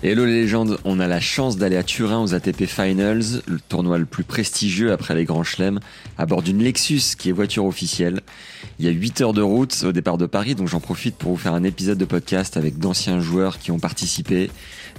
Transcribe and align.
Hello 0.00 0.24
les 0.24 0.42
légendes, 0.42 0.78
on 0.84 1.00
a 1.00 1.08
la 1.08 1.18
chance 1.18 1.56
d'aller 1.56 1.74
à 1.74 1.82
Turin 1.82 2.22
aux 2.22 2.32
ATP 2.32 2.66
Finals, 2.66 3.42
le 3.48 3.58
tournoi 3.58 3.98
le 3.98 4.04
plus 4.04 4.22
prestigieux 4.22 4.92
après 4.92 5.16
les 5.16 5.24
grands 5.24 5.42
chelems, 5.42 5.80
à 6.16 6.24
bord 6.24 6.40
d'une 6.40 6.62
Lexus 6.62 7.16
qui 7.18 7.30
est 7.30 7.32
voiture 7.32 7.64
officielle. 7.64 8.20
Il 8.78 8.84
y 8.84 8.88
a 8.88 8.92
8 8.92 9.22
heures 9.22 9.32
de 9.32 9.42
route 9.42 9.82
au 9.82 9.90
départ 9.90 10.16
de 10.16 10.26
Paris, 10.26 10.54
donc 10.54 10.68
j'en 10.68 10.78
profite 10.78 11.16
pour 11.16 11.32
vous 11.32 11.36
faire 11.36 11.52
un 11.52 11.64
épisode 11.64 11.98
de 11.98 12.04
podcast 12.04 12.56
avec 12.56 12.78
d'anciens 12.78 13.18
joueurs 13.18 13.58
qui 13.58 13.72
ont 13.72 13.80
participé, 13.80 14.52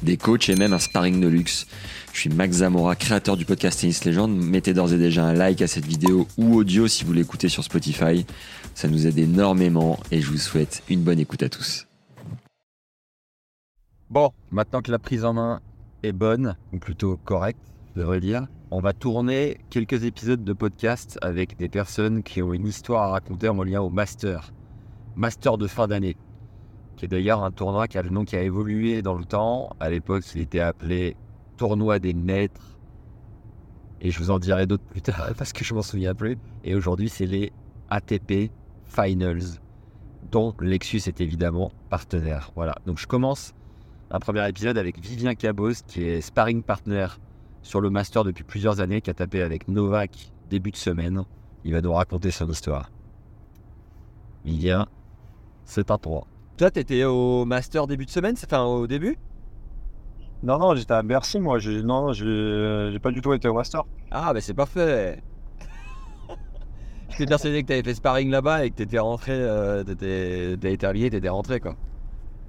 des 0.03 0.17
coachs 0.17 0.49
et 0.49 0.55
même 0.55 0.73
un 0.73 0.79
sparring 0.79 1.21
de 1.21 1.27
luxe. 1.27 1.65
Je 2.11 2.19
suis 2.19 2.29
Max 2.29 2.57
Zamora, 2.57 2.97
créateur 2.97 3.37
du 3.37 3.45
podcast 3.45 3.79
Tennis 3.79 4.03
Legend. 4.03 4.29
Mettez 4.29 4.73
d'ores 4.73 4.91
et 4.91 4.97
déjà 4.97 5.23
un 5.23 5.33
like 5.33 5.61
à 5.61 5.67
cette 5.67 5.85
vidéo 5.85 6.27
ou 6.37 6.57
audio 6.57 6.89
si 6.89 7.05
vous 7.05 7.13
l'écoutez 7.13 7.47
sur 7.47 7.63
Spotify. 7.63 8.25
Ça 8.75 8.89
nous 8.89 9.07
aide 9.07 9.17
énormément 9.17 9.97
et 10.11 10.19
je 10.19 10.27
vous 10.27 10.37
souhaite 10.37 10.83
une 10.89 11.03
bonne 11.03 11.19
écoute 11.19 11.41
à 11.43 11.47
tous. 11.47 11.88
Bon, 14.09 14.31
maintenant 14.49 14.81
que 14.81 14.89
la 14.89 14.97
prise 14.97 15.23
en 15.23 15.33
main 15.33 15.61
est 16.01 16.13
bonne, 16.13 16.57
ou 16.73 16.79
plutôt 16.79 17.15
correcte, 17.17 17.61
je 17.93 18.01
devrais 18.01 18.19
dire, 18.19 18.47
on 18.71 18.79
va 18.79 18.91
tourner 18.91 19.59
quelques 19.69 20.03
épisodes 20.03 20.43
de 20.43 20.53
podcast 20.53 21.19
avec 21.21 21.57
des 21.57 21.69
personnes 21.69 22.23
qui 22.23 22.41
ont 22.41 22.51
une 22.51 22.65
histoire 22.65 23.03
à 23.03 23.11
raconter 23.11 23.49
en 23.49 23.61
lien 23.61 23.81
au 23.81 23.91
Master. 23.91 24.51
Master 25.15 25.59
de 25.59 25.67
fin 25.67 25.87
d'année, 25.87 26.17
qui 26.97 27.05
est 27.05 27.07
d'ailleurs 27.07 27.43
un 27.43 27.51
tournoi 27.51 27.87
qui 27.87 27.99
a 27.99 28.01
le 28.01 28.09
nom 28.09 28.25
qui 28.25 28.35
a 28.35 28.41
évolué 28.41 29.03
dans 29.03 29.13
le 29.13 29.25
temps. 29.25 29.69
À 29.79 29.91
l'époque, 29.91 30.23
il 30.33 30.41
était 30.41 30.59
appelé 30.59 31.15
Tournoi 31.57 31.99
des 31.99 32.15
Maîtres. 32.15 32.79
Et 34.01 34.09
je 34.09 34.17
vous 34.17 34.31
en 34.31 34.39
dirai 34.39 34.65
d'autres 34.65 34.85
plus 34.85 35.03
tard 35.03 35.33
parce 35.37 35.53
que 35.53 35.63
je 35.63 35.75
m'en 35.75 35.83
souviens 35.83 36.15
plus. 36.15 36.35
Et 36.63 36.73
aujourd'hui, 36.73 37.09
c'est 37.09 37.27
les 37.27 37.51
ATP 37.91 38.49
Finals, 38.85 39.59
dont 40.31 40.55
Lexus 40.59 41.03
est 41.05 41.21
évidemment 41.21 41.71
partenaire. 41.91 42.51
Voilà, 42.55 42.75
donc 42.87 42.97
je 42.97 43.05
commence 43.05 43.53
un 44.11 44.19
premier 44.19 44.47
épisode 44.49 44.77
avec 44.77 44.99
Vivien 44.99 45.35
Cabos, 45.35 45.83
qui 45.87 46.03
est 46.03 46.21
sparring 46.21 46.63
partner 46.63 47.07
sur 47.61 47.81
le 47.81 47.89
Master 47.89 48.23
depuis 48.23 48.43
plusieurs 48.43 48.79
années, 48.79 49.01
qui 49.01 49.09
a 49.09 49.13
tapé 49.13 49.41
avec 49.41 49.67
Novak 49.67 50.31
début 50.49 50.71
de 50.71 50.77
semaine. 50.77 51.23
Il 51.63 51.73
va 51.73 51.81
nous 51.81 51.93
raconter 51.93 52.31
son 52.31 52.49
histoire. 52.49 52.89
Vivien, 54.45 54.87
c'est 55.65 55.91
à 55.91 55.97
toi. 55.97 56.25
Toi, 56.57 56.71
t'étais 56.71 57.03
au 57.03 57.45
master 57.45 57.87
début 57.87 58.05
de 58.05 58.09
semaine, 58.09 58.35
enfin 58.43 58.63
au 58.63 58.87
début? 58.87 59.17
Non, 60.41 60.57
non, 60.57 60.75
j'étais 60.75 60.93
à 60.93 61.03
Bercy, 61.03 61.39
moi. 61.39 61.59
Non, 61.83 62.07
non, 62.07 62.13
j'ai 62.13 62.99
pas 62.99 63.11
du 63.11 63.21
tout 63.21 63.33
été 63.33 63.47
au 63.47 63.53
master. 63.53 63.83
Ah, 64.09 64.33
bah 64.33 64.41
c'est 64.41 64.53
parfait. 64.53 65.21
J'étais 67.09 67.25
persuadé 67.25 67.63
que 67.63 67.67
t'avais 67.67 67.83
fait 67.83 67.93
sparring 67.93 68.29
là-bas 68.29 68.65
et 68.65 68.71
que 68.71 68.75
t'étais 68.75 68.99
rentré, 68.99 69.33
euh, 69.33 69.83
t'avais 69.83 70.77
terminé, 70.77 71.09
t'étais 71.09 71.29
rentré 71.29 71.59
quoi. 71.59 71.75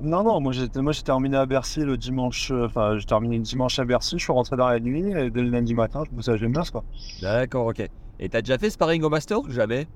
Non, 0.03 0.23
non, 0.23 0.41
moi 0.41 0.53
j'ai 0.53 0.69
terminé 1.03 1.37
à 1.37 1.47
Bercy 1.47 1.81
le 1.81 1.97
dimanche. 1.97 2.51
euh, 2.51 2.67
Enfin, 2.67 2.97
j'ai 2.98 3.05
terminé 3.05 3.37
le 3.37 3.43
dimanche 3.43 3.79
à 3.79 3.84
Bercy. 3.84 4.19
Je 4.19 4.25
suis 4.25 4.33
rentré 4.33 4.56
dans 4.56 4.69
la 4.69 4.81
nuit 4.81 5.11
et 5.11 5.31
dès 5.31 5.43
le 5.43 5.51
lundi 5.51 5.75
matin, 5.75 6.05
je 6.09 6.15
bossais 6.15 6.33
à 6.33 6.37
Gymnase, 6.37 6.71
quoi. 6.71 6.84
D'accord, 7.21 7.66
ok. 7.66 7.83
Et 8.19 8.28
t'as 8.28 8.41
déjà 8.43 8.59
fait 8.59 8.71
sparring 8.71 9.03
au 9.03 9.10
master 9.10 9.41
ou 9.41 9.50
jamais? 9.50 9.87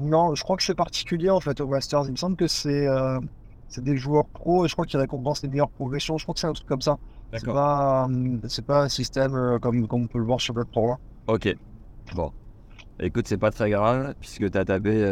Non, 0.00 0.34
je 0.34 0.42
crois 0.42 0.56
que 0.56 0.62
c'est 0.62 0.74
particulier 0.74 1.30
en 1.30 1.40
fait 1.40 1.60
au 1.60 1.66
Masters. 1.66 2.04
Il 2.06 2.12
me 2.12 2.16
semble 2.16 2.36
que 2.36 2.46
c'est 2.46 2.86
euh, 2.86 3.20
c'est 3.68 3.84
des 3.84 3.96
joueurs 3.96 4.26
pros 4.26 4.64
et 4.64 4.68
je 4.68 4.72
crois 4.74 4.86
qu'ils 4.86 4.98
récompensent 4.98 5.42
les 5.42 5.48
meilleures 5.48 5.68
progressions. 5.70 6.16
Je 6.16 6.24
crois 6.24 6.34
que 6.34 6.40
c'est 6.40 6.46
un 6.46 6.52
truc 6.52 6.66
comme 6.66 6.80
ça. 6.80 6.98
C'est 7.34 7.46
pas, 7.46 8.06
euh, 8.08 8.62
pas 8.66 8.82
un 8.84 8.88
système 8.88 9.34
euh, 9.34 9.58
comme, 9.58 9.86
comme 9.88 10.02
on 10.02 10.06
peut 10.06 10.18
le 10.18 10.24
voir 10.24 10.40
sur 10.40 10.54
d'autres 10.54 10.70
tournois. 10.70 10.98
Ok. 11.26 11.54
Bon. 12.14 12.30
Écoute, 13.00 13.26
c'est 13.26 13.38
pas 13.38 13.50
très 13.50 13.70
grave 13.70 14.14
puisque 14.20 14.50
t'as 14.50 14.64
tapé 14.64 15.02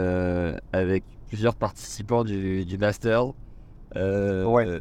avec 0.72 1.04
plusieurs 1.28 1.56
participants 1.56 2.24
du, 2.24 2.64
du 2.64 2.78
master. 2.78 3.26
Euh, 3.96 4.44
Ouais. 4.44 4.66
euh, 4.66 4.80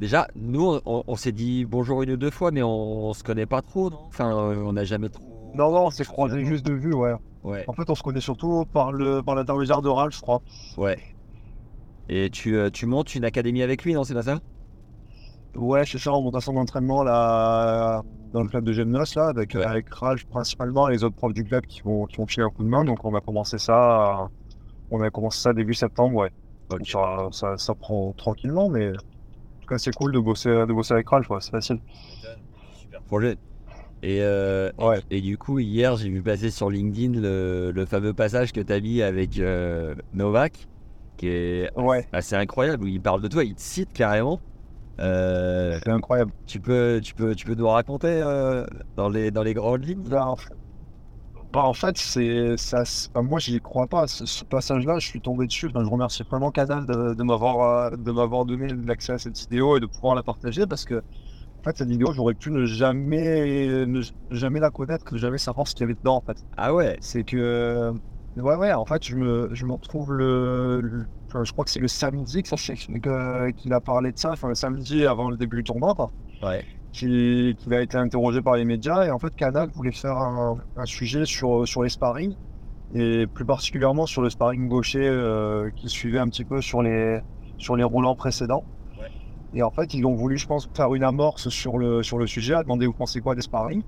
déjà, 0.00 0.26
nous, 0.36 0.78
on, 0.86 1.04
on 1.06 1.16
s'est 1.16 1.32
dit 1.32 1.64
bonjour 1.64 2.02
une 2.02 2.12
ou 2.12 2.16
deux 2.16 2.30
fois, 2.30 2.50
mais 2.50 2.62
on, 2.62 3.08
on 3.08 3.12
se 3.12 3.22
connaît 3.22 3.46
pas 3.46 3.62
trop, 3.62 3.90
non? 3.90 3.98
Enfin, 4.08 4.32
on 4.34 4.72
n'a 4.72 4.84
jamais 4.84 5.08
trop. 5.08 5.24
Non, 5.54 5.70
non, 5.72 5.86
on 5.86 5.90
s'est 5.90 6.04
croisés 6.04 6.44
juste 6.44 6.66
de 6.66 6.72
vue, 6.74 6.94
ouais. 6.94 7.14
Ouais. 7.44 7.64
En 7.68 7.72
fait, 7.72 7.88
on 7.88 7.94
se 7.94 8.02
connaît 8.02 8.20
surtout 8.20 8.64
par 8.72 8.92
le 8.92 9.22
par 9.22 9.34
l'intermédiaire 9.34 9.80
de 9.80 9.88
Ralph, 9.88 10.14
je 10.14 10.20
crois. 10.20 10.42
Ouais. 10.76 10.98
Et 12.08 12.30
tu, 12.30 12.56
euh, 12.56 12.70
tu 12.70 12.86
montes 12.86 13.14
une 13.14 13.24
académie 13.24 13.62
avec 13.62 13.84
lui, 13.84 13.94
non 13.94 14.02
C'est 14.04 14.14
pas 14.14 14.22
ça? 14.22 14.40
Ouais, 15.54 15.84
c'est 15.86 15.98
ça, 15.98 16.12
on 16.12 16.22
monte 16.22 16.34
un 16.36 16.40
centre 16.40 16.58
d'entraînement 16.58 17.02
là, 17.02 18.02
dans 18.32 18.42
le 18.42 18.48
club 18.48 18.64
de 18.64 18.72
Gymnos, 18.72 19.14
là, 19.16 19.28
avec, 19.28 19.54
Ouais. 19.54 19.64
avec 19.64 19.92
Ralph 19.92 20.24
principalement 20.26 20.88
et 20.88 20.92
les 20.92 21.04
autres 21.04 21.16
profs 21.16 21.32
du 21.32 21.44
club 21.44 21.64
qui 21.66 21.80
vont, 21.82 22.06
qui 22.06 22.16
vont 22.18 22.26
filer 22.26 22.44
un 22.44 22.50
coup 22.50 22.62
de 22.62 22.68
main. 22.68 22.84
Donc, 22.84 23.04
on 23.04 23.14
a 23.14 23.20
commencé 23.20 23.58
ça, 23.58 24.22
euh, 24.22 24.26
on 24.90 25.00
a 25.00 25.10
commencé 25.10 25.40
ça 25.40 25.52
début 25.52 25.74
septembre, 25.74 26.14
ouais. 26.16 26.30
Ça, 26.84 27.28
ça, 27.32 27.56
ça 27.56 27.74
prend 27.74 28.12
tranquillement, 28.12 28.68
mais 28.68 28.90
en 28.90 28.94
tout 29.60 29.68
cas, 29.68 29.78
c'est 29.78 29.92
cool 29.92 30.12
de 30.12 30.18
bosser, 30.20 30.50
de 30.50 30.72
bosser 30.72 30.94
avec 30.94 31.08
Ralph, 31.08 31.30
ouais, 31.30 31.40
c'est 31.40 31.50
facile. 31.50 31.80
Super 32.72 33.02
projet. 33.02 33.36
Et, 34.02 34.22
euh, 34.22 34.70
Ouais. 34.78 35.02
et 35.10 35.20
du 35.20 35.38
coup, 35.38 35.58
hier, 35.58 35.96
j'ai 35.96 36.10
vu 36.10 36.22
passer 36.22 36.50
sur 36.50 36.70
LinkedIn 36.70 37.20
le, 37.20 37.72
le 37.72 37.86
fameux 37.86 38.14
passage 38.14 38.52
que 38.52 38.60
tu 38.60 38.72
as 38.72 38.80
mis 38.80 39.02
avec 39.02 39.38
euh, 39.38 39.94
Novak, 40.12 40.68
qui 41.16 41.28
est 41.28 41.70
Ouais, 41.76 42.06
assez 42.12 42.36
incroyable, 42.36 42.84
où 42.84 42.86
il 42.88 43.02
parle 43.02 43.22
de 43.22 43.28
toi, 43.28 43.44
il 43.44 43.54
te 43.56 43.62
cite 43.62 43.92
carrément. 43.92 44.42
Euh, 45.00 45.80
c'est 45.82 45.90
incroyable. 45.90 46.32
tu, 46.46 46.60
peux, 46.60 47.00
tu, 47.02 47.14
peux, 47.14 47.34
tu 47.34 47.46
peux 47.46 47.54
nous 47.54 47.68
raconter 47.68 48.22
euh, 48.24 48.66
dans, 48.96 49.08
les, 49.08 49.30
dans 49.30 49.42
les 49.42 49.54
grandes 49.54 49.84
lignes? 49.84 50.12
En 50.14 50.36
fait, 50.36 50.54
bah, 51.52 51.64
en 51.64 51.72
fait, 51.72 51.96
c'est 51.98 52.56
ça. 52.58 52.82
enfin, 52.82 53.22
moi, 53.22 53.38
j'y 53.38 53.60
crois 53.60 53.86
pas. 53.88 54.06
Ce, 54.06 54.26
ce 54.26 54.44
passage-là, 54.44 54.98
je 54.98 55.06
suis 55.06 55.20
tombé 55.22 55.46
dessus. 55.46 55.66
Enfin, 55.68 55.82
je 55.84 55.88
remercie 55.90 56.22
vraiment 56.22 56.50
Canal 56.50 56.86
de, 56.86 57.14
de 57.14 57.22
m'avoir 57.22 57.90
euh, 57.92 57.96
de 57.96 58.12
m'avoir 58.12 58.44
donné 58.44 58.68
l'accès 58.68 59.12
à 59.14 59.18
cette 59.18 59.38
vidéo 59.38 59.76
et 59.76 59.80
de 59.80 59.86
pouvoir 59.86 60.14
la 60.14 60.22
partager 60.22 60.66
parce 60.66 60.84
que, 60.84 60.96
en 60.96 61.64
fait, 61.64 61.78
cette 61.78 61.88
vidéo, 61.90 62.12
j'aurais 62.12 62.34
pu 62.34 62.50
ne 62.50 62.66
jamais, 62.66 63.86
ne 63.86 64.02
jamais 64.30 64.60
la 64.60 64.70
connaître, 64.70 65.06
ne 65.12 65.18
jamais 65.18 65.38
savoir 65.38 65.68
ce 65.68 65.74
qu'il 65.74 65.84
y 65.84 65.86
avait 65.86 65.94
dedans. 65.96 66.16
En 66.16 66.22
fait, 66.22 66.38
Ah 66.56 66.74
ouais 66.74 66.96
c'est 67.00 67.24
que, 67.24 67.92
ouais, 68.36 68.56
ouais. 68.56 68.72
En 68.74 68.86
fait, 68.86 69.04
je 69.06 69.16
me, 69.16 69.48
je 69.54 69.66
me 69.66 69.72
retrouve 69.74 70.12
le, 70.14 70.80
le- 70.82 71.06
enfin, 71.28 71.44
je 71.44 71.52
crois 71.52 71.64
que 71.64 71.70
c'est 71.70 71.80
le 71.80 71.88
samedi 71.88 72.42
que 72.42 72.48
ça, 72.48 72.56
qu'il 73.56 73.72
a 73.72 73.80
parlé 73.80 74.12
de 74.12 74.18
ça. 74.18 74.32
Enfin, 74.32 74.48
le 74.48 74.54
samedi 74.54 75.06
avant 75.06 75.30
le 75.30 75.36
début 75.36 75.58
du 75.58 75.64
tournoi. 75.64 75.94
Quoi 75.94 76.12
Ouais. 76.40 76.64
Qui, 76.92 77.56
qui 77.58 77.74
a 77.74 77.80
été 77.80 77.96
interrogé 77.96 78.40
par 78.42 78.56
les 78.56 78.64
médias. 78.64 79.04
Et 79.06 79.10
en 79.10 79.18
fait, 79.18 79.34
Canal 79.34 79.68
voulait 79.74 79.92
faire 79.92 80.16
un, 80.16 80.58
un 80.76 80.86
sujet 80.86 81.24
sur, 81.24 81.66
sur 81.66 81.82
les 81.82 81.88
sparring, 81.88 82.34
et 82.94 83.26
plus 83.26 83.44
particulièrement 83.44 84.06
sur 84.06 84.22
le 84.22 84.30
sparring 84.30 84.68
gaucher 84.68 85.06
euh, 85.06 85.70
qui 85.76 85.88
suivait 85.88 86.18
un 86.18 86.28
petit 86.28 86.44
peu 86.44 86.60
sur 86.60 86.82
les, 86.82 87.20
sur 87.58 87.76
les 87.76 87.84
roulants 87.84 88.16
précédents. 88.16 88.64
Ouais. 88.98 89.10
Et 89.54 89.62
en 89.62 89.70
fait, 89.70 89.92
ils 89.94 90.04
ont 90.06 90.14
voulu, 90.14 90.38
je 90.38 90.46
pense, 90.46 90.68
faire 90.74 90.94
une 90.94 91.04
amorce 91.04 91.50
sur 91.50 91.78
le, 91.78 92.02
sur 92.02 92.18
le 92.18 92.26
sujet, 92.26 92.54
à 92.54 92.62
demander 92.62 92.86
vous 92.86 92.92
pensez 92.94 93.20
quoi 93.20 93.34
des 93.34 93.42
sparring? 93.42 93.82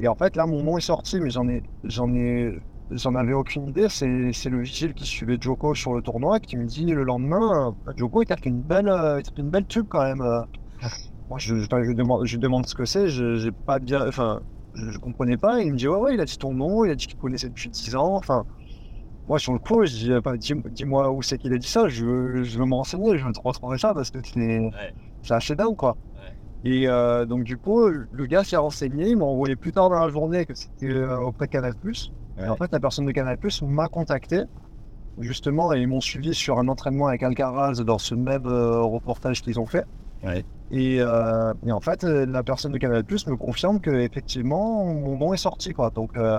Et 0.00 0.08
en 0.08 0.14
fait, 0.14 0.36
là, 0.36 0.44
mon 0.46 0.62
nom 0.62 0.76
est 0.76 0.82
sorti, 0.82 1.20
mais 1.20 1.30
j'en 1.30 1.48
ai, 1.48 1.62
j'en 1.84 2.12
ai, 2.12 2.58
j'en 2.90 3.14
avais 3.14 3.32
aucune 3.32 3.68
idée. 3.68 3.88
C'est, 3.88 4.32
c'est 4.32 4.50
le 4.50 4.60
vigile 4.60 4.92
qui 4.92 5.06
suivait 5.06 5.38
Joko 5.40 5.74
sur 5.74 5.94
le 5.94 6.02
tournoi 6.02 6.38
qui 6.38 6.58
me 6.58 6.66
dit 6.66 6.84
le 6.84 7.02
lendemain, 7.02 7.74
euh, 7.88 7.92
Joko, 7.96 8.22
il 8.22 8.26
tape 8.26 8.44
une 8.44 8.60
belle, 8.60 8.88
euh, 8.88 9.22
une 9.38 9.48
belle 9.48 9.66
tube 9.66 9.86
quand 9.88 10.02
même. 10.02 10.22
Moi, 11.28 11.38
je, 11.38 11.56
je, 11.56 11.64
je 11.64 11.92
demande, 11.92 12.24
je 12.26 12.36
demande 12.38 12.66
ce 12.66 12.74
que 12.74 12.84
c'est, 12.84 13.08
je 13.08 13.36
j'ai 13.36 13.52
pas 13.52 13.78
bien, 13.78 14.06
enfin, 14.06 14.40
je, 14.74 14.90
je 14.90 14.98
comprenais 14.98 15.36
pas. 15.36 15.60
Il 15.60 15.72
me 15.72 15.76
dit 15.76 15.88
ouais, 15.88 15.98
ouais, 15.98 16.14
il 16.14 16.20
a 16.20 16.24
dit 16.24 16.38
ton 16.38 16.52
nom, 16.54 16.84
il 16.84 16.90
a 16.90 16.94
dit 16.94 17.06
qu'il 17.06 17.16
connaissait 17.18 17.48
depuis 17.48 17.68
10 17.70 17.96
ans. 17.96 18.14
Enfin, 18.14 18.44
moi, 19.28 19.38
sur 19.40 19.52
le 19.52 19.58
coup, 19.58 19.84
je 19.84 19.92
dis, 19.92 20.14
enfin, 20.14 20.36
dis, 20.36 20.54
dis-moi 20.70 21.10
où 21.10 21.22
c'est 21.22 21.38
qu'il 21.38 21.52
a 21.52 21.58
dit 21.58 21.66
ça. 21.66 21.88
Je 21.88 22.04
veux, 22.04 22.44
je 22.44 22.58
veux 22.58 22.64
me 22.64 22.74
renseigner, 22.74 23.18
je 23.18 23.26
veux 23.26 23.32
te 23.32 23.40
retrouver 23.40 23.78
ça 23.78 23.92
parce 23.94 24.10
que 24.10 24.18
c'est, 24.24 24.70
c'est 25.22 25.34
assez 25.34 25.56
dingue, 25.56 25.76
quoi. 25.76 25.96
Et 26.64 26.88
euh, 26.88 27.26
donc, 27.26 27.44
du 27.44 27.56
coup, 27.58 27.88
le 27.88 28.26
gars 28.26 28.44
s'est 28.44 28.56
renseigné, 28.56 29.10
il 29.10 29.16
m'a 29.16 29.24
envoyé 29.24 29.56
plus 29.56 29.72
tard 29.72 29.90
dans 29.90 30.00
la 30.00 30.08
journée 30.08 30.46
que 30.46 30.54
c'était 30.54 30.90
euh, 30.92 31.18
auprès 31.20 31.46
de 31.46 31.50
Canal+. 31.52 31.74
Et 32.38 32.48
en 32.48 32.56
fait, 32.56 32.70
la 32.72 32.80
personne 32.80 33.06
de 33.06 33.12
Canal+, 33.12 33.38
m'a 33.62 33.88
contacté, 33.88 34.42
justement, 35.18 35.72
et 35.72 35.80
ils 35.80 35.88
m'ont 35.88 36.00
suivi 36.00 36.34
sur 36.34 36.58
un 36.58 36.68
entraînement 36.68 37.06
avec 37.08 37.22
Alcaraz 37.22 37.82
dans 37.84 37.98
ce 37.98 38.14
même 38.14 38.46
euh, 38.46 38.82
reportage 38.82 39.42
qu'ils 39.42 39.60
ont 39.60 39.66
fait. 39.66 39.84
Ouais. 40.26 40.44
Et, 40.72 41.00
euh, 41.00 41.54
et 41.64 41.72
en 41.72 41.80
fait, 41.80 42.02
euh, 42.04 42.26
la 42.26 42.42
personne 42.42 42.72
de 42.72 42.78
Canal 42.78 43.04
Plus 43.04 43.26
me 43.28 43.36
confirme 43.36 43.80
que 43.80 43.90
effectivement 43.90 44.84
mon 44.84 45.16
nom 45.16 45.32
est 45.32 45.36
sorti. 45.38 45.72
Quoi. 45.72 45.90
Donc, 45.90 46.16
euh, 46.16 46.38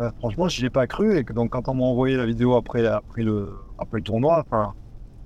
euh, 0.00 0.10
franchement, 0.20 0.48
je 0.48 0.60
n'y 0.60 0.66
ai 0.66 0.70
pas 0.70 0.86
cru. 0.86 1.18
Et 1.18 1.24
que 1.24 1.32
donc, 1.32 1.50
quand 1.50 1.68
on 1.68 1.74
m'a 1.74 1.84
envoyé 1.84 2.16
la 2.16 2.26
vidéo 2.26 2.54
après, 2.54 2.86
après, 2.86 3.22
le, 3.22 3.52
après 3.78 3.98
le 3.98 4.04
tournoi, 4.04 4.44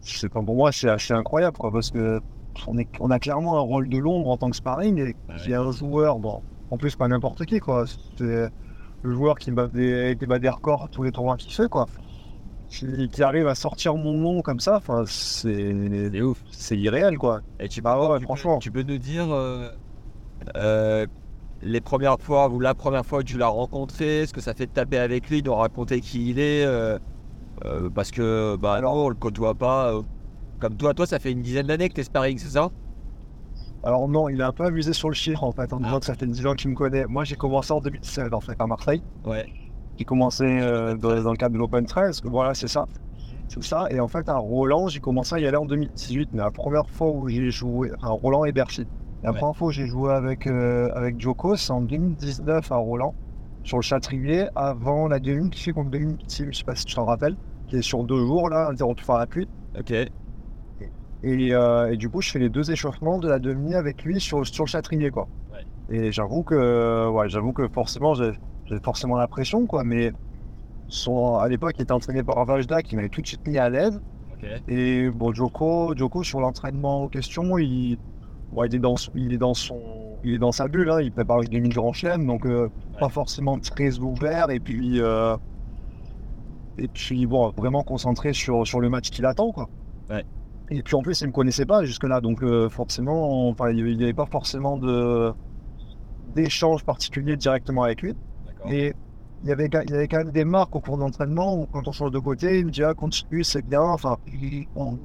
c'est 0.00 0.28
pour 0.28 0.42
moi 0.42 0.72
c'est 0.72 0.88
assez 0.88 1.12
incroyable 1.12 1.56
quoi, 1.58 1.72
parce 1.72 1.90
que 1.90 2.20
on, 2.66 2.78
est, 2.78 2.88
on 3.00 3.10
a 3.10 3.18
clairement 3.18 3.58
un 3.58 3.60
rôle 3.60 3.88
de 3.88 3.98
l'ombre 3.98 4.30
en 4.30 4.36
tant 4.36 4.50
que 4.50 4.56
sparring 4.56 4.98
et 4.98 5.16
Bah 5.28 5.34
il 5.44 5.50
y 5.50 5.54
a 5.54 5.60
un 5.60 5.72
joueur, 5.72 6.18
bon, 6.18 6.42
en 6.70 6.78
plus 6.78 6.94
pas 6.96 7.08
n'importe 7.08 7.44
qui 7.44 7.58
quoi, 7.58 7.84
c'est 8.16 8.48
le 9.02 9.12
joueur 9.12 9.36
qui 9.36 9.50
bat 9.50 9.66
des, 9.68 10.16
qui 10.18 10.26
bat 10.26 10.38
des 10.38 10.48
records 10.48 10.84
à 10.84 10.88
tous 10.88 11.02
les 11.02 11.12
tournois 11.12 11.36
qu'il 11.36 11.52
fait 11.52 11.68
quoi, 11.68 11.86
qui, 12.68 13.08
qui 13.08 13.22
arrive 13.22 13.46
à 13.46 13.54
sortir 13.54 13.94
mon 13.96 14.12
nom 14.14 14.42
comme 14.42 14.60
ça, 14.60 14.76
enfin 14.76 15.04
c'est 15.06 16.20
ouf. 16.22 16.42
c'est 16.50 16.76
irréel 16.76 17.18
quoi. 17.18 17.40
Et 17.60 17.68
tu, 17.68 17.80
Bah 17.82 17.98
ouais, 17.98 18.18
tu 18.18 18.24
franchement. 18.24 18.54
Peux, 18.56 18.60
tu 18.60 18.70
peux 18.72 18.82
nous 18.82 18.98
dire 18.98 19.26
euh, 19.30 19.68
euh, 20.56 21.06
les 21.62 21.80
premières 21.80 22.18
fois 22.20 22.48
ou 22.48 22.60
la 22.60 22.74
première 22.74 23.04
fois 23.06 23.20
que 23.20 23.26
tu 23.28 23.38
l'as 23.38 23.46
rencontré, 23.48 24.26
ce 24.26 24.32
que 24.32 24.40
ça 24.40 24.54
fait 24.54 24.66
de 24.66 24.72
taper 24.72 24.98
avec 24.98 25.28
lui, 25.30 25.42
de 25.42 25.50
raconter 25.50 26.00
qui 26.00 26.30
il 26.30 26.38
est 26.38 26.64
euh, 26.64 26.98
Parce 27.94 28.10
que, 28.10 28.56
bah 28.56 28.80
non, 28.80 28.92
on 28.92 29.08
le 29.08 29.14
côtoie 29.14 29.54
pas. 29.54 29.92
comme 30.60 30.76
toi, 30.76 30.92
toi, 30.94 31.06
ça 31.06 31.18
fait 31.18 31.32
une 31.32 31.42
dizaine 31.42 31.66
d'années 31.66 31.88
que 31.88 31.94
t'es 31.94 32.02
sparring, 32.04 32.38
c'est 32.38 32.50
ça? 32.50 32.70
Alors 33.84 34.08
non, 34.08 34.28
il 34.28 34.42
a 34.42 34.48
un 34.48 34.52
peu 34.52 34.64
abusé 34.64 34.92
sur 34.92 35.08
le 35.08 35.14
chiffre 35.14 35.44
en 35.44 35.52
fait, 35.52 35.72
en 35.72 35.78
Ah. 35.78 35.84
disant 35.84 36.00
que 36.00 36.06
ça 36.06 36.14
fait 36.14 36.26
10 36.26 36.44
ans 36.46 36.54
qu'il 36.54 36.70
me 36.70 36.74
connaît. 36.74 37.04
Moi 37.06 37.24
j'ai 37.24 37.36
commencé 37.36 37.72
en 37.72 37.80
2016 37.80 38.32
en 38.32 38.40
fait 38.40 38.56
à 38.58 38.66
Marseille. 38.66 39.00
Ouais. 39.24 39.46
Qui 39.96 40.04
commençait 40.04 40.60
euh, 40.60 40.94
dans, 40.94 41.22
dans 41.22 41.30
le 41.32 41.36
cadre 41.36 41.54
de 41.54 41.58
l'Open 41.58 41.86
13. 41.86 42.22
Voilà, 42.24 42.54
c'est 42.54 42.68
ça. 42.68 42.86
C'est 43.48 43.62
ça. 43.62 43.86
Et 43.90 44.00
en 44.00 44.08
fait, 44.08 44.28
à 44.28 44.36
Roland, 44.36 44.88
j'ai 44.88 45.00
commencé 45.00 45.34
à 45.34 45.38
y 45.38 45.46
aller 45.46 45.56
en 45.56 45.66
2018. 45.66 46.30
Mais 46.32 46.38
la 46.42 46.50
première 46.50 46.88
fois 46.90 47.08
où 47.10 47.28
j'ai 47.28 47.50
joué, 47.50 47.90
enfin, 47.96 48.08
Roland 48.08 48.44
et 48.44 48.52
Bercy. 48.52 48.86
La 49.22 49.30
Ouais. 49.32 49.38
première 49.38 49.56
fois 49.56 49.68
où 49.68 49.70
j'ai 49.70 49.86
joué 49.86 50.12
avec, 50.12 50.46
euh, 50.46 50.88
avec 50.94 51.20
Joko, 51.20 51.56
c'est 51.56 51.72
en 51.72 51.80
2019 51.80 52.70
à 52.70 52.76
Roland, 52.76 53.14
sur 53.64 53.78
le 53.78 53.82
Châtrier, 53.82 54.46
avant 54.54 55.08
la 55.08 55.18
demi 55.18 55.48
qui 55.50 55.62
fait 55.62 55.72
contre 55.72 55.90
Dominic 55.90 56.26
Team, 56.26 56.48
je 56.52 56.58
sais 56.58 56.64
pas 56.64 56.74
si 56.76 56.84
tu 56.84 56.94
t'en 56.94 57.04
rappelles, 57.06 57.36
qui 57.66 57.76
est 57.76 57.82
sur 57.82 58.04
deux 58.04 58.18
jours, 58.26 58.48
là, 58.50 58.68
interrompu 58.68 59.04
par 59.04 59.18
la 59.18 59.26
pluie. 59.26 59.48
Ok. 59.78 59.92
Et, 61.22 61.54
euh, 61.54 61.90
et 61.92 61.96
du 61.96 62.08
coup, 62.08 62.20
je 62.20 62.30
fais 62.30 62.38
les 62.38 62.50
deux 62.50 62.70
échauffements 62.70 63.18
de 63.18 63.28
la 63.28 63.38
demi 63.38 63.74
avec 63.74 64.04
lui 64.04 64.20
sur, 64.20 64.46
sur 64.46 64.64
le 64.64 64.68
Châtrier, 64.68 65.10
quoi. 65.10 65.26
Ouais. 65.52 65.96
Et 65.96 66.12
j'avoue 66.12 66.42
que, 66.42 67.08
ouais, 67.08 67.28
j'avoue 67.28 67.52
que 67.52 67.66
forcément, 67.68 68.14
j'ai 68.14 68.32
j'ai 68.66 68.78
forcément 68.80 69.16
la 69.16 69.26
pression, 69.28 69.66
quoi. 69.66 69.84
Mais 69.84 70.12
son, 70.88 71.36
à 71.36 71.48
l'époque, 71.48 71.74
il 71.78 71.82
était 71.82 71.92
entraîné 71.92 72.22
par 72.22 72.44
Vajda, 72.44 72.82
qui 72.82 72.96
m'avait 72.96 73.08
tout 73.08 73.20
de 73.22 73.26
suite 73.26 73.46
mis 73.46 73.58
à 73.58 73.68
l'aise. 73.68 74.00
Ok. 74.32 74.48
Et 74.68 75.08
bon, 75.10 75.32
Joko, 75.32 75.94
Joko 75.96 76.22
sur 76.22 76.40
l'entraînement 76.40 77.04
en 77.04 77.08
question, 77.08 77.58
il, 77.58 77.98
ouais, 78.52 78.68
il, 78.68 78.74
est 78.74 78.78
dans, 78.78 78.96
son- 78.96 79.12
il, 79.14 79.32
est 79.32 79.38
dans 79.38 79.54
son, 79.54 79.80
il 80.24 80.34
est 80.34 80.38
dans 80.38 80.52
sa 80.52 80.68
bulle, 80.68 80.90
hein, 80.90 81.00
il 81.00 81.12
prépare 81.12 81.40
les 81.40 81.48
2000 81.48 81.72
Grand 81.72 81.92
Chelem, 81.92 82.26
donc 82.26 82.46
euh, 82.46 82.68
pas 83.00 83.08
forcément 83.08 83.58
très 83.58 83.98
ouvert. 83.98 84.50
Et 84.50 84.60
puis, 84.60 85.00
euh, 85.00 85.36
et 86.78 86.88
puis 86.88 87.26
bon, 87.26 87.50
vraiment 87.56 87.82
concentré 87.82 88.32
sur, 88.32 88.66
sur 88.66 88.80
le 88.80 88.88
match 88.90 89.10
qu'il 89.10 89.24
attend. 89.26 89.50
Quoi. 89.52 89.68
Ouais. 90.10 90.24
Et 90.70 90.82
puis 90.82 90.94
en 90.94 91.02
plus, 91.02 91.20
il 91.20 91.24
ne 91.24 91.28
me 91.28 91.32
connaissait 91.32 91.66
pas 91.66 91.84
jusque-là, 91.84 92.20
donc 92.20 92.42
euh, 92.42 92.68
forcément, 92.68 93.48
enfin, 93.48 93.70
il 93.70 93.96
n'y 93.96 94.02
avait 94.02 94.12
pas 94.12 94.26
forcément 94.26 94.78
d'échange 96.34 96.84
particulier 96.84 97.36
directement 97.36 97.84
avec 97.84 98.02
lui. 98.02 98.14
Et 98.68 98.94
il 99.42 99.48
y, 99.48 99.52
avait, 99.52 99.66
il 99.66 99.90
y 99.90 99.94
avait 99.94 100.08
quand 100.08 100.18
même 100.18 100.30
des 100.32 100.44
marques 100.44 100.74
au 100.76 100.80
cours 100.80 100.98
d'entraînement 100.98 101.56
où 101.56 101.66
quand 101.66 101.86
on 101.88 101.92
change 101.92 102.10
de 102.10 102.18
côté, 102.18 102.58
il 102.60 102.66
me 102.66 102.70
dit 102.70 102.82
ah, 102.84 102.94
continue, 102.94 103.44
c'est 103.44 103.64
bien. 103.66 103.82
Enfin, 103.82 104.16
on- 104.74 104.98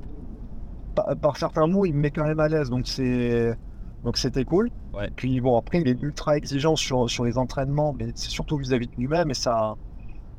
par, 0.96 1.16
par 1.18 1.38
certains 1.38 1.68
mots, 1.68 1.86
il 1.86 1.94
me 1.94 2.00
met 2.02 2.12
quand 2.12 2.26
même 2.26 2.40
à 2.40 2.48
l'aise, 2.48 2.70
donc 2.70 2.88
c'est 2.88 3.56
donc 4.04 4.18
c'était 4.18 4.46
cool. 4.46 4.70
Ouais. 4.94 5.10
Puis 5.16 5.40
bon, 5.42 5.58
après, 5.58 5.82
il 5.82 5.88
est 5.88 6.02
ultra 6.02 6.38
exigeant 6.38 6.76
sur, 6.76 7.10
sur 7.10 7.24
les 7.24 7.38
entraînements, 7.38 7.94
mais 7.94 8.12
c'est 8.16 8.30
surtout 8.32 8.58
vis-à-vis 8.58 8.88
de 8.88 8.96
lui-même 8.98 9.30
et 9.30 9.36
ça, 9.36 9.76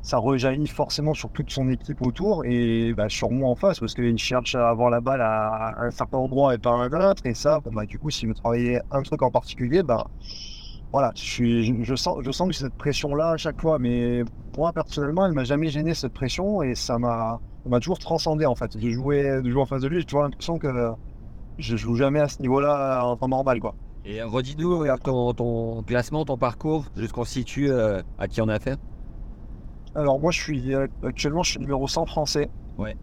ça 0.02 0.18
rejaillit 0.18 0.66
forcément 0.68 1.14
sur 1.14 1.30
toute 1.30 1.50
son 1.50 1.68
équipe 1.70 2.02
autour 2.02 2.44
et 2.44 2.94
bah, 2.94 3.08
sur 3.08 3.30
moi 3.30 3.50
en 3.50 3.56
face 3.56 3.80
parce 3.80 3.94
qu'il 3.94 4.18
cherche 4.18 4.54
à 4.56 4.68
avoir 4.70 4.90
la 4.90 5.00
balle 5.00 5.22
à 5.22 5.74
un 5.78 5.90
certain 5.90 6.18
endroit 6.18 6.54
et 6.54 6.58
pas 6.58 6.70
à 6.72 6.74
un 6.74 7.10
autre. 7.10 7.26
Et 7.26 7.34
ça, 7.34 7.60
bah, 7.72 7.86
du 7.86 7.98
coup, 7.98 8.10
s'il 8.10 8.28
veut 8.28 8.34
travailler 8.34 8.80
un 8.90 9.02
truc 9.02 9.22
en 9.22 9.30
particulier, 9.30 9.82
bah, 9.82 10.08
voilà, 10.92 11.12
je, 11.16 11.22
suis, 11.22 11.64
je, 11.64 11.82
je 11.82 11.94
sens, 11.94 12.18
je 12.22 12.30
sens 12.30 12.48
que 12.48 12.54
cette 12.54 12.74
pression-là 12.74 13.30
à 13.30 13.36
chaque 13.36 13.60
fois, 13.60 13.78
mais 13.78 14.24
moi 14.56 14.72
personnellement, 14.72 15.26
elle 15.26 15.32
m'a 15.32 15.44
jamais 15.44 15.68
gêné 15.68 15.94
cette 15.94 16.12
pression 16.12 16.62
et 16.62 16.74
ça 16.74 16.98
m'a 16.98 17.40
toujours 17.80 17.98
transcendé 17.98 18.44
en 18.46 18.54
fait. 18.54 18.76
De 18.76 18.90
jouer, 18.90 19.40
de 19.42 19.50
jouer 19.50 19.62
en 19.62 19.66
face 19.66 19.82
de 19.82 19.88
lui, 19.88 20.00
j'ai 20.00 20.04
toujours 20.04 20.22
l'impression 20.22 20.58
que 20.58 20.92
je 21.58 21.76
joue 21.76 21.96
jamais 21.96 22.20
à 22.20 22.28
ce 22.28 22.40
niveau-là 22.42 23.04
en 23.04 23.16
temps 23.16 23.28
normal 23.28 23.60
quoi. 23.60 23.74
Et 24.04 24.20
euh, 24.20 24.26
redis-nous 24.26 24.78
regarde, 24.78 25.02
ton, 25.02 25.32
ton 25.32 25.82
classement, 25.82 26.24
ton 26.24 26.36
parcours, 26.36 26.86
jusqu'on 26.96 27.24
situe 27.24 27.70
euh, 27.70 28.02
à 28.18 28.26
qui 28.26 28.40
on 28.40 28.48
a 28.48 28.54
affaire? 28.54 28.76
Alors 29.94 30.18
moi, 30.18 30.30
je 30.32 30.40
suis 30.40 30.74
euh, 30.74 30.86
actuellement, 31.04 31.42
je 31.42 31.52
suis 31.52 31.60
numéro 31.60 31.86
100 31.86 32.06
français. 32.06 32.50
Ouais. 32.78 32.96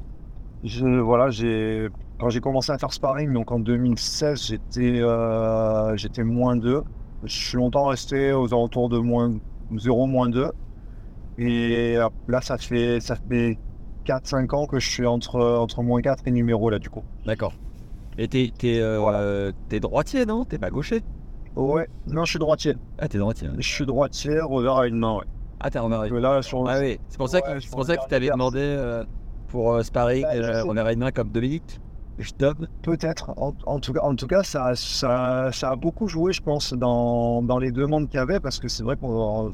Je, 0.64 0.86
voilà, 0.86 1.30
j'ai 1.30 1.88
quand 2.20 2.30
j'ai 2.30 2.42
commencé 2.42 2.72
à 2.72 2.78
faire 2.78 2.92
sparring, 2.92 3.32
donc 3.32 3.52
en 3.52 3.60
2016, 3.60 4.48
j'étais 4.48 5.00
euh, 5.00 5.96
j'étais 5.96 6.24
moins 6.24 6.58
2. 6.58 6.84
Je 7.24 7.34
suis 7.36 7.58
longtemps 7.58 7.86
resté 7.88 8.32
aux 8.34 8.48
alentours 8.54 8.90
de 8.90 8.98
moins 8.98 9.34
0, 9.78 10.06
moins 10.08 10.30
2. 10.30 10.52
Et 11.38 11.96
là, 12.28 12.42
ça 12.42 12.58
fait 12.58 13.00
ça 13.00 13.16
fait 13.30 13.58
4-5 14.06 14.54
ans 14.56 14.66
que 14.66 14.80
je 14.80 14.90
suis 14.90 15.06
entre 15.06 15.40
entre 15.42 15.84
moins 15.84 16.02
4 16.02 16.24
et 16.28 16.32
numéro 16.32 16.70
là 16.70 16.80
du 16.80 16.90
coup. 16.90 17.04
D'accord. 17.26 17.54
Et 18.18 18.28
t'es, 18.28 18.52
t'es, 18.58 18.82
euh, 18.82 19.00
Voilà. 19.00 19.20
euh, 19.20 19.52
t'es 19.70 19.80
droitier, 19.80 20.26
non? 20.26 20.44
T'es 20.44 20.58
pas 20.58 20.70
gaucher? 20.70 21.02
Ouais, 21.56 21.88
non, 22.08 22.26
je 22.26 22.32
suis 22.32 22.40
droitier. 22.40 22.76
Ah, 22.98 23.08
t'es 23.08 23.18
droitier. 23.18 23.48
hein. 23.48 23.54
Je 23.58 23.68
suis 23.68 23.86
droitier, 23.86 24.40
revers 24.42 24.78
à 24.78 24.88
une 24.88 24.98
main. 24.98 25.16
Ouais. 25.18 25.24
Ah, 25.62 25.70
t'es. 25.70 25.80
Parce 25.80 26.10
que 26.10 26.16
là, 26.16 26.42
sur 26.42 26.68
Ah 26.68 26.80
oui, 26.80 27.00
c'est 27.08 27.18
pour 27.18 27.30
ça 27.30 27.42
que, 27.42 27.52
Ouais, 27.52 27.58
c'est 27.62 27.72
pour 27.72 27.86
ça 27.86 27.96
que 27.98 28.02
tu 28.04 28.08
t'avais 28.10 28.30
demandé 28.30 28.60
euh, 28.62 29.04
pour 29.48 29.74
euh, 29.74 29.84
sparring, 29.84 30.24
Bah, 30.24 30.64
on 30.68 30.76
aurait 30.78 30.94
une 30.94 31.00
main 31.00 31.12
comme 31.12 31.30
Dominique. 31.30 31.80
Je 32.20 32.32
top. 32.32 32.58
Peut-être. 32.82 33.32
En, 33.38 33.54
en 33.66 33.80
tout 33.80 33.94
cas, 33.94 34.02
en 34.02 34.14
tout 34.14 34.28
cas 34.28 34.44
ça, 34.44 34.76
ça, 34.76 35.50
ça 35.54 35.72
a 35.72 35.76
beaucoup 35.78 36.08
joué, 36.10 36.34
je 36.34 36.42
pense, 36.42 36.74
dans, 36.74 37.42
dans 37.42 37.58
les 37.60 37.72
demandes 37.72 38.10
qu'il 38.10 38.18
y 38.18 38.22
avait, 38.22 38.42
parce 38.42 38.60
que 38.60 38.68
c'est 38.68 38.84
vrai 38.84 38.98
qu'en 38.98 39.52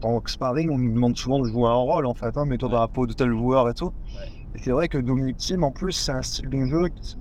tant 0.00 0.20
que 0.20 0.30
sparring, 0.30 0.70
on 0.70 0.78
nous 0.78 0.92
demande 0.94 1.16
souvent 1.16 1.40
de 1.40 1.44
jouer 1.48 1.68
un 1.68 1.74
rôle, 1.74 2.06
en 2.06 2.14
fait, 2.14 2.36
hein, 2.36 2.46
mets-toi 2.46 2.70
dans 2.70 2.80
la 2.80 2.88
peau 2.88 3.06
de 3.06 3.12
tel 3.12 3.30
joueur 3.30 3.68
et 3.68 3.74
tout. 3.74 3.92
Ouais. 4.14 4.28
Et 4.54 4.58
c'est 4.62 4.70
vrai 4.70 4.88
que 4.88 4.96
Dominic 4.96 5.36
Thiem, 5.36 5.62
en 5.62 5.70
plus, 5.70 5.92
c'est 5.92 6.12
un 6.12 6.22
style 6.22 6.48
de 6.48 6.64
jeu 6.64 6.88
qui, 6.88 7.16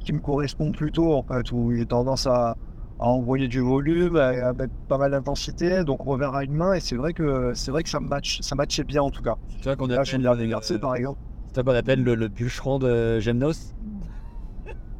qui 0.00 0.12
me 0.14 0.20
correspond 0.20 0.72
plutôt, 0.72 1.12
en 1.14 1.22
fait, 1.22 1.52
où 1.52 1.72
j'ai 1.76 1.84
tendance 1.84 2.26
à, 2.26 2.56
à 2.98 3.06
envoyer 3.06 3.46
du 3.48 3.60
volume, 3.60 4.16
à, 4.16 4.28
à 4.28 4.52
mettre 4.54 4.72
pas 4.88 4.96
mal 4.96 5.10
d'intensité, 5.10 5.84
donc 5.84 6.00
revers 6.00 6.34
à 6.34 6.44
une 6.44 6.54
main, 6.54 6.72
et 6.72 6.80
c'est 6.80 6.96
vrai 6.96 7.12
que 7.12 7.52
c'est 7.54 7.70
vrai 7.70 7.82
que 7.82 7.90
ça 7.90 8.00
match, 8.00 8.40
ça 8.40 8.54
matchait 8.54 8.84
bien, 8.84 9.02
en 9.02 9.10
tout 9.10 9.22
cas. 9.22 9.36
Tu 9.58 9.64
vois 9.64 9.76
qu'on 9.76 9.86
Là, 9.86 10.02
je 10.04 10.16
viens 10.16 10.18
de 10.18 10.46
garder, 10.46 10.74
euh, 10.74 10.78
par 10.78 10.94
exemple. 10.96 11.18
c'est 11.48 11.54
toi 11.54 11.64
qu'on 11.64 11.78
appelle 11.78 12.02
le, 12.02 12.14
le 12.14 12.28
bûcheron 12.28 12.78
de 12.78 13.18
Gemnos 13.20 13.74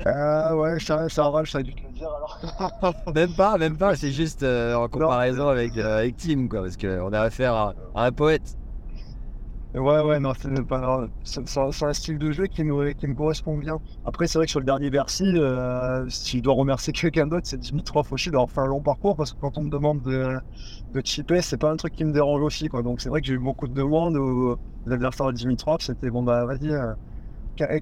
Ah 0.07 0.57
ouais, 0.57 0.81
ça, 0.81 1.09
ça 1.11 1.31
va, 1.31 1.45
ça 1.45 1.59
a 1.59 1.63
dû 1.63 1.75
te 1.75 1.83
le 1.83 1.93
dire, 1.93 2.09
alors. 2.09 2.41
Même 3.15 3.35
pas, 3.35 3.59
même 3.59 3.77
pas, 3.77 3.97
c'est 3.97 4.13
juste 4.13 4.43
euh, 4.43 4.75
en 4.75 4.89
comparaison 4.89 5.49
avec, 5.49 5.77
euh, 5.77 5.99
avec 5.99 6.17
Tim, 6.17 6.49
quoi, 6.49 6.63
parce 6.63 6.77
qu'on 6.79 7.13
a 7.13 7.21
affaire 7.21 7.55
à, 7.55 7.75
à 7.95 8.07
un 8.07 8.13
poète. 8.13 8.57
Ouais, 9.73 10.01
ouais, 10.01 10.19
non, 10.19 10.33
c'est 10.35 10.67
pas. 10.67 11.07
C'est 11.23 11.85
un 11.85 11.93
style 11.93 12.19
de 12.19 12.33
jeu 12.33 12.47
qui 12.49 12.65
me, 12.65 12.91
qui 12.93 13.07
me 13.07 13.15
correspond 13.15 13.57
bien. 13.57 13.79
Après, 14.05 14.27
c'est 14.27 14.37
vrai 14.39 14.47
que 14.47 14.51
sur 14.51 14.59
le 14.59 14.67
dernier 14.67 14.91
Bercy, 14.91 15.23
euh, 15.37 16.09
si 16.09 16.39
je 16.39 16.43
dois 16.43 16.55
remercier 16.55 16.93
quelqu'un 16.97 17.29
d'autre, 17.29 17.47
c'est 17.47 17.57
Dimitrov 17.61 18.13
aussi 18.13 18.31
d'avoir 18.31 18.51
fait 18.51 18.61
un 18.63 18.67
long 18.67 18.83
parcours 18.83 19.15
parce 19.15 19.33
que 19.33 19.39
quand 19.39 19.59
on 19.59 19.63
me 19.63 19.71
demande 19.71 20.03
de, 20.03 20.39
de 20.93 21.01
chipper, 21.05 21.41
c'est 21.41 21.57
pas 21.57 21.71
un 21.71 21.77
truc 21.77 21.93
qui 21.95 22.05
me 22.05 22.13
dérange 22.13 22.43
aussi, 22.43 22.69
quoi. 22.69 22.83
Donc, 22.83 23.01
c'est 23.01 23.09
vrai 23.11 23.21
que 23.21 23.29
j'ai 23.29 23.35
eu 23.35 23.39
beaucoup 23.39 23.69
de 23.69 23.75
demandes 23.75 24.17
où 24.17 24.57
l'adversaire 24.87 25.27
de 25.29 25.33
Dimitrov, 25.33 25.81
c'était 25.81 26.11
bon, 26.11 26.25
bah, 26.25 26.45
vas-y, 26.47 26.73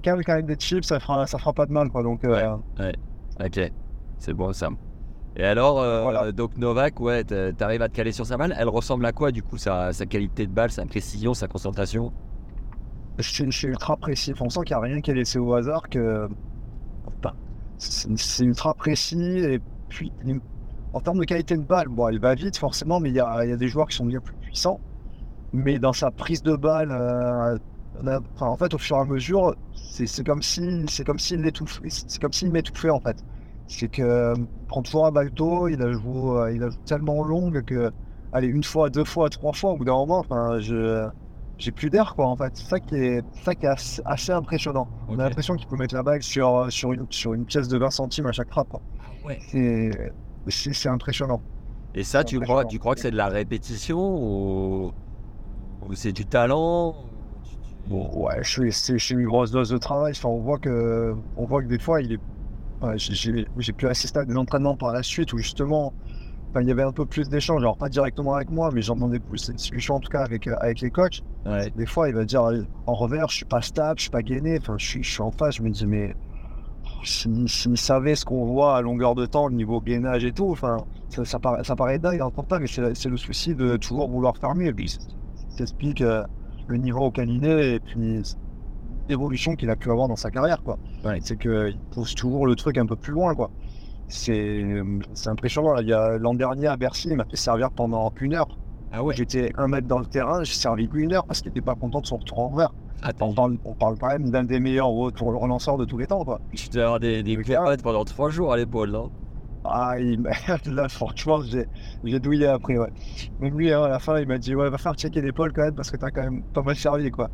quand 0.03 0.35
même 0.35 0.45
des 0.45 0.55
chips, 0.55 0.85
ça 0.85 0.99
fera, 0.99 1.25
ça 1.27 1.37
fera 1.37 1.53
pas 1.53 1.65
de 1.65 1.71
mal, 1.71 1.89
quoi. 1.89 2.03
Donc, 2.03 2.23
euh, 2.25 2.55
Ok, 3.43 3.71
c'est 4.17 4.33
bon 4.33 4.51
ça. 4.53 4.69
Et 5.35 5.43
alors, 5.45 5.79
euh, 5.79 6.03
Voilà. 6.03 6.31
donc 6.31 6.57
Novak, 6.57 6.99
ouais, 6.99 7.23
t'a- 7.23 7.53
t'arrives 7.53 7.81
à 7.81 7.87
te 7.89 7.95
caler 7.95 8.11
sur 8.11 8.25
sa 8.25 8.35
balle. 8.35 8.53
Elle 8.57 8.67
ressemble 8.67 9.05
à 9.05 9.11
quoi 9.13 9.31
du 9.31 9.43
coup, 9.43 9.57
sa, 9.57 9.93
sa 9.93 10.05
qualité 10.05 10.45
de 10.47 10.51
balle, 10.51 10.71
sa 10.71 10.85
précision, 10.85 11.33
sa 11.33 11.47
concentration? 11.47 12.11
Je, 13.17 13.23
suis- 13.29 13.45
je 13.51 13.57
suis 13.57 13.67
ultra 13.67 13.95
précis. 13.95 14.33
On 14.39 14.49
sent 14.49 14.61
qu'il 14.65 14.75
n'y 14.75 14.81
a 14.81 14.85
rien 14.85 15.01
qui 15.01 15.11
est 15.11 15.13
laissé 15.13 15.39
au 15.39 15.53
hasard, 15.53 15.87
que. 15.89 16.27
Enfin, 17.05 17.33
c'est 17.77 18.43
ultra 18.43 18.73
précis. 18.73 19.21
Et 19.39 19.59
puis, 19.87 20.11
en 20.93 20.99
termes 20.99 21.19
de 21.19 21.25
qualité 21.25 21.55
de 21.55 21.63
balle, 21.63 21.87
bon, 21.87 22.07
elle 22.09 22.19
va 22.19 22.35
vite 22.35 22.57
forcément, 22.57 22.99
mais 22.99 23.09
il 23.09 23.15
y 23.15 23.19
a, 23.19 23.45
il 23.45 23.49
y 23.49 23.53
a 23.53 23.57
des 23.57 23.67
joueurs 23.67 23.87
qui 23.87 23.95
sont 23.95 24.05
bien 24.05 24.19
plus 24.19 24.35
puissants. 24.41 24.79
Mais 25.53 25.79
dans 25.79 25.93
sa 25.93 26.11
prise 26.11 26.43
de 26.43 26.55
balle, 26.55 26.91
euh, 26.91 27.57
on 28.01 28.07
a- 28.07 28.19
enfin, 28.35 28.47
en 28.47 28.57
fait, 28.57 28.73
au 28.73 28.77
fur 28.77 28.97
et 28.97 28.99
à 28.99 29.05
mesure, 29.05 29.55
c'est 29.73 30.25
comme 30.25 30.41
si, 30.41 30.85
c'est 30.89 31.03
comme 31.03 31.19
s'il 31.19 31.41
l'étouffait. 31.41 31.89
C'est 31.89 32.21
comme 32.21 32.33
s'il 32.33 32.51
m'étouffait 32.51 32.89
en 32.89 32.99
fait. 32.99 33.17
C'est 33.67 33.87
que 33.89 34.01
euh, 34.01 34.33
prend 34.67 34.81
toujours 34.81 35.05
un 35.05 35.11
bateau, 35.11 35.67
il 35.67 35.81
a 35.81 35.91
joué, 35.91 36.39
euh, 36.39 36.53
il 36.53 36.63
a 36.63 36.69
joué 36.69 36.79
tellement 36.85 37.23
longue 37.23 37.63
que, 37.63 37.91
allez, 38.33 38.47
une 38.47 38.63
fois, 38.63 38.89
deux 38.89 39.03
fois, 39.03 39.29
trois 39.29 39.53
fois, 39.53 39.71
au 39.73 39.77
bout 39.77 39.85
d'un 39.85 39.93
moment, 39.93 40.19
enfin, 40.19 40.59
je 40.59 41.07
j'ai 41.59 41.71
plus 41.71 41.89
d'air 41.89 42.15
quoi 42.15 42.27
en 42.27 42.37
fait. 42.37 42.51
C'est 42.55 42.69
ça 42.69 42.79
qui 42.79 42.95
est, 42.95 43.21
ça 43.43 43.53
qui 43.53 43.65
est 43.65 44.01
assez, 44.05 44.31
impressionnant. 44.31 44.87
On 45.09 45.19
a 45.19 45.23
l'impression 45.25 45.55
qu'il 45.55 45.67
peut 45.67 45.75
mettre 45.75 45.93
la 45.93 46.03
bague 46.03 46.21
sur, 46.21 46.71
sur, 46.71 46.93
une, 46.93 47.05
sur 47.09 47.33
une 47.33 47.45
pièce 47.45 47.67
de 47.67 47.77
20 47.77 47.89
centimes 47.89 48.27
à 48.27 48.31
chaque 48.31 48.49
frappe. 48.49 48.69
quoi. 48.69 48.81
Ouais. 49.25 49.39
C'est, 49.41 50.87
impressionnant. 50.87 51.41
Et 51.93 52.03
ça, 52.03 52.23
tu 52.23 52.39
crois, 52.39 52.63
tu 52.63 52.79
crois 52.79 52.95
que 52.95 53.01
c'est 53.01 53.11
de 53.11 53.17
la 53.17 53.27
répétition 53.27 53.99
ou, 53.99 54.93
ou 55.81 55.93
c'est 55.95 56.13
du 56.13 56.25
talent 56.25 56.95
Bon, 57.87 58.07
ouais, 58.13 58.43
je 58.43 58.71
suis, 58.71 58.99
suis 58.99 59.15
une 59.15 59.25
grosse 59.25 59.51
dose 59.51 59.69
de 59.69 59.77
travail. 59.77 60.13
Enfin, 60.15 60.29
on 60.29 60.39
voit 60.39 60.59
que, 60.59 61.15
on 61.37 61.45
voit 61.45 61.61
que 61.63 61.67
des 61.67 61.79
fois, 61.79 62.01
il 62.01 62.13
est. 62.13 62.19
ouais, 62.81 62.97
j'ai, 62.97 63.73
pu 63.73 63.87
assister 63.87 64.19
à 64.19 64.25
des 64.25 64.37
entraînements 64.37 64.75
par 64.75 64.93
la 64.93 65.01
suite 65.01 65.33
où 65.33 65.37
justement, 65.37 65.93
enfin, 66.49 66.61
il 66.61 66.67
y 66.67 66.71
avait 66.71 66.83
un 66.83 66.91
peu 66.91 67.05
plus 67.05 67.29
d'échanges. 67.29 67.61
Alors, 67.61 67.77
pas 67.77 67.89
directement 67.89 68.35
avec 68.35 68.51
moi, 68.51 68.69
mais 68.71 68.81
j'entendais 68.81 69.19
plus 69.19 69.47
de 69.47 69.53
discussions 69.53 69.95
en 69.95 69.99
tout 69.99 70.09
cas 70.09 70.21
avec, 70.21 70.47
euh, 70.47 70.55
avec 70.59 70.81
les 70.81 70.91
coachs. 70.91 71.21
Ouais. 71.45 71.71
Des 71.75 71.85
fois, 71.85 72.09
il 72.09 72.15
va 72.15 72.25
dire 72.25 72.43
en 72.85 72.93
revers, 72.93 73.29
je 73.29 73.37
suis 73.37 73.45
pas 73.45 73.61
stable, 73.61 73.97
je 73.97 74.03
suis 74.03 74.11
pas 74.11 74.21
gainé. 74.21 74.59
Enfin, 74.59 74.75
je 74.77 74.85
suis, 74.85 75.03
je 75.03 75.11
suis 75.11 75.21
en 75.21 75.31
face. 75.31 75.55
Je 75.55 75.63
me 75.63 75.69
dis, 75.69 75.87
mais 75.87 76.15
s'ils 77.03 77.77
savaient 77.77 78.15
ce 78.15 78.25
qu'on 78.25 78.45
voit 78.45 78.77
à 78.77 78.81
longueur 78.81 79.15
de 79.15 79.25
temps, 79.25 79.47
le 79.47 79.55
niveau 79.55 79.81
gainage 79.81 80.25
et 80.25 80.31
tout, 80.31 80.51
enfin, 80.51 80.85
ça, 81.09 81.25
ça 81.25 81.39
paraît, 81.39 81.63
ça 81.63 81.75
paraît 81.75 81.99
dingue 81.99 82.21
mais 82.59 82.67
c'est 82.67 83.09
le 83.09 83.17
souci 83.17 83.55
de 83.55 83.77
toujours 83.77 84.09
vouloir 84.09 84.37
faire 84.37 84.55
mieux. 84.55 84.67
Et 84.67 84.73
puis, 84.73 84.97
euh, 86.01 86.23
le 86.69 86.77
niveau 86.77 87.01
auquel 87.01 87.29
il 87.29 87.45
est 87.45 87.75
et 87.75 87.79
puis 87.79 88.21
l'évolution 89.09 89.55
qu'il 89.55 89.69
a 89.69 89.75
pu 89.75 89.89
avoir 89.91 90.07
dans 90.07 90.15
sa 90.15 90.29
carrière, 90.29 90.61
quoi. 90.63 90.77
Ouais. 91.03 91.19
C'est 91.21 91.37
qu'il 91.37 91.77
pousse 91.91 92.13
toujours 92.15 92.45
le 92.45 92.55
truc 92.55 92.77
un 92.77 92.85
peu 92.85 92.95
plus 92.95 93.11
loin, 93.13 93.33
quoi. 93.35 93.49
C'est 94.07 94.63
impressionnant. 95.25 95.73
là. 95.73 95.81
Il 95.81 95.87
y 95.87 95.93
a 95.93 96.17
L'an 96.17 96.33
dernier 96.33 96.67
à 96.67 96.77
Bercy, 96.77 97.09
il 97.11 97.17
m'a 97.17 97.25
fait 97.25 97.35
servir 97.35 97.71
pendant 97.71 98.11
une 98.21 98.35
heure. 98.35 98.47
Ah 98.91 99.03
ouais. 99.03 99.15
J'étais 99.15 99.51
un 99.57 99.67
mètre 99.67 99.87
dans 99.87 99.99
le 99.99 100.05
terrain, 100.05 100.43
j'ai 100.43 100.53
servi 100.53 100.87
une 100.93 101.13
heure 101.13 101.25
parce 101.25 101.41
qu'il 101.41 101.49
n'était 101.49 101.61
pas 101.61 101.75
content 101.75 102.01
de 102.01 102.07
son 102.07 102.17
retour 102.17 102.39
en 102.39 102.49
revers. 102.49 102.73
Attends, 103.01 103.27
On 103.29 103.33
parle, 103.33 103.57
on 103.65 103.73
parle 103.73 103.97
quand 103.97 104.07
même 104.07 104.29
d'un 104.29 104.43
des 104.43 104.59
meilleurs 104.59 104.89
relanceurs 104.89 105.77
de 105.77 105.85
tous 105.85 105.97
les 105.97 106.07
temps, 106.07 106.25
quoi. 106.25 106.41
devais 106.69 106.83
avoir 106.83 106.99
des, 106.99 107.23
des 107.23 107.35
pendant 107.83 108.03
trois 108.03 108.29
jours 108.29 108.51
à 108.51 108.57
l'épaule, 108.57 108.89
non? 108.91 109.09
Ah, 109.65 109.99
il 109.99 110.21
m'a- 110.21 110.31
là, 110.65 110.87
franchement, 110.89 111.41
j'ai 111.43 111.67
j'ai 112.03 112.19
douillé 112.19 112.47
après, 112.47 112.77
ouais. 112.77 112.89
Même 113.39 113.57
lui, 113.57 113.71
hein, 113.73 113.83
à 113.83 113.89
la 113.89 113.99
fin, 113.99 114.17
il 114.19 114.27
m'a 114.27 114.37
dit, 114.37 114.55
ouais, 114.55 114.69
va 114.69 114.77
faire 114.77 114.95
checker 114.95 115.21
l'épaule 115.21 115.51
quand 115.53 115.63
même, 115.63 115.75
parce 115.75 115.91
que 115.91 115.97
t'as 115.97 116.11
quand 116.11 116.23
même 116.23 116.43
pas 116.53 116.61
mal 116.63 116.75
servi, 116.77 117.11
quoi. 117.11 117.29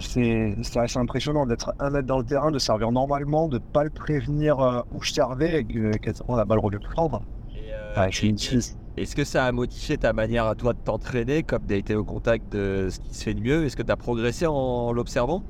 C'est 0.00 0.56
c'est 0.62 0.78
assez 0.80 0.98
impressionnant 0.98 1.46
d'être 1.46 1.74
un 1.78 1.90
mètre 1.90 2.06
dans 2.06 2.18
le 2.18 2.24
terrain, 2.24 2.50
de 2.50 2.58
servir 2.58 2.90
normalement, 2.92 3.48
de 3.48 3.58
pas 3.58 3.84
le 3.84 3.90
prévenir 3.90 4.58
euh, 4.60 4.80
où 4.90 5.02
je 5.02 5.12
servais, 5.12 5.60
et 5.60 5.66
que 5.66 5.96
quasiment 5.98 6.36
la 6.36 6.44
balle 6.46 6.60
le. 6.70 6.78
Et, 7.54 7.72
euh, 7.74 8.10
je 8.10 8.16
suis 8.16 8.34
fille. 8.38 8.60
Est-ce 8.96 9.14
que 9.14 9.24
ça 9.24 9.46
a 9.46 9.52
modifié 9.52 9.96
ta 9.98 10.12
manière 10.12 10.46
à 10.46 10.54
toi 10.56 10.72
de 10.74 10.78
t'entraîner, 10.78 11.44
comme 11.44 11.66
tu 11.66 11.74
as 11.74 11.76
été 11.76 11.94
au 11.94 12.04
contact 12.04 12.48
de 12.48 12.88
ce 12.90 12.98
qui 12.98 13.14
se 13.14 13.22
fait 13.24 13.34
de 13.34 13.40
mieux? 13.40 13.64
Est-ce 13.64 13.76
que 13.76 13.82
tu 13.82 13.92
as 13.92 13.96
progressé 13.96 14.46
en 14.46 14.92
l'observant? 14.92 15.44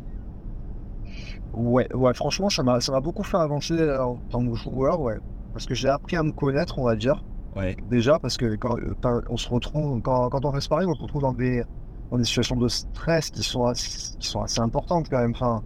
Ouais, 1.53 1.87
ouais, 1.95 2.15
franchement, 2.15 2.51
ça 2.51 2.63
m'a 2.63 2.81
ça 2.81 2.93
m'a 2.93 3.01
beaucoup 3.01 3.23
fait 3.25 3.37
avancer 3.37 3.75
euh, 3.75 4.03
en 4.05 4.19
tant 4.29 4.47
que 4.47 4.55
joueur, 4.55 5.01
ouais. 5.01 5.17
Parce 5.59 5.67
que 5.67 5.75
j'ai 5.75 5.89
appris 5.89 6.15
à 6.17 6.23
me 6.23 6.31
connaître, 6.31 6.79
on 6.79 6.85
va 6.85 6.95
dire. 6.95 7.25
Ouais. 7.57 7.77
Déjà, 7.91 8.21
parce 8.21 8.37
que 8.37 8.55
quand 8.55 8.77
euh, 8.79 9.21
on 9.29 9.37
se 9.37 9.49
retrouve, 9.49 10.01
quand, 10.03 10.29
quand 10.29 10.45
on 10.45 10.53
fait 10.53 10.61
ce 10.61 10.69
pari, 10.69 10.87
on 10.87 10.95
se 10.95 11.03
retrouve 11.03 11.23
dans 11.23 11.33
des, 11.33 11.65
dans 12.13 12.19
des 12.19 12.23
situations 12.23 12.55
de 12.55 12.69
stress 12.69 13.31
qui 13.31 13.43
sont 13.43 13.65
assez, 13.65 14.17
qui 14.19 14.29
sont 14.29 14.41
assez 14.41 14.61
importantes 14.61 15.09
quand 15.11 15.19
même. 15.19 15.33
Enfin, 15.33 15.65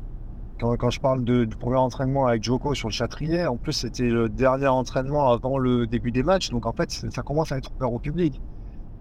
quand, 0.59 0.75
quand 0.79 0.89
je 0.89 0.99
parle 0.99 1.25
de, 1.25 1.45
du 1.45 1.57
premier 1.59 1.77
entraînement 1.77 2.27
avec 2.27 2.43
Joko 2.43 2.75
sur 2.75 2.89
le 2.89 2.93
Châtrier, 2.95 3.47
en 3.47 3.59
plus, 3.59 3.75
c'était 3.75 4.09
le 4.09 4.31
dernier 4.31 4.69
entraînement 4.69 5.31
avant 5.31 5.59
le 5.59 5.87
début 5.87 6.11
des 6.11 6.23
matchs. 6.23 6.49
Donc, 6.49 6.65
en 6.65 6.73
fait, 6.73 6.91
ça 6.91 7.23
commence 7.23 7.53
à 7.53 7.59
être 7.59 7.71
ouvert 7.77 7.93
au 7.93 7.99
public. 7.99 8.41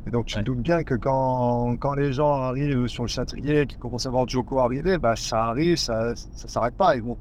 Et 0.08 0.12
donc, 0.12 0.26
tu 0.26 0.36
Ouais. 0.36 0.42
te 0.44 0.46
doutes 0.48 0.62
bien 0.62 0.84
que 0.84 0.96
quand, 0.96 1.78
quand 1.78 1.94
les 1.94 2.12
gens 2.12 2.34
arrivent 2.34 2.88
sur 2.88 3.04
le 3.04 3.08
Châtrier, 3.08 3.66
qui 3.66 3.78
commencent 3.78 4.08
à 4.08 4.10
voir 4.10 4.28
Joko 4.28 4.60
arriver, 4.60 4.98
bah, 4.98 5.16
ça 5.16 5.46
arrive, 5.46 5.78
ça 5.78 6.16
ça 6.16 6.48
s'arrête 6.50 6.76
pas. 6.76 6.98
Et 6.98 7.02
bon, 7.02 7.18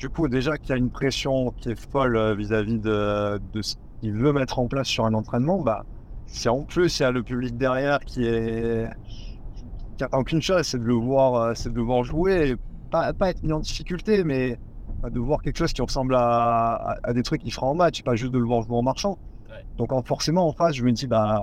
du 0.00 0.08
coup, 0.08 0.26
déjà 0.28 0.56
qu'il 0.56 0.70
y 0.70 0.72
a 0.72 0.76
une 0.76 0.90
pression 0.90 1.52
qui 1.58 1.68
est 1.70 1.78
folle 1.92 2.16
euh, 2.16 2.34
vis-à-vis 2.34 2.78
de, 2.78 3.38
de 3.52 3.62
ce 3.62 3.74
qu'il 4.00 4.14
veut 4.14 4.32
mettre 4.32 4.58
en 4.58 4.66
place 4.66 4.88
sur 4.88 5.04
un 5.04 5.12
entraînement, 5.14 5.60
bah, 5.60 5.84
si 6.26 6.48
en 6.48 6.62
plus 6.62 6.98
il 6.98 7.02
y 7.02 7.04
a 7.04 7.10
le 7.10 7.22
public 7.22 7.56
derrière 7.56 8.00
qui 8.00 8.24
est 8.24 8.88
qui 9.98 10.04
attend 10.04 10.24
qu'une 10.24 10.40
chose, 10.40 10.62
c'est 10.62 10.78
de 10.78 10.84
le 10.84 10.94
voir, 10.94 11.34
euh, 11.34 11.52
c'est 11.54 11.68
de 11.70 11.76
le 11.76 11.82
voir 11.82 12.02
jouer, 12.04 12.50
et 12.52 12.56
pas, 12.90 13.12
pas 13.12 13.28
être 13.30 13.42
mis 13.42 13.52
en 13.52 13.60
difficulté, 13.60 14.24
mais 14.24 14.58
de 15.04 15.18
voir 15.20 15.42
quelque 15.42 15.58
chose 15.58 15.72
qui 15.74 15.82
ressemble 15.82 16.14
à, 16.14 16.72
à- 16.74 16.96
à 17.02 17.12
des 17.12 17.22
trucs 17.22 17.42
qu'il 17.42 17.52
fera 17.52 17.66
en 17.66 17.74
match, 17.74 18.02
pas 18.02 18.16
juste 18.16 18.32
de 18.32 18.38
le 18.38 18.44
voir 18.46 18.62
jouer 18.62 18.76
en 18.76 18.82
marchant. 18.82 19.18
Ouais. 19.50 19.62
Donc 19.76 19.92
en- 19.92 20.02
forcément 20.02 20.48
en 20.48 20.52
face, 20.54 20.74
je 20.76 20.82
me 20.84 20.92
dis 20.92 21.06
bah 21.06 21.42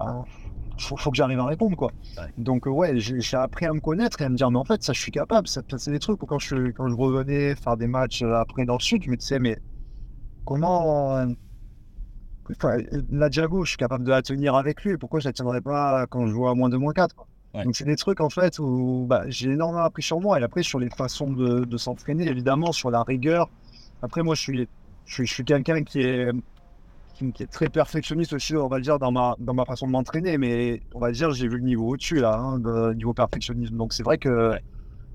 faut, 0.80 0.98
faut 0.98 1.12
que 1.12 1.18
j'arrive 1.18 1.40
à 1.40 1.46
répondre 1.46 1.76
quoi. 1.76 1.92
Ouais. 2.18 2.24
Donc 2.38 2.68
euh, 2.68 2.70
ouais, 2.70 2.94
j'ai 2.98 3.38
appris 3.38 3.66
à 3.66 3.74
me 3.74 3.80
connaître 3.80 4.22
et 4.22 4.26
à 4.26 4.30
me 4.30 4.36
dire 4.36 4.50
mais 4.52 4.58
en 4.58 4.64
fait 4.64 4.84
ça 4.84 4.94
je 4.94 5.00
suis 5.00 5.12
capable, 5.12 5.48
ça, 5.48 5.62
c'est 5.78 5.92
des 5.92 6.00
trucs 6.00 6.22
où 6.22 6.26
quand 6.26 6.40
je 6.40 6.72
quand 6.72 6.88
je 6.88 6.96
revenais 6.96 7.56
faire 7.56 7.78
des 7.78 7.88
matchs 7.88 8.22
euh, 8.24 8.34
après 8.34 8.66
dans 8.66 8.76
le 8.76 8.82
sud, 8.82 9.04
je 9.04 9.10
me 9.10 9.18
disais 9.18 9.40
mais 9.40 9.58
comment 10.46 11.16
euh, 11.16 11.28
enfin, 12.52 12.78
la 13.12 13.30
Diago, 13.30 13.64
je 13.66 13.70
suis 13.70 13.78
capable 13.78 14.04
de 14.04 14.10
la 14.10 14.22
tenir 14.22 14.56
avec 14.56 14.84
lui, 14.84 14.98
pourquoi 14.98 15.20
je 15.20 15.28
la 15.28 15.34
tiendrais 15.34 15.62
pas 15.62 16.06
quand 16.08 16.28
je 16.28 16.32
joue 16.32 16.48
à 16.48 16.56
moins 16.56 16.70
de 16.70 16.78
moins 16.78 16.94
4 16.94 17.16
quoi. 17.16 17.28
Ouais. 17.54 17.64
Donc 17.64 17.76
c'est 17.76 17.86
des 17.86 17.96
trucs 17.96 18.22
en 18.22 18.30
fait 18.30 18.60
où 18.60 19.06
bah, 19.08 19.24
j'ai 19.28 19.52
énormément 19.52 19.84
appris 19.84 20.04
sur 20.04 20.20
moi 20.20 20.40
et 20.40 20.44
après 20.44 20.64
sur 20.64 20.80
les 20.80 20.90
façons 20.90 21.32
de, 21.32 21.66
de 21.66 21.78
s'entraîner 21.78 22.28
évidemment 22.28 22.72
sur 22.72 22.92
la 22.92 23.04
rigueur. 23.04 23.50
Après 24.02 24.22
moi 24.22 24.36
je 24.36 24.42
suis 24.42 24.68
je 25.06 25.14
suis, 25.14 25.26
je 25.26 25.34
suis 25.34 25.46
quelqu'un 25.46 25.84
qui 25.84 26.02
est 26.02 26.32
qui, 27.18 27.32
qui 27.32 27.44
est 27.44 27.48
très 27.48 27.70
perfectionniste 27.70 28.34
aussi 28.34 28.56
on 28.56 28.68
va 28.68 28.78
le 28.78 28.84
dire 28.84 29.00
dans 29.00 29.12
ma 29.12 29.36
dans 29.40 29.54
ma 29.54 29.66
façon 29.66 29.88
de 29.88 29.92
m'entraîner. 29.92 30.38
Mais 30.38 30.82
on 30.94 31.00
va 31.00 31.12
dire 31.12 31.32
j'ai 31.32 31.48
vu 31.48 31.58
le 31.58 31.64
niveau 31.64 31.90
au-dessus 31.94 32.20
là 32.20 32.38
hein, 32.38 32.60
de 32.60 32.94
niveau 32.94 33.14
perfectionnisme. 33.14 33.76
Donc 33.76 33.94
c'est 33.94 34.04
vrai 34.04 34.18
que 34.18 34.52
Ouais. 34.52 34.62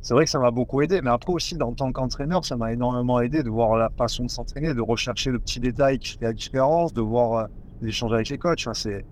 c'est 0.00 0.14
vrai 0.14 0.24
que 0.24 0.30
ça 0.30 0.38
m'a 0.38 0.50
beaucoup 0.50 0.82
aidé. 0.82 1.00
Mais 1.02 1.10
après 1.10 1.32
aussi 1.32 1.56
en 1.62 1.72
tant 1.74 1.92
qu'entraîneur 1.92 2.44
ça 2.44 2.56
m'a 2.56 2.72
énormément 2.72 3.20
aidé 3.20 3.42
de 3.42 3.50
voir 3.50 3.76
la 3.76 3.88
façon 3.90 4.24
de 4.24 4.30
s'entraîner 4.30 4.74
de 4.74 4.80
rechercher 4.80 5.30
le 5.30 5.38
petit 5.38 5.60
détail 5.60 5.98
qui 5.98 6.18
fait 6.18 6.24
la 6.24 6.32
différence 6.32 6.92
de 6.92 7.00
voir 7.00 7.32
euh, 7.32 7.46
l'échange 7.80 8.12
avec 8.12 8.28
les 8.28 8.38
coachs. 8.38 8.60
Enfin, 8.60 8.74
c'est 8.74 9.04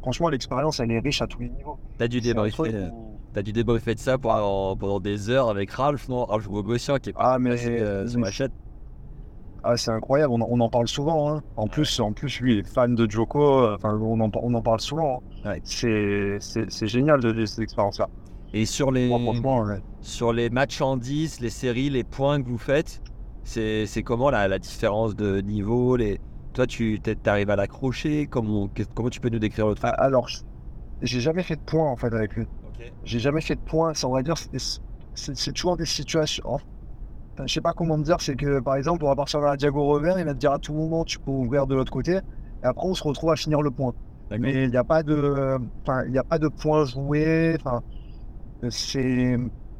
franchement 0.00 0.28
l'expérience 0.28 0.80
elle 0.80 0.90
est 0.92 1.00
riche 1.00 1.20
à 1.20 1.26
tous 1.26 1.40
les 1.40 1.50
niveaux. 1.50 1.78
Tu 1.98 2.04
as 2.04 2.08
dû 2.08 2.20
débriefer, 2.20 2.74
euh, 2.74 2.88
t'as 3.32 3.42
dû 3.42 3.52
débriefer 3.52 3.94
de 3.94 4.00
ça 4.00 4.18
pendant, 4.18 4.76
pendant 4.76 5.00
des 5.00 5.30
heures 5.30 5.48
avec 5.50 5.70
Ralph, 5.72 6.08
non? 6.08 6.24
Ralph 6.24 6.48
Bogossian 6.48 6.98
qui 6.98 7.10
est 7.10 7.14
ah 7.16 7.38
mais 7.38 7.50
passé 7.50 7.80
euh, 7.80 8.06
sur 8.06 8.18
mais 8.20 8.26
ma 8.26 8.30
chaîne. 8.30 8.50
Ah, 9.66 9.76
c'est 9.78 9.90
incroyable, 9.90 10.32
on 10.34 10.40
en, 10.42 10.46
on 10.50 10.60
en 10.60 10.68
parle 10.68 10.88
souvent. 10.88 11.34
hein. 11.34 11.42
En, 11.56 11.66
plus, 11.68 11.98
en 12.00 12.12
plus, 12.12 12.40
lui, 12.40 12.54
il 12.54 12.58
est 12.60 12.68
fan 12.68 12.94
de 12.94 13.10
Joko. 13.10 13.60
euh, 13.64 13.74
Enfin, 13.76 13.98
on 14.00 14.20
en, 14.20 14.30
on 14.34 14.54
en 14.54 14.62
parle 14.62 14.80
souvent. 14.80 15.22
hein. 15.44 15.50
Ouais. 15.50 15.60
C'est, 15.64 16.86
génial 16.86 17.20
de 17.20 17.30
vivre 17.32 17.48
cette 17.48 17.60
expérience-là. 17.60 18.08
Et 18.52 18.66
sur 18.66 18.92
les, 18.92 19.08
Moi, 19.08 19.18
ouais. 19.64 19.80
sur 20.00 20.32
les 20.32 20.50
matchs 20.50 20.80
en 20.80 20.96
10, 20.96 21.40
les 21.40 21.50
séries, 21.50 21.90
les 21.90 22.04
points 22.04 22.42
que 22.42 22.48
vous 22.48 22.58
faites, 22.58 23.02
c'est 23.42 23.86
comment 24.04 24.30
la, 24.30 24.48
la 24.48 24.58
différence 24.58 25.16
de 25.16 25.40
niveau 25.40 25.96
les... 25.96 26.20
Toi, 26.52 26.66
tu 26.66 27.00
arrives 27.26 27.50
à 27.50 27.56
l'accrocher 27.56 28.26
comment, 28.28 28.68
comment 28.94 29.10
tu 29.10 29.20
peux 29.20 29.28
nous 29.28 29.40
décrire 29.40 29.66
le 29.66 29.74
truc? 29.74 29.90
Ah, 29.92 30.04
Alors, 30.04 30.28
j'ai 31.02 31.20
jamais 31.20 31.42
fait 31.42 31.56
de 31.56 31.62
points 31.62 31.90
en 31.90 31.96
fait 31.96 32.14
avec 32.14 32.34
lui. 32.36 32.46
J'ai 33.02 33.18
jamais 33.18 33.40
fait 33.40 33.56
de 33.56 33.60
points. 33.60 33.94
Ça, 33.94 34.08
on 34.08 34.12
va 34.12 34.22
dire, 34.22 34.36
c'est, 34.38 34.80
c'est, 35.14 35.36
c'est 35.36 35.52
toujours 35.52 35.76
des 35.76 35.86
situations. 35.86 36.58
Enfin, 37.34 37.46
je 37.46 37.52
sais 37.54 37.60
pas 37.60 37.72
comment 37.72 37.96
me 37.98 38.04
dire. 38.04 38.20
C'est 38.20 38.36
que, 38.36 38.60
par 38.60 38.76
exemple, 38.76 39.04
on 39.04 39.08
va 39.08 39.16
partir 39.16 39.40
dans 39.40 39.46
la 39.46 39.56
Diago 39.56 39.84
revers. 39.84 40.18
Il 40.18 40.24
va 40.24 40.34
te 40.34 40.38
dire 40.38 40.52
à 40.52 40.58
tout 40.58 40.72
moment, 40.72 41.04
tu 41.04 41.18
peux 41.18 41.30
ouvrir 41.30 41.66
de 41.66 41.74
l'autre 41.74 41.92
côté. 41.92 42.12
Et 42.12 42.66
après, 42.66 42.86
on 42.86 42.94
se 42.94 43.02
retrouve 43.02 43.30
à 43.30 43.36
finir 43.36 43.60
le 43.60 43.70
point. 43.70 43.92
Mais 44.30 44.64
il 44.64 44.70
n'y 44.70 44.76
a 44.76 44.84
pas 44.84 45.02
de, 45.02 45.58
enfin, 45.82 46.04
il 46.06 46.12
n'y 46.12 46.18
a 46.18 46.24
pas 46.24 46.38
de 46.38 46.48
points 46.48 46.84
joués. 46.84 47.56
Enfin, 47.60 47.82
c'est 48.70 49.36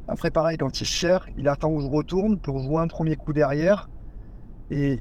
après 0.07 0.29
pareil 0.31 0.57
quand 0.57 0.79
il 0.79 0.85
cherche, 0.85 1.31
il 1.37 1.47
attend 1.47 1.71
où 1.71 1.81
je 1.81 1.87
retourne 1.87 2.39
pour 2.39 2.59
jouer 2.59 2.79
un 2.81 2.87
premier 2.87 3.15
coup 3.15 3.33
derrière 3.33 3.89
et 4.69 4.99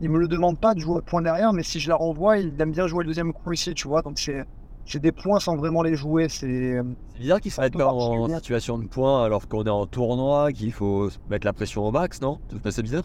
il 0.00 0.10
me 0.10 0.18
le 0.18 0.28
demande 0.28 0.58
pas 0.58 0.74
de 0.74 0.80
jouer 0.80 0.96
le 0.96 1.02
point 1.02 1.22
derrière, 1.22 1.52
mais 1.52 1.62
si 1.62 1.80
je 1.80 1.88
la 1.88 1.96
renvoie, 1.96 2.38
il 2.38 2.60
aime 2.60 2.72
bien 2.72 2.86
jouer 2.86 3.04
le 3.04 3.08
deuxième 3.08 3.32
coup 3.32 3.52
ici, 3.52 3.72
tu 3.74 3.88
vois. 3.88 4.02
Donc 4.02 4.18
c'est 4.18 4.44
c'est 4.84 5.00
des 5.00 5.12
points 5.12 5.40
sans 5.40 5.56
vraiment 5.56 5.82
les 5.82 5.94
jouer. 5.94 6.28
C'est 6.28 6.80
C'est 7.14 7.20
bizarre 7.20 7.40
qu'il 7.40 7.50
soit 7.52 7.64
un 7.64 7.70
peu 7.70 7.78
pas 7.78 7.92
en 7.92 8.28
situation 8.28 8.78
de 8.78 8.86
points 8.86 9.24
alors 9.24 9.48
qu'on 9.48 9.64
est 9.64 9.70
en 9.70 9.86
tournoi, 9.86 10.52
qu'il 10.52 10.72
faut 10.72 11.08
mettre 11.30 11.46
la 11.46 11.52
pression 11.52 11.84
au 11.86 11.90
max, 11.90 12.20
non? 12.20 12.38
C'est 12.70 12.82
bizarre 12.82 13.04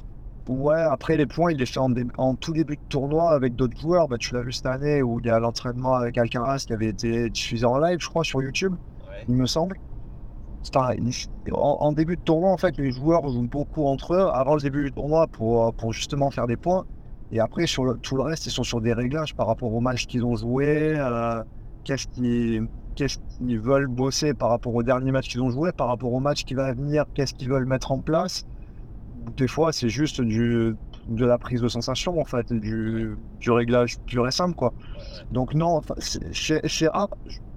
ouais. 0.50 0.79
Après 0.81 1.17
les 1.17 1.25
points, 1.25 1.51
il 1.51 1.57
les 1.57 1.65
fait 1.65 1.79
en, 1.79 1.89
dé- 1.89 2.05
en 2.17 2.36
tout 2.36 2.53
début 2.53 2.75
de 2.77 2.81
tournoi 2.89 3.31
avec 3.31 3.55
d'autres 3.55 3.77
joueurs. 3.79 4.07
Bah, 4.07 4.17
tu 4.17 4.34
l'as 4.34 4.41
vu 4.41 4.51
cette 4.53 4.65
année 4.65 5.01
où 5.01 5.19
il 5.19 5.25
y 5.25 5.29
a 5.29 5.39
l'entraînement 5.39 5.93
avec 5.96 6.17
Alcaraz 6.17 6.63
qui 6.65 6.74
avait 6.74 6.88
été 6.88 7.29
diffusé 7.29 7.65
en 7.65 7.77
live, 7.79 7.98
je 8.00 8.07
crois, 8.10 8.24
sur 8.24 8.41
YouTube. 8.41 8.74
il 9.27 9.36
me 9.36 9.46
semble. 9.46 9.77
C'est 10.63 10.74
pareil. 10.74 11.01
En, 11.51 11.77
en 11.79 11.91
début 11.93 12.15
de 12.17 12.22
tournoi, 12.22 12.50
en 12.51 12.57
fait, 12.57 12.77
les 12.77 12.91
joueurs 12.91 13.27
jouent 13.29 13.48
beaucoup 13.48 13.86
entre 13.86 14.13
eux 14.15 14.29
avant 14.34 14.55
le 14.55 14.62
début 14.62 14.84
du 14.86 14.91
tournoi 14.91 15.27
pour, 15.27 15.74
pour 15.74 15.93
justement 15.93 16.29
faire 16.31 16.48
des 16.48 16.57
points. 16.57 16.86
Et 17.31 17.39
après, 17.39 17.67
sur 17.67 17.84
le- 17.86 17.98
tout 17.98 18.15
le 18.15 18.24
reste, 18.24 18.46
ils 18.48 18.51
sont 18.51 18.63
sur 18.63 18.79
des 18.81 18.93
réglages 18.93 19.36
par 19.36 19.48
rapport 19.48 19.74
au 19.74 19.79
match 19.81 20.07
qu'ils 20.07 20.24
ont 20.25 20.36
joué, 20.36 20.93
euh, 20.98 21.43
qu'est-ce 21.88 22.08
qu'ils 22.08 22.67
qu'est-ce 22.96 23.17
qu'ils 23.38 23.60
veulent 23.60 23.88
bosser 23.88 24.34
par 24.34 24.50
rapport 24.50 24.74
au 24.75 24.84
dernier 24.84 25.12
match 25.12 25.29
qu'ils 25.29 25.41
ont 25.41 25.51
joué, 25.51 25.72
par 25.72 25.88
rapport 25.88 26.12
au 26.12 26.20
match 26.20 26.44
qui 26.44 26.53
va 26.56 26.74
venir, 26.74 27.06
qu'est-ce 27.13 27.34
qu'ils 27.34 27.50
veulent 27.50 27.65
mettre 27.65 27.91
en 27.91 28.00
place. 28.00 28.46
Des 29.38 29.48
fois, 29.48 29.72
c'est 29.72 29.89
juste 29.89 30.20
du, 30.20 30.75
de 31.08 31.25
la 31.25 31.38
prise 31.38 31.62
de 31.62 31.67
sensation, 31.67 32.20
en 32.20 32.25
fait, 32.25 32.51
du, 32.51 33.15
du 33.39 33.51
réglage 33.51 34.00
pur 34.08 34.27
et 34.27 34.32
simple, 34.32 34.56
quoi. 34.56 34.74
Donc 35.32 35.53
non, 35.53 35.82
chez, 36.32 36.60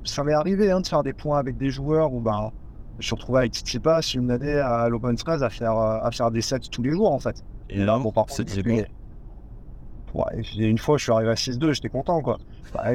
ça 0.05 0.25
m'est 0.25 0.35
arrivé 0.35 0.71
hein, 0.71 0.81
de 0.81 0.87
faire 0.87 1.03
des 1.03 1.15
points 1.15 1.39
avec 1.39 1.57
des 1.57 1.71
joueurs 1.71 2.13
où 2.13 2.21
bah, 2.21 2.53
je 2.93 2.97
me 2.99 3.03
suis 3.03 3.15
retrouvé 3.15 3.39
avec 3.41 3.55
Tsitsipas 3.55 4.01
une 4.15 4.31
année 4.31 4.59
à 4.59 4.89
l'Open 4.89 5.17
13 5.17 5.43
à 5.43 5.49
faire, 5.49 5.77
à 5.77 6.11
faire 6.11 6.31
des 6.31 6.43
sets 6.43 6.61
tous 6.71 6.83
les 6.83 6.91
jours 6.91 7.13
en 7.13 7.19
fait. 7.19 7.43
Et 7.71 7.85
là, 7.85 7.99
Bon, 7.99 8.13
par 8.13 8.27
contre, 8.27 8.43
Ouais, 10.13 10.43
une 10.59 10.79
fois, 10.79 10.99
je 10.99 11.05
suis 11.05 11.13
arrivé 11.13 11.31
à 11.31 11.35
6-2, 11.35 11.73
j'étais 11.73 11.89
content 11.89 12.21
quoi. 12.21 12.39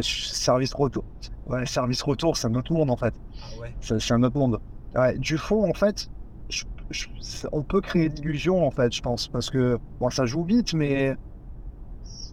Service 0.02 0.74
retour. 0.74 1.04
Ouais, 1.48 1.66
service 1.66 2.02
retour, 2.02 2.38
c'est 2.38 2.48
un 2.48 2.56
autre 2.56 2.74
monde 2.74 2.90
en 2.90 2.96
fait. 2.98 3.14
Ah 3.42 3.62
ouais. 3.62 3.74
C'est 3.80 4.14
un 4.14 4.24
autre 4.24 4.38
monde. 4.38 4.60
Ouais, 4.96 5.18
du 5.18 5.38
fond, 5.38 5.70
en 5.70 5.74
fait, 5.74 6.10
je- 6.50 6.64
je- 6.90 7.08
on 7.52 7.62
peut 7.64 7.82
créer 7.82 8.10
d'illusions, 8.10 8.66
en 8.66 8.72
fait, 8.72 8.94
je 8.94 9.02
pense, 9.02 9.28
parce 9.28 9.50
que 9.50 9.78
bon, 10.00 10.10
ça 10.10 10.26
joue 10.26 10.44
vite, 10.44 10.74
mais 10.74 11.16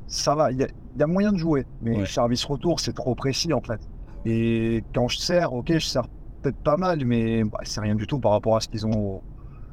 ça 0.07 0.35
va, 0.35 0.53
il 0.53 0.59
y 0.59 0.63
a, 0.65 0.69
il 0.95 1.01
y 1.01 1.03
a 1.03 1.07
moyen 1.07 1.33
de 1.33 1.39
jouer. 1.39 1.67
Mais 1.81 1.99
Ouais. 1.99 2.07
service 2.07 2.45
retour, 2.45 2.81
c'est 2.81 2.93
trop 2.93 3.15
précis, 3.15 3.53
en 3.53 3.61
fait. 3.63 3.81
Et 4.25 4.85
quand 4.95 5.09
je 5.09 5.19
sers, 5.19 5.53
ok, 5.53 5.73
je 5.73 5.79
sers 5.81 6.07
peut-être 6.43 6.59
pas 6.59 6.77
mal, 6.77 7.05
mais 7.05 7.45
bah, 7.45 7.59
c'est 7.65 7.81
rien 7.81 7.95
du 7.95 8.07
tout 8.07 8.19
par 8.19 8.33
rapport 8.33 8.57
à 8.57 8.61
ce 8.61 8.69
qu'ils 8.69 8.87
ont, 8.87 9.23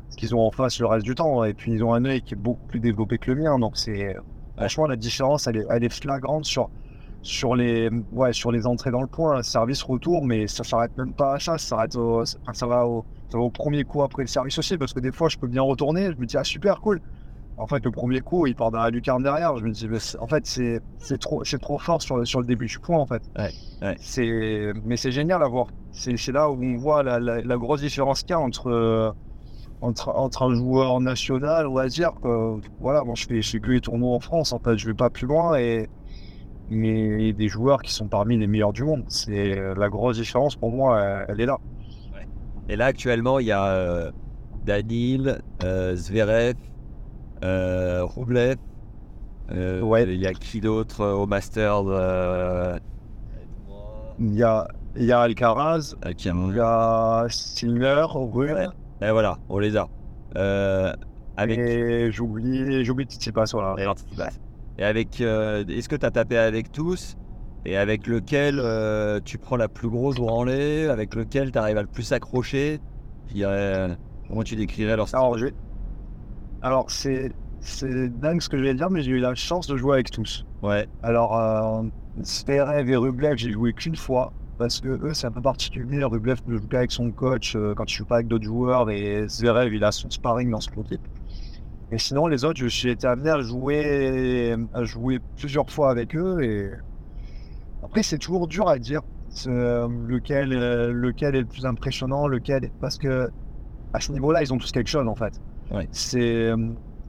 ce 0.09 0.17
qu'ils 0.17 0.33
ont 0.33 0.39
en 0.41 0.51
face 0.51 0.79
le 0.79 0.85
reste 0.87 1.05
du 1.05 1.13
temps. 1.15 1.43
Et 1.43 1.53
puis, 1.53 1.73
ils 1.73 1.83
ont 1.83 1.93
un 1.93 2.05
œil 2.05 2.21
qui 2.21 2.33
est 2.33 2.37
beaucoup 2.37 2.65
plus 2.67 2.79
développé 2.79 3.17
que 3.17 3.31
le 3.31 3.41
mien, 3.43 3.59
donc 3.59 3.77
c'est 3.77 4.15
franchement 4.57 4.87
la 4.87 4.95
différence, 4.95 5.47
elle 5.47 5.57
est, 5.57 5.65
elle 5.69 5.83
est 5.83 5.93
flagrante 5.93 6.45
sur 6.45 6.69
sur 7.21 7.55
les 7.55 7.89
ouais 8.11 8.31
sur 8.33 8.51
les 8.51 8.65
entrées 8.65 8.91
dans 8.91 9.01
le 9.01 9.07
point, 9.07 9.43
service 9.43 9.83
retour, 9.83 10.25
mais 10.25 10.47
ça 10.47 10.63
s'arrête 10.63 10.97
même 10.97 11.13
pas 11.13 11.35
à 11.35 11.39
ça, 11.39 11.57
ça 11.57 11.67
s'arrête 11.69 11.95
au, 11.95 12.23
ça 12.25 12.65
va 12.65 12.87
au 12.87 13.05
ça 13.29 13.37
va 13.37 13.43
au 13.43 13.49
premier 13.49 13.83
coup 13.83 14.01
après 14.03 14.23
le 14.23 14.27
service 14.27 14.57
aussi, 14.57 14.77
parce 14.77 14.93
que 14.93 14.99
des 14.99 15.11
fois 15.11 15.29
je 15.29 15.37
peux 15.37 15.47
bien 15.47 15.61
retourner, 15.61 16.11
je 16.13 16.17
me 16.17 16.25
dis 16.25 16.37
ah 16.37 16.43
super 16.43 16.79
cool. 16.81 17.01
En 17.57 17.67
fait 17.67 17.83
le 17.83 17.91
premier 17.91 18.21
coup 18.21 18.47
il 18.47 18.55
part 18.55 18.71
dans 18.71 18.79
la 18.79 18.89
lucarne 18.89 19.21
derrière, 19.21 19.57
je 19.57 19.65
me 19.65 19.71
dis 19.71 19.87
mais 19.89 19.97
en 20.19 20.27
fait 20.27 20.45
c'est 20.45 20.79
c'est 20.97 21.17
trop 21.19 21.43
c'est 21.43 21.59
trop 21.59 21.77
fort 21.77 22.01
sur 22.01 22.15
le 22.15 22.23
sur 22.23 22.39
le 22.39 22.45
début 22.45 22.67
du 22.67 22.79
point 22.79 22.97
en 22.97 23.05
fait. 23.05 23.21
Ouais, 23.37 23.51
ouais. 23.81 23.95
C'est 23.99 24.71
mais 24.85 24.95
c'est 24.95 25.11
génial 25.11 25.43
à 25.43 25.47
voir. 25.47 25.67
C'est 25.91 26.15
c'est 26.15 26.31
là 26.31 26.49
où 26.49 26.57
on 26.63 26.77
voit 26.77 27.03
la, 27.03 27.19
la, 27.19 27.41
la 27.41 27.57
grosse 27.57 27.81
différence 27.81 28.21
qu'il 28.21 28.31
y 28.31 28.33
a 28.33 28.39
entre 28.39 29.13
entre, 29.81 30.09
entre 30.09 30.43
un 30.43 30.55
joueur 30.55 30.99
national, 30.99 31.67
on 31.67 31.73
va 31.73 31.87
dire 31.87 32.11
que 32.21 32.59
voilà, 32.79 33.03
moi 33.03 33.15
je 33.15 33.25
fais, 33.25 33.41
je 33.41 33.49
fais 33.49 33.59
que 33.59 33.71
les 33.71 33.81
tournois 33.81 34.13
en 34.15 34.19
France, 34.19 34.51
en 34.51 34.59
fait, 34.59 34.77
je 34.77 34.85
vais 34.87 34.93
pas 34.93 35.09
plus 35.09 35.25
loin 35.27 35.57
et 35.57 35.89
mais 36.69 37.33
des 37.33 37.47
joueurs 37.47 37.81
qui 37.81 37.93
sont 37.93 38.07
parmi 38.07 38.37
les 38.37 38.47
meilleurs 38.47 38.73
du 38.73 38.83
monde. 38.83 39.03
C'est 39.07 39.55
la 39.75 39.89
grosse 39.89 40.17
différence 40.17 40.55
pour 40.55 40.71
moi, 40.71 40.99
elle, 40.99 41.25
elle 41.29 41.41
est 41.41 41.45
là. 41.45 41.57
Et 42.69 42.75
là, 42.75 42.85
actuellement, 42.85 43.39
il 43.39 43.47
y 43.47 43.51
a 43.51 43.65
euh, 43.65 44.11
Danil, 44.65 45.39
euh, 45.63 45.95
Zverev, 45.95 46.55
euh, 47.43 48.03
Rublev. 48.05 48.57
euh, 49.51 49.81
Ouais. 49.81 50.03
Il 50.03 50.19
y 50.19 50.27
a 50.27 50.33
qui 50.33 50.61
d'autre 50.61 51.01
euh, 51.01 51.13
au 51.13 51.25
Master 51.25 51.81
euh, 51.87 52.77
Il 54.19 54.35
y 54.35 54.43
a, 54.43 54.67
il 54.95 55.05
y 55.05 55.11
a 55.11 55.21
Alcaraz, 55.21 55.95
euh, 56.05 56.13
a- 56.13 56.49
il 56.49 56.55
y 56.55 56.59
a 56.59 57.25
Sinner, 57.29 58.05
Ouais. 58.15 58.67
Et 59.01 59.09
voilà, 59.11 59.37
on 59.49 59.59
les 59.59 59.77
a. 59.77 59.87
Euh, 60.35 60.93
avec 61.37 61.57
et 61.57 62.11
j'oublie, 62.11 62.83
j'oublie 62.83 63.05
Tsitsipas, 63.05 63.45
voilà. 63.53 63.75
Et. 64.17 64.29
Et 64.79 64.83
avec, 64.83 65.19
euh, 65.19 65.65
est-ce 65.67 65.89
que 65.89 65.97
tu 65.97 66.05
as 66.05 66.11
tapé 66.11 66.37
avec 66.37 66.71
tous? 66.71 67.17
Et 67.65 67.75
avec 67.75 68.07
lequel 68.07 68.59
euh, 68.59 69.19
tu 69.23 69.37
prends 69.37 69.57
la 69.57 69.67
plus 69.67 69.89
grosse 69.89 70.15
branlée 70.15 70.87
Avec 70.87 71.15
lequel 71.15 71.51
tu 71.51 71.57
arrives 71.57 71.77
à 71.77 71.81
le 71.81 71.87
plus 71.87 72.13
accrocher? 72.13 72.79
Dirais, 73.33 73.51
euh, 73.51 73.95
Comment 74.29 74.43
tu 74.43 74.55
décrirais 74.55 74.95
leur 74.95 75.07
style? 75.07 75.17
Alors, 75.17 75.37
je 75.37 75.47
Alors 76.61 76.89
c'est, 76.89 77.33
c'est 77.59 78.07
dingue 78.19 78.41
ce 78.41 78.47
que 78.47 78.57
je 78.57 78.63
vais 78.63 78.73
dire, 78.73 78.89
mais 78.89 79.03
j'ai 79.03 79.11
eu 79.11 79.19
la 79.19 79.35
chance 79.35 79.67
de 79.67 79.75
jouer 79.75 79.95
avec 79.95 80.11
tous. 80.11 80.45
Ouais, 80.63 80.87
Alors, 81.03 81.37
euh, 81.37 81.83
Zverev 82.23 82.89
et 82.89 82.95
Rublev, 82.95 83.35
j'ai 83.35 83.51
joué 83.51 83.73
qu'une 83.73 83.97
fois. 83.97 84.31
Parce 84.57 84.79
que 84.79 84.89
eux, 84.89 85.13
c'est 85.13 85.27
un 85.27 85.31
peu 85.31 85.41
particulier. 85.41 86.03
Rublev 86.03 86.39
ne 86.47 86.57
joue 86.57 86.67
qu'avec 86.67 86.91
son 86.91 87.11
coach 87.11 87.55
euh, 87.55 87.73
quand 87.75 87.91
il 87.91 87.95
joue 87.95 88.05
pas 88.05 88.15
avec 88.15 88.27
d'autres 88.27 88.45
joueurs. 88.45 88.89
Et 88.89 89.27
Zverev, 89.27 89.73
il 89.73 89.83
a 89.83 89.91
son 89.91 90.09
sparring 90.09 90.49
dans 90.51 90.61
son 90.61 90.71
équipe. 90.81 91.01
Et 91.91 91.97
sinon, 91.97 92.27
les 92.27 92.45
autres, 92.45 92.59
j'ai 92.67 92.91
été 92.91 93.07
amené 93.07 93.29
à 93.29 93.41
jouer, 93.41 94.55
à 94.73 94.83
jouer 94.83 95.19
plusieurs 95.37 95.69
fois 95.69 95.89
avec 95.89 96.15
eux. 96.15 96.43
Et 96.43 96.69
après, 97.83 98.03
c'est 98.03 98.17
toujours 98.19 98.47
dur 98.47 98.67
à 98.67 98.77
dire 98.77 99.01
lequel, 99.47 100.53
euh, 100.53 100.91
lequel 100.91 101.35
est 101.35 101.41
le 101.41 101.45
plus 101.47 101.65
impressionnant, 101.65 102.27
lequel. 102.27 102.69
Parce 102.81 102.97
que 102.97 103.29
à 103.93 103.99
ce 103.99 104.11
niveau-là, 104.11 104.41
ils 104.43 104.53
ont 104.53 104.57
tous 104.57 104.71
quelque 104.71 104.89
chose 104.89 105.07
en 105.07 105.15
fait. 105.15 105.39
Ouais. 105.71 105.87
C'est. 105.91 106.19
euh, 106.51 106.57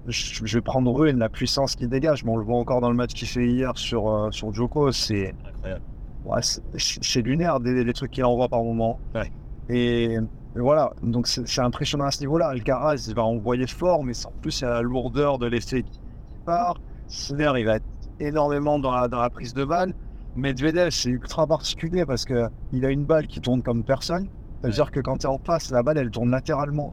je, 0.07 0.43
vais 0.57 0.63
prendre 0.63 0.91
Rune, 0.93 1.19
la 1.19 1.29
puissance 1.29 1.77
qu'il 1.77 1.89
dégage. 1.89 2.25
Mais 2.25 2.31
on 2.31 2.37
le 2.37 2.45
voit 2.45 2.57
encore 2.59 2.81
dans 2.81 2.91
le 2.91 2.97
match 2.97 3.13
qu'il 3.13 3.29
fait 3.29 3.47
hier 3.47 3.77
sur, 3.77 4.09
euh, 4.09 4.31
sur 4.31 4.53
Joko. 4.55 4.93
C'est 4.93 5.35
incroyable. 5.47 5.83
ouais, 6.25 6.41
c'est- 6.43 6.63
c'est 7.03 7.21
lunaire, 7.23 7.61
des, 7.61 7.85
les 7.85 7.93
trucs 7.93 8.11
qu'il 8.13 8.25
envoie 8.25 8.49
par 8.49 8.63
moment. 8.63 8.99
Ouais. 9.15 9.31
Et, 9.69 10.17
et 10.57 10.59
voilà, 10.61 10.93
donc 11.03 11.27
c'est 11.29 11.61
impressionnant 11.61 12.07
à 12.07 12.11
ce 12.11 12.21
niveau-là. 12.21 12.49
Alcaraz, 12.49 13.05
il 13.09 13.15
va 13.15 13.25
envoyer 13.25 13.67
fort, 13.67 14.03
mais 14.03 14.15
en 14.27 14.33
plus, 14.41 14.61
il 14.61 14.65
y 14.65 14.67
a 14.67 14.71
la 14.71 14.83
lourdeur 14.83 15.39
de 15.39 15.47
l'effet 15.47 15.83
qui 15.85 16.01
part. 16.45 16.81
Sinner, 17.07 17.53
il 17.59 17.67
va 17.67 17.77
être 17.77 17.87
énormément 18.19 18.79
dans 18.79 18.91
la, 18.93 19.07
dans 19.09 19.21
la 19.21 19.31
prise 19.31 19.55
de 19.55 19.65
balle. 19.65 19.95
Medvedev, 20.35 20.91
c'est 20.91 21.09
ultra 21.09 21.47
particulier 21.47 22.05
parce 22.05 22.25
qu'il 22.25 22.85
a 22.85 22.91
une 22.91 23.05
balle 23.05 23.27
qui 23.27 23.41
tourne 23.41 23.63
comme 23.63 23.85
personne. 23.85 24.29
C'est-à-dire 24.61 24.91
que 24.91 25.01
quand 25.01 25.19
tu 25.19 25.27
es 25.27 25.31
en 25.31 25.39
face, 25.39 25.71
la 25.71 25.83
balle, 25.83 25.99
elle 25.99 26.11
tourne 26.11 26.31
latéralement. 26.31 26.93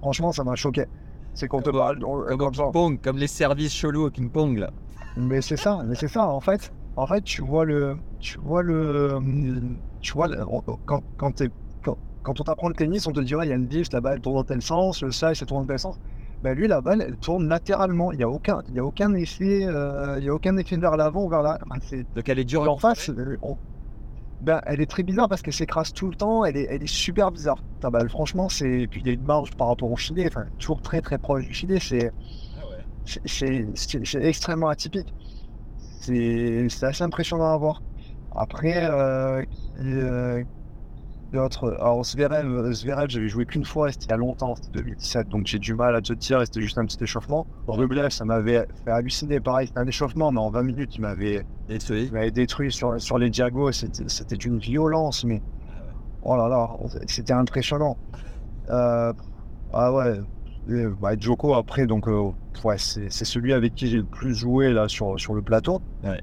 Franchement, 0.00 0.32
ça 0.32 0.44
m'a 0.44 0.54
choqué. 0.54 0.84
C'est 1.34 1.48
qu'on 1.48 1.60
te 1.60 1.70
Comme- 1.70 1.78
parle. 1.78 1.98
Comme 1.98 2.38
comme 2.38 2.54
ça. 2.54 2.62
ping-pong, 2.64 3.00
comme 3.00 3.18
les 3.18 3.26
services 3.26 3.72
chelous 3.74 4.04
au 4.06 4.10
ping-pong 4.10 4.58
là. 4.58 4.70
Mais 5.16 5.40
c'est 5.42 5.56
ça, 5.56 5.82
mais 5.86 5.94
c'est 5.94 6.08
ça. 6.08 6.28
En 6.28 6.40
fait, 6.40 6.72
en 6.96 7.06
fait, 7.06 7.22
tu 7.22 7.42
vois 7.42 7.64
le, 7.64 7.96
tu 8.20 8.38
vois 8.38 8.62
le, 8.62 9.18
tu 10.00 10.12
vois 10.12 10.28
le- 10.28 10.44
quand 10.86 11.02
quand, 11.16 11.32
t'es- 11.32 11.48
quand, 11.48 11.65
quand 12.26 12.40
on 12.40 12.44
t'apprend 12.44 12.68
le 12.68 12.74
tennis, 12.74 13.06
on 13.06 13.12
te 13.12 13.20
dirait 13.20 13.46
il 13.46 13.50
y 13.50 13.52
a 13.52 13.56
une 13.56 13.66
diff, 13.68 13.88
la 13.92 14.00
balle 14.00 14.14
elle 14.16 14.20
tourne 14.20 14.36
dans 14.36 14.44
tel 14.44 14.60
sens, 14.60 15.02
le 15.02 15.12
ça, 15.12 15.34
ça 15.34 15.46
tourne 15.46 15.62
dans 15.62 15.68
tel 15.68 15.78
sens. 15.78 15.98
Ben 16.42 16.54
lui, 16.54 16.68
la 16.68 16.80
balle, 16.82 17.00
elle 17.00 17.16
tourne 17.16 17.48
latéralement. 17.48 18.12
Il 18.12 18.20
y 18.20 18.22
a 18.22 18.28
aucun, 18.28 18.62
il 18.68 18.74
y 18.74 18.78
a 18.78 18.84
aucun 18.84 19.14
effet, 19.14 19.60
euh, 19.64 20.16
il 20.18 20.24
y 20.24 20.28
a 20.28 20.34
aucun 20.34 20.56
effet 20.58 20.76
vers 20.76 20.96
l'avant 20.96 21.24
ou 21.24 21.28
vers 21.30 21.42
la. 21.42 21.58
enfin, 21.64 21.80
c'est 21.82 22.04
Donc 22.14 22.28
elle 22.28 22.38
est 22.38 22.44
dure. 22.44 22.70
en 22.70 22.76
face. 22.76 23.08
euh, 23.10 23.36
on- 23.42 23.56
Ben, 24.42 24.60
elle 24.66 24.82
est 24.82 24.90
très 24.90 25.02
bizarre 25.02 25.28
parce 25.30 25.40
qu'elle 25.40 25.54
s'écrase 25.54 25.92
tout 25.94 26.08
le 26.10 26.14
temps. 26.14 26.44
Elle 26.44 26.58
est, 26.58 26.66
elle 26.70 26.82
est 26.82 26.86
super 27.04 27.30
bizarre. 27.32 27.56
Ta 27.80 27.88
balle, 27.88 28.10
franchement, 28.10 28.50
c'est. 28.50 28.86
Puis 28.90 29.00
il 29.00 29.06
y 29.06 29.10
a 29.10 29.12
une 29.14 29.24
marge 29.24 29.50
par 29.56 29.68
rapport 29.68 29.90
au 29.90 29.96
filet. 29.96 30.26
Enfin, 30.28 30.44
toujours 30.58 30.82
très 30.82 31.00
très 31.00 31.16
proche 31.16 31.46
du 31.46 31.54
filet. 31.54 31.78
C'est 31.80 32.12
c'est- 33.24 33.66
c'est 34.04 34.22
extrêmement 34.24 34.68
atypique. 34.68 35.12
C'est 36.00 36.66
c'est 36.68 36.86
assez 36.86 37.02
impressionnant 37.04 37.52
à 37.52 37.56
voir. 37.56 37.82
Après, 38.34 38.84
euh, 38.90 39.42
qui, 39.42 39.80
euh, 39.80 40.44
d'autres. 41.32 41.76
Alors, 41.80 42.04
Zverev, 42.04 42.72
Zverev 42.72 43.08
j'avais 43.08 43.28
joué 43.28 43.46
qu'une 43.46 43.64
fois, 43.64 43.90
c'était 43.90 44.06
il 44.06 44.10
y 44.10 44.12
a 44.12 44.16
longtemps, 44.16 44.54
c'était 44.54 44.78
2017, 44.78 45.28
donc 45.28 45.46
j'ai 45.46 45.58
du 45.58 45.74
mal 45.74 45.94
à 45.94 46.00
te 46.00 46.12
dire, 46.12 46.40
c'était 46.44 46.60
juste 46.60 46.78
un 46.78 46.84
petit 46.84 47.02
échauffement. 47.02 47.46
Rublev, 47.66 48.10
ça 48.10 48.24
m'avait 48.24 48.66
fait 48.84 48.90
halluciner, 48.90 49.40
pareil, 49.40 49.68
c'était 49.68 49.80
un 49.80 49.86
échauffement, 49.86 50.32
mais 50.32 50.40
en 50.40 50.50
20 50.50 50.62
minutes, 50.62 50.96
il 50.96 51.02
m'avait 51.02 51.46
Détruit. 51.68 52.04
il 52.04 52.12
m'avait 52.12 52.30
détruit 52.30 52.70
sur, 52.70 53.00
sur 53.00 53.18
les 53.18 53.30
diagos, 53.30 53.72
c'était 53.72 54.04
c'était 54.08 54.36
d'une 54.36 54.58
violence, 54.58 55.24
mais 55.24 55.42
oh 56.22 56.36
là 56.36 56.48
là, 56.48 56.70
c'était 57.06 57.32
impressionnant. 57.32 57.96
Euh, 58.70 59.12
ah 59.72 59.92
ouais, 59.92 60.20
et, 60.68 60.86
bah, 61.00 61.12
Joko 61.18 61.54
après, 61.54 61.86
donc 61.86 62.08
euh, 62.08 62.30
ouais, 62.64 62.78
c'est 62.78 63.10
c'est 63.10 63.24
celui 63.24 63.52
avec 63.52 63.74
qui 63.74 63.86
j'ai 63.88 63.98
le 63.98 64.04
plus 64.04 64.34
joué 64.34 64.72
là 64.72 64.88
sur, 64.88 65.18
sur 65.18 65.34
le 65.34 65.42
plateau. 65.42 65.80
Ouais. 66.04 66.20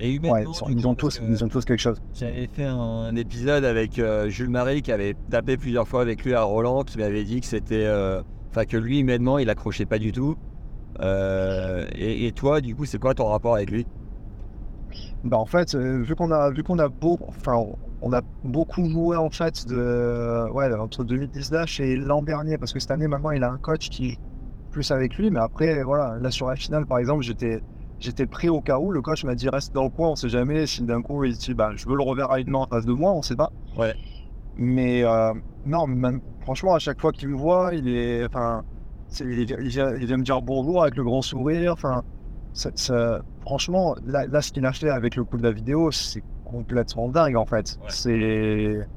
Et 0.00 0.18
Ouais, 0.18 0.44
ils, 0.68 0.88
ont 0.88 0.94
tous, 0.94 1.20
ils 1.28 1.44
ont 1.44 1.48
tous 1.48 1.64
quelque 1.64 1.80
chose. 1.80 2.00
J'avais 2.14 2.46
fait 2.46 2.64
un 2.64 3.14
épisode 3.16 3.64
avec 3.64 3.98
euh, 3.98 4.28
Jules 4.28 4.48
Marie 4.50 4.82
qui 4.82 4.92
avait 4.92 5.14
tapé 5.30 5.56
plusieurs 5.56 5.86
fois 5.86 6.00
avec 6.02 6.24
lui 6.24 6.34
à 6.34 6.42
Roland, 6.42 6.84
qui 6.84 6.98
m'avait 6.98 7.24
dit 7.24 7.40
que 7.40 7.46
c'était. 7.46 7.84
euh, 7.86 8.22
Enfin, 8.52 8.64
que 8.64 8.76
lui, 8.76 8.98
humainement, 8.98 9.38
il 9.38 9.48
accrochait 9.48 9.86
pas 9.86 9.98
du 10.00 10.10
tout. 10.10 10.36
Euh, 11.00 11.86
et, 11.94 12.26
et 12.26 12.32
toi, 12.32 12.60
du 12.60 12.74
coup, 12.74 12.84
c'est 12.84 12.98
quoi 12.98 13.14
ton 13.14 13.26
rapport 13.28 13.54
avec 13.54 13.70
lui? 13.70 13.86
Bah 15.24 15.38
en 15.38 15.46
fait, 15.46 15.74
vu 15.76 16.14
qu'on 16.16 16.30
a 16.32 16.50
vu 16.50 16.62
qu'on 16.62 16.78
a 16.78 16.88
beaucoup, 16.88 17.24
enfin 17.28 17.54
on 18.00 18.12
a 18.12 18.22
beaucoup 18.42 18.88
joué 18.88 19.16
en 19.16 19.30
fait 19.30 19.66
de 19.68 20.50
ouais 20.50 20.72
entre 20.74 21.04
2019 21.04 21.80
et 21.80 21.96
l'an 21.96 22.22
dernier 22.22 22.58
parce 22.58 22.72
que 22.72 22.80
cette 22.80 22.90
année 22.90 23.06
maintenant 23.06 23.30
il 23.30 23.44
a 23.44 23.50
un 23.50 23.58
coach 23.58 23.88
qui 23.90 24.10
joue 24.12 24.16
plus 24.70 24.90
avec 24.90 25.16
lui, 25.16 25.30
mais 25.30 25.40
après 25.40 25.82
voilà 25.84 26.18
là 26.20 26.30
sur 26.30 26.48
la 26.48 26.56
finale 26.56 26.86
par 26.86 26.98
exemple 26.98 27.22
j'étais 27.22 27.60
j'étais 28.00 28.26
pris 28.26 28.48
au 28.48 28.60
cas 28.60 28.78
où 28.78 28.90
le 28.90 29.00
coach 29.02 29.24
m'a 29.24 29.34
dit 29.34 29.48
reste 29.48 29.74
dans 29.74 29.84
le 29.84 29.90
coin, 29.90 30.08
on 30.10 30.16
sait 30.16 30.28
jamais 30.28 30.66
si 30.66 30.82
d'un 30.82 31.02
coup 31.02 31.22
il 31.24 31.36
dit 31.36 31.54
bah 31.54 31.70
je 31.76 31.88
veux 31.88 31.96
le 31.96 32.02
reverra 32.02 32.40
une 32.40 32.50
main 32.50 32.60
en 32.60 32.66
face 32.66 32.84
de 32.86 32.92
moi, 32.92 33.12
on 33.12 33.22
sait 33.22 33.36
pas. 33.36 33.52
Ouais. 33.76 33.94
Mais 34.56 35.04
euh, 35.04 35.32
non, 35.66 35.86
même, 35.86 36.20
franchement 36.42 36.74
à 36.74 36.78
chaque 36.78 37.00
fois 37.00 37.12
qu'il 37.12 37.28
me 37.28 37.36
voit, 37.36 37.74
il 37.74 37.88
est 37.88 38.24
enfin 38.26 38.64
il, 39.20 39.44
vient- 39.44 39.56
il 39.60 39.68
vient, 39.68 39.94
il 39.96 40.06
vient 40.06 40.16
me 40.16 40.22
dire 40.24 40.40
bonjour 40.42 40.82
avec 40.82 40.96
le 40.96 41.04
grand 41.04 41.22
sourire, 41.22 41.72
enfin 41.72 42.02
franchement, 43.42 43.94
là, 44.04 44.26
là, 44.26 44.42
ce 44.42 44.50
qu'il 44.52 44.66
a 44.66 44.72
fait 44.72 44.90
avec 44.90 45.14
le 45.16 45.24
coup 45.24 45.36
de 45.36 45.42
la 45.42 45.52
vidéo, 45.52 45.90
c'est 45.92 46.22
complètement 46.44 47.08
dingue 47.08 47.36
en 47.36 47.46
fait. 47.46 47.78
Ouais. 47.80 47.86
C'est. 47.88 48.88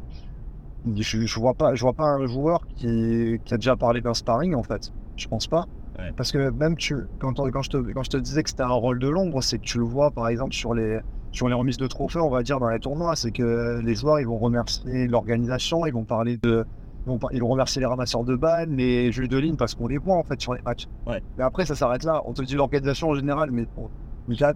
Je, 0.97 1.25
je 1.25 1.39
vois 1.39 1.53
pas, 1.53 1.75
je 1.75 1.81
vois 1.81 1.93
pas 1.93 2.05
un 2.05 2.25
joueur 2.25 2.65
qui, 2.75 3.39
qui 3.45 3.53
a 3.53 3.57
déjà 3.57 3.75
parlé 3.75 4.01
d'un 4.01 4.13
sparring 4.13 4.53
en 4.55 4.63
fait. 4.63 4.91
Je 5.15 5.27
pense 5.27 5.47
pas. 5.47 5.65
Ouais. 5.99 6.11
Parce 6.17 6.31
que 6.31 6.49
même 6.49 6.75
tu, 6.75 6.95
quand, 7.19 7.33
je 7.35 7.69
te, 7.69 7.77
quand 7.93 8.03
je 8.03 8.09
te 8.09 8.17
disais 8.17 8.41
que 8.43 8.49
c'était 8.49 8.63
un 8.63 8.67
rôle 8.69 8.99
de 8.99 9.07
l'ombre, 9.07 9.41
c'est 9.43 9.59
que 9.59 9.63
tu 9.63 9.77
le 9.77 9.83
vois 9.83 10.09
par 10.11 10.27
exemple 10.27 10.53
sur 10.53 10.73
les, 10.73 10.99
sur 11.31 11.47
les 11.47 11.53
remises 11.53 11.77
de 11.77 11.87
trophées, 11.87 12.19
on 12.19 12.29
va 12.29 12.41
dire 12.43 12.59
dans 12.59 12.69
les 12.69 12.79
tournois, 12.79 13.15
c'est 13.15 13.31
que 13.31 13.79
les 13.83 13.95
joueurs 13.95 14.19
ils 14.19 14.25
vont 14.27 14.37
remercier 14.39 15.07
l'organisation, 15.07 15.85
ils 15.85 15.93
vont 15.93 16.03
parler 16.05 16.37
de. 16.41 16.65
Ils 17.05 17.09
vont, 17.09 17.17
par- 17.17 17.33
ils 17.33 17.41
vont 17.41 17.49
remercier 17.49 17.81
les 17.81 17.85
ramasseurs 17.85 18.23
de 18.23 18.35
balles, 18.35 18.69
les 18.69 19.11
juges 19.11 19.27
de 19.27 19.37
ligne 19.37 19.57
parce 19.57 19.75
qu'on 19.75 19.87
les 19.87 19.97
voit 19.97 20.15
en 20.15 20.23
fait 20.23 20.39
sur 20.39 20.53
les 20.53 20.61
matchs. 20.61 20.87
Ouais. 21.05 21.21
Mais 21.37 21.43
après 21.43 21.65
ça 21.65 21.75
s'arrête 21.75 22.03
là. 22.05 22.21
On 22.25 22.31
te 22.33 22.41
dit 22.43 22.55
l'organisation 22.55 23.09
en 23.09 23.15
général, 23.15 23.51
mais 23.51 23.65
on- 23.77 23.89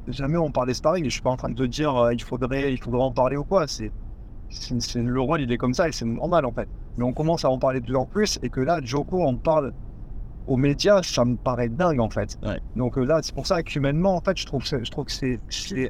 jamais 0.08 0.38
on 0.38 0.50
parle 0.50 0.67
des 0.67 0.73
sparring 0.73 1.04
je 1.04 1.10
suis 1.10 1.21
pas 1.21 1.30
en 1.30 1.36
train 1.36 1.50
de 1.50 1.56
te 1.56 1.63
dire 1.63 1.93
euh, 1.97 2.13
il 2.13 2.21
faudrait 2.23 2.71
il 2.71 2.78
faudrait 2.82 3.02
en 3.04 3.12
parler 3.12 3.36
ou 3.36 3.43
quoi 3.43 3.67
c'est- 3.67 3.91
le 4.95 5.19
rôle, 5.19 5.41
il 5.41 5.52
est 5.52 5.58
comme 5.58 5.73
ça 5.73 5.89
et 5.89 5.91
c'est 5.91 6.06
normal 6.06 6.45
en 6.45 6.52
fait. 6.54 6.69
Mais 6.97 7.04
on 7.04 7.12
commence 7.13 7.43
à 7.43 7.50
en 7.50 7.60
parler 7.60 7.82
de 7.82 7.86
plus 7.86 7.95
en 7.97 8.06
plus 8.06 8.39
et 8.41 8.50
que 8.50 8.62
là, 8.62 8.80
Joko 8.82 9.23
en 9.23 9.36
parle 9.36 9.73
aux 10.47 10.57
médias, 10.57 11.03
ça 11.03 11.25
me 11.25 11.36
paraît 11.36 11.69
dingue 11.69 11.99
en 11.99 12.10
fait. 12.10 12.38
Ouais. 12.43 12.60
Donc 12.75 12.97
euh, 12.97 13.03
là, 13.03 13.19
c'est 13.21 13.33
pour 13.36 13.45
ça 13.45 13.62
qu'humainement, 13.63 14.15
en 14.15 14.21
fait, 14.21 14.38
je 14.38 14.45
trouve, 14.45 14.63
que- 14.67 14.83
je 14.83 14.89
trouve 14.89 15.05
que 15.05 15.12
c'est 15.12 15.39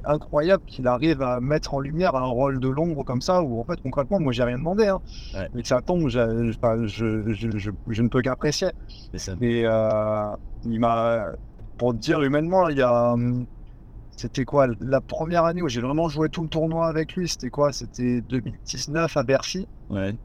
incroyable 0.04 0.64
qu'il 0.66 0.88
arrive 0.88 1.22
à 1.22 1.40
mettre 1.40 1.74
en 1.76 1.80
lumière 1.80 2.16
un 2.16 2.26
rôle 2.26 2.60
de 2.60 2.68
l'ombre 2.68 3.04
comme 3.04 3.22
ça, 3.22 3.42
où 3.42 3.60
en 3.60 3.64
fait, 3.64 3.80
concrètement, 3.82 4.20
moi, 4.20 4.34
j'ai 4.34 4.44
rien 4.44 4.58
demandé. 4.58 4.88
Hein. 4.88 5.00
Ouais. 5.34 5.48
Mais 5.54 5.62
que 5.62 5.68
ça 5.68 5.82
tombe, 5.82 6.10
je, 6.10 6.52
je, 6.52 7.34
je, 7.34 7.72
je, 7.88 8.02
ne 8.02 8.08
peux 8.10 8.22
qu'apprécier. 8.22 8.70
Et 9.42 9.64
euh, 9.66 10.30
il 10.66 10.80
m'a, 10.80 11.28
pour 11.78 11.94
te 11.94 12.00
dire 12.00 12.22
humainement, 12.24 12.68
il 12.70 12.78
y 12.78 12.82
a, 12.82 13.14
hum, 13.14 13.46
c'était 14.16 14.46
quoi 14.46 14.68
la 14.80 15.00
première 15.02 15.46
année 15.46 15.62
où 15.62 15.70
j'ai 15.70 15.82
vraiment 15.82 16.10
joué 16.10 16.30
tout 16.30 16.42
le 16.42 16.50
tournoi 16.50 16.88
avec 16.88 17.16
lui 17.16 17.28
C'était 17.28 17.52
quoi? 17.52 17.72
C'était 17.72 18.22
2019 18.22 19.16
à 19.16 19.24
Bercy. 19.24 19.68
Ouais. 19.90 20.16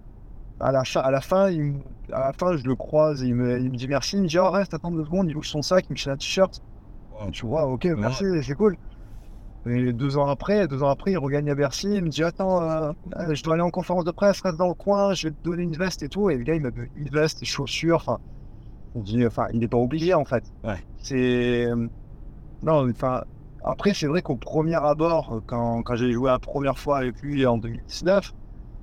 À 0.62 0.72
la, 0.72 0.84
fin- 0.84 1.00
à 1.00 1.10
la 1.10 1.20
fin, 1.20 1.50
il 1.50 1.62
me- 1.62 1.78
à 2.12 2.20
la 2.28 2.32
fin, 2.32 2.56
je 2.56 2.64
le 2.64 2.74
croise, 2.76 3.20
il 3.22 3.34
me, 3.34 3.58
il 3.60 3.70
me 3.70 3.76
dit 3.76 3.88
merci. 3.88 4.16
Il 4.16 4.22
me 4.22 4.28
dit 4.28 4.38
oh, 4.38 4.50
reste, 4.50 4.72
attends 4.74 4.90
deux 4.90 5.04
secondes. 5.04 5.28
Il 5.28 5.36
ouvre 5.36 5.44
son 5.44 5.60
sac, 5.62 5.84
il 5.90 5.92
me 5.92 5.96
file 5.98 6.12
un 6.12 6.16
t-shirt. 6.16 6.62
Tu 7.32 7.46
vois, 7.46 7.66
ok, 7.66 7.84
merci, 7.98 8.24
c'est 8.42 8.54
cool. 8.54 8.76
Et 9.66 9.92
deux 9.92 10.16
ans 10.18 10.26
après, 10.28 10.66
deux 10.66 10.82
ans 10.82 10.88
après, 10.88 11.12
il 11.12 11.18
regagne 11.18 11.48
à 11.50 11.54
Bercy. 11.54 11.88
Il 11.94 12.02
me 12.04 12.08
dit 12.08 12.24
attends, 12.24 12.62
euh, 12.62 12.92
euh, 13.16 13.34
je 13.34 13.42
dois 13.44 13.54
aller 13.54 13.62
en 13.62 13.70
conférence 13.70 14.04
de 14.04 14.10
presse, 14.10 14.40
reste 14.40 14.56
dans 14.56 14.66
le 14.68 14.74
coin, 14.74 15.14
je 15.14 15.28
vais 15.28 15.34
te 15.34 15.42
donner 15.44 15.62
une 15.62 15.76
veste 15.76 16.02
et 16.02 16.08
tout. 16.08 16.30
Et 16.30 16.36
le 16.36 16.42
gars, 16.42 16.54
il 16.54 16.62
m'a 16.62 16.70
donné 16.70 16.90
une 16.96 17.08
veste, 17.10 17.40
des 17.40 17.46
chaussures. 17.46 17.96
Enfin, 17.96 18.18
on 18.94 19.00
dit, 19.00 19.24
enfin, 19.26 19.46
il 19.52 19.60
n'est 19.60 19.68
pas 19.68 19.78
obligé 19.78 20.14
en 20.14 20.24
fait. 20.24 20.44
Ouais. 20.64 20.82
C'est 20.98 21.66
euh, 21.66 21.86
non, 22.62 22.88
enfin. 22.90 23.22
Après, 23.64 23.94
c'est 23.94 24.08
vrai 24.08 24.22
qu'au 24.22 24.34
premier 24.34 24.74
abord, 24.74 25.40
quand, 25.46 25.82
quand 25.84 25.94
j'ai 25.94 26.10
joué 26.10 26.28
la 26.30 26.40
première 26.40 26.76
fois 26.78 26.98
avec 26.98 27.20
lui 27.22 27.46
en 27.46 27.58
2019, 27.58 28.32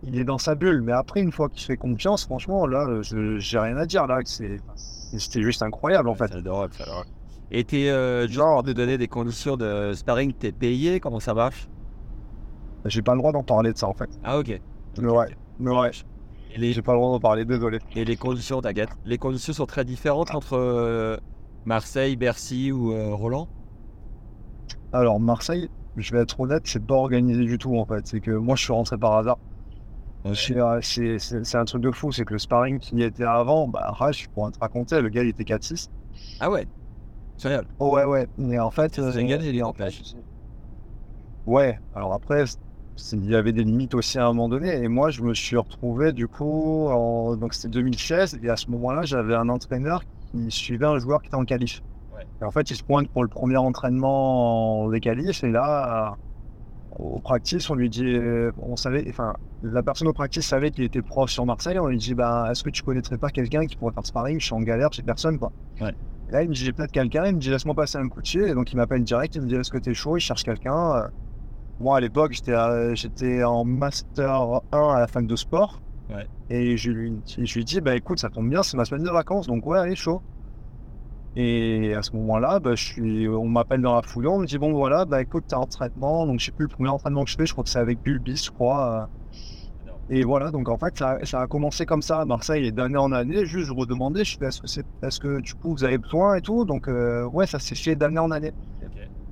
il 0.04 0.18
est 0.18 0.24
dans 0.24 0.38
sa 0.38 0.56
bulle. 0.56 0.82
Mais 0.82 0.92
après, 0.92 1.22
une 1.22 1.32
fois 1.32 1.50
qu'il 1.50 1.60
se 1.62 1.66
fait 1.66 1.78
confiance, 1.78 2.26
franchement, 2.26 2.66
là, 2.68 3.02
je- 3.02 3.38
j'ai 3.40 3.60
rien 3.60 3.78
à 3.78 3.86
dire. 3.86 4.08
Là, 4.08 4.20
c'était 4.26 5.42
juste 5.42 5.62
incroyable 5.62 6.10
en 6.10 6.16
fait. 6.16 6.28
C'est 6.28 6.36
adorable, 6.36 6.74
c'est 6.76 6.84
adorable. 6.84 7.10
Et 7.52 7.64
t'es, 7.64 7.90
euh, 7.90 8.28
genre 8.28 8.64
de 8.64 8.74
donner 8.74 8.98
des 8.98 9.08
conditions 9.08 9.58
de 9.58 9.94
sparring, 9.96 10.34
t'es 10.34 10.52
payé? 10.52 11.00
Comment 11.00 11.20
ça 11.20 11.34
marche? 11.34 11.68
J'ai 12.86 13.02
pas 13.02 13.14
le 13.14 13.20
droit 13.20 13.32
d'en 13.32 13.44
parler 13.44 13.74
de 13.74 13.78
ça 13.78 13.88
en 13.88 13.94
fait. 13.94 14.10
Ah 14.24 14.38
ok. 14.38 14.60
Mais 14.98 15.10
ouais, 15.10 15.28
mais 15.60 15.72
ouais, 15.72 15.92
les, 16.56 16.74
j'ai 16.74 16.82
pas 16.82 16.94
le 16.94 17.00
droit 17.00 17.12
d'en 17.12 17.20
parler, 17.20 17.46
désolé. 17.46 17.80
et 17.96 18.06
les 18.06 18.16
conditions, 18.16 18.62
t'inquiète. 18.62 18.90
Les 19.06 19.18
conditions 19.18 19.54
sont 19.54 19.66
très 19.66 19.86
différentes 19.86 20.34
entre 20.34 20.54
euh, 20.54 21.18
Marseille, 21.66 22.16
Bercy 22.16 22.72
ou 22.72 22.94
euh, 22.94 23.14
Roland? 23.14 23.48
Alors, 24.92 25.20
Marseille, 25.20 25.70
je 25.98 26.16
vais 26.16 26.22
être 26.22 26.40
honnête, 26.40 26.64
c'est 26.66 26.86
pas 26.86 26.96
organisé 26.96 27.44
du 27.44 27.58
tout 27.58 27.78
en 27.78 27.86
fait. 27.86 28.06
C'est 28.08 28.22
que 28.22 28.32
moi, 28.32 28.56
je 28.56 28.64
suis 28.64 28.74
rentré 28.74 28.98
par 28.98 29.14
hasard. 29.14 29.38
C'est, 30.26 31.56
un 31.56 31.66
truc 31.66 31.82
de 31.82 31.92
fou, 31.92 32.12
c'est 32.12 32.26
que 32.26 32.34
le 32.34 32.40
sparring 32.40 32.80
qui 32.80 32.96
y 32.98 33.04
était 33.04 33.24
avant, 33.24 33.68
bah, 33.68 33.92
Raj, 33.92 34.24
je 34.24 34.30
pourrais 34.30 34.52
te 34.52 34.60
raconter, 34.60 35.02
le 35.02 35.10
gars, 35.10 35.24
il 35.24 35.30
était 35.30 35.44
4-6. 35.44 35.90
Ah 36.40 36.50
ouais? 36.50 36.68
Génial. 37.38 37.66
Oh, 37.80 37.96
ouais, 37.96 38.04
ouais. 38.04 38.28
Mais 38.38 38.60
en 38.60 38.70
fait. 38.70 38.96
C'est 38.96 39.02
euh, 39.02 39.24
gagné, 39.24 39.52
les 39.52 39.64
en 39.64 39.70
empêches. 39.70 40.12
fait, 40.12 40.18
Ouais, 41.46 41.80
alors 41.96 42.14
après, 42.14 42.44
il 43.14 43.26
y 43.26 43.36
avait 43.36 43.54
des 43.54 43.64
limites 43.64 43.96
aussi 43.96 44.20
à 44.20 44.26
un 44.26 44.28
moment 44.28 44.50
donné. 44.50 44.84
Et 44.84 44.88
moi, 44.90 45.10
je 45.10 45.22
me 45.22 45.34
suis 45.34 45.56
retrouvé, 45.56 46.12
du 46.12 46.28
coup, 46.28 46.88
en... 46.90 47.38
donc 47.38 47.54
c'était 47.54 47.70
2016. 47.70 48.40
Et 48.44 48.50
à 48.50 48.58
ce 48.58 48.70
moment-là, 48.72 49.04
j'avais 49.04 49.36
un 49.36 49.48
entraîneur 49.48 50.04
qui 50.32 50.52
suivait 50.52 50.86
un 50.86 51.00
joueur 51.00 51.22
qui 51.22 51.28
était 51.28 51.38
en 51.38 51.46
qualif. 51.46 51.82
Ouais. 52.14 52.28
Et 52.42 52.44
en 52.44 52.52
fait, 52.52 52.70
il 52.70 52.76
se 52.76 52.84
pointe 52.84 53.08
pour 53.10 53.24
le 53.24 53.30
premier 53.30 53.58
entraînement 53.58 54.90
des 54.90 55.00
qualifs. 55.00 55.44
Et 55.46 55.52
là, 55.52 56.18
au 57.00 57.20
practice, 57.20 57.70
on 57.70 57.76
lui 57.76 57.90
dit, 57.90 58.06
euh, 58.06 58.52
on 58.62 58.76
savait, 58.76 59.06
enfin, 59.10 59.34
la 59.64 59.82
personne 59.82 60.08
au 60.08 60.14
practice 60.14 60.46
savait 60.46 60.70
qu'il 60.72 60.84
était 60.84 61.02
prof 61.02 61.30
sur 61.30 61.46
Marseille. 61.46 61.80
On 61.80 61.88
lui 61.88 61.98
dit, 61.98 62.14
bah, 62.14 62.48
est-ce 62.52 62.64
que 62.64 62.70
tu 62.70 62.84
connaîtrais 62.84 63.18
pas 63.18 63.30
quelqu'un 63.30 63.66
qui 63.66 63.76
pourrait 63.78 63.94
faire 63.94 64.06
sparring? 64.06 64.40
Je 64.40 64.46
suis 64.46 64.54
en 64.54 64.62
galère, 64.62 64.90
j'ai 64.92 65.02
personne, 65.04 65.40
quoi. 65.40 65.52
Ouais. 65.80 65.94
Et 66.30 66.32
là, 66.34 66.44
il 66.44 66.50
me 66.50 66.54
dit, 66.54 66.64
j'ai 66.64 66.74
peut-être 66.74 66.92
quelqu'un. 66.92 67.26
Il 67.26 67.36
me 67.36 67.40
dit, 67.40 67.50
laisse-moi 67.50 67.74
passer 67.74 67.98
un 67.98 68.08
coup 68.10 68.22
de 68.22 68.28
fil. 68.28 68.42
Et 68.42 68.54
donc, 68.54 68.72
il 68.72 68.76
m'appelle 68.76 69.04
direct. 69.04 69.36
Il 69.36 69.42
me 69.42 69.48
dit, 69.48 69.56
est-ce 69.56 69.72
que 69.72 69.78
t'es 69.78 69.94
chaud? 69.94 70.18
Il 70.18 70.22
cherche 70.22 70.44
quelqu'un. 70.44 70.96
Euh, 70.96 71.08
Moi, 71.80 71.96
à 71.98 72.00
l'époque, 72.02 72.34
j'étais 72.34 72.56
j'étais 72.96 73.44
en 73.44 73.64
Master 73.64 74.62
1 74.72 74.90
à 74.90 75.00
la 75.00 75.08
fac 75.08 75.26
de 75.26 75.36
sport. 75.36 75.82
Ouais. 76.10 76.28
Et 76.50 76.76
je 76.76 76.92
lui, 76.92 77.14
je 77.26 77.56
lui 77.56 77.64
dis, 77.64 77.80
bah 77.82 77.96
écoute, 77.96 78.20
ça 78.20 78.30
tombe 78.30 78.50
bien, 78.50 78.64
c'est 78.64 78.76
ma 78.76 78.84
semaine 78.84 79.04
de 79.04 79.10
vacances, 79.12 79.46
donc 79.48 79.66
ouais, 79.68 79.78
allez, 79.78 79.96
chaud. 79.96 80.22
Et 81.36 81.94
à 81.94 82.02
ce 82.02 82.16
moment-là, 82.16 82.60
bah, 82.60 82.76
je 82.76 82.84
suis, 82.84 83.28
on 83.28 83.48
m'appelle 83.48 83.82
dans 83.82 83.96
la 83.96 84.02
foulée, 84.02 84.28
on 84.28 84.40
me 84.40 84.46
dit, 84.46 84.58
bon 84.58 84.74
voilà, 84.74 85.06
bah 85.06 85.22
écoute, 85.22 85.46
t'es 85.48 85.56
en 85.56 85.66
traitement, 85.66 86.26
donc 86.26 86.40
je 86.40 86.46
sais 86.46 86.52
plus 86.52 86.64
le 86.64 86.70
premier 86.70 86.90
entraînement 86.90 87.24
que 87.24 87.30
je 87.30 87.36
fais, 87.36 87.46
je 87.46 87.52
crois 87.54 87.64
que 87.64 87.70
c'est 87.70 87.80
avec 87.80 88.02
Bulbis, 88.02 88.44
je 88.46 88.52
crois. 88.52 88.94
euh. 89.04 89.06
Et 90.12 90.24
voilà, 90.24 90.50
donc 90.50 90.70
en 90.70 90.78
fait, 90.78 90.98
ça, 90.98 91.20
ça 91.24 91.42
a 91.42 91.48
commencé 91.48 91.86
comme 91.86 92.02
ça 92.02 92.22
à 92.22 92.26
Marseille, 92.26 92.66
et 92.66 92.72
d'année 92.72 92.98
en 92.98 93.12
année, 93.12 93.46
juste 93.46 93.68
je 93.68 93.74
redemandais, 93.74 94.26
je 94.26 94.38
fais, 94.40 94.48
est-ce 94.48 94.62
que, 94.62 94.68
c'est, 94.68 94.86
est-ce 95.04 95.20
que 95.20 95.40
du 95.40 95.54
coup, 95.54 95.72
vous 95.72 95.84
avez 95.84 96.00
besoin 96.00 96.36
et 96.36 96.42
tout, 96.42 96.66
donc 96.66 96.88
euh, 96.88 97.26
ouais, 97.26 97.46
ça 97.46 97.60
s'est 97.60 97.76
fait 97.76 97.96
d'année 97.96 98.20
en 98.20 98.32
année. 98.32 98.54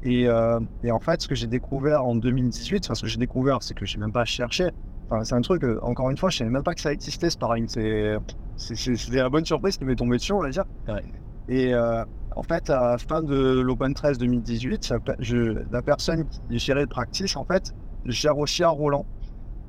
Et, 0.04 0.28
euh, 0.28 0.60
et 0.84 0.92
en 0.92 1.00
fait, 1.00 1.20
ce 1.22 1.28
que 1.28 1.34
j'ai 1.34 1.48
découvert 1.48 2.06
en 2.06 2.16
2018, 2.16 2.86
enfin, 2.86 2.94
ce 2.94 3.02
que 3.02 3.08
j'ai 3.08 3.18
découvert, 3.18 3.64
c'est 3.64 3.74
que 3.74 3.86
j'ai 3.88 3.98
même 3.98 4.12
pas 4.12 4.24
cherché. 4.26 4.70
Enfin, 5.10 5.24
c'est 5.24 5.34
un 5.34 5.42
truc, 5.42 5.64
encore 5.82 6.12
une 6.12 6.18
fois, 6.18 6.30
je 6.30 6.38
savais 6.38 6.52
même 6.52 6.64
pas 6.64 6.76
que 6.76 6.82
ça 6.82 6.94
existait, 6.94 7.30
ce 7.30 7.34
sparring. 7.34 7.68
C'est, 7.68 8.18
c'est, 8.56 9.10
la 9.14 9.30
bonne 9.30 9.46
surprise 9.46 9.78
qui 9.78 9.86
m'est 9.86 9.96
tombée 9.96 10.18
dessus, 10.18 10.34
on 10.34 10.42
va 10.42 10.50
dire. 10.50 10.66
Ouais. 10.88 11.04
Et 11.48 11.74
euh, 11.74 12.04
en 12.36 12.44
fait, 12.44 12.70
à 12.70 12.92
la 12.92 12.98
fin 12.98 13.22
de 13.22 13.60
l'Open 13.62 13.94
13 13.94 14.18
2018, 14.18 14.84
ça 14.84 15.00
pe- 15.00 15.16
je, 15.20 15.64
la 15.72 15.82
personne 15.82 16.26
qui 16.50 16.60
gérait 16.60 16.82
le 16.82 16.88
practice, 16.88 17.36
en 17.36 17.46
fait, 17.46 17.74
gère 18.06 18.38
aussi 18.38 18.64
à 18.64 18.70
Roland. 18.70 19.06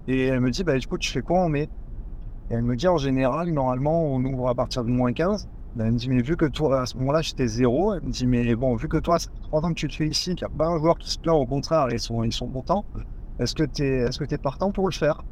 Et 0.07 0.27
elle 0.27 0.41
me 0.41 0.51
dit, 0.51 0.65
bah, 0.65 0.79
du 0.79 0.87
coup, 0.87 0.99
tu 0.99 1.11
fais 1.11 1.23
quoi 1.23 1.41
en 1.41 1.49
mai? 1.49 1.69
Et 2.51 2.55
elle 2.55 2.63
me 2.63 2.77
dit, 2.77 2.89
en 2.89 2.97
général, 2.97 3.51
normalement, 3.53 4.05
on 4.05 4.25
ouvre 4.25 4.49
à 4.49 4.55
partir 4.55 4.83
de 4.85 4.91
moins 4.91 5.13
15. 5.13 5.49
Ben, 5.77 5.87
Elle 5.87 5.93
me 5.93 5.99
dit, 5.99 6.09
mais 6.09 6.23
vu 6.23 6.37
que 6.37 6.47
toi, 6.47 6.83
à 6.83 6.87
ce 6.87 6.97
moment-là, 6.99 7.21
j'étais 7.23 7.47
zéro, 7.47 7.95
elle 7.95 8.03
me 8.03 8.11
dit, 8.11 8.27
mais 8.27 8.55
bon, 8.57 8.75
vu 8.75 8.89
que 8.89 8.97
toi, 8.97 9.19
ça 9.19 9.31
fait 9.31 9.41
trois 9.43 9.65
ans 9.65 9.69
que 9.69 9.75
tu 9.75 9.87
te 9.89 9.95
fais 9.95 10.09
ici, 10.09 10.35
qu'il 10.35 10.47
n'y 10.49 10.53
a 10.55 10.57
pas 10.57 10.67
un 10.67 10.79
joueur 10.79 10.99
qui 10.99 11.11
se 11.11 11.19
plaint, 11.19 11.37
au 11.37 11.47
contraire, 11.47 11.89
ils 11.91 12.01
sont, 12.01 12.25
ils 12.25 12.33
sont 12.33 12.49
contents, 12.49 12.85
est-ce 13.39 13.55
que 13.55 13.65
tu 13.65 13.85
es, 14.35 14.39
partant 14.39 14.73
pour 14.73 14.87
le 14.89 14.93
faire? 14.95 15.23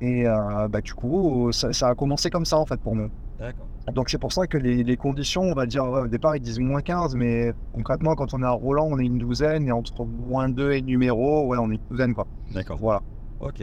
Et 0.00 0.26
euh, 0.28 0.68
bah, 0.68 0.80
du 0.82 0.92
coup, 0.94 1.50
ça, 1.52 1.72
ça 1.72 1.88
a 1.88 1.94
commencé 1.94 2.28
comme 2.30 2.44
ça, 2.44 2.58
en 2.58 2.66
fait, 2.66 2.80
pour 2.80 2.94
nous. 2.94 3.08
D'accord. 3.38 3.66
Donc 3.92 4.08
c'est 4.08 4.18
pour 4.18 4.32
ça 4.32 4.46
que 4.46 4.56
les, 4.56 4.82
les 4.82 4.96
conditions, 4.96 5.42
on 5.42 5.54
va 5.54 5.66
dire, 5.66 5.84
ouais, 5.84 6.00
au 6.00 6.08
départ, 6.08 6.34
ils 6.36 6.40
disent 6.40 6.58
moins 6.58 6.80
15, 6.80 7.14
mais 7.16 7.52
concrètement, 7.72 8.14
quand 8.14 8.32
on 8.32 8.42
est 8.42 8.46
à 8.46 8.50
Roland, 8.50 8.88
on 8.90 8.98
est 8.98 9.04
une 9.04 9.18
douzaine, 9.18 9.68
et 9.68 9.72
entre 9.72 10.04
moins 10.06 10.48
2 10.48 10.72
et 10.72 10.80
numéro, 10.80 11.46
ouais, 11.46 11.58
on 11.60 11.70
est 11.70 11.74
une 11.74 11.80
douzaine, 11.90 12.14
quoi. 12.14 12.26
D'accord. 12.52 12.78
Voilà. 12.78 13.02
Ok. 13.40 13.62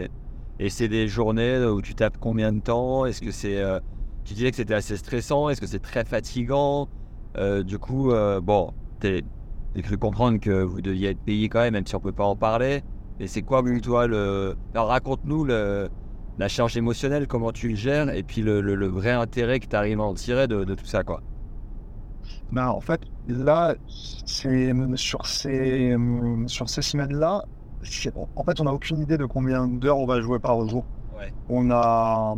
Et 0.60 0.70
c'est 0.70 0.88
des 0.88 1.08
journées 1.08 1.66
où 1.66 1.82
tu 1.82 1.96
tapes 1.96 2.18
combien 2.20 2.54
de 2.54 2.60
temps? 2.60 3.06
Est-ce 3.08 3.22
que 3.22 3.32
c'est. 3.32 3.58
euh, 3.58 3.80
tu 4.24 4.36
disais 4.36 4.52
que 4.52 4.58
c'était 4.58 4.76
assez 4.76 4.96
stressant. 4.96 5.50
Est-ce 5.50 5.60
que 5.60 5.66
c'est 5.66 5.80
très 5.82 6.06
fatigant? 6.06 6.88
Euh, 7.38 7.64
Du 7.64 7.80
coup, 7.80 8.12
euh, 8.12 8.40
bon, 8.42 8.72
t'es- 9.00 9.24
cru 9.82 9.98
comprendre 9.98 10.40
que 10.40 10.62
vous 10.62 10.82
deviez 10.82 11.10
être 11.10 11.22
payé 11.24 11.50
quand 11.50 11.62
même, 11.62 11.74
même 11.74 11.88
si 11.88 11.96
on 11.96 12.00
peut 12.00 12.12
pas 12.12 12.26
en 12.26 12.36
parler. 12.36 12.82
Et 13.20 13.26
c'est 13.26 13.42
quoi, 13.42 13.64
toi, 13.82 14.06
le. 14.06 14.56
Alors, 14.76 14.90
raconte-nous 14.90 15.46
le, 15.46 15.90
la 16.42 16.48
charge 16.48 16.76
émotionnelle, 16.76 17.28
comment 17.28 17.52
tu 17.52 17.70
le 17.70 17.76
gères, 17.76 18.10
et 18.10 18.24
puis 18.24 18.42
le, 18.42 18.62
le- 18.62 18.76
le 18.76 18.88
vrai 18.88 19.12
intérêt 19.12 19.60
que 19.60 19.68
tu 19.68 19.76
arrives 19.76 20.00
à 20.00 20.04
en 20.04 20.16
tirer 20.16 20.48
de, 20.48 20.64
de 20.64 20.74
tout 20.76 20.86
ça, 20.86 21.04
quoi. 21.04 21.22
Ben, 22.52 22.68
en 22.68 22.82
fait, 22.82 23.02
là, 23.28 23.76
c'est 24.26 24.74
sur 24.96 25.26
ces, 25.28 25.96
sur 26.48 26.68
ces 26.68 26.82
semaines-là, 26.82 27.44
en 28.36 28.44
fait, 28.44 28.60
on 28.60 28.64
n'a 28.64 28.74
aucune 28.74 29.00
idée 29.02 29.18
de 29.18 29.26
combien 29.26 29.68
d'heures 29.68 30.00
on 30.00 30.08
va 30.08 30.20
jouer 30.20 30.40
par 30.40 30.68
jour. 30.68 30.84
Ouais. 31.18 31.32
On 31.48 31.70
a, 31.72 32.36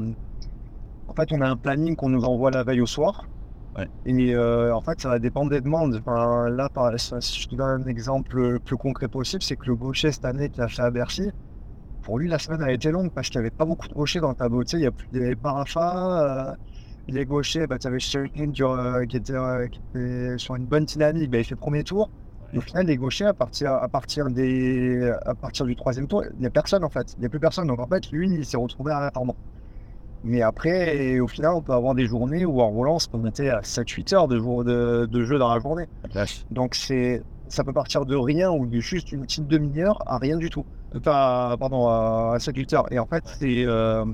en 1.08 1.14
fait, 1.14 1.32
on 1.32 1.42
a 1.42 1.48
un 1.48 1.56
planning 1.58 1.96
qu'on 1.96 2.10
nous 2.10 2.24
envoie 2.26 2.52
la 2.52 2.64
veille 2.64 2.82
au 2.82 2.86
soir. 2.86 3.26
Ouais. 3.78 3.88
Et 4.06 4.36
euh, 4.36 4.76
en 4.76 4.82
fait, 4.82 5.02
ça 5.02 5.10
va 5.10 5.20
dépendre 5.20 5.50
des 5.50 5.62
demandes. 5.62 5.96
Enfin, 6.06 6.50
là, 6.50 6.70
par, 6.70 6.92
si 7.00 7.42
je 7.42 7.48
te 7.48 7.56
donne 7.56 7.84
un 7.84 7.88
exemple 7.88 8.38
le 8.38 8.60
plus 8.60 8.78
concret 8.78 9.08
possible, 9.08 9.42
c'est 9.42 9.56
que 9.56 9.66
le 9.66 9.76
gaucher 9.76 10.12
cette 10.12 10.26
année 10.26 10.50
qui 10.50 10.62
a 10.62 10.68
fait 10.68 10.82
à 10.82 10.92
Bercy, 10.92 11.32
pour 12.04 12.20
lui, 12.20 12.28
la 12.28 12.38
semaine 12.40 12.62
a 12.62 12.72
été 12.72 12.92
longue 12.92 13.12
parce 13.12 13.30
qu'il 13.30 13.40
n'y 13.40 13.48
avait 13.48 13.56
pas 13.56 13.66
beaucoup 13.66 13.88
de 13.88 13.94
gauchers 13.94 14.20
dans 14.20 14.30
le 14.30 14.36
tableau. 14.36 14.64
Tu 14.64 14.72
sais, 14.72 14.78
il 14.78 14.84
y 14.84 14.88
a 14.88 14.92
plus- 14.92 15.08
il 15.14 15.22
y 15.22 15.26
avait 15.26 15.36
Parafa, 15.36 16.52
euh, 16.52 16.56
les 17.08 17.26
gauchers, 17.26 17.66
bah, 17.68 17.80
tu 17.80 17.88
avais 17.88 18.00
Sheridan 18.00 18.52
qui, 18.52 18.64
euh, 18.64 19.06
qui 19.06 19.18
était, 19.18 19.34
euh, 19.34 19.68
qui 19.68 19.80
était 19.96 20.38
sur 20.38 20.56
une 20.56 20.66
bonne 20.66 20.86
dynamique, 20.86 21.32
bah, 21.32 21.40
il 21.40 21.44
fait 21.46 21.56
premier 21.56 21.84
tour. 21.84 22.10
Et 22.54 22.58
au 22.60 22.62
final, 22.62 22.86
les 22.86 22.98
gauchers, 22.98 23.26
à 23.26 23.34
partir, 23.34 23.72
à 23.74 23.88
partir, 23.88 24.30
des, 24.30 25.12
à 25.26 25.34
partir 25.34 25.66
du 25.66 25.76
troisième 25.76 26.08
tour, 26.08 26.24
il 26.36 26.40
n'y 26.40 26.46
a 26.46 26.52
personne 26.52 26.84
en 26.84 26.90
fait. 26.90 27.14
Il 27.18 27.22
n'y 27.22 27.26
a 27.26 27.30
plus 27.30 27.40
personne. 27.40 27.68
Donc 27.68 27.80
en 27.80 27.88
fait, 27.88 28.12
lui, 28.12 28.30
il 28.30 28.46
s'est 28.46 28.58
retrouvé 28.58 28.92
à 28.92 29.00
l'attendre. 29.00 29.36
Mais 30.24 30.42
après, 30.42 30.96
et 30.98 31.20
au 31.20 31.28
final, 31.28 31.52
on 31.56 31.62
peut 31.62 31.74
avoir 31.74 31.96
des 31.96 32.06
journées 32.06 32.46
où 32.46 32.62
en 32.62 32.70
Roland, 32.70 32.98
on 33.12 33.18
monter 33.18 33.50
à 33.50 33.62
7-8 33.62 34.14
heures 34.14 34.28
de, 34.28 34.40
jour, 34.40 34.64
de, 34.64 35.06
de 35.12 35.24
jeu 35.26 35.38
dans 35.38 35.54
la 35.54 35.60
journée. 35.60 35.86
Donc 36.52 36.76
c'est, 36.76 37.24
ça 37.50 37.64
peut 37.64 37.74
partir 37.74 38.06
de 38.06 38.16
rien 38.16 38.50
ou 38.52 38.66
de 38.66 38.80
juste 38.80 39.12
une 39.12 39.22
petite 39.24 39.48
demi-heure 39.48 40.02
à 40.06 40.18
rien 40.18 40.38
du 40.38 40.50
tout. 40.50 40.66
Enfin, 40.96 41.56
pardon, 41.60 41.88
à 41.88 42.38
7-8 42.40 42.74
heures. 42.76 42.92
Et 42.92 43.00
en 43.00 43.06
fait, 43.08 43.24
c'est, 43.26 43.66
euh, 43.66 44.06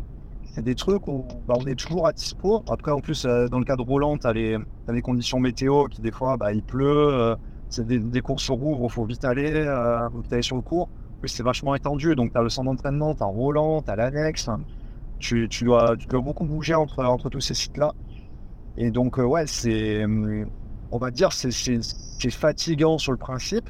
c'est 0.45 0.61
des 0.63 0.75
trucs 0.75 1.07
où 1.07 1.25
bah, 1.47 1.55
on 1.57 1.65
est 1.65 1.75
toujours 1.75 2.07
à 2.07 2.13
dispo. 2.13 2.63
Après, 2.69 2.91
en 2.91 3.01
plus, 3.01 3.25
euh, 3.25 3.47
dans 3.49 3.59
le 3.59 3.65
cas 3.65 3.75
de 3.75 3.81
Roland, 3.81 4.17
tu 4.17 4.27
as 4.27 4.33
les, 4.33 4.57
t'as 4.85 4.93
les 4.93 5.01
conditions 5.01 5.39
météo 5.39 5.85
qui, 5.87 6.01
des 6.01 6.11
fois, 6.11 6.37
bah, 6.37 6.53
il 6.53 6.63
pleut. 6.63 6.85
euh, 7.13 7.35
c'est 7.69 7.85
des, 7.85 7.99
des 7.99 8.21
courses 8.21 8.43
sur 8.43 8.55
rouvre, 8.55 8.85
il 8.85 8.91
faut 8.91 9.05
vite 9.05 9.23
aller, 9.25 9.53
euh, 9.53 10.09
faut 10.09 10.21
vite 10.21 10.33
aller 10.33 10.41
sur 10.41 10.55
le 10.55 10.61
cours. 10.63 10.89
c'est 11.25 11.43
vachement 11.43 11.75
étendu. 11.75 12.15
Donc, 12.15 12.31
tu 12.31 12.37
as 12.37 12.41
le 12.41 12.49
centre 12.49 12.69
d'entraînement, 12.71 13.13
tu 13.13 13.23
as 13.23 13.27
Roland, 13.27 13.81
tu 13.83 13.91
as 13.91 13.95
l'annexe. 13.97 14.49
Tu, 15.19 15.47
tu, 15.49 15.65
dois, 15.65 15.97
tu 15.97 16.07
dois 16.07 16.21
beaucoup 16.21 16.45
bouger 16.45 16.75
entre, 16.75 17.03
entre 17.05 17.29
tous 17.29 17.41
ces 17.41 17.53
sites-là. 17.53 17.93
Et 18.77 18.91
donc, 18.91 19.17
ouais, 19.17 19.47
c'est. 19.47 20.03
hum, 20.05 20.47
On 20.91 20.97
va 20.99 21.11
dire, 21.11 21.31
c'est 21.33 22.31
fatigant 22.31 22.97
sur 22.97 23.11
le 23.11 23.17
principe. 23.17 23.69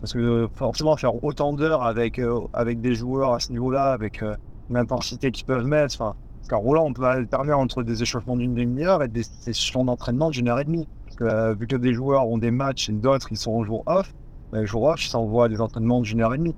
Parce 0.00 0.12
que 0.12 0.18
euh, 0.18 0.48
forcément, 0.54 0.96
faire 0.96 1.22
autant 1.24 1.52
d'heures 1.52 1.82
avec, 1.82 2.18
euh, 2.18 2.40
avec 2.52 2.80
des 2.80 2.94
joueurs 2.94 3.34
à 3.34 3.40
ce 3.40 3.52
niveau-là, 3.52 3.92
avec 3.92 4.22
euh, 4.22 4.36
l'intensité 4.70 5.30
qu'ils 5.30 5.46
peuvent 5.46 5.66
mettre. 5.66 5.98
Parce 5.98 6.48
qu'à 6.48 6.56
Roland, 6.56 6.84
on 6.86 6.92
peut 6.92 7.04
alterner 7.04 7.52
entre 7.52 7.82
des 7.82 8.02
échauffements 8.02 8.36
d'une 8.36 8.54
demi-heure 8.54 9.02
et 9.02 9.08
des 9.08 9.22
sessions 9.22 9.84
d'entraînement 9.84 10.30
d'une 10.30 10.48
heure 10.48 10.60
et 10.60 10.64
demie. 10.64 10.86
Euh, 11.22 11.54
vu 11.54 11.66
que 11.66 11.76
des 11.76 11.94
joueurs 11.94 12.28
ont 12.28 12.38
des 12.38 12.50
matchs 12.50 12.88
et 12.88 12.92
d'autres, 12.92 13.28
ils 13.32 13.36
sont 13.36 13.52
au 13.52 13.64
jour 13.64 13.82
off, 13.86 14.12
ben, 14.52 14.60
le 14.60 14.66
jour 14.66 14.82
off, 14.84 15.00
ça 15.00 15.18
envoie 15.18 15.48
des 15.48 15.60
entraînements 15.60 16.00
d'une 16.00 16.20
heure 16.20 16.34
et 16.34 16.38
demie. 16.38 16.56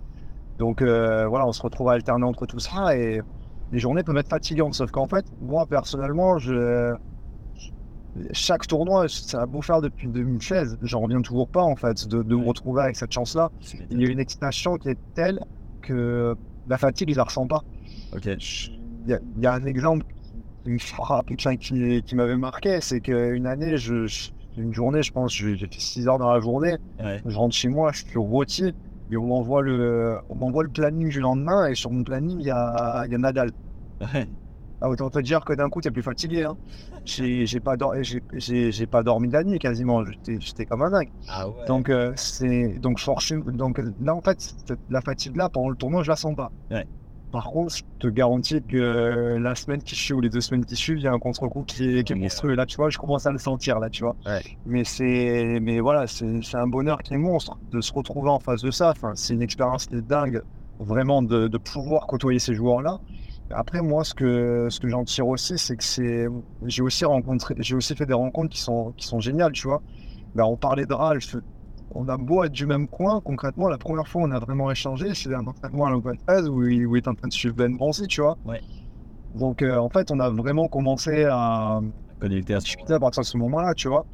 Donc 0.58 0.82
euh, 0.82 1.26
voilà, 1.26 1.46
on 1.46 1.52
se 1.52 1.62
retrouve 1.62 1.88
à 1.90 1.92
alterner 1.92 2.24
entre 2.24 2.46
tout 2.46 2.58
ça 2.58 2.96
et 2.96 3.22
les 3.70 3.78
journées 3.78 4.02
peuvent 4.02 4.16
être 4.16 4.28
fatigantes. 4.28 4.74
Sauf 4.74 4.90
qu'en 4.90 5.06
fait, 5.06 5.24
moi 5.40 5.66
personnellement, 5.66 6.38
je... 6.38 6.94
chaque 8.32 8.66
tournoi, 8.66 9.06
ça 9.08 9.42
a 9.42 9.46
beau 9.46 9.62
faire 9.62 9.80
depuis 9.80 10.08
2016, 10.08 10.78
j'en 10.82 11.00
reviens 11.00 11.20
toujours 11.22 11.48
pas 11.48 11.62
en 11.62 11.76
fait 11.76 12.06
de, 12.08 12.22
de 12.22 12.36
me 12.36 12.44
retrouver 12.46 12.82
avec 12.82 12.96
cette 12.96 13.12
chance-là. 13.12 13.50
Il 13.90 14.00
y 14.00 14.06
a 14.06 14.08
une 14.10 14.18
excitation 14.20 14.76
qui 14.76 14.88
est 14.90 14.98
telle 15.14 15.40
que 15.82 16.34
la 16.68 16.78
fatigue, 16.78 17.10
je 17.12 17.16
la 17.16 17.24
ressens 17.24 17.46
pas. 17.46 17.62
Ok. 18.14 18.26
Il 18.26 19.10
y, 19.10 19.14
a- 19.14 19.20
il 19.36 19.42
y 19.42 19.46
a 19.46 19.54
un 19.54 19.64
exemple 19.64 20.04
qui 20.64 20.70
me 20.70 20.78
frappe, 20.78 21.30
enfin, 21.32 21.56
qui, 21.56 22.02
qui 22.02 22.14
m'avait 22.14 22.36
marqué, 22.36 22.80
c'est 22.80 23.00
qu'une 23.00 23.46
année, 23.46 23.76
je, 23.76 24.06
je- 24.06 24.30
une 24.56 24.74
journée, 24.74 25.02
je 25.04 25.12
pense, 25.12 25.32
j'ai 25.32 25.56
fait 25.56 25.68
6 25.72 26.08
heures 26.08 26.18
dans 26.18 26.32
la 26.32 26.40
journée, 26.40 26.74
Ouais. 26.98 27.22
je 27.24 27.36
rentre 27.36 27.54
chez 27.54 27.68
moi, 27.68 27.92
je 27.92 28.04
suis 28.04 28.18
rôti, 28.18 28.74
et 29.10 29.16
on 29.16 29.26
m'envoie 29.26 29.62
le, 29.62 30.18
on 30.28 30.34
m'envoie 30.34 30.64
le 30.64 30.68
planning 30.68 31.08
du 31.08 31.20
lendemain, 31.20 31.68
et 31.68 31.74
sur 31.76 31.90
mon 31.92 32.02
planning, 32.02 32.38
il 32.40 32.46
y 32.46 32.50
a, 32.50 33.04
il 33.06 33.12
y 33.12 33.14
a 33.14 33.18
Nadal. 33.18 33.52
Ouais. 34.00 34.26
Ah, 34.80 34.88
autant 34.88 35.10
te 35.10 35.18
dire 35.18 35.44
que 35.44 35.52
d'un 35.52 35.68
coup, 35.68 35.80
tu 35.80 35.88
es 35.88 35.90
plus 35.90 36.02
fatigué. 36.02 36.44
Hein. 36.44 36.56
J'ai 37.04 37.60
pas, 37.60 37.76
dor- 37.76 37.94
j'ai- 38.02 38.22
j'ai- 38.34 38.70
j'ai 38.70 38.86
pas 38.86 39.02
dormi 39.02 39.28
de 39.28 39.32
la 39.32 39.42
nuit 39.44 39.58
quasiment, 39.58 40.04
j'étais 40.26 40.66
comme 40.66 40.82
un 40.82 40.90
dingue. 40.90 41.10
Ah 41.28 41.48
ouais. 41.48 41.54
Donc, 41.66 41.88
euh, 41.88 42.12
c'est 42.16 42.78
donc 42.78 42.98
forcément, 43.00 43.44
donc 43.50 43.80
là 44.00 44.14
en 44.14 44.20
fait, 44.20 44.54
la 44.90 45.00
fatigue 45.00 45.36
là 45.36 45.48
pendant 45.48 45.70
le 45.70 45.76
tournoi, 45.76 46.02
je 46.02 46.10
la 46.10 46.16
sens 46.16 46.34
pas. 46.36 46.52
Ouais. 46.70 46.86
Par 47.32 47.44
contre, 47.50 47.74
je 47.76 47.82
te 47.98 48.08
garantis 48.08 48.62
que 48.62 48.76
euh, 48.76 49.38
la 49.38 49.54
semaine 49.54 49.82
qui 49.82 49.94
suit 49.94 50.14
ou 50.14 50.20
les 50.20 50.30
deux 50.30 50.40
semaines 50.40 50.64
qui 50.64 50.76
suivent, 50.76 50.96
il 50.98 51.02
y 51.04 51.08
a 51.08 51.12
un 51.12 51.18
contre-coup 51.18 51.62
qui 51.64 51.98
est, 51.98 52.04
qui 52.04 52.12
est 52.12 52.16
Ok. 52.16 52.22
monstrueux. 52.22 52.54
Là, 52.54 52.64
tu 52.64 52.76
vois, 52.76 52.88
je 52.88 52.96
commence 52.98 53.26
à 53.26 53.32
le 53.32 53.38
sentir 53.38 53.80
là, 53.80 53.90
tu 53.90 54.02
vois. 54.02 54.16
Ouais. 54.24 54.40
Mais 54.64 54.84
c'est, 54.84 55.58
mais 55.60 55.80
voilà, 55.80 56.06
c'est 56.06 56.40
c'est 56.42 56.56
un 56.56 56.66
bonheur 56.68 57.02
qui 57.02 57.14
est 57.14 57.18
monstre 57.18 57.58
de 57.70 57.80
se 57.82 57.92
retrouver 57.92 58.30
en 58.30 58.38
face 58.38 58.62
de 58.62 58.70
ça. 58.70 58.90
Enfin, 58.90 59.12
c'est 59.14 59.34
une 59.34 59.42
expérience 59.42 59.86
qui 59.86 59.96
est 59.96 60.00
dingue, 60.00 60.40
vraiment 60.78 61.20
de, 61.20 61.48
de 61.48 61.58
pouvoir 61.58 62.06
côtoyer 62.06 62.38
ces 62.38 62.54
joueurs-là. 62.54 62.98
Après, 63.50 63.80
moi, 63.80 64.04
ce 64.04 64.14
que, 64.14 64.68
ce 64.70 64.78
que 64.80 64.88
j'en 64.88 65.04
tire 65.04 65.26
aussi, 65.26 65.56
c'est 65.58 65.76
que 65.76 65.84
c'est, 65.84 66.26
j'ai 66.66 66.82
aussi 66.82 67.04
rencontré, 67.04 67.54
j'ai 67.58 67.74
aussi 67.74 67.94
fait 67.94 68.06
des 68.06 68.14
rencontres 68.14 68.50
qui 68.50 68.60
sont, 68.60 68.92
qui 68.96 69.06
sont 69.06 69.20
géniales, 69.20 69.52
tu 69.52 69.66
vois. 69.68 69.82
Ben, 70.34 70.44
on 70.44 70.56
parlait 70.56 70.84
de 70.86 70.92
Ralph, 70.92 71.34
on 71.94 72.06
a 72.08 72.16
beau 72.18 72.44
être 72.44 72.52
du 72.52 72.66
même 72.66 72.86
coin, 72.88 73.20
concrètement, 73.22 73.68
la 73.68 73.78
première 73.78 74.06
fois 74.06 74.22
on 74.22 74.30
a 74.30 74.38
vraiment 74.38 74.70
échangé, 74.70 75.14
c'est 75.14 75.34
un 75.34 75.46
entraînement 75.46 75.86
à 75.86 75.90
l'Open 75.90 76.16
13 76.26 76.48
où 76.50 76.62
il, 76.64 76.86
où 76.86 76.96
il 76.96 76.98
est 76.98 77.08
en 77.08 77.14
train 77.14 77.28
de 77.28 77.32
suivre 77.32 77.54
Ben 77.54 77.74
Bronzy, 77.74 78.06
tu 78.06 78.20
vois. 78.20 78.36
Ouais. 78.44 78.60
Donc, 79.34 79.62
euh, 79.62 79.76
en 79.78 79.88
fait, 79.88 80.10
on 80.10 80.20
a 80.20 80.28
vraiment 80.30 80.68
commencé 80.68 81.24
à 81.24 81.80
Connecté 82.20 82.54
à 82.54 82.58
discuter 82.58 82.92
à 82.94 82.98
partir 83.00 83.22
de 83.22 83.26
ce 83.26 83.36
moment-là, 83.38 83.72
tu 83.74 83.88
vois. 83.88 84.04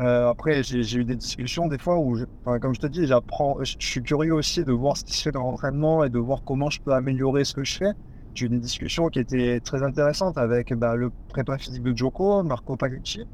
Euh, 0.00 0.28
après, 0.30 0.62
j'ai 0.62 0.96
eu 0.98 1.04
des 1.04 1.16
discussions 1.16 1.66
des 1.66 1.78
fois 1.78 1.98
où, 1.98 2.14
je- 2.14 2.24
comme 2.58 2.74
je 2.74 2.80
te 2.80 2.86
dis, 2.86 3.06
j'apprends, 3.06 3.56
je 3.62 3.74
je 3.78 3.86
suis 3.86 4.02
curieux 4.02 4.34
aussi 4.34 4.64
de 4.64 4.72
voir 4.72 4.96
ce 4.96 5.04
qui 5.04 5.12
se 5.14 5.22
fait 5.22 5.32
dans 5.32 5.42
l'entraînement 5.42 6.04
et 6.04 6.10
de 6.10 6.18
voir 6.18 6.42
comment 6.44 6.70
je 6.70 6.80
peux 6.80 6.92
améliorer 6.92 7.44
ce 7.44 7.52
que 7.54 7.64
je 7.64 7.76
fais. 7.76 7.92
J'ai 8.34 8.46
eu 8.46 8.48
des 8.48 8.58
discussions 8.58 9.08
qui 9.08 9.18
étaient 9.18 9.60
très 9.60 9.82
intéressantes 9.82 10.38
avec 10.38 10.72
bah, 10.74 10.94
le 10.96 11.10
prépa 11.28 11.58
physique 11.58 11.82
de 11.82 11.96
Joko, 11.96 12.42
Marco 12.42 12.76
Pagucci, 12.76 13.24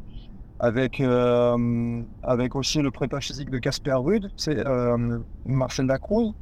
avec, 0.58 1.00
euh, 1.00 2.02
avec 2.22 2.54
aussi 2.56 2.80
le 2.80 2.90
prépa 2.90 3.20
physique 3.20 3.50
de 3.50 3.58
Casper 3.58 3.92
Rude, 3.94 4.30
c'est 4.36 4.66
euh, 4.66 5.18
Marcel 5.44 5.86
Lacroix. 5.86 6.32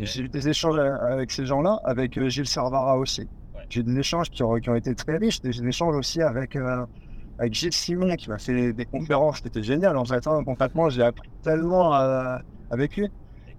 J'ai 0.00 0.22
eu 0.22 0.28
des 0.28 0.48
échanges 0.48 0.78
avec 0.78 1.30
ces 1.30 1.46
gens-là, 1.46 1.80
avec 1.84 2.16
euh, 2.18 2.28
Gilles 2.28 2.46
Servara 2.46 2.98
aussi. 2.98 3.22
Ouais. 3.54 3.62
J'ai 3.68 3.80
eu 3.80 3.84
des 3.84 3.98
échanges 3.98 4.30
qui 4.30 4.42
ont, 4.42 4.54
qui 4.56 4.70
ont 4.70 4.74
été 4.74 4.94
très 4.94 5.16
riches, 5.16 5.40
des 5.40 5.62
échanges 5.66 5.94
aussi 5.96 6.20
avec, 6.22 6.56
euh, 6.56 6.86
avec 7.38 7.54
Gilles 7.54 7.72
Simon 7.72 8.14
qui 8.16 8.28
m'a 8.30 8.38
fait 8.38 8.72
des 8.72 8.86
conférences, 8.86 9.40
c'était 9.42 9.62
génial 9.62 9.96
en 9.96 10.04
fait. 10.04 10.26
hein. 10.26 10.42
Concrètement, 10.44 10.88
j'ai 10.90 11.02
appris 11.02 11.30
tellement 11.42 11.94
euh, 11.94 12.36
avec 12.70 12.96
lui. 12.96 13.08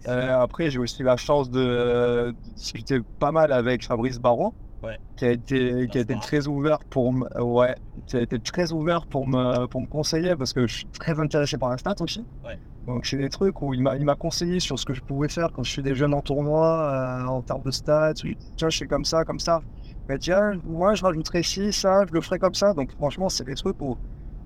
Euh, 0.07 0.39
après, 0.39 0.69
j'ai 0.69 0.79
aussi 0.79 1.03
la 1.03 1.17
chance 1.17 1.49
de, 1.49 1.59
de 1.59 2.35
discuter 2.55 2.99
pas 3.19 3.31
mal 3.31 3.51
avec 3.51 3.83
Fabrice 3.85 4.19
Baron, 4.19 4.53
Ouais. 4.83 4.99
qui 5.15 5.25
a 5.25 5.31
été, 5.31 5.87
qui 5.87 5.97
a 5.97 6.01
été 6.01 6.15
très 6.19 6.45
ouvert 6.47 6.77
pour 6.91 7.11
me, 7.11 7.25
ouais, 7.41 7.73
qui 8.05 8.17
a 8.17 8.21
été 8.21 8.37
très 8.37 8.71
ouvert 8.71 9.07
pour 9.07 9.27
me, 9.27 9.65
pour 9.65 9.81
me 9.81 9.87
conseiller 9.87 10.35
parce 10.35 10.53
que 10.53 10.67
je 10.67 10.75
suis 10.75 10.85
très 10.85 11.19
intéressé 11.19 11.57
par 11.57 11.69
la 11.69 11.77
stat 11.79 11.95
aussi. 12.01 12.23
Ouais. 12.45 12.59
Donc 12.85 13.07
c'est 13.07 13.17
des 13.17 13.29
trucs 13.29 13.59
où 13.63 13.73
il 13.73 13.81
m'a, 13.81 13.95
il 13.95 14.05
m'a 14.05 14.13
conseillé 14.13 14.59
sur 14.59 14.77
ce 14.77 14.85
que 14.85 14.93
je 14.93 15.01
pouvais 15.01 15.27
faire 15.29 15.51
quand 15.51 15.63
je 15.63 15.71
suis 15.71 15.81
des 15.81 15.95
jeunes 15.95 16.13
en 16.13 16.21
tournoi, 16.21 16.67
euh, 16.67 17.25
en 17.25 17.41
termes 17.41 17.63
de 17.63 17.71
stats. 17.71 18.13
Oui, 18.23 18.37
Tiens, 18.57 18.69
je 18.69 18.77
fais 18.77 18.85
comme 18.85 19.05
ça, 19.05 19.23
comme 19.25 19.39
ça. 19.39 19.61
Mais 20.07 20.19
tiens, 20.19 20.51
moi 20.65 20.93
je 20.93 21.03
rajouterais 21.03 21.41
ci, 21.41 21.73
ça, 21.73 22.05
je 22.07 22.13
le 22.13 22.21
ferais 22.21 22.37
comme 22.37 22.53
ça. 22.53 22.75
Donc 22.75 22.91
franchement, 22.91 23.27
c'est 23.29 23.45
des 23.45 23.55
trucs 23.55 23.81
où 23.81 23.97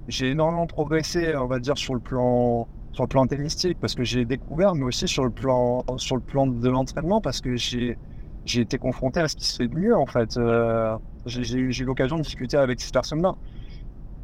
j'ai 0.08 0.30
énormément 0.30 0.68
progressé, 0.68 1.36
on 1.36 1.48
va 1.48 1.60
dire, 1.60 1.78
sur 1.78 1.96
le 1.96 2.00
plan 2.00 2.66
sur 2.92 3.04
le 3.04 3.08
plan 3.08 3.26
tennistique 3.28 3.78
parce 3.80 3.96
que 3.96 4.04
j'ai 4.04 4.26
découvert, 4.26 4.76
mais 4.76 4.84
aussi 4.84 5.08
sur 5.08 5.24
le 5.24 5.30
plan 5.32 5.84
sur 5.98 6.16
le 6.16 6.22
plan 6.22 6.48
de 6.48 6.70
l'entraînement 6.70 7.22
parce 7.22 7.42
que 7.42 7.56
j'ai 7.56 7.98
j'ai 8.46 8.62
été 8.62 8.78
confronté 8.78 9.20
à 9.20 9.28
ce 9.28 9.36
qui 9.36 9.46
se 9.46 9.58
fait 9.58 9.68
de 9.68 9.76
mieux 9.76 9.96
en 9.96 10.06
fait. 10.06 10.38
Euh, 10.38 10.98
j'ai 11.26 11.44
j'ai 11.44 11.60
eu 11.60 11.86
l'occasion 11.86 12.18
de 12.18 12.24
discuter 12.24 12.58
avec 12.58 12.80
ces 12.82 12.92
personnes-là. 12.92 13.36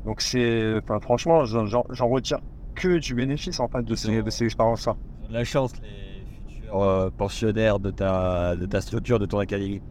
Donc 0.06 0.22
c'est, 0.22 0.76
enfin, 0.84 1.00
franchement, 1.00 1.46
j'en 1.46 2.08
retire 2.08 2.40
que 2.76 3.00
du 3.00 3.16
bénéfice 3.16 3.60
en 3.60 3.68
fait 3.68 3.84
de 3.84 3.96
ces, 3.96 4.22
de 4.22 4.30
ces 4.30 4.46
expériences-là. 4.46 4.96
La 5.32 5.44
chance, 5.44 5.72
les 5.82 6.24
futurs 6.60 6.84
euh, 6.84 7.10
pensionnaires 7.16 7.80
de 7.80 7.90
ta, 7.90 8.56
de 8.56 8.66
ta 8.68 8.82
structure, 8.82 9.18
de 9.20 9.26
ton 9.26 9.40
académie. 9.40 9.82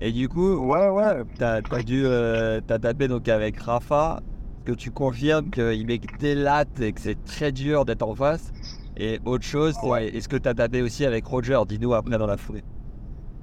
Et 0.00 0.12
du 0.12 0.28
coup, 0.28 0.54
Ouais, 0.56 0.88
ouais. 0.88 1.22
t'as 1.38 1.60
as 1.70 1.82
dû 1.82 2.02
euh, 2.04 2.60
t'as 2.66 2.78
tapé 2.78 3.08
donc 3.08 3.28
avec 3.28 3.58
Rafa. 3.58 4.20
Que 4.64 4.72
tu 4.72 4.90
confirmes 4.90 5.50
qu'il 5.50 5.86
met 5.86 6.00
des 6.20 6.34
lattes 6.34 6.80
et 6.80 6.92
que 6.92 7.00
c'est 7.00 7.22
très 7.24 7.52
dur 7.52 7.84
d'être 7.84 8.02
en 8.02 8.14
face 8.14 8.50
Et 8.96 9.20
autre 9.24 9.44
chose, 9.44 9.76
Ouais. 9.82 10.08
est-ce 10.16 10.28
que 10.28 10.36
t'as 10.36 10.54
tapé 10.54 10.80
aussi 10.80 11.04
avec 11.04 11.26
Roger? 11.26 11.60
Dis-nous 11.68 11.92
après 11.94 12.16
dans 12.16 12.26
la 12.26 12.36
foulée. 12.36 12.64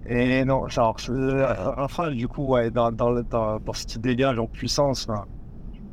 Et 0.07 0.43
non, 0.45 0.67
genre, 0.67 0.97
je- 0.97 1.77
enfin, 1.79 2.10
du 2.12 2.27
coup, 2.27 2.45
ouais, 2.45 2.71
dans, 2.71 2.91
dans, 2.91 3.12
le- 3.12 3.23
dans, 3.23 3.60
dans 3.60 3.73
ce 3.73 3.99
dégage 3.99 4.39
en 4.39 4.47
puissance, 4.47 5.07
enfin, 5.07 5.25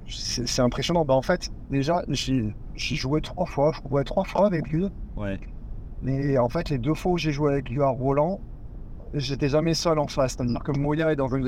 c'est 0.09 0.63
impressionnant. 0.63 1.05
Bah, 1.05 1.13
en 1.15 1.21
fait, 1.23 1.51
déjà, 1.71 2.03
j'ai 2.09 2.55
joué 2.77 3.21
trois 3.21 3.45
fois, 3.47 3.73
je 3.75 3.87
jouais 3.87 4.05
trois 4.05 4.25
fois 4.25 4.47
avec 4.47 4.67
lui. 4.69 4.87
Ouais. 5.17 5.39
Mais 6.01 6.39
en 6.39 6.49
fait, 6.49 6.71
les 6.71 6.79
deux 6.79 6.95
fois 6.95 7.13
où 7.13 7.19
j'ai 7.19 7.33
joué 7.33 7.53
avec 7.53 7.69
lui 7.69 7.83
à 7.83 7.89
Roland, 7.89 8.41
j'étais 9.13 9.49
jamais 9.51 9.75
seul 9.75 9.99
en 9.99 10.07
face. 10.07 10.37
C'est-à-dire 10.37 10.63
que 10.63 10.73
Moya 10.73 11.13
est 11.13 11.17
dans 11.17 11.35
un 11.35 11.43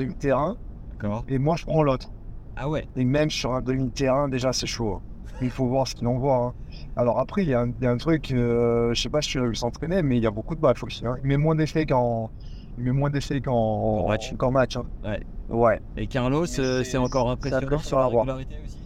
D'accord. 0.91 1.25
et 1.29 1.39
moi, 1.39 1.55
je 1.55 1.65
prends 1.65 1.81
l'autre. 1.81 2.11
Ah 2.55 2.69
ouais. 2.69 2.87
Et 2.95 3.03
même 3.05 3.29
sur 3.29 3.53
un 3.53 3.61
demi-terrain, 3.61 4.27
déjà, 4.29 4.53
c'est 4.53 4.67
chaud. 4.67 4.95
hein. 4.95 5.01
Il 5.41 5.49
faut 5.49 5.65
voir 5.65 5.87
ce 5.87 5.95
qu'il 5.95 6.07
envoie. 6.07 6.35
hein. 6.37 6.53
Alors 6.95 7.17
après, 7.19 7.41
il 7.43 7.49
y, 7.49 7.53
a 7.53 7.61
un- 7.61 7.69
il 7.69 7.83
y 7.83 7.87
a 7.87 7.91
un 7.91 7.97
truc, 7.97 8.31
euh, 8.31 8.93
je 8.93 9.01
sais 9.01 9.09
pas 9.09 9.21
si 9.21 9.29
tu 9.29 9.39
as 9.39 9.45
vu 9.47 9.55
s'entraîner, 9.55 10.03
mais 10.03 10.17
il 10.17 10.23
y 10.23 10.27
a 10.27 10.31
beaucoup 10.31 10.53
de 10.55 10.61
baffes 10.61 10.83
aussi. 10.83 11.05
hein. 11.05 11.15
Il 11.23 11.27
met 11.27 11.37
moins 11.37 11.55
d'effets 11.55 11.85
qu'en 11.85 12.29
moins 12.77 13.09
d'effets 13.09 13.41
match. 14.51 14.77
hein. 14.77 14.85
Ouais. 15.03 15.19
Ouais. 15.49 15.79
Et 15.97 16.05
Carlos, 16.07 16.43
euh, 16.59 16.83
c'est- 16.83 16.97
encore 16.97 17.29
impressionnant 17.31 17.79
sur 17.79 17.99
la 17.99 18.07
voie. 18.07 18.21
régularité 18.21 18.55
aussi? 18.63 18.77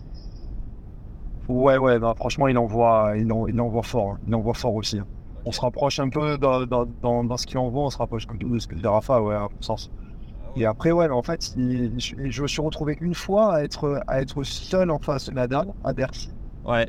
Ouais, 1.48 1.78
ouais, 1.78 2.00
bah, 2.00 2.14
franchement, 2.16 2.48
il 2.48 2.58
envoie, 2.58 3.14
il, 3.18 3.32
en- 3.32 3.48
il 3.48 3.60
envoie 3.62 3.84
fort. 3.84 4.12
hein. 4.14 4.20
Il 4.28 4.34
envoie 4.34 4.54
fort 4.54 4.74
aussi. 4.74 5.00
hein. 5.00 5.06
On 5.46 5.52
se 5.52 5.62
rapproche 5.62 6.00
un 6.00 6.10
peu 6.10 6.38
dans, 6.40 6.66
dans, 6.66 6.86
dans, 7.04 7.24
dans 7.24 7.38
ce 7.38 7.46
qu'il 7.46 7.60
envoie, 7.60 7.84
on 7.84 7.90
se 7.92 7.98
rapproche 8.00 8.26
un 8.32 8.36
peu 8.36 8.48
de 8.48 8.58
ce 8.60 8.68
que 8.68 8.74
dit 8.76 8.88
Rafa, 8.88 9.22
ouais, 9.22 9.36
à 9.36 9.42
mon 9.42 9.62
sens. 9.62 9.92
Et 10.58 10.66
après, 10.66 10.92
ouais, 10.92 11.10
en 11.10 11.22
fait, 11.22 11.54
il- 11.58 11.92
je, 12.00 12.16
je 12.30 12.42
me 12.42 12.48
suis 12.48 12.62
retrouvé 12.62 12.98
une 13.02 13.14
fois 13.14 13.56
à 13.56 13.64
être, 13.64 14.02
à 14.08 14.22
être 14.22 14.44
seul 14.44 14.90
en 14.90 15.00
face 15.00 15.30
de 15.30 15.34
Nadal, 15.34 15.68
à 15.84 15.94
Bercy. 15.94 16.30
Ouais. 16.66 16.88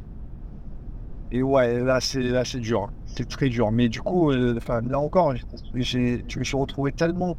Et 1.33 1.43
ouais, 1.43 1.81
là, 1.83 2.01
c'est 2.01 2.23
là, 2.23 2.45
c'est 2.45 2.61
dur. 2.61 2.83
hein. 2.85 2.91
C'est 3.07 3.29
très 3.29 3.49
dur. 3.49 3.73
Mais 3.73 3.89
du 3.89 4.01
coup, 4.01 4.31
euh, 4.31 4.59
là 4.89 4.99
encore, 5.01 5.35
j'ai, 5.75 6.25
je 6.29 6.39
me 6.39 6.45
suis 6.45 6.57
retrouvé 6.57 6.93
tellement 6.93 7.37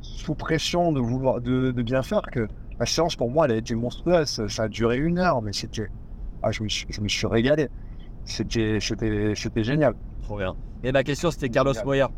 sous 0.00 0.34
pression 0.34 0.90
de 0.92 1.00
vouloir, 1.00 1.40
de, 1.40 1.70
de 1.70 1.82
bien 1.82 2.02
faire 2.02 2.22
que 2.22 2.48
la 2.80 2.86
séance 2.86 3.14
pour 3.14 3.30
moi, 3.30 3.44
elle 3.46 3.52
a 3.52 3.56
été 3.56 3.74
monstrueuse. 3.76 4.46
Ça 4.48 4.64
a 4.64 4.68
duré 4.68 4.96
une 4.96 5.18
heure, 5.18 5.40
mais 5.42 5.52
c'était, 5.52 5.88
ah, 6.42 6.50
je 6.50 6.62
me 6.64 6.68
suis, 6.68 6.86
je 6.90 7.00
me 7.00 7.08
suis 7.08 7.26
régalé. 7.28 7.68
C'était, 8.24 8.78
c'était, 8.80 9.32
c'était 9.36 9.64
génial. 9.64 9.94
Trop 10.22 10.38
bien. 10.38 10.54
Et 10.82 10.90
ma 10.90 11.04
question, 11.04 11.30
c'était 11.30 11.48
Carlos. 11.48 11.72
Moya. 11.84 12.10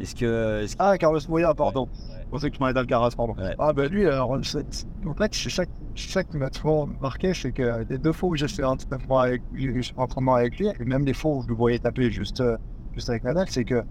Est-ce 0.00 0.14
que. 0.14 0.62
est-ce 0.62 0.76
que- 0.76 0.82
Ah, 0.82 0.96
Carlos 0.98 1.20
Moya, 1.28 1.52
pardon. 1.54 1.88
Ouais. 2.10 2.15
Je 2.26 2.30
pensais 2.30 2.48
que 2.48 2.54
tu 2.54 2.58
parlais 2.58 2.74
d'Alcaraz, 2.74 3.10
pardon. 3.16 3.34
Ouais. 3.38 3.54
Ah, 3.58 3.72
ben 3.72 3.88
lui, 3.88 4.04
alors, 4.06 4.36
c'est- 4.42 4.86
en 5.06 5.14
fait, 5.14 5.32
c'est 5.34 5.48
ça, 5.50 5.64
c'est 5.94 6.10
ça 6.10 6.24
qui 6.24 6.36
m'a 6.36 6.50
trop 6.50 6.86
marqué, 7.00 7.32
c'est 7.34 7.52
que 7.52 7.84
les 7.88 7.98
deux 7.98 8.12
fois 8.12 8.30
où 8.30 8.36
j'ai 8.36 8.48
fait 8.48 8.64
un 8.64 8.70
entraînement 8.70 9.20
avec 9.20 9.42
lui, 9.52 9.92
entraînement 9.96 10.34
avec 10.34 10.58
lui, 10.58 10.68
et 10.68 10.84
même 10.84 11.04
les 11.04 11.14
fois 11.14 11.36
où 11.36 11.42
je 11.42 11.48
le 11.48 11.54
voyais 11.54 11.78
taper 11.78 12.10
juste, 12.10 12.40
euh, 12.40 12.56
juste 12.94 13.08
avec 13.10 13.22
Nadal, 13.24 13.46
c'est 13.48 13.64
que 13.64 13.82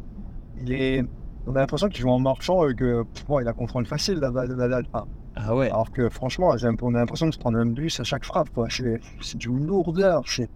il 0.62 0.72
est, 0.74 1.04
on 1.48 1.56
a 1.56 1.60
l'impression 1.60 1.88
qu'il 1.88 2.02
joue 2.02 2.10
en 2.10 2.20
marchant 2.20 2.68
et 2.68 2.76
que 2.76 3.04
pff, 3.04 3.26
bon, 3.26 3.40
il 3.40 3.48
a 3.48 3.54
contrôle 3.54 3.86
facile 3.86 4.16
la 4.20 4.32
Nadal. 4.32 4.86
Enfin, 4.92 5.06
Ah 5.36 5.56
ouais. 5.56 5.68
alors 5.70 5.92
que 5.92 6.10
franchement, 6.10 6.50
on 6.82 6.94
a 6.96 7.00
l'impression 7.00 7.28
de 7.28 7.32
se 7.34 7.40
prendre 7.40 7.58
un 7.58 7.66
bus 7.66 8.00
à 8.00 8.04
chaque 8.04 8.26
frappe. 8.26 8.50
quoi. 8.50 8.68
C'est 8.70 9.00
c'est 9.22 9.38
d'une 9.38 9.66
lourdeur, 9.66 10.24
c'est 10.28 10.50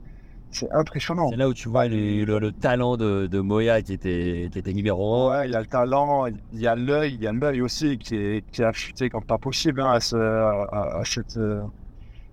c'est 0.51 0.71
impressionnant. 0.71 1.29
C'est 1.29 1.35
là 1.37 1.47
où 1.49 1.53
tu 1.53 1.69
vois 1.69 1.87
le, 1.87 2.23
le- 2.25 2.39
le 2.39 2.51
talent 2.51 2.97
de, 2.97 3.27
de 3.27 3.39
Moya 3.39 3.81
qui 3.81 3.93
était, 3.93 4.49
qui 4.51 4.59
était 4.59 4.73
numéro 4.73 5.29
1. 5.29 5.39
Ouais, 5.41 5.47
il 5.47 5.51
y 5.51 5.55
a 5.55 5.59
le 5.61 5.67
talent, 5.67 6.25
il 6.27 6.59
y 6.59 6.67
a 6.67 6.75
l'œil, 6.75 7.13
il 7.15 7.21
y 7.21 7.27
a 7.27 7.31
l'œil 7.31 7.61
aussi 7.61 7.97
qui 7.97 8.15
est, 8.15 8.43
qui 8.51 8.61
est 8.61 8.65
affûté 8.65 9.09
comme 9.09 9.23
pas 9.23 9.37
possible 9.37 9.81
hein, 9.81 9.91
à, 9.91 9.99
ce- 9.99 10.15
à- 10.15 10.99
à 10.99 11.05
cette, 11.05 11.37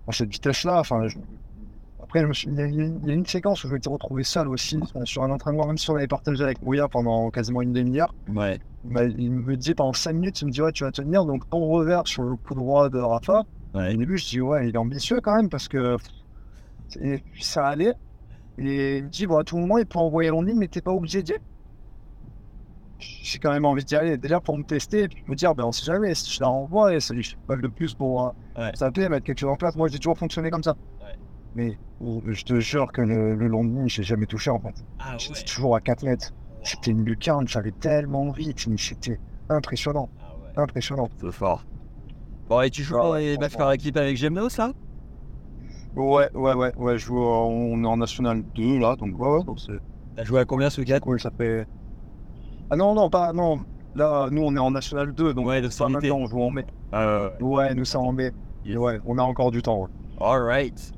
à 0.07 0.11
cette 0.11 0.29
vitesse-là. 0.29 0.79
Enfin, 0.79 1.07
je- 1.07 1.17
Après, 2.01 2.21
je 2.21 2.25
me 2.27 2.33
suis- 2.33 2.47
il 2.47 2.55
y, 2.55 2.61
a- 2.61 2.67
il 2.67 2.75
y 3.05 3.11
a 3.11 3.13
une- 3.13 3.23
a 3.23 3.25
séquence 3.27 3.63
où 3.65 3.67
je 3.67 3.73
m'étais 3.73 3.89
retrouvé 3.89 4.23
seul 4.23 4.47
aussi 4.47 4.79
sur 5.03 5.23
un 5.23 5.29
entraînement, 5.29 5.67
même 5.67 5.77
si 5.77 5.89
on 5.91 5.95
avait 5.97 6.07
partagé 6.07 6.41
avec 6.41 6.61
Moya 6.63 6.87
pendant 6.87 7.29
quasiment 7.31 7.61
une 7.61 7.73
demi-heure. 7.73 8.15
Ouais. 8.33 8.59
Il 9.17 9.31
me 9.31 9.57
dit 9.57 9.73
pendant 9.75 9.91
5 9.91 10.13
minutes, 10.13 10.41
il 10.41 10.45
me 10.47 10.51
dit 10.51 10.61
Ouais, 10.61 10.71
tu 10.71 10.85
vas 10.85 10.91
tenir 10.91 11.25
donc 11.25 11.49
ton 11.49 11.59
revers 11.67 12.07
sur 12.07 12.23
le 12.23 12.37
coup 12.37 12.55
droit 12.55 12.87
de 12.89 12.97
Rafa. 12.99 13.43
Ouais. 13.75 13.93
Au 13.93 13.97
début, 13.97 14.17
je 14.17 14.25
dis 14.25 14.39
Ouais, 14.41 14.69
il 14.69 14.75
est 14.75 14.77
ambitieux 14.77 15.19
quand 15.21 15.35
même 15.35 15.49
parce 15.49 15.67
que 15.67 15.97
et 17.01 17.17
puis 17.33 17.43
ça 17.43 17.67
allait. 17.67 17.93
Et 18.59 18.97
il 18.97 19.03
me 19.05 19.09
dit 19.09 19.27
Bon, 19.27 19.37
à 19.37 19.43
tout 19.43 19.57
moment, 19.57 19.77
il 19.77 19.85
peut 19.85 19.99
envoyer 19.99 20.29
l'on 20.29 20.41
ligne, 20.41 20.57
mais 20.57 20.67
t'es 20.67 20.81
pas 20.81 20.91
obligé 20.91 21.21
d'y 21.23 21.33
aller. 21.33 21.41
J'ai 22.99 23.37
quand 23.37 23.51
même 23.51 23.65
envie 23.65 23.83
d'y 23.85 23.95
aller 23.95 24.17
déjà 24.17 24.39
pour 24.39 24.57
me 24.57 24.63
tester 24.63 25.03
et 25.03 25.07
puis 25.07 25.23
me 25.27 25.35
dire 25.35 25.53
ben, 25.53 25.65
On 25.65 25.71
sait 25.71 25.85
jamais 25.85 26.15
si 26.15 26.31
je 26.33 26.41
la 26.41 26.47
renvoie 26.47 26.95
et 26.95 26.99
ça 26.99 27.13
lui 27.13 27.23
fait 27.23 27.37
pas 27.47 27.55
de 27.55 27.67
plus 27.67 27.93
pour 27.93 28.27
euh, 28.27 28.29
Ouais. 28.57 28.71
s'appeler, 28.73 29.07
mettre 29.09 29.25
quelque 29.25 29.39
chose 29.39 29.51
en 29.51 29.55
place. 29.55 29.75
Moi, 29.75 29.87
j'ai 29.87 29.99
toujours 29.99 30.17
fonctionné 30.17 30.49
comme 30.49 30.63
ça. 30.63 30.75
Ouais. 31.01 31.13
Mais 31.55 31.77
oh, 32.01 32.23
je 32.25 32.43
te 32.43 32.59
jure 32.59 32.91
que 32.91 33.01
le, 33.01 33.35
le 33.35 33.47
long 33.47 33.63
de 33.63 33.87
j'ai 33.87 34.01
jamais 34.01 34.25
touché 34.25 34.49
en 34.49 34.59
fait. 34.59 34.83
Ah 34.99 35.15
J'étais 35.19 35.43
toujours 35.43 35.75
à 35.75 35.81
4 35.81 36.03
mètres. 36.03 36.33
C'était 36.63 36.89
une 36.91 37.05
lucarne, 37.05 37.47
j'allais 37.47 37.71
tellement 37.71 38.31
vite, 38.31 38.65
mais 38.67 38.77
c'était 38.77 39.19
impressionnant, 39.47 40.09
Ah 40.19 40.33
ouais. 40.43 40.63
impressionnant. 40.63 41.07
C'est 41.21 41.31
fort. 41.31 41.63
Bon, 42.49 42.61
et 42.61 42.69
tu 42.71 42.81
joues 42.81 42.97
Ah 42.99 43.19
les 43.19 43.37
matchs 43.37 43.55
par 43.57 43.71
équipe 43.73 43.95
avec 43.97 44.17
Gemnos 44.17 44.57
là? 44.57 44.71
Ouais, 45.95 46.29
ouais, 46.35 46.53
ouais, 46.53 46.71
ouais, 46.77 46.97
je 46.97 47.05
joue, 47.05 47.19
en- 47.19 47.47
on 47.47 47.83
est 47.83 47.87
en 47.87 47.97
National 47.97 48.43
2 48.43 48.77
là, 48.79 48.95
donc 48.95 49.17
ouais, 49.19 49.27
ouais, 49.29 49.43
donc 49.43 49.59
T'as 50.15 50.23
joué 50.23 50.39
à 50.39 50.45
combien 50.45 50.69
ce 50.69 50.81
week-end 50.81 50.99
cool, 51.01 51.19
ça 51.19 51.31
fait. 51.31 51.65
Ah 52.69 52.75
non, 52.75 52.93
non, 52.93 53.09
pas, 53.09 53.33
non, 53.33 53.61
là, 53.95 54.27
nous 54.31 54.41
on 54.43 54.55
est 54.55 54.59
en 54.59 54.71
National 54.71 55.13
2, 55.13 55.33
donc 55.33 55.47
Ouais, 55.47 55.63
en 55.65 55.69
pas 55.69 55.89
maintenant, 55.89 56.17
on 56.17 56.27
joue 56.27 56.41
en 56.41 56.51
mai. 56.51 56.65
Ah 56.91 57.29
ouais. 57.39 57.73
Nous 57.73 57.85
c'est 57.85 57.97
en 57.97 58.11
mai. 58.11 58.31
Ouais, 58.65 58.99
on 59.05 59.17
a 59.17 59.23
encore 59.23 59.51
du 59.51 59.61
temps. 59.61 59.81
ouais. 59.81 59.87
Alright. 60.19 60.91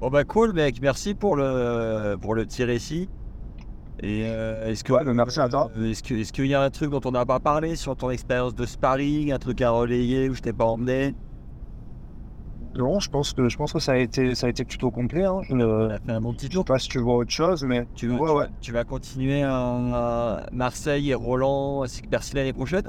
Bon 0.00 0.08
bah 0.08 0.24
cool 0.24 0.52
mec, 0.54 0.80
merci 0.80 1.14
pour 1.14 1.36
le 1.36 2.16
pour 2.20 2.34
le 2.34 2.46
petit 2.46 2.64
récit. 2.64 3.10
Et 4.02 4.24
euh, 4.24 4.68
est-ce 4.68 4.82
que 4.82 4.94
Ouais, 4.94 5.04
merci 5.04 5.40
à 5.40 5.48
toi. 5.48 5.70
euh, 5.76 5.90
est-ce 5.90 6.32
qu'il 6.32 6.46
y 6.46 6.54
a 6.54 6.62
un 6.62 6.70
truc 6.70 6.90
dont 6.90 7.00
on 7.04 7.10
n'a 7.10 7.26
pas 7.26 7.38
parlé 7.38 7.76
sur 7.76 7.96
ton 7.96 8.08
expérience 8.10 8.54
de 8.54 8.64
sparring, 8.64 9.30
un 9.30 9.38
truc 9.38 9.60
à 9.60 9.70
relayer 9.70 10.30
où 10.30 10.34
je 10.34 10.40
t'ai 10.40 10.54
pas 10.54 10.64
emmené? 10.64 11.14
Non, 12.76 13.00
je 13.00 13.10
pense 13.10 13.32
que 13.32 13.48
je 13.48 13.56
pense 13.56 13.72
que 13.72 13.80
ça 13.80 13.92
a 13.92 13.96
été 13.96 14.34
ça 14.34 14.46
a 14.46 14.50
été 14.50 14.64
plutôt 14.64 14.90
complet. 14.90 15.24
Hein. 15.24 15.40
Je, 15.42 15.52
On 15.54 15.56
ne 15.56 15.88
a 15.90 15.98
fait 15.98 16.12
un 16.12 16.20
bon 16.20 16.32
petit 16.32 16.46
je 16.46 16.50
sais 16.50 16.54
tour. 16.54 16.64
pas 16.64 16.78
si 16.78 16.88
tu 16.88 16.98
vois 16.98 17.16
autre 17.16 17.30
chose, 17.32 17.64
mais 17.64 17.86
Tu 17.96 18.06
vas, 18.06 18.14
ouais, 18.14 18.18
tu, 18.20 18.24
ouais. 18.34 18.44
vas- 18.44 18.50
tu 18.60 18.72
vas 18.72 18.84
continuer 18.84 19.42
à, 19.42 20.46
Marseille 20.52 21.10
et 21.10 21.14
Roland 21.14 21.82
ainsi 21.82 22.02
que 22.02 22.08
Bercy 22.08 22.36
l'année 22.36 22.52
prochaine 22.52 22.84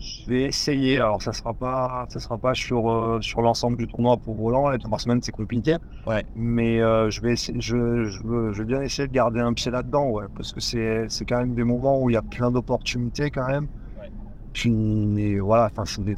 Je 0.00 0.28
vais 0.28 0.42
essayer. 0.42 0.96
Alors, 0.98 1.22
ça 1.22 1.32
sera 1.32 1.54
pas, 1.54 2.06
ça 2.08 2.18
sera 2.18 2.36
pas 2.36 2.54
sur, 2.54 2.90
euh, 2.90 3.20
sur 3.22 3.40
l'ensemble 3.40 3.76
du 3.78 3.86
tournoi 3.86 4.16
pour 4.16 4.36
Roland. 4.36 4.68
Les 4.68 4.78
trois 4.78 4.98
semaines, 4.98 5.22
c'est 5.22 5.32
compliqué. 5.32 5.76
Ouais. 6.06 6.26
Mais 6.34 6.80
euh, 6.80 7.08
je 7.10 7.20
vais 7.22 7.32
essayer, 7.32 7.58
je, 7.60 8.04
je, 8.04 8.22
veux, 8.24 8.52
je 8.52 8.58
veux 8.58 8.64
bien 8.64 8.82
essayer 8.82 9.06
de 9.08 9.12
garder 9.12 9.40
un 9.40 9.52
pied 9.52 9.70
là-dedans, 9.70 10.10
ouais, 10.10 10.24
parce 10.36 10.52
que 10.52 10.60
c'est, 10.60 11.06
c'est 11.08 11.24
quand 11.24 11.38
même 11.38 11.54
des 11.54 11.64
moments 11.64 12.02
où 12.02 12.10
il 12.10 12.14
y 12.14 12.16
a 12.16 12.22
plein 12.22 12.50
d'opportunités 12.50 13.30
quand 13.30 13.46
même. 13.46 13.68
Ouais. 13.98 14.10
Puis 14.52 15.38
voilà, 15.38 15.66
enfin, 15.70 15.84
c'est 15.86 16.04
des, 16.04 16.16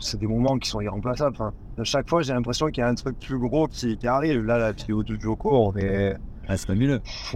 c'est 0.00 0.18
des 0.18 0.26
moments 0.26 0.58
qui 0.58 0.68
sont 0.68 0.80
irremplaçables. 0.80 1.36
Enfin, 1.38 1.52
à 1.78 1.84
chaque 1.84 2.08
fois, 2.08 2.22
j'ai 2.22 2.32
l'impression 2.32 2.66
qu'il 2.68 2.80
y 2.82 2.84
a 2.84 2.88
un 2.88 2.94
truc 2.94 3.18
plus 3.18 3.38
gros 3.38 3.66
qui, 3.68 3.96
qui 3.98 4.06
arrive. 4.06 4.42
Là, 4.44 4.58
la 4.58 4.72
vidéo 4.72 5.02
du 5.02 5.18
Joko, 5.20 5.50
on 5.72 5.76
est, 5.76 6.16
Ah 6.46 6.56
c'est 6.56 6.66
fabuleux. 6.66 7.00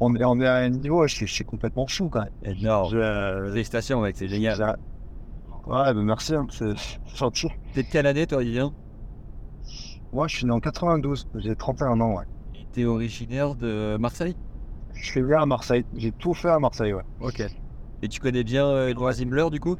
on 0.00 0.14
est, 0.16 0.24
on 0.24 0.40
est 0.40 0.46
à 0.46 0.56
un 0.56 0.68
niveau, 0.70 1.06
c'est, 1.08 1.26
c'est 1.26 1.44
complètement 1.44 1.86
fou 1.86 2.08
quand 2.08 2.20
même. 2.20 2.56
Énorme. 2.56 2.90
Je- 2.92 3.50
Félicitations 3.52 4.00
mec, 4.00 4.16
c'est 4.16 4.28
génial. 4.28 4.76
Ouais, 5.66 5.94
ben 5.94 6.02
merci, 6.02 6.34
hein, 6.34 6.46
c'est 6.50 6.74
gentil. 7.16 7.48
T'es 7.74 7.82
de 7.82 7.88
quelle 7.88 8.06
année 8.06 8.26
toi 8.26 8.42
Lilian 8.42 8.72
Moi, 10.12 10.26
je 10.28 10.36
suis 10.36 10.46
né 10.46 10.52
en 10.52 10.60
92, 10.60 11.28
j'ai 11.36 11.54
31 11.54 12.00
ans, 12.00 12.14
ouais. 12.16 12.24
Et 12.54 12.66
T'es 12.72 12.84
originaire 12.84 13.54
de 13.54 13.96
Marseille? 14.00 14.34
Je 14.94 15.04
suis 15.04 15.22
né 15.22 15.34
à 15.34 15.46
Marseille, 15.46 15.84
j'ai 15.96 16.12
tout 16.12 16.34
fait 16.34 16.48
à 16.50 16.58
Marseille, 16.58 16.92
ouais. 16.92 17.02
Ok. 17.20 17.42
Et 18.02 18.08
tu 18.08 18.18
connais 18.20 18.44
bien 18.44 18.66
euh, 18.66 18.88
Edouard 18.88 19.50
du 19.50 19.60
coup? 19.60 19.76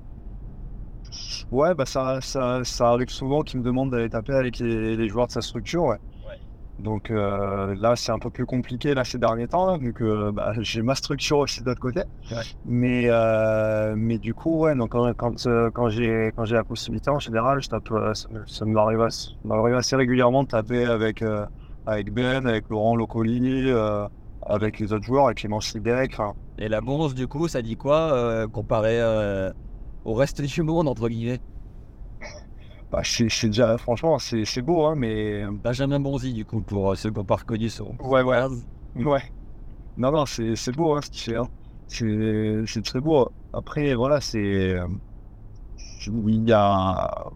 Ouais, 1.50 1.74
bah 1.74 1.86
ça, 1.86 2.20
ça, 2.20 2.60
ça 2.64 2.88
arrive 2.90 3.08
souvent 3.08 3.42
qu'il 3.42 3.60
me 3.60 3.64
demande 3.64 3.90
d'aller 3.90 4.08
taper 4.08 4.34
avec 4.34 4.58
les, 4.58 4.96
les 4.96 5.08
joueurs 5.08 5.26
de 5.26 5.32
sa 5.32 5.42
structure, 5.42 5.84
ouais. 5.84 5.96
Ouais. 6.26 6.34
Donc 6.78 7.10
euh, 7.10 7.74
là, 7.74 7.94
c'est 7.96 8.12
un 8.12 8.18
peu 8.18 8.30
plus 8.30 8.46
compliqué 8.46 8.94
là, 8.94 9.04
ces 9.04 9.18
derniers 9.18 9.48
temps, 9.48 9.66
là, 9.66 9.76
vu 9.76 9.92
que 9.92 10.30
bah, 10.30 10.52
j'ai 10.60 10.82
ma 10.82 10.94
structure 10.94 11.38
aussi 11.38 11.60
de 11.60 11.66
l'autre 11.66 11.80
côté. 11.80 12.00
Ouais. 12.30 12.36
Mais, 12.64 13.04
euh, 13.06 13.94
mais 13.96 14.18
du 14.18 14.34
coup, 14.34 14.60
ouais, 14.60 14.74
donc 14.74 14.90
quand, 14.92 15.12
quand, 15.14 15.46
euh, 15.46 15.70
quand 15.72 15.88
j'ai 15.90 16.30
quand 16.36 16.44
j'ai 16.44 16.54
la 16.54 16.64
possibilité, 16.64 17.10
en 17.10 17.18
général, 17.18 17.60
je 17.62 17.68
tape, 17.68 17.90
euh, 17.90 18.14
ça, 18.14 18.28
me- 18.30 18.46
ça 18.46 18.64
m'arrive 18.64 19.00
assez, 19.02 19.30
ça 19.30 19.34
m'arrive 19.44 19.74
assez 19.74 19.96
régulièrement 19.96 20.42
de 20.44 20.48
taper 20.48 20.84
avec, 20.86 21.22
avec 21.86 22.12
Ben, 22.12 22.46
avec 22.46 22.68
Laurent 22.70 22.96
Locoli, 22.96 23.70
avec 24.42 24.78
les 24.78 24.92
autres 24.92 25.04
joueurs, 25.04 25.26
avec 25.26 25.38
Clément 25.38 25.60
Sidek. 25.60 26.16
Et 26.58 26.68
la 26.68 26.80
bronze 26.80 27.14
du 27.14 27.26
coup 27.26 27.48
ça 27.48 27.62
dit 27.62 27.76
quoi 27.76 28.46
comparé 28.48 29.00
au 30.04 30.14
reste 30.14 30.40
du 30.42 30.62
monde 30.62 30.88
entre 30.88 31.08
guillemets 31.08 31.40
Bah, 32.90 33.02
c'est 33.04 33.28
c'est 33.28 33.46
déjà, 33.48 33.78
franchement, 33.78 34.18
c'est 34.18 34.62
beau, 34.62 34.84
hein, 34.84 34.94
mais. 34.96 35.44
Benjamin 35.62 36.00
Bonzi 36.00 36.32
du 36.32 36.44
coup 36.44 36.60
pour 36.60 36.90
euh, 36.90 36.94
ceux 36.96 37.10
qui 37.10 37.16
n'ont 37.18 37.24
pas 37.24 37.36
reconnu 37.36 37.68
son 37.68 37.94
Ouais, 38.00 38.22
ouais. 38.22 38.40
Ouais. 38.96 39.22
Non, 39.96 40.10
non, 40.10 40.26
c'est 40.26 40.72
beau, 40.72 40.94
hein, 40.94 41.00
ce 41.02 41.10
qu'il 41.10 41.20
fait. 41.32 41.36
hein. 41.36 41.48
C'est 41.88 42.82
très 42.82 43.00
beau. 43.00 43.28
Après, 43.52 43.94
voilà, 43.94 44.20
c'est. 44.20 44.38
euh, 44.74 44.86
Il 46.06 46.48
y 46.48 46.52
a. 46.52 47.30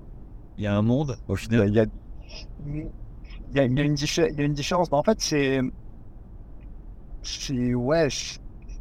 Il 0.56 0.64
y 0.64 0.66
a 0.66 0.76
un 0.76 0.82
monde 0.82 1.16
au 1.28 1.36
final. 1.36 1.68
il 1.68 1.74
y 1.74 1.80
a, 1.80 1.86
il 2.66 2.76
y 2.76 2.80
a- 2.80 2.86
il 3.50 3.56
y 3.56 3.60
a 3.60 3.84
une, 3.84 3.96
il 3.96 4.38
y 4.38 4.40
a 4.40 4.44
une 4.44 4.54
différence. 4.54 4.90
Mais 4.90 4.96
en 4.98 5.02
fait, 5.04 5.20
c'est. 5.20 5.60
C'est. 7.22 7.74
Ouais. 7.74 8.08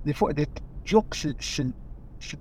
Des 0.06 0.13
fois, 0.13 0.34
des 0.34 0.48
jours 0.86 1.06
c'est 1.12 1.65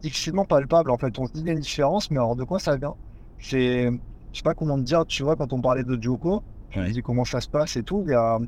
difficilement 0.00 0.44
palpable. 0.44 0.90
En 0.90 0.98
fait, 0.98 1.18
on 1.18 1.26
se 1.26 1.32
dit 1.32 1.40
qu'il 1.40 1.48
y 1.48 1.50
a 1.50 1.54
une 1.54 1.60
différence, 1.60 2.10
mais 2.10 2.18
alors 2.18 2.36
de 2.36 2.44
quoi 2.44 2.58
ça 2.58 2.76
vient? 2.76 2.96
Je 3.38 3.90
sais 4.32 4.42
pas 4.44 4.54
comment 4.54 4.76
te 4.78 4.82
dire, 4.84 5.06
tu 5.06 5.22
vois, 5.22 5.36
quand 5.36 5.52
on 5.52 5.60
parlait 5.60 5.84
de 5.84 6.00
Joko, 6.00 6.44
je 6.70 6.80
me 6.80 6.84
Ouais. 6.86 6.92
dis 6.92 7.02
comment 7.02 7.24
ça 7.24 7.40
se 7.40 7.48
passe 7.48 7.76
et 7.76 7.82
tout. 7.84 8.02
Il 8.06 8.10
y 8.12 8.14
a, 8.14 8.38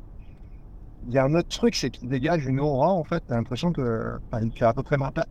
y 1.07 1.17
a 1.17 1.23
un 1.23 1.33
autre 1.35 1.49
truc, 1.49 1.75
c'est 1.75 1.91
qu'il 1.91 2.09
dégage 2.09 2.45
une 2.45 2.59
aura, 2.59 2.89
en 2.89 3.03
fait. 3.03 3.23
T'as 3.27 3.35
l'impression 3.35 3.71
que. 3.71 4.17
Enfin, 4.31 4.43
il 4.45 4.51
fait 4.57 4.65
à 4.65 4.73
peu 4.73 4.83
près 4.83 4.97
ma 4.97 5.11
place. 5.11 5.25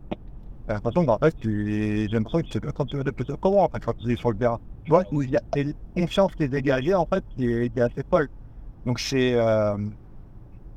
T'as 0.67 0.75
l'impression 0.75 1.05
qu'en 1.05 1.19
fait, 1.19 1.35
tu- 1.37 2.07
j'ai 2.09 2.09
l'impression 2.09 2.39
que 2.41 2.45
tu 2.47 2.51
sais 2.53 2.61
pas 2.61 2.71
quand 2.73 2.85
tu 2.85 2.97
veux 2.97 3.03
de 3.05 3.11
plus 3.11 3.25
comment, 3.41 3.63
en 3.65 3.69
fait, 3.69 3.81
quand 3.83 3.93
tu 3.97 4.11
es 4.11 4.17
sur 4.17 4.31
le 4.31 4.37
terrain? 4.37 4.59
Tu 4.85 4.91
vois, 4.91 5.05
où 5.11 5.21
il 5.23 5.31
y 5.31 5.37
a 5.37 5.43
une 5.57 5.75
confiance 5.95 6.35
qui 6.35 6.43
est 6.43 6.49
dégagée, 6.49 6.93
en 6.95 7.07
fait, 7.07 7.25
qui 7.29 7.45
est, 7.47 7.71
qui 7.71 7.79
est 7.79 7.83
assez 7.83 8.03
folle. 8.09 8.29
Donc, 8.85 8.99
c'est. 8.99 9.35
euh, 9.35 9.77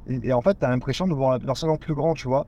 Et, 0.07 0.29
et 0.29 0.33
en 0.33 0.43
fait, 0.43 0.55
t'as 0.57 0.69
l'impression 0.71 1.07
de 1.07 1.15
voir 1.15 1.33
la 1.33 1.39
personne 1.41 1.71
en 1.71 1.77
plus 1.77 1.95
grand, 1.95 2.15
tu 2.15 2.29
vois. 2.29 2.47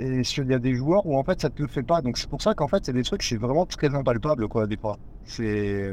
Et 0.00 0.24
sur- 0.24 0.44
il 0.44 0.50
y 0.50 0.54
a 0.54 0.58
des 0.58 0.74
joueurs 0.74 1.04
où, 1.06 1.16
en 1.18 1.22
fait, 1.24 1.40
ça 1.40 1.50
te 1.50 1.60
le 1.60 1.68
fait 1.68 1.82
pas. 1.82 2.00
Donc, 2.00 2.16
c'est 2.16 2.28
pour 2.28 2.40
ça 2.40 2.54
qu'en 2.54 2.68
fait, 2.68 2.84
c'est 2.86 2.92
des 2.92 3.02
trucs, 3.02 3.22
c'est 3.22 3.36
vraiment 3.36 3.66
très 3.66 3.94
impalpable, 3.94 4.48
quoi, 4.48 4.66
des 4.66 4.78
fois. 4.78 4.98
C'est. 5.24 5.92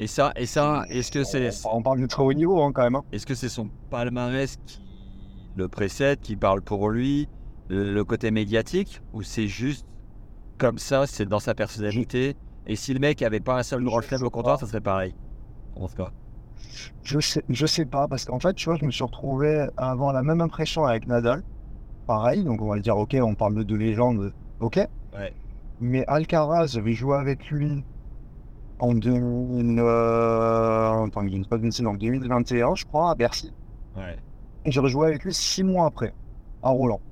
Et 0.00 0.06
ça, 0.06 0.32
et 0.36 0.46
ça, 0.46 0.84
est-ce 0.90 1.10
que 1.10 1.24
c'est 1.24 1.50
On 1.72 1.82
parle 1.82 2.00
de 2.00 2.06
très 2.06 2.22
haut 2.22 2.32
niveau, 2.32 2.60
hein, 2.62 2.72
quand 2.72 2.82
même. 2.82 2.96
hein. 2.96 3.04
est-ce 3.12 3.26
que 3.26 3.34
c'est 3.34 3.48
son 3.48 3.68
palmarès 3.90 4.56
qui 4.66 4.80
le 5.56 5.68
précède, 5.68 6.20
qui 6.20 6.36
parle 6.36 6.62
pour 6.62 6.90
lui, 6.90 7.28
le 7.68 8.02
côté 8.02 8.30
médiatique, 8.30 9.00
ou 9.12 9.22
c'est 9.22 9.48
juste 9.48 9.86
comme 10.56 10.78
ça, 10.78 11.06
c'est 11.06 11.26
dans 11.26 11.40
sa 11.40 11.54
personnalité? 11.54 12.36
Et 12.66 12.76
si 12.76 12.92
le 12.92 13.00
mec 13.00 13.22
avait 13.22 13.40
pas 13.40 13.58
un 13.58 13.62
seul 13.62 13.82
grand 13.82 14.00
chelem 14.00 14.22
au 14.22 14.30
comptoir, 14.30 14.60
ça 14.60 14.66
serait 14.66 14.80
pareil. 14.80 15.14
En 15.74 15.88
tout 15.88 15.96
cas. 15.96 16.10
Je 17.02 17.18
sais, 17.18 17.42
je 17.48 17.66
sais 17.66 17.86
pas, 17.86 18.06
parce 18.08 18.24
qu'en 18.24 18.38
fait, 18.38 18.54
tu 18.54 18.68
vois, 18.68 18.76
je 18.76 18.84
me 18.84 18.90
suis 18.90 19.02
retrouvé 19.04 19.66
à 19.76 19.90
avoir 19.90 20.12
la 20.12 20.22
même 20.22 20.40
impression 20.40 20.84
avec 20.84 21.06
Nadal. 21.06 21.42
Pareil, 22.08 22.42
donc 22.42 22.62
on 22.62 22.68
va 22.68 22.78
dire, 22.78 22.96
ok, 22.96 23.18
on 23.22 23.34
parle 23.34 23.54
de 23.54 23.62
deux 23.62 23.76
légendes, 23.76 24.32
ok. 24.60 24.76
Ouais. 25.12 25.34
Mais 25.78 26.06
Alcaraz, 26.06 26.68
j'avais 26.68 26.94
joué 26.94 27.14
avec 27.18 27.50
lui 27.50 27.84
en 28.78 28.94
2000, 28.94 29.78
euh, 29.78 31.04
je 31.04 31.48
pas 31.48 31.58
en 31.86 31.94
2021, 31.94 32.72
crois, 32.86 33.10
à 33.10 33.14
Bercy. 33.14 33.52
Ouais. 33.94 34.16
Et 34.64 34.70
j'ai 34.70 34.80
rejoué 34.80 35.08
avec 35.08 35.22
lui 35.22 35.34
six 35.34 35.62
mois 35.62 35.84
après, 35.84 36.14
à 36.62 36.70
Roland. 36.70 37.02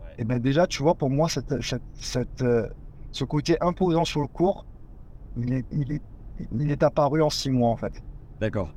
Ouais. 0.00 0.14
Et 0.18 0.24
ben 0.24 0.40
déjà, 0.40 0.66
tu 0.66 0.82
vois, 0.82 0.96
pour 0.96 1.08
moi, 1.08 1.28
cette, 1.28 1.62
cette, 1.62 1.82
cette, 1.94 2.42
euh, 2.42 2.66
ce 3.12 3.22
côté 3.22 3.56
imposant 3.60 4.04
sur 4.04 4.22
le 4.22 4.26
court, 4.26 4.66
il 5.36 5.52
est, 5.52 5.64
il 5.70 5.92
est, 5.92 6.02
il 6.50 6.68
est 6.72 6.82
apparu 6.82 7.22
en 7.22 7.30
six 7.30 7.50
mois, 7.50 7.70
en 7.70 7.76
fait. 7.76 8.02
D'accord. 8.40 8.74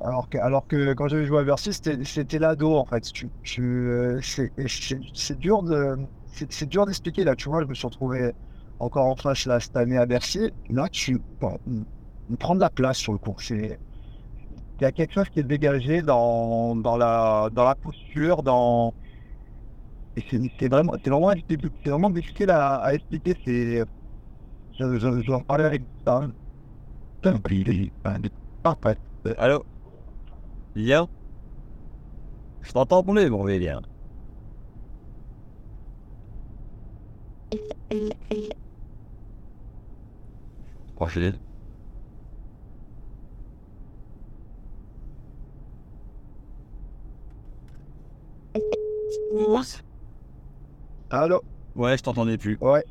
Alors 0.00 0.28
que, 0.28 0.38
alors 0.38 0.66
que 0.66 0.94
quand 0.94 1.08
j'avais 1.08 1.26
joué 1.26 1.40
à 1.40 1.44
Bercy, 1.44 1.72
c'était 1.72 2.38
l'ado 2.38 2.76
en 2.76 2.84
fait. 2.86 3.02
Tu, 3.02 3.60
euh, 3.60 4.20
c'est 4.22 5.38
dur 5.38 5.62
c'est 6.48 6.68
dur 6.68 6.86
d'expliquer. 6.86 7.24
Là, 7.24 7.34
tu 7.34 7.48
vois, 7.48 7.62
je 7.62 7.66
me 7.66 7.74
suis 7.74 7.86
retrouvé 7.86 8.32
encore 8.78 9.06
en 9.06 9.16
face 9.16 9.46
là, 9.46 9.60
cette 9.60 9.76
année 9.76 9.98
à 9.98 10.06
Bercy. 10.06 10.50
Là, 10.70 10.88
tu 10.90 11.20
bon, 11.40 11.58
on 12.30 12.36
prend 12.36 12.54
de 12.54 12.60
la 12.60 12.70
place 12.70 12.98
sur 12.98 13.12
le 13.12 13.18
cours. 13.18 13.36
Il 13.50 13.76
y 14.80 14.84
a 14.84 14.92
quelque 14.92 15.12
chose 15.12 15.28
qui 15.28 15.40
est 15.40 15.44
dégagé 15.44 16.00
dans, 16.00 16.74
dans, 16.76 16.96
la, 16.96 17.50
dans 17.52 17.64
la 17.64 17.74
posture, 17.74 18.42
dans. 18.42 18.94
Et 20.16 20.24
c'est 20.58 20.68
vraiment, 20.68 20.94
vraiment, 21.04 21.32
vraiment 21.84 22.10
difficile 22.10 22.50
à, 22.50 22.94
expliquer. 22.94 23.36
C'est, 23.44 23.84
je, 24.78 24.98
je, 24.98 25.20
je 25.20 25.26
vais 25.26 25.34
en 25.34 25.40
parler 25.40 25.64
avec 25.64 25.82
ça. 26.06 26.22
Allô? 29.36 29.64
Lien 30.74 31.08
Je 32.62 32.72
t'entends 32.72 33.02
plus, 33.02 33.28
mon 33.28 33.44
vieux 33.44 33.58
lien. 33.58 33.82
Prochaine. 40.94 41.40
Allô? 51.10 51.42
Ouais, 51.74 51.96
je 51.96 52.02
t'entendais 52.02 52.38
plus. 52.38 52.56
Ouais. 52.60 52.84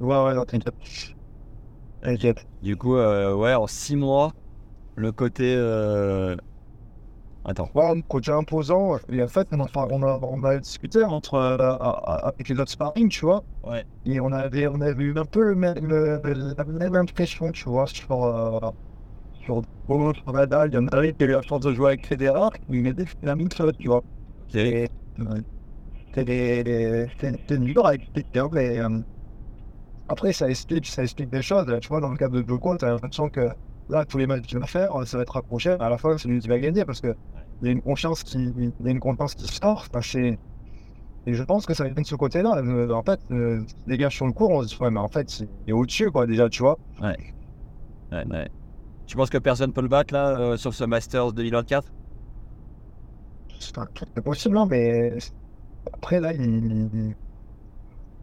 Ouais, 0.00 0.24
ouais, 0.24 0.34
non, 0.34 0.44
t'inquiète. 0.44 0.74
T'inquiète. 2.00 2.46
Du 2.62 2.76
coup, 2.76 2.96
euh, 2.96 3.34
ouais, 3.34 3.54
en 3.54 3.66
6 3.66 3.96
mois, 3.96 4.32
le 4.96 5.12
côté. 5.12 5.54
euh, 5.56 6.36
Attends. 7.48 7.70
Ouais, 7.74 7.84
un 7.86 8.00
côté 8.02 8.30
imposant. 8.30 8.98
Et 9.10 9.22
en 9.22 9.28
fait, 9.28 9.48
on 9.52 9.60
a, 9.60 9.68
on 9.74 10.02
a, 10.02 10.18
on 10.22 10.44
a 10.44 10.58
discuté 10.58 11.02
entre, 11.02 11.34
euh, 11.34 11.56
avec 12.22 12.48
les 12.48 12.58
autres 12.60 12.70
sparring, 12.70 13.08
tu 13.08 13.24
vois. 13.24 13.42
Ouais. 13.64 13.84
Et 14.04 14.20
on 14.20 14.30
avait, 14.32 14.66
on 14.68 14.80
avait 14.80 15.02
eu 15.04 15.18
un 15.18 15.24
peu 15.24 15.42
le 15.48 15.54
même, 15.54 15.86
le- 15.86 16.20
la 16.56 16.64
même 16.64 16.94
impression, 16.96 17.50
tu 17.52 17.68
vois, 17.68 17.86
sur, 17.86 18.22
euh, 18.24 18.70
sur 19.46 19.62
Nadal. 20.32 20.70
Il 20.72 20.74
y 20.74 20.78
en 20.78 20.86
a 20.88 21.12
qui 21.12 21.22
a 21.24 21.26
eu 21.26 21.30
la 21.32 21.42
chance 21.42 21.60
de 21.60 21.72
jouer 21.72 21.88
avec 21.88 22.06
Federer, 22.06 22.48
il 22.68 22.82
m'a 22.82 22.92
dit 22.92 23.04
que 23.04 23.10
c'était 23.10 23.26
la 23.26 23.36
même 23.36 23.50
chose, 23.56 23.72
tu 23.78 23.88
vois. 23.88 23.98
Ok. 23.98 24.54
Et, 24.54 24.88
euh, 25.20 27.06
C'était 27.18 27.58
dur 27.58 27.86
à 27.86 27.94
expliquer, 27.94 28.42
mais 28.52 28.78
euh, 28.80 29.00
après, 30.08 30.32
ça 30.32 30.48
explique, 30.48 30.86
ça 30.86 31.02
explique 31.02 31.28
des 31.30 31.42
choses. 31.42 31.66
Tu 31.80 31.88
vois, 31.88 32.00
dans 32.00 32.10
le 32.10 32.16
cas 32.16 32.28
de 32.28 32.42
Djoko, 32.46 32.76
tu 32.78 32.84
as 32.84 32.88
l'impression 32.90 33.28
que 33.30 33.48
là, 33.88 34.04
tous 34.06 34.18
les 34.18 34.26
matchs 34.26 34.46
qu'il 34.46 34.58
va 34.58 34.66
faire, 34.66 34.90
ça 35.06 35.16
va 35.18 35.22
être 35.22 35.36
accroché. 35.36 35.70
À 35.70 35.88
la 35.90 35.98
fin, 35.98 36.16
c'est 36.18 36.28
lui 36.28 36.40
qui 36.40 36.48
va 36.48 36.58
gagner 36.58 36.84
parce 36.84 37.00
que 37.00 37.14
il 37.62 37.66
y 37.66 37.68
a 37.68 37.72
une 37.72 37.82
confiance 37.82 38.22
qui, 38.22 38.38
il 38.38 38.72
y 38.84 38.88
a 38.88 38.90
une 38.90 39.00
confiance 39.00 39.34
qui 39.34 39.46
sort. 39.46 39.86
Enfin, 39.88 40.00
c'est- 40.02 40.38
et 41.26 41.34
je 41.34 41.42
pense 41.42 41.66
que 41.66 41.74
ça 41.74 41.86
être 41.86 41.94
de 41.96 42.04
ce 42.04 42.14
côté-là. 42.14 42.56
Euh, 42.58 42.90
En 42.92 43.02
fait, 43.02 43.20
euh, 43.30 43.62
les 43.86 43.98
gars 43.98 44.10
sur 44.10 44.26
le 44.26 44.32
cours, 44.32 44.50
on 44.50 44.62
se 44.62 44.68
dit, 44.68 44.76
ouais, 44.82 44.90
mais 44.90 45.00
en 45.00 45.08
fait, 45.08 45.40
il 45.40 45.48
est 45.70 45.72
au-dessus, 45.72 46.10
quoi, 46.10 46.26
déjà, 46.26 46.48
tu 46.48 46.62
vois. 46.62 46.78
Ouais, 47.02 47.16
ouais. 48.12 48.48
Tu 49.06 49.16
penses 49.16 49.30
que 49.30 49.38
personne 49.38 49.72
peut 49.72 49.82
le 49.82 49.88
battre 49.88 50.14
là, 50.14 50.38
euh, 50.38 50.56
sur 50.56 50.72
ce 50.74 50.84
Masters 50.84 51.32
2024 51.32 51.90
Enfin, 53.74 53.86
tout 53.92 54.04
est 54.16 54.20
possible, 54.20 54.56
hein, 54.56 54.66
mais 54.70 55.14
après, 55.92 56.20
là, 56.20 56.32
il. 56.32 56.42
il- 56.42 57.14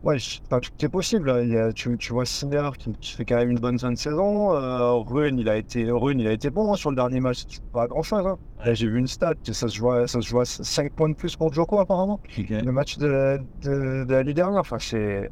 Ouais, 0.05 0.19
je- 0.19 0.39
enfin, 0.45 0.59
tout 0.59 0.71
est 0.85 0.89
possible. 0.89 1.27
là. 1.31 1.41
Il 1.41 1.49
y 1.49 1.57
a- 1.57 1.73
tu, 1.73 1.97
tu 1.97 2.13
vois 2.13 2.25
Sinner 2.25 2.69
qui, 2.77 2.91
qui 2.93 3.13
fait 3.13 3.25
quand 3.25 3.37
même 3.37 3.49
une 3.51 3.59
bonne 3.59 3.79
fin 3.79 3.91
de 3.91 3.97
saison. 3.97 4.53
Euh, 4.53 4.93
Rune, 4.99 5.39
il 5.39 5.49
a 5.49 5.57
été, 5.57 5.89
Rune, 5.89 6.19
il 6.19 6.27
a 6.27 6.31
été 6.31 6.49
bon 6.51 6.71
hein, 6.71 6.75
sur 6.75 6.91
le 6.91 6.95
dernier 6.95 7.19
match. 7.19 7.43
C'est 7.47 7.63
pas 7.71 7.87
grand 7.87 8.03
chose. 8.03 8.25
Hein. 8.25 8.37
Là, 8.63 8.73
j'ai 8.75 8.87
vu 8.87 8.99
une 8.99 9.07
stat. 9.07 9.33
Ça 9.51 9.67
se 9.67 9.75
joue 9.75 9.89
ça 10.07 10.21
se 10.21 10.27
joue 10.27 10.39
à 10.39 10.45
5 10.45 10.93
points 10.93 11.09
de 11.09 11.15
plus 11.15 11.35
pour 11.35 11.51
Djoko, 11.51 11.79
apparemment. 11.79 12.19
Le 12.61 12.71
match 12.71 12.97
de, 12.99 13.07
la- 13.07 13.37
de, 13.39 14.03
de 14.05 14.13
la 14.13 14.23
nuit 14.23 14.33
dernière. 14.35 14.59
Enfin, 14.61 14.77
c'est. 14.79 15.31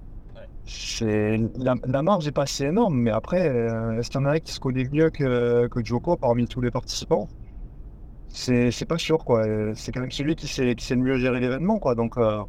c'est 0.66 1.38
la, 1.58 1.76
la 1.86 2.02
marge 2.02 2.26
n'est 2.26 2.32
pas 2.32 2.46
si 2.48 2.64
énorme, 2.66 2.96
mais 2.98 3.12
après, 3.12 3.48
euh, 3.50 4.00
est-ce 4.00 4.10
qu'il 4.10 4.22
y 4.22 4.24
en 4.24 4.28
a 4.28 4.32
un 4.34 4.40
qui 4.40 4.54
se 4.54 4.60
connaît 4.60 4.86
mieux 4.92 5.10
que, 5.12 5.68
que 5.68 5.84
Djoko 5.86 6.16
parmi 6.18 6.48
tous 6.48 6.62
les 6.62 6.72
participants 6.72 7.28
c'est 8.30 8.72
c'est 8.72 8.86
pas 8.86 8.98
sûr 8.98 9.24
quoi. 9.26 9.46
Euh, 9.46 9.74
C'est 9.76 9.92
quand 9.92 10.02
même 10.02 10.12
celui 10.12 10.36
qui 10.36 10.48
sait, 10.48 10.74
qui 10.76 10.84
sait 10.86 10.96
le 10.96 11.02
mieux 11.02 11.18
gérer 11.20 11.40
l'événement 11.40 11.78
quoi. 11.80 11.94
Donc 11.96 12.18
euh, 12.18 12.42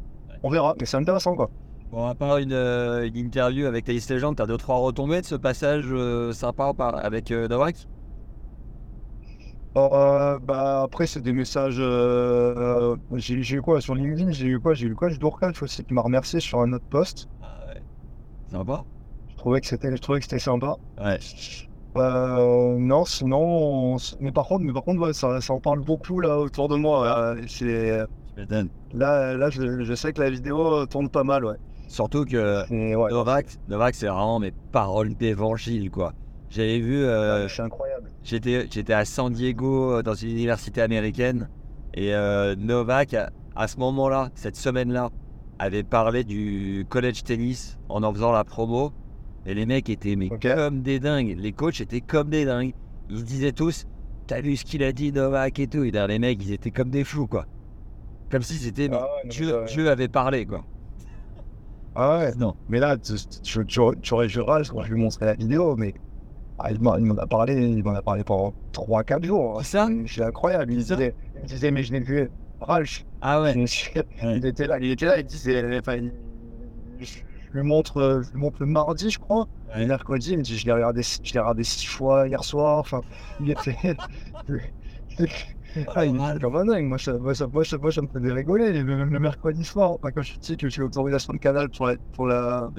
on 0.43 0.49
verra. 0.49 0.75
Mais 0.79 0.85
c'est 0.85 0.97
intéressant 0.97 1.35
quoi. 1.35 1.51
Bon, 1.91 2.07
à 2.07 2.15
part 2.15 2.37
une, 2.39 2.51
euh, 2.51 3.07
une 3.07 3.15
interview 3.17 3.65
avec 3.67 3.85
Thaïs 3.85 4.09
Legend, 4.09 4.35
t'as 4.35 4.47
deux 4.47 4.57
trois 4.57 4.77
retombées 4.77 5.21
de 5.21 5.25
ce 5.25 5.35
passage 5.35 5.85
euh, 5.87 6.33
sympa 6.33 6.73
par- 6.73 6.95
avec 7.03 7.31
euh, 7.31 7.47
Alors, 9.75 9.93
euh, 9.93 10.39
bah, 10.39 10.81
après 10.83 11.05
c'est 11.07 11.21
des 11.21 11.33
messages. 11.33 11.77
euh, 11.79 12.95
j'ai 13.15 13.35
eu 13.55 13.61
quoi 13.61 13.81
sur 13.81 13.93
LinkedIn? 13.95 14.31
J'ai 14.31 14.47
eu 14.47 14.59
quoi? 14.59 14.73
J'ai 14.73 14.87
eu 14.87 14.95
quoi 14.95 15.09
J'ai 15.09 15.17
Dourkach 15.17 15.61
aussi 15.61 15.83
qui 15.83 15.93
m'a 15.93 16.01
remercié 16.01 16.39
sur 16.39 16.59
un 16.61 16.73
autre 16.73 16.85
post. 16.89 17.27
Ah 17.41 17.65
ouais. 17.67 17.81
Sympa 18.49 18.83
Je 19.29 19.35
trouvais 19.35 19.61
que 19.61 19.67
c'était 19.67 19.91
je 19.95 20.01
trouvais 20.01 20.19
que 20.19 20.25
c'était 20.25 20.39
sympa. 20.39 20.75
Ouais. 20.97 21.19
Euh, 21.97 22.77
non, 22.77 23.05
sinon, 23.05 23.37
on 23.93 23.97
mais 24.19 24.31
par 24.31 24.47
contre, 24.47 24.65
mais 24.65 24.73
par 24.73 24.83
contre, 24.83 24.99
ouais, 25.01 25.13
ça, 25.13 25.39
ça 25.39 25.53
en 25.53 25.61
parle 25.61 25.79
beaucoup 25.79 26.19
là 26.19 26.37
autour 26.39 26.67
de 26.67 26.75
moi. 26.75 27.35
c'est 27.47 28.05
là, 28.93 29.33
là, 29.35 29.49
je, 29.49 29.83
je 29.83 29.93
sais 29.95 30.13
que 30.13 30.21
la 30.21 30.29
vidéo 30.29 30.85
tourne 30.87 31.09
pas 31.09 31.23
mal, 31.23 31.45
ouais. 31.45 31.55
Surtout 31.87 32.25
que 32.25 32.69
ouais, 32.95 33.11
Novak, 33.11 33.47
Novak 33.67 33.95
c'est 33.95 34.07
vraiment 34.07 34.39
mes 34.39 34.51
paroles 34.71 35.13
d'évangile 35.15 35.91
quoi. 35.91 36.13
J'avais 36.49 36.79
vu, 36.79 37.03
euh, 37.03 37.47
c'est 37.47 37.61
incroyable. 37.63 38.09
j'étais 38.23 38.67
j'étais 38.71 38.93
à 38.93 39.03
San 39.05 39.31
Diego 39.33 39.93
euh, 39.93 40.03
dans 40.03 40.13
une 40.13 40.29
université 40.31 40.81
américaine 40.81 41.49
et 41.93 42.13
euh, 42.13 42.55
Novak 42.55 43.13
à, 43.13 43.29
à 43.55 43.67
ce 43.67 43.77
moment-là, 43.77 44.29
cette 44.35 44.55
semaine-là, 44.55 45.09
avait 45.59 45.83
parlé 45.83 46.23
du 46.23 46.85
college 46.89 47.23
tennis 47.23 47.77
en 47.89 48.03
en 48.03 48.13
faisant 48.13 48.31
la 48.31 48.43
promo 48.43 48.91
et 49.45 49.53
les 49.53 49.65
mecs 49.65 49.89
étaient 49.89 50.15
mais 50.15 50.29
comme 50.29 50.81
des 50.81 50.99
dingues, 50.99 51.35
les 51.37 51.51
coachs 51.53 51.81
étaient 51.81 52.01
comme 52.01 52.29
des 52.29 52.45
dingues. 52.45 52.73
Ils 53.09 53.23
disaient 53.23 53.51
tous, 53.51 53.85
t'as 54.27 54.41
vu 54.41 54.55
ce 54.57 54.65
qu'il 54.65 54.83
a 54.83 54.91
dit 54.91 55.11
Novak 55.11 55.59
et 55.59 55.67
tout? 55.67 55.83
Et 55.83 55.91
derrière, 55.91 56.07
les 56.07 56.19
mecs 56.19 56.43
ils 56.43 56.53
étaient 56.53 56.71
comme 56.71 56.89
des 56.89 57.03
fous 57.03 57.27
quoi. 57.27 57.45
Comme 58.31 58.41
si 58.41 58.55
c'était 58.55 58.89
Ah 58.91 59.03
ouais, 59.23 59.29
Dieu, 59.29 59.89
avait 59.89 60.07
parlé 60.07 60.45
quoi. 60.45 60.63
Ah 61.95 62.19
ouais. 62.19 62.35
Non. 62.35 62.55
Mais 62.69 62.79
là, 62.79 62.97
tu, 62.97 63.13
tu, 63.43 63.65
tu, 63.65 63.79
tu 64.01 64.13
aurais 64.13 64.29
je 64.29 64.41
rage 64.41 64.69
quand 64.69 64.83
je 64.83 64.93
lui 64.93 64.99
montrais 65.01 65.25
la 65.25 65.33
vidéo, 65.33 65.75
mais 65.75 65.93
ah, 66.59 66.71
il 66.71 66.79
m'en 66.81 66.93
a 67.17 67.27
parlé, 67.27 67.55
il 67.55 67.83
m'en 67.83 67.93
a 67.95 68.01
parlé 68.01 68.23
pendant 68.23 68.53
3-4 68.73 69.23
jours. 69.25 69.59
C'est 69.63 69.77
ça 69.77 69.89
C'est 70.07 70.23
incroyable. 70.23 70.71
Il 70.71 70.77
disait, 70.79 71.13
il 71.41 71.47
disait, 71.47 71.71
mais 71.71 71.83
je 71.83 71.91
l'ai 71.93 71.99
vu. 71.99 72.29
Ralph, 72.61 73.05
Ah 73.21 73.41
ouais. 73.41 73.53
il 73.53 74.45
était 74.45 74.65
là, 74.65 74.79
il 74.79 74.91
était 74.91 75.05
là, 75.05 75.19
il 75.19 75.25
disait, 75.25 75.77
enfin, 75.77 75.99
je, 76.99 77.19
lui 77.53 77.63
montre, 77.63 78.21
je 78.25 78.31
lui 78.31 78.39
montre 78.39 78.57
le 78.61 78.65
mardi, 78.67 79.09
je 79.09 79.19
crois. 79.19 79.47
Ouais. 79.67 79.81
Le 79.81 79.87
mercredi, 79.87 80.31
il 80.31 80.37
me 80.37 80.43
dit, 80.43 80.57
je 80.57 80.65
l'ai 80.65 80.71
regardé, 80.71 81.01
je 81.03 81.33
l'ai 81.33 81.39
regardé 81.39 81.63
six 81.63 81.85
fois 81.85 82.27
hier 82.27 82.43
soir. 82.43 82.79
Enfin, 82.79 83.01
il 83.41 83.51
était. 83.51 83.75
Ah, 85.93 86.05
il 86.05 86.39
comme 86.39 86.55
un 86.55 86.65
dingue. 86.65 86.85
Moi, 86.85 86.97
ça, 86.97 87.17
moi, 87.17 87.35
ça, 87.35 87.47
moi, 87.47 87.65
ça, 87.65 87.77
moi, 87.77 87.91
ça 87.91 88.01
me 88.01 88.07
faisait 88.07 88.31
rigoler. 88.31 88.71
Le, 88.81 89.03
le 89.05 89.19
mercredi 89.19 89.63
soir, 89.65 89.91
enfin, 89.91 90.11
quand 90.11 90.21
je 90.21 90.33
petit, 90.35 90.55
que 90.55 90.69
j'ai 90.69 90.79
l'autorisation 90.81 91.33
de 91.33 91.37
canal 91.37 91.69
pour 91.69 91.87
la, 91.87 91.97
pour 92.13 92.27
la, 92.27 92.71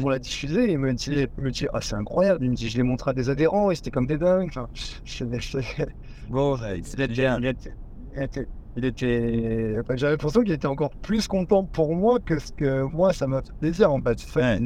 pour 0.00 0.10
la 0.10 0.18
diffuser, 0.18 0.72
il 0.72 0.78
me 0.78 0.92
dit, 0.92 1.12
il 1.38 1.44
me 1.44 1.50
dit 1.52 1.66
ah, 1.72 1.80
c'est 1.80 1.94
incroyable. 1.94 2.44
Il 2.44 2.50
me 2.50 2.56
dit, 2.56 2.68
je 2.68 2.76
l'ai 2.76 2.82
montré 2.82 3.10
à 3.12 3.14
des 3.14 3.30
adhérents 3.30 3.70
et 3.70 3.76
c'était 3.76 3.92
comme 3.92 4.06
des 4.08 4.18
dingues. 4.18 4.48
Enfin, 4.48 4.68
je, 5.04 5.24
je, 5.38 5.60
je- 5.60 5.84
Bon, 6.28 6.56
c'était 6.82 7.06
bien. 7.08 7.38
il 7.38 7.46
était, 7.46 7.74
il 8.16 8.22
était, 8.22 8.46
il 8.76 8.84
était- 8.84 9.76
enfin, 9.80 9.96
j'avais 9.96 10.12
l'impression 10.12 10.42
qu'il 10.42 10.52
était 10.52 10.66
encore 10.66 10.90
plus 11.02 11.28
content 11.28 11.64
pour 11.64 11.94
moi 11.94 12.18
que 12.20 12.38
ce 12.40 12.52
que 12.52 12.82
moi, 12.82 13.12
ça 13.12 13.26
m'a 13.28 13.42
fait 13.42 13.52
plaisir 13.60 13.92
en 13.92 14.00
fait. 14.02 14.18
Ouais. 14.36 14.60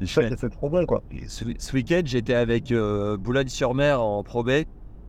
C'est 0.00 0.50
trop 0.50 0.70
bien 0.70 0.84
quoi. 0.86 1.02
Ce, 1.28 1.44
ce 1.58 1.72
week-end, 1.72 2.02
j'étais 2.04 2.34
avec 2.34 2.72
euh, 2.72 3.16
Boulogne-sur-Mer 3.16 4.02
en 4.02 4.22
Pro. 4.24 4.44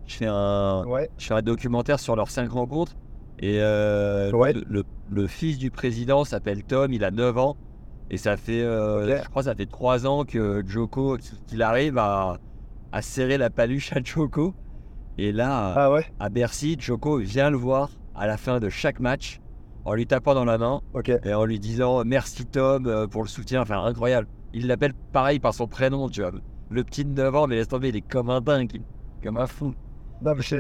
Je 0.08 0.16
fais 0.16 0.28
un, 0.28 0.84
Ouais, 0.86 1.10
je 1.18 1.26
fais 1.28 1.34
un 1.34 1.42
documentaire 1.42 2.00
sur 2.00 2.16
leurs 2.16 2.30
cinq 2.30 2.52
rencontres. 2.52 2.94
Et 3.40 3.58
euh, 3.62 4.32
Ouais. 4.32 4.54
le, 4.54 4.64
le- 4.68 4.84
le 5.10 5.28
fils 5.28 5.58
du 5.58 5.70
président 5.72 6.24
s'appelle 6.24 6.64
Tom, 6.64 6.92
il 6.94 7.04
a 7.04 7.12
9 7.12 7.38
ans. 7.38 7.58
Et 8.10 8.18
ça 8.18 8.38
fait, 8.38 8.62
euh, 8.62 9.22
je 9.24 9.30
crois, 9.30 9.44
ça 9.44 9.56
fait 9.56 9.66
3 9.66 10.06
ans 10.08 10.26
que 10.26 10.64
Joko, 10.66 11.18
qu'il 11.48 11.62
arrive 11.64 11.98
à, 11.98 12.38
à 12.92 13.02
serrer 13.02 13.38
la 13.38 13.50
paluche 13.50 13.92
à 13.94 14.02
Joko. 14.04 14.54
Et 15.18 15.32
là, 15.32 15.74
ah 15.76 15.92
ouais, 15.92 16.06
à 16.20 16.30
Bercy, 16.30 16.76
Joko 16.80 17.18
vient 17.18 17.50
le 17.50 17.58
voir 17.58 17.90
à 18.16 18.28
la 18.28 18.38
fin 18.38 18.60
de 18.60 18.70
chaque 18.70 19.00
match 19.00 19.40
en 19.86 19.94
lui 19.94 20.08
tapant 20.08 20.34
dans 20.34 20.46
la 20.46 20.58
main 20.58 20.82
et 21.24 21.34
en 21.34 21.46
lui 21.46 21.60
disant 21.60 22.04
merci 22.06 22.46
Tom 22.46 22.86
euh, 22.88 23.08
pour 23.08 23.22
le 23.24 23.28
soutien. 23.30 23.62
Enfin, 23.62 23.84
incroyable. 23.84 24.28
Il 24.54 24.68
l'appelle 24.68 24.94
pareil 25.12 25.40
par 25.40 25.54
son 25.54 25.68
prénom, 25.68 26.10
tu 26.10 26.22
vois. 26.22 26.32
Le 26.70 26.84
petit 26.84 27.06
de 27.06 27.12
9 27.12 27.36
ans, 27.36 27.48
mais 27.48 27.56
laisse 27.56 27.68
tomber, 27.68 27.90
il 27.90 27.96
est 27.96 28.02
comme 28.02 28.30
un 28.30 28.42
dingue, 28.42 28.82
comme 29.24 29.38
un 29.38 29.48
fou. 29.48 29.74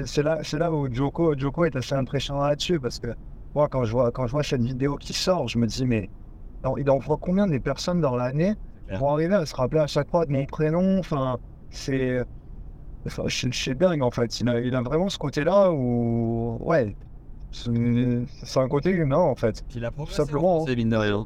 C'est 0.06 0.24
là, 0.58 0.72
où 0.72 0.94
Joko, 0.94 1.38
Joko 1.38 1.66
est 1.66 1.76
assez 1.76 1.96
impressionnant 1.96 2.44
là-dessus 2.44 2.80
parce 2.80 3.00
que 3.00 3.08
moi, 3.54 3.68
quand 3.68 3.84
je 3.86 3.92
vois, 3.92 4.12
quand 4.12 4.28
je 4.28 4.32
vois 4.32 4.44
cette 4.44 4.62
vidéo 4.62 4.98
qui 4.98 5.14
sort, 5.14 5.48
je 5.48 5.58
me 5.58 5.66
dis, 5.66 5.86
mais 5.86 6.10
non, 6.64 6.78
il 6.78 6.90
envoie 6.90 7.18
combien 7.20 7.48
des 7.48 7.60
personnes 7.60 8.02
dans 8.02 8.16
l'année 8.16 8.54
pour 8.98 9.12
arriver 9.12 9.36
à 9.36 9.46
se 9.46 9.56
rappeler 9.56 9.82
à 9.82 9.88
chaque 9.88 10.10
fois 10.10 10.26
de 10.26 10.32
mon 10.32 10.46
prénom? 10.46 11.00
Enfin, 11.00 11.38
c'est. 11.70 12.24
C'est 13.08 13.76
dingue 13.78 14.02
en 14.02 14.10
fait. 14.10 14.40
Il 14.40 14.50
a, 14.50 14.60
il 14.60 14.76
a 14.76 14.82
vraiment 14.82 15.10
ce 15.10 15.18
côté-là 15.20 15.72
où. 15.72 16.58
Ouais. 16.60 16.96
C'est 17.52 18.60
un 18.60 18.68
côté 18.68 18.90
humain 18.90 19.18
en 19.18 19.36
fait. 19.36 19.64
Puis 19.70 19.80
la 19.80 19.92
Simplement, 20.10 20.66
C'est 20.66 20.76
mine 20.76 20.90
de 20.90 20.98
rien. 20.98 21.26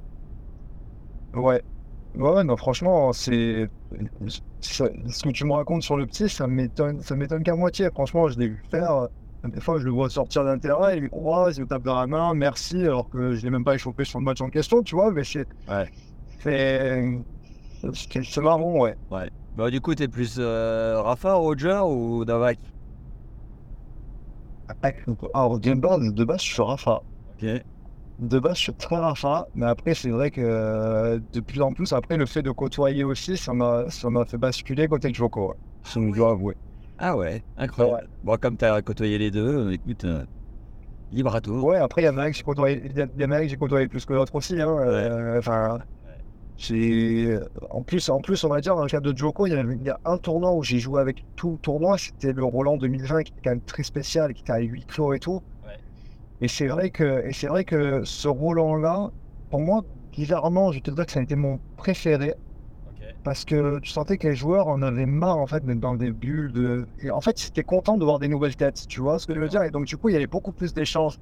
Ouais. 1.33 1.63
Ouais, 2.15 2.43
non, 2.43 2.57
franchement, 2.57 3.13
c'est. 3.13 3.69
Ça- 4.61 4.89
Ce 5.09 5.23
que 5.23 5.29
tu 5.29 5.45
me 5.45 5.53
racontes 5.53 5.83
sur 5.83 5.97
le 5.97 6.05
petit, 6.05 6.29
ça 6.29 6.47
m'étonne, 6.47 7.01
ça 7.01 7.15
m'étonne 7.15 7.43
qu'à 7.43 7.55
moitié. 7.55 7.89
Franchement, 7.93 8.27
je 8.29 8.39
l'ai 8.39 8.47
vu 8.49 8.61
faire. 8.69 8.91
euh, 8.91 9.07
Des 9.45 9.61
fois, 9.61 9.79
je 9.79 9.85
le 9.85 9.91
vois 9.91 10.09
sortir 10.09 10.43
d'un 10.43 10.59
terrain, 10.59 10.91
il 10.93 11.03
me 11.03 11.09
croise, 11.09 11.55
il 11.57 11.61
me 11.61 11.67
tape 11.67 11.83
dans 11.83 11.95
la 11.97 12.07
main, 12.07 12.33
merci, 12.33 12.81
alors 12.81 13.09
que 13.09 13.33
je 13.35 13.41
l'ai 13.43 13.49
même 13.49 13.63
pas 13.63 13.75
échauffé 13.75 14.03
sur 14.03 14.19
le 14.19 14.25
match 14.25 14.41
en 14.41 14.49
question, 14.49 14.83
tu 14.83 14.95
vois, 14.95 15.11
mais 15.11 15.23
c'est. 15.23 15.47
Ouais. 15.69 15.89
C'est. 16.43 17.19
C'est 18.23 18.41
marrant, 18.41 18.79
ouais. 18.79 18.95
Bah, 19.55 19.69
du 19.71 19.79
coup, 19.79 19.95
t'es 19.95 20.09
plus 20.09 20.35
euh, 20.39 21.01
Rafa, 21.01 21.35
Roger 21.35 21.79
ou 21.85 22.25
Novak 22.25 22.59
Alors, 25.33 25.59
de 25.59 25.73
base, 25.73 26.13
de 26.13 26.23
base, 26.25 26.41
je 26.43 26.47
suis 26.53 26.61
Rafa. 26.61 26.99
Ok. 27.41 27.45
De 28.19 28.37
base, 28.37 28.57
je 28.57 28.63
suis 28.63 28.73
très 28.73 28.97
Rafa, 28.97 29.47
mais 29.55 29.65
après, 29.65 29.93
c'est 29.93 30.09
vrai 30.09 30.29
que 30.29 30.41
euh, 30.41 31.19
de 31.31 31.39
plus 31.39 31.61
en 31.61 31.71
plus, 31.71 31.93
après, 31.93 32.17
le 32.17 32.25
fait 32.25 32.41
de 32.41 32.51
côtoyer 32.51 33.05
aussi, 33.05 33.37
ça 33.37 33.53
m'a 33.53 33.89
ça 33.89 34.09
m'a 34.09 34.25
fait 34.25 34.37
basculer 34.37 34.89
côté 34.89 35.13
Joko. 35.13 35.49
Ouais. 35.49 35.55
Je 35.85 36.13
dois 36.13 36.31
avouer. 36.31 36.57
Ah 36.97 37.15
ouais, 37.15 37.41
incroyable. 37.57 38.09
Bon, 38.25 38.37
comme 38.37 38.57
t'as 38.57 38.81
côtoyé 38.81 39.17
les 39.17 39.31
deux, 39.31 39.67
euh, 39.67 39.71
écoute, 39.71 40.03
euh, 40.03 40.25
libre 41.13 41.33
à 41.33 41.39
toi. 41.39 41.63
Ouais, 41.63 41.77
après, 41.77 42.01
il 42.01 42.05
y 42.05 42.09
en 42.09 42.17
a 42.17 42.23
un 42.23 42.31
que 42.31 42.35
j'ai 42.35 42.43
côtoyé, 42.43 42.91
j'ai 43.47 43.57
côtoyé 43.57 43.87
plus 43.87 44.05
que 44.05 44.13
l'autre 44.13 44.35
aussi. 44.35 44.59
Hein. 44.59 45.37
Enfin. 45.37 45.79
En 47.69 47.83
plus, 47.83 48.09
en 48.09 48.19
plus, 48.19 48.43
on 48.43 48.49
va 48.49 48.59
dire, 48.59 48.75
dans 48.75 48.83
le 48.83 48.89
cas 48.89 48.99
de 48.99 49.15
Joko, 49.15 49.47
il 49.47 49.53
y, 49.53 49.55
a, 49.55 49.61
il 49.61 49.81
y 49.81 49.89
a 49.89 49.97
un 50.03 50.17
tournoi 50.17 50.53
où 50.53 50.61
j'ai 50.61 50.77
joué 50.77 50.99
avec 50.99 51.23
tout 51.37 51.51
le 51.51 51.57
tournoi, 51.57 51.97
c'était 51.97 52.33
le 52.33 52.43
Roland 52.43 52.75
2020, 52.75 53.23
qui 53.23 53.31
était 53.31 53.41
quand 53.41 53.51
même 53.51 53.61
très 53.61 53.83
spécial, 53.83 54.33
qui 54.33 54.41
était 54.41 54.51
à 54.51 54.59
8 54.59 54.85
clos 54.87 55.13
et 55.13 55.19
tout. 55.19 55.41
Et 56.41 56.47
c'est 56.47 56.67
vrai 56.67 56.89
que, 56.89 57.25
et 57.27 57.33
c'est 57.33 57.47
vrai 57.47 57.63
que 57.65 58.03
ce 58.03 58.27
Roland-là, 58.27 59.11
pour 59.49 59.59
moi, 59.59 59.83
bizarrement, 60.11 60.71
je 60.71 60.79
te 60.79 60.91
dirais 60.91 61.05
que 61.05 61.11
ça 61.11 61.19
a 61.19 61.23
été 61.23 61.35
mon 61.35 61.59
préféré. 61.77 62.33
Parce 63.23 63.43
que 63.43 63.79
tu 63.79 63.89
sentais 63.89 64.17
que 64.17 64.29
les 64.29 64.35
joueurs 64.35 64.67
en 64.69 64.81
avaient 64.81 65.05
marre 65.05 65.37
en 65.37 65.47
fait 65.47 65.65
d'être 65.65 65.79
dans 65.79 65.95
des 65.95 66.11
bulles 66.11 66.53
de. 66.53 66.87
Et 67.01 67.11
en 67.11 67.19
fait, 67.19 67.43
ils 67.43 67.47
étaient 67.47 67.63
contents 67.63 67.97
de 67.97 68.05
voir 68.05 68.17
des 68.17 68.29
nouvelles 68.29 68.55
têtes, 68.55 68.85
tu 68.87 69.01
vois 69.01 69.19
ce 69.19 69.27
que 69.27 69.35
je 69.35 69.39
veux 69.41 69.49
dire? 69.49 69.63
Et 69.63 69.71
donc 69.71 69.85
du 69.85 69.97
coup, 69.97 70.07
il 70.07 70.13
y 70.13 70.15
avait 70.15 70.27
beaucoup 70.27 70.53
plus 70.53 70.73
d'échanges. 70.73 71.19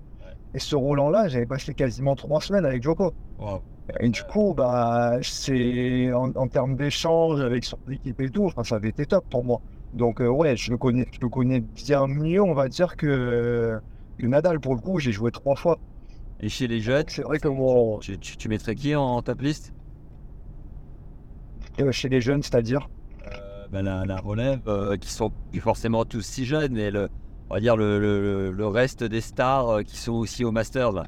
Et 0.53 0.59
ce 0.59 0.76
Roland-là, 0.76 1.28
j'avais 1.28 1.47
passé 1.47 1.74
quasiment 1.74 2.15
trois 2.15 2.39
semaines 2.39 2.65
avec 2.65 2.84
Joko. 2.84 3.13
Wow. 3.39 3.61
Et 3.99 4.09
du 4.09 4.22
coup, 4.24 4.53
bah, 4.55 5.18
c'est 5.24 6.13
en, 6.13 6.32
en 6.36 6.47
termes 6.47 6.76
d'échanges 6.76 7.41
avec 7.41 7.65
son 7.65 7.80
équipe 7.89 8.22
et 8.22 8.30
tout, 8.30 8.45
enfin, 8.45 8.63
ça 8.63 8.76
avait 8.76 8.89
été 8.89 9.05
top 9.05 9.26
pour 9.30 9.43
moi. 9.43 9.61
Donc 9.93 10.22
euh, 10.22 10.28
ouais, 10.28 10.55
je 10.55 10.70
le 10.70 10.78
connais, 10.78 11.07
je 11.11 11.20
le 11.20 11.30
connais 11.30 11.61
bien 11.61 12.05
mieux, 12.05 12.43
on 12.43 12.53
va 12.53 12.68
dire 12.68 12.95
que 12.95 13.80
Nadal 14.20 14.59
pour 14.59 14.74
le 14.74 14.82
coup. 14.82 14.99
J'ai 14.99 15.11
joué 15.11 15.32
trois 15.32 15.55
fois. 15.55 15.78
Et 16.39 16.49
chez 16.49 16.68
les 16.68 16.80
jeunes, 16.82 17.05
C'est 17.07 17.24
vrai 17.24 17.39
que 17.39 17.47
moi, 17.47 17.97
tu, 18.01 18.18
tu, 18.20 18.38
tu 18.38 18.47
mettrais 18.47 18.76
qui 18.76 18.95
en 18.95 19.22
top 19.22 19.41
liste 19.41 19.74
euh, 21.80 21.91
chez 21.91 22.09
les 22.09 22.22
jeunes, 22.22 22.43
c'est-à-dire. 22.43 22.89
Euh, 23.26 23.68
ben, 23.72 23.82
la, 23.84 24.05
la 24.05 24.18
relève, 24.18 24.61
euh, 24.68 24.97
qui 24.97 25.11
sont 25.11 25.32
plus 25.51 25.59
forcément 25.59 26.05
tous 26.05 26.22
si 26.22 26.45
jeunes, 26.45 26.74
mais 26.74 26.91
le, 26.91 27.09
on 27.49 27.55
va 27.55 27.59
dire 27.59 27.76
le, 27.76 27.99
le, 27.99 28.51
le 28.51 28.68
reste 28.68 29.03
des 29.03 29.22
stars 29.22 29.70
euh, 29.70 29.82
qui 29.84 29.97
sont 29.97 30.13
aussi 30.13 30.43
au 30.45 30.51
Masters. 30.51 30.91
Là. 30.91 31.05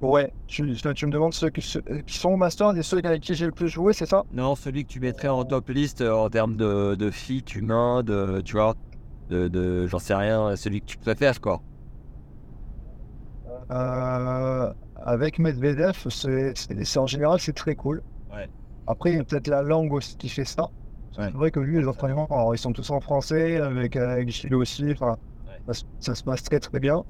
Ouais, 0.00 0.32
tu, 0.46 0.74
tu 0.94 1.06
me 1.06 1.10
demandes 1.10 1.34
ceux 1.34 1.50
qui, 1.50 1.60
ceux 1.60 1.82
qui 2.06 2.18
sont 2.18 2.30
au 2.30 2.36
Master 2.36 2.76
et 2.76 2.82
ceux 2.82 3.04
avec 3.04 3.20
qui 3.20 3.34
j'ai 3.34 3.46
le 3.46 3.52
plus 3.52 3.68
joué, 3.68 3.92
c'est 3.92 4.06
ça? 4.06 4.24
Non, 4.32 4.54
celui 4.54 4.84
que 4.84 4.90
tu 4.90 5.00
mettrais 5.00 5.28
en 5.28 5.44
top 5.44 5.68
liste 5.70 6.02
en 6.02 6.28
termes 6.30 6.56
de, 6.56 6.94
de 6.94 7.10
fit 7.10 7.44
humain, 7.56 8.02
de, 8.02 8.40
tu 8.44 8.52
vois, 8.52 8.76
de, 9.28 9.48
de 9.48 9.86
j'en 9.86 9.98
sais 9.98 10.14
rien, 10.14 10.56
celui 10.56 10.80
que 10.80 10.86
tu 10.86 10.98
préfères, 10.98 11.40
quoi. 11.40 11.60
Euh, 13.70 14.72
avec 14.96 15.38
Medvedev, 15.38 15.96
c'est 16.10 16.98
en 16.98 17.06
général 17.06 17.38
c'est 17.40 17.52
très 17.52 17.74
cool. 17.74 18.02
Ouais. 18.32 18.48
Après, 18.86 19.12
il 19.12 19.16
y 19.16 19.20
a 19.20 19.24
peut-être 19.24 19.48
la 19.48 19.62
langue 19.62 19.92
aussi 19.92 20.16
qui 20.16 20.28
fait 20.28 20.44
ça. 20.44 20.62
Ouais. 21.18 21.26
C'est 21.26 21.34
vrai 21.34 21.50
que 21.50 21.60
lui, 21.60 21.78
les 21.80 21.86
entraînements, 21.88 22.26
alors, 22.30 22.54
ils 22.54 22.58
sont 22.58 22.72
tous 22.72 22.88
en 22.90 23.00
français, 23.00 23.56
avec, 23.58 23.96
avec 23.96 24.28
Gilles 24.30 24.54
aussi. 24.54 24.90
Enfin, 24.92 25.16
Ouais. 25.46 25.60
ça, 25.66 25.74
se- 25.74 25.84
ça 26.00 26.14
se 26.14 26.22
passe 26.24 26.42
très 26.42 26.60
très 26.60 26.78
bien. 26.80 27.04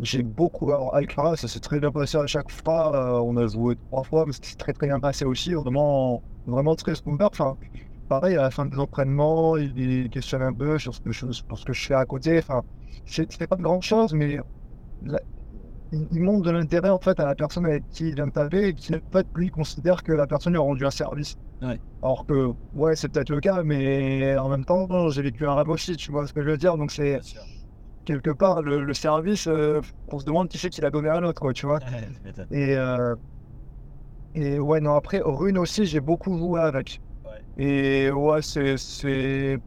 J'ai 0.00 0.22
beaucoup. 0.22 0.70
Alors, 0.72 0.94
Alcaraz, 0.94 1.36
ça 1.36 1.48
s'est 1.48 1.60
très 1.60 1.78
bien 1.80 1.92
passé 1.92 2.16
à 2.18 2.26
chaque 2.26 2.50
fois. 2.50 2.94
euh, 2.96 3.20
on 3.24 3.36
a 3.36 3.46
joué 3.46 3.76
trois 3.90 4.02
fois, 4.04 4.24
mais 4.26 4.32
c'était 4.32 4.56
très 4.56 4.72
très 4.72 4.86
bien 4.86 5.00
passé 5.00 5.24
aussi. 5.24 5.52
Vraiment, 5.54 6.22
vraiment 6.46 6.74
très. 6.76 6.94
Enfin, 7.20 7.56
pareil, 8.12 8.36
à 8.36 8.42
la 8.42 8.50
fin 8.50 8.66
des 8.66 8.78
entraînements, 8.78 9.56
il, 9.56 9.76
il 9.78 10.10
questionne 10.10 10.42
un 10.42 10.52
peu 10.54 10.78
sur 10.78 10.94
ce 10.94 11.00
que 11.00 11.12
je, 11.12 11.30
sur 11.32 11.58
ce 11.58 11.64
que 11.64 11.72
je 11.72 11.86
fais 11.86 11.94
à 11.94 12.04
côté. 12.06 12.38
Enfin, 12.38 12.62
c'est 13.06 13.46
pas 13.48 13.56
de 13.56 13.62
grand 13.62 13.80
chose, 13.80 14.12
mais 14.14 14.38
la- 15.02 15.20
il, 15.92 16.08
il 16.12 16.22
montre 16.22 16.42
de 16.46 16.50
l'intérêt 16.52 16.90
en 16.90 17.00
fait 17.00 17.18
à 17.20 17.26
la 17.26 17.34
personne 17.36 17.66
avec 17.66 17.88
qui 17.90 18.08
il 18.10 18.14
vient 18.16 18.26
de 18.28 18.32
taper 18.32 18.68
et 18.68 18.74
qui 18.74 18.94
en 18.94 19.00
fait 19.12 19.28
lui 19.36 19.50
considère 19.50 20.02
que 20.02 20.12
la 20.12 20.26
personne 20.26 20.52
lui 20.54 20.58
a 20.60 20.62
rendu 20.62 20.86
un 20.86 20.90
service. 20.90 21.36
Ouais. 21.62 21.80
Alors 22.02 22.26
que 22.26 22.48
ouais 22.74 22.96
c'est 22.96 23.08
peut-être 23.10 23.30
le 23.30 23.40
cas 23.40 23.62
mais 23.64 24.36
en 24.38 24.48
même 24.50 24.64
temps 24.64 25.10
j'ai 25.10 25.22
vécu 25.22 25.46
un 25.46 25.54
rêve 25.56 25.68
aussi 25.70 25.96
tu 25.96 26.12
vois 26.12 26.26
ce 26.28 26.32
que 26.34 26.42
je 26.42 26.50
veux 26.50 26.58
dire 26.58 26.76
donc 26.78 26.92
c'est 26.92 27.20
quelque 28.04 28.30
part 28.30 28.62
le, 28.62 28.84
le 28.84 28.94
service 28.94 29.46
euh, 29.48 29.80
on 30.08 30.18
se 30.20 30.24
demande 30.26 30.48
qui 30.48 30.58
c'est 30.58 30.70
qui 30.70 30.80
l'a 30.82 30.90
donné 30.90 31.08
à 31.10 31.20
l'autre 31.20 31.40
quoi 31.40 31.52
tu 31.52 31.66
vois 31.66 31.80
et 32.50 32.76
euh, 32.76 33.16
et 34.34 34.58
ouais 34.58 34.80
non 34.80 34.94
après 34.94 35.20
Rune 35.24 35.58
aussi 35.58 35.86
j'ai 35.86 36.00
beaucoup 36.00 36.36
joué 36.38 36.60
avec. 36.60 37.00
Et 37.56 38.10
ouais 38.10 38.42
c'est 38.42 38.76
c'est 38.78 39.58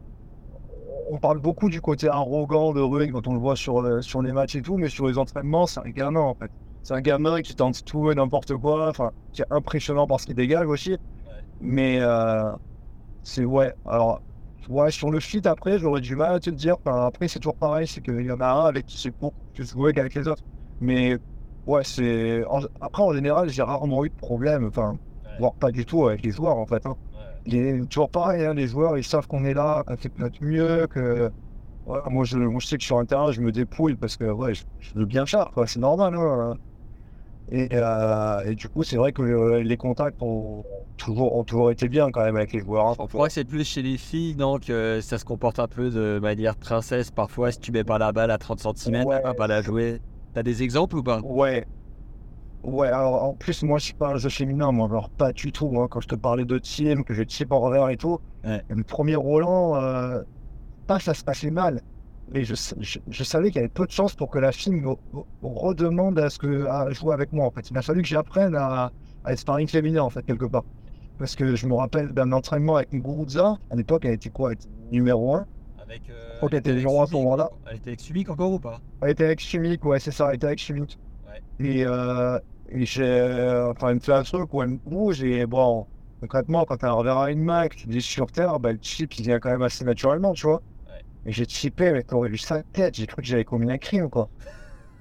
on 1.09 1.19
parle 1.19 1.39
beaucoup 1.39 1.69
du 1.69 1.81
côté 1.81 2.07
arrogant 2.07 2.73
de 2.73 2.81
Rune 2.81 3.11
quand 3.11 3.27
on 3.27 3.33
le 3.33 3.39
voit 3.39 3.55
sur, 3.55 3.79
euh, 3.81 4.01
sur 4.01 4.21
les 4.21 4.31
matchs 4.31 4.55
et 4.55 4.61
tout, 4.61 4.77
mais 4.77 4.89
sur 4.89 5.07
les 5.07 5.17
entraînements, 5.17 5.67
c'est 5.67 5.79
un 5.81 5.89
gamin 5.89 6.19
en 6.21 6.35
fait. 6.35 6.51
C'est 6.83 6.93
un 6.93 7.01
gamin 7.01 7.41
qui 7.41 7.55
tente 7.55 7.83
tout 7.85 8.11
et 8.11 8.15
n'importe 8.15 8.55
quoi, 8.57 8.89
enfin, 8.89 9.11
qui 9.31 9.41
est 9.41 9.45
impressionnant 9.49 10.07
par 10.07 10.19
ce 10.19 10.25
qu'il 10.25 10.35
dégage 10.35 10.67
aussi. 10.67 10.97
Mais 11.59 11.99
euh, 12.01 12.51
c'est 13.23 13.45
ouais. 13.45 13.73
Alors, 13.85 14.23
ouais, 14.69 14.91
sur 14.91 15.11
le 15.11 15.19
fit 15.21 15.41
après, 15.47 15.79
j'aurais 15.79 16.01
du 16.01 16.15
mal 16.15 16.35
à 16.35 16.39
te 16.39 16.49
dire. 16.51 16.77
Enfin, 16.85 17.05
après, 17.07 17.27
c'est 17.29 17.39
toujours 17.39 17.57
pareil, 17.57 17.87
c'est 17.87 18.01
qu'il 18.01 18.21
y 18.25 18.31
en 18.31 18.39
a 18.41 18.47
un 18.47 18.65
avec 18.65 18.85
qui 18.87 18.97
c'est 18.99 19.11
beaucoup 19.19 19.35
plus 19.53 19.69
joué 19.69 19.93
qu'avec 19.93 20.15
les 20.15 20.27
autres. 20.27 20.43
Mais 20.79 21.17
ouais, 21.65 21.83
c'est. 21.83 22.43
Après, 22.81 23.03
en 23.03 23.13
général, 23.13 23.49
j'ai 23.49 23.63
rarement 23.63 24.05
eu 24.05 24.09
de 24.09 24.15
problème, 24.15 24.65
enfin, 24.67 24.97
voire 25.37 25.55
pas 25.55 25.71
du 25.71 25.85
tout 25.85 26.07
avec 26.07 26.23
les 26.23 26.31
joueurs 26.31 26.57
en 26.57 26.65
fait. 26.67 26.85
hein. 26.85 26.95
Il 27.45 27.55
est 27.55 27.85
toujours 27.89 28.09
pareil, 28.09 28.43
hein, 28.45 28.53
les 28.53 28.67
joueurs, 28.67 28.97
ils 28.97 29.03
savent 29.03 29.27
qu'on 29.27 29.45
est 29.45 29.53
là, 29.53 29.83
qu'on 29.85 29.97
fait 29.97 30.09
peut-être 30.09 30.41
mieux, 30.41 30.87
que. 30.87 31.31
Ouais, 31.85 31.99
moi, 32.09 32.25
je, 32.25 32.37
moi, 32.37 32.59
je 32.61 32.67
sais 32.67 32.77
que 32.77 32.83
sur 32.83 32.99
un 32.99 33.05
terrain, 33.05 33.31
je 33.31 33.41
me 33.41 33.51
dépouille 33.51 33.95
parce 33.97 34.17
que 34.17 34.25
ouais, 34.25 34.53
je, 34.55 34.63
je 34.79 34.91
veux 34.99 35.05
bien 35.05 35.25
faire, 35.25 35.51
quoi, 35.53 35.67
c'est 35.67 35.79
normal. 35.79 36.15
hein. 36.15 36.55
Et, 37.51 37.69
euh, 37.73 38.41
et 38.45 38.55
du 38.55 38.69
coup, 38.69 38.83
c'est 38.83 38.97
vrai 38.97 39.13
que 39.13 39.21
euh, 39.21 39.61
les 39.63 39.77
contacts 39.77 40.21
ont 40.21 40.63
toujours, 40.97 41.35
ont 41.35 41.43
toujours 41.43 41.71
été 41.71 41.87
bien 41.89 42.09
quand 42.11 42.23
même 42.23 42.35
avec 42.37 42.53
les 42.53 42.59
joueurs. 42.61 42.87
hein. 42.99 43.27
C'est 43.29 43.45
plus 43.45 43.63
chez 43.65 43.83
les 43.83 43.97
filles, 43.97 44.35
donc 44.35 44.69
euh, 44.69 45.01
ça 45.01 45.19
se 45.19 45.25
comporte 45.25 45.59
un 45.59 45.67
peu 45.67 45.91
de 45.91 46.19
manière 46.19 46.55
princesse 46.57 47.11
parfois 47.11 47.51
si 47.51 47.59
tu 47.59 47.71
mets 47.71 47.83
pas 47.83 47.99
la 47.99 48.11
balle 48.11 48.31
à 48.31 48.37
30 48.39 48.59
cm, 48.61 49.05
Ouais. 49.05 49.21
pas 49.35 49.47
la 49.47 49.61
jouer. 49.61 49.99
T'as 50.33 50.43
des 50.43 50.63
exemples 50.63 50.97
ou 50.97 51.03
pas? 51.03 51.19
Ouais. 51.21 51.65
Ouais, 52.65 52.87
alors 52.87 53.23
en 53.23 53.33
plus, 53.33 53.61
moi, 53.63 53.77
je 53.77 53.93
un 54.01 54.17
jeu 54.17 54.29
féminin, 54.29 54.71
moi, 54.71 54.87
alors 54.89 55.09
pas 55.09 55.31
du 55.31 55.51
tout. 55.51 55.79
hein. 55.79 55.87
Quand 55.89 56.01
je 56.01 56.07
te 56.07 56.15
parlais 56.15 56.45
de 56.45 56.57
team, 56.57 57.03
que 57.03 57.13
je 57.13 57.23
chip 57.27 57.51
en 57.51 57.59
revers 57.59 57.89
et 57.89 57.97
tout, 57.97 58.19
Ouais. 58.43 58.63
le 58.69 58.83
premier 58.83 59.15
Roland, 59.15 59.75
euh, 59.75 60.21
pas 60.87 60.99
ça 60.99 61.13
se 61.13 61.23
passait 61.23 61.51
mal. 61.51 61.81
Mais 62.33 62.43
je, 62.43 62.55
je, 62.79 62.97
je 63.07 63.23
savais 63.23 63.49
qu'il 63.49 63.57
y 63.57 63.59
avait 63.59 63.67
peu 63.69 63.85
de 63.85 63.91
chances 63.91 64.15
pour 64.15 64.29
que 64.31 64.39
la 64.39 64.51
fille 64.51 64.73
me, 64.73 64.95
redemande 65.43 66.17
à, 66.17 66.29
ce 66.31 66.39
que, 66.39 66.65
à 66.65 66.89
jouer 66.91 67.13
avec 67.13 67.31
moi, 67.33 67.45
en 67.45 67.51
fait. 67.51 67.69
Il 67.69 67.77
a 67.77 67.81
fallu 67.83 68.01
que 68.01 68.07
j'apprenne 68.07 68.55
à, 68.55 68.91
à 69.23 69.31
être 69.33 69.39
sparring 69.39 69.67
féminin, 69.67 70.01
en 70.01 70.09
fait, 70.09 70.23
quelque 70.25 70.45
part. 70.45 70.63
Parce 71.19 71.35
que 71.35 71.55
je 71.55 71.67
me 71.67 71.75
rappelle 71.75 72.09
d'un 72.13 72.31
entraînement 72.31 72.77
avec 72.77 72.91
Muguruza. 72.93 73.57
À 73.69 73.75
l'époque, 73.75 74.05
elle 74.05 74.13
était 74.15 74.29
quoi 74.29 74.51
Elle 74.51 74.57
était 74.57 74.67
numéro 74.91 75.35
1. 75.35 75.45
Avec, 75.83 76.01
euh, 76.09 76.37
crois 76.37 76.49
qu'elle 76.49 76.59
était 76.59 76.73
numéro 76.73 76.99
un 76.99 77.03
à 77.03 77.07
ce 77.07 77.13
moment-là. 77.13 77.49
Elle 77.69 77.77
était 77.77 77.89
avec 77.91 77.99
Subic 77.99 78.29
encore 78.31 78.51
ou 78.53 78.59
pas? 78.59 78.79
Elle 79.01 79.11
était 79.11 79.25
avec 79.25 79.39
Chimique, 79.39 79.85
ouais, 79.85 79.99
c'est 79.99 80.09
ça, 80.11 80.29
elle 80.29 80.35
était 80.37 80.47
avec 80.47 80.57
Chimique. 80.59 80.97
Ouais. 81.27 81.41
Et, 81.65 81.85
euh, 81.85 82.39
et 82.39 82.41
j'ai. 82.71 83.03
euh, 83.03 83.71
Enfin, 83.71 83.89
elle 83.89 83.95
me 83.95 83.99
fait 83.99 84.13
un 84.13 84.23
truc 84.23 84.53
où 84.53 84.61
elle 84.63 84.69
me 84.69 84.77
bouge 84.85 85.23
et 85.23 85.45
bon, 85.45 85.87
concrètement, 86.21 86.65
quand 86.65 86.83
elle 86.83 86.89
reverra 86.91 87.31
une 87.31 87.43
main 87.43 87.67
que 87.67 87.75
tu 87.75 87.87
dis 87.87 88.01
sur 88.01 88.31
terre, 88.31 88.59
bah, 88.59 88.71
le 88.73 88.79
chip, 88.81 89.17
il 89.17 89.23
vient 89.25 89.39
quand 89.39 89.49
même 89.51 89.61
assez 89.61 89.83
naturellement, 89.85 90.33
tu 90.33 90.47
vois. 90.47 90.63
Ouais. 90.87 91.03
Et 91.25 91.31
j'ai 91.33 91.45
chippé, 91.47 91.91
mais 91.93 92.03
t'aurais 92.03 92.29
vu 92.29 92.37
sa 92.39 92.63
tête, 92.63 92.95
j'ai 92.95 93.07
cru 93.07 93.21
que 93.21 93.27
j'avais 93.27 93.45
commis 93.45 93.71
un 93.71 93.77
crime, 93.79 94.09
quoi. 94.09 94.31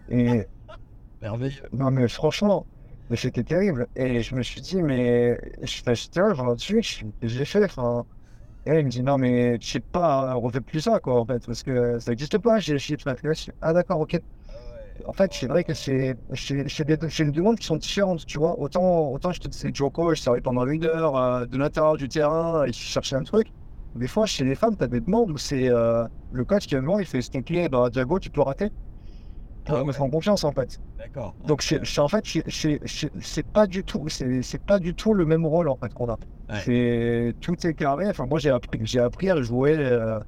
Et 0.08 0.48
Merveilleux. 1.22 1.68
non, 1.72 1.90
mais 1.90 2.08
franchement, 2.08 2.68
mais 3.08 3.16
c'était 3.16 3.44
terrible. 3.44 3.88
Et 3.94 4.22
je 4.22 4.34
me 4.34 4.42
suis 4.42 4.60
dit, 4.60 4.82
mais 4.82 5.38
je 5.62 5.82
fais, 5.82 5.94
j'étais 5.94 6.20
là, 6.20 6.32
je 6.58 6.80
suis- 6.80 7.06
j'ai 7.22 7.44
fait, 7.44 7.64
enfin. 7.64 8.06
Et 8.66 8.70
là, 8.72 8.80
il 8.80 8.86
me 8.86 8.90
dit, 8.90 9.02
non, 9.02 9.18
mais 9.18 9.58
je 9.60 9.66
sais 9.68 9.80
pas, 9.80 10.34
refais 10.34 10.60
plus 10.62 10.80
ça, 10.82 11.00
quoi, 11.00 11.20
en 11.20 11.26
fait, 11.26 11.44
parce 11.46 11.62
que 11.62 11.98
ça 12.00 12.12
n'existe 12.12 12.38
pas, 12.38 12.60
j'ai 12.60 12.74
le 12.74 12.78
chip. 12.80 13.00
Ah, 13.60 13.72
d'accord, 13.74 14.00
ok. 14.00 14.18
En 15.06 15.12
fait, 15.12 15.32
c'est 15.34 15.46
vrai 15.46 15.64
que 15.64 15.74
c'est 15.74 16.16
c'est- 16.34 16.68
c'est 16.68 16.84
des, 16.84 16.96
c'est 17.10 17.24
des 17.24 17.32
demandes 17.32 17.58
qui 17.58 17.66
sont 17.66 17.76
différentes, 17.76 18.24
tu 18.26 18.38
vois. 18.38 18.58
Autant, 18.58 19.10
autant 19.10 19.32
je 19.32 19.40
te 19.40 19.48
disais 19.48 19.70
Joko, 19.74 20.14
je 20.14 20.20
savais 20.20 20.40
pendant 20.40 20.66
une 20.66 20.84
heure 20.84 21.16
euh, 21.16 21.46
de 21.46 21.58
l'intérieur 21.58 21.96
du 21.96 22.08
terrain 22.08 22.64
et 22.64 22.68
je 22.72 22.78
cherchais 22.78 23.16
un 23.16 23.22
truc. 23.24 23.52
Des 23.96 24.08
fois, 24.08 24.26
chez 24.26 24.44
les 24.44 24.54
femmes, 24.54 24.76
tu 24.76 24.84
as 24.84 24.88
des 24.88 25.00
demandes 25.00 25.30
où 25.30 25.36
c'est 25.38 25.68
euh, 25.68 26.04
le 26.32 26.44
coach 26.44 26.66
qui 26.66 26.74
me 26.76 26.80
voir, 26.80 27.00
il 27.00 27.06
fait 27.06 27.20
dans 27.68 27.82
la 27.84 27.90
diago, 27.90 28.18
tu 28.18 28.30
peux 28.30 28.42
rater. 28.42 28.70
Ah 29.66 29.78
me 29.78 29.84
ouais. 29.84 30.00
en 30.00 30.10
confiance 30.10 30.44
en 30.44 30.52
fait. 30.52 30.78
D'accord. 30.98 31.34
Donc 31.46 31.62
c'est 31.62 31.80
en 31.98 32.08
fait 32.08 32.24
c'est- 32.48 33.46
pas 33.52 33.66
du 33.66 33.82
tout 33.82 34.08
c'est 34.08 34.62
pas 34.62 34.78
du 34.78 34.94
tout 34.94 35.14
le 35.14 35.24
même 35.24 35.46
rôle 35.46 35.68
en 35.68 35.76
fait 35.76 35.92
qu'on 35.94 36.08
a. 36.08 36.18
Ouais. 36.50 36.60
C'est 36.64 37.34
tout 37.40 37.56
est 37.66 37.74
carré. 37.74 38.08
Enfin 38.08 38.26
moi 38.26 38.38
j'ai 38.38 38.50
appris 38.50 38.78
j'ai 38.84 39.00
appris 39.00 39.30
à 39.30 39.40
jouer. 39.40 39.74
Euh, 39.78 40.20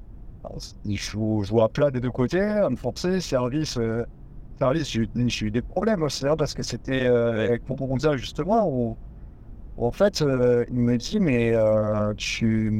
je 0.85 0.95
joue, 0.95 1.41
je 1.43 1.49
joue 1.49 1.61
à 1.61 1.69
plat 1.69 1.91
des 1.91 1.99
deux 1.99 2.09
côtés, 2.11 2.39
à 2.41 2.69
me 2.69 2.75
forcer, 2.77 3.19
service. 3.21 3.77
euh, 3.77 4.03
service 4.03 4.07
j'ai 4.83 5.45
eu, 5.45 5.51
des 5.51 5.61
problèmes 5.61 6.03
aussi 6.03 6.27
hein, 6.27 6.35
parce 6.37 6.53
que 6.53 6.63
c'était 6.63 7.05
euh, 7.07 7.45
avec 7.45 7.67
mon 7.69 7.97
dire 7.97 8.17
justement 8.17 8.67
où, 8.69 8.97
où 9.77 9.85
en 9.87 9.91
fait 9.91 10.21
euh, 10.21 10.65
il 10.69 10.75
me 10.75 10.97
dit 10.97 11.19
mais 11.19 11.53
euh, 11.55 12.13
tu 12.15 12.71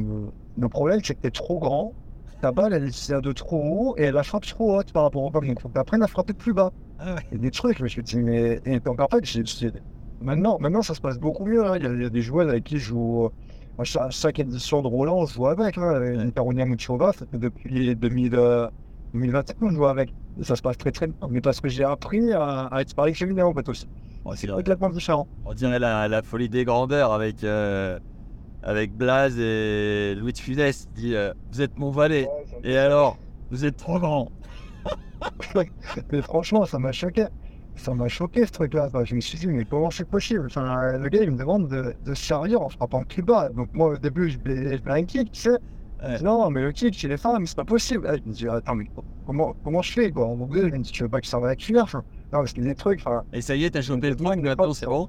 le 0.56 0.68
problème 0.68 1.00
c'est 1.04 1.14
que 1.16 1.20
t'es 1.20 1.30
trop 1.30 1.58
grand. 1.60 1.96
Ta 2.40 2.52
balle, 2.52 2.72
elle 2.74 2.88
vient 2.90 3.20
de 3.20 3.32
trop 3.32 3.62
haut 3.92 3.96
et 3.98 4.04
elle 4.04 4.14
la 4.14 4.22
frappe 4.24 4.46
trop 4.46 4.78
haute 4.78 4.92
par 4.92 5.04
rapport 5.04 5.22
au 5.24 5.30
ballon. 5.30 5.48
Il 5.48 5.60
faut 5.60 5.70
t'apprennes 5.70 6.02
à 6.04 6.08
frapper 6.08 6.34
plus 6.34 6.54
bas 6.54 6.70
Ah 6.98 7.16
ouais. 7.16 7.22
il 7.30 7.34
y 7.36 7.40
a 7.40 7.42
des 7.42 7.50
trucs, 7.50 7.78
je 7.78 7.82
me 7.84 7.88
suis 7.88 8.02
dit, 8.02 8.16
mais. 8.18 8.60
Et 8.64 8.80
donc, 8.80 9.00
en 9.00 9.08
fait, 9.08 9.24
j'ai- 9.24 9.44
j'ai- 9.44 9.72
maintenant, 10.20 10.58
maintenant, 10.60 10.82
ça 10.82 10.94
se 10.94 11.00
passe 11.00 11.18
beaucoup 11.18 11.44
mieux. 11.46 11.64
hein. 11.66 11.76
Il, 11.76 11.84
y 11.84 11.86
a, 11.86 11.92
il 11.92 12.02
y 12.02 12.06
a 12.06 12.10
des 12.10 12.22
joueurs 12.22 12.48
avec 12.48 12.64
qui 12.64 12.78
je 12.78 12.84
joue. 12.86 13.26
euh, 13.26 13.30
Moi, 13.78 13.84
chaque, 14.10 14.38
édition 14.38 14.82
de 14.82 14.88
Roland, 14.88 15.26
je 15.26 15.34
joue 15.34 15.46
avec. 15.46 15.78
Hein. 15.78 16.02
Une 16.02 16.32
Caronia 16.32 16.64
Muchova, 16.66 17.12
depuis 17.32 17.94
2000, 17.96 18.34
euh, 18.34 18.68
2021 19.12 19.54
que 19.68 19.70
je 19.70 19.74
joue 19.76 19.86
avec. 19.86 20.14
Ça 20.42 20.56
se 20.56 20.62
passe 20.62 20.78
très 20.78 20.92
très 20.92 21.06
bien. 21.08 21.16
Mais 21.30 21.40
parce 21.40 21.60
que 21.60 21.68
j'ai 21.68 21.84
appris 21.84 22.32
à, 22.32 22.66
à 22.66 22.80
être 22.80 22.94
pareil 22.94 23.14
féminin, 23.14 23.44
en 23.46 23.54
fait, 23.54 23.68
aussi. 23.68 23.88
Bon, 24.24 24.32
c'est 24.36 24.46
complètement 24.46 24.90
différent. 24.90 25.26
On 25.44 25.54
dirait 25.54 25.78
la, 25.78 26.08
la 26.08 26.22
folie 26.22 26.48
des 26.48 26.64
grandeurs 26.64 27.12
avec, 27.12 27.42
euh, 27.44 27.98
avec 28.62 28.92
Blaze 28.96 29.38
et 29.38 30.14
Louis 30.16 30.32
de 30.32 30.38
Funès. 30.38 30.88
Il 30.96 31.00
dit 31.02 31.14
euh, 31.16 31.32
Vous 31.52 31.62
êtes 31.62 31.76
mon 31.78 31.90
valet. 31.90 32.28
Et 32.64 32.76
alors 32.76 33.18
Vous 33.50 33.64
êtes 33.64 33.76
trop 33.76 33.98
grand. 33.98 34.30
mais 36.12 36.22
franchement, 36.22 36.64
ça 36.66 36.78
m'a 36.78 36.92
choqué. 36.92 37.26
Ça 37.74 37.94
m'a 37.94 38.08
choqué 38.08 38.46
ce 38.46 38.52
truc-là. 38.52 38.86
Enfin, 38.86 39.04
je 39.04 39.14
me 39.14 39.20
suis 39.20 39.38
dit, 39.38 39.46
mais 39.46 39.64
comment 39.64 39.90
c'est 39.90 40.08
possible? 40.08 40.46
Enfin, 40.46 40.98
Le 40.98 41.08
gars, 41.08 41.22
il 41.22 41.30
me 41.30 41.38
demande 41.38 41.68
de, 41.68 41.94
de 42.04 42.14
se 42.14 42.24
servir 42.26 42.60
en 42.62 42.68
frappant 42.68 43.04
plus 43.04 43.22
bas. 43.22 43.48
Donc, 43.50 43.68
moi, 43.72 43.90
au 43.90 43.96
début, 43.96 44.30
je 44.30 44.38
mets 44.38 44.80
un 44.86 45.04
kick, 45.04 45.32
tu 45.32 45.40
sais. 45.42 45.58
Ouais. 46.02 46.22
Non, 46.22 46.50
mais 46.50 46.62
le 46.62 46.72
kick 46.72 46.94
chez 46.94 47.08
les 47.08 47.16
femmes, 47.16 47.46
c'est 47.46 47.56
pas 47.56 47.64
possible. 47.64 48.06
Ah, 48.08 48.16
Je 48.16 48.22
me 48.28 48.32
dis, 48.32 48.48
attends, 48.48 48.76
mais 48.76 48.86
comment, 49.26 49.54
comment 49.64 49.82
je 49.82 49.92
fais 49.92 50.10
quoi 50.12 50.26
En 50.26 50.40
anglais, 50.40 50.62
je 50.70 50.74
me 50.76 50.82
dis, 50.82 50.92
tu 50.92 51.02
veux 51.02 51.08
pas 51.08 51.20
que 51.20 51.26
ça 51.26 51.38
va 51.40 51.56
cuillère 51.56 51.84
enfin, 51.84 52.04
Non, 52.32 52.38
parce 52.40 52.52
qu'il 52.52 52.62
y 52.62 52.66
a 52.66 52.70
des 52.70 52.76
trucs. 52.76 53.02
Et 53.32 53.40
ça 53.40 53.56
y 53.56 53.64
est, 53.64 53.70
t'as 53.70 53.82
chopé 53.82 54.10
le 54.10 54.16
point, 54.16 54.36
maintenant 54.36 54.72
c'est 54.74 54.86
bon 54.86 55.08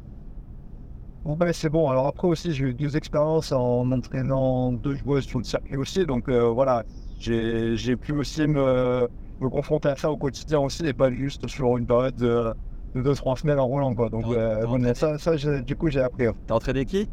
bon, 1.24 1.36
ben, 1.36 1.54
c'est 1.54 1.70
bon. 1.70 1.90
Alors, 1.90 2.08
après 2.08 2.28
aussi, 2.28 2.54
j'ai 2.54 2.66
eu 2.66 2.74
deux 2.74 2.96
expériences 2.98 3.52
en 3.52 3.92
entraînant 3.92 4.72
deux 4.74 4.96
joueuses 4.96 5.26
sur 5.26 5.40
le 5.40 5.44
circuit 5.46 5.78
aussi. 5.78 6.06
Donc, 6.06 6.28
euh, 6.30 6.50
voilà, 6.50 6.84
j'ai 7.20 7.96
pu 7.98 8.14
aussi 8.14 8.48
me, 8.48 9.08
me 9.40 9.50
confronter 9.50 9.90
à 9.90 9.96
ça 9.96 10.12
au 10.12 10.18
quotidien 10.18 10.60
aussi 10.60 10.86
et 10.86 10.94
pas 10.94 11.12
juste 11.12 11.48
sur 11.48 11.78
une 11.78 11.86
période 11.86 12.16
de, 12.16 12.54
de 12.96 13.02
deux, 13.02 13.16
trois 13.16 13.36
semaines 13.36 13.60
en 13.60 13.68
roulant. 13.68 13.94
Quoi. 13.96 14.10
Donc, 14.10 14.26
euh, 14.28 14.66
bon, 14.66 14.94
ça, 14.96 15.18
ça 15.18 15.36
du 15.62 15.76
coup, 15.76 15.90
j'ai 15.90 16.02
appris. 16.02 16.26
T'as 16.48 16.56
entraîné 16.56 16.86
qui? 16.86 17.10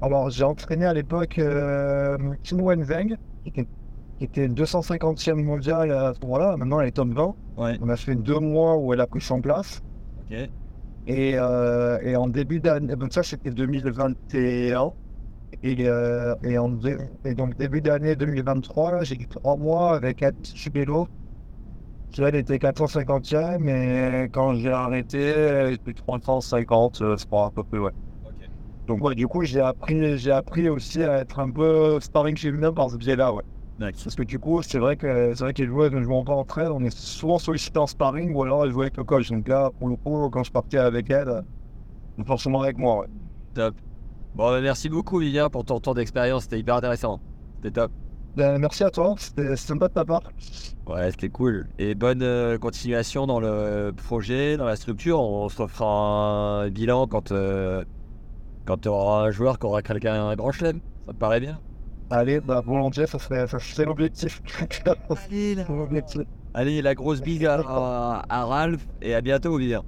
Alors, 0.00 0.30
j'ai 0.30 0.44
entraîné 0.44 0.86
à 0.86 0.94
l'époque 0.94 1.38
euh, 1.38 2.16
Kim 2.42 2.60
Wenzeng, 2.62 3.16
qui 3.44 3.48
était, 3.50 3.66
qui 4.18 4.24
était 4.24 4.48
250e 4.48 5.34
mondial 5.42 5.90
à 5.92 6.14
ce 6.14 6.20
moment-là. 6.22 6.56
Maintenant, 6.56 6.80
elle 6.80 6.88
est 6.88 6.92
top 6.92 7.08
20. 7.10 7.34
Ouais. 7.56 7.78
On 7.82 7.88
a 7.88 7.96
fait 7.96 8.14
deux 8.14 8.38
mois 8.38 8.76
où 8.78 8.92
elle 8.94 9.00
a 9.00 9.06
pris 9.06 9.20
son 9.20 9.40
place. 9.40 9.82
Et, 11.06 11.32
euh, 11.36 11.98
et 12.02 12.16
en 12.16 12.28
début 12.28 12.60
d'année, 12.60 12.94
donc 12.96 13.12
ça 13.12 13.22
c'était 13.22 13.50
2021. 13.50 14.92
Et, 15.62 15.88
euh, 15.88 16.34
et, 16.44 16.58
en, 16.58 16.68
dé- 16.70 16.96
et 17.24 17.34
donc 17.34 17.56
début 17.56 17.80
d'année 17.82 18.14
2023, 18.16 19.02
j'ai 19.04 19.16
eu 19.20 19.26
trois 19.28 19.56
mois 19.56 19.96
avec 19.96 20.22
Anne 20.22 20.36
Chubello. 20.44 21.08
Qui 22.10 22.22
elle 22.22 22.34
était 22.36 22.58
450e, 22.58 23.58
mais 23.60 24.28
quand 24.32 24.54
j'ai 24.54 24.70
arrêté, 24.72 25.18
elle 25.20 25.74
était 25.74 25.94
350, 25.94 27.02
euh, 27.02 27.16
c'est 27.16 27.28
pas 27.28 27.46
à 27.46 27.50
peu 27.52 27.62
près, 27.64 27.78
ouais. 27.78 27.92
Donc 28.86 29.02
ouais, 29.04 29.14
du 29.14 29.26
coup, 29.26 29.44
j'ai 29.44 29.60
appris, 29.60 30.18
j'ai 30.18 30.32
appris 30.32 30.68
aussi 30.68 31.02
à 31.02 31.18
être 31.18 31.38
un 31.38 31.50
peu 31.50 31.98
sparring 32.00 32.36
féminin 32.36 32.72
par 32.72 32.90
ce 32.90 32.96
biais-là, 32.96 33.32
ouais. 33.32 33.44
Parce 33.78 34.14
que 34.14 34.22
du 34.22 34.38
coup, 34.38 34.60
c'est 34.62 34.78
vrai 34.78 34.96
que 34.96 35.32
c'est 35.34 35.42
vrai 35.42 35.54
que 35.54 35.62
les 35.62 35.68
joueurs 35.68 35.90
ne 35.90 36.02
jouant 36.02 36.22
pas 36.22 36.34
en 36.34 36.44
on 36.70 36.84
est 36.84 36.94
souvent 36.94 37.38
sollicité 37.38 37.78
en 37.78 37.86
sparring 37.86 38.34
ou 38.34 38.42
alors 38.42 38.64
elles 38.64 38.72
jouaient 38.72 38.86
avec 38.86 38.98
le 38.98 39.04
coach. 39.04 39.30
Donc 39.30 39.48
là, 39.48 39.70
pour 39.78 39.88
le 39.88 39.96
coup, 39.96 40.28
quand 40.28 40.44
je 40.44 40.52
partais 40.52 40.76
avec 40.76 41.08
elle, 41.08 41.42
forcément 42.26 42.60
avec 42.60 42.76
moi, 42.76 43.00
ouais. 43.00 43.06
Top. 43.54 43.74
Bon, 44.34 44.50
bah, 44.50 44.60
merci 44.60 44.88
beaucoup, 44.90 45.18
Vivien, 45.18 45.48
pour 45.48 45.64
ton 45.64 45.80
temps 45.80 45.94
d'expérience. 45.94 46.42
C'était 46.42 46.58
hyper 46.60 46.76
intéressant. 46.76 47.20
C'était 47.56 47.80
top. 47.80 47.90
Ben, 48.36 48.58
merci 48.58 48.84
à 48.84 48.90
toi, 48.90 49.14
c'était 49.18 49.42
c'était 49.42 49.56
sympa 49.56 49.88
de 49.88 49.94
ta 49.94 50.04
part. 50.04 50.22
Ouais, 50.86 51.10
c'était 51.10 51.30
cool. 51.30 51.68
Et 51.78 51.94
bonne 51.94 52.22
euh, 52.22 52.58
continuation 52.58 53.26
dans 53.26 53.40
le 53.40 53.92
projet, 53.96 54.56
dans 54.56 54.66
la 54.66 54.76
structure. 54.76 55.20
On 55.20 55.48
se 55.48 55.60
refera 55.60 56.62
un 56.64 56.70
bilan 56.70 57.06
quand, 57.06 57.32
euh, 57.32 57.84
quand 58.66 58.78
tu 58.78 58.88
auras 58.88 59.24
un 59.26 59.30
joueur 59.30 59.58
qui 59.58 59.66
aura 59.66 59.82
quelqu'un 59.82 60.26
un 60.28 60.34
grand 60.36 60.52
chelem. 60.52 60.80
Ça 61.06 61.12
te 61.12 61.18
paraît 61.18 61.40
bien? 61.40 61.60
Allez, 62.10 62.40
bah, 62.40 62.60
volontiers, 62.60 63.06
ça 63.06 63.18
serait, 63.18 63.46
ça 63.46 63.58
serait 63.58 63.84
l'objectif. 63.84 64.42
Allez, 65.28 65.54
là. 65.54 65.64
Allez, 66.54 66.82
la 66.82 66.94
grosse 66.96 67.20
bise 67.20 67.44
à, 67.44 67.60
à- 67.60 68.24
à 68.28 68.44
Ralph 68.44 68.84
et 69.00 69.14
à 69.14 69.20
bientôt, 69.20 69.56
Vivien. 69.56 69.84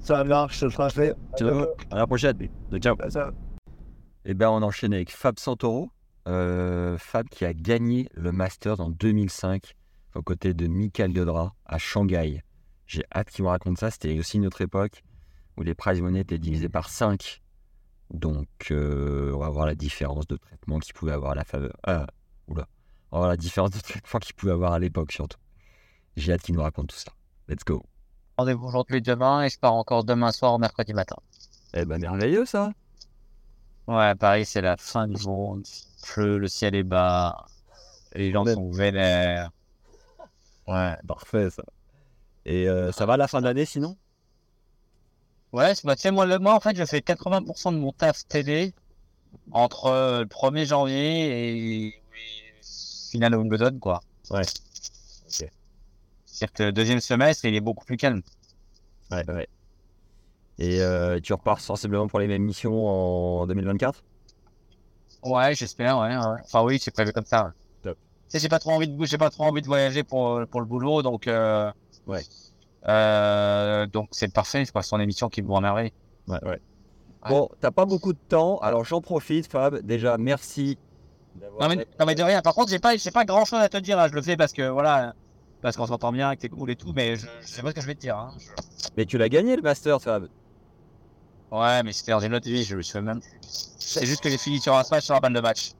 Ça 0.00 0.22
marche, 0.24 0.58
ça 0.58 0.68
sera 0.68 0.90
fait. 0.90 1.14
Ciao. 1.38 1.66
À 1.90 1.96
la 1.96 2.06
prochaine. 2.06 2.36
Ciao. 2.78 2.94
Ça- 3.08 3.30
Eh 4.26 4.34
ben, 4.34 4.50
on 4.50 4.62
enchaîne 4.62 4.92
avec 4.92 5.10
Fab 5.10 5.38
Santoro. 5.38 5.88
Euh, 6.28 6.96
Fab 6.98 7.26
qui 7.28 7.44
a 7.46 7.52
gagné 7.54 8.08
le 8.14 8.32
Masters 8.32 8.80
en 8.80 8.90
2005 8.90 9.74
aux 10.14 10.22
côtés 10.22 10.52
de 10.54 10.66
Michael 10.66 11.12
Yodra 11.12 11.54
à 11.66 11.78
Shanghai. 11.78 12.42
J'ai 12.86 13.02
hâte 13.14 13.30
qu'il 13.30 13.44
me 13.44 13.48
raconte 13.50 13.78
ça. 13.78 13.90
C'était 13.90 14.18
aussi 14.18 14.36
une 14.36 14.46
autre 14.46 14.60
époque 14.60 15.02
où 15.56 15.62
les 15.62 15.74
prize 15.74 16.00
money 16.02 16.20
étaient 16.20 16.38
divisés 16.38 16.68
par 16.68 16.90
5. 16.90 17.40
Donc, 18.10 18.48
euh, 18.70 19.32
on 19.34 19.38
va 19.38 19.48
voir 19.48 19.66
la 19.66 19.74
différence 19.74 20.26
de 20.26 20.36
traitement 20.36 20.78
qu'il 20.78 20.94
pouvait 20.94 21.12
avoir 21.12 21.32
à 21.32 21.34
la 21.34 21.44
faveur. 21.44 21.72
Ah, 21.84 22.06
oula. 22.48 22.66
On 23.10 23.16
va 23.16 23.20
voir 23.20 23.28
la 23.30 23.36
différence 23.36 23.70
de 23.70 23.80
traitement 23.80 24.20
qu'il 24.20 24.34
pouvait 24.34 24.52
avoir 24.52 24.72
à 24.72 24.78
l'époque, 24.78 25.12
surtout. 25.12 25.38
J'ai 26.16 26.32
hâte 26.32 26.42
qu'il 26.42 26.54
nous 26.54 26.62
raconte 26.62 26.88
tout 26.88 26.96
ça. 26.96 27.12
Let's 27.48 27.64
go. 27.64 27.84
Rendez-vous 28.36 28.66
aujourd'hui 28.66 29.00
demain 29.00 29.44
et 29.44 29.48
je 29.48 29.58
pars 29.58 29.74
encore 29.74 30.04
demain 30.04 30.32
soir, 30.32 30.58
mercredi 30.58 30.92
matin. 30.92 31.16
Eh 31.74 31.84
ben, 31.84 32.00
merveilleux, 32.00 32.44
ça. 32.44 32.72
Ouais, 33.86 34.14
Paris, 34.14 34.44
c'est 34.44 34.62
la 34.62 34.76
fin 34.76 35.06
du 35.06 35.22
monde. 35.26 35.66
Il 35.66 36.06
pleut, 36.06 36.38
le 36.38 36.48
ciel 36.48 36.74
est 36.74 36.82
bas. 36.84 37.46
Les 38.14 38.32
gens 38.32 38.44
Même. 38.44 38.54
sont 38.54 38.70
vénères. 38.70 39.50
Ouais. 40.66 40.96
Parfait, 41.06 41.50
ça. 41.50 41.64
Et 42.46 42.68
euh, 42.68 42.92
ça 42.92 43.06
va 43.06 43.14
à 43.14 43.16
la 43.16 43.28
fin 43.28 43.40
de 43.40 43.44
l'année, 43.44 43.64
sinon? 43.64 43.96
Ouais, 45.54 45.72
c'est- 45.76 45.86
bah, 45.86 45.94
tu 45.94 46.02
sais, 46.02 46.10
moi, 46.10 46.26
le, 46.26 46.40
moi, 46.40 46.52
en 46.56 46.58
fait, 46.58 46.76
je 46.76 46.84
fais 46.84 47.00
80% 47.00 47.70
de 47.70 47.78
mon 47.78 47.92
taf 47.92 48.26
télé 48.26 48.74
entre 49.52 49.86
euh, 49.86 50.20
le 50.22 50.26
1er 50.26 50.66
janvier 50.66 50.96
et, 51.28 51.86
et 51.86 51.94
finale 53.12 53.36
Wimbledon, 53.36 53.78
quoi. 53.78 54.00
Ouais. 54.32 54.42
C'est-à-dire 55.28 56.52
que 56.52 56.62
le 56.64 56.72
deuxième 56.72 56.98
semestre, 56.98 57.44
il 57.44 57.54
est 57.54 57.60
beaucoup 57.60 57.84
plus 57.84 57.96
calme. 57.96 58.22
Ouais, 59.12 59.24
ouais. 59.30 59.46
Et 60.58 60.80
euh, 60.80 61.20
tu 61.20 61.32
repars 61.32 61.60
sensiblement 61.60 62.08
pour 62.08 62.18
les 62.18 62.26
mêmes 62.26 62.42
missions 62.42 62.86
en 62.88 63.46
2024 63.46 64.02
Ouais, 65.22 65.54
j'espère, 65.54 65.98
ouais, 66.00 66.16
ouais. 66.16 66.40
Enfin, 66.44 66.64
oui, 66.64 66.80
c'est 66.80 66.90
prévu 66.90 67.12
comme 67.12 67.26
ça. 67.26 67.52
Top. 67.82 67.96
Tu 67.96 68.00
sais, 68.26 68.38
j'ai 68.40 68.48
pas 68.48 68.58
trop 68.58 68.72
envie 68.72 68.88
de, 68.88 69.04
j'ai 69.04 69.18
pas 69.18 69.30
trop 69.30 69.44
envie 69.44 69.62
de 69.62 69.66
voyager 69.66 70.02
pour, 70.02 70.44
pour 70.50 70.60
le 70.60 70.66
boulot, 70.66 71.02
donc, 71.02 71.28
euh, 71.28 71.70
Ouais. 72.08 72.24
Euh, 72.88 73.86
donc 73.86 74.08
c'est 74.12 74.32
parfait, 74.32 74.64
c'est 74.64 74.72
pas 74.74 74.82
son 74.82 75.00
émission 75.00 75.28
qui 75.28 75.42
me 75.42 75.48
rend 75.50 75.60
merveille. 75.60 75.92
Ouais, 76.28 76.42
ouais. 76.44 76.60
Bon, 77.28 77.48
t'as 77.60 77.70
pas 77.70 77.86
beaucoup 77.86 78.12
de 78.12 78.18
temps, 78.28 78.58
alors 78.58 78.84
j'en 78.84 79.00
profite, 79.00 79.50
Fab. 79.50 79.78
Déjà, 79.80 80.18
merci. 80.18 80.78
Non 81.60 81.68
mais, 81.68 81.86
non 81.98 82.06
mais 82.06 82.14
de 82.14 82.22
rien. 82.22 82.42
Par 82.42 82.54
contre, 82.54 82.70
j'ai 82.70 82.78
pas, 82.78 82.96
j'ai 82.96 83.10
pas 83.10 83.24
grand 83.24 83.44
chose 83.44 83.60
à 83.60 83.68
te 83.68 83.78
dire. 83.78 83.96
Là. 83.96 84.08
Je 84.08 84.12
le 84.14 84.20
fais 84.22 84.36
parce 84.36 84.52
que 84.52 84.68
voilà, 84.68 85.14
parce 85.62 85.76
qu'on 85.76 85.86
s'entend 85.86 86.12
bien, 86.12 86.36
que 86.36 86.42
t'es 86.42 86.48
cool 86.50 86.70
et 86.70 86.76
tout. 86.76 86.92
Mais 86.94 87.16
je, 87.16 87.26
je 87.40 87.46
sais 87.46 87.62
pas 87.62 87.70
ce 87.70 87.74
que 87.74 87.80
je 87.80 87.86
vais 87.86 87.94
te 87.94 88.00
dire. 88.00 88.16
Hein. 88.18 88.32
Je- 88.38 88.50
Mais 88.96 89.06
tu 89.06 89.16
l'as 89.18 89.28
gagné 89.30 89.56
le 89.56 89.62
Master, 89.62 90.00
Fab. 90.00 90.28
Ouais, 91.50 91.82
mais 91.82 91.92
c'était 91.92 92.12
dans 92.12 92.20
une 92.20 92.34
autre 92.34 92.46
vie. 92.48 92.64
Je 92.64 92.76
me 92.76 92.82
souviens 92.82 93.00
même. 93.02 93.20
C'est 93.40 94.04
juste 94.06 94.22
que 94.22 94.28
j'ai 94.28 94.38
fini 94.38 94.60
sur 94.60 94.76
un 94.76 94.84
smash 94.84 95.04
sur 95.04 95.14
la 95.14 95.20
balle 95.20 95.32
de 95.32 95.40
match. 95.40 95.72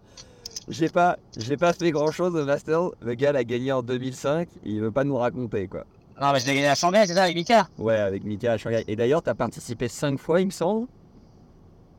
J'ai 0.68 0.88
pas, 0.88 1.18
j'ai 1.36 1.58
pas 1.58 1.72
fait 1.74 1.90
grand 1.90 2.10
chose 2.10 2.34
au 2.34 2.44
Master. 2.46 2.88
Le 3.02 3.14
gars 3.14 3.32
l'a 3.32 3.44
gagné 3.44 3.70
en 3.72 3.82
2005. 3.82 4.48
Il 4.64 4.80
veut 4.80 4.90
pas 4.92 5.04
nous 5.04 5.16
raconter, 5.16 5.68
quoi. 5.68 5.84
Non, 6.20 6.32
mais 6.32 6.40
je 6.40 6.46
l'ai 6.46 6.54
gagné 6.54 6.68
à 6.68 6.74
Shanghai, 6.74 7.04
c'est 7.06 7.14
ça, 7.14 7.24
avec 7.24 7.34
Mika? 7.36 7.68
Ouais, 7.78 7.96
avec 7.98 8.22
Mika 8.24 8.52
à 8.52 8.58
Shanghai. 8.58 8.84
Et 8.86 8.94
d'ailleurs, 8.96 9.22
t'as 9.22 9.34
participé 9.34 9.88
5 9.88 10.18
fois, 10.18 10.40
il 10.40 10.46
me 10.46 10.50
semble. 10.52 10.86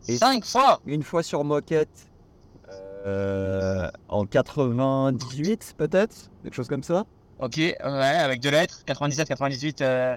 Et- 0.07 0.18
Cinq 0.18 0.45
fois. 0.45 0.80
Une 0.86 1.03
fois 1.03 1.24
sur 1.24 1.43
Moquette. 1.43 2.07
euh, 3.05 3.89
en 4.09 4.26
98, 4.26 5.76
peut-être 5.78 6.32
Quelque 6.43 6.55
chose 6.55 6.68
comme 6.68 6.82
ça 6.84 7.05
Ok, 7.39 7.57
ouais, 7.57 7.76
avec 7.84 8.39
deux 8.41 8.49
lettres. 8.49 8.84
97, 8.86 9.28
98. 9.28 9.82
euh, 9.82 10.16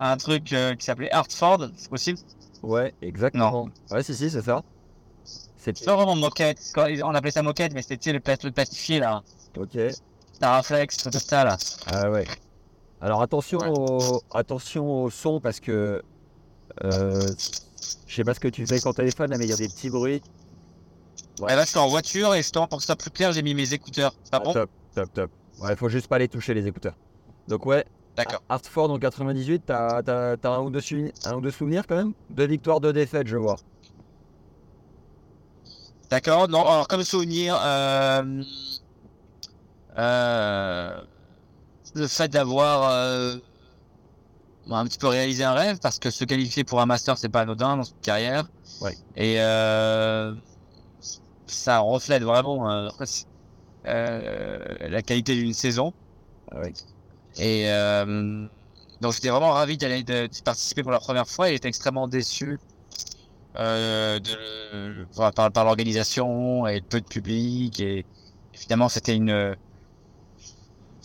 un 0.00 0.16
truc 0.16 0.52
euh, 0.52 0.74
qui 0.74 0.84
s'appelait 0.84 1.10
Hartford, 1.12 1.68
c'est 1.76 1.88
possible? 1.88 2.18
Ouais, 2.62 2.92
exactement. 3.00 3.68
Ouais, 3.90 4.02
si, 4.02 4.14
si, 4.14 4.28
c'est 4.30 4.42
ça. 4.42 4.62
C'est 5.24 5.84
pas 5.84 5.94
vraiment 5.96 6.16
moquette. 6.16 6.60
On 6.76 7.14
appelait 7.14 7.30
ça 7.30 7.42
moquette, 7.42 7.72
mais 7.74 7.82
c'était 7.82 8.12
le 8.12 8.20
truc 8.20 8.54
plastifié 8.54 8.98
là. 9.00 9.22
Ok. 9.58 9.78
Staraflex, 10.34 10.96
tout 10.98 11.10
ça 11.12 11.44
là. 11.44 11.56
Ah 11.86 12.10
ouais. 12.10 12.26
Alors 13.06 13.22
attention, 13.22 13.60
au, 13.72 14.20
attention 14.32 15.04
au 15.04 15.10
son 15.10 15.40
parce 15.40 15.60
que 15.60 16.02
euh, 16.82 17.28
je 18.08 18.14
sais 18.16 18.24
pas 18.24 18.34
ce 18.34 18.40
que 18.40 18.48
tu 18.48 18.66
fais 18.66 18.72
avec 18.72 18.82
ton 18.82 18.92
téléphone, 18.92 19.30
là, 19.30 19.38
mais 19.38 19.44
il 19.44 19.50
y 19.50 19.52
a 19.52 19.56
des 19.56 19.68
petits 19.68 19.90
bruits. 19.90 20.20
Ouais, 21.38 21.54
là, 21.54 21.62
je 21.62 21.68
suis 21.68 21.78
en 21.78 21.86
voiture 21.86 22.34
et 22.34 22.38
justement, 22.38 22.66
pour 22.66 22.78
que 22.78 22.82
ce 22.82 22.86
soit 22.86 22.96
plus 22.96 23.12
clair, 23.12 23.30
j'ai 23.30 23.42
mis 23.42 23.54
mes 23.54 23.72
écouteurs. 23.72 24.12
Ah 24.32 24.40
bon 24.40 24.52
top, 24.52 24.70
top, 24.92 25.12
top. 25.14 25.30
Ouais, 25.60 25.76
faut 25.76 25.88
juste 25.88 26.08
pas 26.08 26.18
les 26.18 26.26
toucher 26.26 26.52
les 26.52 26.66
écouteurs. 26.66 26.96
Donc 27.46 27.64
ouais, 27.64 27.84
D'accord. 28.16 28.42
Hartford 28.48 28.90
en 28.90 28.98
98, 28.98 29.62
t'as 29.66 30.00
ou 30.00 30.02
deux 30.02 30.36
un 31.24 31.34
ou 31.36 31.40
deux 31.40 31.52
souvenirs 31.52 31.86
quand 31.86 31.94
même? 31.94 32.12
Deux 32.30 32.48
victoires, 32.48 32.80
deux 32.80 32.92
défaites, 32.92 33.28
je 33.28 33.36
vois. 33.36 33.54
D'accord, 36.10 36.48
non, 36.48 36.62
alors 36.66 36.88
comme 36.88 37.04
souvenir, 37.04 37.56
euh, 37.62 38.42
euh, 39.96 41.00
le 41.96 42.06
fait 42.06 42.28
d'avoir 42.28 42.90
euh, 42.90 43.36
un 44.70 44.84
petit 44.86 44.98
peu 44.98 45.08
réalisé 45.08 45.44
un 45.44 45.54
rêve, 45.54 45.78
parce 45.80 45.98
que 45.98 46.10
se 46.10 46.24
qualifier 46.24 46.64
pour 46.64 46.80
un 46.80 46.86
master, 46.86 47.18
c'est 47.18 47.28
pas 47.28 47.40
anodin 47.40 47.78
dans 47.78 47.84
cette 47.84 48.00
carrière. 48.00 48.46
Ouais. 48.80 48.96
Et 49.16 49.40
euh, 49.40 50.34
ça 51.46 51.78
reflète 51.78 52.22
vraiment 52.22 52.70
euh, 53.86 54.58
la 54.80 55.02
qualité 55.02 55.34
d'une 55.34 55.54
saison. 55.54 55.92
Ah 56.52 56.60
ouais. 56.60 56.72
Et 57.38 57.68
donc 59.00 59.12
j'étais 59.12 59.28
vraiment 59.28 59.52
ravi 59.52 59.76
d'aller 59.76 60.02
de, 60.02 60.28
participer 60.44 60.82
pour 60.82 60.92
la 60.92 61.00
première 61.00 61.28
fois 61.28 61.50
et 61.50 61.52
j'étais 61.52 61.68
extrêmement 61.68 62.08
déçu 62.08 62.58
euh, 63.58 64.18
de, 64.18 65.50
par, 65.50 65.64
l'organisation 65.64 66.66
et 66.66 66.76
le 66.76 66.86
peu 66.86 67.00
de 67.00 67.06
public 67.06 67.80
et 67.80 68.06
évidemment 68.54 68.88
c'était 68.88 69.14
une 69.14 69.56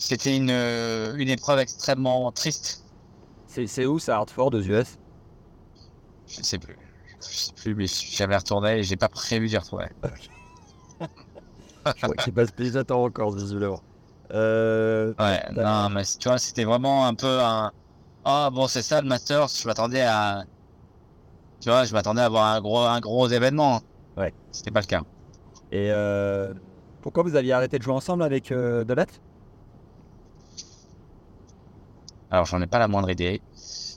c'était 0.04 0.36
une, 0.36 0.50
une 0.50 1.28
épreuve 1.28 1.58
extrêmement 1.60 2.30
triste. 2.32 2.84
C'est 3.46 3.86
où 3.86 3.98
ça, 3.98 4.16
Hartford 4.16 4.54
aux 4.54 4.60
US 4.62 4.98
Je 6.26 6.38
ne 6.40 6.44
sais 6.44 6.58
plus. 6.58 6.76
Je 7.20 7.26
sais 7.36 7.52
plus, 7.52 7.74
mais 7.74 7.86
j'avais 7.86 8.36
retourné 8.36 8.78
et 8.78 8.82
j'ai 8.82 8.96
pas 8.96 9.08
prévu 9.08 9.48
d'y 9.48 9.56
retourner. 9.56 9.88
Je 11.86 11.92
crois 12.02 12.14
qu'il 12.16 12.32
passe 12.32 12.54
déjà 12.54 12.84
temps 12.84 13.02
encore, 13.04 13.32
visiblement. 13.32 13.80
Euh, 14.32 15.14
Ouais, 15.18 15.42
non, 15.52 15.88
mais 15.90 16.04
tu 16.04 16.28
vois, 16.28 16.38
c'était 16.38 16.64
vraiment 16.64 17.06
un 17.06 17.14
peu 17.14 17.40
un. 17.40 17.72
Ah 18.24 18.50
bon, 18.52 18.68
c'est 18.68 18.82
ça 18.82 19.00
le 19.02 19.08
Masters. 19.08 19.48
Je 19.48 19.66
m'attendais 19.66 20.02
à. 20.02 20.44
Tu 21.60 21.68
vois, 21.70 21.84
je 21.84 21.92
m'attendais 21.94 22.20
à 22.22 22.26
avoir 22.26 22.46
un 22.54 22.60
gros, 22.60 22.80
un 22.80 23.00
gros 23.00 23.28
événement. 23.28 23.80
Ouais. 24.16 24.34
C'était 24.50 24.70
pas 24.70 24.80
le 24.80 24.86
cas. 24.86 25.02
et 25.72 25.90
euh, 25.92 26.54
pourquoi 27.02 27.22
vous 27.24 27.36
aviez 27.36 27.52
arrêté 27.52 27.78
de 27.78 27.82
jouer 27.84 27.94
ensemble 27.94 28.22
avec 28.22 28.52
euh, 28.52 28.84
Delette 28.84 29.22
Alors, 32.32 32.46
j'en 32.46 32.60
ai 32.60 32.66
pas 32.66 32.80
la 32.80 32.88
moindre 32.88 33.10
idée. 33.10 33.44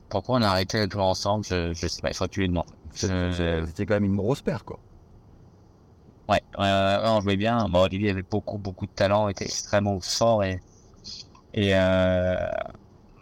Pourquoi 0.09 0.37
on 0.37 0.41
a 0.43 0.47
arrêté 0.49 0.85
de 0.85 0.91
jouer 0.91 1.01
ensemble 1.01 1.43
Je, 1.45 1.73
je 1.73 1.87
sais 1.87 2.01
pas, 2.03 2.09
il 2.11 2.15
faut 2.15 2.25
que 2.25 2.29
tu 2.31 2.41
lui 2.41 2.49
demandes. 2.49 2.65
Je- 2.93 3.63
C'était 3.67 3.85
quand 3.87 3.95
même 3.95 4.05
une 4.05 4.15
grosse 4.17 4.41
paire, 4.43 4.63
quoi. 4.63 4.79
Ouais, 6.27 6.41
ouais, 6.57 6.63
ouais, 6.63 6.99
on 7.05 7.21
jouait 7.21 7.37
bien. 7.37 7.67
Bon, 7.69 7.81
Olivier 7.83 8.09
avait 8.11 8.23
beaucoup, 8.23 8.57
beaucoup 8.57 8.87
de 8.87 8.91
talent, 8.91 9.27
était 9.29 9.45
extrêmement 9.45 9.99
fort 10.01 10.43
et, 10.43 10.59
et 11.53 11.75
euh, 11.75 12.35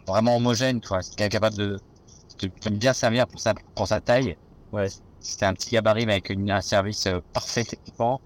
vraiment 0.06 0.36
homogène, 0.36 0.80
quoi. 0.82 1.02
C'était 1.02 1.28
capable 1.30 1.56
de, 1.56 1.78
de, 2.42 2.48
de 2.64 2.70
bien 2.76 2.94
servir 2.94 3.26
pour 3.28 3.40
sa, 3.40 3.54
pour 3.74 3.88
sa 3.88 4.00
taille. 4.00 4.36
Ouais. 4.72 4.88
C'était 5.20 5.46
un 5.46 5.54
petit 5.54 5.70
gabarit, 5.70 6.06
mais 6.06 6.14
avec 6.14 6.30
une- 6.30 6.50
un 6.50 6.62
service 6.62 7.06
euh, 7.06 7.20
parfait 7.32 7.64
techniquement. 7.64 8.22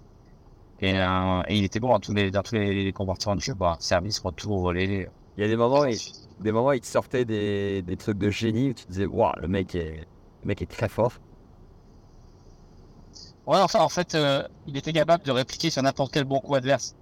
Et, 0.80 0.98
euh, 0.98 1.42
et 1.48 1.58
il 1.58 1.64
était 1.64 1.80
bon 1.80 1.88
dans 1.90 2.00
tous 2.00 2.14
les, 2.14 2.30
dans 2.30 2.42
tous 2.42 2.54
les, 2.56 2.84
les 2.84 2.92
comportements 2.92 3.36
de 3.36 3.40
jeu. 3.42 3.54
Bon, 3.54 3.74
service, 3.80 4.20
retour, 4.20 4.60
volé. 4.62 5.08
Il 5.36 5.42
y 5.42 5.44
a 5.44 5.48
des 5.48 5.56
moments, 5.56 5.84
il, 5.86 5.98
des 6.40 6.52
moments, 6.52 6.72
il 6.72 6.80
te 6.80 6.86
sortait 6.86 7.24
des, 7.24 7.82
des 7.82 7.96
trucs 7.96 8.18
de 8.18 8.30
génie 8.30 8.70
où 8.70 8.74
tu 8.74 8.84
te 8.84 8.90
disais, 8.92 9.06
waouh, 9.06 9.32
le 9.40 9.48
mec 9.48 9.74
est, 9.74 10.06
le 10.42 10.46
mec 10.46 10.62
est 10.62 10.66
très 10.70 10.88
fort. 10.88 11.12
Ouais, 13.46 13.58
enfin, 13.58 13.80
en 13.80 13.88
fait, 13.88 14.14
euh, 14.14 14.46
il 14.66 14.76
était 14.76 14.92
capable 14.92 15.24
de 15.24 15.30
répliquer 15.32 15.70
sur 15.70 15.82
n'importe 15.82 16.12
quel 16.12 16.24
bon 16.24 16.40
coup 16.40 16.54
adverse. 16.54 16.94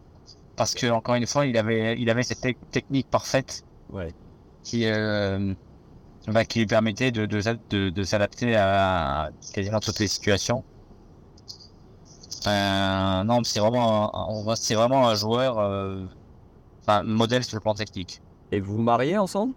Parce 0.56 0.74
que, 0.74 0.86
encore 0.88 1.16
une 1.16 1.26
fois, 1.26 1.46
il 1.46 1.56
avait, 1.58 1.98
il 1.98 2.08
avait 2.10 2.22
cette 2.22 2.40
tec- 2.40 2.58
technique 2.70 3.08
parfaite 3.10 3.64
Ouais. 3.90 4.14
qui, 4.62 4.86
euh, 4.86 5.54
bah, 6.28 6.44
qui 6.44 6.60
lui 6.60 6.66
permettait 6.66 7.12
de, 7.12 7.26
de, 7.26 7.40
s'a- 7.40 7.54
de, 7.70 7.90
de 7.90 8.02
s'adapter 8.04 8.56
à 8.56 9.30
quasiment 9.52 9.80
toutes 9.80 9.98
les 10.00 10.08
situations. 10.08 10.64
Euh, 12.46 13.24
non, 13.24 13.42
c'est 13.44 13.60
vraiment, 13.60 14.54
c'est 14.56 14.74
vraiment 14.74 15.08
un 15.08 15.14
joueur, 15.14 15.58
euh, 15.58 16.04
enfin, 16.82 17.02
modèle 17.02 17.44
sur 17.44 17.56
le 17.56 17.60
plan 17.60 17.74
technique. 17.74 18.20
Et 18.50 18.60
vous 18.60 18.76
vous 18.76 18.82
mariez 18.82 19.18
ensemble? 19.18 19.54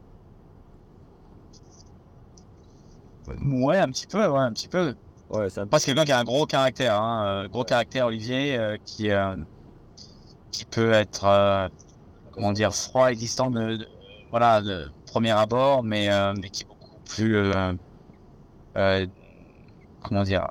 Ouais, 3.28 3.78
un 3.78 3.90
petit 3.90 4.08
peu, 4.08 4.26
ouais, 4.28 4.40
un 4.40 4.52
petit 4.54 4.68
peu. 4.68 4.96
Ouais, 5.30 5.50
c'est 5.50 5.60
un 5.60 5.64
Après, 5.64 5.80
c'est 5.80 5.86
quelqu'un 5.88 6.06
qui 6.06 6.12
a 6.12 6.20
un 6.20 6.24
gros 6.24 6.46
caractère, 6.48 6.96
hein, 7.00 7.44
euh, 7.46 7.48
gros 7.48 7.64
caractère, 7.64 8.08
Olivier, 8.08 8.58
euh, 8.58 8.78
qui, 8.84 9.12
euh, 9.12 9.36
qui 10.52 10.66
peut 10.66 10.92
être, 10.92 11.26
euh, 11.26 11.68
comment 12.32 12.54
dire, 12.54 12.74
froid 12.76 13.12
et 13.12 13.16
distant 13.16 13.52
de, 13.52 13.78
de- 13.78 13.88
voilà, 14.32 14.62
de 14.62 14.92
premier 15.08 15.32
abord, 15.32 15.84
mais, 15.84 16.10
mais 16.36 16.50
qui 16.50 16.64
est 16.64 16.68
beaucoup 16.68 17.00
plus, 17.06 17.52
comment 20.02 20.24
dire, 20.24 20.48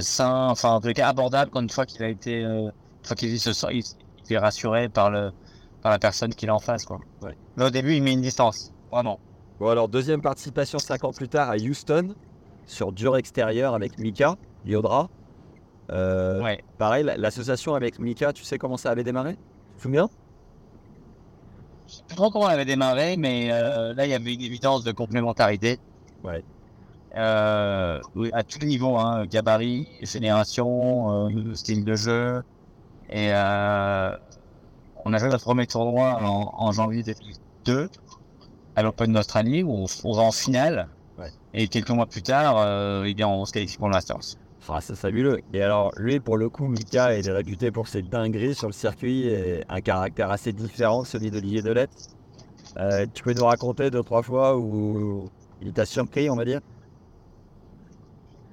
sain, 0.00 0.48
enfin, 0.50 0.70
en 0.72 0.80
tout 0.80 0.92
cas, 0.92 1.08
abordable 1.08 1.50
quand 1.50 1.60
une 1.62 1.70
fois 1.70 1.86
qu'il 1.86 2.02
a 2.04 2.08
été, 2.08 2.42
une 2.42 2.72
fois 3.04 3.16
qu'il 3.16 3.38
se 3.40 3.52
sent, 3.52 3.68
il, 3.72 3.84
il 4.28 4.34
est 4.34 4.38
rassuré 4.38 4.88
par 4.88 5.10
le, 5.10 5.32
par 5.84 5.92
la 5.92 5.98
personne 5.98 6.34
qu'il 6.34 6.48
a 6.48 6.54
en 6.54 6.58
face, 6.58 6.86
quoi. 6.86 6.98
Ouais. 7.22 7.36
Mais 7.56 7.64
au 7.66 7.70
début, 7.70 7.92
il 7.94 8.02
met 8.02 8.14
une 8.14 8.22
distance, 8.22 8.72
vraiment. 8.90 9.20
Bon, 9.60 9.68
alors, 9.68 9.86
deuxième 9.86 10.22
participation 10.22 10.78
5 10.78 11.04
ans 11.04 11.12
plus 11.12 11.28
tard 11.28 11.50
à 11.50 11.56
Houston, 11.56 12.14
sur 12.64 12.90
dur 12.90 13.18
extérieur 13.18 13.74
avec 13.74 13.98
Mika, 13.98 14.36
Liodra. 14.64 15.10
Euh, 15.92 16.42
Ouais. 16.42 16.64
Pareil, 16.78 17.04
la- 17.04 17.18
l'association 17.18 17.74
avec 17.74 17.98
Mika, 17.98 18.32
tu 18.32 18.44
sais 18.44 18.56
comment 18.56 18.78
ça 18.78 18.90
avait 18.90 19.04
démarré? 19.04 19.34
Tu 19.34 19.76
te 19.76 19.82
souviens? 19.82 20.08
Je 21.86 21.96
sais 21.96 22.02
pas 22.08 22.14
trop 22.14 22.30
comment 22.30 22.46
on 22.46 22.48
avait 22.48 22.64
démarré, 22.64 23.18
mais 23.18 23.50
euh, 23.52 23.92
là, 23.92 24.06
il 24.06 24.10
y 24.10 24.14
avait 24.14 24.32
une 24.32 24.40
évidence 24.40 24.84
de 24.84 24.92
complémentarité. 24.92 25.78
Ouais. 26.24 26.42
Euh, 27.14 28.00
oui, 28.14 28.30
à 28.32 28.42
tous 28.42 28.58
les 28.60 28.66
niveaux, 28.68 28.96
hein, 28.96 29.26
gabarit, 29.26 29.86
génération, 30.00 31.28
style 31.54 31.84
de 31.84 31.94
jeu. 31.94 32.42
Et 33.10 33.28
euh, 33.34 34.16
on 35.04 35.12
a 35.12 35.18
fait 35.18 35.28
notre 35.28 35.44
premier 35.44 35.66
tournoi 35.66 36.18
en, 36.22 36.52
en 36.56 36.72
janvier 36.72 37.02
2002 37.02 37.90
à 38.76 38.82
l'Open 38.82 39.12
d'Australie 39.12 39.62
où 39.62 39.72
on, 39.72 39.86
on 40.04 40.12
va 40.12 40.22
en 40.22 40.32
finale. 40.32 40.88
Ouais. 41.18 41.30
Et 41.52 41.68
quelques 41.68 41.90
mois 41.90 42.06
plus 42.06 42.22
tard, 42.22 42.56
euh, 42.58 43.04
eh 43.04 43.14
bien, 43.14 43.28
on 43.28 43.44
se 43.44 43.52
qualifie 43.52 43.76
pour 43.76 43.88
le 43.88 43.92
Masters. 43.94 44.36
Ah, 44.68 44.80
c'est 44.80 44.96
fabuleux. 44.96 45.40
Et 45.52 45.62
alors, 45.62 45.92
lui, 45.96 46.20
pour 46.20 46.38
le 46.38 46.48
coup, 46.48 46.66
Mika, 46.66 47.16
il 47.18 47.28
est 47.28 47.32
réputé 47.32 47.70
pour 47.70 47.86
ses 47.86 48.02
dingueries 48.02 48.54
sur 48.54 48.66
le 48.66 48.72
circuit 48.72 49.28
et 49.28 49.62
un 49.68 49.80
caractère 49.82 50.30
assez 50.30 50.52
différent 50.52 51.02
de 51.02 51.06
celui 51.06 51.30
d'Olivier 51.30 51.60
Delette. 51.60 51.90
Euh, 52.78 53.06
tu 53.12 53.22
peux 53.22 53.34
nous 53.34 53.44
raconter 53.44 53.90
deux, 53.90 54.02
trois 54.02 54.22
fois 54.22 54.56
où 54.56 55.28
il 55.60 55.72
t'a 55.72 55.84
surpris, 55.84 56.30
on 56.30 56.36
va 56.36 56.46
dire? 56.46 56.60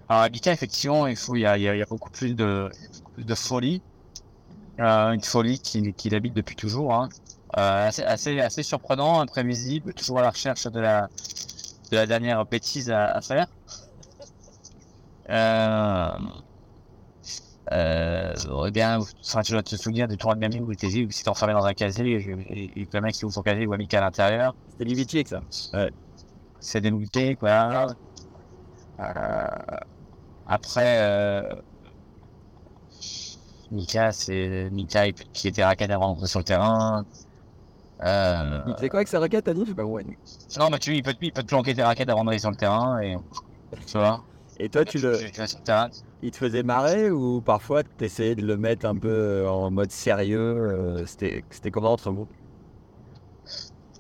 Alors, 0.10 0.30
Mika, 0.30 0.52
effectivement, 0.52 1.08
il, 1.08 1.16
faut, 1.16 1.36
il, 1.36 1.42
y 1.42 1.46
a, 1.46 1.58
il 1.58 1.64
y 1.64 1.84
beaucoup 1.90 2.10
plus 2.10 2.36
de, 2.36 2.70
beaucoup 2.98 3.12
plus 3.14 3.26
de 3.26 3.36
folie. 3.36 3.82
Euh, 4.80 5.12
une 5.12 5.22
folie 5.22 5.60
qu'il 5.60 5.94
qui 5.94 6.14
habite 6.16 6.34
depuis 6.34 6.56
toujours. 6.56 6.94
Hein. 6.94 7.10
Euh, 7.58 7.88
assez, 7.88 8.04
assez, 8.04 8.40
assez 8.40 8.64
surprenant, 8.64 9.20
imprévisible, 9.20 9.94
toujours 9.94 10.20
à 10.20 10.22
la 10.22 10.30
recherche 10.30 10.68
de 10.68 10.80
la, 10.80 11.10
de 11.92 11.98
la 11.98 12.06
dernière 12.06 12.46
bêtise 12.46 12.90
à, 12.90 13.08
à 13.08 13.22
faire. 13.22 13.48
Euh, 15.30 16.12
euh, 17.74 18.34
eh 18.68 18.72
bien, 18.72 19.00
enfin, 19.00 19.42
tu 19.42 19.52
dois 19.52 19.64
te 19.64 19.76
souvenir 19.76 20.08
du 20.08 20.18
tournoi 20.18 20.36
de 20.36 20.40
Miami 20.40 20.60
où 20.62 20.72
il 20.72 21.14
s'était 21.14 21.30
enfermé 21.30 21.54
dans 21.54 21.66
un 21.66 21.74
casier 21.74 22.16
et, 22.50 22.80
et, 22.82 22.88
le 22.92 23.02
mec 23.02 23.16
qui 23.16 23.26
ouvre 23.26 23.34
son 23.34 23.42
casier 23.42 23.66
voit 23.66 23.78
Mika 23.78 24.00
à 24.00 24.02
l'intérieur. 24.02 24.56
C'était 24.72 24.86
Livichik, 24.86 25.28
ça. 25.28 25.42
C'est 26.60 26.80
dégoûté, 26.82 27.36
quoi. 27.36 27.88
Après, 30.48 31.62
Mika, 33.72 34.12
c'est 34.12 34.70
Mika 34.72 35.08
il- 35.08 35.14
qui 35.14 35.48
était 35.48 35.64
raquette 35.64 35.92
avant 35.92 36.10
d'entrer 36.10 36.28
sur 36.28 36.40
le 36.40 36.46
terrain. 36.46 37.06
Euh, 38.04 38.62
Il 38.68 38.74
faisait 38.76 38.90
quoi 38.90 39.00
avec 39.00 39.08
sa 39.08 39.20
raquette, 39.20 39.46
t'as 39.46 39.54
dit 39.54 39.62
Je 39.64 39.70
sais 39.70 39.76
pas, 39.76 39.84
ouais. 39.86 40.04
non, 40.58 40.70
mais 40.70 40.80
tu, 40.80 40.96
il 40.96 41.04
peut, 41.04 41.14
il 41.22 41.32
peut 41.32 41.42
te 41.44 41.48
planquer 41.48 41.74
tes 41.74 41.84
raquettes 41.84 42.10
avant 42.10 42.26
d'aller 42.26 42.40
sur 42.40 42.50
le 42.52 42.58
terrain 42.58 43.00
et 43.00 43.16
tu 43.86 43.98
vois. 43.98 44.26
Et 44.60 44.70
toi, 44.70 44.84
tu 44.86 45.00
le, 45.00 45.20
il 46.22 46.32
te 46.32 46.38
faisait 46.38 46.64
marrer 46.64 47.10
ou 47.10 47.42
parfois 47.42 47.84
tu 47.84 48.06
essayais 48.06 48.36
de 48.36 48.46
le 48.46 48.58
mettre 48.58 48.86
un 48.86 48.96
peu 48.96 49.48
en 49.48 49.72
mode 49.72 49.92
sérieux 49.92 50.40
euh, 50.40 51.06
C'était 51.06 51.44
c'était 51.50 51.72
comment 51.72 51.94
entre 51.94 52.12
vous? 52.12 52.28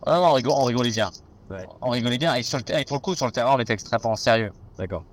Ah 0.05 0.17
non, 0.17 0.27
on, 0.27 0.33
rigole, 0.33 0.53
on 0.53 0.63
rigolait 0.63 0.91
bien. 0.91 1.09
Ouais. 1.49 1.65
On 1.81 1.89
rigolait 1.89 2.17
bien 2.17 2.35
et, 2.35 2.43
sur 2.43 2.57
le, 2.57 2.63
et 2.79 2.85
pour 2.85 2.97
le 2.97 3.01
coup, 3.01 3.15
sur 3.15 3.25
le 3.25 3.31
terrain, 3.31 3.55
on 3.55 3.59
était 3.59 3.73
extrêmement 3.73 4.15
sérieux. 4.15 4.51
D'accord. 4.77 5.05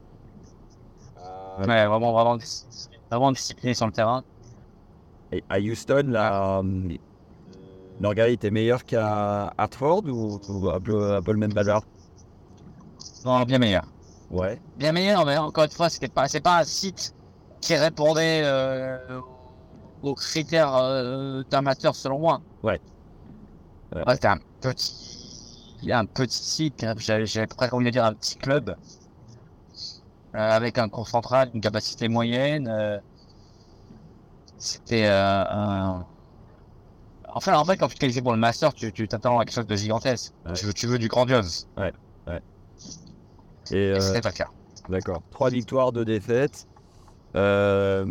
Ouais, 1.59 1.87
vraiment, 1.87 2.13
vraiment, 2.13 2.39
vraiment 3.11 3.33
discipliné 3.33 3.75
sur 3.75 3.87
le 3.87 3.93
terrain. 3.93 4.23
Et 5.33 5.45
à 5.49 5.59
Houston, 5.59 6.05
là, 6.09 6.59
euh, 6.59 6.97
Norgay 8.01 8.33
était 8.33 8.51
meilleur 8.51 8.85
qu'à 8.85 9.53
Hartford 9.59 10.05
ou, 10.07 10.41
ou 10.49 10.71
un, 10.71 10.81
peu, 10.81 11.17
un 11.17 11.23
peu 11.23 11.33
le 11.33 11.39
même 11.39 11.53
bazar 11.53 11.83
Non, 13.25 13.43
bien 13.43 13.59
meilleur. 13.59 13.85
Ouais. 14.31 14.61
Bien 14.77 14.93
meilleur, 14.93 15.25
mais 15.25 15.37
encore 15.37 15.65
une 15.65 15.71
fois, 15.71 15.89
c'était 15.89 16.09
pas, 16.09 16.29
c'est 16.29 16.41
pas 16.41 16.59
un 16.59 16.65
site 16.65 17.15
qui 17.61 17.75
répondait 17.75 18.43
euh, 18.45 18.99
aux 20.03 20.15
critères 20.15 20.75
euh, 20.77 21.43
d'amateur 21.51 21.95
selon 21.95 22.19
moi. 22.21 22.41
Ouais. 22.63 22.81
Ouais. 23.95 24.03
Un 24.27 24.39
petit, 24.61 25.91
un 25.91 26.05
petit 26.05 26.43
site, 26.43 26.85
hein, 26.85 26.95
j'avais, 26.99 27.27
j'avais 27.27 27.47
presque 27.47 27.73
envie 27.73 27.87
de 27.87 27.91
dire 27.91 28.05
un 28.05 28.13
petit 28.13 28.37
club, 28.37 28.77
euh, 30.35 30.39
avec 30.39 30.79
un 30.79 30.89
cours 30.89 31.09
central, 31.09 31.51
une 31.55 31.61
capacité 31.61 32.09
moyenne. 32.09 33.01
C'était 34.59 35.07
euh, 35.07 35.45
un... 35.49 36.07
Enfin, 37.35 37.57
en 37.57 37.65
fait, 37.65 37.77
quand 37.77 37.89
tu 37.89 37.95
te 37.95 38.01
qualifies 38.01 38.23
pour 38.23 38.33
le 38.33 38.39
master, 38.39 38.73
tu, 38.75 38.93
tu 38.93 39.07
t'attends 39.07 39.39
à 39.39 39.45
quelque 39.45 39.55
chose 39.55 39.67
de 39.67 39.77
gigantesque. 39.77 40.33
Ouais. 40.47 40.55
Tu, 40.55 40.67
veux, 40.67 40.73
tu 40.73 40.87
veux 40.87 40.99
du 40.99 41.09
grandiose. 41.09 41.69
Et 41.79 41.91
Et 43.71 43.77
euh, 43.93 44.01
c'était 44.01 44.21
pas 44.21 44.31
le 44.31 44.35
cas. 44.35 44.49
D'accord. 44.89 45.23
Trois 45.31 45.51
victoires, 45.51 45.93
deux 45.93 46.05
défaites. 46.05 46.67
Euh, 47.37 48.05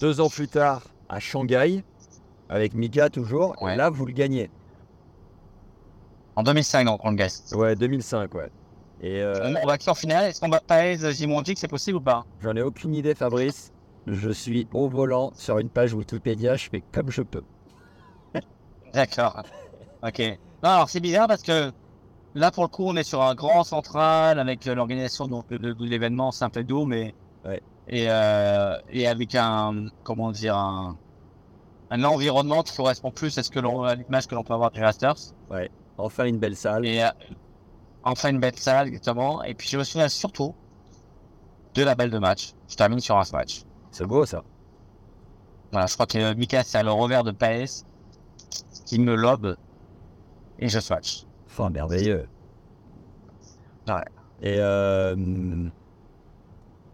deux 0.00 0.20
ans 0.20 0.28
plus 0.28 0.48
tard, 0.48 0.82
à 1.08 1.20
Shanghai, 1.20 1.84
avec 2.48 2.74
Mika 2.74 3.10
toujours. 3.10 3.60
Ouais. 3.62 3.74
Et 3.74 3.76
là, 3.76 3.90
vous 3.90 4.06
le 4.06 4.12
gagnez. 4.12 4.50
En 6.34 6.42
2005, 6.42 6.84
donc, 6.84 7.00
on 7.04 7.10
le 7.10 7.16
gagne. 7.16 7.30
Ouais, 7.52 7.76
2005, 7.76 8.34
ouais. 8.34 8.50
Et 9.02 9.20
euh, 9.20 9.54
On 9.62 9.66
va 9.66 9.76
qui 9.76 9.90
en 9.90 9.94
finale 9.94 10.24
Est-ce 10.30 10.40
qu'on 10.40 10.48
bat 10.48 10.62
Paez, 10.66 11.12
Jimonji, 11.12 11.54
c'est 11.56 11.68
possible 11.68 11.98
ou 11.98 12.00
pas? 12.00 12.24
j'en 12.42 12.56
ai 12.56 12.62
aucune 12.62 12.94
idée, 12.94 13.14
Fabrice. 13.14 13.72
Je 14.06 14.30
suis 14.30 14.68
au 14.72 14.88
volant 14.88 15.32
sur 15.34 15.58
une 15.58 15.68
page 15.68 15.92
Wikipédia, 15.92 16.56
je 16.56 16.68
fais 16.70 16.80
comme 16.92 17.10
je 17.10 17.22
peux. 17.22 17.42
D'accord. 18.92 19.42
Ok. 20.02 20.20
Non, 20.62 20.70
alors 20.70 20.88
c'est 20.88 21.00
bizarre 21.00 21.28
parce 21.28 21.42
que 21.42 21.72
là, 22.34 22.50
pour 22.50 22.62
le 22.62 22.68
coup, 22.68 22.84
on 22.86 22.96
est 22.96 23.02
sur 23.04 23.22
un 23.22 23.34
grand 23.34 23.64
central 23.64 24.38
avec 24.38 24.66
euh, 24.66 24.74
l'organisation 24.74 25.26
donc, 25.26 25.48
de, 25.48 25.72
de 25.72 25.84
l'événement 25.84 26.30
simple 26.30 26.60
et 26.60 26.64
doux, 26.64 26.86
mais. 26.86 27.14
Ouais. 27.44 27.60
Et, 27.88 28.06
euh, 28.08 28.78
et 28.90 29.06
avec 29.06 29.34
un. 29.34 29.88
Comment 30.04 30.30
dire 30.32 30.56
un, 30.56 30.96
un 31.90 32.04
environnement 32.04 32.62
qui 32.62 32.76
correspond 32.76 33.10
plus 33.10 33.36
à 33.38 33.42
ce 33.42 33.50
que 33.50 33.58
l'on, 33.60 33.82
à 33.82 33.94
l'image 33.96 34.26
que 34.26 34.34
l'on 34.34 34.44
peut 34.44 34.54
avoir 34.54 34.70
du 34.70 34.80
Masters. 34.80 35.34
Enfin, 35.98 36.24
une 36.26 36.38
belle 36.38 36.56
salle. 36.56 36.86
Et 36.86 37.02
euh, 37.02 37.08
enfin 38.02 38.30
une 38.30 38.40
belle 38.40 38.58
salle, 38.58 38.88
exactement. 38.88 39.42
Et 39.44 39.54
puis 39.54 39.68
je 39.68 39.78
me 39.78 39.84
souviens 39.84 40.08
surtout 40.08 40.54
de 41.74 41.82
la 41.82 41.94
balle 41.94 42.10
de 42.10 42.18
match. 42.18 42.54
Je 42.68 42.76
termine 42.76 43.00
sur 43.00 43.16
un 43.16 43.24
match. 43.32 43.65
C'est 43.96 44.04
beau, 44.04 44.26
ça. 44.26 44.44
Voilà, 45.72 45.86
je 45.86 45.94
crois 45.94 46.04
que 46.04 46.34
Mika, 46.34 46.62
c'est 46.62 46.82
le 46.82 46.92
revers 46.92 47.24
de 47.24 47.30
Paes 47.30 47.82
qui 48.84 48.98
me 48.98 49.14
lobe 49.14 49.56
et 50.58 50.68
je 50.68 50.78
swatch. 50.80 51.24
Enfin, 51.46 51.70
merveilleux. 51.70 52.28
Ouais. 53.88 53.94
Et 54.42 54.56
euh, 54.58 55.16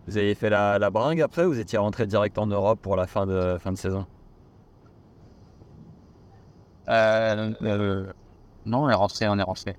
vous 0.06 0.16
avez 0.16 0.36
fait 0.36 0.48
la, 0.48 0.78
la 0.78 0.90
bringue 0.90 1.20
après 1.22 1.44
ou 1.44 1.48
vous 1.48 1.58
étiez 1.58 1.76
rentré 1.76 2.06
direct 2.06 2.38
en 2.38 2.46
Europe 2.46 2.78
pour 2.80 2.94
la 2.94 3.08
fin 3.08 3.26
de, 3.26 3.58
fin 3.58 3.72
de 3.72 3.78
saison? 3.78 4.06
Euh, 6.86 7.52
euh, 7.62 8.12
non, 8.64 8.84
on 8.84 8.88
est 8.88 8.94
rentré, 8.94 9.28
on 9.28 9.40
est 9.40 9.42
rentré. 9.42 9.76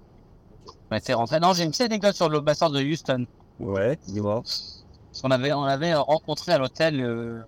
On 0.92 1.16
rentré. 1.16 1.40
Non, 1.40 1.54
j'ai 1.54 1.64
une 1.64 1.70
petite 1.70 1.86
anecdote 1.86 2.16
sur 2.16 2.28
le 2.28 2.42
bassin 2.42 2.70
de 2.70 2.84
Houston. 2.84 3.26
Ouais, 3.62 3.98
dis-moi. 4.08 4.44
Parce 5.14 5.22
qu'on 5.22 5.30
avait, 5.30 5.54
on 5.54 5.64
avait 5.64 5.94
rencontré 5.94 6.54
à 6.54 6.58
l'hôtel 6.58 7.00
euh, 7.00 7.44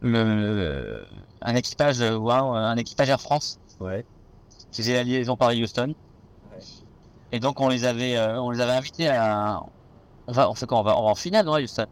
le, 0.00 1.04
un 1.42 1.54
équipage, 1.54 2.00
euh, 2.00 2.18
un 2.18 2.76
équipage 2.78 3.10
Air 3.10 3.20
France 3.20 3.58
Ouais. 3.78 4.06
qui 4.72 4.80
faisait 4.80 4.94
la 4.94 5.04
liaison 5.04 5.36
Paris-Houston. 5.36 5.92
Et 7.30 7.40
donc 7.40 7.60
on 7.60 7.68
les 7.68 7.84
avait, 7.84 8.16
euh, 8.16 8.40
on 8.40 8.50
les 8.50 8.60
avait 8.62 8.72
invités 8.72 9.08
à. 9.08 9.60
On 10.28 10.32
va, 10.32 10.48
on 10.48 10.54
fait 10.54 10.66
quoi 10.66 10.78
On 10.78 10.82
va, 10.82 10.96
on 10.96 11.04
va 11.04 11.10
en 11.10 11.14
finale, 11.14 11.44
non, 11.44 11.56
Houston? 11.58 11.84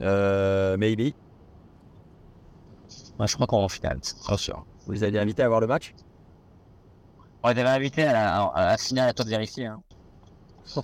Euh, 0.00 0.78
maybe. 0.78 1.12
Ouais, 3.18 3.26
je 3.26 3.34
crois 3.34 3.46
qu'on 3.46 3.58
va 3.58 3.64
en 3.64 3.68
finale, 3.68 4.00
pas 4.26 4.38
sûr. 4.38 4.64
Vous 4.86 4.92
les 4.92 5.04
avez 5.04 5.18
invités 5.18 5.42
à 5.42 5.48
voir 5.48 5.60
le 5.60 5.66
match? 5.66 5.92
On 7.42 7.50
les 7.50 7.60
avait 7.60 7.68
invités 7.68 8.04
à 8.04 8.12
la, 8.14 8.42
à 8.44 8.64
la 8.64 8.78
finale, 8.78 9.10
à 9.10 9.12
toi 9.12 9.26
de 9.26 9.30
vérifier. 9.30 9.66
Hein. 9.66 9.82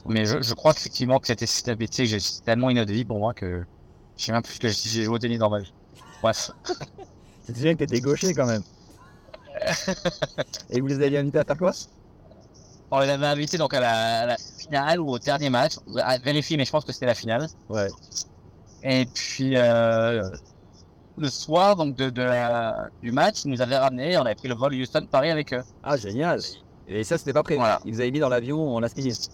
Mais 0.07 0.25
je, 0.27 0.43
je 0.43 0.55
crois 0.55 0.75
qu'effectivement 0.75 1.19
que 1.21 1.27
c'était 1.27 1.47
si 1.47 1.69
habitué, 1.71 2.05
que 2.05 2.11
j'ai- 2.19 2.41
tellement 2.45 2.71
inaudible 2.71 3.09
pour 3.09 3.19
moi 3.19 3.33
que 3.35 3.65
je 4.17 4.25
sais 4.25 4.33
même 4.33 4.43
plus 4.43 4.59
que 4.59 4.69
j'ai 4.69 5.05
joué 5.05 5.15
au 5.15 5.19
tennis 5.19 5.39
dans 5.39 5.51
ma 5.51 5.61
vie. 5.61 5.73
Bref. 6.23 6.51
C'est 7.45 7.53
déjà 7.55 7.73
que 7.73 7.79
t'étais 7.79 8.01
gaucher 8.01 8.35
quand 8.35 8.47
même. 8.47 8.63
Et 10.71 10.81
vous 10.81 10.87
les 10.87 10.97
avez 10.97 11.17
invités 11.19 11.39
à 11.39 11.45
faire 11.45 11.57
quoi? 11.57 11.73
On 12.91 13.01
les 13.01 13.09
avait 13.09 13.27
invités 13.27 13.59
donc 13.59 13.75
à 13.75 13.81
la, 13.81 14.21
à 14.21 14.27
la 14.27 14.37
finale 14.37 15.01
ou 15.01 15.11
au 15.11 15.19
dernier 15.19 15.51
match. 15.51 15.75
À 15.99 16.19
vérifier, 16.19 16.57
mais 16.57 16.65
je 16.65 16.71
pense 16.71 16.85
que 16.85 16.93
c'était 16.93 17.07
la 17.07 17.15
finale. 17.15 17.47
Ouais. 17.69 17.89
Et 18.83 19.07
puis 19.07 19.57
euh, 19.57 20.29
le 21.17 21.29
soir 21.29 21.77
donc 21.77 21.97
de, 21.97 22.11
de 22.11 22.23
la- 22.23 22.89
du 23.03 23.13
match, 23.13 23.45
ils 23.45 23.51
nous 23.51 23.61
avaient 23.63 23.77
ramenés. 23.79 24.17
On 24.19 24.23
avait 24.23 24.35
pris 24.35 24.49
le 24.49 24.55
vol 24.55 24.75
Houston-Paris 24.75 25.31
avec 25.31 25.53
eux. 25.53 25.63
Ah, 25.83 25.97
génial. 25.97 26.41
Et 26.87 27.05
ça, 27.05 27.19
c'était 27.19 27.33
pas 27.35 27.43
prévu. 27.43 27.59
Voilà. 27.61 27.81
Ils 27.85 27.95
vous 27.95 28.01
avaient 28.01 28.11
mis 28.11 28.21
dans 28.21 28.29
l'avion 28.31 28.75
en 28.77 28.81
last 28.81 28.97
minute. 28.97 29.29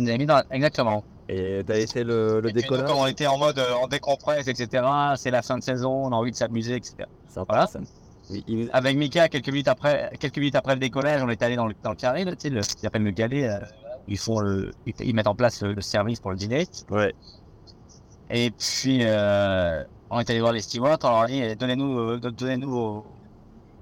On 0.00 0.04
les 0.04 0.08
avait 0.10 0.18
mis 0.18 0.26
dans 0.26 0.42
exactement. 0.50 1.04
Et 1.28 1.62
t'avais 1.64 1.86
fait 1.86 2.02
le, 2.02 2.40
le 2.40 2.50
décollage. 2.52 2.88
donc, 2.88 2.96
on 2.98 3.06
était 3.06 3.26
en 3.28 3.38
mode 3.38 3.58
euh, 3.58 3.74
en 3.74 3.86
décompresse, 3.86 4.48
etc. 4.48 4.82
C'est 5.16 5.30
la 5.30 5.42
fin 5.42 5.58
de 5.58 5.62
saison, 5.62 6.06
on 6.06 6.12
a 6.12 6.16
envie 6.16 6.32
de 6.32 6.36
s'amuser, 6.36 6.74
etc. 6.76 6.96
Sympa, 7.28 7.44
Voilà. 7.52 7.66
ça. 7.68 7.78
Oui, 8.30 8.42
il 8.48 8.64
vous- 8.64 8.70
Avec 8.72 8.96
Mika, 8.96 9.28
quelques 9.28 9.48
minutes 9.48 9.68
après, 9.68 10.10
quelques 10.18 10.38
minutes 10.38 10.56
après 10.56 10.74
le 10.74 10.80
décollage, 10.80 11.22
on 11.22 11.28
est 11.28 11.40
allé 11.42 11.54
dans 11.56 11.66
le, 11.66 11.74
dans 11.82 11.90
le 11.90 11.96
carré, 11.96 12.24
là, 12.24 12.32
tu 12.32 12.42
sais, 12.42 12.50
le, 12.50 12.62
ce 12.62 12.74
qu'ils 12.74 12.86
appellent 12.86 13.04
le 13.04 13.10
galet. 13.12 13.48
euh, 13.48 13.58
ils 14.08 14.18
font 14.18 14.40
le, 14.40 14.72
ils, 14.86 14.94
ils 15.00 15.14
mettent 15.14 15.26
en 15.28 15.34
place 15.36 15.62
le, 15.62 15.72
le 15.74 15.80
service 15.82 16.18
pour 16.18 16.30
le 16.32 16.36
dîner. 16.36 16.66
Ouais. 16.90 17.12
Et 18.30 18.50
puis, 18.50 19.00
euh, 19.02 19.84
on 20.10 20.18
est 20.20 20.30
allé 20.30 20.40
voir 20.40 20.52
les 20.52 20.60
stewards, 20.62 20.98
on 21.04 21.08
leur 21.08 21.20
a 21.20 21.26
dit, 21.26 21.54
donnez-nous, 21.56 22.16
don- 22.18 22.30
donnez-nous 22.36 22.70
vos, 22.70 23.06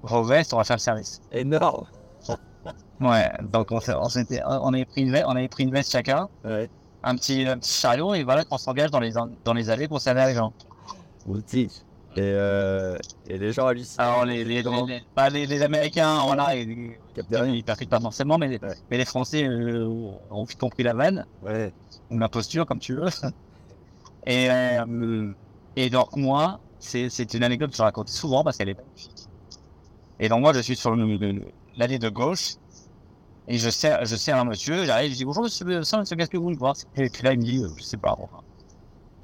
vos 0.02 0.22
vestes, 0.22 0.52
on 0.52 0.58
va 0.58 0.64
faire 0.64 0.76
le 0.76 0.80
service. 0.82 1.20
Énorme. 1.32 1.86
Ouais, 3.00 3.30
donc 3.52 3.70
on, 3.70 3.78
on, 3.78 4.08
on 4.62 4.72
avait 4.74 4.84
pris 4.84 5.02
une 5.02 5.12
veste, 5.12 5.24
on 5.28 5.36
avait 5.36 5.48
pris 5.48 5.62
une 5.64 5.70
veste 5.70 5.92
chacun, 5.92 6.28
Ouais. 6.44 6.68
un 7.04 7.14
petit, 7.16 7.46
un 7.46 7.58
petit 7.58 7.72
chariot, 7.72 8.14
et 8.14 8.24
voilà 8.24 8.44
qu'on 8.44 8.58
s'engage 8.58 8.90
dans 8.90 8.98
les, 9.00 9.12
dans 9.44 9.54
les 9.54 9.70
allées 9.70 9.86
pour 9.88 10.00
servir 10.00 10.26
les 10.26 10.34
gens. 10.34 10.52
Et, 12.16 12.20
euh, 12.22 12.96
et 13.28 13.38
les 13.38 13.52
gens 13.52 13.66
hallucinent. 13.66 14.00
Alors 14.00 14.24
les, 14.24 14.42
les, 14.44 14.62
les, 14.62 15.02
bah, 15.14 15.28
les- 15.30 15.46
les 15.46 15.62
Américains, 15.62 16.18
voilà, 16.24 16.56
ils, 16.56 16.92
ils 17.54 17.62
percutent 17.64 17.90
pas 17.90 18.00
forcément, 18.00 18.38
mais, 18.38 18.48
les- 18.48 18.58
Ouais. 18.58 18.74
mais 18.90 18.96
les 18.98 19.04
Français 19.04 19.44
euh, 19.46 19.86
ont 20.30 20.44
vite 20.44 20.58
compris 20.58 20.82
la 20.82 20.94
vanne, 20.94 21.24
Ouais. 21.42 21.72
ou 22.10 22.18
l'imposture, 22.18 22.66
comme 22.66 22.80
tu 22.80 22.94
veux. 22.94 23.06
Et, 24.26 24.50
euh, 24.50 25.32
et 25.76 25.88
donc 25.88 26.14
moi, 26.16 26.60
c'est 26.80 27.32
une 27.34 27.44
anecdote 27.44 27.70
que 27.70 27.76
je 27.76 27.82
raconte 27.82 28.08
souvent 28.08 28.42
parce 28.44 28.58
qu'elle 28.58 28.68
est 28.68 28.76
magnifique. 28.76 29.26
Et 30.20 30.28
donc 30.28 30.40
moi, 30.40 30.52
je 30.52 30.58
suis 30.60 30.76
sur 30.76 30.94
l'allée 30.96 31.98
de 31.98 32.08
gauche, 32.10 32.56
et 33.48 33.58
je 33.58 33.70
sers, 33.70 34.04
je 34.04 34.16
sers 34.16 34.36
un 34.36 34.44
monsieur, 34.44 34.84
j'arrive, 34.84 35.12
je 35.12 35.16
dis 35.16 35.24
bonjour 35.24 35.42
monsieur, 35.44 35.82
ça, 35.82 35.98
monsieur, 35.98 36.16
qu'est-ce 36.16 36.30
que 36.30 36.36
vous 36.36 36.44
voulez 36.44 36.56
voir? 36.56 36.74
Et 36.96 37.08
puis 37.08 37.22
là, 37.22 37.32
il 37.32 37.38
me 37.38 37.44
dit, 37.44 37.58
euh, 37.64 37.68
je 37.76 37.82
sais 37.82 37.96
pas, 37.96 38.12
enfin, 38.18 38.40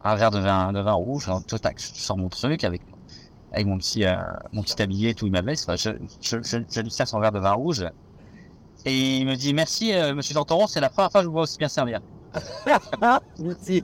un 0.03 0.17
verre 0.17 0.31
de 0.31 0.39
vin, 0.41 0.73
de 0.73 0.81
vin 0.81 0.93
rouge, 0.93 1.29
alors, 1.29 1.45
tout, 1.45 1.59
tac, 1.59 1.79
je 1.81 1.95
sors 2.01 2.17
mon 2.17 2.29
truc 2.29 2.65
avec, 2.65 2.83
avec 3.53 3.67
mon 3.67 3.79
petit, 3.79 4.05
euh, 4.05 4.17
mon 4.53 4.63
petit 4.63 4.77
tablier, 4.77 5.11
et 5.11 5.15
tout, 5.15 5.27
il 5.27 5.33
m'avait, 5.33 5.55
je, 5.57 5.91
je, 6.21 6.43
je, 6.43 6.59
je 6.71 6.81
lui 6.81 6.91
sers 6.91 7.07
son 7.09 7.21
verre 7.21 7.33
de 7.33 7.39
vin 7.39 7.53
rouge. 7.53 7.85
Et 8.87 9.19
il 9.19 9.27
me 9.27 9.35
dit 9.35 9.55
merci 9.55 9.95
euh, 9.95 10.15
monsieur 10.15 10.35
Dantoron, 10.35 10.67
c'est 10.67 10.81
la 10.81 10.91
première 10.91 11.11
fois 11.11 11.21
que 11.21 11.25
je 11.25 11.29
vous 11.29 11.33
vois 11.35 11.43
aussi 11.43 11.59
bien 11.59 11.69
servir. 11.69 12.01
Outil. 13.39 13.83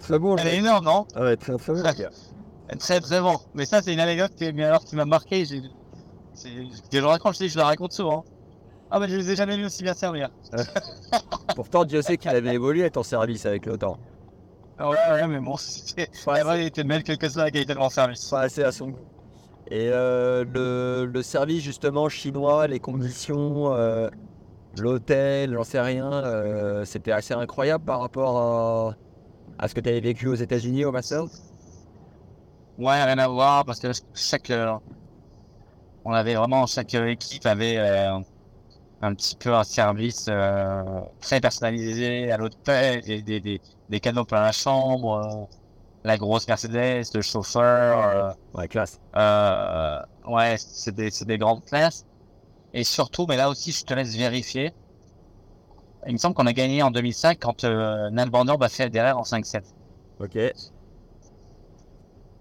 Très 0.00 0.18
bon, 0.18 0.36
Elle 0.36 0.48
est 0.48 0.56
énorme, 0.56 0.84
non? 0.84 1.06
Ah 1.14 1.22
ouais, 1.22 1.36
très 1.36 1.56
très 1.56 1.72
bon. 1.72 1.82
Très 2.78 3.00
très 3.00 3.20
bon. 3.20 3.36
Mais 3.54 3.66
ça 3.66 3.82
c'est 3.82 3.92
une 3.92 4.00
anecdote 4.00 4.32
qui, 4.36 4.46
alors, 4.46 4.84
qui 4.84 4.96
m'a 4.96 5.04
marqué. 5.04 5.44
j'ai- 5.44 5.62
Je 6.92 6.98
raconte, 7.00 7.34
je, 7.34 7.44
dis, 7.44 7.48
je 7.50 7.58
la 7.58 7.66
raconte 7.66 7.92
souvent. 7.92 8.24
Ah 8.96 9.00
bah 9.00 9.08
je 9.08 9.16
les 9.16 9.32
ai 9.32 9.34
jamais 9.34 9.56
vus 9.56 9.64
aussi 9.64 9.82
bien 9.82 9.92
servir. 9.92 10.30
Pourtant, 11.56 11.84
Dieu 11.84 12.00
sait 12.00 12.16
qu'il 12.16 12.30
avait 12.30 12.54
évolué 12.54 12.88
ton 12.92 13.02
service 13.02 13.44
avec 13.44 13.66
le 13.66 13.76
temps. 13.76 13.98
Ah 14.78 14.88
ouais, 14.88 14.96
ouais, 15.10 15.26
mais 15.26 15.40
bon, 15.40 15.56
c'était 15.56 16.08
Ouais, 16.28 16.44
ouais, 16.44 16.62
il 16.62 16.66
était 16.68 16.84
de 16.84 16.88
même 16.88 17.02
que 17.02 17.28
ça 17.28 17.42
la 17.42 17.50
qualité 17.50 17.74
de 17.74 17.78
mon 17.80 17.90
service. 17.90 18.28
Pas 18.30 18.42
assez 18.42 18.62
à 18.62 18.70
son 18.70 18.90
goût. 18.90 19.00
Et 19.68 19.90
euh, 19.92 20.44
le, 20.44 21.10
le 21.12 21.22
service 21.22 21.64
justement 21.64 22.08
chinois, 22.08 22.68
les 22.68 22.78
conditions, 22.78 23.74
euh, 23.74 24.08
l'hôtel, 24.78 25.54
j'en 25.54 25.64
sais 25.64 25.80
rien, 25.80 26.12
euh, 26.12 26.84
c'était 26.84 27.10
assez 27.10 27.34
incroyable 27.34 27.84
par 27.84 27.98
rapport 28.00 28.38
à, 28.38 28.94
à 29.58 29.66
ce 29.66 29.74
que 29.74 29.80
tu 29.80 29.88
avais 29.88 30.02
vécu 30.02 30.28
aux 30.28 30.36
États-Unis 30.36 30.84
au 30.84 30.92
Masters. 30.92 31.26
Ouais, 32.78 33.02
rien 33.02 33.18
à 33.18 33.26
voir 33.26 33.64
parce 33.64 33.80
que 33.80 33.90
chaque. 34.14 34.52
on 36.04 36.12
avait 36.12 36.36
vraiment, 36.36 36.66
chaque 36.66 36.94
équipe 36.94 37.46
avait 37.46 37.78
un 39.04 39.14
petit 39.14 39.36
peu 39.36 39.54
un 39.54 39.64
service 39.64 40.26
euh, 40.28 40.82
très 41.20 41.40
personnalisé 41.40 42.30
à 42.32 42.36
l'hôtel, 42.38 43.02
des, 43.02 43.22
des, 43.22 43.40
des, 43.40 43.60
des 43.88 44.00
canaux 44.00 44.24
plein 44.24 44.42
la 44.42 44.52
chambre, 44.52 45.14
euh, 45.18 45.56
la 46.04 46.16
grosse 46.18 46.48
Mercedes, 46.48 47.04
le 47.14 47.22
chauffeur, 47.22 47.98
euh, 48.08 48.32
Ouais, 48.54 48.68
classe. 48.68 49.00
Ouais, 50.26 50.56
c'est 50.58 50.94
des, 50.94 51.10
des 51.10 51.38
grandes 51.38 51.64
classes. 51.64 52.06
Et 52.72 52.84
surtout, 52.84 53.26
mais 53.28 53.36
là 53.36 53.50
aussi, 53.50 53.72
je 53.72 53.84
te 53.84 53.94
laisse 53.94 54.16
vérifier. 54.16 54.72
Il 56.06 56.12
me 56.12 56.18
semble 56.18 56.34
qu'on 56.34 56.46
a 56.46 56.52
gagné 56.52 56.82
en 56.82 56.90
2005 56.90 57.38
quand 57.40 57.64
euh, 57.64 58.10
Nalbandor 58.10 58.62
a 58.62 58.68
fait 58.68 58.84
Federer 58.84 59.12
en 59.12 59.22
5-7. 59.24 59.64
Ok. 60.20 60.38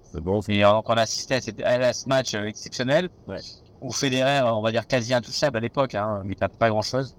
C'est 0.03 0.21
bon. 0.21 0.41
Et 0.47 0.61
donc, 0.61 0.89
on 0.89 0.93
a 0.93 1.01
assisté 1.01 1.35
à, 1.35 1.41
cette- 1.41 1.61
à 1.61 1.93
ce 1.93 2.07
match 2.07 2.33
exceptionnel. 2.33 3.09
Ouais. 3.27 3.39
Où 3.83 3.91
Federer, 3.91 4.41
on 4.45 4.61
va 4.61 4.71
dire 4.71 4.87
quasi 4.87 5.13
intouchable 5.13 5.57
à 5.57 5.59
l'époque, 5.59 5.93
hein, 5.93 6.23
il 6.25 6.35
pas 6.35 6.69
grand 6.69 6.81
chose. 6.81 7.15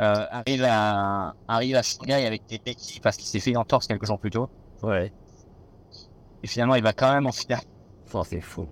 Euh, 0.00 0.26
arrive 0.30 0.64
à, 0.68 1.34
arrive 1.46 1.76
à 1.76 1.82
Shanghai 1.82 2.26
avec 2.26 2.44
des 2.48 2.58
béquilles 2.58 3.00
parce 3.00 3.16
qu'il 3.16 3.26
s'est 3.26 3.38
fait 3.38 3.50
une 3.50 3.58
entorse 3.58 3.86
quelques 3.86 4.04
jours 4.04 4.18
plus 4.18 4.30
tôt. 4.30 4.48
Ouais. 4.82 5.12
Et 6.42 6.48
finalement, 6.48 6.74
il 6.74 6.82
va 6.82 6.92
quand 6.92 7.12
même 7.12 7.26
en 7.26 7.32
finale 7.32 7.60
Enfin, 8.06 8.24
c'est 8.24 8.40
fou. 8.40 8.66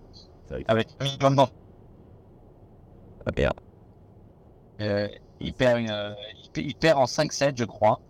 avec 0.67 0.89
un 0.99 1.05
minimum 1.05 1.47
Ah, 3.27 3.31
merde. 3.37 3.61
Euh, 4.81 5.09
il, 5.41 5.53
perd 5.53 5.79
une, 5.79 5.91
euh, 5.91 6.15
il, 6.43 6.51
pe- 6.51 6.61
il 6.63 6.75
perd 6.75 6.99
en 6.99 7.07
5-7, 7.07 7.57
je 7.57 7.65
crois, 7.65 8.01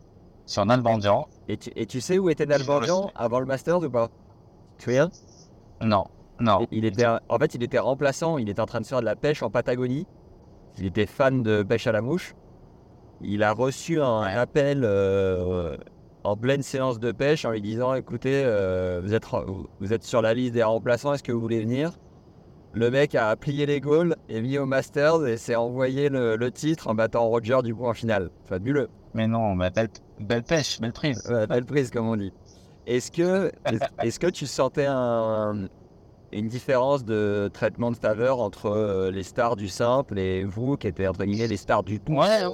sur 0.47 0.65
Nalbandian. 0.65 1.29
Et 1.49 1.57
tu, 1.59 1.71
et 1.77 1.85
tu 1.85 2.01
sais 2.01 2.19
où 2.19 2.31
était 2.31 2.47
Nalbandian 2.47 3.11
avant 3.15 3.41
le 3.41 3.47
Masters 3.47 3.83
ou 3.83 3.91
pas? 3.91 4.09
Tu 4.09 4.79
te 4.79 4.83
souviens? 4.85 5.11
Non, 5.83 6.07
non. 6.41 6.67
Il 6.71 6.85
était, 6.85 7.07
en 7.07 7.39
fait, 7.39 7.55
il 7.55 7.63
était 7.63 7.79
remplaçant. 7.79 8.39
Il 8.39 8.49
était 8.49 8.61
en 8.61 8.67
train 8.67 8.81
de 8.81 8.87
faire 8.87 9.01
de 9.01 9.05
la 9.05 9.17
pêche 9.17 9.43
en 9.43 9.51
Patagonie. 9.51 10.07
Il 10.79 10.87
était 10.87 11.07
fan 11.07 11.43
de 11.43 11.63
pêche 11.63 11.87
à 11.87 11.93
la 11.93 12.01
mouche. 12.01 12.35
Il 13.23 13.43
a 13.43 13.53
reçu 13.53 14.01
un 14.01 14.23
appel 14.23 14.83
euh, 14.85 15.77
en 16.25 16.37
pleine 16.37 16.63
séance 16.63 16.99
de 16.99 17.13
pêche 17.13 17.45
en 17.45 17.51
lui 17.51 17.61
disant 17.61 17.93
"Écoutez, 17.95 18.43
euh, 18.45 19.01
vous 19.03 19.13
êtes 19.15 19.25
vous 19.81 19.93
êtes 19.93 20.05
sur 20.05 20.23
la 20.23 20.33
liste 20.33 20.55
des 20.55 20.63
remplaçants. 20.63 21.13
Est-ce 21.13 21.23
que 21.23 21.33
vous 21.33 21.41
voulez 21.41 21.61
venir? 21.61 21.93
Le 22.73 22.89
mec 22.91 23.15
a 23.17 23.35
plié 23.37 23.67
les 23.67 23.81
Gaules 23.81 24.15
et 24.29 24.41
mis 24.41 24.57
au 24.57 24.65
Masters 24.65 25.27
et 25.27 25.37
s'est 25.37 25.57
envoyé 25.57 26.09
le, 26.09 26.37
le 26.37 26.51
titre 26.53 26.87
en 26.89 26.95
battant 26.95 27.27
Roger 27.29 27.59
du 27.65 27.75
coup 27.75 27.85
en 27.87 27.95
finale. 27.95 28.31
Fabuleux. 28.47 28.89
Mais 29.13 29.27
non, 29.27 29.57
mais 29.57 29.71
belle, 29.71 29.89
belle 30.21 30.45
pêche, 30.45 30.81
belle 30.81 30.93
prise. 30.93 31.21
Ouais, 31.29 31.49
belle 31.49 31.65
prise, 31.65 31.91
comme 31.91 32.07
on 32.09 32.17
dit. 32.17 32.33
Est-ce 32.87 33.11
que, 33.11 33.51
est-ce 34.03 34.21
que 34.21 34.29
tu 34.29 34.47
sentais 34.47 34.87
un- 34.89 35.67
une 36.33 36.49
différence 36.49 37.05
de 37.05 37.51
traitement 37.53 37.91
de 37.91 37.97
faveur 37.97 38.41
entre 38.41 38.67
euh, 38.67 39.11
les 39.11 39.23
stars 39.23 39.57
du 39.57 39.69
simple 39.69 40.19
et 40.19 40.45
vous 40.45 40.77
qui 40.77 40.87
étaient 40.87 41.07
entre 41.09 41.25
guillemets 41.25 41.49
les 41.49 41.57
stars 41.57 41.83
du 41.83 42.01
tout 42.01 42.13
Ouais. 42.15 42.45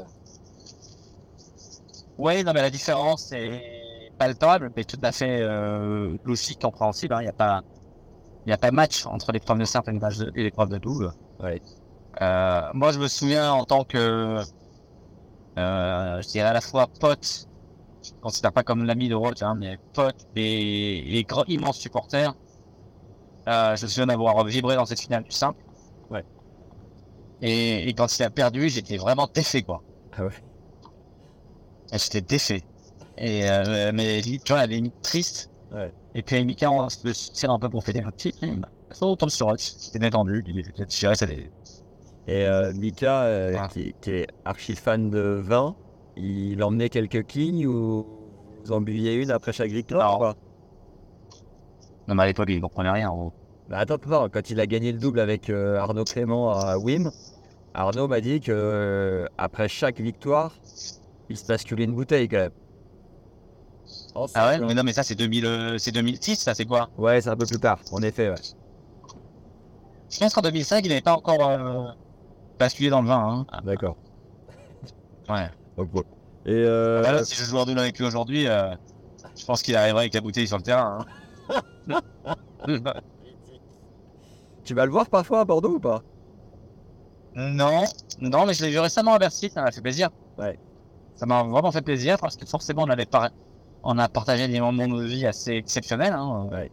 Ouais, 2.18 2.42
non, 2.42 2.52
mais 2.54 2.62
la 2.62 2.70
différence 2.70 3.30
est 3.32 3.62
palpable, 4.18 4.72
mais 4.74 4.84
tout 4.84 4.98
à 5.02 5.12
fait 5.12 5.40
euh, 5.42 6.16
logique, 6.24 6.60
compréhensible. 6.62 7.12
hein. 7.14 7.20
Il 7.20 7.24
n'y 7.24 7.28
a 7.30 7.34
pas, 7.34 7.60
il 8.46 8.52
a 8.52 8.56
pas 8.56 8.70
match 8.70 9.04
entre 9.06 9.32
l'épreuve 9.32 9.58
de 9.58 9.64
simple 9.66 9.90
et 10.34 10.42
l'épreuve 10.42 10.70
de- 10.70 10.78
double. 10.78 11.12
Ouais. 11.40 11.60
Euh, 12.22 12.62
moi, 12.72 12.92
je 12.92 12.98
me 12.98 13.08
souviens 13.08 13.52
en 13.52 13.64
tant 13.64 13.84
que, 13.84 14.40
euh, 15.58 16.22
je 16.22 16.28
dirais 16.28 16.48
à 16.48 16.52
la 16.54 16.62
fois 16.62 16.86
pote, 17.00 17.46
je 18.02 18.12
ne 18.12 18.20
considère 18.20 18.52
pas 18.52 18.62
comme 18.62 18.84
l'ami 18.84 19.10
de 19.10 19.14
Roach, 19.14 19.42
hein, 19.42 19.54
mais 19.58 19.78
pote 19.92 20.16
et, 20.36 21.18
et 21.18 21.24
grands, 21.24 21.44
immenses 21.48 21.78
supporters. 21.78 22.34
Euh, 23.48 23.76
je 23.76 23.84
me 23.84 23.88
souviens 23.88 24.06
d'avoir 24.06 24.44
vibré 24.44 24.74
dans 24.76 24.84
cette 24.86 25.00
finale 25.00 25.22
du 25.24 25.30
simple. 25.30 25.62
Ouais. 26.10 26.24
Et, 27.42 27.88
et 27.88 27.92
quand 27.94 28.18
il 28.18 28.22
a 28.24 28.30
perdu, 28.30 28.68
j'étais 28.68 28.96
vraiment 28.96 29.28
défait, 29.32 29.62
quoi. 29.62 29.82
Ah 30.18 30.24
ouais. 30.24 30.30
J'étais 31.92 32.20
défait. 32.20 32.62
Et 33.18 33.48
euh, 33.48 33.92
mais 33.94 34.20
tu 34.22 34.38
vois, 34.52 34.64
elle 34.64 34.72
est 34.72 34.76
limite 34.76 35.00
triste. 35.02 35.50
Ouais. 35.72 35.92
Et 36.14 36.22
puis 36.22 36.44
Mika, 36.44 36.70
on 36.70 36.88
se 36.88 37.30
tire 37.32 37.50
un 37.50 37.58
peu 37.58 37.68
pour 37.68 37.84
fêter 37.84 38.02
un 38.02 38.10
petit. 38.10 38.34
Ça 38.90 39.06
tombe 39.18 39.30
sur 39.30 39.46
Roach. 39.46 39.60
C'était 39.60 39.98
détendu. 39.98 40.42
Il 40.46 40.58
est- 40.60 40.64
Je 40.78 40.98
dirais, 40.98 41.14
c'était. 41.14 41.50
Et 42.28 42.44
euh, 42.46 42.72
Mika, 42.74 43.22
euh, 43.22 43.56
Ah. 43.58 43.68
qui, 43.68 43.94
qui 44.00 44.10
est 44.10 44.26
archi 44.44 44.74
fan 44.74 45.10
de 45.10 45.40
vin, 45.42 45.76
il 46.16 46.62
emmenait 46.62 46.88
quelques 46.88 47.24
quilles 47.26 47.66
ou 47.66 48.06
vous 48.64 48.72
en 48.72 48.80
buviez 48.80 49.14
une 49.14 49.30
après 49.30 49.52
chaque 49.52 49.70
victoire 49.70 50.34
Non. 52.08 52.14
mais 52.14 52.22
à 52.22 52.26
l'époque, 52.26 52.48
il 52.50 52.60
comprenait 52.60 52.90
rien. 52.90 53.10
en 53.10 53.16
gros. 53.16 53.32
Bah 53.68 53.78
attends, 53.78 53.98
quand 53.98 54.50
il 54.50 54.60
a 54.60 54.66
gagné 54.66 54.92
le 54.92 54.98
double 54.98 55.18
avec 55.20 55.50
euh, 55.50 55.78
Arnaud 55.78 56.04
Clément 56.04 56.52
à 56.52 56.78
Wim, 56.78 57.10
Arnaud 57.74 58.06
m'a 58.06 58.20
dit 58.20 58.40
que 58.40 58.52
euh, 58.52 59.26
après 59.38 59.68
chaque 59.68 60.00
victoire, 60.00 60.54
il 61.28 61.36
se 61.36 61.44
basculait 61.46 61.84
une 61.84 61.94
bouteille 61.94 62.28
quand 62.28 62.36
même. 62.36 62.50
Oh, 64.14 64.26
Ah 64.34 64.48
ouais 64.50 64.58
Mais 64.60 64.74
non, 64.74 64.82
mais 64.84 64.92
ça, 64.92 65.02
c'est 65.02 65.14
2000, 65.16 65.46
euh, 65.46 65.78
c'est 65.78 65.90
2006, 65.92 66.36
ça, 66.36 66.54
c'est 66.54 66.64
quoi? 66.64 66.88
Ouais, 66.96 67.20
c'est 67.20 67.28
un 67.28 67.36
peu 67.36 67.44
plus 67.46 67.58
tard, 67.58 67.80
en 67.92 68.02
effet, 68.02 68.30
ouais. 68.30 68.36
Je 70.08 70.18
pense 70.20 70.32
qu'en 70.32 70.40
2005, 70.42 70.84
il 70.84 70.88
n'avait 70.88 71.00
pas 71.00 71.14
encore 71.14 71.48
euh, 71.48 71.88
basculé 72.58 72.88
dans 72.90 73.02
le 73.02 73.08
vin. 73.08 73.46
Hein. 73.52 73.60
D'accord. 73.64 73.96
Ouais. 75.28 75.50
Donc, 75.76 75.90
bon. 75.90 76.02
Et 76.46 76.52
euh, 76.52 77.02
Ah, 77.04 77.10
là, 77.12 77.24
si 77.24 77.34
je 77.34 77.42
joue 77.42 77.58
à 77.58 77.64
double 77.64 77.80
avec 77.80 77.98
lui 77.98 78.06
aujourd'hui, 78.06 78.46
euh, 78.46 78.72
je 79.36 79.44
pense 79.44 79.60
qu'il 79.60 79.74
arriverait 79.74 80.02
avec 80.02 80.14
la 80.14 80.20
bouteille 80.20 80.46
sur 80.46 80.56
le 80.56 80.62
terrain. 80.62 80.98
hein. 81.00 81.04
tu 84.64 84.74
vas 84.74 84.86
le 84.86 84.92
voir 84.92 85.08
parfois 85.08 85.40
à 85.40 85.44
Bordeaux 85.44 85.76
ou 85.76 85.80
pas? 85.80 86.02
Non, 87.34 87.84
non, 88.20 88.46
mais 88.46 88.54
je 88.54 88.64
l'ai 88.64 88.70
vu 88.70 88.78
récemment 88.78 89.14
à 89.14 89.18
Bercy, 89.18 89.50
ça 89.50 89.62
m'a 89.62 89.70
fait 89.70 89.82
plaisir. 89.82 90.08
Ouais. 90.38 90.58
Ça 91.14 91.26
m'a 91.26 91.42
vraiment 91.42 91.70
fait 91.72 91.82
plaisir 91.82 92.18
parce 92.18 92.36
que 92.36 92.46
forcément 92.46 92.82
on 92.84 92.90
avait 92.90 93.06
par- 93.06 93.30
on 93.82 93.98
a 93.98 94.08
partagé 94.08 94.48
des 94.48 94.60
moments 94.60 94.86
de 94.86 94.92
nos 94.92 95.06
vies 95.06 95.26
assez 95.26 95.52
exceptionnels. 95.52 96.12
Hein. 96.14 96.48
Ouais. 96.50 96.70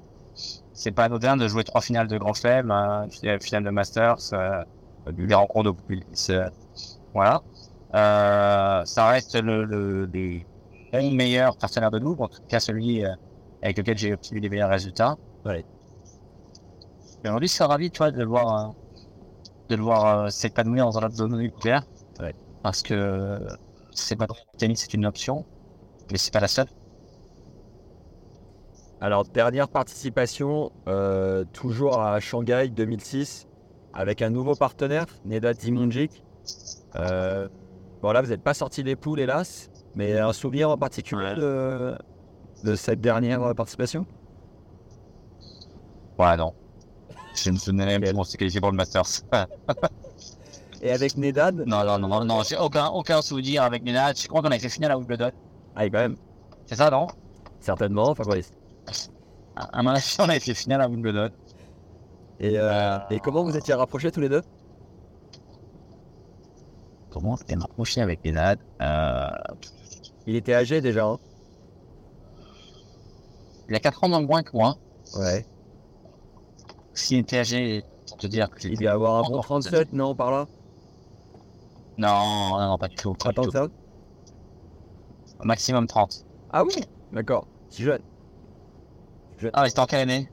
C'est 0.74 0.92
pas 0.92 1.06
anodin 1.06 1.38
de 1.38 1.48
jouer 1.48 1.64
trois 1.64 1.82
finales 1.82 2.08
de 2.08 2.18
Grand 2.18 2.34
Chelem, 2.34 2.72
une 2.72 3.40
finale 3.42 3.64
de 3.64 3.70
Masters, 3.70 4.18
euh, 4.34 4.64
des 5.12 5.34
rencontres 5.36 5.72
de 5.72 5.76
Populis, 5.78 6.28
euh, 6.30 6.50
voilà. 7.14 7.42
Euh, 7.96 8.86
ça 8.86 9.08
reste 9.10 9.36
le, 9.36 9.66
le 9.66 10.10
les 10.94 11.12
meilleurs 11.12 11.58
partenaires 11.58 11.92
de 11.92 12.00
nous, 12.00 12.16
en 12.20 12.28
tout 12.28 12.42
cas 12.48 12.60
celui 12.60 13.06
euh, 13.06 13.10
avec 13.64 13.78
lequel 13.78 13.98
j'ai 13.98 14.14
obtenu 14.14 14.40
les 14.40 14.50
meilleurs 14.50 14.70
résultats. 14.70 15.18
Ouais. 15.46 15.66
Et 17.24 17.28
aujourd'hui, 17.28 17.48
je 17.48 17.54
suis 17.54 17.64
ravi, 17.64 17.90
tu 17.90 18.00
vois, 18.00 18.12
de 18.12 18.20
le 18.20 18.26
voir, 18.26 18.68
euh, 18.68 18.72
de 19.70 19.76
le 19.76 19.82
voir 19.82 20.06
euh, 20.06 20.30
s'épanouir 20.30 20.86
dans 20.86 21.00
un 21.00 21.10
zone 21.10 21.38
nucléaire. 21.38 21.84
Ouais. 22.20 22.36
Parce 22.62 22.82
que 22.82 23.40
c'est 23.92 24.18
pas 24.18 24.28
tennis, 24.58 24.82
c'est 24.82 24.94
une 24.94 25.06
option, 25.06 25.46
mais 26.12 26.18
c'est 26.18 26.34
pas 26.34 26.42
la 26.42 26.48
seule. 26.48 26.68
Alors, 29.00 29.26
dernière 29.26 29.70
participation, 29.70 30.72
euh, 30.88 31.44
toujours 31.54 32.02
à 32.02 32.20
Shanghai 32.20 32.70
2006, 32.70 33.48
avec 33.94 34.22
un 34.22 34.30
nouveau 34.30 34.56
partenaire, 34.56 35.06
Neda 35.26 35.54
Dimonjic. 35.54 36.24
Euh, 36.96 37.48
bon, 38.02 38.12
là, 38.12 38.22
vous 38.22 38.30
n'êtes 38.30 38.44
pas 38.44 38.54
sorti 38.54 38.84
des 38.84 38.96
poules, 38.96 39.20
hélas, 39.20 39.70
mais 39.96 40.18
un 40.20 40.34
souvenir 40.34 40.70
en 40.70 40.78
particulier 40.78 41.36
de, 41.36 41.96
de 42.64 42.76
cette 42.76 43.02
dernière 43.02 43.42
euh, 43.44 43.54
participation? 43.54 44.06
Ouais, 46.18 46.38
non. 46.38 46.54
Je 47.36 47.50
me 47.50 47.58
souviens 47.58 47.86
même 47.86 48.14
qu'on 48.14 48.24
s'est 48.24 48.38
qualifié 48.38 48.60
pour 48.62 48.72
le 48.72 48.78
Masters. 48.78 49.24
Et 50.82 50.92
avec 50.92 51.18
Nedad? 51.18 51.64
Non, 51.66 51.84
non, 51.84 51.98
non, 51.98 52.26
non, 52.26 52.44
j'ai 52.44 52.58
aucun, 52.58 52.88
aucun 52.88 53.22
souvenir 53.22 53.64
avec 53.64 53.84
Nenad. 53.84 54.18
Je 54.18 54.28
crois 54.28 54.42
qu'on 54.42 54.50
avait 54.50 54.60
fait 54.60 54.70
finale 54.70 54.92
à 54.92 54.98
Wimbledon. 54.98 55.32
Ah, 55.76 55.86
quand 55.86 55.94
même, 55.94 56.18
C'est 56.66 56.76
ça, 56.76 56.90
non? 56.90 57.08
Certainement, 57.60 58.14
Fabrice. 58.14 58.52
À 59.56 59.82
mon 59.82 59.92
avis, 59.92 60.16
on 60.20 60.24
avait 60.24 60.40
fait 60.40 60.54
finale 60.54 60.82
à 60.82 60.88
Wimbledon. 60.90 61.30
Et, 62.40 62.58
euh, 62.58 63.00
et 63.10 63.20
comment 63.20 63.44
vous 63.44 63.56
étiez 63.56 63.74
rapprochés 63.74 64.12
tous 64.12 64.20
les 64.20 64.30
deux? 64.30 64.42
Comment 67.10 67.34
on 67.34 67.38
s'était 67.38 67.56
rapproché 67.56 68.02
avec 68.02 68.24
Nenad 68.26 68.60
euh, 68.82 69.30
Il 70.28 70.36
était 70.36 70.54
âgé 70.54 70.82
déjà, 70.82 71.06
hein? 71.06 71.20
Il 73.70 73.76
a 73.76 73.80
4 73.80 74.04
ans 74.04 74.10
dans 74.10 74.20
le 74.20 74.28
moins 74.28 74.44
que 74.44 74.52
moi. 74.54 74.78
Ouais. 75.18 75.46
S'il 76.94 77.20
était 77.20 77.40
âgé, 77.40 77.84
pour 78.08 78.18
te 78.18 78.28
dire 78.28 78.50
que 78.50 78.68
Il 78.68 78.76
devait 78.78 78.88
avoir 78.88 79.24
un 79.24 79.30
bon 79.30 79.42
37, 79.42 79.94
non, 79.94 80.16
par 80.16 80.32
là? 80.32 80.48
Non, 81.98 82.50
non, 82.52 82.68
non, 82.70 82.78
pas 82.78 82.88
du 82.88 82.96
tout. 82.96 83.14
Pas 83.14 83.32
du 83.32 83.48
tout. 83.48 83.70
Maximum 85.44 85.88
30. 85.88 86.26
Ah 86.52 86.64
oui 86.64 86.74
D'accord, 87.12 87.48
si 87.70 87.84
jeune. 87.84 88.02
Ah, 89.54 89.64
mais 89.64 89.70
c'était 89.70 89.82
en 89.82 89.86
quelle 89.86 90.02
année? 90.02 90.30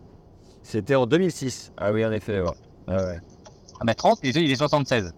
C'était 0.62 0.94
en 0.94 1.06
2006. 1.06 1.72
Ah 1.76 1.92
oui, 1.92 2.04
en 2.04 2.12
effet, 2.12 2.40
ouais. 2.40 2.50
Ah 2.86 2.96
ouais. 2.96 3.20
Ah, 3.80 3.84
mais 3.84 3.94
30, 3.94 4.20
il 4.22 4.36
est, 4.36 4.44
il 4.44 4.50
est 4.50 4.56
76. 4.56 5.12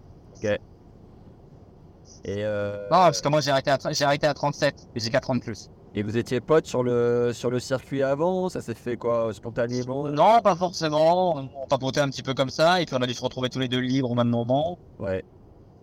Et, 2.25 2.43
euh, 2.43 2.83
Non, 2.83 2.89
parce 2.89 3.21
que 3.21 3.27
moi 3.27 3.41
j'ai 3.41 3.51
arrêté, 3.51 3.69
à, 3.69 3.77
j'ai 3.91 4.05
arrêté 4.05 4.27
à 4.27 4.33
37 4.33 4.87
et 4.95 4.99
j'ai 4.99 5.09
4 5.09 5.29
ans 5.29 5.35
de 5.35 5.41
plus. 5.41 5.69
Et 5.95 6.01
vous 6.03 6.17
étiez 6.17 6.41
potes 6.41 6.65
sur 6.65 6.83
le, 6.83 7.31
sur 7.33 7.49
le 7.51 7.59
circuit 7.59 8.01
avant 8.03 8.49
Ça 8.49 8.61
s'est 8.61 8.73
fait 8.73 8.97
quoi 8.97 9.31
Spontanément? 9.33 10.07
Non, 10.09 10.41
pas 10.41 10.55
forcément. 10.55 11.35
On 11.37 11.67
papotait 11.67 11.99
un 12.01 12.09
petit 12.09 12.23
peu 12.23 12.33
comme 12.33 12.49
ça 12.49 12.81
et 12.81 12.85
puis 12.85 12.95
on 12.95 13.01
a 13.01 13.07
dû 13.07 13.13
se 13.13 13.21
retrouver 13.23 13.49
tous 13.49 13.59
les 13.59 13.67
deux 13.67 13.79
libres 13.79 14.09
au 14.11 14.15
même 14.15 14.29
moment. 14.29 14.79
Ouais. 14.99 15.23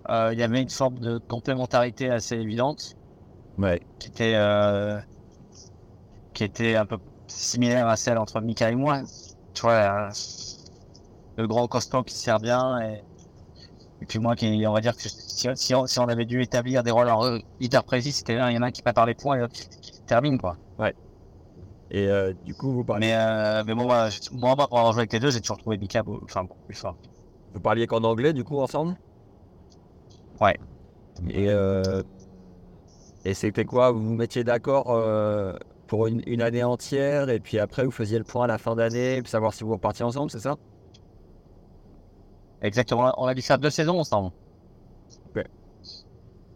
Euh, 0.09 0.31
Il 0.33 0.39
y 0.39 0.43
avait 0.43 0.63
une 0.63 0.71
forme 0.71 0.99
de 0.99 1.19
complémentarité 1.19 2.11
assez 2.11 2.35
évidente 2.37 2.97
Ouais. 3.59 3.81
qui 3.99 4.09
était, 4.09 4.35
euh, 4.37 4.99
qui 6.35 6.45
était 6.45 6.77
un 6.77 6.87
peu 6.87 6.99
similaire 7.27 7.87
à 7.89 7.97
celle 7.97 8.19
entre 8.19 8.41
Mika 8.41 8.71
et 8.71 8.75
moi. 8.75 9.03
Tu 9.55 9.63
vois, 9.63 9.73
euh, 9.73 10.11
le 11.37 11.47
grand 11.47 11.67
costaud 11.69 12.03
qui 12.03 12.15
sert 12.15 12.39
bien. 12.41 12.81
Et, 12.81 13.03
et 14.03 14.07
puis 14.07 14.19
moi, 14.19 14.35
qui, 14.35 14.65
on 14.67 14.73
va 14.73 14.81
dire 14.81 14.97
que 14.97 15.03
si, 15.03 15.49
si 15.55 15.75
on, 15.75 15.87
si 15.87 15.99
on 15.99 16.09
avait 16.09 16.25
dû 16.25 16.43
établir 16.43 16.83
des 16.83 16.91
rôles 16.91 17.43
hyper 17.61 17.85
précis, 17.85 18.13
c'était 18.13 18.35
il 18.35 18.55
y 18.55 18.59
en 18.59 18.63
a 18.63 18.67
un 18.67 18.71
qui 18.71 18.83
prépare 18.83 19.07
les 19.07 19.15
points 19.15 19.37
et 19.37 19.41
l'autre 19.41 19.55
qui 19.55 20.00
termine 20.11 20.39
quoi. 20.39 20.57
Et 21.93 22.07
euh, 22.07 22.33
du 22.45 22.55
coup, 22.55 22.73
vous 22.73 22.85
parliez, 22.85 23.09
Mais, 23.09 23.15
euh, 23.17 23.65
mais 23.67 23.75
bon, 23.75 23.85
moi, 23.85 24.09
moi, 24.33 24.57
pour 24.57 24.79
avoir 24.79 24.93
joué 24.93 25.01
avec 25.01 25.13
les 25.13 25.19
deux, 25.19 25.31
j'ai 25.31 25.41
toujours 25.41 25.59
trouvé 25.59 25.77
Mika 25.77 26.03
enfin, 26.23 26.47
plus 26.67 26.77
fort. 26.77 26.97
vous 27.53 27.61
parliez 27.61 27.87
qu'en 27.87 28.03
anglais, 28.05 28.33
du 28.33 28.45
coup, 28.45 28.59
ensemble? 28.61 28.97
Ouais. 30.41 30.57
Et, 31.29 31.49
euh, 31.49 32.03
et 33.25 33.35
c'était 33.35 33.65
quoi? 33.65 33.91
Vous 33.91 34.03
vous 34.03 34.15
mettiez 34.15 34.45
d'accord 34.45 34.87
euh, 34.91 35.53
pour 35.89 36.07
une, 36.07 36.23
une 36.27 36.43
année 36.43 36.63
entière 36.63 37.29
et 37.29 37.41
puis 37.41 37.59
après, 37.59 37.85
vous 37.85 37.91
faisiez 37.91 38.19
le 38.19 38.25
point 38.25 38.45
à 38.45 38.49
la 38.49 38.59
fin 38.59 38.77
d'année 38.77 39.21
pour 39.21 39.29
savoir 39.29 39.53
si 39.53 39.65
vous 39.65 39.73
repartiez 39.73 40.05
ensemble, 40.05 40.31
c'est 40.31 40.41
ça? 40.41 40.57
Exactement. 42.63 43.13
On 43.17 43.27
a 43.27 43.35
dû 43.35 43.43
faire 43.43 43.59
deux 43.59 43.71
saisons 43.71 43.99
ensemble. 43.99 44.31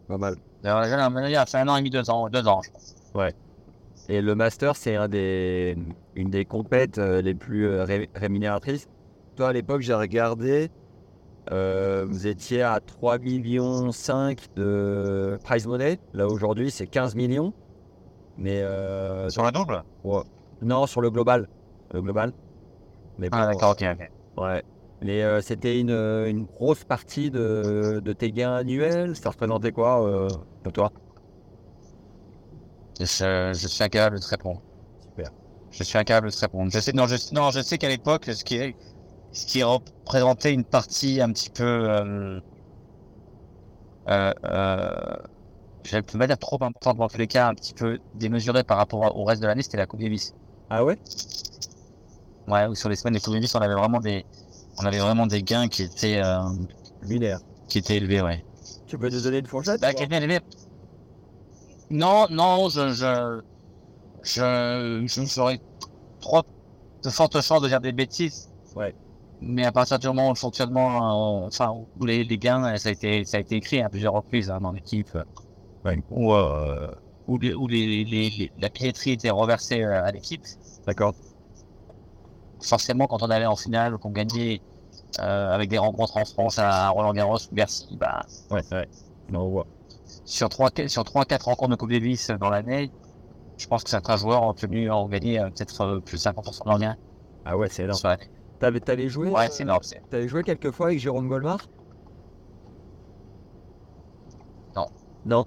Pas 0.07 0.17
mal. 0.17 0.35
D'ailleurs, 0.63 0.85
il 1.27 1.35
a 1.35 1.45
fait 1.45 1.57
un 1.57 1.67
an 1.67 1.75
et 1.75 1.79
demi, 1.79 1.89
deux 1.89 2.09
ans, 2.09 2.29
deux 2.29 2.47
ans, 2.47 2.61
je 2.61 2.71
pense. 2.71 2.95
Et 4.07 4.21
le 4.21 4.35
master, 4.35 4.75
c'est 4.75 4.95
un 4.95 5.07
des, 5.07 5.75
une 6.15 6.29
des 6.29 6.45
compètes 6.45 6.97
euh, 6.99 7.21
les 7.21 7.33
plus 7.33 7.65
euh, 7.67 7.83
ré- 7.85 8.09
rémunératrices. 8.13 8.87
Toi, 9.35 9.49
à 9.49 9.53
l'époque, 9.53 9.81
j'ai 9.81 9.93
regardé, 9.93 10.69
euh, 11.51 12.05
vous 12.07 12.27
étiez 12.27 12.61
à 12.61 12.79
3 12.79 13.17
millions 13.17 13.91
5 13.91 14.39
de 14.55 15.37
prize 15.43 15.65
money. 15.67 15.97
Là, 16.13 16.27
aujourd'hui, 16.27 16.69
c'est 16.69 16.87
15 16.87 17.15
millions. 17.15 17.53
Mais 18.37 18.61
euh, 18.61 19.29
Sur 19.29 19.43
la 19.43 19.51
double? 19.51 19.81
Non, 20.61 20.85
sur 20.85 21.01
le 21.01 21.09
global. 21.09 21.47
Le 21.93 22.01
global. 22.01 22.31
Mais 23.17 23.29
Ah, 23.31 23.47
d'accord, 23.47 23.71
ok, 23.71 23.83
ok. 23.93 24.09
Ouais. 24.37 24.63
Mais 25.01 25.23
euh, 25.23 25.41
c'était 25.41 25.79
une, 25.79 25.91
une 25.91 26.45
grosse 26.45 26.83
partie 26.83 27.31
de, 27.31 28.01
de 28.03 28.13
tes 28.13 28.31
gains 28.31 28.53
annuels. 28.55 29.15
Ça 29.15 29.29
représentait 29.29 29.71
quoi 29.71 30.05
euh, 30.05 30.29
pour 30.63 30.73
toi? 30.73 30.91
Je, 32.99 33.51
je 33.53 33.67
suis 33.67 33.83
incapable 33.83 34.17
de 34.17 34.21
te 34.21 34.27
répondre. 34.27 34.61
Super. 35.01 35.31
Je 35.71 35.83
suis 35.83 35.97
incapable 35.97 36.29
de 36.29 36.35
te 36.35 36.39
répondre. 36.39 36.71
Je 36.71 36.79
sais, 36.79 36.93
non, 36.93 37.07
je, 37.07 37.15
non, 37.33 37.51
je 37.51 37.61
sais 37.61 37.77
qu'à 37.77 37.89
l'époque, 37.89 38.25
ce 38.25 38.43
qui, 38.43 38.55
est, 38.55 38.75
ce 39.31 39.45
qui 39.45 39.63
représentait 39.63 40.53
une 40.53 40.63
partie 40.63 41.21
un 41.21 41.31
petit 41.31 41.49
peu. 41.49 41.63
Euh, 41.63 42.39
euh, 44.09 44.33
euh, 44.45 45.15
je 45.83 45.97
ne 45.97 46.01
peux 46.01 46.17
pas 46.17 46.27
dire 46.27 46.37
trop 46.37 46.55
importante 46.63 46.97
dans 46.97 47.07
tous 47.07 47.17
les 47.17 47.27
cas, 47.27 47.47
un 47.49 47.53
petit 47.53 47.73
peu 47.73 47.99
démesurée 48.15 48.63
par 48.63 48.77
rapport 48.77 49.15
au 49.17 49.23
reste 49.23 49.41
de 49.41 49.47
l'année, 49.47 49.61
c'était 49.61 49.77
la 49.77 49.85
Coupe 49.85 49.99
Davis. 50.01 50.33
Ah 50.69 50.83
ouais? 50.83 50.97
Ouais, 52.47 52.67
où 52.67 52.75
sur 52.75 52.89
les 52.89 52.95
semaines 52.95 53.15
de 53.15 53.19
Coupe 53.19 53.33
Davis, 53.33 53.53
on 53.55 53.59
avait 53.59 53.73
vraiment 53.75 53.99
des, 53.99 54.25
on 54.79 54.85
avait 54.85 54.99
vraiment 54.99 55.27
des 55.27 55.43
gains 55.43 55.67
qui 55.67 55.83
étaient, 55.83 56.21
euh, 56.23 56.39
Lunaire. 57.01 57.39
qui 57.67 57.79
étaient 57.79 57.97
élevés, 57.97 58.21
ouais. 58.21 58.43
Tu 58.87 58.97
peux 58.97 59.09
nous 59.09 59.21
donner 59.21 59.39
une 59.39 59.47
fourchette? 59.47 59.81
Bah, 59.81 59.91
ou 59.91 59.93
qui 59.93 60.05
pas 60.07 60.17
étaient 60.17 60.17
élevés. 60.17 60.39
Non, 61.89 62.27
non, 62.29 62.69
je, 62.69 62.89
je, 62.89 63.41
je, 64.23 65.03
je 65.07 65.21
me 65.21 65.25
ferais 65.25 65.59
trop 66.19 66.41
de 67.03 67.09
fortes 67.09 67.39
chances 67.41 67.61
de 67.61 67.67
dire 67.67 67.81
des 67.81 67.91
bêtises. 67.91 68.51
Ouais. 68.75 68.95
Mais 69.41 69.65
à 69.65 69.71
partir 69.71 69.99
du 69.99 70.07
moment 70.07 70.27
où 70.27 70.31
le 70.31 70.37
fonctionnement, 70.37 71.43
euh, 71.43 71.47
enfin, 71.47 71.75
où 71.99 72.05
les, 72.05 72.23
les 72.23 72.37
gains, 72.37 72.63
euh, 72.63 72.77
ça 72.77 72.89
a 72.89 72.91
été, 72.93 73.25
ça 73.25 73.37
a 73.37 73.39
été 73.41 73.55
écrit 73.57 73.81
à 73.81 73.89
plusieurs 73.89 74.13
reprises 74.13 74.49
hein, 74.49 74.59
dans 74.61 74.71
l'équipe. 74.71 75.09
Ouais. 75.83 76.01
Où, 76.09 76.33
euh, 76.33 76.87
où, 77.27 77.37
les, 77.37 77.53
où 77.53 77.67
les, 77.67 78.03
les, 78.03 78.51
la 78.59 78.69
billetterie 78.69 79.11
était 79.11 79.29
reversée 79.29 79.83
euh, 79.83 80.03
à 80.03 80.11
l'équipe. 80.11 80.43
D'accord. 80.87 81.13
Forcément, 82.61 83.05
quand 83.05 83.21
on 83.21 83.29
allait 83.29 83.45
en 83.45 83.55
finale 83.55 83.97
qu'on 83.97 84.09
gagnait 84.09 84.61
euh, 85.19 85.53
avec 85.53 85.69
des 85.69 85.77
rencontres 85.77 86.17
en 86.17 86.25
France 86.25 86.57
à 86.57 86.89
Roland 86.89 87.13
Garros 87.13 87.37
ou 87.37 87.53
Bercy, 87.55 87.95
bah, 87.99 88.25
Ouais, 88.49 88.61
ouais. 88.71 88.87
Non, 89.29 89.41
on 89.41 89.49
voit. 89.49 89.67
Sur 90.25 90.49
3 90.49 90.69
sur 90.87 91.03
trois 91.03 91.25
quatre 91.25 91.45
rencontres 91.45 91.71
de 91.71 91.75
Coupe 91.75 91.91
Davis 91.91 92.29
dans 92.39 92.49
l'année, 92.49 92.91
je 93.57 93.67
pense 93.67 93.83
que 93.83 93.89
certains 93.89 94.17
joueurs 94.17 94.43
ont 94.43 94.49
obtenu 94.49 94.89
ont 94.91 95.07
gagné 95.07 95.39
euh, 95.39 95.45
peut-être 95.49 95.81
euh, 95.81 95.99
plus 95.99 96.17
de 96.17 96.29
50% 96.29 96.63
de 96.65 96.69
leurs 96.69 96.79
gains 96.79 96.97
Ah 97.45 97.55
ouais, 97.57 97.69
c'est 97.69 97.83
énorme. 97.83 97.99
T'avais, 98.59 98.79
t'avais 98.79 99.07
joué 99.09 99.29
Ouais, 99.29 99.45
euh, 99.45 99.47
c'est 99.51 99.63
énorme. 99.63 99.83
c'est- 99.83 100.01
T'avais 100.09 100.27
joué 100.27 100.43
quelques 100.43 100.71
fois 100.71 100.87
avec 100.87 100.99
Jérôme 100.99 101.27
Golmar 101.27 101.59
Non. 104.75 104.87
Non, 105.25 105.45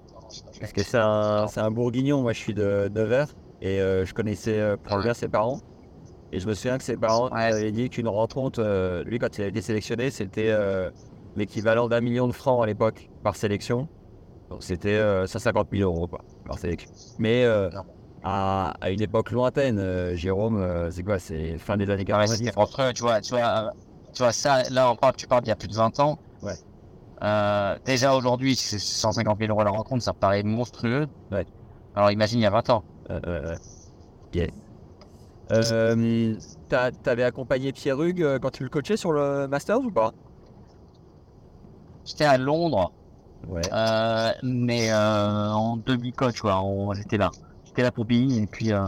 parce 0.60 0.72
que 0.72 0.82
c'est 0.82 0.98
un, 0.98 1.46
c'est 1.48 1.60
un 1.60 1.70
bourguignon. 1.70 2.22
Moi, 2.22 2.32
je 2.32 2.38
suis 2.38 2.54
de 2.54 2.90
Nevers 2.94 3.28
et 3.62 3.80
euh, 3.80 4.04
je 4.04 4.12
connaissais 4.14 4.58
euh, 4.58 4.76
pour 4.76 4.98
bien 4.98 5.14
ses 5.14 5.28
parents. 5.28 5.60
Et 6.32 6.40
je 6.40 6.46
me 6.48 6.54
souviens 6.54 6.76
que 6.78 6.84
ses 6.84 6.96
parents 6.96 7.30
Ouais. 7.30 7.42
avaient 7.52 7.72
dit 7.72 7.88
qu'une 7.88 8.08
rencontre, 8.08 8.60
euh, 8.62 9.02
lui, 9.04 9.18
quand 9.18 9.38
il 9.38 9.42
a 9.44 9.46
été 9.46 9.62
sélectionné, 9.62 10.10
c'était 10.10 10.50
euh, 10.50 10.90
l'équivalent 11.36 11.88
d'un 11.88 12.00
million 12.02 12.26
de 12.26 12.32
francs 12.32 12.62
à 12.62 12.66
l'époque 12.66 13.08
par 13.22 13.34
sélection. 13.36 13.88
Donc 14.50 14.62
c'était 14.62 14.96
euh, 14.96 15.26
150 15.26 15.68
000 15.72 15.90
euros 15.90 16.06
quoi, 16.08 16.20
sélection. 16.56 16.90
Mais 17.18 17.44
euh, 17.44 17.70
à, 18.22 18.74
à 18.80 18.90
une 18.90 19.02
époque 19.02 19.30
lointaine, 19.30 19.78
euh, 19.78 20.14
Jérôme, 20.14 20.58
euh, 20.58 20.90
c'est 20.90 21.02
quoi 21.02 21.18
C'est 21.18 21.58
fin 21.58 21.76
des 21.76 21.90
années 21.90 22.04
Non, 22.04 22.18
mais 22.18 22.26
90 22.26 22.36
c'était 22.36 22.58
entre 22.58 22.92
tu 22.92 23.02
vois, 23.02 23.20
tu 23.20 23.30
vois, 23.34 23.46
euh, 23.46 23.70
tu 24.12 24.22
vois 24.22 24.32
ça, 24.32 24.62
là 24.70 24.90
on 24.90 24.96
parle, 24.96 25.16
tu 25.16 25.26
parles 25.26 25.42
d'il 25.42 25.50
y 25.50 25.52
a 25.52 25.56
plus 25.56 25.68
de 25.68 25.74
20 25.74 26.00
ans. 26.00 26.18
Ouais. 26.42 26.54
Euh, 27.22 27.76
déjà 27.84 28.14
aujourd'hui, 28.14 28.56
si 28.56 28.66
c'est 28.66 28.78
150 28.78 29.38
000 29.38 29.50
euros 29.50 29.64
la 29.64 29.70
rencontre, 29.70 30.02
ça 30.02 30.12
me 30.12 30.18
paraît 30.18 30.42
monstrueux. 30.42 31.06
Ouais. 31.30 31.46
Alors 31.94 32.10
imagine 32.10 32.38
il 32.38 32.42
y 32.42 32.46
a 32.46 32.50
20 32.50 32.70
ans. 32.70 32.84
Euh, 33.10 33.20
euh, 35.52 36.36
T'avais 37.02 37.22
accompagné 37.22 37.72
Pierre 37.72 38.00
Hugues 38.02 38.38
quand 38.40 38.50
tu 38.50 38.62
le 38.62 38.68
coachais 38.68 38.96
sur 38.96 39.12
le 39.12 39.46
Masters 39.48 39.80
ou 39.80 39.90
pas? 39.90 40.12
J'étais 42.04 42.24
à 42.24 42.38
Londres, 42.38 42.92
Ouais. 43.46 43.62
euh, 43.72 44.32
mais 44.42 44.90
euh, 44.90 45.50
en 45.52 45.76
demi-coach, 45.76 46.40
J'étais 46.96 47.16
là. 47.18 47.30
J'étais 47.64 47.82
là 47.82 47.92
pour 47.92 48.04
Billy 48.04 48.42
et 48.42 48.46
puis 48.46 48.72
euh, 48.72 48.84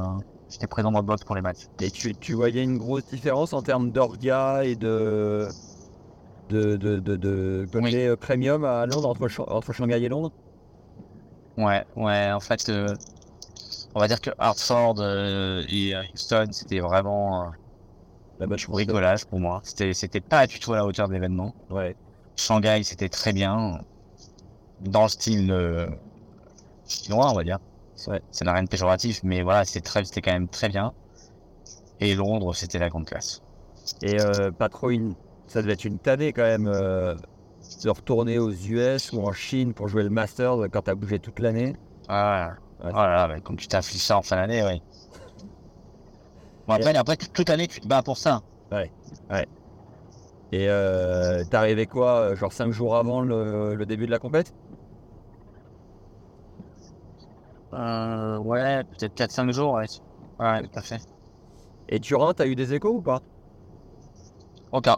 j'étais 0.49 0.67
présent 0.67 0.91
dans 0.91 1.01
le 1.01 1.07
box 1.07 1.23
pour 1.25 1.37
les 1.37 1.43
matchs. 1.43 1.67
Et 1.81 1.91
tu, 1.91 2.15
tu 2.15 2.35
voyais 2.35 2.63
une 2.63 2.79
grosse 2.79 3.07
différence 3.07 3.53
en 3.53 3.63
termes 3.63 3.91
d'orga 3.91 4.65
et 4.65 4.75
de 4.77 5.49
de, 6.49 6.77
de, 6.77 6.99
de, 6.99 7.17
de 7.17 7.67
côté 7.73 8.17
premium 8.17 8.65
à 8.65 8.87
Londres 8.87 9.09
entre, 9.11 9.45
entre 9.49 9.73
Shanghai 9.73 10.03
et 10.03 10.09
Londres? 10.09 10.33
Ouais, 11.57 11.85
ouais, 11.97 12.33
en 12.33 12.41
fait, 12.41 12.71
on 13.95 14.01
va 14.01 14.09
dire 14.09 14.21
que 14.21 14.31
Hartford 14.39 15.01
et 15.69 15.95
Houston, 16.15 16.47
c'était 16.53 16.81
vraiment 16.81 17.53
rigolage 18.73 19.27
pour 19.27 19.41
moi. 19.41 19.61
C'était, 19.65 19.93
c'était 19.95 20.21
pas 20.21 20.47
du 20.47 20.59
tout 20.59 20.73
à 20.73 20.77
la 20.77 20.87
hauteur 20.87 21.09
de 21.09 21.13
l'événement. 21.13 21.55
Ouais. 21.71 21.95
Shanghai, 22.37 22.83
c'était 22.83 23.09
très 23.09 23.33
bien, 23.33 23.79
dans 24.81 25.03
le 25.05 25.09
style 25.09 25.51
euh, 25.51 25.87
chinois, 26.89 27.31
on 27.31 27.35
va 27.35 27.45
dire. 27.45 27.59
Ouais. 28.07 28.21
Ça 28.31 28.45
n'a 28.45 28.53
rien 28.53 28.63
de 28.63 28.69
péjoratif, 28.69 29.21
mais 29.23 29.43
voilà, 29.43 29.65
c'était 29.65 30.21
quand 30.23 30.33
même 30.33 30.49
très 30.49 30.69
bien. 30.69 30.93
Et 32.01 32.15
Londres, 32.15 32.55
c'était 32.55 32.79
la 32.79 32.89
grande 32.89 33.05
classe. 33.05 33.43
Et 34.03 34.21
euh, 34.21 34.51
pas 34.51 34.69
trop 34.69 34.91
une. 34.91 35.15
Ça 35.47 35.61
devait 35.63 35.75
être 35.75 35.85
une 35.85 35.99
tannée 35.99 36.33
quand 36.33 36.43
même 36.43 36.69
euh, 36.69 37.15
de 37.85 37.91
retourner 37.91 38.39
aux 38.39 38.51
US 38.51 39.13
ou 39.13 39.21
en 39.21 39.33
Chine 39.33 39.75
pour 39.75 39.89
jouer 39.89 40.03
le 40.03 40.11
Masters 40.11 40.57
quand 40.73 40.83
t'as 40.83 40.95
bougé 40.95 41.19
toute 41.19 41.41
l'année. 41.41 41.77
Ah, 42.09 42.53
Ouais. 42.83 42.91
oh 42.95 42.97
là 42.97 43.15
là, 43.15 43.29
bah, 43.29 43.41
comme 43.41 43.57
tu 43.57 43.69
t'affliges 43.69 44.01
ça 44.03 44.17
en 44.17 44.23
fin 44.23 44.37
d'année, 44.37 44.63
oui. 44.65 44.81
Bon, 46.67 46.75
après, 46.75 46.97
après, 46.97 47.17
toute 47.17 47.49
l'année, 47.49 47.69
tu 47.69 47.81
te 47.81 47.87
bats 47.87 48.03
pour 48.03 48.17
ça. 48.17 48.41
Et 50.53 50.69
euh, 50.69 51.45
t'arrivais 51.45 51.87
quoi 51.87 52.21
euh, 52.21 52.37
Genre 52.37 52.53
5 52.53 52.73
jours 52.73 52.97
avant 52.97 53.21
le, 53.23 53.75
le 53.75 53.87
début 53.87 54.07
de 54.07 54.11
la 54.11 54.19
compète? 54.19 54.53
Euh, 57.73 58.39
ouais, 58.39 58.83
peut-être 58.85 59.15
4-5 59.15 59.53
jours, 59.53 59.75
ouais. 59.75 59.87
Ouais, 60.39 60.63
tout 60.63 60.79
à 60.79 60.83
fait. 60.83 61.01
Et 61.89 62.01
Turin, 62.01 62.35
t'as 62.35 62.47
eu 62.47 62.57
des 62.57 62.75
échos 62.75 62.97
ou 62.97 63.03
pas? 63.03 63.21
Ok. 64.73 64.89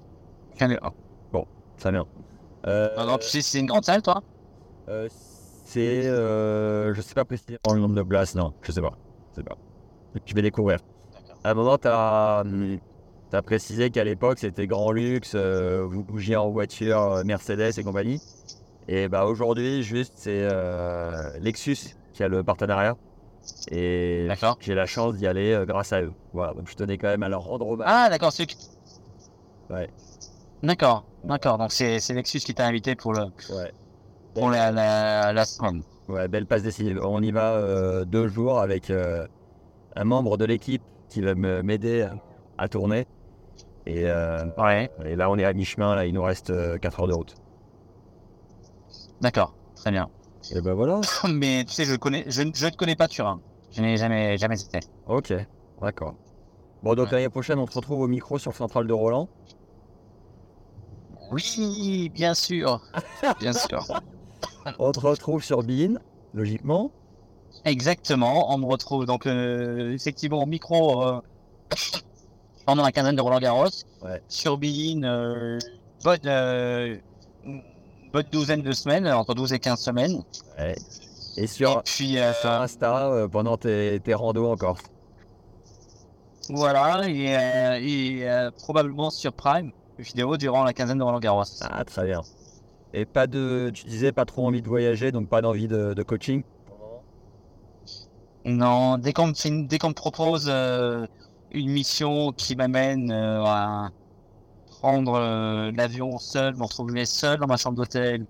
J'en 0.59 0.71
ai 0.71 0.79
un. 0.83 0.93
Ça 1.79 1.91
vient. 1.91 2.07
Euh, 2.67 2.95
Non, 2.97 3.07
non, 3.07 3.19
tu 3.19 3.27
sais, 3.27 3.43
c'est 3.43 3.59
une 3.59 3.67
grande 3.67 3.85
salle, 3.85 4.03
toi 4.03 4.23
euh, 4.89 5.09
c'est. 5.65 6.07
euh, 6.07 6.95
je 6.95 7.01
sais 7.01 7.15
pas 7.15 7.25
précisément 7.25 7.73
le 7.75 7.81
nombre 7.81 7.95
de 7.95 8.03
places, 8.03 8.35
non, 8.35 8.53
je 8.63 8.71
sais 8.73 8.81
pas. 8.83 8.93
Je 9.33 9.37
sais 9.41 9.43
pas. 9.43 9.57
Tu 10.25 10.35
vais 10.35 10.43
découvrir. 10.43 10.79
D'accord. 11.13 11.39
À 11.43 11.51
un 11.51 11.55
moment, 11.55 11.79
t'as 11.79 12.45
as 13.37 13.43
précisé 13.43 13.91
qu'à 13.91 14.05
l'époque, 14.05 14.39
c'était 14.39 14.67
grand 14.67 14.93
luxe, 14.93 15.33
euh, 15.35 15.85
vous 15.89 16.03
bougiez 16.03 16.37
en 16.37 16.51
voiture 16.51 17.01
euh, 17.01 17.25
Mercedes 17.25 17.79
et 17.79 17.83
compagnie. 17.85 18.21
Et 18.89 19.09
bah 19.09 19.27
aujourd'hui, 19.27 19.83
juste, 19.83 20.15
c'est 20.17 20.49
euh, 20.51 21.13
Lexus 21.41 21.97
qui 22.13 22.23
a 22.23 22.29
le 22.29 22.43
partenariat. 22.43 22.97
Et 23.71 24.29
j'ai 24.61 24.75
la 24.75 24.87
chance 24.87 25.17
d'y 25.17 25.27
aller 25.27 25.53
euh, 25.53 25.65
grâce 25.65 25.93
à 25.93 26.03
eux. 26.03 26.13
Voilà, 26.33 26.55
donc 26.55 26.69
je 26.69 26.75
tenais 26.75 26.99
quand 26.99 27.09
même 27.09 27.23
à 27.23 27.29
leur 27.29 27.43
rendre 27.43 27.69
hommage. 27.69 27.87
Ah, 27.89 28.09
d'accord, 28.09 28.33
c'est. 28.33 28.47
Ouais. 29.71 29.89
D'accord, 30.63 31.05
d'accord. 31.25 31.59
Donc, 31.59 31.73
c'est 31.73 32.01
c'est 32.01 32.15
Lexus 32.15 32.41
qui 32.41 32.55
t'a 32.55 32.67
invité 32.67 32.95
pour, 32.95 33.13
le, 33.13 33.23
Ouais. 33.51 33.73
pour 34.35 34.51
la, 34.51 34.71
la, 34.71 35.33
la 35.33 35.45
semaine. 35.45 35.83
Ouais, 36.09 36.29
belle 36.29 36.47
passe 36.47 36.63
décisive. 36.63 37.01
On 37.03 37.23
y 37.23 37.31
va 37.31 37.53
euh, 37.55 38.05
deux 38.05 38.29
jours 38.29 38.61
avec 38.61 38.91
un 38.91 40.05
membre 40.05 40.37
de 40.37 40.45
l'équipe 40.45 40.83
qui 41.09 41.21
va 41.21 41.35
m'aider 41.35 42.09
à 42.59 42.69
tourner. 42.69 43.07
Et, 43.87 44.05
euh, 44.07 44.45
Ouais, 44.59 44.91
et 45.05 45.17
là, 45.17 45.31
on 45.31 45.37
est 45.39 45.45
à 45.45 45.53
mi-chemin. 45.53 45.95
Là, 45.95 46.07
il 46.07 46.15
nous 46.15 46.23
reste 46.23 46.53
4 46.81 47.01
heures 47.01 47.09
de 47.09 47.15
route. 47.15 47.35
d'accord, 49.21 49.55
très 49.77 49.91
bien. 49.91 50.09
Et 50.55 50.61
ben 50.61 50.75
voilà. 50.75 51.01
Mais 51.33 51.65
tu 51.65 51.73
sais, 51.73 51.85
je 51.85 51.95
connais, 51.97 52.25
je, 52.27 52.43
je 52.55 52.67
ne 52.67 52.71
connais 52.77 52.97
pas 52.97 53.09
Turin. 53.09 53.41
Je 53.71 53.81
n'ai 53.81 53.97
jamais, 53.97 54.37
jamais 54.39 54.61
été. 54.61 54.81
Ok, 55.07 55.33
d'accord. 55.81 56.15
Bon, 56.83 56.95
donc 56.95 57.07
Ouais. 57.07 57.13
l'année 57.13 57.29
prochaine, 57.29 57.59
on 57.59 57.67
se 57.67 57.75
retrouve 57.75 58.01
au 58.01 58.09
micro 58.09 58.39
sur 58.39 58.51
le 58.51 58.57
central 58.57 58.87
de 58.87 58.93
Roland. 58.93 59.29
Oui, 61.31 62.11
bien 62.13 62.35
sûr, 62.35 62.81
bien 63.41 63.53
sûr. 63.53 63.87
On 64.79 64.93
te 64.93 65.01
retrouve 65.01 65.43
sur 65.43 65.63
Bean, 65.63 65.95
logiquement. 66.35 66.91
Exactement, 67.65 68.53
on 68.53 68.59
me 68.59 68.67
retrouve 68.67 69.07
donc 69.07 69.27
euh, 69.27 69.93
effectivement 69.93 70.43
au 70.43 70.47
micro 70.47 71.03
euh, 71.07 71.21
pendant 72.65 72.83
la 72.83 72.93
quinzaine 72.93 73.17
de 73.17 73.21
Roland 73.21 73.41
Garros. 73.41 73.69
Ouais. 74.03 74.23
Sur 74.29 74.59
Bein, 74.59 75.03
euh, 75.05 75.59
bonne, 76.05 76.19
euh, 76.27 76.97
bonne 78.13 78.27
douzaine 78.31 78.63
de 78.63 78.73
semaines, 78.73 79.07
entre 79.09 79.35
12 79.35 79.53
et 79.53 79.59
15 79.59 79.81
semaines. 79.81 80.23
Et 80.59 80.75
Et 81.37 81.47
sur, 81.47 81.83
puis 81.83 82.19
euh, 82.19 82.33
sur 82.35 82.51
Insta 82.51 83.09
euh, 83.09 83.29
pendant 83.29 83.57
tes, 83.57 84.01
tes 84.01 84.15
randos 84.15 84.51
en 84.51 84.57
Corse. 84.57 84.83
voilà, 86.49 87.09
et, 87.09 88.21
et, 88.21 88.49
probablement 88.59 89.11
sur 89.11 89.33
Prime, 89.33 89.73
vidéo 89.99 90.37
durant 90.37 90.65
la 90.65 90.73
quinzaine 90.73 90.99
de 90.99 91.05
Roland 91.05 91.21
Garros. 91.21 91.45
Ah, 91.63 91.85
très 91.85 92.07
bien. 92.07 92.23
Et 92.95 93.07
pas 93.07 93.27
de, 93.27 93.71
tu 93.73 93.85
disais 93.87 94.13
pas 94.13 94.27
trop 94.27 94.47
envie 94.47 94.61
de 94.61 94.69
voyager, 94.69 95.13
donc 95.13 95.29
pas 95.29 95.41
d'envie 95.41 95.69
de, 95.69 95.95
de 95.95 96.03
coaching? 96.03 96.43
Non, 98.45 98.99
dès 98.99 99.13
qu'on 99.13 99.29
me, 99.29 99.93
propose 99.93 100.47
euh, 100.49 101.07
une 101.53 101.71
mission 101.71 102.33
qui 102.33 102.57
m'amène 102.57 103.11
euh, 103.11 103.45
à 103.45 103.91
prendre 104.81 105.15
euh, 105.15 105.71
l'avion 105.75 106.19
seul, 106.19 106.57
me 106.57 106.65
retrouver 106.65 107.05
seul 107.07 107.39
dans 107.39 107.47
ma 107.47 107.57
chambre 107.57 107.77
d'hôtel, 107.77 108.27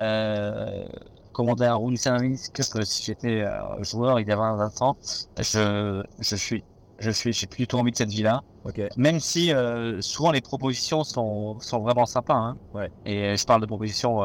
euh, 0.00 0.84
commander 1.32 1.66
un 1.66 1.74
room 1.74 1.96
service, 1.96 2.48
que 2.48 2.62
que 2.62 2.84
si 2.84 3.04
j'étais 3.04 3.44
joueur 3.80 4.20
il 4.20 4.28
y 4.28 4.32
a 4.32 4.36
20 4.36 4.82
ans, 4.82 4.96
je, 5.38 6.02
je 6.18 6.36
suis. 6.36 6.64
Je 7.02 7.10
suis, 7.10 7.32
j'ai 7.32 7.46
plus 7.46 7.62
du 7.62 7.66
tout 7.66 7.78
envie 7.78 7.92
de 7.92 7.96
cette 7.96 8.10
vie-là. 8.10 8.42
Ok. 8.66 8.78
Même 8.98 9.20
si 9.20 9.52
souvent 10.00 10.32
les 10.32 10.42
propositions 10.42 11.02
sont, 11.02 11.58
sont 11.58 11.78
vraiment 11.78 12.04
sympas. 12.04 12.34
Hein. 12.34 12.58
Ouais. 12.74 12.90
Et 13.06 13.38
je 13.38 13.46
parle 13.46 13.62
de 13.62 13.66
propositions 13.66 14.20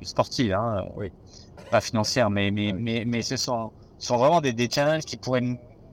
sportives, 0.00 0.54
hein, 0.54 0.82
Oui. 0.96 1.12
pas 1.70 1.82
financières, 1.82 2.30
mais, 2.30 2.50
mais, 2.50 2.72
Ouais. 2.72 2.78
mais, 2.80 3.04
mais 3.06 3.20
ce 3.20 3.36
sont, 3.36 3.70
sont 3.98 4.16
vraiment 4.16 4.40
des, 4.40 4.54
des 4.54 4.70
challenges 4.70 5.04
qui 5.04 5.18
pourraient 5.18 5.42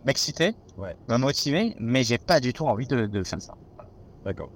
m'exciter, 0.05 0.55
Ouais. 0.77 0.95
me 1.07 1.17
motiver, 1.17 1.75
mais 1.80 2.03
j'ai 2.03 2.17
pas 2.17 2.39
du 2.39 2.53
tout 2.53 2.65
envie 2.65 2.88
de, 2.88 3.05
de 3.05 3.23
faire 3.23 3.41
ça. 3.41 3.55
D'accord. 4.25 4.49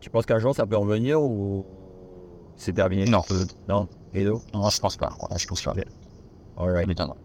Tu 0.00 0.10
penses 0.10 0.26
qu'un 0.26 0.38
jour 0.38 0.54
ça 0.54 0.66
peut 0.66 0.76
revenir 0.76 1.20
ou 1.20 1.64
c'est 2.56 2.72
terminé? 2.72 3.04
Non. 3.04 3.22
Non? 3.68 3.88
Edo? 4.14 4.40
Non, 4.54 4.68
je 4.70 4.80
pense 4.80 4.96
pas. 4.96 5.10
Ouais, 5.30 5.38
je 5.38 5.46
pense 5.46 5.62
pas. 5.62 5.74
Ça 5.74 5.80
Alright. 6.56 6.86
m'étonnerait. 6.86 7.18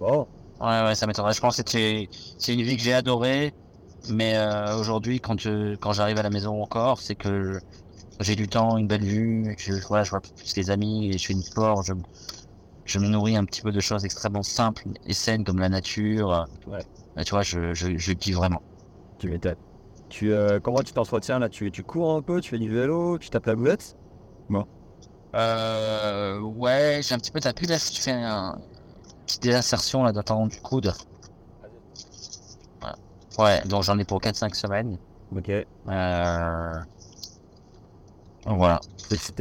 Bon. 0.00 0.26
Ouais, 0.60 0.82
ouais, 0.84 0.94
ça 0.94 1.06
m'étonnerait. 1.06 1.34
Je 1.34 1.40
pense 1.40 1.60
que 1.62 1.70
c'est 1.70 2.08
une 2.54 2.62
vie 2.62 2.76
que 2.76 2.82
j'ai 2.82 2.94
adorée, 2.94 3.52
mais 4.08 4.36
euh, 4.36 4.76
aujourd'hui, 4.78 5.20
quand 5.20 5.38
je, 5.40 5.76
quand 5.76 5.92
j'arrive 5.92 6.18
à 6.18 6.22
la 6.22 6.30
maison 6.30 6.60
encore, 6.62 7.00
c'est 7.00 7.14
que 7.14 7.60
j'ai 8.20 8.36
du 8.36 8.48
temps, 8.48 8.76
une 8.76 8.86
belle 8.86 9.04
vue, 9.04 9.54
je, 9.58 9.72
voilà, 9.88 10.04
je 10.04 10.10
vois 10.10 10.20
plus 10.20 10.56
les 10.56 10.70
amis, 10.70 11.10
et 11.10 11.18
je 11.18 11.26
fais 11.26 11.34
du 11.34 11.42
sport, 11.42 11.82
je, 11.82 11.92
je 12.84 12.98
me 12.98 13.06
nourris 13.08 13.36
un 13.36 13.44
petit 13.44 13.62
peu 13.62 13.72
de 13.72 13.80
choses 13.80 14.04
extrêmement 14.04 14.42
simples 14.42 14.84
et 15.06 15.14
saines 15.14 15.44
comme 15.44 15.58
la 15.58 15.68
nature. 15.68 16.46
Ouais. 16.66 17.24
Tu 17.24 17.30
vois, 17.30 17.42
je, 17.42 17.74
je, 17.74 17.96
je 17.96 18.12
kiffe 18.12 18.36
vraiment. 18.36 18.62
Tu 19.18 19.28
m'étonnes. 19.28 19.56
Tu, 20.08 20.32
euh, 20.32 20.60
comment 20.60 20.82
tu 20.82 20.92
t'entretiens 20.92 21.38
là? 21.38 21.48
Tu, 21.48 21.70
tu 21.70 21.82
cours 21.82 22.14
un 22.14 22.22
peu, 22.22 22.40
tu 22.40 22.50
fais 22.50 22.58
du 22.58 22.70
vélo, 22.70 23.18
tu 23.18 23.30
tapes 23.30 23.46
la 23.46 23.54
boulette? 23.54 23.96
Euh, 25.34 26.40
ouais, 26.40 27.00
j'ai 27.02 27.14
un 27.14 27.18
petit 27.18 27.30
peu 27.30 27.40
tapé 27.40 27.66
là, 27.66 27.78
si 27.78 27.92
tu 27.92 28.02
fais 28.02 28.12
un 28.12 28.58
petite 29.26 29.42
désinsertion 29.42 30.02
là, 30.02 30.12
dans 30.12 30.46
du 30.46 30.60
coude. 30.60 30.92
Ouais, 32.82 32.90
ouais 33.38 33.62
donc 33.66 33.82
j'en 33.82 33.98
ai 33.98 34.04
pour 34.04 34.20
4-5 34.20 34.54
semaines. 34.54 34.98
Ok. 35.34 35.48
Euh... 35.48 36.72
Voilà. 38.44 38.80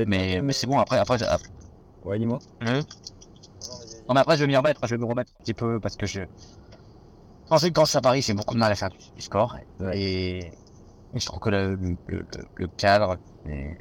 Mais, 0.05 0.41
mais 0.41 0.53
c'est 0.53 0.67
bon, 0.67 0.79
après, 0.79 0.97
après, 0.97 1.17
j'ai- 1.17 1.25
après, 1.25 1.49
Ouais, 2.03 2.17
dis-moi. 2.17 2.39
Non, 4.11 4.15
mais 4.15 4.19
après, 4.19 4.35
je 4.35 4.41
vais 4.43 4.47
m'y 4.47 4.57
remettre, 4.57 4.85
je 4.85 4.93
vais 4.93 4.97
me 4.97 5.05
remettre 5.05 5.31
un 5.39 5.41
petit 5.41 5.53
peu 5.53 5.79
parce 5.79 5.95
que 5.95 6.05
je. 6.05 6.19
Quand 7.47 7.57
je, 7.57 7.67
quand 7.67 7.85
je 7.85 7.91
suis 7.91 7.97
à 7.97 8.01
Paris, 8.01 8.21
j'ai 8.21 8.33
beaucoup 8.33 8.55
de 8.55 8.59
mal 8.59 8.73
à 8.73 8.75
faire 8.75 8.89
du. 8.89 8.97
Ouais. 9.79 9.97
Et, 9.97 10.37
et 11.13 11.19
je 11.19 11.25
trouve 11.25 11.39
que 11.39 11.49
le, 11.49 11.75
le, 11.75 11.95
le, 12.07 12.25
le 12.55 12.67
cadre, 12.67 13.17
et, 13.47 13.77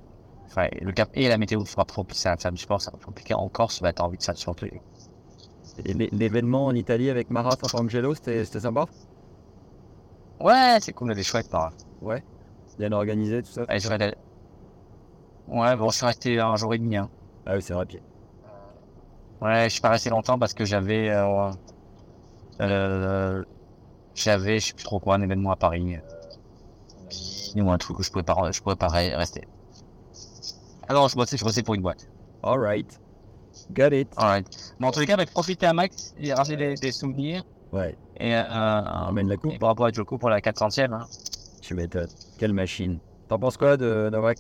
enfin, 0.47 0.69
le 0.81 0.93
cap 0.93 1.11
et 1.15 1.29
la 1.29 1.37
météo 1.37 1.65
sera 1.65 1.85
propice 1.85 2.27
à 2.27 2.37
faire 2.37 2.53
du 2.53 2.61
sport, 2.63 2.81
ça 2.81 2.93
va 2.93 2.99
être 2.99 3.07
compliqué. 3.07 3.35
En 3.35 3.49
Corse, 3.49 3.83
bah, 3.83 3.93
t'as 3.93 4.05
envie 4.05 4.19
de 4.19 4.23
ça 4.23 4.35
surtout. 4.37 4.67
L'événement 5.85 6.67
en 6.67 6.75
Italie 6.75 7.11
avec 7.11 7.31
Mara 7.31 7.57
Sant'Angelo, 7.61 8.15
c'était 8.15 8.45
c'était 8.45 8.61
sympa? 8.61 8.87
Ouais, 10.41 10.79
c'est 10.81 10.93
cool, 10.93 11.13
elle 11.13 11.19
est 11.19 11.23
chouette, 11.23 11.51
par 11.51 11.73
Ouais. 12.01 12.23
Bien 12.79 12.93
organisé, 12.93 13.43
tout 13.43 13.51
ça? 13.51 13.63
Je 13.69 13.89
Ouais, 15.49 15.77
bon, 15.77 15.91
je 15.91 15.97
suis 15.97 16.07
resté 16.07 16.39
un 16.41 16.57
jour 16.57 16.73
et 16.75 16.79
demi. 16.79 16.97
Hein. 16.97 17.11
Ah 17.45 17.57
oui, 17.57 17.63
c'est 17.63 17.75
rapide. 17.75 18.01
Ouais, 19.41 19.65
je 19.65 19.69
suis 19.71 19.81
pas 19.81 19.91
resté 19.91 20.11
longtemps 20.11 20.39
parce 20.39 20.55
que 20.55 20.65
j'avais. 20.65 21.09
Euh, 21.11 21.51
euh, 22.61 23.43
j'avais, 24.15 24.61
je 24.61 24.67
sais 24.67 24.73
plus 24.75 24.85
trop 24.85 25.01
quoi, 25.01 25.15
un 25.15 25.23
événement 25.23 25.51
à 25.51 25.57
Paris. 25.57 25.97
Ou 27.57 27.71
un 27.71 27.79
truc 27.79 27.99
où 27.99 28.03
je 28.03 28.11
pouvais 28.11 28.23
pas, 28.23 28.53
je 28.53 28.61
pouvais 28.61 28.77
pas 28.77 28.89
re- 28.89 29.17
rester. 29.17 29.47
Ah 30.89 30.95
non, 30.95 31.09
je 31.09 31.17
bossais, 31.17 31.37
je 31.37 31.45
bossais 31.45 31.63
pour 31.63 31.75
une 31.75 31.83
boîte. 31.83 32.07
Alright. 32.43 33.01
Got 33.73 33.89
it. 33.93 34.09
Alright. 34.17 34.75
Mais 34.79 34.87
en 34.87 34.91
tous 34.93 35.01
les 35.01 35.07
cas, 35.07 35.17
bah, 35.17 35.27
profiter 35.27 35.67
à 35.67 35.73
max 35.73 36.15
ranger 36.37 36.57
des, 36.57 36.75
des 36.75 36.93
souvenirs. 36.93 37.43
Ouais. 37.73 37.97
Et, 38.19 38.35
euh, 38.35 38.43
Ramène 38.49 39.29
la 39.29 39.37
coupe. 39.37 39.53
et 39.53 39.59
bravo 39.59 39.85
à 39.85 39.93
Joko 39.93 40.19
pour 40.19 40.31
la 40.31 40.41
400ème. 40.41 40.93
Hein. 40.93 41.07
Tu 41.63 41.75
m'étonnes. 41.75 42.09
Quelle 42.39 42.53
machine. 42.53 42.99
T'en 43.29 43.39
penses 43.39 43.57
quoi 43.57 43.77
de 43.77 44.09
Novak? 44.13 44.39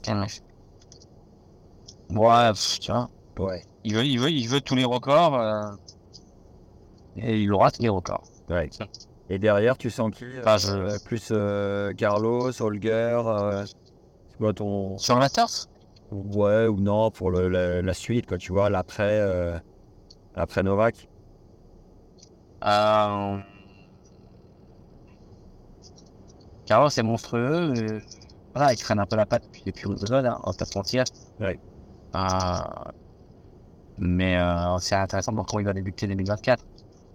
Ouais, 2.10 2.48
pff, 2.52 2.78
tu 2.81 2.93
vois. 2.93 3.09
Ouais. 3.39 3.62
Il 3.85 3.94
veut, 3.94 4.05
il 4.05 4.19
veut, 4.19 4.31
il 4.31 4.48
veut 4.48 4.61
tous 4.61 4.74
les 4.74 4.85
records. 4.85 5.35
euh, 5.35 5.70
et 7.16 7.40
il 7.43 7.52
aura 7.52 7.70
tous 7.70 7.82
les 7.82 7.89
records. 7.89 8.24
Ouais. 8.48 8.69
Et 9.28 9.39
derrière, 9.39 9.77
tu 9.78 9.90
sens 9.90 10.11
qui 10.15 10.24
Enfin, 10.40 10.57
je- 10.59 10.73
euh, 10.73 10.98
Plus 11.05 11.28
euh, 11.31 11.93
Carlos, 11.94 12.51
Holger 12.61 13.20
C'est 14.28 14.36
quoi 14.39 14.52
ton. 14.52 14.98
Sur 14.98 15.15
le 15.15 15.20
Masters 15.20 15.66
Ouais 16.11 16.66
ou 16.66 16.81
non 16.81 17.11
pour 17.11 17.31
le- 17.31 17.48
la, 17.48 17.82
la 17.82 17.94
suite, 17.94 18.27
quoi, 18.27 18.39
tu 18.39 18.52
vois, 18.52 18.69
l'après 18.70 19.61
après 20.35 20.62
Novak. 20.62 21.09
Carlos 26.66 26.90
c'est 26.90 27.02
monstrueux. 27.02 28.01
Voilà, 28.55 28.73
il 28.73 28.78
traîne 28.78 28.98
un 28.98 29.07
peu 29.07 29.16
la 29.16 29.27
patte 29.27 29.44
depuis, 29.44 29.62
depuis 29.66 29.86
Wimbledon, 29.86 30.24
hein, 30.24 30.40
on 30.44 30.51
va 30.51 30.57
pas 30.57 30.65
se 30.65 30.77
mentir. 30.77 31.05
Ouais. 31.39 31.59
Mais 34.01 34.36
euh, 34.39 34.78
c'est 34.78 34.94
intéressant 34.94 35.31
de 35.32 35.36
voir 35.36 35.47
comment 35.47 35.60
il 35.60 35.66
va 35.66 35.72
débuter 35.74 36.06
2024. 36.06 36.64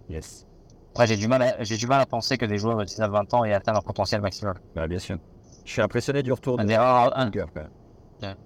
Yes. 0.08 0.46
Après, 0.92 1.08
j'ai 1.08 1.16
du 1.16 1.26
mal 1.28 1.42
à, 1.42 1.62
j'ai 1.64 1.76
du 1.76 1.86
mal 1.86 2.00
à 2.00 2.06
penser 2.06 2.38
que 2.38 2.46
des 2.46 2.58
joueurs 2.58 2.76
de 2.78 2.84
19-20 2.84 3.34
ans 3.34 3.44
aient 3.44 3.52
atteint 3.52 3.72
leur 3.72 3.82
potentiel 3.84 4.20
maximum. 4.20 4.54
Bah, 4.74 4.86
bien 4.86 4.98
sûr. 5.00 5.18
Je 5.64 5.72
suis 5.72 5.82
impressionné 5.82 6.22
du 6.22 6.32
retour 6.32 6.58
Un 6.60 6.62
de 6.62 6.68
des 6.68 6.76
rares, 6.76 7.12
un, 7.18 7.26
Holger, 7.26 7.44
quand 7.52 7.60
même. 8.22 8.36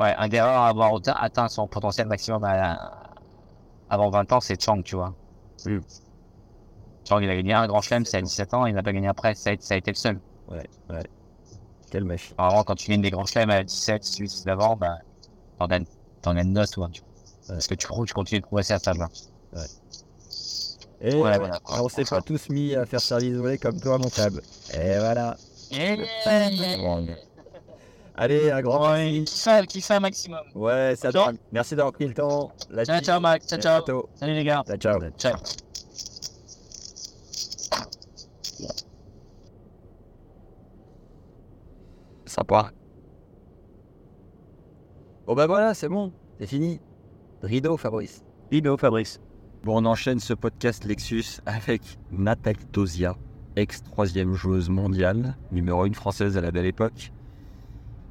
ouais, 0.00 0.14
un 0.18 0.28
des 0.28 0.40
rares 0.40 0.64
à 0.64 0.68
avoir 0.68 0.94
atteint, 0.94 1.14
atteint 1.16 1.48
son 1.48 1.68
potentiel 1.68 2.08
maximum 2.08 2.42
à- 2.44 3.14
avant 3.88 4.10
20 4.10 4.30
ans, 4.32 4.40
c'est 4.40 4.60
Chang, 4.60 4.82
tu 4.82 4.96
vois. 4.96 5.14
Mm. 5.64 5.78
Chang, 7.08 7.20
il 7.20 7.30
a 7.30 7.36
gagné 7.36 7.52
un 7.52 7.66
grand 7.68 7.80
chelem, 7.80 8.04
c'est 8.04 8.16
à 8.16 8.22
17 8.22 8.54
ans, 8.54 8.66
il 8.66 8.74
n'a 8.74 8.82
pas 8.82 8.92
gagné 8.92 9.06
après, 9.08 9.34
ça 9.34 9.50
a, 9.50 9.54
ça 9.60 9.74
a 9.74 9.76
été 9.76 9.92
le 9.92 9.96
seul. 9.96 10.18
Ouais, 10.48 10.68
ouais. 10.90 11.02
Quelle 11.90 12.04
machine. 12.04 12.34
Normalement, 12.38 12.64
quand 12.64 12.74
tu 12.74 12.90
gagnes 12.90 13.02
des 13.02 13.10
grands 13.10 13.26
chelems 13.26 13.50
à 13.50 13.62
17, 13.62 14.02
18, 14.02 14.24
19 14.28 14.60
ans, 14.60 14.76
bah, 14.76 14.96
t'en 15.58 15.66
gagnes, 15.68 15.84
t'en 16.22 16.34
gagnes 16.34 16.52
9, 16.52 16.70
toi. 16.70 16.88
Tu 16.92 17.02
vois. 17.02 17.11
Parce 17.48 17.66
que 17.66 17.74
tu, 17.74 17.86
prouves- 17.86 18.06
tu 18.06 18.14
continues 18.14 18.40
de 18.40 18.46
progresser 18.46 18.72
à 18.74 18.78
âge-là. 18.86 19.08
Et 21.00 21.14
Ouais, 21.14 21.36
voilà, 21.38 21.58
quoi. 21.58 21.82
on 21.82 21.88
s'est 21.88 22.04
pas 22.04 22.20
tous 22.22 22.48
mis 22.48 22.74
à 22.76 22.86
faire 22.86 23.00
service 23.00 23.34
volé 23.34 23.58
comme 23.58 23.80
toi, 23.80 23.98
mon 23.98 24.08
table. 24.08 24.40
Et 24.72 24.98
voilà. 24.98 25.36
Allez, 28.14 28.50
un 28.50 28.60
grand 28.60 28.92
Ouais, 28.92 29.22
qui 29.26 29.38
fait, 29.38 29.66
qui 29.66 29.80
fait 29.80 29.94
un 29.94 30.00
maximum. 30.00 30.38
Ouais, 30.54 30.92
c'est 30.94 31.02
Ciao. 31.10 31.22
adorable. 31.22 31.38
Merci 31.50 31.74
d'avoir 31.74 31.92
pris 31.94 32.06
le 32.06 32.14
temps. 32.14 32.52
La 32.70 32.84
Ciao, 32.84 33.00
ciao, 33.00 33.18
Max. 33.20 33.46
Ciao, 33.46 33.56
Et 33.56 33.60
à 33.60 33.62
ciao. 33.62 33.82
bientôt. 33.84 34.08
Salut 34.14 34.34
les 34.34 34.44
gars. 34.44 34.62
Ciao, 34.66 34.76
ciao. 34.76 35.00
Ciao. 35.18 35.32
Sympa. 42.26 42.70
Bon 45.26 45.34
bah 45.34 45.46
voilà, 45.46 45.74
c'est 45.74 45.88
bon, 45.88 46.12
c'est 46.38 46.46
fini. 46.46 46.80
Rideau, 47.42 47.76
Fabrice. 47.76 48.24
Rideau, 48.50 48.76
Fabrice. 48.76 49.20
Bon, 49.64 49.82
on 49.82 49.86
enchaîne 49.86 50.18
ce 50.18 50.34
podcast 50.34 50.84
Lexus 50.84 51.40
avec 51.46 51.98
Nathalie 52.10 52.64
Tosia. 52.72 53.16
ex-troisième 53.56 54.32
joueuse 54.34 54.68
mondiale, 54.70 55.36
numéro 55.50 55.84
une 55.84 55.94
française 55.94 56.36
à 56.38 56.40
la 56.40 56.50
belle 56.50 56.66
époque, 56.66 57.12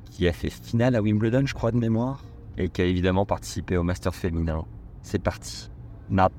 qui 0.10 0.28
a 0.28 0.34
fait 0.34 0.50
finale 0.50 0.96
à 0.96 1.02
Wimbledon, 1.02 1.46
je 1.46 1.54
crois, 1.54 1.72
de 1.72 1.78
mémoire, 1.78 2.24
et 2.58 2.70
qui 2.70 2.82
a 2.82 2.86
évidemment 2.86 3.26
participé 3.26 3.78
au 3.78 3.84
Master 3.84 4.14
féminin. 4.14 4.66
C'est 5.02 5.22
parti. 5.22 5.70
Nat, 6.10 6.30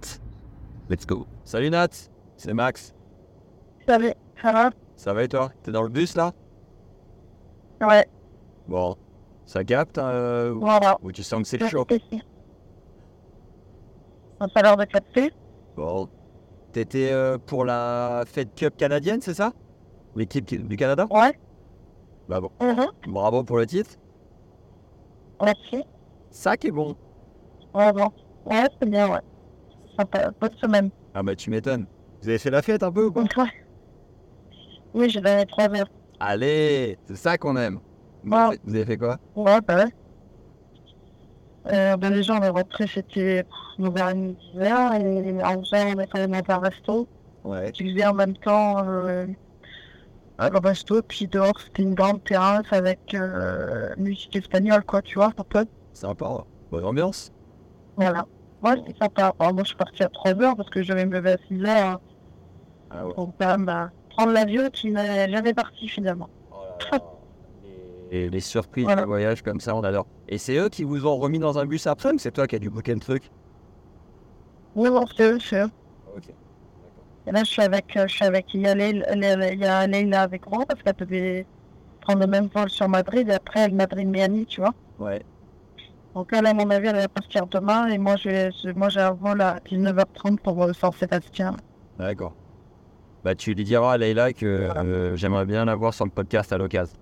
let's 0.89 1.06
go. 1.06 1.27
Salut 1.44 1.70
Nat, 1.70 1.89
c'est 2.36 2.52
Max. 2.55 2.94
Salut, 3.89 4.12
ça 4.40 4.52
va? 4.52 4.70
Ça 4.97 5.12
va 5.12 5.24
et 5.24 5.28
toi? 5.28 5.51
T'es 5.62 5.73
dans 5.73 5.82
le 5.82 5.89
bus 5.89 6.14
là? 6.14 6.32
Ouais, 7.81 8.06
Bon, 8.69 8.97
ça 9.44 9.64
capte 9.64 9.98
euh, 9.98 10.52
voilà. 10.56 10.97
ou 11.02 11.10
tu 11.10 11.23
sens 11.24 11.43
que 11.43 11.48
c'est 11.48 11.69
chaud? 11.69 11.85
Pas 14.48 14.62
l'air 14.62 14.77
de 14.77 14.85
capter. 14.85 15.32
Bon. 15.77 16.09
T'étais 16.73 17.10
euh, 17.12 17.39
pour 17.39 17.64
la 17.64 18.24
Fed 18.27 18.55
Cup 18.55 18.77
canadienne, 18.77 19.20
c'est 19.20 19.35
ça? 19.35 19.52
L'équipe 20.16 20.47
qui- 20.47 20.59
du 20.59 20.77
Canada? 20.77 21.06
Ouais. 21.10 21.39
Bah 22.28 22.40
bon. 22.40 22.51
Mhm. 22.60 22.86
Bravo 23.09 23.43
pour 23.44 23.59
le 23.59 23.66
titre. 23.66 23.90
Merci. 25.43 25.85
Ça 26.31 26.56
qui 26.56 26.69
est 26.69 26.70
bon. 26.70 26.97
Ouais, 27.74 27.93
bon. 27.93 28.09
Ouais, 28.47 28.64
c'est 28.81 28.89
bien, 28.89 29.10
ouais. 29.10 29.20
Sympa. 29.98 30.31
Bonne 30.40 30.55
semaine. 30.60 30.90
Ah 31.14 31.23
bah 31.23 31.35
tu 31.36 31.51
m'étonnes. 31.51 31.86
Vous 32.23 32.28
avez 32.28 32.39
fait 32.39 32.51
la 32.51 32.62
fête 32.62 32.82
un 32.82 32.93
peu 32.93 33.06
ou 33.06 33.12
ouais. 33.19 33.24
Oui, 34.94 35.10
j'ai 35.10 35.20
donné 35.20 35.44
trois 35.47 35.69
verres. 35.69 35.89
Allez, 36.20 36.98
c'est 37.05 37.16
ça 37.16 37.36
qu'on 37.36 37.56
aime. 37.56 37.81
Vous 38.24 38.74
avez 38.74 38.85
fait 38.86 38.97
quoi? 38.97 39.19
Ouais, 39.35 39.60
bah 39.66 39.77
ouais. 39.85 39.93
Euh, 41.66 41.97
ben 41.97 42.10
déjà, 42.10 42.34
on 42.34 42.43
est 42.43 42.48
rentré, 42.48 42.86
c'était 42.86 43.44
9h30, 43.78 44.36
10h, 44.56 45.01
et 45.01 45.44
en 45.44 45.60
faisant, 45.62 45.94
on 45.97 46.01
est 46.01 46.14
allé 46.14 46.26
dans 46.26 46.55
un 46.55 46.59
resto. 46.59 47.09
Ouais. 47.44 47.70
Tu 47.72 47.90
faisais 47.90 48.06
en 48.06 48.14
même 48.14 48.36
temps 48.36 48.84
euh, 48.84 49.26
le 50.39 50.59
resto, 50.59 51.02
puis 51.02 51.28
dehors, 51.28 51.59
c'était 51.60 51.82
une 51.82 51.94
grande 51.94 52.22
terrasse 52.24 52.66
avec 52.72 53.14
euh, 53.14 53.90
musique 53.97 54.34
espagnole, 54.34 54.82
quoi, 54.84 55.02
tu 55.02 55.14
vois, 55.14 55.32
un 55.36 55.44
peu. 55.44 55.64
Sympa. 55.93 56.44
Bonne 56.70 56.84
ambiance. 56.84 57.32
Voilà. 57.97 58.26
Ouais, 58.62 58.74
c'est 58.86 58.97
sympa. 58.98 59.34
Alors, 59.39 59.55
moi, 59.55 59.62
je 59.62 59.68
suis 59.68 59.76
partie 59.76 60.02
à 60.02 60.09
3h 60.09 60.56
parce 60.56 60.70
que 60.70 60.82
je 60.82 60.89
devais 60.89 61.05
me 61.05 61.12
lever 61.12 61.32
à 61.32 61.36
6h. 61.36 61.98
Ah 62.90 63.06
ouais. 63.06 63.14
Donc, 63.16 63.34
quand 63.39 63.47
même, 63.47 63.66
bah, 63.66 63.90
prendre 64.10 64.32
l'avion 64.32 64.68
qui 64.70 64.90
n'est 64.90 65.30
jamais 65.30 65.55
parti 65.55 65.89
finalement. 65.89 66.28
Et 68.14 68.28
les 68.28 68.40
surprises 68.40 68.84
Voilà. 68.84 69.01
de 69.02 69.06
voyage 69.06 69.40
comme 69.43 69.59
ça, 69.59 69.74
on 69.74 69.80
adore. 69.82 70.06
Et 70.28 70.36
c'est 70.36 70.56
eux 70.59 70.68
qui 70.68 70.84
vous 70.84 71.06
ont 71.06 71.16
remis 71.16 71.39
dans 71.39 71.59
un 71.59 71.64
bus 71.64 71.86
après 71.86 72.12
ou 72.12 72.18
c'est 72.18 72.30
toi 72.30 72.47
qui 72.47 72.56
as 72.56 72.59
dû 72.59 72.68
booker 72.68 72.93
le 72.93 73.01
truc 73.01 73.30
Oui, 74.76 74.90
bon, 74.90 75.05
c'est 75.16 75.32
eux, 75.32 75.39
c'est 75.40 75.62
eux. 75.62 75.70
Ok. 76.16 76.24
Et 77.26 77.32
là, 77.32 77.40
je 77.43 77.51
suis 77.51 77.62
avec, 77.62 77.97
euh, 77.97 78.06
je 78.06 78.14
suis 78.14 78.24
avec, 78.26 78.52
il 78.52 78.60
y 78.60 78.66
a 78.66 78.74
Leila, 78.74 79.14
Leila- 79.14 79.86
Leila 79.86 80.22
avec 80.22 80.47
moi 80.51 80.66
parce 80.68 80.82
qu'elle 80.82 80.94
devait 80.97 81.47
prendre 82.02 82.20
le 82.20 82.26
même 82.26 82.48
vol 82.55 82.68
sur 82.68 82.86
Madrid 82.89 83.28
et 83.30 83.32
après, 83.32 83.60
elle 83.60 83.74
Madrid-Miami, 83.74 84.44
tu 84.47 84.60
vois. 84.60 84.74
Ouais. 84.98 85.22
Donc, 86.14 86.28
elle, 86.32 86.44
à 86.47 86.52
mon 86.52 86.68
avis, 86.68 86.89
elle 86.89 86.97
va 86.97 87.09
partir 87.09 87.47
demain 87.47 87.86
et 87.86 87.97
moi, 87.97 88.16
j'ai, 88.16 88.51
moi, 88.76 88.90
j'ai 88.90 89.01
un 89.01 89.12
vol 89.12 89.40
à 89.40 89.59
19h30 89.60 90.36
pour 90.40 90.62
euh, 90.62 90.72
San 90.74 90.93
Sébastien. 90.93 91.56
D'accord. 91.98 92.34
Bah 93.24 93.36
tu 93.36 93.55
lui 93.55 93.62
diras 93.62 93.93
à 93.93 93.97
Leïla 93.98 94.32
que 94.32 94.44
euh, 94.47 95.14
j'aimerais 95.16 95.47
bien 95.47 95.64
la 95.64 95.76
voir 95.76 95.94
sur 95.94 96.05
le 96.05 96.10
podcast 96.10 96.52
à 96.52 96.59
l'occasion. 96.59 96.98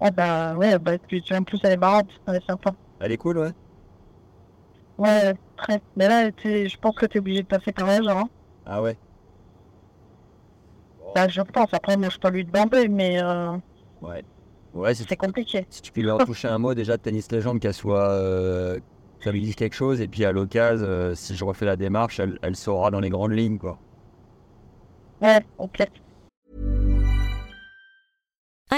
Ah, 0.00 0.10
bah, 0.10 0.54
ouais, 0.54 0.78
bah, 0.78 0.92
en 0.94 1.42
plus, 1.42 1.60
elle 1.62 1.72
est 1.72 1.76
marrante, 1.76 2.10
elle 2.26 2.36
est 2.36 2.46
sympa. 2.46 2.72
Elle 3.00 3.12
est 3.12 3.16
cool, 3.18 3.38
ouais. 3.38 3.52
Ouais, 4.98 5.34
très. 5.56 5.80
Mais 5.96 6.08
là, 6.08 6.30
je 6.42 6.76
pense 6.76 6.94
que 6.94 7.06
t'es 7.06 7.18
obligé 7.18 7.42
de 7.42 7.46
passer 7.46 7.72
par 7.72 7.86
là, 7.86 8.02
genre. 8.02 8.26
Ah 8.66 8.80
ouais. 8.82 8.96
Bah, 11.14 11.28
je 11.28 11.40
pense. 11.42 11.72
Après, 11.72 11.96
moi, 11.96 12.08
je 12.10 12.18
peux 12.18 12.30
lui 12.30 12.44
demander, 12.44 12.88
mais 12.88 13.22
euh, 13.22 13.56
Ouais. 14.02 14.22
Ouais, 14.74 14.94
si 14.94 15.04
c'est 15.08 15.16
compliqué. 15.16 15.66
si 15.70 15.82
tu 15.82 15.92
peux 15.92 16.00
lui 16.00 16.10
en 16.10 16.18
toucher 16.18 16.48
un 16.48 16.58
mot 16.58 16.74
déjà 16.74 16.96
de 16.96 17.02
tennis 17.02 17.30
légende, 17.32 17.60
qu'elle 17.60 17.74
soit. 17.74 18.10
Euh, 18.10 18.78
ça 19.22 19.32
lui 19.32 19.40
dise 19.42 19.54
quelque 19.54 19.74
chose, 19.74 20.00
et 20.00 20.08
puis 20.08 20.24
à 20.24 20.32
l'occasion, 20.32 20.86
euh, 20.86 21.14
si 21.14 21.36
je 21.36 21.44
refais 21.44 21.66
la 21.66 21.76
démarche, 21.76 22.20
elle, 22.20 22.38
elle 22.42 22.56
saura 22.56 22.90
dans 22.90 23.00
les 23.00 23.10
grandes 23.10 23.32
lignes, 23.32 23.58
quoi. 23.58 23.78
Ouais, 25.20 25.40
ok. 25.58 25.82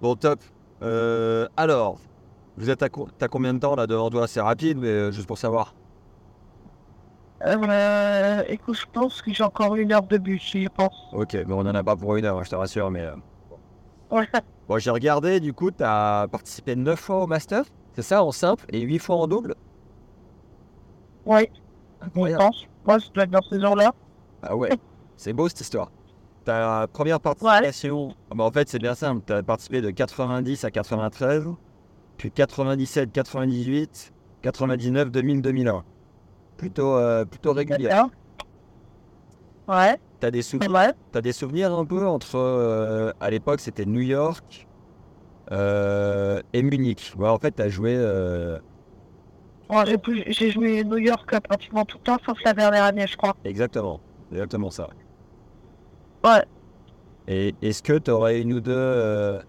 Bon, 0.00 0.14
top. 0.16 0.40
Euh, 0.82 1.48
alors, 1.56 1.98
vous 2.56 2.70
êtes 2.70 2.82
à 2.82 2.88
co- 2.88 3.08
combien 3.30 3.54
de 3.54 3.58
temps 3.58 3.74
là 3.74 3.86
devant 3.86 4.10
toi 4.10 4.26
C'est 4.28 4.40
rapide, 4.40 4.78
mais 4.78 4.88
euh, 4.88 5.10
juste 5.12 5.26
pour 5.26 5.38
savoir. 5.38 5.74
Euh, 7.44 8.42
écoute, 8.48 8.76
je 8.76 8.86
pense 8.92 9.22
que 9.22 9.32
j'ai 9.32 9.44
encore 9.44 9.76
une 9.76 9.92
heure 9.92 10.02
de 10.02 10.18
bus, 10.18 10.42
je 10.54 10.68
pense. 10.68 10.94
Ok, 11.12 11.34
mais 11.34 11.52
on 11.52 11.60
en 11.60 11.74
a 11.74 11.84
pas 11.84 11.96
pour 11.96 12.16
une 12.16 12.24
heure, 12.24 12.38
hein, 12.38 12.42
je 12.44 12.50
te 12.50 12.56
rassure, 12.56 12.90
mais. 12.90 13.02
euh, 13.02 13.14
Ouais. 14.10 14.26
Bon, 14.68 14.78
j'ai 14.78 14.90
regardé, 14.90 15.40
du 15.40 15.52
coup, 15.52 15.70
tu 15.70 15.82
as 15.84 16.26
participé 16.30 16.76
9 16.76 16.98
fois 17.00 17.22
au 17.22 17.26
Master, 17.26 17.64
c'est 17.94 18.02
ça, 18.02 18.22
en 18.24 18.32
simple, 18.32 18.64
et 18.70 18.80
8 18.80 18.98
fois 18.98 19.16
en 19.16 19.26
double? 19.26 19.54
Ouais, 21.26 21.50
je 22.02 22.36
pense. 22.36 22.64
Moi, 22.86 22.98
je 22.98 23.10
dois 23.12 23.24
être 23.24 23.30
dans 23.30 23.42
ces 23.42 23.60
jours-là. 23.60 23.92
Ah 24.42 24.56
ouais, 24.56 24.70
c'est 25.16 25.32
beau 25.32 25.48
cette 25.48 25.60
histoire. 25.60 25.90
Ta 26.48 26.86
première 26.90 27.20
participation, 27.20 28.14
ah 28.30 28.34
bah, 28.34 28.44
en 28.44 28.50
fait, 28.50 28.70
c'est 28.70 28.78
bien 28.78 28.94
simple, 28.94 29.20
tu 29.26 29.34
as 29.34 29.42
participé 29.42 29.82
de 29.82 29.90
90 29.90 30.64
à 30.64 30.70
93, 30.70 31.44
puis 32.16 32.30
97, 32.30 33.12
98, 33.12 34.14
99, 34.40 35.10
2000, 35.10 35.42
2001. 35.42 35.84
Plutôt, 36.56 36.94
euh, 36.94 37.26
plutôt 37.26 37.52
régulier. 37.52 37.90
Ouais, 39.68 40.00
T'as 40.20 40.30
des, 40.30 40.40
c'est 40.40 40.52
souvenirs, 40.52 40.70
vrai. 40.70 40.94
t'as 41.12 41.20
des 41.20 41.32
souvenirs 41.32 41.78
un 41.78 41.84
peu 41.84 42.06
entre, 42.06 42.36
euh, 42.36 43.12
à 43.20 43.28
l'époque, 43.28 43.60
c'était 43.60 43.84
New 43.84 44.00
York 44.00 44.66
euh, 45.52 46.40
et 46.54 46.62
Munich. 46.62 47.12
Ouais, 47.18 47.28
en 47.28 47.36
fait, 47.38 47.56
tu 47.56 47.60
as 47.60 47.68
joué... 47.68 47.94
j'ai 50.28 50.50
joué 50.50 50.82
New 50.82 50.96
York 50.96 51.40
pratiquement 51.40 51.84
tout 51.84 51.98
le 51.98 52.04
temps, 52.04 52.16
sauf 52.24 52.38
la 52.42 52.54
dernière 52.54 52.84
année, 52.84 53.06
je 53.06 53.18
crois. 53.18 53.36
Exactement, 53.44 54.00
exactement 54.32 54.70
ça. 54.70 54.88
Ouais. 56.24 56.44
Et 57.26 57.56
est-ce 57.60 57.82
que 57.82 57.98
tu 57.98 58.10
aurais 58.10 58.40
une 58.40 58.54
ou 58.54 58.60
deux, 58.60 58.72
euh, 58.74 59.40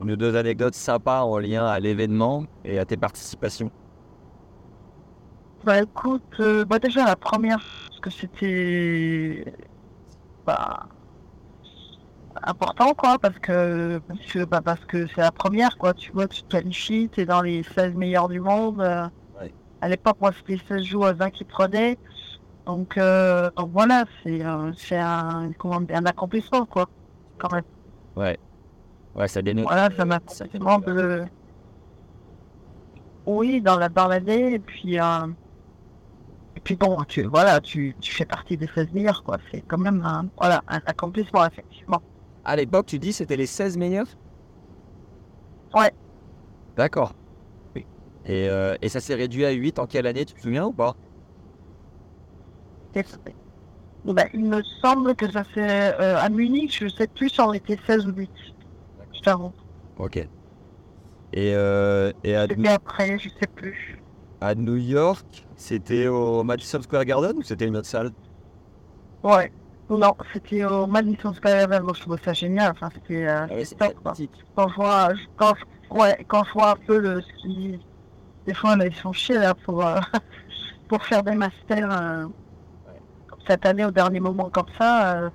une 0.00 0.12
ou 0.12 0.16
deux 0.16 0.36
anecdotes 0.36 0.74
sympas 0.76 1.22
en 1.24 1.38
lien 1.38 1.66
à 1.66 1.80
l'événement 1.80 2.46
et 2.64 2.78
à 2.78 2.86
tes 2.86 2.96
participations? 2.98 3.70
Bah 5.64 5.82
écoute, 5.82 6.24
euh, 6.40 6.64
bah 6.66 6.78
déjà 6.78 7.04
la 7.06 7.16
première, 7.16 7.58
parce 7.58 8.00
que 8.00 8.10
c'était 8.10 9.44
bah, 10.46 10.88
important 12.42 12.94
quoi, 12.94 13.18
parce 13.18 13.38
que 13.38 13.98
parce 14.06 14.20
que, 14.32 14.44
bah, 14.44 14.60
parce 14.62 14.84
que 14.86 15.06
c'est 15.08 15.20
la 15.20 15.32
première 15.32 15.76
quoi, 15.78 15.94
tu 15.94 16.12
vois, 16.12 16.28
tu 16.28 16.42
te 16.42 16.48
qualifies, 16.48 17.08
t'es 17.10 17.24
dans 17.26 17.42
les 17.42 17.62
16 17.62 17.94
meilleurs 17.94 18.28
du 18.28 18.40
monde. 18.40 18.80
euh, 18.80 19.08
Ouais. 19.32 19.54
À 19.82 19.88
l'époque, 19.88 20.18
moi 20.20 20.32
c'était 20.32 20.58
16 20.66 20.84
joueurs 20.84 21.14
20 21.16 21.30
qui 21.30 21.44
prenaient. 21.44 21.98
Donc, 22.66 22.96
euh, 22.96 23.50
donc 23.56 23.70
voilà, 23.72 24.04
c'est 24.22 24.44
euh, 24.44 24.72
c'est 24.76 24.98
un, 24.98 25.50
un 25.62 26.06
accomplissement 26.06 26.64
quoi, 26.66 26.86
quand 27.38 27.52
même. 27.52 27.64
Ouais. 28.16 28.38
Ouais, 29.14 29.28
ça 29.28 29.42
dénote. 29.42 29.64
Voilà, 29.64 29.90
ça 29.94 30.04
m'a 30.04 30.20
ça 30.26 30.46
fait 30.46 30.58
complètement 30.58 30.80
plaisir. 30.80 31.02
de... 31.02 31.24
Oui, 33.26 33.60
dans 33.60 33.78
la 33.78 33.88
dans 33.88 34.08
l'année, 34.08 34.54
et 34.54 34.58
puis 34.58 34.98
euh, 34.98 35.26
et 36.56 36.60
puis 36.60 36.76
bon, 36.76 37.02
tu 37.04 37.22
voilà, 37.24 37.60
tu, 37.60 37.94
tu 38.00 38.12
fais 38.14 38.24
partie 38.24 38.56
des 38.56 38.66
16 38.68 38.92
meilleurs, 38.92 39.22
quoi. 39.24 39.38
C'est 39.50 39.62
quand 39.62 39.78
même 39.78 40.02
un 40.04 40.28
voilà 40.38 40.62
un 40.68 40.80
accomplissement 40.86 41.44
effectivement. 41.46 42.02
À 42.44 42.56
l'époque, 42.56 42.86
tu 42.86 42.98
dis 42.98 43.12
c'était 43.12 43.36
les 43.36 43.46
16 43.46 43.76
meilleurs? 43.76 44.06
Ouais. 45.74 45.92
D'accord. 46.76 47.14
Oui. 47.76 47.86
Et, 48.24 48.48
euh, 48.48 48.76
et 48.82 48.88
ça 48.88 49.00
s'est 49.00 49.14
réduit 49.14 49.44
à 49.44 49.50
8 49.52 49.78
en 49.78 49.86
quelle 49.86 50.06
année, 50.06 50.24
tu 50.24 50.34
te 50.34 50.40
souviens 50.40 50.66
ou 50.66 50.72
pas? 50.72 50.96
Ben, 54.04 54.28
il 54.34 54.44
me 54.44 54.62
semble 54.82 55.16
que 55.16 55.30
ça 55.30 55.44
fait 55.44 55.94
euh, 56.00 56.18
à 56.18 56.28
Munich, 56.28 56.76
je 56.80 56.88
sais 56.88 57.08
plus 57.08 57.30
si 57.30 57.40
on 57.40 57.52
était 57.54 57.78
16 57.86 58.06
ou 58.06 58.12
8. 58.12 58.30
Je 59.14 59.20
t'avoue. 59.20 59.52
Ok. 59.96 60.16
Et, 61.32 61.52
euh, 61.54 62.12
et 62.22 62.36
à, 62.36 62.46
C'était 62.48 62.68
après, 62.68 63.18
je 63.18 63.28
sais 63.28 63.46
plus. 63.54 63.98
à 64.40 64.54
New 64.54 64.76
York, 64.76 65.46
c'était 65.56 66.06
au 66.08 66.44
Madison 66.44 66.80
Square 66.82 67.04
Garden 67.04 67.36
ou 67.38 67.42
c'était 67.42 67.66
une 67.66 67.76
autre 67.76 67.88
salle? 67.88 68.12
Ouais. 69.22 69.52
Non, 69.88 70.14
c'était 70.32 70.64
au 70.64 70.86
Madison 70.86 71.32
Square 71.34 71.54
Garden. 71.68 71.82
Moi, 71.82 71.92
je 71.94 72.00
trouvais 72.00 72.22
ça 72.22 72.32
génial. 72.32 72.72
Enfin, 72.72 72.88
c'était 72.94 73.26
euh, 73.26 73.46
Ah 73.48 73.54
ouais, 73.54 73.64
top, 73.66 73.94
quoi. 74.02 74.14
Quand 74.54 74.68
je 74.68 74.74
vois, 74.76 75.12
quand, 75.36 75.54
je- 75.56 75.94
ouais, 75.96 76.24
quand 76.28 76.44
je 76.44 76.52
vois 76.52 76.70
un 76.72 76.76
peu 76.86 76.98
le 76.98 77.20
ski, 77.22 77.78
des 78.46 78.54
fois, 78.54 78.76
là, 78.76 78.86
ils 78.86 78.94
sont 78.96 79.12
chiés 79.12 79.38
là 79.38 79.54
pour, 79.54 79.86
euh, 79.86 80.00
pour 80.88 81.04
faire 81.04 81.22
des 81.24 81.34
masters 81.34 82.28
cette 83.46 83.66
année 83.66 83.84
au 83.84 83.90
dernier 83.90 84.20
moment 84.20 84.50
comme 84.50 84.66
ça. 84.78 85.16
euh, 85.24 85.30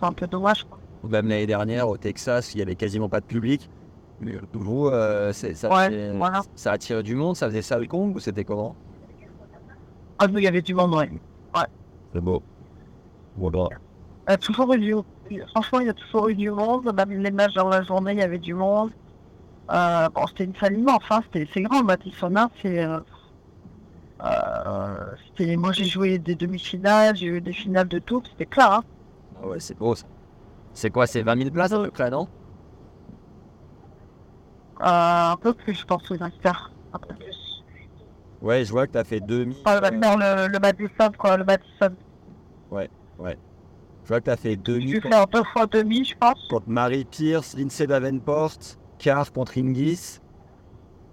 ça 0.00 0.06
un 0.06 0.12
peu 0.12 0.26
dommage. 0.26 0.64
Quoi. 0.64 0.78
Même 1.08 1.28
l'année 1.28 1.46
dernière, 1.46 1.88
au 1.88 1.96
Texas, 1.96 2.54
il 2.54 2.58
y 2.58 2.62
avait 2.62 2.74
quasiment 2.74 3.08
pas 3.08 3.20
de 3.20 3.26
public. 3.26 3.68
Mais 4.20 4.34
euh, 4.34 4.40
vous, 4.52 4.86
euh, 4.88 5.32
c'est- 5.32 5.54
ça, 5.54 5.68
Ouais, 5.70 6.12
voilà. 6.16 6.42
ça 6.54 6.72
attirait 6.72 7.02
du 7.02 7.14
monde, 7.14 7.36
ça 7.36 7.46
faisait 7.48 7.62
ça 7.62 7.78
le 7.78 7.86
Kong 7.86 8.14
ou 8.14 8.18
c'était 8.18 8.44
comment? 8.44 8.76
Ah, 10.18 10.26
il 10.28 10.40
y 10.40 10.46
avait 10.46 10.60
du 10.62 10.74
monde, 10.74 10.94
ouais. 10.94 11.10
C'est 12.12 12.20
beau. 12.20 12.42
Voilà. 13.36 13.68
Il 14.28 14.30
y 14.32 14.34
a 14.34 14.36
toujours 14.36 14.74
eu 14.74 14.78
du... 14.78 14.94
Franchement, 15.52 15.80
il 15.80 15.86
y 15.86 15.90
a 15.90 15.94
toujours 15.94 16.28
eu 16.28 16.34
du 16.34 16.50
monde. 16.50 16.92
Même 16.94 17.22
les 17.22 17.30
matchs 17.30 17.54
dans 17.54 17.68
la 17.68 17.82
journée, 17.82 18.12
il 18.12 18.18
y 18.18 18.22
avait 18.22 18.38
du 18.38 18.52
monde. 18.52 18.90
Euh, 19.72 20.08
bon, 20.14 20.26
c'était 20.26 20.44
une 20.44 20.56
salle 20.56 20.76
immense, 20.76 21.04
hein. 21.10 21.20
c'était 21.32 21.48
c'est 21.54 21.62
grand, 21.62 21.84
Madison, 21.84 22.34
hein. 22.36 22.50
c'est... 22.60 22.84
euh, 24.24 25.14
euh, 25.40 25.56
moi, 25.56 25.72
j'ai 25.72 25.84
joué 25.84 26.18
des 26.18 26.34
demi-finales, 26.34 27.16
j'ai 27.16 27.26
eu 27.26 27.40
des 27.40 27.52
finales 27.52 27.88
de 27.88 27.98
tout, 27.98 28.22
c'était 28.30 28.46
clair, 28.46 28.72
hein. 28.72 28.84
Ah 29.42 29.46
ouais, 29.48 29.60
c'est 29.60 29.76
beau 29.78 29.94
ça. 29.94 30.06
C'est 30.74 30.90
quoi, 30.90 31.06
c'est 31.06 31.22
20 31.22 31.36
000 31.38 31.50
places 31.50 31.70
peu 31.70 31.90
près, 31.90 32.10
non? 32.10 32.28
Euh, 34.80 35.32
un 35.32 35.36
peu 35.36 35.52
plus, 35.52 35.74
je 35.74 35.84
pense, 35.84 36.08
oui, 36.10 36.18
Master. 36.18 36.70
Un 36.92 36.98
peu 36.98 37.14
plus. 37.14 37.64
Ouais, 38.42 38.64
je 38.64 38.70
vois 38.70 38.86
que 38.86 38.92
t'as 38.92 39.04
fait 39.04 39.20
demi. 39.20 39.56
Enfin, 39.64 39.80
le 39.80 39.98
Master, 39.98 40.16
le, 40.18 40.52
le 40.52 40.58
Madison, 40.58 41.12
quoi, 41.18 41.36
le 41.36 41.44
Madison. 41.44 41.94
Je 44.10 44.14
vois 44.14 44.20
que 44.20 44.26
t'as 44.26 44.36
fait 44.36 44.56
demi 44.56 44.94
contre, 44.94 45.08
fait 45.08 45.14
un 45.14 45.24
deux 45.32 45.44
fois 45.44 45.66
demi, 45.66 46.04
je 46.04 46.16
pense. 46.16 46.48
contre 46.48 46.68
Marie 46.68 47.04
Pierce, 47.04 47.56
Lindsay 47.56 47.86
Davenport, 47.86 48.56
Carr 48.98 49.30
contre 49.30 49.56
Ingis. 49.58 50.18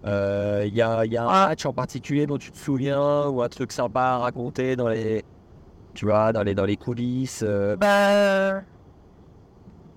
Euh, 0.07 0.63
Il 0.67 0.73
y, 0.75 0.81
a, 0.81 1.05
il 1.05 1.11
y 1.11 1.17
a 1.17 1.23
un 1.23 1.27
Ah. 1.29 1.47
match 1.49 1.65
en 1.65 1.73
particulier 1.73 2.25
dont 2.27 2.37
tu 2.37 2.51
te 2.51 2.57
souviens 2.57 3.27
ou 3.27 3.41
un 3.41 3.49
truc 3.49 3.71
sympa 3.71 4.01
à 4.01 4.17
raconter 4.19 4.75
dans 4.75 4.87
les, 4.87 5.23
tu 5.93 6.05
vois, 6.05 6.33
dans 6.33 6.43
les, 6.43 6.55
dans 6.55 6.65
les 6.65 6.77
coulisses. 6.77 7.43
euh, 7.45 7.75
Bah, 7.77 8.61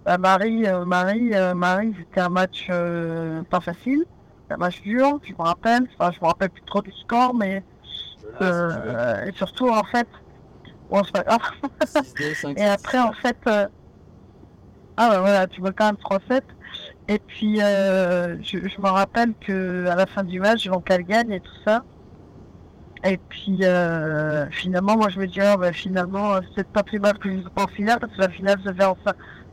bah, 0.04 0.18
Marie, 0.18 0.66
euh, 0.66 0.84
Marie, 0.84 1.34
euh, 1.34 1.54
Marie, 1.54 1.94
c'était 1.98 2.20
un 2.20 2.28
match 2.28 2.66
euh, 2.70 3.42
pas 3.50 3.60
facile. 3.60 4.04
Un 4.50 4.56
match 4.56 4.80
dur, 4.82 5.18
je 5.22 5.32
me 5.32 5.42
rappelle. 5.44 5.82
Enfin, 5.98 6.10
je 6.12 6.20
me 6.20 6.26
rappelle 6.26 6.50
plus 6.50 6.62
trop 6.64 6.82
du 6.82 6.90
score, 6.92 7.34
mais 7.34 7.62
euh, 8.42 9.26
et 9.26 9.32
surtout, 9.32 9.68
en 9.68 9.84
fait, 9.84 10.08
bon, 10.90 11.02
c'est 11.04 11.12
pas 11.12 11.22
grave. 11.22 11.40
6-2, 11.86 12.34
5 12.34 12.58
Et 12.58 12.64
après, 12.64 12.98
en 12.98 13.12
fait, 13.12 13.36
euh, 13.46 13.66
ah 14.96 15.08
bah 15.10 15.20
voilà, 15.20 15.46
tu 15.46 15.60
vois 15.60 15.72
quand 15.72 15.86
même 15.86 15.96
3-7. 15.96 16.42
Et 17.10 17.18
puis, 17.18 17.60
euh, 17.60 18.36
je, 18.40 18.58
je 18.68 18.80
me 18.80 18.86
rappelle 18.88 19.34
que 19.40 19.86
à 19.88 19.96
la 19.96 20.06
fin 20.06 20.22
du 20.22 20.38
match, 20.38 20.64
donc 20.68 20.86
elle 20.90 21.02
gagne 21.02 21.32
et 21.32 21.40
tout 21.40 21.56
ça. 21.66 21.82
Et 23.02 23.16
puis, 23.16 23.58
euh, 23.62 24.48
finalement, 24.50 24.96
moi, 24.96 25.08
je 25.08 25.18
me 25.18 25.26
dis, 25.26 25.40
ah, 25.40 25.56
bah, 25.56 25.72
finalement, 25.72 26.34
euh, 26.34 26.40
c'est 26.54 26.68
pas 26.68 26.84
plus 26.84 27.00
mal 27.00 27.18
que 27.18 27.28
je 27.28 27.42
en 27.56 27.66
finale, 27.66 27.98
parce 27.98 28.12
que 28.12 28.20
la 28.20 28.28
finale 28.28 28.60
se 28.64 28.72
fait 28.72 28.84
en, 28.84 28.96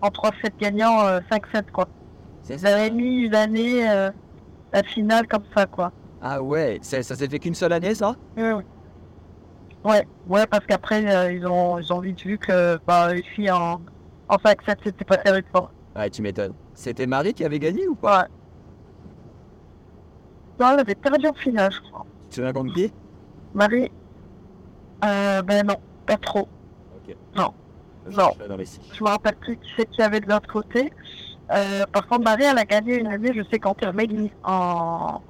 en 0.01 0.07
3-7 0.09 0.51
gagnants, 0.59 1.03
euh, 1.07 1.19
5-7, 1.31 1.71
quoi. 1.71 1.87
Avaient 2.63 2.91
mis 2.91 3.23
une 3.23 3.35
année, 3.35 3.83
la 3.83 4.83
finale 4.83 5.27
comme 5.27 5.43
ça, 5.55 5.65
quoi. 5.65 5.91
Ah 6.21 6.41
ouais, 6.41 6.77
ça 6.81 7.01
s'est 7.01 7.27
fait 7.27 7.39
qu'une 7.39 7.55
seule 7.55 7.73
année 7.73 7.95
ça? 7.95 8.15
Ouais, 8.37 8.53
ouais. 8.53 8.65
Ouais, 9.83 10.07
ouais, 10.27 10.45
parce 10.47 10.65
qu'après, 10.67 11.33
ils, 11.33 11.47
ont, 11.47 11.79
ils 11.79 11.91
ont 11.91 12.01
vite 12.01 12.21
vu 12.21 12.37
que 12.37 12.77
bah, 12.85 13.09
filles 13.35 13.51
en, 13.51 13.81
en 14.29 14.35
5-7, 14.35 14.75
c'était 14.83 15.05
pas 15.05 15.17
terrible. 15.17 15.47
quoi. 15.51 15.71
Ouais, 15.97 16.09
tu 16.09 16.21
m'étonnes. 16.21 16.53
C'était 16.73 17.07
Marie 17.07 17.33
qui 17.33 17.43
avait 17.43 17.59
gagné 17.59 17.87
ou 17.87 17.95
pas 17.95 18.21
Ouais. 18.21 18.27
Non, 20.59 20.71
elle 20.73 20.79
avait 20.79 20.95
perdu 20.95 21.27
en 21.27 21.33
finale, 21.33 21.71
je 21.71 21.81
crois. 21.89 22.05
Tu 22.23 22.29
te 22.29 22.35
souviens 22.35 22.53
contre 22.53 22.73
qui? 22.73 22.91
Marie, 23.53 23.91
euh, 25.05 25.41
ben 25.43 25.65
non, 25.65 25.75
pas 26.05 26.17
trop. 26.17 26.47
Ok. 27.07 27.15
Non. 27.35 27.53
Non. 28.11 28.29
Je 28.91 29.03
me 29.03 29.09
rappelle 29.09 29.35
plus 29.35 29.57
qui 29.57 29.69
c'est 29.77 29.85
qu'il 29.89 29.99
y 29.99 30.03
avait 30.03 30.19
de 30.19 30.29
l'autre 30.29 30.51
côté. 30.51 30.91
Euh, 31.51 31.85
par 31.91 32.07
contre, 32.07 32.23
Marie, 32.23 32.43
elle 32.43 32.57
a 32.57 32.65
gagné 32.65 32.99
une 32.99 33.07
année, 33.07 33.31
je 33.35 33.41
sais, 33.51 33.59
contre 33.59 33.87
Amélie. 33.87 34.31
En... 34.43 35.21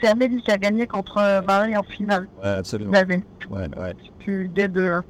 C'est 0.00 0.08
Amélie 0.08 0.42
qui 0.42 0.50
a 0.50 0.58
gagné 0.58 0.86
contre 0.86 1.18
euh, 1.18 1.42
Marie 1.42 1.76
en 1.76 1.82
finale. 1.82 2.28
Ouais, 2.42 2.48
absolument. 2.50 2.92
J'avais 2.94 3.22
Ouais, 3.50 3.68
ouais. 3.78 3.94
plus 4.20 4.48
des 4.48 4.68
deux. 4.68 4.90
hein. 4.92 5.04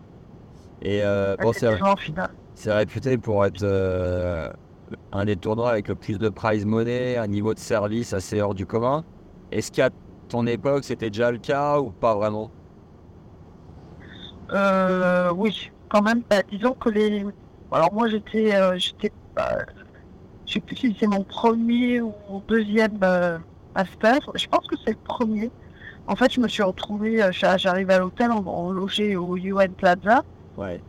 Et 0.83 1.01
euh, 1.03 1.37
bon, 1.37 1.53
c'est 1.53 1.77
finale. 1.99 2.31
c'est 2.55 2.73
réputé 2.73 3.17
pour 3.19 3.45
être 3.47 3.63
euh, 3.63 4.51
un 5.13 5.25
des 5.25 5.37
tournois 5.37 5.71
avec 5.71 5.89
le 5.89 5.95
plus 5.95 6.19
de 6.19 6.29
prize 6.29 6.65
money, 6.65 7.17
un 7.17 7.27
niveau 7.27 7.55
de 7.55 7.59
service 7.59 8.13
assez 8.13 8.41
hors 8.41 8.55
du 8.55 8.67
commun. 8.67 9.05
Est-ce 9.51 9.71
qu'à 9.73 9.91
ton 10.29 10.47
époque, 10.47 10.85
c'était 10.85 11.11
déjà 11.11 11.31
le 11.31 11.39
cas 11.39 11.79
ou 11.81 11.91
pas 11.91 12.15
vraiment? 12.15 12.51
Euh, 14.53 15.33
oui, 15.35 15.71
quand 15.89 16.03
même. 16.03 16.23
Bah, 16.29 16.43
disons 16.51 16.73
que 16.73 16.89
les. 16.91 17.25
Alors 17.71 17.93
moi 17.93 18.09
j'étais, 18.09 18.55
euh, 18.55 18.77
j'étais, 18.77 19.11
bah, 19.35 19.59
je 20.47 20.55
sais 20.55 20.61
plus 20.61 20.77
si 20.77 20.97
c'est 21.01 21.07
mon 21.07 21.25
premier 21.25 22.01
ou 22.01 22.13
deuxième 22.49 22.99
euh, 23.03 23.39
master. 23.75 24.19
Je 24.35 24.47
pense 24.47 24.67
que 24.67 24.77
c'est 24.85 24.93
le 24.93 24.99
premier. 25.05 25.51
En 26.07 26.17
fait, 26.17 26.33
je 26.33 26.41
me 26.41 26.49
suis 26.49 26.63
retrouvée, 26.63 27.23
euh, 27.23 27.33
j'a- 27.33 27.57
j'arrive 27.57 27.89
à 27.91 27.99
l'hôtel, 27.99 28.31
on, 28.33 28.45
on 28.47 28.73
logeait 28.73 29.17
au 29.17 29.37
UN 29.37 29.69
Plaza. 29.77 30.23
Ouais. 30.59 30.81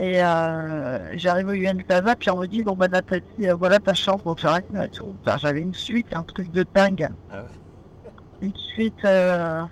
Et 0.00 0.24
euh, 0.24 1.18
j'arrive 1.18 1.48
au 1.48 1.52
UN 1.52 1.82
Plaza, 1.82 2.16
puis 2.16 2.30
on 2.30 2.38
me 2.38 2.46
dit, 2.46 2.62
bon 2.62 2.74
bah 2.74 2.88
Nathalie, 2.88 3.22
euh, 3.42 3.54
voilà 3.54 3.78
ta 3.78 3.92
vrai, 3.92 4.64
et 4.82 4.88
tout. 4.88 5.14
Enfin, 5.22 5.36
j'avais 5.36 5.60
une 5.60 5.74
suite, 5.74 6.06
un 6.12 6.22
truc 6.22 6.50
de 6.50 6.64
dingue. 6.74 7.06
Ah 7.28 7.42
ouais. 7.42 8.10
Une 8.40 8.56
suite, 8.56 9.04
euh, 9.04 9.62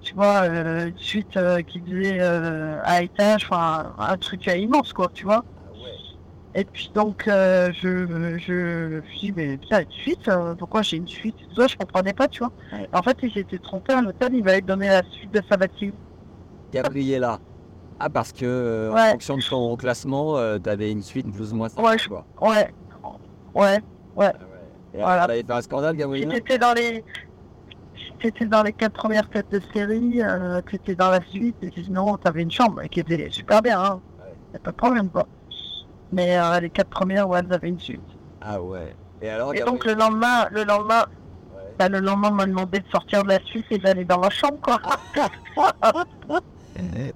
tu 0.00 0.14
vois, 0.14 0.42
euh, 0.42 0.86
une 0.86 0.98
suite 0.98 1.36
qui 1.66 1.80
faisait 1.80 2.20
à 2.20 3.02
étage, 3.02 3.42
enfin 3.42 3.92
un 3.98 4.16
truc 4.18 4.46
immense 4.46 4.92
quoi, 4.92 5.10
tu 5.12 5.24
vois. 5.24 5.44
Et 6.54 6.64
puis 6.64 6.88
donc 6.94 7.24
je, 7.26 7.72
je, 7.72 8.38
je 8.38 8.52
me 8.52 9.02
suis 9.02 9.18
dit, 9.18 9.32
mais 9.34 9.58
putain, 9.58 9.80
une 9.80 9.90
suite, 9.90 10.30
pourquoi 10.58 10.82
j'ai 10.82 10.98
une 10.98 11.08
suite? 11.08 11.36
Ça, 11.56 11.66
je 11.66 11.74
comprenais 11.74 12.12
pas, 12.14 12.28
tu 12.28 12.38
vois. 12.38 12.52
Ouais. 12.72 12.88
En 12.92 13.02
fait, 13.02 13.18
il 13.20 13.32
s'était 13.32 13.58
trompé, 13.58 13.94
à 13.94 14.00
l'hôtel, 14.00 14.32
il 14.32 14.44
m'avait 14.44 14.60
donné 14.60 14.86
la 14.86 15.02
suite 15.02 15.32
de 15.32 15.42
Sabatier. 15.50 15.92
Gabriella. 16.72 17.40
Ah, 17.98 18.10
parce 18.10 18.32
que 18.32 18.44
euh, 18.44 18.90
en 18.90 18.94
Ouais. 18.94 19.10
fonction 19.12 19.36
de 19.38 19.42
ton 19.42 19.76
classement, 19.76 20.36
euh, 20.36 20.58
t'avais 20.58 20.90
une 20.92 21.02
suite 21.02 21.30
plus 21.32 21.52
ou 21.52 21.56
moins 21.56 21.68
sympa, 21.70 21.82
Ouais, 21.88 21.98
je- 21.98 22.08
quoi. 22.08 22.24
Ouais, 22.42 22.70
ouais. 23.54 23.82
Ah 23.84 23.88
ouais. 24.14 24.32
Et 24.94 24.98
Voilà. 24.98 25.26
Un 25.48 25.60
scandale, 25.62 25.94
Si 25.94 25.98
Gabriella 26.00 26.34
t'étais 26.34 26.58
dans 26.58 26.72
les, 26.74 27.04
si 28.20 28.46
dans 28.46 28.62
les 28.62 28.72
quatre 28.72 28.92
premières 28.94 29.28
têtes 29.30 29.50
de 29.50 29.60
série, 29.72 30.20
euh, 30.22 30.60
t'étais 30.62 30.94
dans 30.94 31.10
la 31.10 31.20
suite, 31.22 31.56
et 31.62 31.70
sinon 31.74 32.16
t'avais 32.18 32.42
une 32.42 32.50
chambre 32.50 32.82
qui 32.84 33.00
était 33.00 33.28
super 33.30 33.62
bien, 33.62 33.80
hein. 33.80 34.00
Ouais. 34.52 34.58
Pas 34.58 34.70
de 34.72 34.76
problème 34.76 35.08
quoi. 35.10 35.26
Mais 36.12 36.38
euh, 36.38 36.60
les 36.60 36.70
quatre 36.70 36.90
premières, 36.90 37.28
ouais, 37.28 37.40
elles 37.40 37.52
avaient 37.52 37.68
une 37.68 37.80
suite. 37.80 38.00
Ah 38.40 38.60
ouais. 38.60 38.94
Et 39.22 39.28
alors, 39.30 39.54
Et 39.54 39.60
donc 39.60 39.84
le 39.86 39.94
lendemain, 39.94 40.46
le 40.50 40.64
lendemain, 40.64 41.04
Ouais. 41.56 41.62
bah, 41.78 41.88
le 41.88 42.00
lendemain, 42.00 42.28
on 42.30 42.34
m'a 42.34 42.46
demandé 42.46 42.80
de 42.80 42.88
sortir 42.92 43.22
de 43.24 43.28
la 43.28 43.40
suite 43.40 43.66
et 43.70 43.78
d'aller 43.78 44.04
dans 44.04 44.18
ma 44.18 44.28
chambre 44.30 44.58
quoi. 44.60 44.78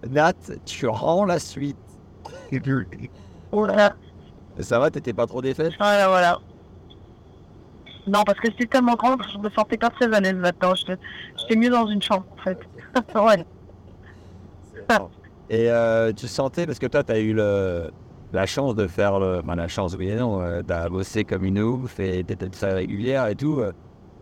Nat, 0.08 0.34
tu 0.64 0.86
rends 0.86 1.24
la 1.24 1.38
suite. 1.38 1.76
voilà, 3.52 3.96
Ça 4.60 4.78
va, 4.78 4.90
t'étais 4.90 5.12
pas 5.12 5.26
trop 5.26 5.42
défaite? 5.42 5.74
Voilà, 5.78 6.08
voilà. 6.08 6.38
Non, 8.06 8.24
parce 8.24 8.38
que 8.40 8.48
c'était 8.50 8.66
tellement 8.66 8.94
grand 8.96 9.16
que 9.16 9.28
je 9.28 9.38
me 9.38 9.50
sentais 9.50 9.76
pas 9.78 9.90
très 9.90 10.12
à 10.12 10.20
l'aise 10.20 10.34
là-dedans. 10.36 10.74
J'étais 10.74 10.96
j'étais 11.38 11.56
mieux 11.56 11.70
dans 11.70 11.86
une 11.86 12.02
chambre 12.02 12.26
en 12.38 12.42
fait. 12.42 12.58
ouais. 13.14 13.44
Et 15.48 15.70
euh, 15.70 16.12
tu 16.12 16.28
sentais, 16.28 16.66
parce 16.66 16.78
que 16.78 16.86
toi, 16.86 17.02
tu 17.04 17.12
as 17.12 17.18
eu 17.20 17.32
le, 17.34 17.90
la 18.32 18.46
chance 18.46 18.74
de 18.74 18.86
faire 18.86 19.18
le. 19.18 19.42
ben, 19.42 19.56
la 19.56 19.68
chance, 19.68 19.94
oui 19.98 20.08
et 20.10 20.16
non, 20.16 20.40
euh, 20.40 20.62
t'as 20.62 20.88
bossé 20.88 21.24
comme 21.24 21.44
une 21.44 21.58
ouf 21.60 21.98
et 22.00 22.24
t'étais 22.24 22.48
très 22.50 22.72
régulière 22.74 23.26
et 23.26 23.36
tout, 23.36 23.60
euh, 23.60 23.72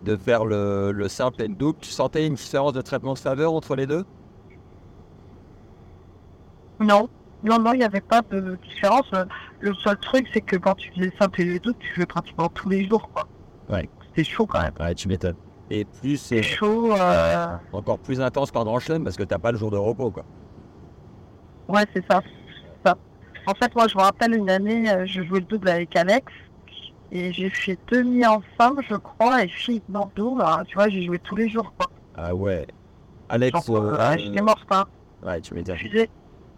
de 0.02 0.16
faire 0.16 0.44
le, 0.47 0.93
le 0.93 1.09
simple 1.09 1.43
et 1.43 1.48
le 1.48 1.55
double. 1.55 1.78
Tu 1.81 1.90
sentais 1.90 2.27
une 2.27 2.35
différence 2.35 2.73
de 2.73 2.81
traitement 2.82 3.15
de 3.15 3.19
faveur 3.19 3.52
entre 3.52 3.77
les 3.77 3.86
deux? 3.86 4.05
Non, 6.81 7.09
non, 7.43 7.59
non, 7.59 7.73
il 7.73 7.79
n'y 7.79 7.85
avait 7.85 8.01
pas 8.01 8.23
de 8.23 8.57
différence. 8.69 9.07
Euh, 9.15 9.25
Le 9.61 9.75
seul 9.75 9.97
truc, 9.99 10.27
c'est 10.33 10.41
que 10.41 10.57
quand 10.57 10.75
tu 10.75 10.91
faisais 10.93 11.13
simple 11.19 11.41
et 11.41 11.45
les 11.45 11.59
doutes, 11.59 11.79
tu 11.81 11.95
jouais 11.95 12.07
pratiquement 12.07 12.49
tous 12.49 12.69
les 12.69 12.87
jours, 12.89 13.09
quoi. 13.13 13.25
Ouais. 13.69 13.89
C'était 14.09 14.25
chaud 14.25 14.47
quand 14.47 14.63
même. 14.63 14.73
Ouais, 14.81 14.95
tu 14.95 15.09
m'étonnes. 15.09 15.37
Et 15.71 15.85
plus, 15.85 16.17
c'est 16.17 16.43
chaud. 16.43 16.93
euh, 16.95 17.57
encore 17.73 17.99
plus 17.99 18.21
intense 18.21 18.51
qu'en 18.51 18.65
grand 18.65 18.79
chelem 18.79 19.05
parce 19.05 19.17
que 19.17 19.23
t'as 19.25 19.39
pas 19.39 19.53
le 19.53 19.59
jour 19.59 19.71
de 19.71 19.77
repos, 19.77 20.11
quoi. 20.11 20.25
Ouais, 21.69 21.85
c'est 21.95 22.05
ça. 22.11 22.23
c'est 22.25 22.89
ça. 22.89 22.97
En 23.47 23.55
fait, 23.55 23.75
moi, 23.75 23.87
je 23.89 23.97
me 23.97 24.03
rappelle 24.03 24.35
une 24.35 24.49
année, 24.51 24.91
euh, 24.91 25.05
je 25.07 25.23
jouais 25.23 25.41
le 25.41 25.47
double 25.47 25.69
avec 25.69 25.95
Alex. 25.97 26.33
Et 27.11 27.33
j'ai 27.33 27.49
fait 27.51 27.79
demi 27.91 28.25
en 28.27 28.43
femme, 28.59 28.79
je 28.89 28.95
crois, 28.95 29.43
et 29.43 29.49
fille 29.49 29.83
dans 29.89 30.05
le 30.05 30.11
double. 30.15 30.43
hein, 30.43 30.63
tu 30.67 30.75
vois, 30.75 30.89
j'ai 30.89 31.03
joué 31.03 31.19
tous 31.19 31.37
les 31.37 31.49
jours, 31.49 31.73
quoi. 31.79 31.87
Ah 32.17 32.35
ouais. 32.35 32.67
Alex, 33.31 33.67
Genre, 33.67 33.77
euh, 33.77 33.95
euh, 33.99 34.17
j'étais 34.19 34.43
morte, 34.43 34.67
hein. 34.71 34.85
ouais, 35.25 35.41
tu 35.41 35.55
m'étonnes. 35.55 35.77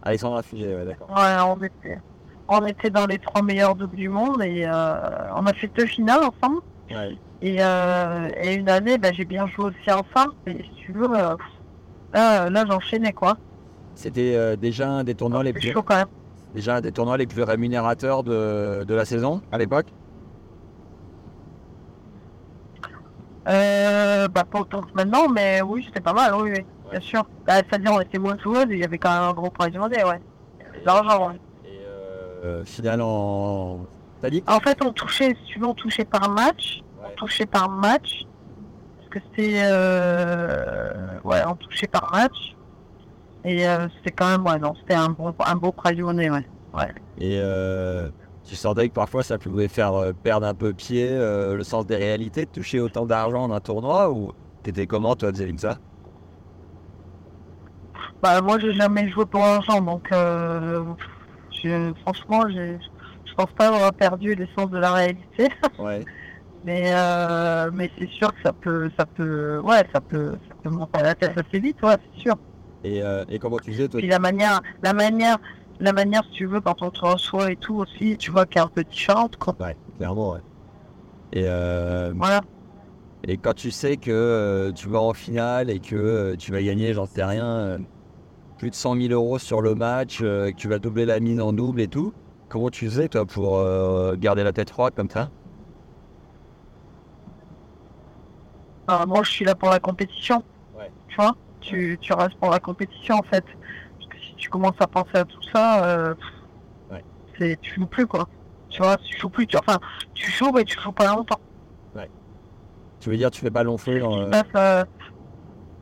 Alexandra 0.03 0.43
Fugé, 0.43 0.75
ouais, 0.75 0.85
d'accord. 0.85 1.11
Ouais, 1.11 1.37
on 1.47 1.63
était, 1.63 1.99
on 2.49 2.67
était 2.67 2.91
dans 2.91 3.07
les 3.07 3.19
trois 3.19 3.43
meilleurs 3.43 3.75
doubles 3.75 3.97
du 3.97 4.09
monde 4.09 4.43
et 4.43 4.65
euh, 4.65 4.95
on 5.37 5.47
a 5.47 5.53
fait 5.53 5.71
deux 5.77 5.87
finales 5.87 6.21
ensemble. 6.25 6.61
Ouais. 6.91 7.17
Et, 7.43 7.59
euh, 7.61 8.29
et 8.43 8.55
une 8.55 8.69
année, 8.69 8.99
bah, 8.99 9.13
j'ai 9.13 9.25
bien 9.25 9.47
joué 9.49 9.67
aussi 9.67 9.91
ensemble. 9.91 10.35
Et 10.47 10.63
si 10.63 10.71
tu 10.87 10.93
veux, 10.93 11.11
euh, 11.15 11.37
là, 12.15 12.49
là 12.49 12.65
j'enchaînais 12.67 13.13
quoi. 13.13 13.37
C'était 13.95 14.57
déjà 14.57 14.89
un 14.89 15.05
des 15.05 15.15
tournois 15.15 15.43
les 15.43 15.53
plus 15.53 15.73
chaud 15.73 15.83
quand 15.83 15.97
même. 15.97 16.09
déjà 16.55 16.77
un 16.77 16.81
des 16.81 16.93
tournois 16.93 17.19
les 17.19 17.27
plus 17.27 17.43
rémunérateurs 17.43 18.23
de, 18.23 18.85
de 18.85 18.95
la 18.95 19.05
saison 19.05 19.43
à 19.53 19.59
l'époque? 19.59 19.87
Bah, 23.45 24.45
pas 24.45 24.61
autant 24.61 24.81
que 24.83 24.95
maintenant, 24.95 25.29
mais 25.29 25.61
oui, 25.61 25.85
c'était 25.87 26.01
pas 26.01 26.13
mal, 26.13 26.35
oui, 26.37 26.53
oui, 26.53 26.65
bien 26.91 27.01
sûr. 27.01 27.25
Bah, 27.47 27.55
C'est-à-dire, 27.57 27.93
on 27.93 28.01
était 28.01 28.19
moins 28.19 28.39
joueuses 28.39 28.71
et 28.71 28.75
il 28.75 28.79
y 28.79 28.85
avait 28.85 28.99
quand 28.99 29.13
même 29.13 29.29
un 29.31 29.33
gros 29.33 29.51
prize 29.51 29.75
money, 29.75 30.03
ouais. 30.05 30.21
L'argent, 30.85 31.29
ouais. 31.29 31.41
Et 31.65 31.81
euh, 32.45 32.65
finale 32.65 33.01
en. 33.03 33.87
T'as 34.21 34.31
dit 34.31 34.43
En 34.47 34.61
fait, 34.61 34.79
on 34.85 34.93
touchait, 34.93 35.37
si 35.45 35.53
tu 35.53 35.59
veux, 35.59 35.67
on 35.67 35.75
touchait 35.75 36.05
par 36.05 36.29
match. 36.31 36.81
Ouais. 37.01 37.09
On 37.13 37.17
touchait 37.17 37.47
par 37.47 37.69
match. 37.69 38.25
Parce 38.99 39.11
que 39.11 39.19
c'était. 39.31 39.63
Euh... 39.65 41.19
Ouais, 41.25 41.43
on 41.47 41.55
touchait 41.55 41.87
par 41.87 42.11
match. 42.13 42.57
Et 43.45 43.67
euh, 43.67 43.89
c'était 43.97 44.13
quand 44.13 44.29
même, 44.29 44.47
ouais, 44.47 44.59
non, 44.59 44.75
c'était 44.81 44.95
un, 44.95 45.09
bon, 45.09 45.35
un 45.39 45.57
beau 45.57 45.73
prize 45.73 45.99
money, 45.99 46.31
ouais. 46.31 46.47
ouais. 46.75 46.95
Et 47.19 47.39
euh, 47.41 48.11
tu 48.45 48.57
sentais 48.57 48.89
que 48.89 48.95
parfois 48.95 49.23
ça 49.23 49.39
pouvait 49.39 49.69
faire 49.69 49.95
euh, 49.95 50.13
perdre 50.13 50.47
un 50.47 50.55
peu 50.55 50.73
pied 50.73 51.09
euh, 51.09 51.57
le 51.57 51.65
sens 51.65 51.87
des 51.87 51.97
réalités 51.97 52.47
de 52.47 52.51
toucher 52.51 52.81
autant 52.81 53.07
d'argent 53.07 53.49
dans 53.49 53.55
un 53.55 53.61
tournoi 53.61 54.11
ou 54.11 54.33
t'étais 54.63 54.87
comment 54.87 55.15
toi 55.15 55.33
de 55.33 55.57
ça 55.57 55.79
Bah, 58.23 58.41
moi, 58.43 58.59
j'ai 58.59 58.75
jamais 58.75 59.09
joué 59.11 59.25
pour 59.27 59.41
l'argent, 59.41 59.81
donc 59.81 60.13
euh, 60.13 60.85
je- 61.51 61.93
franchement, 62.03 62.49
je 62.51 63.35
pense 63.37 63.53
pas 63.57 63.69
avoir 63.69 63.95
perdu 63.95 64.35
l'essence 64.35 64.71
de 64.71 64.79
la 64.79 64.93
réalité. 64.93 65.49
Ouais. 65.79 66.05
Mais, 66.63 66.93
euh, 66.95 67.71
mais 67.73 67.91
c'est 67.97 68.11
sûr 68.11 68.29
que 68.35 68.41
ça 68.45 68.53
peut, 68.53 68.91
ça 68.99 69.07
peut, 69.07 69.61
ouais, 69.61 69.83
ça 69.95 70.01
peut, 70.03 70.33
ça 70.47 70.55
peut 70.63 70.69
monter 70.69 70.99
à 70.99 71.03
la 71.03 71.15
tête 71.15 71.33
assez 71.39 71.59
vite, 71.59 71.83
ouais, 71.83 71.97
c'est 72.15 72.21
sûr. 72.21 72.35
Et, 72.85 73.03
euh, 73.03 73.25
et 73.29 73.39
comment 73.39 73.59
tu 73.59 73.73
faisais 73.73 73.89
toi? 73.89 73.99
Puis 74.01 74.09
la 74.09 74.19
manière, 74.19 74.61
la 74.83 74.93
manière, 74.93 75.39
la 75.79 75.95
manière, 75.95 76.23
si 76.27 76.33
tu 76.33 76.47
veux, 76.47 76.61
quand 76.61 76.83
on 76.83 76.91
te 76.91 77.01
reçoit 77.03 77.51
et 77.51 77.57
tout 77.57 77.77
aussi, 77.77 78.19
tu 78.19 78.31
vois, 78.31 78.45
qui 78.45 78.59
est 78.59 78.61
un 78.61 78.69
peu 78.69 78.85
différente, 78.85 79.37
quoi. 79.39 79.57
Ouais, 79.59 79.75
clairement, 79.97 80.33
ouais. 80.33 80.41
Et, 81.33 81.45
euh, 81.47 82.13
Voilà. 82.15 82.43
et 83.27 83.39
quand 83.39 83.55
tu 83.55 83.71
sais 83.71 83.97
que 83.97 84.11
euh, 84.11 84.73
tu 84.73 84.89
vas 84.89 85.01
en 85.01 85.15
finale 85.15 85.71
et 85.71 85.81
que 85.81 85.95
euh, 85.97 86.37
tu 86.37 86.53
vas 86.53 86.63
gagner, 86.63 86.93
j'en 86.93 87.07
sais 87.07 87.25
rien, 87.25 87.47
euh, 87.47 87.79
plus 88.61 88.69
de 88.69 88.75
100 88.75 88.97
000 89.01 89.15
euros 89.15 89.39
sur 89.39 89.63
le 89.63 89.75
match, 89.75 90.19
euh, 90.21 90.51
que 90.51 90.57
tu 90.57 90.69
vas 90.69 90.79
doubler 90.79 91.07
la 91.07 91.19
mise 91.19 91.41
en 91.41 91.55
double 91.55 91.81
et 91.81 91.89
tout, 91.89 92.13
comment 92.51 92.69
tu 92.69 92.85
faisais 92.85 93.09
toi 93.09 93.25
pour 93.25 93.57
euh, 93.57 94.17
garder 94.17 94.45
la 94.45 94.53
tête 94.53 94.69
froide 94.69 94.93
comme 94.95 95.09
ça? 95.09 95.31
Euh, 98.91 99.07
moi, 99.07 99.23
je 99.23 99.31
suis 99.31 99.47
là 99.47 99.55
pour 99.55 99.71
la 99.71 99.81
compétition. 99.81 100.45
Ouais. 100.79 100.91
Tu 101.09 101.17
vois, 101.17 101.35
tu, 101.63 101.97
tu 102.03 102.13
restes 102.13 102.35
pour 102.35 102.51
la 102.51 102.61
compétition, 102.61 103.15
en 103.15 103.23
fait. 103.23 103.47
Parce 103.99 104.11
que 104.11 104.19
si 104.19 104.35
tu 104.37 104.51
commences 104.51 104.77
à 104.79 104.87
penser 104.87 105.15
à 105.17 105.25
tout 105.25 105.43
ça, 105.55 105.85
euh, 105.87 106.15
Ouais. 106.91 107.03
c'est, 107.39 107.59
tu 107.63 107.77
joues 107.77 107.87
plus, 107.87 108.07
quoi. 108.07 108.29
Tu 108.69 108.83
vois, 108.83 108.99
tu 108.99 109.19
joues 109.19 109.31
plus. 109.31 109.47
Tu, 109.47 109.57
enfin, 109.57 109.79
tu 110.13 110.31
joues, 110.31 110.53
mais 110.53 110.65
tu 110.65 110.79
joues 110.79 110.93
pas 110.93 111.07
longtemps. 111.07 111.41
Tu 113.01 113.09
veux 113.09 113.17
dire 113.17 113.31
tu 113.31 113.41
fais 113.41 113.51
pas 113.51 113.63
long 113.63 113.79
feu 113.79 113.99
dans, 113.99 114.13
Ce 114.13 114.17
qui 114.17 114.23
euh, 114.23 114.27
se 114.27 114.31
passe, 114.31 114.47
euh, 114.57 114.85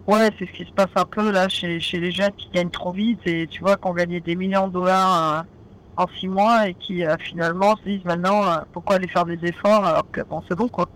Ouais, 0.08 0.30
c'est 0.38 0.46
ce 0.46 0.52
qui 0.52 0.64
se 0.64 0.72
passe 0.72 0.88
un 0.96 1.04
peu 1.04 1.30
là 1.30 1.48
chez, 1.48 1.78
chez 1.80 2.00
les 2.00 2.10
jeunes 2.10 2.32
qui 2.32 2.48
gagnent 2.50 2.70
trop 2.70 2.92
vite 2.92 3.20
et 3.26 3.46
tu 3.46 3.60
vois 3.60 3.76
qu'on 3.76 3.92
gagnait 3.92 4.20
des 4.20 4.34
millions 4.36 4.66
de 4.68 4.72
dollars 4.72 5.40
euh, 5.40 6.02
en 6.02 6.06
six 6.18 6.28
mois 6.28 6.66
et 6.68 6.74
qui 6.74 7.04
euh, 7.04 7.14
finalement 7.20 7.76
se 7.76 7.82
disent 7.84 8.04
maintenant 8.06 8.42
euh, 8.46 8.56
pourquoi 8.72 8.96
aller 8.96 9.08
faire 9.08 9.26
des 9.26 9.38
efforts 9.44 9.84
alors 9.84 10.10
que 10.10 10.22
bon 10.22 10.42
c'est 10.48 10.54
bon 10.56 10.66
quoi. 10.68 10.88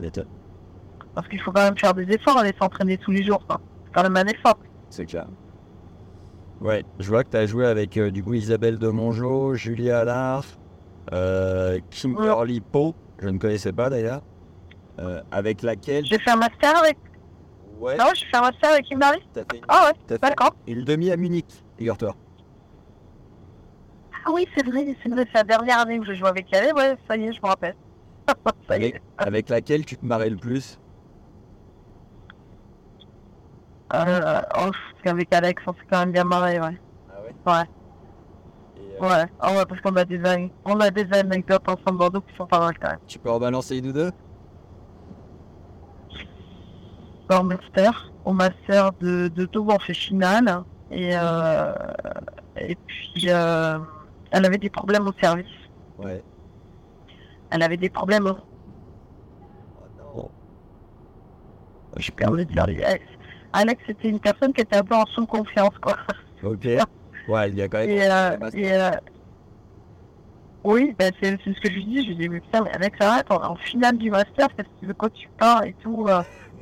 les 0.00 0.10
te- 0.10 0.20
Parce 1.14 1.28
qu'il 1.28 1.40
faut 1.40 1.52
quand 1.52 1.62
même 1.62 1.78
faire 1.78 1.94
des 1.94 2.10
efforts, 2.12 2.38
aller 2.38 2.54
s'entraîner 2.60 2.98
tous 2.98 3.12
les 3.12 3.22
jours. 3.22 3.44
quoi. 3.46 3.60
C'est 3.86 3.92
quand 3.94 4.02
même 4.02 4.16
un 4.16 4.26
effort. 4.26 4.58
C'est 4.90 5.06
clair. 5.06 5.26
Ouais, 6.60 6.84
je 6.98 7.08
vois 7.08 7.22
que 7.22 7.30
tu 7.30 7.36
as 7.36 7.46
joué 7.46 7.66
avec 7.66 7.96
euh, 7.96 8.10
du 8.10 8.24
coup 8.24 8.34
Isabelle 8.34 8.78
de 8.78 8.88
Mongeau, 8.88 9.54
Julie 9.54 9.92
Allard, 9.92 10.44
euh, 11.12 11.78
Kimberly 11.90 12.60
Poe, 12.60 12.94
je 13.20 13.28
ne 13.28 13.38
connaissais 13.38 13.72
pas 13.72 13.90
d'ailleurs, 13.90 14.22
euh, 14.98 15.20
avec 15.30 15.62
laquelle. 15.62 16.04
J'ai 16.04 16.18
fait 16.18 16.30
un 16.32 16.36
master 16.36 16.76
avec. 16.78 16.96
Ouais, 17.80 17.96
Non, 17.96 18.06
j'ai 18.14 18.26
fait 18.26 18.36
un 18.36 18.40
master 18.42 18.70
avec 18.70 18.86
Kimberly. 18.86 19.20
t'as 19.32 19.44
fait, 19.44 19.58
une... 19.58 19.64
Ah 19.68 19.86
ouais, 19.86 19.98
t'as 20.06 20.14
fait 20.14 20.20
d'accord. 20.20 20.54
une 20.66 20.84
demi 20.84 21.10
à 21.10 21.16
Munich, 21.16 21.46
figure-toi. 21.76 22.14
Ah 24.26 24.30
oui, 24.32 24.46
c'est 24.56 24.66
vrai, 24.66 24.96
c'est 25.02 25.08
vrai, 25.08 25.24
c'est 25.26 25.38
la 25.38 25.44
dernière 25.44 25.78
année 25.80 25.98
où 25.98 26.04
je 26.04 26.12
joue 26.12 26.26
avec 26.26 26.46
elle. 26.52 26.74
Ouais, 26.74 26.96
ça 27.08 27.16
y 27.16 27.24
est, 27.24 27.32
je 27.32 27.40
me 27.42 27.46
rappelle. 27.46 27.76
ça 28.68 28.76
y 28.78 28.84
est. 28.84 28.88
Avec, 28.88 29.02
avec 29.16 29.48
laquelle 29.48 29.86
tu 29.86 29.96
te 29.96 30.04
marrais 30.04 30.28
le 30.30 30.36
plus? 30.36 30.78
Euh, 33.94 34.40
oh, 34.58 34.70
avec 35.06 35.32
Alex, 35.32 35.62
on 35.66 35.72
s'est 35.72 35.78
quand 35.90 36.00
même 36.00 36.12
bien 36.12 36.24
marré, 36.24 36.60
ouais. 36.60 36.78
Ah 37.10 37.22
ouais? 37.22 37.52
Ouais. 37.52 37.64
Et, 38.76 39.02
euh, 39.02 39.08
Ouais, 39.08 39.24
ah 39.40 39.52
ouais, 39.54 39.64
parce 39.66 39.80
qu'on 39.80 39.96
a 39.96 40.04
des 40.04 40.20
on 40.66 40.78
a 40.80 40.90
des 40.90 41.06
anecdotes 41.12 41.66
ensemble 41.68 41.98
Bordeaux 41.98 42.20
qui 42.20 42.36
sont 42.36 42.46
pas 42.46 42.58
mal 42.58 42.74
quand 42.78 42.90
même. 42.90 42.98
Tu 43.06 43.18
peux 43.18 43.30
en 43.30 43.38
balancer 43.38 43.78
une 43.78 43.86
ou 43.88 43.92
deux? 43.92 44.10
Au 47.30 47.42
master, 47.42 48.12
au 48.24 48.32
master 48.32 48.92
de, 49.00 49.28
de 49.28 49.48
on 49.54 49.78
fait 49.78 49.94
finale. 49.94 50.62
Et, 50.90 51.10
euh, 51.12 51.72
et 52.56 52.74
puis, 52.74 53.24
euh, 53.28 53.78
elle 54.30 54.46
avait 54.46 54.56
des 54.58 54.70
problèmes 54.70 55.06
au 55.06 55.12
service. 55.20 55.46
Ouais. 55.98 56.22
Elle 57.50 57.62
avait 57.62 57.76
des 57.76 57.90
problèmes 57.90 58.26
au... 58.26 58.36
Oh 59.80 60.16
non. 60.16 60.30
J'ai 61.96 62.12
perdu 62.12 62.46
de. 62.46 62.58
Alex, 62.58 63.04
Alex, 63.52 63.82
c'était 63.86 64.08
une 64.08 64.20
personne 64.20 64.52
qui 64.54 64.62
était 64.62 64.76
un 64.76 64.84
peu 64.84 64.94
en 64.94 65.04
sous-confiance, 65.06 65.76
quoi. 65.82 65.96
Ok. 66.42 66.66
Ouais, 67.28 67.50
il 67.50 67.56
y 67.56 67.62
a 67.62 67.68
quand 67.68 67.78
même. 67.78 67.90
Et, 67.90 68.10
euh, 68.10 68.36
et, 68.54 68.96
oui, 70.64 70.94
ben 70.98 71.12
c'est 71.20 71.38
c'est 71.44 71.54
ce 71.54 71.60
que 71.60 71.70
je 71.70 71.74
lui 71.74 71.84
dis. 71.84 72.02
Je 72.04 72.08
lui 72.08 72.16
dis, 72.16 72.28
mais 72.28 72.40
putain, 72.40 72.62
mais 72.62 72.70
Alex, 72.70 72.96
arrête, 73.00 73.26
est 73.30 73.32
en 73.32 73.56
finale 73.56 73.96
du 73.98 74.10
master, 74.10 74.48
qu'est-ce 74.48 74.68
que 74.68 74.80
tu 74.80 74.86
veux 74.86 74.94
quoi 74.94 75.10
tu 75.10 75.28
pars 75.38 75.64
et 75.64 75.74
tout. 75.82 76.06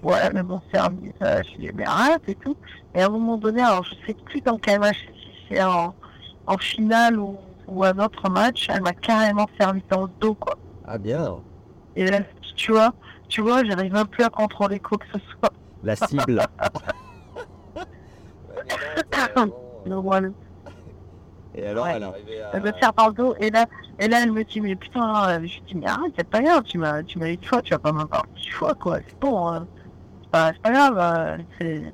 Ouais, 0.03 0.31
mais 0.33 0.43
mon 0.43 0.61
service, 0.73 1.13
euh, 1.23 1.43
je 1.45 1.51
lui 1.57 1.67
dis, 1.69 1.73
mais 1.75 1.85
arrête 1.87 2.23
et 2.29 2.35
tout. 2.37 2.57
Et 2.95 3.03
à 3.03 3.07
un 3.07 3.11
moment 3.11 3.37
donné, 3.37 3.63
alors 3.63 3.85
je 3.85 3.95
sais 4.07 4.15
plus 4.25 4.41
dans 4.41 4.59
quel 4.59 4.81
match, 4.81 4.97
si 4.99 5.29
c'est 5.49 5.63
en, 5.63 5.95
en 6.47 6.59
finale 6.59 7.19
ou, 7.19 7.37
ou 7.69 7.85
un 7.85 7.99
autre 7.99 8.29
match, 8.31 8.69
elle 8.71 8.83
m'a 8.83 8.93
carrément 8.93 9.47
servi 9.59 9.83
dans 9.91 10.03
le 10.05 10.11
dos, 10.21 10.35
quoi. 10.35 10.55
Ah 10.87 10.99
bien. 10.99 11.37
Et 11.97 12.07
là, 12.11 12.21
tu 12.57 12.73
vois, 12.73 12.93
tu 13.29 13.41
vois, 13.41 13.65
j'arrive 13.65 13.93
même 13.93 14.07
plus 14.07 14.25
à 14.25 14.29
contrôler 14.31 14.79
quoi 14.81 14.99
que 14.99 15.07
ce 15.13 15.19
soit. 15.31 15.51
La 15.83 15.97
cible. 15.97 16.43
Donc 19.37 20.05
voilà. 20.05 20.29
Et 21.55 21.67
alors, 21.67 21.85
Ouais. 21.87 21.93
elle 21.97 22.03
arrivait 22.03 22.41
à. 22.43 22.51
Elle 22.55 22.63
me 22.63 22.73
serre 22.81 22.93
dans 22.93 23.07
le 23.09 23.13
dos 23.15 23.35
et 23.41 23.51
là, 23.51 23.67
et 23.99 24.09
là 24.09 24.23
elle 24.23 24.33
me 24.33 24.45
dit 24.45 24.61
mais 24.61 24.77
putain, 24.77 25.29
euh, 25.29 25.37
je 25.39 25.55
lui 25.55 25.63
dis 25.69 25.75
mais 25.75 25.87
arrête, 25.87 26.13
c'est 26.19 26.29
pas 26.29 26.43
grave, 26.43 26.63
tu 26.65 26.77
m'as 26.77 27.03
tu 27.03 27.19
m'as 27.19 27.29
eu 27.29 27.35
une 27.35 27.45
fois, 27.45 27.63
tu 27.63 27.73
vas 27.73 27.79
pas 27.79 27.93
m'avoir 27.93 28.25
dix 28.37 28.49
fois 28.51 28.75
quoi, 28.75 28.99
c'est 29.07 29.19
bon, 29.21 29.49
hein. 29.49 29.67
C'est 30.53 30.63
pas, 30.63 30.73
grave, 30.73 30.99
euh, 30.99 31.37
c'est 31.61 31.93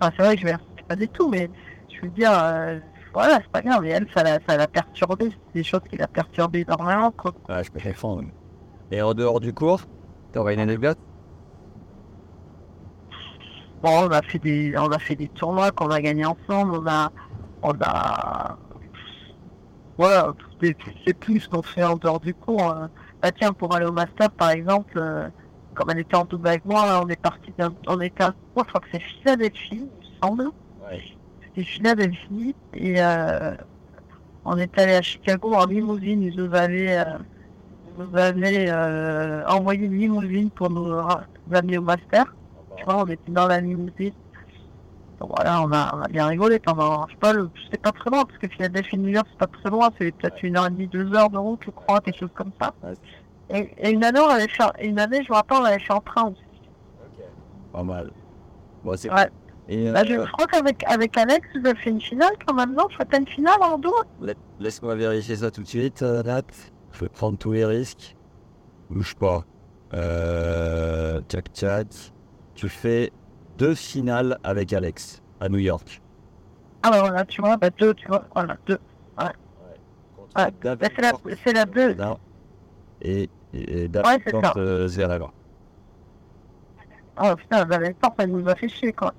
enfin, 0.00 0.12
c'est 0.16 0.22
vrai 0.24 0.34
que 0.36 0.42
je 0.42 0.46
vais 0.46 0.56
pas 0.88 0.96
du 0.96 1.08
tout, 1.08 1.28
mais 1.28 1.50
je 1.88 2.02
veux 2.02 2.10
dire 2.10 2.32
euh, 2.32 2.78
voilà, 3.12 3.36
c'est 3.36 3.50
pas 3.50 3.62
grave, 3.62 3.84
et 3.84 3.90
elle 3.90 4.06
ça 4.14 4.22
l'a 4.22 4.38
ça 4.46 4.56
l'a 4.56 4.66
perturbé, 4.66 5.30
c'est 5.30 5.54
des 5.54 5.64
choses 5.64 5.80
qui 5.88 5.96
l'a 5.96 6.08
perturbé 6.08 6.60
énormément 6.60 7.10
quoi. 7.10 7.32
Ouais, 7.48 7.62
je 7.64 7.70
peux. 7.70 7.80
Et 8.90 9.02
en 9.02 9.14
dehors 9.14 9.40
du 9.40 9.52
cours, 9.52 9.80
t'aurais 10.32 10.54
une 10.54 10.60
anecdote? 10.60 10.98
Bon, 13.82 14.06
on 14.06 14.10
a 14.10 14.22
fait 14.22 14.38
des 14.38 14.74
on 14.78 14.88
a 14.90 14.98
fait 14.98 15.16
des 15.16 15.28
tournois 15.28 15.70
qu'on 15.70 15.90
a 15.90 16.00
gagnés 16.00 16.26
ensemble, 16.26 16.76
on 16.76 16.86
a 16.86 17.10
on 17.62 17.72
a 17.80 18.58
voilà, 19.96 20.32
c'est 20.60 21.14
plus 21.14 21.46
qu'on 21.46 21.62
fait 21.62 21.84
en 21.84 21.96
dehors 21.96 22.18
du 22.18 22.34
cours. 22.34 22.62
hein. 22.64 22.90
Bah 23.22 23.30
tiens, 23.30 23.52
pour 23.52 23.74
aller 23.74 23.86
au 23.86 23.92
master 23.92 24.30
par 24.32 24.50
exemple, 24.50 24.98
euh, 24.98 25.28
comme 25.74 25.90
elle 25.90 25.98
était 26.00 26.16
en 26.16 26.24
double 26.24 26.48
avec 26.48 26.64
moi, 26.64 27.02
on 27.04 27.08
est 27.08 27.20
parti 27.20 27.52
d'un 27.58 27.74
on 27.86 28.00
était 28.00 28.24
à 28.24 28.34
je 28.56 28.62
crois 28.62 28.80
que 28.80 28.86
c'est 28.92 29.02
Philadelphie, 29.02 29.68
il 29.72 29.82
me 29.82 29.90
semble. 30.22 30.44
Ouais. 30.90 31.02
C'était 31.46 31.64
Philadelphie 31.64 32.54
et 32.74 33.02
euh, 33.02 33.54
on 34.44 34.56
est 34.58 34.78
allé 34.78 34.94
à 34.94 35.02
Chicago 35.02 35.54
en 35.54 35.66
limousine, 35.66 36.22
ils 36.22 36.36
nous 36.36 36.54
avaient 36.54 36.98
euh, 36.98 37.18
nous 37.98 38.16
avaient 38.16 38.68
euh, 38.70 39.44
envoyé 39.46 39.86
une 39.86 39.98
limousine 39.98 40.50
pour 40.50 40.70
nous, 40.70 40.86
nous 40.88 41.56
amener 41.56 41.78
au 41.78 41.82
master. 41.82 42.34
Tu 42.76 42.84
vois, 42.84 43.02
on 43.02 43.06
était 43.06 43.30
dans 43.30 43.46
la 43.46 43.60
limousine. 43.60 44.12
Donc 45.20 45.30
voilà, 45.36 45.62
on 45.62 45.70
a, 45.70 45.94
on 45.96 46.00
a 46.02 46.08
bien 46.08 46.26
rigolé 46.26 46.58
pendant, 46.58 47.06
je 47.06 47.12
sais 47.12 47.18
pas, 47.20 47.32
le- 47.32 47.48
c'est 47.70 47.80
pas 47.80 47.92
très 47.92 48.10
loin, 48.10 48.24
parce 48.24 48.36
que 48.38 48.48
Philadelphie, 48.48 48.98
New 48.98 49.10
York, 49.10 49.26
c'est 49.30 49.38
pas 49.38 49.46
très 49.46 49.70
loin, 49.70 49.90
c'est 49.96 50.10
peut-être 50.12 50.42
une 50.42 50.56
heure 50.56 50.66
et 50.66 50.70
demie, 50.70 50.88
deux 50.88 51.14
heures 51.14 51.30
de 51.30 51.38
route, 51.38 51.60
je 51.64 51.70
crois, 51.70 52.00
quelque 52.00 52.18
chose 52.18 52.32
comme 52.34 52.50
ça. 52.60 52.74
Ouais. 52.82 52.94
Et, 53.50 53.70
et 53.78 53.90
une 53.90 54.02
année, 54.04 54.20
on 54.20 54.28
avait 54.28 54.48
une 54.80 54.98
année, 54.98 55.22
je 55.22 55.30
me 55.30 55.34
rappelle, 55.36 55.58
on 55.60 55.64
avait 55.64 55.78
fait 55.78 55.92
en 55.92 56.00
train 56.00 56.28
aussi. 56.30 56.40
Pas 57.72 57.82
mal. 57.82 58.10
Bon, 58.84 58.96
c'est 58.96 59.12
Ouais. 59.12 59.28
Et, 59.68 59.90
Bah, 59.90 60.04
je, 60.04 60.12
je 60.14 60.30
crois 60.32 60.46
qu'avec 60.46 60.84
avec 60.86 61.16
Alex, 61.16 61.46
vous 61.58 61.66
avez 61.66 61.78
fait 61.78 61.90
une 61.90 62.00
finale 62.00 62.32
quand 62.46 62.54
même, 62.54 62.74
non? 62.74 62.86
T'as 63.08 63.18
une 63.18 63.26
finale 63.26 63.56
en 63.62 63.80
la- 64.20 64.34
laisse-moi 64.60 64.94
vérifier 64.94 65.36
ça 65.36 65.50
tout 65.50 65.62
de 65.62 65.66
suite, 65.66 66.02
euh, 66.02 66.22
Nat. 66.22 66.42
Je 66.92 67.00
vais 67.00 67.08
prendre 67.08 67.38
tous 67.38 67.52
les 67.52 67.64
risques. 67.64 68.16
Bouge 68.90 69.14
pas. 69.16 69.44
Euh, 69.94 71.20
tchac 71.28 71.46
tchac. 71.54 71.86
Tu 72.54 72.68
fais 72.68 73.10
deux 73.58 73.74
finales 73.74 74.38
avec 74.44 74.72
Alex 74.72 75.22
à 75.40 75.48
New 75.48 75.58
York. 75.58 76.02
Ah 76.82 76.90
bah 76.90 77.00
voilà, 77.00 77.24
tu 77.24 77.40
vois, 77.40 77.56
bah 77.56 77.70
deux, 77.70 77.94
tu 77.94 78.06
vois, 78.06 78.24
voilà, 78.34 78.56
deux. 78.66 78.78
Ouais. 79.18 79.24
Bah, 80.34 80.48
c'est 80.80 81.00
la, 81.00 81.12
la 81.52 81.64
deux. 81.64 81.96
Non. 83.04 83.10
Et, 83.10 83.30
et, 83.54 83.84
et 83.84 83.88
Ouais, 83.88 84.18
euh. 84.34 85.18
Oh 87.22 87.36
putain, 87.36 87.64
bah, 87.64 87.78
la 87.78 87.92
porte, 87.94 88.14
elle 88.18 88.30
nous 88.32 88.48
a 88.48 88.54
fait 88.56 88.68
chier, 88.68 88.92
quoi. 88.92 89.12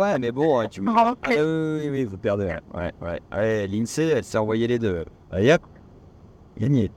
Ouais, 0.00 0.18
mais 0.18 0.32
bon, 0.32 0.66
tu 0.68 0.80
me. 0.82 0.90
Ah, 0.96 1.14
oui, 1.28 1.36
oui, 1.38 1.88
oui, 1.90 2.04
vous 2.04 2.18
perdez. 2.18 2.46
ouais. 2.74 2.92
Ouais, 3.00 3.20
ouais. 3.32 3.66
L'INSEE, 3.68 4.08
elle 4.16 4.24
s'est 4.24 4.38
envoyé 4.38 4.66
les 4.66 4.78
deux. 4.80 5.04
Hop, 5.32 5.62
gagné. 6.58 6.90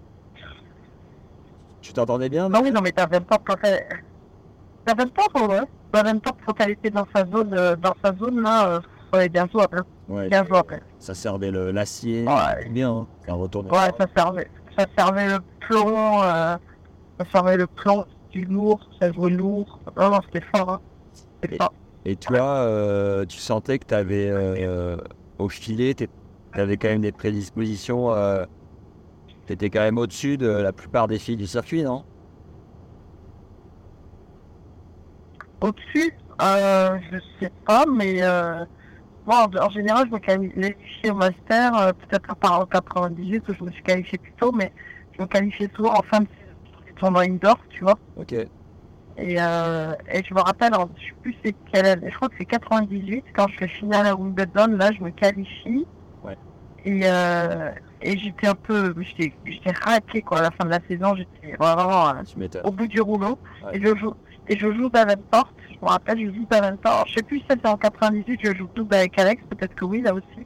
Tu 1.81 1.93
t'entendais 1.93 2.30
bien 2.30 2.49
Bah 2.49 2.59
oui, 2.63 2.72
non, 2.72 2.81
mais 2.81 2.91
t'avais 2.91 3.19
pas 3.19 3.38
quand. 3.45 3.55
T'avais 4.85 5.05
pas 5.05 5.23
pour 5.34 5.49
ouais. 5.49 5.61
T'avais 5.91 6.19
pas 6.19 6.31
quand 6.45 6.53
elle 6.59 6.72
était 6.72 6.89
dans 6.89 7.05
sa 7.15 7.26
zone, 7.26 7.53
euh, 7.53 7.76
dans 7.76 7.93
sa 8.03 8.15
zone, 8.15 8.41
là, 8.41 8.68
euh, 8.69 8.80
ouais, 9.13 9.30
bien 9.30 9.47
jouable, 9.51 9.80
hein. 9.80 9.85
Ouais, 10.07 10.27
Bien 10.30 10.45
jouable. 10.45 10.81
ça 10.99 11.13
servait 11.13 11.51
le- 11.51 11.72
l'acier. 11.72 12.26
Ouais. 12.27 12.68
Bien, 12.69 12.91
hein. 12.91 13.07
Ça 13.26 13.34
retourne. 13.34 13.68
Ouais, 13.68 13.91
ça 13.99 14.07
servait, 14.15 14.49
ça 14.77 14.85
servait 14.98 15.27
le 15.30 15.39
plomb, 15.60 16.22
euh, 16.23 16.57
ça 17.19 17.26
servait 17.31 17.57
le 17.57 17.68
plomb, 17.68 18.06
du 18.31 18.45
lourd, 18.45 18.80
ça 18.99 19.11
jouait 19.11 19.31
lourd. 19.31 19.80
Non, 19.98 20.11
non, 20.11 20.19
c'était 20.26 20.45
fort, 20.56 20.69
hein. 20.69 20.81
C'était 21.41 21.56
Et- 21.56 21.57
fort. 21.57 21.73
Et 22.06 22.15
toi, 22.15 22.41
euh, 22.41 23.26
tu 23.26 23.38
sentais 23.38 23.77
que 23.77 23.85
tu 23.85 23.93
avais 23.93 24.31
au 25.38 25.49
filet, 25.49 25.93
tu 25.93 26.07
avais 26.53 26.77
quand 26.77 26.88
même 26.88 27.02
des 27.02 27.11
prédispositions. 27.11 28.11
euh, 28.14 28.45
tu 29.45 29.53
étais 29.53 29.69
quand 29.69 29.81
même 29.81 29.98
au-dessus 29.98 30.38
de 30.38 30.48
la 30.48 30.72
plupart 30.72 31.07
des 31.07 31.19
filles 31.19 31.38
du 31.38 31.45
circuit, 31.48 31.84
non? 31.84 32.03
Au-dessus, 35.61 36.14
euh, 36.41 36.98
je 37.11 37.18
sais 37.39 37.52
pas, 37.65 37.85
mais 37.85 38.23
euh, 38.23 38.65
moi, 39.31 39.47
en, 39.47 39.65
en 39.65 39.69
général, 39.69 40.07
je 40.07 40.13
me 40.13 40.19
qualifie 40.19 41.09
au 41.09 41.15
master, 41.15 41.75
euh, 41.75 41.91
peut-être 41.93 42.29
à 42.29 42.35
part 42.35 42.59
en 42.61 42.65
98 42.65 43.47
où 43.47 43.53
je 43.53 43.63
me 43.63 43.71
suis 43.71 43.83
qualifié 43.83 44.17
plus 44.17 44.33
tôt, 44.33 44.51
mais 44.51 44.71
je 45.17 45.21
me 45.21 45.27
qualifiais 45.27 45.69
souvent 45.75 45.93
en 45.93 46.01
fin 46.03 46.21
de 46.21 46.27
tournoi 46.97 47.23
indoor, 47.23 47.57
tu 47.69 47.83
vois. 47.83 47.97
Ok. 48.17 48.33
Et, 48.33 49.35
euh, 49.39 49.93
et 50.11 50.23
je 50.23 50.33
me 50.33 50.41
rappelle, 50.41 50.71
je 50.95 51.01
sais 51.01 51.13
plus 51.21 51.35
c'est 51.43 51.55
quelle 51.71 51.85
année, 51.85 52.09
je 52.09 52.15
crois 52.15 52.29
que 52.29 52.35
c'est 52.37 52.45
98, 52.45 53.23
quand 53.33 53.47
je 53.49 53.57
fais 53.57 53.67
finale 53.67 54.07
à 54.07 54.15
Wimbledon, 54.15 54.67
là, 54.77 54.89
je 54.97 55.03
me 55.03 55.11
qualifie. 55.11 55.85
Ouais. 56.23 56.37
Et, 56.85 57.01
euh, 57.03 57.71
et 58.01 58.17
j'étais 58.17 58.47
un 58.47 58.55
peu, 58.55 58.93
j'étais 58.99 59.71
raqué, 59.85 60.21
quoi, 60.21 60.39
à 60.39 60.41
la 60.43 60.51
fin 60.51 60.65
de 60.65 60.71
la 60.71 60.79
saison, 60.87 61.15
j'étais 61.15 61.55
vraiment 61.57 62.13
au 62.63 62.71
bout 62.71 62.87
du 62.87 63.01
rouleau. 63.01 63.37
Ouais. 63.65 63.77
Et 63.77 63.81
je 63.81 63.95
joue, 63.95 64.13
et 64.47 64.57
je 64.57 64.72
joue 64.72 64.89
Davenport. 64.89 65.53
Je 65.69 65.76
me 65.81 65.89
rappelle, 65.89 66.19
je 66.19 66.34
joue 66.34 66.45
Davenport. 66.49 67.05
Je 67.07 67.15
sais 67.15 67.23
plus 67.23 67.39
si 67.39 67.45
c'était 67.49 67.68
en 67.68 67.77
98, 67.77 68.39
je 68.43 68.55
joue 68.55 68.69
double 68.76 68.95
avec 68.95 69.18
Alex, 69.18 69.41
peut-être 69.49 69.76
que 69.76 69.85
oui, 69.85 70.01
là 70.01 70.13
aussi. 70.13 70.45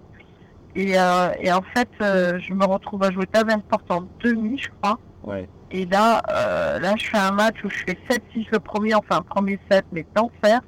Et, 0.75 0.99
euh, 0.99 1.31
et 1.39 1.51
en 1.51 1.61
fait, 1.61 1.89
euh, 2.01 2.37
je 2.39 2.53
me 2.53 2.65
retrouve 2.65 3.03
à 3.03 3.11
jouer 3.11 3.25
Davenport 3.31 3.81
en 3.89 4.03
demi, 4.23 4.57
je 4.57 4.69
crois. 4.81 4.99
Ouais. 5.23 5.47
Et 5.71 5.85
là, 5.85 6.21
euh, 6.29 6.79
là, 6.79 6.93
je 6.97 7.07
fais 7.07 7.17
un 7.17 7.31
match 7.31 7.55
où 7.63 7.69
je 7.69 7.77
fais 7.77 7.97
7-6 8.09 8.47
le 8.51 8.59
premier, 8.59 8.93
enfin, 8.93 9.21
premier 9.21 9.59
set, 9.71 9.85
mais 9.91 10.05
d'enfer. 10.13 10.61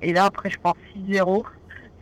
Et 0.00 0.12
là, 0.12 0.24
après, 0.24 0.50
je 0.50 0.58
prends 0.58 0.74
6-0. 0.96 1.44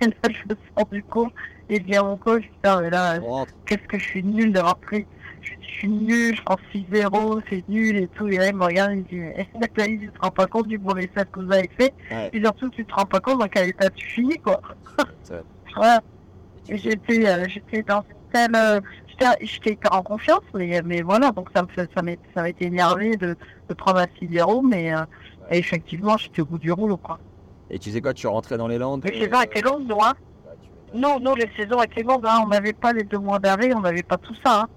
Et 0.00 0.06
là, 0.06 0.12
je 0.24 0.48
me 0.48 0.56
sors 0.76 0.86
du 0.86 1.02
coup. 1.02 1.28
Et 1.68 1.78
vient 1.78 2.02
mon 2.02 2.16
coach, 2.16 2.42
putain, 2.42 2.80
mais 2.80 2.90
là, 2.90 3.18
qu'est-ce 3.66 3.86
que 3.86 3.98
je 3.98 4.04
suis 4.04 4.24
nul 4.24 4.52
d'avoir 4.52 4.76
pris. 4.76 5.06
Je, 5.42 5.52
je 5.60 5.66
suis 5.66 5.88
nul, 5.88 6.36
je 6.36 6.42
prends 6.42 6.58
6-0, 6.74 7.42
c'est 7.48 7.68
nul 7.68 7.96
et 7.96 8.08
tout. 8.08 8.28
Et 8.28 8.36
là, 8.36 8.48
il 8.48 8.56
me 8.56 8.64
regarde, 8.64 8.92
il 8.92 8.98
me 8.98 9.02
dit, 9.04 9.16
mais 9.16 9.48
Nathalie, 9.60 9.98
tu 10.00 10.10
te 10.10 10.20
rends 10.20 10.30
pas 10.30 10.46
compte 10.46 10.68
du 10.68 10.78
mauvais 10.78 11.10
set 11.16 11.30
que 11.30 11.40
vous 11.40 11.52
avez 11.52 11.70
fait. 11.78 11.92
Ouais. 12.10 12.30
Et 12.32 12.40
surtout, 12.40 12.68
tu 12.70 12.84
te 12.84 12.94
rends 12.94 13.06
pas 13.06 13.20
compte 13.20 13.38
dans 13.40 13.48
quel 13.48 13.68
état 13.68 13.88
tu 13.90 14.06
finis, 14.06 14.38
quoi. 14.38 14.60
Et 16.68 16.76
J'étais, 16.76 17.26
euh, 17.26 17.46
j'étais 17.48 17.82
dans 17.82 18.02
une 18.02 18.32
telle, 18.32 18.54
euh, 18.54 18.80
j'étais, 19.40 19.78
en 19.90 20.02
confiance, 20.02 20.42
mais, 20.54 20.80
mais 20.84 21.02
voilà, 21.02 21.30
donc 21.32 21.48
ça 21.54 21.62
me 21.62 21.68
fait, 21.68 21.88
ça 21.94 22.02
m'a, 22.02 22.12
ça 22.34 22.48
été 22.48 22.66
énervé 22.66 23.16
de, 23.16 23.36
de 23.68 23.74
prendre 23.74 23.98
un 23.98 24.06
6-0, 24.22 24.68
mais, 24.68 24.94
euh, 24.94 25.00
et 25.50 25.58
effectivement, 25.58 26.16
j'étais 26.16 26.42
au 26.42 26.46
bout 26.46 26.58
du 26.58 26.70
rouleau, 26.70 26.96
quoi. 26.96 27.18
Et 27.70 27.78
tu 27.78 27.90
sais 27.90 28.00
quoi, 28.00 28.14
tu 28.14 28.26
rentrais 28.26 28.56
dans 28.56 28.68
les 28.68 28.78
Landes 28.78 29.04
Les 29.04 29.20
saisons 29.20 29.42
étaient 29.42 29.62
longues, 29.62 29.86
non, 29.86 30.04
hein. 30.04 30.14
Non, 30.94 31.20
non, 31.20 31.34
les 31.34 31.50
saisons 31.56 31.82
étaient 31.82 32.02
longues, 32.02 32.26
hein. 32.26 32.42
On 32.44 32.48
n'avait 32.48 32.72
pas 32.72 32.92
les 32.92 33.04
deux 33.04 33.18
mois 33.18 33.38
d'arrêt, 33.38 33.72
on 33.74 33.80
n'avait 33.80 34.02
pas 34.02 34.16
tout 34.16 34.34
ça, 34.44 34.62
hein. 34.62 34.68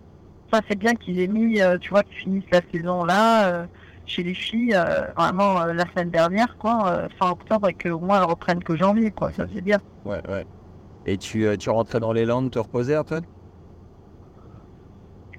Ça, 0.53 0.61
c'est 0.69 0.77
bien 0.77 0.93
qu'ils 0.95 1.19
aient 1.19 1.27
mis, 1.27 1.59
euh, 1.61 1.77
tu 1.79 1.89
vois, 1.89 2.03
qu'ils 2.03 2.17
finissent 2.17 2.51
la 2.51 2.61
saison 2.71 3.03
là, 3.03 3.47
euh, 3.47 3.67
chez 4.05 4.21
les 4.21 4.35
filles, 4.35 4.75
euh, 4.75 5.11
vraiment, 5.17 5.65
la 5.65 5.85
semaine 5.91 6.11
dernière, 6.11 6.55
quoi, 6.59 7.07
fin 7.17 7.31
octobre, 7.31 7.69
et 7.69 7.73
qu'au 7.73 7.99
moins 7.99 8.19
elles 8.19 8.29
reprennent 8.29 8.63
que 8.63 8.75
janvier, 8.75 9.11
quoi. 9.11 9.31
Ça, 9.31 9.47
c'est 9.51 9.61
bien. 9.61 9.79
Ouais, 10.05 10.21
ouais. 10.29 10.45
Et 11.05 11.17
tu, 11.17 11.47
tu 11.57 11.69
rentrais 11.69 11.99
dans 11.99 12.13
les 12.13 12.25
Landes 12.25 12.51
te 12.51 12.59
reposer 12.59 12.99
peu 13.07 13.21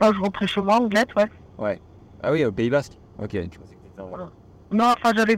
Moi, 0.00 0.12
je 0.12 0.18
rentrais 0.20 0.46
chez 0.46 0.60
moi, 0.60 0.76
Anglette, 0.80 1.14
ouais. 1.14 1.78
Ah 2.22 2.32
oui, 2.32 2.44
au 2.44 2.52
Pays 2.52 2.70
Basque? 2.70 2.98
Ok. 3.18 3.30
Tu 3.30 3.58
pensais 3.58 3.76
que 3.76 3.82
t'étais 3.82 4.00
en- 4.00 4.30
Non, 4.70 4.94
enfin, 4.96 5.12
j'allais, 5.14 5.36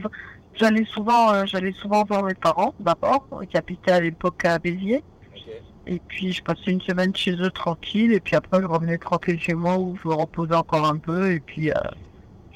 j'allais 0.55 0.85
souvent, 0.85 1.35
euh, 1.35 1.45
j'allais 1.47 1.73
souvent 1.73 2.05
voir 2.05 2.23
mes 2.23 2.35
parents, 2.35 2.75
d'abord, 2.79 3.29
qui 3.51 3.57
habitaient 3.57 3.93
à 3.93 4.01
l'époque 4.01 4.45
à 4.45 4.59
Béziers. 4.59 5.05
Et 5.89 6.01
puis, 6.09 6.33
je 6.33 6.43
passais 6.43 6.73
une 6.73 6.81
semaine 6.81 7.15
chez 7.15 7.33
eux 7.33 7.51
tranquille. 7.51 8.13
Et 8.13 8.21
puis 8.21 8.35
après, 8.37 8.61
je 8.61 8.67
revenais 8.67 8.99
tranquille 8.99 9.41
chez 9.41 9.55
moi 9.55 9.79
où 9.79 9.97
je 10.03 10.09
me 10.09 10.15
reposais 10.15 10.55
encore 10.55 10.87
un 10.87 10.99
peu. 10.99 11.31
Et 11.33 11.41
puis, 11.41 11.71
euh, 11.71 11.75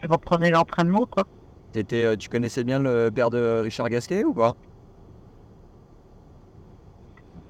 je 0.02 0.08
reprenais 0.08 0.50
l'entraînement, 0.50 1.06
quoi. 1.06 1.24
T'étais, 1.72 2.04
euh, 2.04 2.16
tu 2.16 2.28
connaissais 2.28 2.64
bien 2.64 2.80
le 2.80 3.10
père 3.14 3.30
de 3.30 3.60
Richard 3.62 3.88
Gasquet 3.88 4.24
ou 4.24 4.34
pas? 4.34 4.56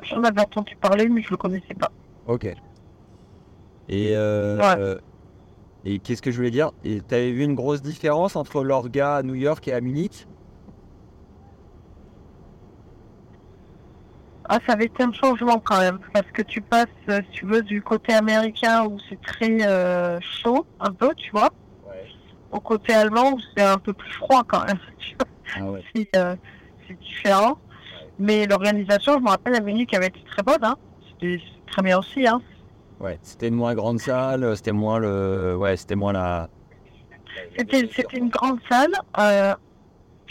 J'en 0.02 0.23
avais 0.23 0.40
entendu 0.40 0.77
parler, 0.81 1.09
mais 1.09 1.23
je 1.23 1.31
le 1.31 1.36
connaissais 1.36 1.74
pas. 1.74 1.90
Ok. 2.27 2.44
Et, 3.89 4.16
euh, 4.16 4.59
Ouais. 4.59 4.74
euh, 4.78 4.98
et 5.85 5.98
qu'est-ce 5.98 6.20
que 6.23 6.31
je 6.31 6.36
voulais 6.36 6.51
dire? 6.51 6.73
Et 6.85 7.01
t'avais 7.01 7.32
vu 7.32 7.43
une 7.43 7.55
grosse 7.55 7.82
différence 7.82 8.36
entre 8.36 8.62
l'orga 8.62 9.16
à 9.16 9.23
New 9.23 9.35
York 9.35 9.66
et 9.69 9.73
à 9.73 9.81
Munich? 9.81 10.27
Ah, 14.52 14.59
ça 14.66 14.72
avait 14.72 14.86
été 14.86 15.02
un 15.05 15.12
changement 15.12 15.60
quand 15.60 15.78
même. 15.78 16.01
Parce 16.12 16.27
que 16.32 16.43
tu 16.43 16.60
passes, 16.60 16.86
euh, 17.09 17.20
si 17.27 17.39
tu 17.39 17.47
veux, 17.47 17.62
du 17.62 17.81
côté 17.82 18.12
américain 18.12 18.85
où 18.85 18.98
c'est 19.09 19.20
très 19.22 19.59
euh, 19.64 20.18
chaud, 20.20 20.66
un 20.81 20.93
peu, 20.93 21.14
tu 21.16 21.31
vois, 21.31 21.51
Ouais. 21.89 22.05
au 22.51 22.59
côté 22.59 22.93
allemand 22.93 23.35
où 23.35 23.39
c'est 23.56 23.62
un 23.62 23.78
peu 23.78 23.93
plus 23.93 24.12
froid 24.14 24.43
quand 24.47 24.64
même. 24.66 24.78
tu 24.98 25.14
vois. 25.16 25.28
Ah 25.56 25.70
ouais. 25.70 25.85
c'est 25.94 26.09
euh, 26.16 26.35
c'est 26.89 26.98
différent. 26.98 27.59
Mais 28.18 28.47
l'organisation, 28.47 29.14
je 29.14 29.20
me 29.20 29.28
rappelle, 29.28 29.55
à 29.55 29.60
Munich 29.60 29.94
avait 29.94 30.09
été 30.09 30.20
très 30.28 30.43
bonne. 30.43 30.62
Hein. 30.64 30.74
C'était 31.09 31.40
très 31.70 31.82
bien 31.82 31.98
aussi. 31.98 32.27
Hein. 32.27 32.43
Ouais. 32.98 33.18
C'était 33.22 33.48
une 33.48 33.55
moins 33.55 33.74
grande 33.74 34.01
salle, 34.01 34.56
c'était 34.56 34.72
moins 34.72 34.98
le, 34.98 35.56
ouais, 35.56 35.77
c'était 35.77 35.94
moins 35.94 36.12
la. 36.12 36.48
C'était 37.56 37.89
c'était 37.94 38.18
une 38.18 38.28
grande 38.31 38.59
salle. 38.68 38.93
euh, 39.18 39.55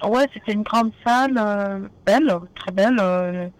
ouais, 0.03 0.25
c'était 0.33 0.51
une 0.51 0.63
grande 0.63 0.91
salle 1.05 1.89
belle, 2.05 2.31
très 2.55 2.71
belle. 2.71 3.51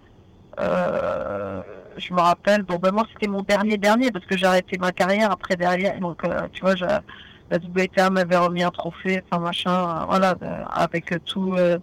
Euh, 0.59 1.61
je 1.97 2.13
me 2.13 2.19
rappelle, 2.21 2.63
bon, 2.63 2.77
ben 2.77 2.91
moi, 2.91 3.05
c'était 3.13 3.27
mon 3.27 3.41
dernier 3.41 3.77
dernier 3.77 4.11
parce 4.11 4.25
que 4.25 4.37
j'ai 4.37 4.45
arrêté 4.45 4.77
ma 4.77 4.91
carrière 4.91 5.31
après 5.31 5.55
derrière. 5.55 5.99
Donc, 5.99 6.23
euh, 6.23 6.47
tu 6.53 6.61
vois, 6.61 6.75
la 6.75 7.57
WTA 7.57 8.09
m'avait 8.09 8.37
remis 8.37 8.63
un 8.63 8.71
trophée, 8.71 9.21
enfin 9.31 9.41
machin, 9.41 9.71
euh, 10.01 10.05
voilà, 10.05 10.35
avec 10.71 11.13
tout. 11.25 11.53
euh, 11.57 11.77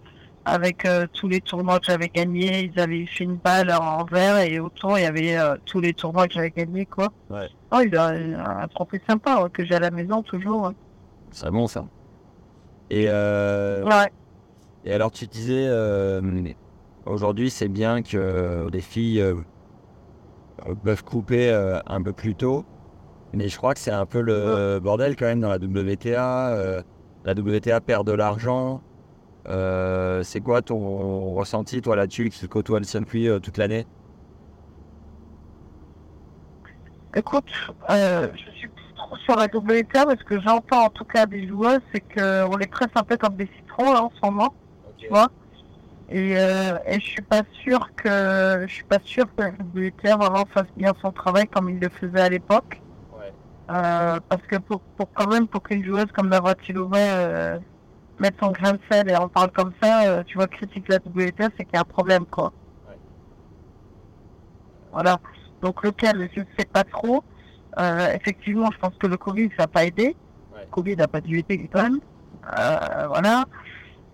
avec 0.49 0.87
tous 1.11 1.27
les 1.27 1.41
tournois 1.41 1.77
que 1.77 1.87
j'avais 1.87 2.07
gagnés, 2.07 2.71
ils 2.73 2.79
avaient 2.79 3.05
fait 3.05 3.25
une 3.25 3.35
balle 3.35 3.69
en 3.69 4.05
verre 4.05 4.37
et 4.39 4.61
autour 4.61 4.97
il 4.97 5.01
y 5.01 5.05
avait 5.05 5.35
tous 5.65 5.81
les 5.81 5.93
tournois 5.93 6.25
que 6.25 6.35
j'avais 6.35 6.51
gagnés 6.51 6.85
quoi. 6.85 7.09
Ouais. 7.29 7.49
Oh, 7.69 7.81
il 7.85 7.93
a 7.97 8.05
un, 8.61 8.67
trophée 8.69 9.01
sympa 9.09 9.41
ouais, 9.41 9.49
que 9.49 9.65
j'ai 9.65 9.75
à 9.75 9.79
la 9.81 9.91
maison 9.91 10.21
toujours. 10.23 10.67
hein. 10.67 10.73
C'est 11.31 11.51
bon 11.51 11.67
ça. 11.67 11.83
Et, 12.89 13.07
euh, 13.09 13.83
Ouais. 13.83 14.09
et 14.85 14.93
alors 14.93 15.11
tu 15.11 15.27
disais, 15.27 15.65
euh, 15.67 16.21
aujourd'hui 17.07 17.49
c'est 17.49 17.67
bien 17.69 18.01
que 18.03 18.67
les 18.71 18.81
filles 18.81 19.21
euh, 19.21 19.35
euh, 20.67 20.75
peuvent 20.75 21.03
couper 21.03 21.49
euh, 21.51 21.79
un 21.87 22.01
peu 22.01 22.13
plus 22.13 22.35
tôt, 22.35 22.65
mais 23.33 23.49
je 23.49 23.57
crois 23.57 23.73
que 23.73 23.79
c'est 23.79 23.91
un 23.91 24.05
peu 24.05 24.21
le 24.21 24.79
bordel 24.79 25.15
quand 25.15 25.25
même 25.25 25.41
dans 25.41 25.49
la 25.49 25.57
WTA. 25.57 26.49
euh, 26.55 26.81
la 27.25 27.33
WTA 27.33 27.81
perd 27.81 28.07
de 28.07 28.13
l'argent. 28.13 28.81
Euh, 29.49 30.23
c'est 30.23 30.41
quoi 30.41 30.61
ton 30.61 31.33
ressenti 31.33 31.81
toi 31.81 31.95
là-dessus 31.95 32.29
qui 32.29 32.47
côtoie 32.47 32.79
le 32.79 32.85
circuit 32.85 33.27
euh, 33.29 33.39
toute 33.39 33.57
l'année? 33.57 33.87
Écoute, 37.15 37.49
euh, 37.89 38.27
je 38.35 38.51
suis 38.51 38.69
trop 38.95 39.17
sur 39.17 39.35
la 39.35 39.45
WTA 39.45 40.05
parce 40.05 40.23
que 40.23 40.39
j'entends 40.41 40.85
en 40.85 40.89
tout 40.89 41.05
cas 41.05 41.25
des 41.25 41.47
joueuses, 41.47 41.79
c'est 41.93 42.01
qu'on 42.01 42.57
les 42.57 42.67
presse 42.67 42.89
un 42.95 43.03
peu 43.03 43.17
comme 43.17 43.35
des 43.35 43.49
citrons 43.57 43.91
là 43.93 44.03
en 44.03 44.11
ce 44.11 44.19
moment, 44.23 44.53
tu 44.97 45.07
vois. 45.09 45.27
Et, 46.09 46.37
euh, 46.37 46.77
et 46.85 46.99
je 46.99 47.05
suis 47.05 47.21
pas 47.21 47.41
sûr 47.63 47.89
que 47.95 48.65
je 48.65 48.73
suis 48.73 48.83
pas 48.85 48.99
sûr 49.03 49.25
que 49.35 49.43
le 49.73 49.91
vraiment 50.15 50.45
fasse 50.53 50.67
bien 50.77 50.93
son 51.01 51.11
travail 51.11 51.47
comme 51.47 51.69
il 51.69 51.79
le 51.79 51.89
faisait 51.89 52.21
à 52.21 52.29
l'époque. 52.29 52.81
Ouais. 53.13 53.33
Euh, 53.71 54.19
parce 54.29 54.41
que 54.43 54.55
pour, 54.55 54.79
pour 54.79 55.11
quand 55.13 55.27
même 55.27 55.47
pour 55.47 55.63
qu'une 55.63 55.83
joueuse 55.83 56.09
comme 56.13 56.29
Navratilova 56.29 56.97
euh, 56.97 57.59
mette 58.19 58.35
son 58.41 58.51
grain 58.51 58.73
de 58.73 58.79
sel 58.89 59.09
et 59.09 59.15
en 59.15 59.27
parle 59.27 59.51
comme 59.51 59.73
ça, 59.81 60.03
euh, 60.07 60.23
tu 60.23 60.37
vois, 60.37 60.47
critique 60.47 60.87
la 60.87 60.97
WTA, 60.97 61.49
c'est 61.57 61.65
qu'il 61.65 61.73
y 61.73 61.77
a 61.77 61.81
un 61.81 61.83
problème 61.83 62.25
quoi. 62.25 62.53
Ouais. 62.87 62.97
Voilà. 64.93 65.19
Donc 65.61 65.83
lequel, 65.83 66.29
je 66.33 66.39
ne 66.39 66.45
sais 66.57 66.65
pas 66.65 66.83
trop. 66.83 67.23
Euh, 67.79 68.13
effectivement, 68.13 68.69
je 68.71 68.77
pense 68.79 68.95
que 68.97 69.07
le 69.07 69.17
Covid, 69.17 69.49
ça 69.57 69.63
n'a 69.63 69.67
pas 69.67 69.85
aidé. 69.85 70.15
Ouais. 70.53 70.61
Le 70.61 70.71
Covid 70.71 70.95
n'a 70.95 71.07
pas 71.07 71.21
dû 71.21 71.39
aider 71.39 71.69
quand 71.71 71.83
même. 71.83 71.99
Euh, 72.57 73.07
voilà. 73.07 73.45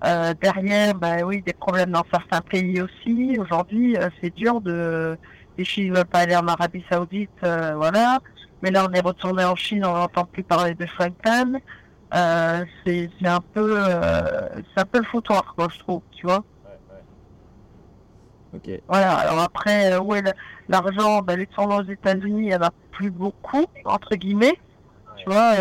Euh, 0.06 0.34
derrière, 0.42 0.96
bah 0.96 1.18
oui, 1.24 1.42
des 1.42 1.54
problèmes 1.54 1.92
dans 1.92 2.04
certains 2.12 2.42
pays 2.42 2.82
aussi. 2.82 3.38
Aujourd'hui, 3.40 3.96
euh, 3.98 4.10
c'est 4.22 4.36
dur 4.36 4.60
de. 4.60 5.18
Les 5.58 5.64
Chinois 5.64 5.92
ne 5.92 5.98
veulent 5.98 6.08
pas 6.08 6.20
aller 6.20 6.36
en 6.36 6.48
Arabie 6.48 6.84
Saoudite, 6.90 7.30
euh, 7.44 7.76
voilà. 7.76 8.20
Mais 8.62 8.72
là, 8.72 8.86
on 8.90 8.94
est 8.94 9.00
retourné 9.00 9.44
en 9.46 9.56
Chine, 9.56 9.86
on 9.86 9.94
n'entend 9.94 10.26
plus 10.26 10.44
parler 10.44 10.74
de 10.74 10.86
Franklin. 10.88 11.60
Euh, 12.14 12.66
c'est 12.86 13.10
un 13.24 13.40
peu, 13.54 13.80
c'est 14.74 14.82
un 14.82 14.86
peu 14.86 15.00
le 15.00 15.06
foutoir, 15.06 15.54
quoi, 15.56 15.68
je 15.72 15.80
trouve, 15.80 16.02
tu 16.12 16.26
vois. 16.26 16.44
Ouais, 16.66 16.80
ouais. 16.92 18.76
Ok. 18.76 18.82
Voilà, 18.88 19.16
alors 19.16 19.40
après, 19.40 19.96
où 19.98 20.16
est 20.16 20.24
l'argent? 20.68 21.22
Ben, 21.22 21.38
Les 21.38 21.48
tournois 21.48 21.78
aux 21.78 21.90
États-Unis, 21.90 22.42
il 22.42 22.48
n'y 22.48 22.56
en 22.56 22.62
a 22.62 22.72
plus 22.92 23.12
beaucoup, 23.12 23.66
entre 23.86 24.16
guillemets. 24.16 24.58
Tu 25.18 25.26
vois, 25.26 25.54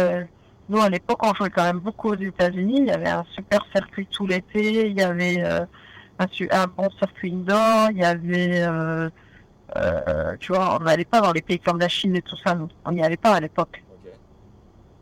nous 0.69 0.81
à 0.81 0.89
l'époque, 0.89 1.19
on 1.25 1.35
jouait 1.35 1.51
quand 1.51 1.65
même 1.65 1.81
beaucoup 1.81 2.11
aux 2.11 2.17
États-Unis. 2.17 2.79
Il 2.79 2.87
y 2.87 2.91
avait 2.91 3.09
un 3.09 3.25
super 3.35 3.61
circuit 3.75 4.07
tout 4.07 4.27
l'été, 4.27 4.89
il 4.89 4.99
y 4.99 5.03
avait 5.03 5.43
euh, 5.43 5.65
un, 6.19 6.27
un 6.51 6.67
bon 6.67 6.89
circuit 6.99 7.33
indoor, 7.33 7.91
il 7.91 7.99
y 7.99 8.05
avait. 8.05 8.63
euh, 8.63 9.11
euh, 9.77 10.37
tu 10.39 10.53
vois, 10.53 10.79
on 10.79 10.85
n'allait 10.85 11.05
pas 11.07 11.21
dans 11.21 11.33
les 11.33 11.41
pays 11.43 11.59
comme 11.59 11.79
la 11.79 11.89
Chine 11.89 12.15
et 12.17 12.23
tout 12.23 12.37
ça, 12.37 12.55
nous. 12.55 12.69
On 12.85 12.93
n'y 12.93 13.03
allait 13.03 13.17
pas 13.17 13.35
à 13.35 13.41
l'époque. 13.41 13.83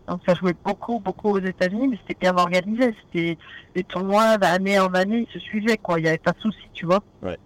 Donc 0.06 0.20
ça 0.26 0.34
jouait 0.34 0.56
beaucoup, 0.64 0.98
beaucoup 0.98 1.30
aux 1.30 1.38
États-Unis, 1.38 1.88
mais 1.88 1.98
c'était 2.00 2.18
bien 2.20 2.36
organisé. 2.36 2.94
C'était 3.04 3.38
des 3.74 3.84
tournois 3.84 4.38
d'année 4.38 4.78
en 4.80 4.92
année, 4.94 5.26
ils 5.28 5.32
se 5.32 5.38
suivaient, 5.38 5.76
quoi. 5.76 6.00
Il 6.00 6.02
n'y 6.02 6.08
avait 6.08 6.18
pas 6.18 6.32
de 6.32 6.40
souci, 6.40 6.68
tu 6.72 6.86
vois. 6.86 7.00
Ouais. 7.22 7.38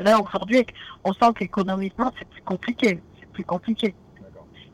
Là, 0.00 0.18
aujourd'hui, 0.20 0.66
on 1.04 1.12
sent 1.12 1.32
qu'économiquement, 1.36 2.10
c'est 2.18 2.28
plus 2.28 2.42
compliqué. 2.42 3.00
C'est 3.20 3.28
plus 3.28 3.44
compliqué. 3.44 3.94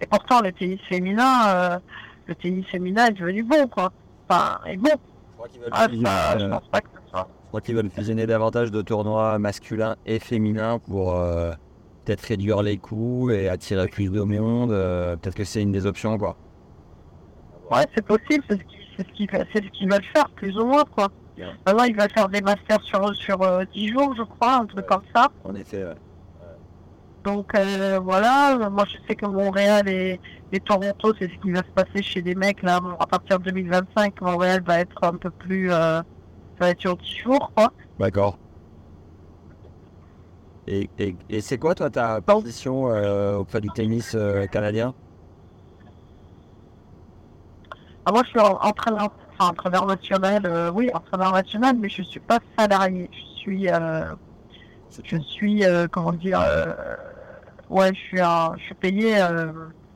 Et 0.01 0.07
pourtant, 0.07 0.41
le 0.41 0.53
tennis 0.53 0.81
féminin, 0.89 1.49
euh, 1.49 1.79
le 2.27 2.35
tennis 2.35 2.67
féminin 2.67 3.07
est 3.07 3.13
devenu 3.13 3.43
bon, 3.43 3.67
quoi. 3.69 3.93
Enfin, 4.29 4.59
est 4.67 4.77
bon. 4.77 4.89
Je 4.93 5.37
crois 5.37 5.49
qu'ils 5.49 5.61
veulent, 5.61 5.71
Ah, 5.73 5.89
ça, 6.33 6.39
je 6.39 6.47
pense 6.47 6.69
pas 6.69 6.81
que 6.81 6.89
ce 7.05 7.11
soit. 7.11 7.29
je 7.45 7.49
crois 7.49 7.61
qu'ils 7.61 7.75
veulent 7.77 7.91
fusionner 7.91 8.27
davantage 8.27 8.71
de 8.71 8.83
tournois 8.83 9.39
masculins 9.39 9.97
et 10.07 10.19
féminins 10.19 10.79
pour 10.79 11.17
euh, 11.17 11.53
peut-être 12.05 12.23
réduire 12.23 12.63
les 12.63 12.79
coûts 12.79 13.31
et 13.31 13.49
attirer 13.49 13.89
plus 13.89 14.11
de 14.11 14.21
monde. 14.23 14.73
euh, 14.73 15.17
peut-être 15.17 15.35
que 15.37 15.45
c'est 15.45 15.63
une 15.63 15.73
des 15.73 15.87
options, 15.87 16.17
quoi. 16.19 16.37
Ouais, 17.71 17.87
c'est 17.95 18.05
possible, 18.05 18.45
c'est 18.49 18.59
ce 18.59 19.05
qu'ils 19.15 19.29
c'est 19.31 19.65
ce 19.65 19.89
veulent 19.91 20.05
faire, 20.15 20.29
plus 20.31 20.57
ou 20.59 20.67
moins, 20.67 20.85
quoi. 20.85 21.09
Maintenant, 21.67 21.85
ils 21.85 21.97
veulent 21.97 22.11
faire 22.13 22.29
des 22.29 22.43
masters 22.43 22.83
sur, 22.83 23.15
sur 23.15 23.41
euh, 23.43 23.65
10 23.73 23.89
jours, 23.89 24.15
je 24.17 24.23
crois, 24.25 24.57
un 24.57 24.67
truc 24.67 24.81
Ouais. 24.81 24.87
comme 24.89 25.03
ça. 25.15 25.29
En 25.45 25.55
effet, 25.55 25.85
ouais. 25.85 25.95
Donc 27.25 27.55
euh, 27.55 27.99
voilà, 27.99 28.71
moi 28.71 28.85
je 28.91 28.97
sais 29.07 29.15
que 29.15 29.27
Montréal 29.27 29.89
et, 29.89 30.21
et 30.53 30.61
Toronto, 30.61 31.13
c'est 31.19 31.29
ce 31.31 31.37
qui 31.39 31.51
va 31.53 31.59
se 31.63 31.71
passer 31.75 32.03
chez 32.03 32.23
des 32.23 32.35
mecs 32.35 32.63
là. 32.63 32.81
Bon, 32.81 32.95
à 32.99 33.07
partir 33.07 33.39
de 33.39 33.45
2025, 33.51 34.21
Montréal 34.23 34.63
va 34.67 34.81
être 34.81 34.97
un 35.05 35.17
peu 35.19 35.31
plus, 35.31 35.71
euh, 35.71 35.99
ça 36.01 36.05
va 36.61 36.71
être 36.71 36.81
sur 36.81 36.97
10 36.97 37.17
jours 37.23 37.53
quoi. 37.55 37.75
D'accord. 37.99 38.41
Et, 40.67 40.91
et, 40.99 41.17
et 41.29 41.41
c'est 41.41 41.59
quoi, 41.59 41.75
toi, 41.75 41.91
ta 41.91 42.21
position 42.23 42.91
euh, 42.93 43.37
auprès 43.37 43.61
du 43.61 43.69
tennis 43.71 44.15
euh, 44.15 44.47
canadien? 44.47 44.95
Ah, 48.05 48.13
moi 48.13 48.23
je 48.25 48.31
suis 48.31 48.41
en- 48.41 48.59
entraîneur, 48.63 49.11
enfin, 49.39 49.51
entraîneur 49.51 49.87
national, 49.87 50.47
euh, 50.47 50.71
oui, 50.73 50.91
entraîneur 50.95 51.33
national, 51.33 51.77
mais 51.79 51.89
je 51.89 52.03
suis 52.03 52.21
pas 52.21 52.39
salarié. 52.59 53.11
Je 53.13 53.41
suis, 53.41 53.69
je 55.05 55.17
suis, 55.19 55.63
comment 55.93 56.13
dire, 56.13 56.41
ouais, 57.71 57.95
je 57.95 58.01
suis, 58.01 58.21
un- 58.21 58.53
je 58.59 58.63
suis 58.65 58.75
payé 58.75 59.21
euh, 59.21 59.53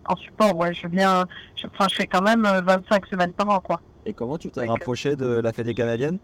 en 0.07 0.17
support. 0.17 0.57
Ouais, 0.57 0.73
je 0.75 0.87
viens, 0.89 1.25
je, 1.57 1.67
enfin, 1.67 1.87
je 1.91 1.97
fais 1.97 2.07
quand 2.07 2.23
même 2.23 2.45
euh, 2.47 2.61
25 2.63 3.07
semaines 3.07 3.33
par 3.33 3.49
an 3.51 3.61
quoi. 3.61 3.81
Et 4.07 4.13
comment 4.15 4.39
tu 4.39 4.51
t'es 4.51 4.67
rapproché 4.67 5.17
de 5.17 5.27
la 5.27 5.53
Fédé 5.53 5.75
canadienne? 5.75 6.19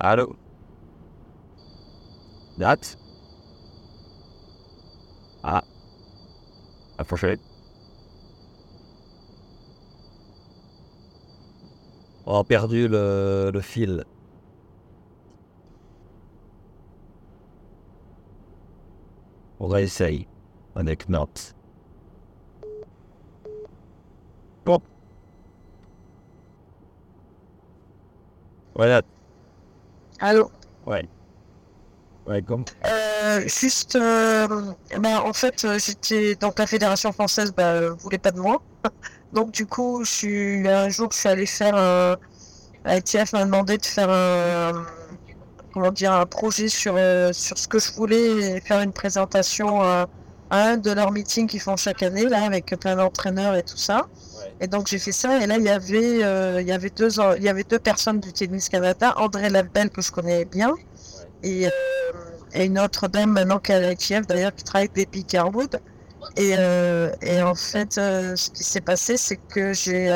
Allô? 0.00 0.36
Nat? 2.56 2.96
Ah. 5.42 5.62
Approchez. 6.98 7.38
On 12.26 12.38
a 12.40 12.44
perdu 12.44 12.88
le, 12.88 13.50
le 13.52 13.60
fil. 13.60 14.04
On 19.60 19.66
réessaye 19.66 20.26
avec 20.74 21.08
Nat. 21.08 21.54
Bon. 24.64 24.80
Voilà. 28.74 29.02
Allô? 30.20 30.50
Ouais. 30.86 31.08
Ouais, 32.26 32.42
comme. 32.42 32.64
Euh, 32.86 33.40
juste, 33.48 33.96
euh, 33.96 34.46
bah, 34.98 35.22
en 35.24 35.32
fait, 35.32 35.64
euh, 35.64 35.78
j'étais 35.78 36.34
donc 36.34 36.58
la 36.58 36.66
fédération 36.66 37.10
française, 37.10 37.52
bah, 37.56 37.72
euh, 37.72 37.94
voulait 37.94 38.18
pas 38.18 38.30
de 38.30 38.40
moi. 38.40 38.62
Donc 39.32 39.50
du 39.50 39.66
coup, 39.66 40.04
je 40.04 40.10
suis 40.10 40.68
un 40.68 40.88
jour, 40.88 41.10
je 41.12 41.18
suis 41.18 41.28
allé 41.28 41.46
faire. 41.46 42.16
ITF 42.86 43.32
m'a 43.34 43.44
demandé 43.44 43.76
de 43.76 43.84
faire 43.84 44.08
un, 44.08 44.86
comment 45.78 45.92
dire, 45.92 46.12
un 46.12 46.26
projet 46.26 46.68
sur 46.68 46.94
euh, 46.96 47.32
sur 47.32 47.56
ce 47.58 47.68
que 47.68 47.78
je 47.78 47.92
voulais 47.92 48.56
et 48.56 48.60
faire 48.60 48.80
une 48.80 48.92
présentation 48.92 49.80
à 49.80 50.06
un 50.50 50.76
de 50.76 50.90
leurs 50.90 51.12
meetings 51.12 51.46
qu'ils 51.46 51.60
font 51.60 51.76
chaque 51.76 52.02
année 52.02 52.24
là 52.24 52.44
avec 52.44 52.66
plein 52.80 52.96
d'entraîneurs 52.96 53.54
et 53.54 53.62
tout 53.62 53.76
ça. 53.76 54.06
Ouais. 54.38 54.52
Et 54.62 54.66
donc 54.66 54.86
j'ai 54.88 54.98
fait 54.98 55.12
ça 55.12 55.42
et 55.42 55.46
là 55.46 55.56
il 55.56 55.64
y 55.64 55.68
avait 55.68 56.24
euh, 56.24 56.60
il 56.60 56.66
y 56.66 56.72
avait 56.72 56.90
deux 56.90 57.10
il 57.36 57.42
y 57.42 57.48
avait 57.48 57.64
deux 57.64 57.78
personnes 57.78 58.20
du 58.20 58.32
Tennis 58.32 58.68
Canada, 58.68 59.14
André 59.16 59.50
Labelle 59.50 59.90
que 59.90 60.02
je 60.02 60.10
connais 60.10 60.44
bien 60.44 60.74
et, 61.42 61.66
euh, 61.66 61.70
et 62.54 62.64
une 62.64 62.78
autre 62.78 63.08
dame 63.08 63.32
maintenant 63.32 63.58
qui 63.58 63.72
est 63.72 63.74
à 63.76 63.90
l'ITF 63.90 64.26
d'ailleurs 64.26 64.54
qui 64.54 64.64
travaille 64.64 64.88
avec 64.94 65.10
Baby 65.10 65.24
Carwood. 65.24 65.80
Et, 66.36 66.54
euh, 66.58 67.10
et 67.22 67.42
en 67.42 67.54
fait 67.54 67.94
ce 67.94 68.50
qui 68.50 68.64
s'est 68.64 68.80
passé 68.80 69.16
c'est 69.16 69.36
que 69.36 69.72
j'ai 69.72 70.08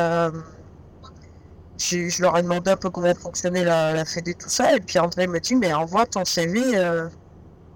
je 1.91 2.23
leur 2.23 2.37
ai 2.39 2.43
demandé 2.43 2.71
un 2.71 2.77
peu 2.77 2.91
comment 2.91 3.15
fonctionnait 3.15 3.65
la, 3.65 3.93
la 3.93 4.05
Fédé 4.05 4.35
tout 4.35 4.49
ça 4.49 4.75
et 4.77 4.81
puis 4.81 4.99
André 4.99 5.27
me 5.27 5.41
dit 5.41 5.55
mais 5.57 5.73
envoie 5.73 6.07
ton 6.07 6.25
CV 6.25 6.61
euh, 6.77 7.09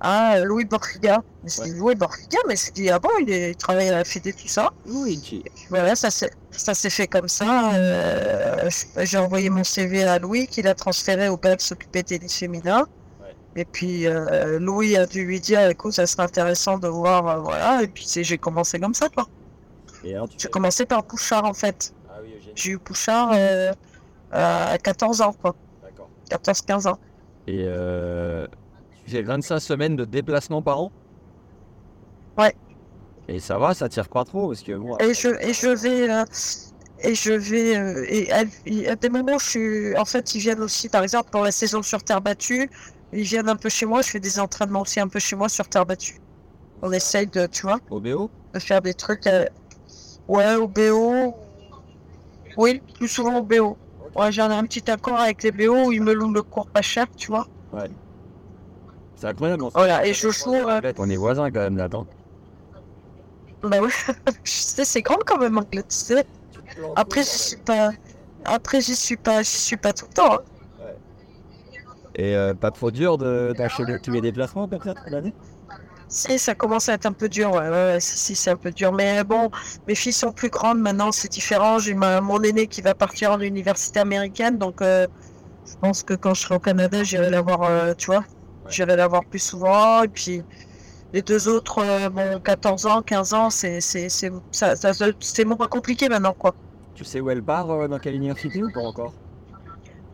à 0.01 0.41
Louis 0.41 0.65
Borfiga. 0.65 1.23
Mais 1.43 1.49
c'est 1.51 1.62
Ouais. 1.62 1.70
Louis 1.70 1.95
Borfiga 1.95 2.39
mais 2.49 2.57
c'est 2.57 2.73
dit 2.74 2.91
ah 2.91 2.99
bon 2.99 3.09
il, 3.20 3.31
est, 3.31 3.51
il 3.51 3.57
travaille 3.57 3.89
à 3.89 3.93
la 3.93 4.05
Fédé 4.05 4.33
tout 4.33 4.49
ça. 4.49 4.70
Luigi. 4.87 5.43
Voilà, 5.70 5.97
ça 5.97 6.11
s'est 6.11 6.31
ça 6.53 6.74
s'est 6.74 6.91
fait 6.91 7.07
comme 7.07 7.28
ça. 7.28 7.74
Euh, 7.74 8.69
je- 8.70 9.05
J'ai 9.05 9.19
envoyé 9.19 9.51
mon 9.51 9.65
CV 9.65 10.05
à 10.05 10.19
Louis, 10.19 10.47
qui 10.47 10.62
l'a 10.62 10.74
transféré 10.74 11.28
au 11.28 11.37
BEP 11.37 11.61
s'occuper 11.61 12.03
des 12.03 12.19
tennis 12.19 12.37
féminin. 12.39 12.87
Ouais. 13.20 13.35
Et 13.57 13.65
puis 13.65 14.07
euh, 14.07 14.59
Louis 14.59 14.97
a 14.97 15.05
dû 15.07 15.24
lui 15.24 15.41
dire, 15.41 15.66
écoute, 15.69 15.93
ça 15.95 16.07
serait 16.07 16.23
intéressant 16.23 16.78
de 16.78 16.89
voir, 16.89 17.27
euh, 17.28 17.37
voilà. 17.41 17.83
Et 17.83 17.89
puis 17.89 18.07
j'ai 18.09 18.39
commencé 18.39 18.78
comme 18.78 18.95
ça, 18.95 19.09
quoi. 19.09 19.27
Tu 20.03 20.09
J'ai 20.09 20.19
fais- 20.39 20.49
commencé 20.49 20.87
par 20.87 21.03
Pouchard, 21.05 21.45
en 21.45 21.55
fait. 21.55 21.93
Ah 22.09 22.19
oui. 22.23 22.35
J'ai 22.55 22.70
eu 22.73 22.78
Pouchard 22.78 23.31
euh, 23.35 23.73
à 24.31 24.77
14 24.78 25.20
ans, 25.20 25.32
quoi. 25.32 25.55
D'accord. 25.82 26.11
14-15 26.31 26.89
ans. 26.89 26.98
Et 27.47 27.65
euh, 27.66 28.47
tu 29.05 29.11
fais 29.12 29.23
25 29.23 29.59
semaines 29.61 29.97
de 29.97 30.05
déplacement 30.05 30.62
par 30.62 30.81
an? 30.81 30.93
Ouais. 32.39 32.55
Et 33.28 33.40
ça 33.40 33.59
va, 33.59 33.74
ça 33.74 33.89
tire 33.89 34.09
pas 34.09 34.24
trop 34.24 34.48
parce 34.48 34.62
que 34.62 34.73
moi. 34.73 34.98
Et 35.03 35.15
je, 35.15 35.28
et 35.40 35.53
je 35.53 35.69
vais, 35.69 36.11
euh, 36.11 36.24
et 37.01 37.15
je 37.15 37.32
vais, 37.32 37.77
euh, 37.77 38.05
et 38.09 38.32
à, 38.32 38.44
et 38.66 38.89
à 38.89 38.97
des 38.97 39.09
moments, 39.09 39.39
je 39.39 39.48
suis, 39.48 39.97
en 39.97 40.05
fait, 40.05 40.35
ils 40.35 40.40
viennent 40.40 40.61
aussi, 40.62 40.89
par 40.89 41.03
exemple, 41.03 41.31
pour 41.31 41.43
la 41.43 41.53
saison 41.53 41.82
sur 41.82 42.03
terre 42.03 42.20
battue, 42.20 42.70
ils 43.12 43.23
viennent 43.23 43.48
un 43.48 43.57
peu 43.57 43.69
chez 43.69 43.86
moi, 43.86 44.03
je 44.03 44.11
fais 44.11 44.20
des 44.20 44.39
entraînements 44.39 44.82
aussi 44.82 45.01
un 45.01 45.09
peu 45.09 45.19
chez 45.19 45.36
moi 45.36 45.48
sur 45.48 45.69
terre 45.69 45.86
battue. 45.86 46.20
On 46.82 46.93
essaye 46.93 47.27
de, 47.27 47.47
tu 47.47 47.62
vois, 47.62 47.78
Au 47.90 48.01
BO 48.01 48.31
de 48.55 48.59
faire 48.59 48.81
des 48.81 48.94
trucs, 48.94 49.27
euh, 49.27 49.44
ouais, 50.28 50.55
au 50.57 50.69
BO, 50.69 51.35
oui, 52.57 52.82
plus 52.94 53.09
souvent 53.09 53.39
au 53.39 53.43
BO. 53.43 53.77
Ouais, 54.17 54.33
j'ai 54.33 54.43
un, 54.43 54.51
un 54.51 54.65
petit 54.65 54.91
accord 54.91 55.19
avec 55.19 55.43
les 55.43 55.53
BO 55.53 55.87
où 55.87 55.93
ils 55.93 56.03
me 56.03 56.13
louent 56.13 56.33
le 56.33 56.43
cours 56.43 56.67
pas 56.69 56.83
cher, 56.83 57.07
tu 57.17 57.29
vois. 57.29 57.47
C'est 59.17 59.27
incroyable. 59.27 59.63
on- 59.65 59.69
Voilà, 59.71 60.07
et 60.07 60.15
je 60.15 60.31
joue, 60.31 60.55
euh, 60.55 60.81
On 60.99 61.09
est 61.11 61.17
voisins 61.17 61.51
quand 61.51 61.61
même 61.61 61.77
là-dedans. 61.77 62.07
bah 63.63 63.81
ouais, 63.81 63.89
je 64.45 64.51
sais, 64.51 64.85
c'est 64.85 65.03
grand 65.03 65.19
quand 65.27 65.39
même, 65.39 65.57
Anglet, 65.59 65.83
tu 65.83 65.87
sais. 65.97 66.25
Après, 66.95 67.23
je 67.23 67.29
suis 67.29 67.57
pas. 67.57 67.91
Après, 68.45 68.81
j'y 68.81 68.95
suis 68.95 69.17
pas, 69.17 69.43
j'y 69.43 69.51
suis 69.57 69.77
pas 69.77 69.93
tout 69.93 70.07
le 70.09 70.13
temps. 70.15 70.35
hein. 70.35 70.39
Et 72.15 72.35
euh, 72.35 72.55
pas 72.55 72.71
trop 72.71 72.91
dur 72.91 73.19
de- 73.19 73.55
d'acheter 73.57 73.85
tous 74.03 74.11
les 74.13 74.21
déplacements 74.23 74.67
comme 74.69 74.81
ça 74.83 74.95
toute 74.95 75.11
l'année? 75.11 75.35
Si, 76.09 76.39
ça 76.39 76.55
commence 76.55 76.89
à 76.89 76.95
être 76.95 77.07
un 77.07 77.12
peu 77.12 77.28
dur, 77.28 77.51
ouais, 77.53 77.59
ouais, 77.69 77.70
ouais, 77.70 78.01
si, 78.01 78.16
si, 78.19 78.37
c'est 78.37 78.51
un 78.51 78.57
peu 78.57 78.70
dur. 78.70 78.93
Mais 78.93 79.24
bon, 79.24 79.51
mes 79.89 79.95
filles 79.97 80.12
sont 80.12 80.33
plus 80.33 80.51
grandes 80.51 80.78
maintenant, 80.81 81.11
c'est 81.11 81.28
différent. 81.31 81.78
J'ai 81.81 81.95
mon 81.95 82.43
aîné 82.43 82.69
qui 82.69 82.81
va 82.81 82.95
partir 82.95 83.33
en 83.33 83.41
université 83.41 83.99
américaine, 84.01 84.57
donc 84.57 84.83
euh, 84.83 85.07
je 85.66 85.74
pense 85.81 86.03
que 86.05 86.15
quand 86.15 86.35
je 86.35 86.43
serai 86.43 86.57
au 86.57 86.61
Canada, 86.61 87.03
j'irai 87.05 87.31
la 87.31 87.43
voir, 87.43 87.62
euh, 87.65 87.95
tu 87.95 88.07
vois, 88.07 88.24
j'irai 88.69 88.97
la 88.97 89.09
voir 89.09 89.24
plus 89.27 89.41
souvent. 89.41 90.03
Et 90.05 90.09
puis 90.09 90.43
les 91.12 91.23
deux 91.23 91.49
autres, 91.49 91.81
euh, 91.85 92.11
bon, 92.11 92.41
14 92.41 92.87
ans, 92.87 93.03
15 93.03 93.35
ans, 93.35 93.51
c'est 93.51 93.81
c'est 93.81 94.09
c'est 94.11 94.33
ça, 94.53 94.77
ça- 94.77 94.93
c'est 95.20 95.45
moins 95.45 95.69
compliqué 95.69 96.09
maintenant, 96.09 96.35
quoi. 96.35 96.55
Tu 96.95 97.05
sais 97.05 97.20
où 97.20 97.31
elle 97.31 97.45
part, 97.45 97.70
euh, 97.70 97.89
dans 97.89 97.99
quelle 98.01 98.15
université 98.16 98.62
ou 98.62 98.70
pas 98.73 98.81
encore? 98.83 99.15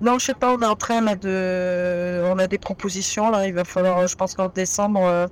Non, 0.01 0.19
je 0.19 0.27
sais 0.27 0.35
pas, 0.35 0.53
on 0.55 0.61
est 0.61 0.67
en 0.67 0.75
train 0.77 1.01
là 1.01 1.17
de. 1.17 2.23
On 2.27 2.39
a 2.39 2.47
des 2.49 2.59
propositions 2.59 3.31
là, 3.31 3.47
il 3.47 3.55
va 3.55 3.65
falloir, 3.65 4.07
je 4.07 4.17
pense 4.17 4.35
qu'en 4.35 4.49
décembre, 4.49 5.01
euh, 5.05 5.27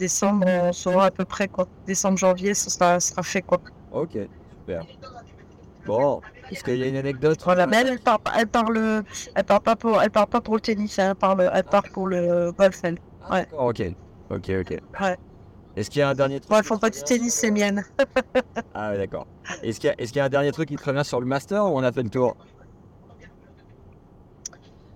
décembre, 0.00 0.46
on 0.48 0.72
saura 0.72 1.06
à 1.06 1.10
peu 1.12 1.24
près 1.24 1.48
quoi. 1.48 1.66
Décembre, 1.86 2.18
janvier, 2.18 2.54
ça 2.54 2.70
sera, 2.70 2.98
sera 3.00 3.22
fait 3.22 3.42
quoi. 3.42 3.60
Ok, 3.92 4.18
super. 4.58 4.84
Bon, 5.86 6.20
est-ce 6.50 6.64
qu'il 6.64 6.76
y 6.76 6.82
a 6.84 6.88
une 6.88 6.96
anecdote? 6.96 7.40
Voilà, 7.44 7.66
mais 7.66 7.78
elle, 7.78 7.88
elle 7.88 8.00
part, 8.00 8.20
elle 8.36 8.48
parle, 8.48 9.02
elle 9.34 9.44
part 9.44 9.62
pas 9.62 9.76
pour, 9.76 10.00
elle 10.02 10.10
part 10.10 10.26
pas 10.28 10.40
pour 10.40 10.54
le 10.56 10.60
tennis, 10.60 10.98
elle 10.98 11.14
parle, 11.14 11.50
elle 11.52 11.64
part 11.64 11.84
pour 11.92 12.06
le 12.08 12.52
golf. 12.52 12.78
Elle. 12.82 12.98
Ouais. 13.30 13.46
Ok. 13.52 13.82
Ok, 14.30 14.50
ok. 14.60 14.74
Ouais. 15.00 15.16
Est-ce 15.76 15.90
qu'il 15.90 16.00
y 16.00 16.02
a 16.02 16.08
un 16.10 16.14
dernier 16.14 16.40
truc 16.40 16.58
qui 16.62 16.68
font 16.68 16.78
pas 16.78 16.90
du 16.90 17.02
tennis, 17.02 17.34
c'est 17.34 17.50
mienne. 17.50 17.84
Ah 18.74 18.90
ouais, 18.90 18.98
d'accord. 18.98 19.26
Est-ce 19.62 19.80
qu'il 19.80 19.88
y, 19.88 19.90
a- 19.90 19.94
est-ce 19.98 20.12
qu'il 20.12 20.18
y 20.18 20.22
a 20.22 20.26
un 20.26 20.28
dernier 20.28 20.52
truc 20.52 20.68
qui 20.68 20.76
te 20.76 20.84
revient 20.84 21.04
sur 21.04 21.20
le 21.20 21.26
master 21.26 21.64
ou 21.64 21.78
on 21.78 21.82
a 21.82 21.92
fait 21.92 22.02
le 22.02 22.10
tour? 22.10 22.36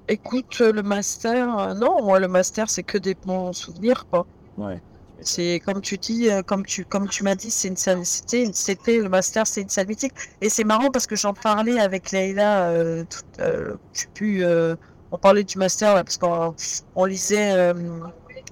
Écoute, 0.09 0.59
le 0.61 0.83
master, 0.83 1.59
euh, 1.59 1.75
non, 1.75 2.03
moi 2.05 2.19
le 2.21 2.29
master, 2.29 2.69
c'est 2.71 2.85
que 2.85 2.99
des 2.99 3.15
bons 3.15 3.53
souvenirs 3.53 4.07
quoi. 4.11 4.27
Ouais. 4.57 4.81
C'est 5.27 5.61
comme 5.65 5.81
tu 5.81 5.97
dis, 5.99 6.29
euh, 6.31 6.43
comme 6.43 6.65
tu, 6.67 6.85
comme 6.85 7.09
tu 7.09 7.25
m'as 7.25 7.35
dit, 7.35 7.51
c'est 7.51 7.69
une 7.69 8.05
c'était, 8.05 8.99
le 8.99 9.09
master, 9.09 9.47
c'est 9.47 9.63
une 9.63 9.69
salle 9.71 9.87
mythique. 9.89 10.13
Et 10.41 10.49
c'est 10.51 10.65
marrant 10.65 10.91
parce 10.91 11.07
que 11.07 11.17
j'en 11.17 11.33
parlais 11.33 11.81
avec 11.81 12.13
Leïla, 12.13 12.69
euh, 12.69 13.05
tout- 13.05 13.41
euh, 13.41 13.75
euh, 14.23 14.77
on 15.11 15.19
parlait 15.19 15.45
du 15.45 15.59
master 15.59 15.95
là, 15.95 16.05
parce 16.05 16.19
qu'on 16.19 16.55
on 16.95 17.05
lisait 17.05 17.73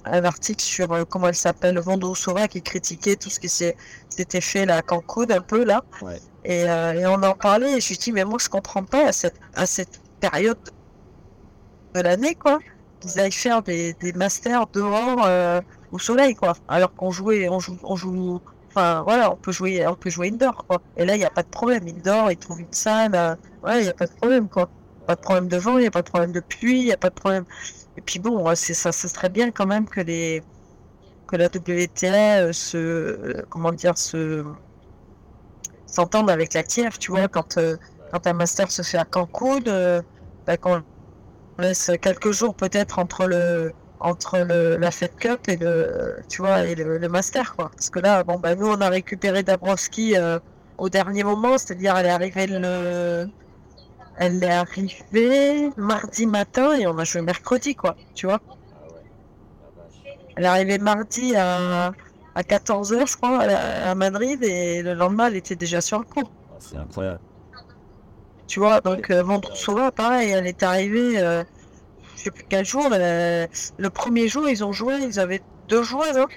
un 0.05 0.23
article 0.25 0.61
sur 0.63 1.07
comment 1.07 1.27
elle 1.27 1.35
s'appelle, 1.35 1.77
Vendrousova, 1.79 2.47
qui 2.47 2.61
critiquait 2.61 3.15
tout 3.15 3.29
ce 3.29 3.39
qui 3.39 3.49
s'était 3.49 4.41
fait 4.41 4.65
là 4.65 4.77
à 4.77 4.81
Cancun 4.81 5.29
un 5.29 5.41
peu 5.41 5.63
là. 5.63 5.83
Ouais. 6.01 6.19
Et, 6.45 6.61
et 6.63 7.05
on 7.05 7.21
en 7.23 7.33
parlait 7.35 7.77
et 7.77 7.81
je 7.81 7.89
lui 7.89 7.97
dis 7.97 8.11
mais 8.11 8.25
moi 8.25 8.37
je 8.41 8.49
comprends 8.49 8.83
pas 8.83 9.07
à 9.07 9.11
cette, 9.13 9.39
à 9.55 9.65
cette 9.65 10.01
période 10.19 10.57
de 11.93 12.01
l'année 12.01 12.35
quoi 12.35 12.59
qu'ils 12.99 13.19
aillent 13.19 13.31
faire 13.31 13.61
des, 13.61 13.93
des 13.93 14.13
masters 14.13 14.67
dehors 14.73 15.25
au 15.93 15.99
soleil 15.99 16.33
quoi. 16.35 16.53
Alors 16.67 16.93
qu'on 16.95 17.11
jouait 17.11 17.47
on 17.47 17.59
joue 17.59 17.77
on 17.83 17.95
joue 17.95 18.41
enfin 18.69 19.03
voilà 19.03 19.31
on 19.31 19.35
peut 19.35 19.51
jouer 19.51 19.85
on 19.87 19.95
peut 19.95 20.09
jouer 20.09 20.29
indoor 20.29 20.65
quoi. 20.67 20.81
Et 20.97 21.05
là 21.05 21.15
il 21.15 21.19
n'y 21.19 21.25
a 21.25 21.29
pas 21.29 21.43
de 21.43 21.47
problème. 21.47 21.87
Indoor 21.87 22.31
ils 22.31 22.37
trouvent 22.37 22.59
une 22.59 22.73
salle 22.73 23.15
euh, 23.15 23.35
ouais 23.63 23.81
il 23.81 23.83
n'y 23.83 23.89
a 23.89 23.93
pas 23.93 24.07
de 24.07 24.13
problème 24.13 24.49
quoi. 24.49 24.69
Pas 25.05 25.15
de 25.15 25.21
problème 25.21 25.47
de 25.47 25.57
vent 25.57 25.77
il 25.77 25.81
n'y 25.81 25.87
a 25.87 25.91
pas 25.91 26.01
de 26.01 26.09
problème 26.09 26.31
de 26.31 26.39
pluie 26.39 26.79
il 26.79 26.85
n'y 26.85 26.91
a 26.91 26.97
pas 26.97 27.09
de 27.09 27.15
problème. 27.15 27.45
Et 27.97 28.01
puis 28.01 28.19
bon 28.19 28.53
c'est 28.55 28.73
ça 28.73 28.91
ce 28.91 29.07
serait 29.07 29.29
bien 29.29 29.51
quand 29.51 29.67
même 29.67 29.87
que 29.87 30.01
les 30.01 30.43
que 31.27 31.35
la 31.37 31.45
WTA 31.45 32.41
euh, 32.41 32.53
se 32.53 32.77
euh, 32.77 33.45
comment 33.49 33.71
dire 33.71 33.97
se 33.97 34.43
s'entende 35.85 36.29
avec 36.31 36.53
la 36.55 36.63
Kiev 36.63 36.97
tu 36.97 37.11
vois 37.11 37.27
quand 37.27 37.59
quand 38.11 38.27
un 38.27 38.33
master 38.33 38.71
se 38.71 38.81
fait 38.81 38.97
à 38.97 39.05
Cancun 39.05 39.59
bah, 40.47 40.57
qu'on 40.57 40.83
on 41.59 41.61
laisse 41.61 41.91
quelques 42.01 42.31
jours 42.31 42.55
peut-être 42.55 42.97
entre 42.97 43.27
le 43.27 43.73
entre 44.03 44.39
le, 44.39 44.77
la 44.77 44.91
Fed 44.91 45.15
Cup 45.15 45.41
et 45.49 45.57
le 45.57 46.17
tu 46.29 46.41
vois 46.43 46.65
et 46.65 46.75
le, 46.75 46.97
le 46.99 47.09
Master 47.09 47.55
quoi. 47.55 47.69
Parce 47.75 47.89
que 47.89 47.99
là 47.99 48.23
bon 48.23 48.37
bah 48.39 48.55
nous 48.55 48.67
on 48.67 48.81
a 48.81 48.89
récupéré 48.89 49.43
Dabrowski 49.43 50.17
euh, 50.17 50.39
au 50.77 50.89
dernier 50.89 51.23
moment 51.23 51.57
c'est-à-dire 51.57 51.95
elle 51.97 52.07
est 52.07 52.09
arrivée 52.19 52.47
le 52.47 53.27
elle 54.17 54.43
est 54.43 54.51
arrivée 54.51 55.69
mardi 55.77 56.25
matin 56.27 56.75
et 56.79 56.85
on 56.87 56.97
a 56.99 57.03
joué 57.05 57.21
mercredi 57.21 57.75
quoi 57.75 57.95
tu 58.15 58.27
vois. 58.27 58.41
Elle 60.35 60.43
est 60.45 60.47
arrivée 60.47 60.77
mardi 60.79 61.35
à 61.35 61.93
à 62.35 62.41
14h 62.43 63.07
je 63.11 63.15
crois 63.17 63.41
à, 63.43 63.91
à 63.91 63.95
Madrid 63.95 64.43
et 64.43 64.81
le 64.83 64.93
lendemain 64.95 65.27
elle 65.27 65.35
était 65.37 65.55
déjà 65.55 65.81
sur 65.81 65.99
le 65.99 66.05
cours 66.05 66.31
Ah, 66.51 66.55
C'est 66.59 66.77
incroyable. 66.77 67.21
tu 68.47 68.59
vois, 68.59 68.81
donc 68.81 69.09
euh, 69.09 69.23
Vondrousova, 69.23 69.91
pareil, 69.91 70.31
elle 70.31 70.47
est 70.47 70.63
arrivée, 70.63 71.19
euh, 71.19 71.43
je 72.15 72.23
sais 72.23 72.31
plus 72.31 72.45
quel 72.47 72.65
jour, 72.65 72.87
euh, 72.91 73.47
le 73.77 73.89
premier 73.89 74.27
jour, 74.27 74.47
ils 74.49 74.63
ont 74.63 74.71
joué, 74.71 74.95
ils 75.01 75.19
avaient 75.19 75.41
deux 75.67 75.83
joueurs, 75.83 76.17
hein. 76.17 76.27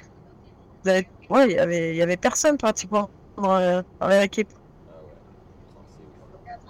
Ouais, 1.28 1.46
il 1.48 1.56
y 1.56 1.58
avait, 1.58 1.96
y 1.96 2.02
avait 2.02 2.16
personne 2.16 2.56
pratiquement 2.56 3.10
dans, 3.36 3.56
euh, 3.56 3.82
dans 4.00 4.08
leur 4.08 4.22
équipe. 4.22 4.48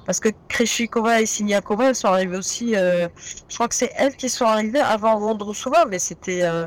Parce 0.07 0.21
que 0.21 0.31
Kreshikova 0.49 1.21
et 1.21 1.27
Siniakova, 1.27 1.89
elles 1.89 1.95
sont 1.95 2.09
arrivées 2.09 2.37
aussi, 2.37 2.77
euh, 2.77 3.09
je 3.49 3.55
crois 3.55 3.69
que 3.69 3.75
c'est 3.75 3.91
elles 3.97 4.17
qui 4.17 4.29
sont 4.29 4.45
arrivées 4.45 4.81
avant 4.81 5.19
Vondrousova, 5.19 5.85
mais 5.87 5.99
c'était, 5.99 6.43
euh, 6.45 6.67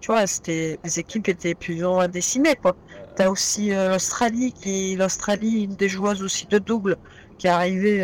tu 0.00 0.12
vois, 0.12 0.26
c'était, 0.26 0.78
les 0.84 0.98
équipes 0.98 1.28
étaient 1.28 1.54
plus 1.54 1.84
ou 1.84 1.90
moins 1.90 2.08
décimées, 2.08 2.56
quoi. 2.56 2.76
T'as 3.16 3.28
aussi 3.28 3.70
l'Australie, 3.70 4.52
qui, 4.52 4.94
l'Australie, 4.94 5.64
une 5.64 5.74
des 5.74 5.88
joueuses 5.88 6.22
aussi 6.22 6.46
de 6.46 6.58
double, 6.58 6.96
qui 7.36 7.48
est 7.48 7.50
arrivée, 7.50 7.98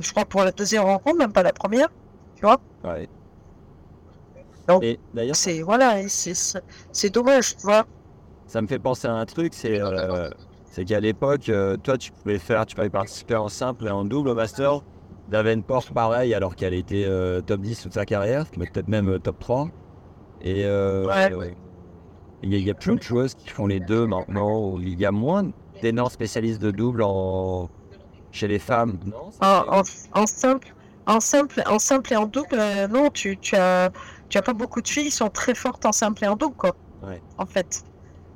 je 0.00 0.10
crois, 0.12 0.24
pour 0.24 0.44
la 0.44 0.52
deuxième 0.52 0.84
rencontre, 0.84 1.18
même 1.18 1.32
pas 1.32 1.42
la 1.42 1.52
première. 1.52 1.88
Tu 2.38 2.42
vois 2.46 2.58
Ouais. 2.84 3.08
Donc, 4.68 4.84
Et 4.84 5.00
d'ailleurs, 5.12 5.34
C'est 5.34 5.62
voilà, 5.62 5.96
c'est 6.08 7.10
dommage, 7.10 7.56
tu 7.56 7.62
vois. 7.62 7.84
ça 8.46 8.62
me 8.62 8.66
fait 8.68 8.78
penser 8.78 9.08
à 9.08 9.14
un 9.14 9.24
truc, 9.24 9.54
c'est 9.54 9.80
euh, 9.80 10.30
c'est 10.66 10.84
qu'à 10.84 11.00
l'époque, 11.00 11.48
euh, 11.48 11.76
toi, 11.78 11.98
tu 11.98 12.12
pouvais 12.12 12.38
faire, 12.38 12.64
tu 12.66 12.76
pouvais 12.76 12.90
participer 12.90 13.34
en 13.34 13.48
simple 13.48 13.86
et 13.86 13.90
en 13.90 14.04
double 14.04 14.28
au 14.28 14.34
master. 14.34 14.82
Davenport, 15.30 15.84
pareil, 15.92 16.32
alors 16.32 16.54
qu'elle 16.54 16.74
était 16.74 17.04
euh, 17.06 17.40
top 17.40 17.60
10 17.62 17.82
toute 17.82 17.94
sa 17.94 18.04
carrière, 18.06 18.46
peut-être 18.46 18.88
même 18.88 19.18
top 19.18 19.38
3. 19.40 19.68
Et 20.42 20.64
Ouais. 20.64 21.34
ouais. 21.34 21.56
il 22.42 22.54
y, 22.54 22.70
a- 22.70 22.74
plein 22.74 22.94
de 22.94 23.02
joueuses 23.02 23.34
qui 23.34 23.48
font 23.48 23.66
les 23.66 23.80
deux 23.80 24.06
maintenant. 24.06 24.78
Il 24.78 25.00
y 25.00 25.04
a 25.06 25.10
moins 25.12 25.50
d'énormes 25.82 26.10
spécialistes 26.10 26.62
de 26.62 26.70
double 26.70 27.02
en... 27.02 27.68
chez 28.30 28.46
les 28.48 28.58
femmes. 28.60 28.98
Non, 29.06 29.30
En, 29.40 29.80
en, 29.80 29.82
en 30.20 30.26
simple, 30.26 30.74
en 31.08 31.20
simple, 31.20 31.62
en 31.66 31.78
simple 31.78 32.12
et 32.12 32.16
en 32.16 32.26
double, 32.26 32.48
euh, 32.52 32.86
non, 32.86 33.10
tu, 33.10 33.36
tu 33.38 33.56
as, 33.56 33.90
tu 34.28 34.38
as 34.38 34.42
pas 34.42 34.52
beaucoup 34.52 34.80
de 34.82 34.88
filles 34.88 35.06
qui 35.06 35.10
sont 35.10 35.30
très 35.30 35.54
fortes 35.54 35.84
en 35.86 35.92
simple 35.92 36.24
et 36.24 36.28
en 36.28 36.36
double, 36.36 36.56
quoi. 36.56 36.76
Ouais. 37.02 37.20
En 37.38 37.46
fait. 37.46 37.82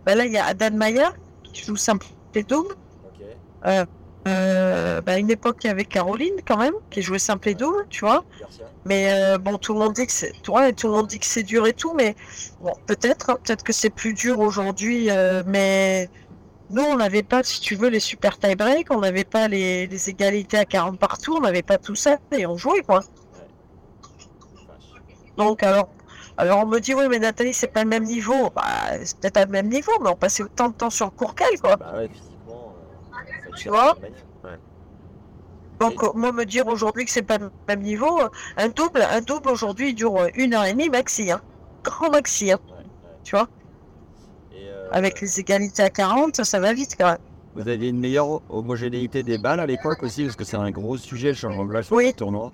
Bah 0.04 0.14
là, 0.16 0.24
il 0.24 0.32
y 0.32 0.38
a 0.38 0.46
Adan 0.46 0.74
Maya 0.74 1.12
qui 1.44 1.64
joue 1.64 1.76
simple 1.76 2.06
et 2.34 2.42
double. 2.42 2.74
Ok. 3.04 3.86
Euh, 4.28 5.00
bah, 5.00 5.12
à 5.12 5.18
une 5.18 5.30
époque, 5.30 5.58
il 5.64 5.66
y 5.66 5.70
avait 5.70 5.84
Caroline 5.84 6.36
quand 6.46 6.56
même 6.56 6.74
qui 6.90 7.02
jouait 7.02 7.18
simple 7.18 7.48
et 7.48 7.54
double, 7.54 7.86
tu 7.90 8.04
vois. 8.04 8.24
Mais 8.84 9.12
euh, 9.12 9.38
bon, 9.38 9.58
tout 9.58 9.72
le 9.72 9.80
monde 9.80 9.94
dit 9.94 10.06
que 10.06 10.12
c'est, 10.12 10.32
ouais, 10.48 10.72
tout 10.72 10.88
le 10.88 10.94
monde 10.94 11.06
dit 11.08 11.18
que 11.18 11.26
c'est 11.26 11.42
dur 11.42 11.66
et 11.66 11.72
tout, 11.72 11.92
mais 11.94 12.14
bon, 12.60 12.72
peut-être, 12.86 13.30
hein, 13.30 13.38
peut-être 13.42 13.64
que 13.64 13.72
c'est 13.72 13.90
plus 13.90 14.14
dur 14.14 14.38
aujourd'hui, 14.38 15.10
euh, 15.10 15.42
mais 15.46 16.08
nous, 16.70 16.82
on 16.82 16.96
n'avait 16.96 17.22
pas, 17.22 17.42
si 17.42 17.60
tu 17.60 17.74
veux, 17.74 17.88
les 17.88 18.00
super 18.00 18.38
tie-break, 18.38 18.88
on 18.90 19.00
n'avait 19.00 19.24
pas 19.24 19.48
les, 19.48 19.86
les 19.86 20.08
égalités 20.10 20.58
à 20.58 20.64
40 20.64 20.98
partout, 20.98 21.36
on 21.36 21.40
n'avait 21.40 21.62
pas 21.62 21.78
tout 21.78 21.94
ça, 21.94 22.16
et 22.32 22.46
on 22.46 22.56
jouait, 22.56 22.82
quoi. 22.82 23.00
Donc, 25.36 25.62
alors, 25.62 25.88
alors 26.36 26.60
on 26.60 26.66
me 26.66 26.78
dit, 26.78 26.94
oui, 26.94 27.04
mais 27.08 27.18
Nathalie, 27.18 27.54
c'est 27.54 27.66
pas 27.68 27.82
le 27.84 27.88
même 27.90 28.04
niveau. 28.04 28.50
Bah, 28.50 28.62
c'est 29.04 29.18
peut-être 29.18 29.34
pas 29.34 29.44
le 29.44 29.50
même 29.50 29.68
niveau, 29.68 29.92
mais 30.02 30.10
on 30.10 30.16
passait 30.16 30.42
autant 30.42 30.68
de 30.68 30.74
temps 30.74 30.90
sur 30.90 31.06
le 31.06 31.10
court 31.12 31.34
qu'elle, 31.34 31.60
quoi. 31.60 31.76
Bah 31.76 31.92
ouais, 31.96 32.08
physiquement. 32.08 32.74
euh, 33.14 33.50
Tu 33.56 33.68
vois. 33.68 33.96
Ouais. 34.44 34.58
Donc, 35.80 36.02
euh, 36.04 36.10
moi, 36.14 36.32
me 36.32 36.44
dire 36.44 36.66
aujourd'hui 36.68 37.04
que 37.04 37.10
c'est 37.10 37.22
pas 37.22 37.38
le 37.38 37.50
même 37.68 37.80
niveau, 37.80 38.20
euh, 38.20 38.28
un 38.56 38.68
double, 38.68 39.02
un 39.02 39.20
double 39.20 39.48
aujourd'hui, 39.50 39.90
il 39.90 39.94
dure 39.94 40.26
une 40.34 40.54
heure 40.54 40.64
et 40.64 40.72
demie 40.72 40.88
maxi, 40.90 41.30
hein. 41.30 41.40
Grand 41.82 42.10
maxi, 42.10 42.52
hein, 42.52 42.58
ouais. 42.68 42.84
tu 43.24 43.34
vois. 43.36 43.48
Avec 44.92 45.20
les 45.20 45.40
égalités 45.40 45.82
à 45.82 45.90
40, 45.90 46.44
ça 46.44 46.60
va 46.60 46.72
vite 46.72 46.96
quand 46.98 47.06
même. 47.06 47.18
Vous 47.54 47.68
aviez 47.68 47.88
une 47.88 47.98
meilleure 48.00 48.40
homogénéité 48.50 49.22
des 49.22 49.38
balles 49.38 49.60
à 49.60 49.66
l'époque 49.66 50.02
aussi, 50.02 50.24
parce 50.24 50.36
que 50.36 50.44
c'est 50.44 50.56
un 50.56 50.70
gros 50.70 50.96
sujet, 50.96 51.28
le 51.28 51.34
changement 51.34 51.64
de 51.64 51.72
balle 51.72 51.84
sur 51.84 51.96
Oui. 51.96 52.14
tournoi. 52.14 52.50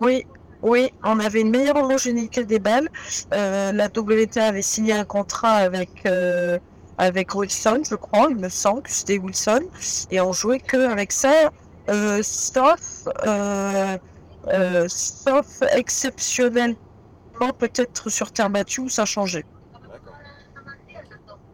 Oui, 0.00 0.24
oui, 0.62 0.90
on 1.04 1.18
avait 1.20 1.40
une 1.42 1.50
meilleure 1.50 1.76
homogénéité 1.76 2.44
des 2.44 2.58
balles. 2.58 2.88
Euh, 3.34 3.72
la 3.72 3.86
WTA 3.86 4.44
avait 4.46 4.62
signé 4.62 4.92
un 4.94 5.04
contrat 5.04 5.54
avec, 5.56 5.90
euh, 6.06 6.58
avec 6.98 7.34
Wilson, 7.34 7.82
je 7.88 7.94
crois, 7.94 8.28
il 8.30 8.36
me 8.36 8.48
semble 8.48 8.82
que 8.82 8.90
c'était 8.90 9.18
Wilson. 9.18 9.60
Et 10.10 10.20
on 10.20 10.32
jouait 10.32 10.60
que 10.60 10.78
avec 10.90 11.12
ça, 11.12 11.50
euh, 11.90 12.20
sauf, 12.22 13.06
euh, 13.26 13.98
sauf 14.88 15.46
exceptionnellement 15.74 16.76
peut-être 17.58 18.08
sur 18.10 18.32
terre 18.32 18.50
battue 18.50 18.80
où 18.80 18.88
ça 18.88 19.04
changeait. 19.04 19.44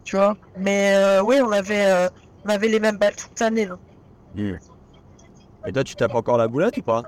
Tu 0.07 0.15
vois 0.15 0.37
Mais 0.55 0.95
euh, 0.95 1.21
oui, 1.21 1.41
on 1.43 1.51
avait, 1.51 1.85
euh, 1.85 2.07
on 2.45 2.49
avait 2.49 2.69
les 2.69 2.79
mêmes 2.79 2.97
balles 2.97 3.17
toute 3.17 3.37
l'année. 3.41 3.65
là. 3.65 3.77
Et 5.65 5.73
toi, 5.73 5.83
tu 5.83 5.95
tapes 5.95 6.15
encore 6.15 6.37
la 6.37 6.47
boulette 6.47 6.77
ou 6.77 6.81
pas 6.81 7.03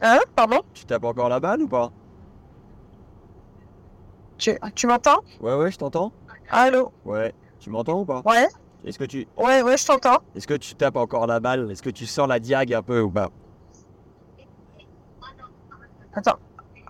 Hein? 0.00 0.20
Pardon? 0.36 0.60
Tu 0.72 0.84
tapes 0.84 1.02
encore 1.02 1.28
la 1.28 1.40
balle 1.40 1.62
ou 1.62 1.68
pas? 1.68 1.90
Tu, 4.38 4.56
tu 4.76 4.86
m'entends? 4.86 5.18
Ouais, 5.40 5.56
ouais, 5.56 5.72
je 5.72 5.78
t'entends. 5.78 6.12
Allô? 6.48 6.92
Ouais. 7.04 7.34
Tu 7.58 7.70
m'entends 7.70 7.98
ou 7.98 8.04
pas? 8.04 8.22
Ouais 8.24 8.46
Est-ce 8.84 9.00
que 9.00 9.04
tu 9.04 9.26
Ouais, 9.36 9.62
ouais, 9.62 9.76
je 9.76 9.84
t'entends. 9.84 10.18
est-ce 10.36 10.46
que 10.46 10.54
tu 10.54 10.76
tapes 10.76 10.96
encore 10.96 11.26
la 11.26 11.40
balle? 11.40 11.68
Est-ce 11.72 11.82
que 11.82 11.90
tu 11.90 12.06
sens 12.06 12.28
la 12.28 12.38
diag 12.38 12.72
un 12.72 12.82
peu 12.82 13.00
ou 13.00 13.10
pas? 13.10 13.30
Attends. 16.14 16.38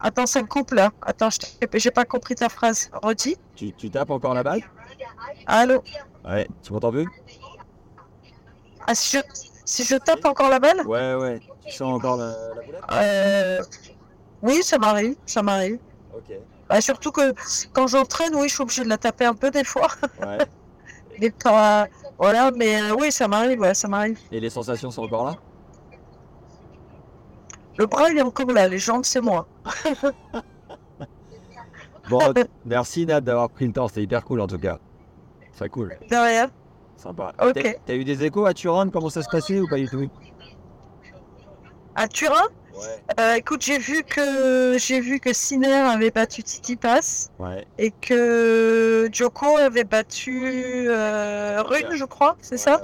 Attends, 0.07 0.27
ça 0.27 0.43
coupe 0.43 0.73
là. 0.73 0.91
Attends, 1.01 1.31
j'ai 1.73 1.91
pas 1.91 2.05
compris 2.05 2.35
ta 2.35 2.51
phrase. 2.51 2.91
Redis. 3.03 3.39
tu, 3.57 3.73
tu 3.73 3.91
tapes 3.91 4.11
encore 4.11 4.35
la 4.35 4.43
balle? 4.43 4.61
Allô? 5.47 5.83
Ouais. 6.25 6.47
Tu 6.63 6.73
m'entends 6.75 6.91
plus? 6.93 7.07
Ah, 8.87 8.95
si 8.95 9.17
je, 9.17 9.23
si 9.65 9.83
je 9.83 9.97
tape 9.97 10.25
encore 10.27 10.51
la 10.51 10.59
balle? 10.59 10.87
Ouais, 10.87 11.15
ouais. 11.15 11.41
Tu 11.67 11.73
sens 11.73 11.95
encore 11.95 12.19
la, 12.19 12.27
la 12.27 12.63
boulette? 12.63 12.83
Euh, 12.93 13.63
Oui, 14.43 14.63
ça 14.63 14.77
m'arrive. 14.77 15.17
Ça 15.25 15.43
m'arrive. 15.43 15.79
Ok. 16.15 16.37
Bah, 16.69 16.81
surtout 16.83 17.11
que 17.11 17.33
quand 17.73 17.87
j'entraîne, 17.87 18.35
oui, 18.35 18.49
je 18.51 18.55
suis 18.55 18.63
obligée 18.63 18.85
de 18.85 18.89
la 18.91 18.99
taper 18.99 19.25
un 19.25 19.35
peu 19.35 19.51
des 19.51 19.65
fois. 19.65 19.89
Ouais. 20.21 20.39
Mais 21.21 21.31
pas. 21.31 21.87
Voilà, 22.19 22.51
mais 22.53 22.81
euh, 22.83 22.95
oui, 22.99 23.11
ça 23.11 23.27
m'arrive, 23.27 23.59
ouais, 23.61 23.75
ça 23.75 23.89
m'arrive. 23.89 24.19
Et 24.31 24.39
les 24.39 24.51
sensations 24.51 24.91
sont 24.91 25.03
encore 25.03 25.25
là? 25.27 25.37
Le 27.79 27.87
bras, 27.87 28.09
il 28.11 28.19
est 28.19 28.23
encore 28.23 28.47
là. 28.53 28.69
Les 28.69 28.79
jambes, 28.79 29.05
c'est 29.05 29.21
moi. 29.21 29.47
Bon, 32.11 32.21
merci 32.67 33.07
Nat 33.07 33.23
d'avoir 33.23 33.49
pris 33.49 33.67
le 33.67 33.73
temps. 33.73 33.89
C'était 33.89 34.03
hyper 34.03 34.25
cool 34.25 34.41
en 34.43 34.47
tout 34.47 34.59
cas. 34.59 34.79
Très 35.57 35.71
cool. 35.71 35.97
De 36.11 36.15
rien. 36.17 36.51
Sympa. 36.99 37.33
Ok. 37.43 37.79
T'as- 37.87 37.95
eu 37.95 38.05
des 38.05 38.25
échos 38.25 38.45
à 38.45 38.53
Turin 38.53 38.91
comment 38.91 39.09
ça 39.09 39.23
se 39.23 39.29
passait 39.31 39.59
ou 39.59 39.67
pas 39.67 39.77
du 39.79 39.89
tout? 39.89 40.09
À 41.95 42.07
Turin, 42.07 42.35
Ouais. 42.75 43.03
euh, 43.21 43.35
écoute, 43.37 43.63
j'ai 43.63 43.79
vu 43.79 44.03
que 44.03 44.77
j'ai 44.79 45.01
vu 45.01 45.19
que 45.19 45.33
Sinner 45.33 45.73
avait 45.73 46.11
battu 46.11 46.43
Titi 46.43 46.77
Pass 46.77 47.31
Ouais. 47.39 47.65
et 47.79 47.91
que 47.91 49.09
Joko 49.13 49.57
avait 49.57 49.85
battu 49.85 50.87
euh, 50.89 51.63
Rune, 51.63 51.87
je 51.95 52.05
crois, 52.05 52.37
c'est 52.43 52.59
ça? 52.59 52.83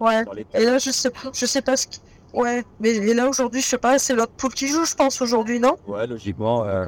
Ouais. 0.00 0.24
Ouais. 0.24 0.46
Et 0.54 0.64
là, 0.64 0.78
je 0.78 0.90
sais 0.90 1.10
pas, 1.10 1.30
je 1.34 1.44
sais 1.44 1.60
pas 1.62 1.76
ce 1.76 1.86
qui. 1.88 2.00
Ouais, 2.32 2.62
mais 2.80 2.90
et 2.96 3.14
là 3.14 3.28
aujourd'hui, 3.28 3.60
je 3.60 3.66
sais 3.66 3.78
pas, 3.78 3.98
c'est 3.98 4.14
l'autre 4.14 4.32
poule 4.32 4.54
qui 4.54 4.68
joue, 4.68 4.84
je 4.86 4.94
pense 4.94 5.20
aujourd'hui, 5.20 5.60
non? 5.60 5.76
Ouais, 5.86 6.06
logiquement. 6.06 6.64
euh, 6.64 6.86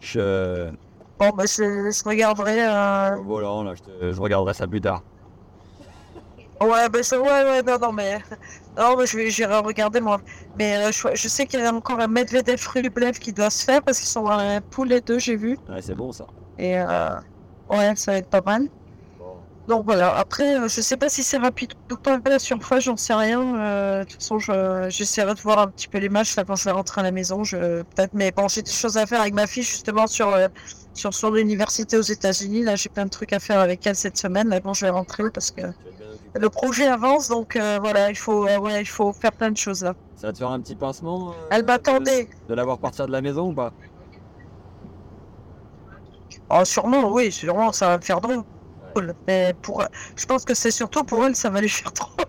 je. 0.00 0.70
Bon, 1.18 1.30
bah 1.30 1.44
je, 1.46 1.90
je 1.90 2.08
regarderai. 2.08 2.66
euh, 2.66 3.16
Voilà, 3.24 3.62
là, 3.70 3.74
je, 3.74 3.82
te- 3.82 4.12
je 4.12 4.20
regarderai 4.20 4.54
ça 4.54 4.66
plus 4.66 4.80
tard. 4.80 5.02
Ouais, 6.60 6.88
bah 6.88 7.02
ça, 7.02 7.20
ouais, 7.20 7.26
ouais, 7.28 7.62
non, 7.62 7.76
non, 7.78 7.92
mais 7.92 8.18
non, 8.78 8.96
mais 8.96 9.06
je 9.06 9.16
vais, 9.16 9.30
j'irai 9.30 9.58
regarder 9.58 10.00
moi. 10.00 10.20
Mais 10.56 10.76
euh, 10.76 10.92
je, 10.92 11.08
je 11.14 11.28
sais 11.28 11.44
qu'il 11.46 11.58
y 11.60 11.64
a 11.64 11.72
encore 11.74 11.98
un 12.00 12.06
Medvedev 12.06 12.64
Rublev 12.72 13.18
qui 13.18 13.32
doit 13.32 13.50
se 13.50 13.64
faire 13.64 13.82
parce 13.82 13.98
qu'ils 13.98 14.08
sont 14.08 14.22
dans 14.22 14.30
un 14.38 14.60
pool 14.60 14.88
les 14.88 15.00
deux, 15.00 15.18
j'ai 15.18 15.36
vu. 15.36 15.58
Ouais, 15.68 15.82
c'est 15.82 15.94
bon 15.96 16.12
ça. 16.12 16.24
Et 16.58 16.78
euh, 16.78 17.10
ouais, 17.68 17.94
ça 17.96 18.12
va 18.12 18.18
être 18.18 18.30
pas 18.30 18.42
mal. 18.42 18.68
Bon. 19.66 19.76
Donc 19.76 19.84
voilà, 19.86 20.14
après, 20.16 20.58
euh, 20.58 20.68
je 20.68 20.80
sais 20.80 20.96
pas 20.96 21.08
si 21.08 21.22
c'est 21.22 21.38
rapide 21.38 21.72
ou 21.90 21.96
pas 21.96 22.20
la 22.26 22.38
surface, 22.38 22.84
j'en 22.84 22.96
sais 22.96 23.14
rien. 23.14 23.40
Euh, 23.60 24.00
de 24.00 24.04
toute 24.04 24.20
façon, 24.20 24.38
je- 24.38 24.86
j'essaierai 24.90 25.34
de 25.34 25.40
voir 25.40 25.58
un 25.60 25.68
petit 25.68 25.88
peu 25.88 25.98
les 25.98 26.08
matchs 26.08 26.36
là 26.36 26.44
quand 26.44 26.56
je 26.56 26.64
vais 26.64 26.72
rentrer 26.72 27.00
à 27.00 27.04
la 27.04 27.12
maison. 27.12 27.44
Je, 27.44 27.82
peut-être, 27.82 28.12
mais 28.12 28.32
bon, 28.32 28.48
j'ai 28.48 28.62
des 28.62 28.72
choses 28.72 28.96
à 28.96 29.06
faire 29.06 29.20
avec 29.20 29.34
ma 29.34 29.46
fille 29.46 29.62
justement 29.62 30.06
sur, 30.06 30.28
euh, 30.28 30.48
sur 30.94 31.14
son 31.14 31.34
université 31.36 31.96
aux 31.96 32.02
États-Unis. 32.02 32.62
Là, 32.64 32.76
j'ai 32.76 32.88
plein 32.88 33.04
de 33.04 33.10
trucs 33.10 33.32
à 33.32 33.38
faire 33.40 33.60
avec 33.60 33.86
elle 33.86 33.96
cette 33.96 34.18
semaine. 34.18 34.48
Là, 34.48 34.60
quand 34.60 34.74
je 34.74 34.84
vais 34.84 34.90
rentrer 34.90 35.30
parce 35.32 35.50
que 35.50 35.62
le 36.34 36.48
projet 36.50 36.86
avance, 36.86 37.28
donc 37.28 37.56
euh, 37.56 37.78
voilà, 37.80 38.10
il 38.10 38.16
faut, 38.16 38.44
ouais, 38.46 38.82
il 38.82 38.86
faut 38.88 39.12
faire 39.12 39.32
plein 39.32 39.50
de 39.50 39.56
choses 39.56 39.82
là. 39.82 39.94
Ça 40.16 40.28
va 40.28 40.32
te 40.32 40.38
faire 40.38 40.50
un 40.50 40.60
petit 40.60 40.74
pincement 40.76 41.34
Elle 41.50 41.64
m'attendait. 41.64 42.24
De, 42.24 42.48
de 42.48 42.54
l'avoir 42.54 42.78
partir 42.78 43.06
de 43.06 43.12
la 43.12 43.20
maison 43.22 43.50
ou 43.50 43.54
pas? 43.54 43.72
Oh, 46.50 46.64
sûrement, 46.64 47.10
oui, 47.12 47.32
sûrement, 47.32 47.72
ça 47.72 47.88
va 47.88 47.96
me 47.98 48.02
faire 48.02 48.20
drôle. 48.20 48.42
Mais 49.26 49.54
pour, 49.62 49.84
je 50.16 50.26
pense 50.26 50.44
que 50.44 50.54
c'est 50.54 50.70
surtout 50.70 51.04
pour 51.04 51.24
elle, 51.24 51.36
ça 51.36 51.50
va 51.50 51.60
lui 51.60 51.68
faire 51.68 51.92
drôle. 51.92 52.26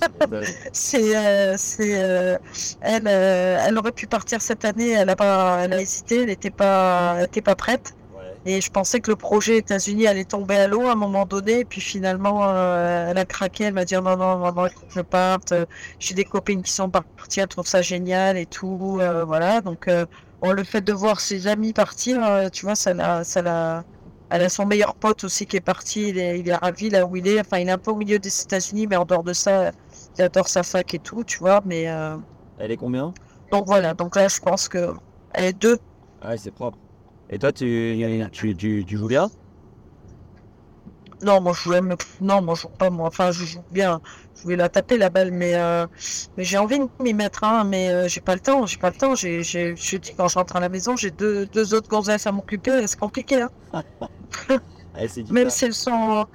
C'est, 0.72 1.16
euh, 1.16 1.54
c'est, 1.58 2.02
euh, 2.02 2.38
elle, 2.80 3.06
euh, 3.06 3.58
elle 3.66 3.78
aurait 3.78 3.92
pu 3.92 4.06
partir 4.06 4.40
cette 4.40 4.64
année, 4.64 4.90
elle 4.90 5.10
a 5.10 5.16
pas, 5.16 5.64
elle 5.64 5.72
a 5.72 5.80
hésité, 5.80 6.22
elle 6.22 6.26
n'était 6.26 6.50
pas, 6.50 7.16
elle 7.18 7.24
était 7.24 7.42
pas 7.42 7.54
prête. 7.54 7.94
Ouais. 8.14 8.22
Et 8.46 8.60
je 8.60 8.70
pensais 8.70 9.00
que 9.00 9.10
le 9.10 9.16
projet 9.16 9.58
États-Unis 9.58 10.06
allait 10.06 10.24
tomber 10.24 10.56
à 10.56 10.68
l'eau 10.68 10.82
à 10.86 10.92
un 10.92 10.96
moment 10.96 11.26
donné. 11.26 11.60
Et 11.60 11.64
puis 11.64 11.80
finalement, 11.80 12.42
euh, 12.44 13.10
elle 13.10 13.18
a 13.18 13.24
craqué. 13.24 13.64
Elle 13.64 13.74
m'a 13.74 13.84
dit 13.84 13.94
non, 13.94 14.02
non, 14.02 14.38
non, 14.38 14.52
non, 14.52 14.68
je 14.88 15.00
parte. 15.00 15.52
J'ai 15.98 16.14
des 16.14 16.24
copines 16.24 16.62
qui 16.62 16.72
sont 16.72 16.90
parties, 16.90 17.40
elles 17.40 17.48
trouvent 17.48 17.66
ça 17.66 17.82
génial 17.82 18.36
et 18.36 18.46
tout. 18.46 19.00
voilà. 19.26 19.60
Donc, 19.60 19.86
le 19.86 20.64
fait 20.64 20.80
de 20.80 20.92
voir 20.92 21.20
ses 21.20 21.46
amis 21.46 21.72
partir, 21.72 22.50
tu 22.52 22.66
vois, 22.66 22.74
ça 22.74 22.94
l'a, 22.94 23.24
ça 23.24 23.42
l'a. 23.42 23.84
Elle 24.34 24.42
a 24.42 24.48
son 24.48 24.64
meilleur 24.66 24.94
pote 24.94 25.24
aussi 25.24 25.44
qui 25.46 25.56
est 25.58 25.60
parti. 25.60 26.08
Il 26.08 26.18
est, 26.18 26.40
il 26.40 26.48
est 26.48 26.54
ravi 26.54 26.88
là 26.90 27.04
où 27.06 27.16
il 27.16 27.28
est. 27.28 27.40
Enfin, 27.40 27.58
il 27.58 27.68
est 27.68 27.72
un 27.72 27.78
peu 27.78 27.90
au 27.90 27.96
milieu 27.96 28.18
des 28.18 28.42
États-Unis, 28.42 28.86
mais 28.86 28.96
en 28.96 29.04
dehors 29.04 29.22
de 29.24 29.34
ça, 29.34 29.72
il 30.16 30.22
adore 30.22 30.48
sa 30.48 30.62
fac 30.62 30.94
et 30.94 30.98
tout, 30.98 31.22
tu 31.24 31.38
vois. 31.38 31.60
Mais 31.66 31.88
euh, 31.88 32.16
Elle 32.58 32.70
est 32.72 32.76
combien? 32.78 33.12
donc 33.50 33.66
voilà. 33.66 33.92
Donc 33.94 34.16
là, 34.16 34.28
je 34.28 34.40
pense 34.40 34.68
que 34.68 34.94
elle 35.34 35.44
est 35.44 35.52
deux. 35.52 35.78
Ouais, 36.24 36.38
c'est 36.38 36.50
propre. 36.50 36.78
Et 37.28 37.38
toi, 37.38 37.52
tu, 37.52 37.98
tu, 38.32 38.56
tu, 38.56 38.84
tu 38.86 38.96
joues 38.96 39.08
bien? 39.08 39.28
Non, 41.22 41.40
moi 41.40 41.52
je 41.52 41.60
jouais, 41.62 41.80
mais 41.80 41.94
non, 42.20 42.42
moi 42.42 42.54
je 42.56 42.62
joue 42.62 42.68
pas, 42.68 42.90
moi. 42.90 43.06
Enfin, 43.08 43.30
je 43.30 43.44
joue 43.44 43.62
bien. 43.70 44.00
Je 44.42 44.48
vais 44.48 44.56
la 44.56 44.68
taper 44.68 44.98
la 44.98 45.08
balle, 45.08 45.30
mais, 45.30 45.54
euh, 45.54 45.86
mais 46.36 46.42
j'ai 46.44 46.58
envie 46.58 46.78
de 46.80 46.88
m'y 47.00 47.14
mettre, 47.14 47.44
hein, 47.44 47.64
mais 47.64 47.90
euh, 47.90 48.08
j'ai 48.08 48.20
pas 48.20 48.34
le 48.34 48.40
temps. 48.40 48.66
J'ai 48.66 48.78
pas 48.78 48.90
le 48.90 48.96
temps. 48.96 49.14
J'ai, 49.14 49.42
j'ai, 49.44 49.76
je 49.76 49.96
dis 49.98 50.14
quand 50.16 50.28
je 50.28 50.34
rentre 50.38 50.56
à 50.56 50.60
la 50.60 50.68
maison, 50.68 50.96
j'ai 50.96 51.10
deux, 51.12 51.46
deux 51.46 51.74
autres 51.74 51.88
gonzesses 51.88 52.26
à 52.26 52.32
m'occuper. 52.32 52.86
C'est 52.88 52.98
compliqué, 52.98 53.42
hein. 53.42 53.50
Ouais, 54.94 55.08
c'est 55.08 55.22
du 55.22 55.32
Même 55.32 55.48
si 55.50 55.64
elles 55.64 55.74
sont, 55.74 56.26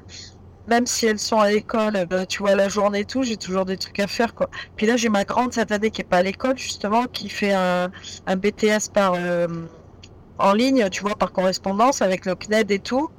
même 0.68 0.86
si 0.88 1.06
elles 1.08 1.20
sont 1.20 1.40
à 1.40 1.50
l'école, 1.52 1.96
euh, 1.96 2.06
ben, 2.06 2.26
tu 2.26 2.40
vois, 2.40 2.56
la 2.56 2.70
journée 2.70 3.02
et 3.02 3.06
tout, 3.06 3.24
j'ai 3.24 3.38
toujours 3.38 3.66
des 3.66 3.78
trucs 3.78 4.00
à 4.00 4.08
faire, 4.08 4.36
quoi. 4.36 4.50
Puis 4.76 4.86
là, 4.88 4.98
j'ai 4.98 5.10
ma 5.10 5.26
grande 5.26 5.54
cette 5.54 5.72
année 5.72 5.92
qui 5.92 6.02
est 6.02 6.06
pas 6.06 6.18
à 6.18 6.24
l'école, 6.24 6.58
justement, 6.58 7.06
qui 7.08 7.30
fait 7.30 7.54
un, 7.54 7.92
un 8.26 8.36
BTS 8.38 8.90
par 8.94 9.14
euh, 9.16 9.48
en 10.40 10.54
ligne, 10.54 10.90
tu 10.92 11.04
vois, 11.04 11.16
par 11.18 11.32
correspondance 11.34 12.02
avec 12.02 12.26
le 12.26 12.36
CNED 12.36 12.72
et 12.72 12.80
tout. 12.80 13.10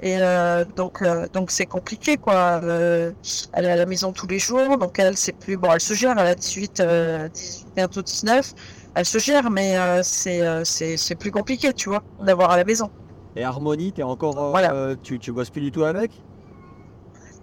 Et 0.00 0.16
euh, 0.20 0.64
donc, 0.76 1.02
euh, 1.02 1.26
donc 1.32 1.50
c'est 1.50 1.66
compliqué, 1.66 2.16
quoi. 2.16 2.60
Euh, 2.62 3.10
elle 3.52 3.64
est 3.64 3.72
à 3.72 3.76
la 3.76 3.86
maison 3.86 4.12
tous 4.12 4.28
les 4.28 4.38
jours, 4.38 4.78
donc 4.78 4.98
elle, 4.98 5.16
c'est 5.16 5.32
plus. 5.32 5.56
Bon, 5.56 5.72
elle 5.72 5.80
se 5.80 5.94
gère, 5.94 6.16
elle 6.18 6.26
a 6.26 6.34
18, 6.34 6.80
euh, 6.80 7.28
18 7.28 7.66
bientôt 7.74 8.02
19. 8.02 8.54
Elle 8.94 9.04
se 9.04 9.18
gère, 9.18 9.50
mais 9.50 9.76
c'est, 10.02 11.14
plus 11.18 11.30
compliqué, 11.30 11.72
tu 11.72 11.88
vois, 11.88 12.02
d'avoir 12.20 12.50
à 12.50 12.56
la 12.56 12.64
maison. 12.64 12.90
Et 13.36 13.44
Harmonie, 13.44 13.92
t'es 13.92 14.02
encore. 14.02 14.50
Voilà. 14.50 14.96
tu, 15.02 15.18
tu 15.18 15.32
bosses 15.32 15.50
plus 15.50 15.60
du 15.60 15.70
tout 15.70 15.84
avec? 15.84 16.10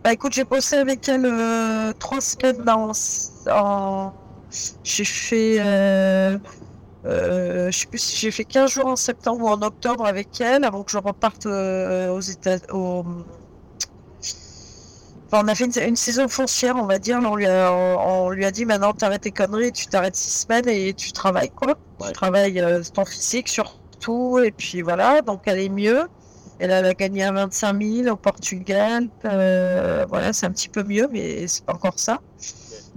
Bah 0.04 0.14
écoute, 0.14 0.34
j'ai 0.34 0.44
bossé 0.44 0.76
avec 0.76 1.08
elle 1.08 1.94
trois 2.00 2.22
semaines 2.22 2.64
dans, 2.64 2.92
en... 3.50 4.12
J'ai 4.84 5.06
fait... 5.06 5.60
Euh, 7.06 7.72
je 7.72 7.80
sais 7.80 7.86
plus 7.88 8.00
si 8.00 8.18
j'ai 8.18 8.32
fait 8.32 8.46
15 8.46 8.72
jours 8.72 8.88
en 8.88 8.96
septembre 8.96 9.44
ou 9.46 9.48
en 9.50 9.62
octobre 9.62 10.06
avec 10.06 10.42
elle 10.42 10.64
avant 10.64 10.84
que 10.84 10.92
je 10.92 10.98
reparte 10.98 11.46
euh, 11.46 12.10
aux 12.12 12.22
États... 12.22 12.58
Au... 12.72 13.06
Enfin, 15.28 15.44
on 15.44 15.48
a 15.48 15.56
fait 15.56 15.66
une, 15.66 15.90
une 15.90 15.96
saison 15.96 16.28
foncière, 16.28 16.76
on 16.78 16.86
va 16.86 17.00
dire. 17.00 17.20
On 17.24 17.36
lui 17.36 17.46
a, 17.48 17.72
on, 17.72 18.26
on 18.28 18.30
lui 18.30 18.46
a 18.46 18.52
dit 18.52 18.66
maintenant 18.66 18.94
t'arrêtes 18.94 19.22
tes 19.24 19.32
conneries, 19.32 19.72
tu 19.72 19.88
t'arrêtes 19.88 20.16
six 20.16 20.42
semaines 20.44 20.68
et 20.70 20.94
tu 20.94 21.12
travailles 21.12 21.50
quoi. 21.50 21.76
Ouais. 22.00 22.08
Tu 22.08 22.14
travailles 22.14 22.60
euh, 22.60 22.82
ton 22.94 23.06
physique 23.06 23.48
surtout 23.50 24.40
et 24.44 24.52
puis 24.52 24.82
voilà. 24.82 25.22
Donc 25.22 25.42
elle 25.46 25.60
est 25.60 25.70
mieux. 25.70 26.08
Elle 26.60 26.72
a 26.72 26.94
gagné 26.94 27.24
à 27.24 27.32
25 27.34 27.82
000 27.82 28.08
au 28.14 28.16
Portugal. 28.16 29.10
Euh, 29.26 30.06
voilà, 30.08 30.32
c'est 30.32 30.46
un 30.46 30.52
petit 30.52 30.70
peu 30.70 30.84
mieux, 30.84 31.10
mais 31.12 31.48
c'est 31.48 31.66
pas 31.66 31.74
encore 31.74 32.00
ça. 32.00 32.20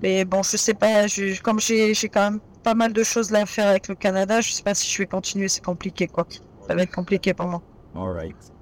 Mais 0.02 0.24
bon, 0.24 0.42
je 0.44 0.56
sais 0.56 0.74
pas. 0.74 1.06
je- 1.08 1.40
comme 1.42 1.58
j'ai 1.60 1.92
quand 2.08 2.30
même 2.30 2.40
pas 2.58 2.74
mal 2.74 2.92
de 2.92 3.02
choses 3.04 3.30
là 3.30 3.40
à 3.42 3.46
faire 3.46 3.68
avec 3.68 3.88
le 3.88 3.94
Canada, 3.96 4.40
je 4.40 4.52
sais 4.52 4.62
pas 4.62 4.74
si 4.74 4.90
je 4.90 4.98
vais 4.98 5.06
continuer. 5.06 5.48
C'est 5.48 5.64
compliqué, 5.64 6.06
quoi. 6.08 6.26
Ça 6.60 6.74
va 6.74 6.82
être 6.82 6.92
compliqué 6.94 7.34
pour 7.34 7.46
moi. 7.48 7.62
Alright. 7.94 8.52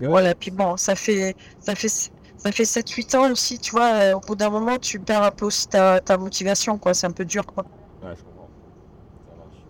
Voilà. 0.00 0.34
Puis 0.34 0.50
bon, 0.50 0.76
ça 0.76 0.96
fait 0.96 1.36
ça 1.60 1.74
fait 1.74 1.88
ça 1.88 2.52
fait 2.52 2.64
7-8 2.64 3.14
ans 3.16 3.30
aussi, 3.32 3.58
tu 3.58 3.72
vois. 3.72 3.92
euh, 3.94 4.14
Au 4.14 4.20
bout 4.20 4.36
d'un 4.36 4.50
moment, 4.50 4.78
tu 4.78 5.00
perds 5.00 5.22
un 5.22 5.30
peu 5.30 5.46
aussi 5.46 5.68
ta, 5.68 6.00
ta 6.00 6.18
motivation, 6.18 6.78
quoi. 6.78 6.94
C'est 6.94 7.06
un 7.06 7.12
peu 7.12 7.24
dur, 7.24 7.46
quoi. 7.46 7.64
Ouais, 8.02 8.14
je 8.16 8.22
comprends. 8.24 8.52
Ça 9.26 9.34
marche. 9.36 9.66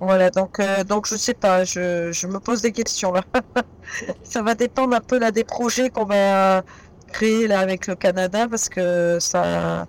Voilà, 0.00 0.30
donc, 0.30 0.60
euh, 0.60 0.84
donc 0.84 1.06
je 1.08 1.16
sais 1.16 1.34
pas, 1.34 1.64
je, 1.64 2.12
je 2.12 2.26
me 2.26 2.40
pose 2.40 2.62
des 2.62 2.72
questions 2.72 3.12
là. 3.12 3.22
ça 4.22 4.42
va 4.42 4.54
dépendre 4.54 4.96
un 4.96 5.00
peu 5.00 5.18
là 5.18 5.30
des 5.32 5.44
projets 5.44 5.90
qu'on 5.90 6.06
va 6.06 6.64
créer 7.12 7.46
là 7.46 7.60
avec 7.60 7.86
le 7.86 7.94
Canada 7.94 8.48
parce 8.48 8.68
que 8.68 9.18
ça, 9.20 9.86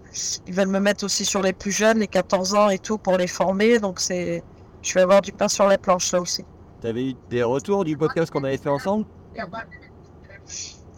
ils 0.47 0.53
veulent 0.53 0.67
me 0.67 0.79
mettre 0.79 1.05
aussi 1.05 1.25
sur 1.25 1.41
les 1.41 1.53
plus 1.53 1.71
jeunes, 1.71 1.99
les 1.99 2.07
14 2.07 2.53
ans 2.53 2.69
et 2.69 2.77
tout 2.77 2.97
pour 2.97 3.17
les 3.17 3.27
former, 3.27 3.79
donc 3.79 3.99
c'est, 3.99 4.43
je 4.81 4.93
vais 4.93 5.01
avoir 5.01 5.21
du 5.21 5.31
pain 5.31 5.47
sur 5.47 5.65
la 5.67 5.77
planche 5.77 6.11
là 6.11 6.21
aussi. 6.21 6.45
T'avais 6.81 7.09
eu 7.11 7.15
des 7.29 7.43
retours 7.43 7.85
du 7.85 7.97
podcast 7.97 8.31
qu'on 8.31 8.43
avait 8.43 8.57
fait 8.57 8.69
ensemble? 8.69 9.05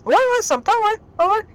Ouais, 0.05 0.13
ouais, 0.13 0.41
sympa, 0.41 0.71
ouais. 0.71 0.99
Ah 1.17 1.27
ouais. 1.27 1.45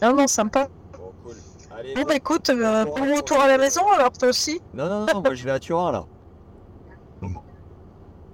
Non, 0.00 0.14
non, 0.14 0.26
sympa. 0.26 0.68
Bon, 0.92 1.12
cool. 1.24 1.34
Allez, 1.76 1.94
Bon, 1.94 2.02
bah 2.04 2.14
écoute, 2.14 2.50
euh, 2.50 2.84
bon 2.84 3.16
retour 3.16 3.40
à 3.40 3.48
la 3.48 3.58
maison, 3.58 3.82
alors 3.92 4.12
toi 4.12 4.28
aussi. 4.28 4.60
Non, 4.74 4.88
non, 4.88 5.06
non, 5.12 5.22
moi 5.22 5.34
je 5.34 5.44
vais 5.44 5.50
à 5.50 5.58
Turin 5.58 5.90
là. 5.90 6.04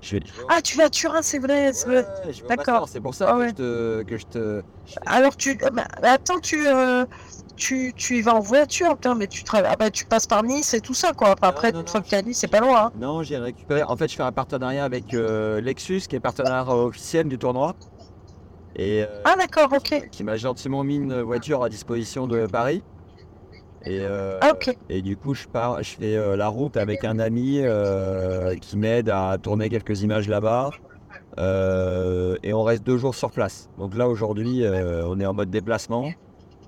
Je 0.04 0.16
vais- 0.16 0.22
Ah, 0.50 0.60
tu 0.60 0.76
vas 0.76 0.84
à 0.84 0.90
Turin, 0.90 1.22
c'est 1.22 1.38
vrai. 1.38 1.72
Ouais, 1.86 2.04
D'accord. 2.48 2.88
C'est 2.88 3.00
pour 3.00 3.14
ça 3.14 3.26
Ah 3.30 3.38
que, 3.38 3.48
je 3.48 3.52
te, 3.54 4.02
que 4.02 4.18
je 4.18 4.26
te. 4.26 4.62
Alors, 5.06 5.34
tu. 5.36 5.52
euh, 5.52 5.70
bah, 5.70 5.86
bah, 6.02 6.12
attends, 6.12 6.38
tu, 6.40 6.66
euh, 6.68 7.06
tu. 7.56 7.92
Tu 7.96 8.18
y 8.18 8.20
vas 8.22 8.34
en 8.34 8.40
voiture, 8.40 8.94
putain, 8.96 9.14
mais 9.14 9.26
tu 9.26 9.44
travailles. 9.44 9.70
Ah, 9.72 9.76
bah, 9.76 9.90
tu 9.90 10.04
passes 10.04 10.26
par 10.26 10.42
Nice 10.42 10.74
et 10.74 10.80
tout 10.82 10.92
ça, 10.94 11.12
quoi. 11.14 11.34
Après, 11.40 11.72
non, 11.72 11.80
une 11.80 11.86
non, 11.86 11.90
fois 11.90 12.02
que 12.02 12.08
t'es 12.08 12.16
à 12.16 12.22
Nice, 12.22 12.38
c'est 12.38 12.48
pas 12.48 12.60
loin, 12.60 12.86
hein. 12.86 12.92
Non, 13.00 13.22
j'ai 13.22 13.38
récupéré. 13.38 13.82
En 13.82 13.96
fait, 13.96 14.08
je 14.10 14.16
fais 14.16 14.22
un 14.22 14.32
partenariat 14.32 14.84
avec 14.84 15.14
euh, 15.14 15.60
Lexus, 15.62 16.02
qui 16.08 16.16
est 16.16 16.20
partenaire 16.20 16.68
officiel 16.68 17.26
du 17.28 17.38
tournoi. 17.38 17.74
Et 18.76 19.04
euh, 19.04 19.22
Ah, 19.24 19.36
d'accord, 19.38 19.72
ok. 19.72 20.08
qui 20.10 20.24
m'a 20.24 20.36
gentiment 20.36 20.84
mis 20.84 20.96
une 20.96 21.22
voiture 21.22 21.62
à 21.62 21.68
disposition 21.68 22.26
de 22.26 22.46
Paris. 22.46 22.82
Et, 23.86 24.00
euh, 24.00 24.38
Ah, 24.40 24.52
et 24.88 25.02
du 25.02 25.16
coup, 25.16 25.34
je 25.34 25.46
pars, 25.46 25.82
je 25.82 25.90
fais 25.90 26.16
euh, 26.16 26.36
la 26.36 26.48
route 26.48 26.76
avec 26.76 27.04
un 27.04 27.18
ami 27.18 27.60
euh, 27.60 28.54
qui 28.56 28.76
m'aide 28.76 29.10
à 29.10 29.36
tourner 29.40 29.68
quelques 29.68 30.02
images 30.02 30.28
là-bas. 30.28 30.70
Euh, 31.38 32.36
et 32.42 32.52
on 32.52 32.62
reste 32.62 32.84
deux 32.84 32.96
jours 32.96 33.14
sur 33.14 33.30
place. 33.30 33.68
Donc 33.78 33.94
là, 33.94 34.08
aujourd'hui, 34.08 34.64
euh, 34.64 35.06
on 35.06 35.18
est 35.20 35.26
en 35.26 35.34
mode 35.34 35.50
déplacement. 35.50 36.12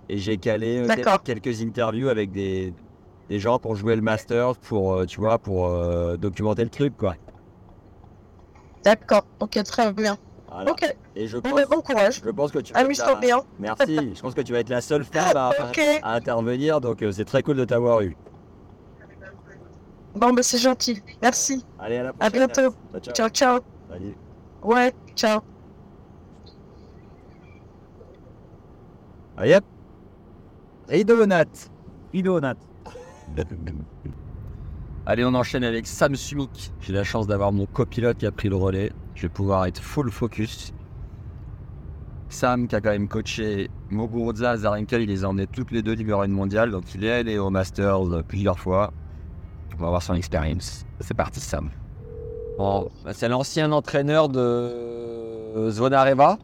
Et 0.09 0.18
j'ai 0.18 0.36
calé 0.36 0.78
euh, 0.78 0.86
D'accord. 0.86 1.22
quelques 1.22 1.62
interviews 1.62 2.09
avec 2.09 2.30
des, 2.32 2.72
des 3.28 3.38
gens 3.38 3.59
pour 3.59 3.76
jouer 3.76 3.97
le 3.97 4.02
master, 4.02 4.56
pour, 4.56 4.94
euh, 4.94 5.06
tu 5.06 5.20
vois, 5.20 5.38
pour 5.38 5.66
euh, 5.66 6.16
documenter 6.16 6.64
le 6.64 6.70
truc, 6.70 6.97
quoi. 6.97 7.16
D'accord, 8.84 9.26
ok, 9.40 9.62
très 9.64 9.93
bien. 9.93 10.16
Voilà. 10.57 10.70
Ok, 10.73 10.97
Et 11.15 11.27
je 11.28 11.37
pense, 11.37 11.53
bah, 11.53 11.62
bon 11.70 11.83
courage. 11.83 12.23
je 12.24 12.31
pense 12.31 12.51
que 12.51 12.59
tu 12.61 12.73
vas 12.73 12.78
être 12.81 12.87
Amuse-toi 12.87 13.12
la- 13.12 13.20
bien. 13.20 13.41
Merci. 13.59 14.15
Je 14.15 14.20
pense 14.23 14.33
que 14.35 14.41
tu 14.41 14.53
vas 14.53 14.61
être 14.61 14.70
la 14.70 14.81
seule 14.81 15.05
femme 15.05 15.37
à, 15.37 15.51
à 16.03 16.15
intervenir, 16.15 16.81
donc 16.81 17.03
euh, 17.03 17.12
c'est 17.12 17.27
très 17.27 17.43
cool 17.43 17.57
de 17.57 17.65
t'avoir 17.66 18.01
eu. 18.01 18.16
Bon, 20.15 20.33
bah, 20.33 20.43
c'est 20.43 20.57
gentil. 20.57 21.03
Merci. 21.20 21.62
Allez, 21.78 21.99
à 21.99 22.03
la 22.05 22.09
À 22.09 22.12
prochaine. 22.15 22.33
bientôt. 22.33 22.74
Ciao, 22.93 23.01
ciao. 23.03 23.12
Ciao, 23.15 23.28
ciao. 23.28 23.61
Salut. 23.91 24.15
Ouais, 24.62 24.95
ciao. 25.15 25.41
Ah, 29.37 29.47
yep. 29.47 29.65
Ridonat. 30.89 31.45
Ridonat. 32.15 32.55
Allez, 35.05 35.24
on 35.24 35.35
enchaîne 35.35 35.65
avec 35.65 35.87
Sam 35.87 36.15
Sumik. 36.16 36.73
J'ai 36.81 36.95
la 36.95 37.05
chance 37.05 37.27
d'avoir 37.27 37.53
mon 37.53 37.66
copilote 37.66 38.16
qui 38.16 38.27
a 38.27 38.33
pris 38.33 38.49
le 38.49 38.57
relais. 38.57 38.91
Je 39.16 39.22
vais 39.22 39.28
pouvoir 39.30 39.64
être 39.64 39.82
full 39.82 40.10
focus. 40.10 40.74
Sam, 42.28 42.68
qui 42.68 42.76
a 42.76 42.80
quand 42.82 42.90
même 42.90 43.09
coaché 43.09 43.70
Muguruza, 43.90 44.59
Zarenka, 44.59 44.98
il 44.98 45.09
les 45.09 45.24
a 45.24 45.28
emmenés 45.28 45.47
toutes 45.47 45.70
les 45.70 45.82
deux 45.82 45.94
numéro 45.94 46.20
1 46.20 46.28
mondial. 46.28 46.70
Donc 46.70 46.94
il 46.94 47.02
est 47.02 47.12
allé 47.12 47.38
au 47.38 47.48
Masters 47.48 48.12
euh, 48.12 48.22
plusieurs 48.22 48.59
fois. 48.59 48.93
On 49.78 49.82
va 49.82 49.88
voir 49.88 50.02
son 50.02 50.14
expérience. 50.14 50.84
C'est 51.01 51.14
parti, 51.14 51.40
Sam. 51.40 51.70
Bon, 52.59 52.90
bah, 53.05 53.14
c'est 53.14 53.28
l'ancien 53.28 53.72
entraîneur 53.72 54.28
de 54.28 55.70
Zvonareva. 55.70 56.38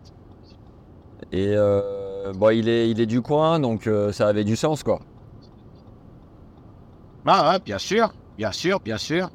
Et 1.30 1.54
euh, 1.54 2.32
bon, 2.34 2.50
il 2.50 2.68
est, 2.68 2.90
il 2.90 3.00
est 3.00 3.06
du 3.06 3.20
coin, 3.20 3.60
donc 3.60 3.86
euh, 3.86 4.12
ça 4.12 4.28
avait 4.28 4.44
du 4.44 4.56
sens, 4.56 4.82
quoi. 4.82 5.00
Ah 7.26 7.52
ouais, 7.52 7.58
bien 7.64 7.78
sûr, 7.78 8.12
bien 8.36 8.52
sûr, 8.52 8.80
bien 8.80 8.98
sûr. 8.98 9.30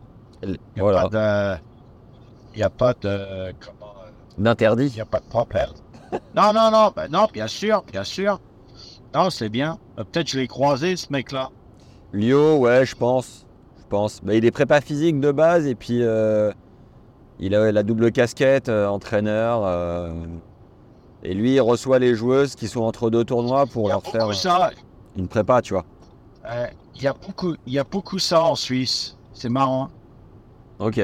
Voilà, 0.75 1.09
pas 1.09 1.55
de... 1.55 1.61
Il 2.57 2.61
y 2.61 2.63
a 2.63 2.69
pas 2.71 2.93
de... 2.93 3.53
Comment... 3.59 3.93
euh, 4.03 4.09
Il 4.37 4.43
d'interdit. 4.43 4.91
n'y 4.95 4.99
a 5.01 5.05
pas 5.05 5.19
de 5.19 5.25
problème. 5.29 5.69
non, 6.35 6.51
non, 6.53 6.71
non, 6.71 6.91
ben 6.95 7.07
non, 7.11 7.27
bien 7.31 7.45
sûr, 7.47 7.83
bien 7.91 8.03
sûr. 8.03 8.39
Non, 9.13 9.29
c'est 9.29 9.49
bien. 9.49 9.77
Euh, 9.99 10.03
Peut-être 10.03 10.27
je 10.27 10.39
l'ai 10.39 10.47
croisé, 10.47 10.95
ce 10.95 11.05
mec-là. 11.11 11.51
Lio, 12.13 12.57
ouais, 12.57 12.83
je 12.83 12.95
pense. 12.95 13.45
Je 13.79 13.83
pense. 13.89 14.21
Bah, 14.23 14.33
il 14.33 14.43
est 14.43 14.49
prépa 14.51 14.81
physique 14.81 15.19
de 15.19 15.31
base 15.31 15.67
et 15.67 15.75
puis 15.75 16.01
euh, 16.01 16.51
il 17.39 17.53
a 17.53 17.71
la 17.71 17.83
double 17.83 18.11
casquette, 18.11 18.69
euh, 18.69 18.87
entraîneur. 18.87 19.61
euh, 19.63 20.13
et 21.21 21.35
lui, 21.35 21.53
il 21.55 21.61
reçoit 21.61 21.99
les 21.99 22.15
joueuses 22.15 22.55
qui 22.55 22.67
sont 22.67 22.81
entre 22.81 23.11
deux 23.11 23.23
tournois 23.23 23.67
pour 23.67 23.85
Il 23.87 23.89
leur 23.91 24.03
faire 24.03 24.33
ça. 24.33 24.71
une 25.15 25.27
prépa, 25.27 25.61
tu 25.61 25.73
vois. 25.73 25.85
Il 26.95 27.03
y 27.03 27.07
a 27.07 27.13
beaucoup, 27.13 27.53
il 27.67 27.73
y 27.73 27.77
a 27.79 27.83
beaucoup 27.83 28.17
ça 28.17 28.41
en 28.41 28.55
Suisse. 28.55 29.15
C'est 29.33 29.49
marrant. 29.49 29.89
Ok. 30.79 30.99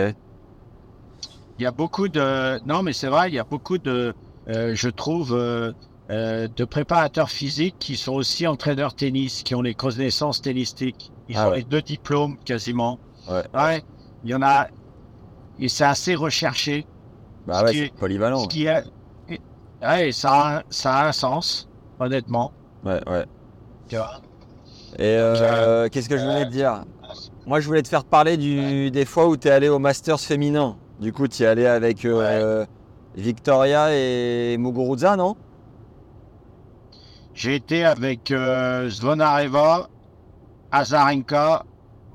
Il 1.59 1.63
y 1.63 1.65
a 1.65 1.71
beaucoup 1.71 2.07
de. 2.09 2.59
Non, 2.67 2.83
mais 2.83 2.93
c'est 2.93 3.07
vrai, 3.07 3.29
il 3.29 3.35
y 3.35 3.39
a 3.39 3.43
beaucoup 3.43 3.77
de. 3.77 4.13
euh, 4.49 4.71
je 4.75 4.89
trouve. 4.89 5.33
euh, 5.33 5.71
euh, 6.11 6.49
de 6.53 6.65
préparateurs 6.65 7.29
physiques 7.29 7.77
qui 7.79 7.95
sont 7.95 8.11
aussi 8.11 8.45
entraîneurs 8.45 8.93
tennis, 8.93 9.41
qui 9.41 9.55
ont 9.55 9.61
les 9.61 9.73
connaissances 9.73 10.41
tennistiques. 10.41 11.13
Ils 11.29 11.37
Ah 11.37 11.47
ont 11.47 11.51
ouais. 11.51 11.57
les 11.59 11.63
deux 11.63 11.81
diplômes 11.81 12.37
quasiment. 12.43 12.99
Ouais. 13.29 13.81
il 14.25 14.29
y 14.29 14.35
en 14.35 14.41
a. 14.41 14.67
Et 15.59 15.69
c'est 15.69 15.85
assez 15.85 16.13
recherché. 16.13 16.85
Bah 17.47 17.59
Ce 17.59 17.63
ouais, 17.63 17.71
c'est 17.71 17.77
est- 17.85 17.95
polyvalent. 17.95 18.39
Ce 18.39 18.47
qui 18.49 18.65
est. 18.65 18.83
Ouais, 19.81 20.11
ça 20.11 20.57
a, 20.57 20.63
ça 20.69 20.93
a 20.93 21.07
un 21.07 21.11
sens, 21.13 21.69
honnêtement. 21.99 22.51
Ouais, 22.83 22.99
ouais. 23.09 23.25
Tu 23.87 23.95
vois. 23.95 24.19
Et 24.99 25.17
qu'est-ce 25.89 26.09
que 26.09 26.17
je 26.17 26.23
voulais 26.23 26.45
te 26.45 26.51
dire? 26.51 26.83
Moi, 27.45 27.61
je 27.61 27.67
voulais 27.67 27.81
te 27.81 27.87
faire 27.87 28.03
parler 28.05 28.35
du, 28.37 28.91
des 28.91 29.05
fois 29.05 29.27
où 29.29 29.37
tu 29.37 29.47
es 29.47 29.51
allé 29.51 29.69
au 29.69 29.79
Masters 29.79 30.19
féminin. 30.19 30.77
Du 31.03 31.11
coup, 31.11 31.27
tu 31.27 31.43
es 31.43 31.45
allé 31.45 31.65
avec 31.65 32.05
euh, 32.05 32.65
Victoria 33.13 33.93
et 33.93 34.55
Muguruza, 34.57 35.17
non? 35.17 35.35
J'ai 37.33 37.55
été 37.55 37.83
avec 37.83 38.31
euh, 38.31 38.89
Zvonareva, 38.89 39.89
Azarenka, 40.71 41.65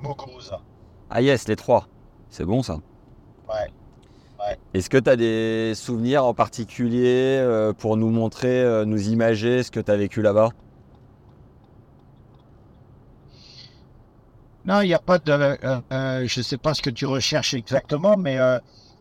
Muguruza. 0.02 0.62
Ah 1.10 1.20
yes, 1.20 1.48
les 1.48 1.56
trois. 1.56 1.86
C'est 2.30 2.46
bon 2.46 2.62
ça. 2.62 2.78
Ouais. 3.46 4.56
Est-ce 4.72 4.88
que 4.88 4.96
tu 4.96 5.10
as 5.10 5.16
des 5.16 5.74
souvenirs 5.74 6.24
en 6.24 6.32
particulier 6.32 7.36
euh, 7.42 7.74
pour 7.74 7.98
nous 7.98 8.08
montrer, 8.08 8.86
nous 8.86 9.10
imager 9.10 9.64
ce 9.64 9.70
que 9.70 9.80
tu 9.80 9.90
as 9.90 9.96
vécu 9.98 10.22
là-bas? 10.22 10.48
Non, 14.68 14.82
il 14.82 14.88
n'y 14.88 14.94
a 14.94 14.98
pas 14.98 15.18
de. 15.18 15.32
euh, 15.32 15.56
euh, 15.92 16.24
je 16.26 16.40
ne 16.40 16.44
sais 16.44 16.58
pas 16.58 16.74
ce 16.74 16.82
que 16.82 16.90
tu 16.90 17.06
recherches 17.06 17.54
exactement, 17.54 18.18
mais 18.18 18.38
euh, 18.38 18.58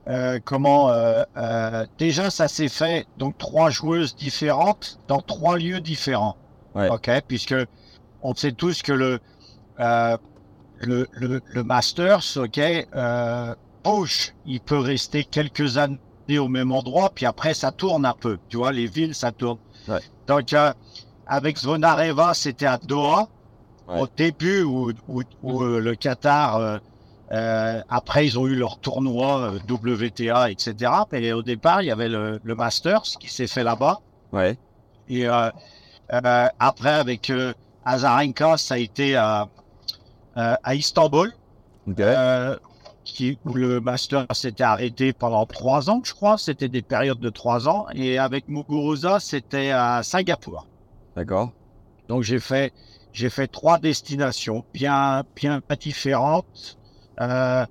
euh, 0.08 0.40
comment. 0.46 0.90
euh, 0.92 1.24
euh, 1.36 1.86
déjà, 1.98 2.30
ça 2.30 2.48
s'est 2.48 2.70
fait 2.70 3.06
donc 3.18 3.38
trois 3.38 3.70
joueuses 3.70 4.16
différentes 4.16 4.98
dans 5.10 5.20
trois 5.20 5.58
lieux 5.58 5.82
différents. 5.82 6.38
Ouais. 6.74 6.90
Ok, 6.90 7.10
puisque 7.28 7.56
on 8.22 8.34
sait 8.34 8.54
tous 8.54 8.82
que 8.82 8.94
le 8.94 9.20
euh, 9.82 10.18
le, 10.80 11.08
le, 11.12 11.42
le 11.46 11.64
Masters, 11.64 12.24
ok, 12.38 12.60
euh, 12.60 13.54
bouge. 13.84 14.34
Il 14.46 14.62
peut 14.62 14.80
rester 14.80 15.26
quelques 15.26 15.78
années 15.78 16.00
au 16.40 16.48
même 16.48 16.72
endroit, 16.72 17.10
puis 17.14 17.26
après 17.26 17.54
ça 17.54 17.72
tourne 17.74 18.06
un 18.06 18.14
peu. 18.14 18.38
Tu 18.48 18.56
vois, 18.56 18.72
les 18.72 18.88
villes, 18.88 19.16
ça 19.16 19.34
tourne. 19.34 19.60
Ouais. 19.90 20.00
Donc 20.28 20.54
euh, 20.54 20.72
avec 21.26 21.58
Zvonareva, 21.58 22.34
c'était 22.34 22.68
à 22.68 22.78
Doha 22.78 23.28
Ouais. 23.88 24.02
au 24.02 24.08
début 24.18 24.64
où, 24.64 24.92
où- 25.08 25.22
où, 25.44 25.64
euh, 25.64 25.80
le 25.80 25.96
Qatar, 25.96 26.58
euh, 26.58 26.78
euh, 27.32 27.82
après 27.90 28.26
ils 28.26 28.38
ont 28.38 28.46
eu 28.48 28.56
leur 28.56 28.80
tournoi 28.80 29.40
euh, 29.54 29.60
WTA, 29.70 30.52
etc. 30.52 30.92
Mais 31.12 31.32
au 31.32 31.42
départ, 31.42 31.82
il 31.82 31.86
y 31.86 31.92
avait 31.92 32.10
le, 32.10 32.40
le 32.44 32.56
Masters 32.56 33.04
qui 33.20 33.30
s'est 33.30 33.48
fait 33.48 33.64
là-bas. 33.64 34.00
Ouais. 34.34 34.58
Et 35.10 35.28
euh, 35.28 35.50
euh, 36.14 36.48
après, 36.60 36.90
avec 36.92 37.30
euh, 37.30 37.54
Azarenka, 37.86 38.58
ça 38.58 38.74
a 38.76 38.78
été 38.78 39.16
à, 39.16 39.48
à 40.36 40.76
Istanbul, 40.76 41.32
Ok. 41.88 42.00
euh, 42.00 42.58
qui, 43.06 43.38
où 43.46 43.54
le 43.54 43.80
Masters 43.80 44.26
s'était 44.34 44.64
arrêté 44.64 45.14
pendant 45.14 45.46
trois 45.46 45.90
ans, 45.90 46.02
je 46.04 46.14
crois. 46.14 46.38
C'était 46.38 46.68
des 46.68 46.82
périodes 46.82 47.20
de 47.22 47.30
trois 47.30 47.70
ans. 47.70 47.88
Et 47.94 48.20
avec 48.20 48.50
Muguruza, 48.50 49.20
c'était 49.22 49.72
à 49.72 50.04
Singapour. 50.04 50.68
D'accord. 51.16 51.52
Donc 52.10 52.24
j'ai 52.24 52.40
fait 52.40 52.74
j'ai 53.14 53.30
fait 53.30 53.48
trois 53.48 53.80
destinations 53.80 54.64
bien 54.74 55.24
bien 55.36 55.62
différentes. 55.80 56.78
Euh, 57.20 57.66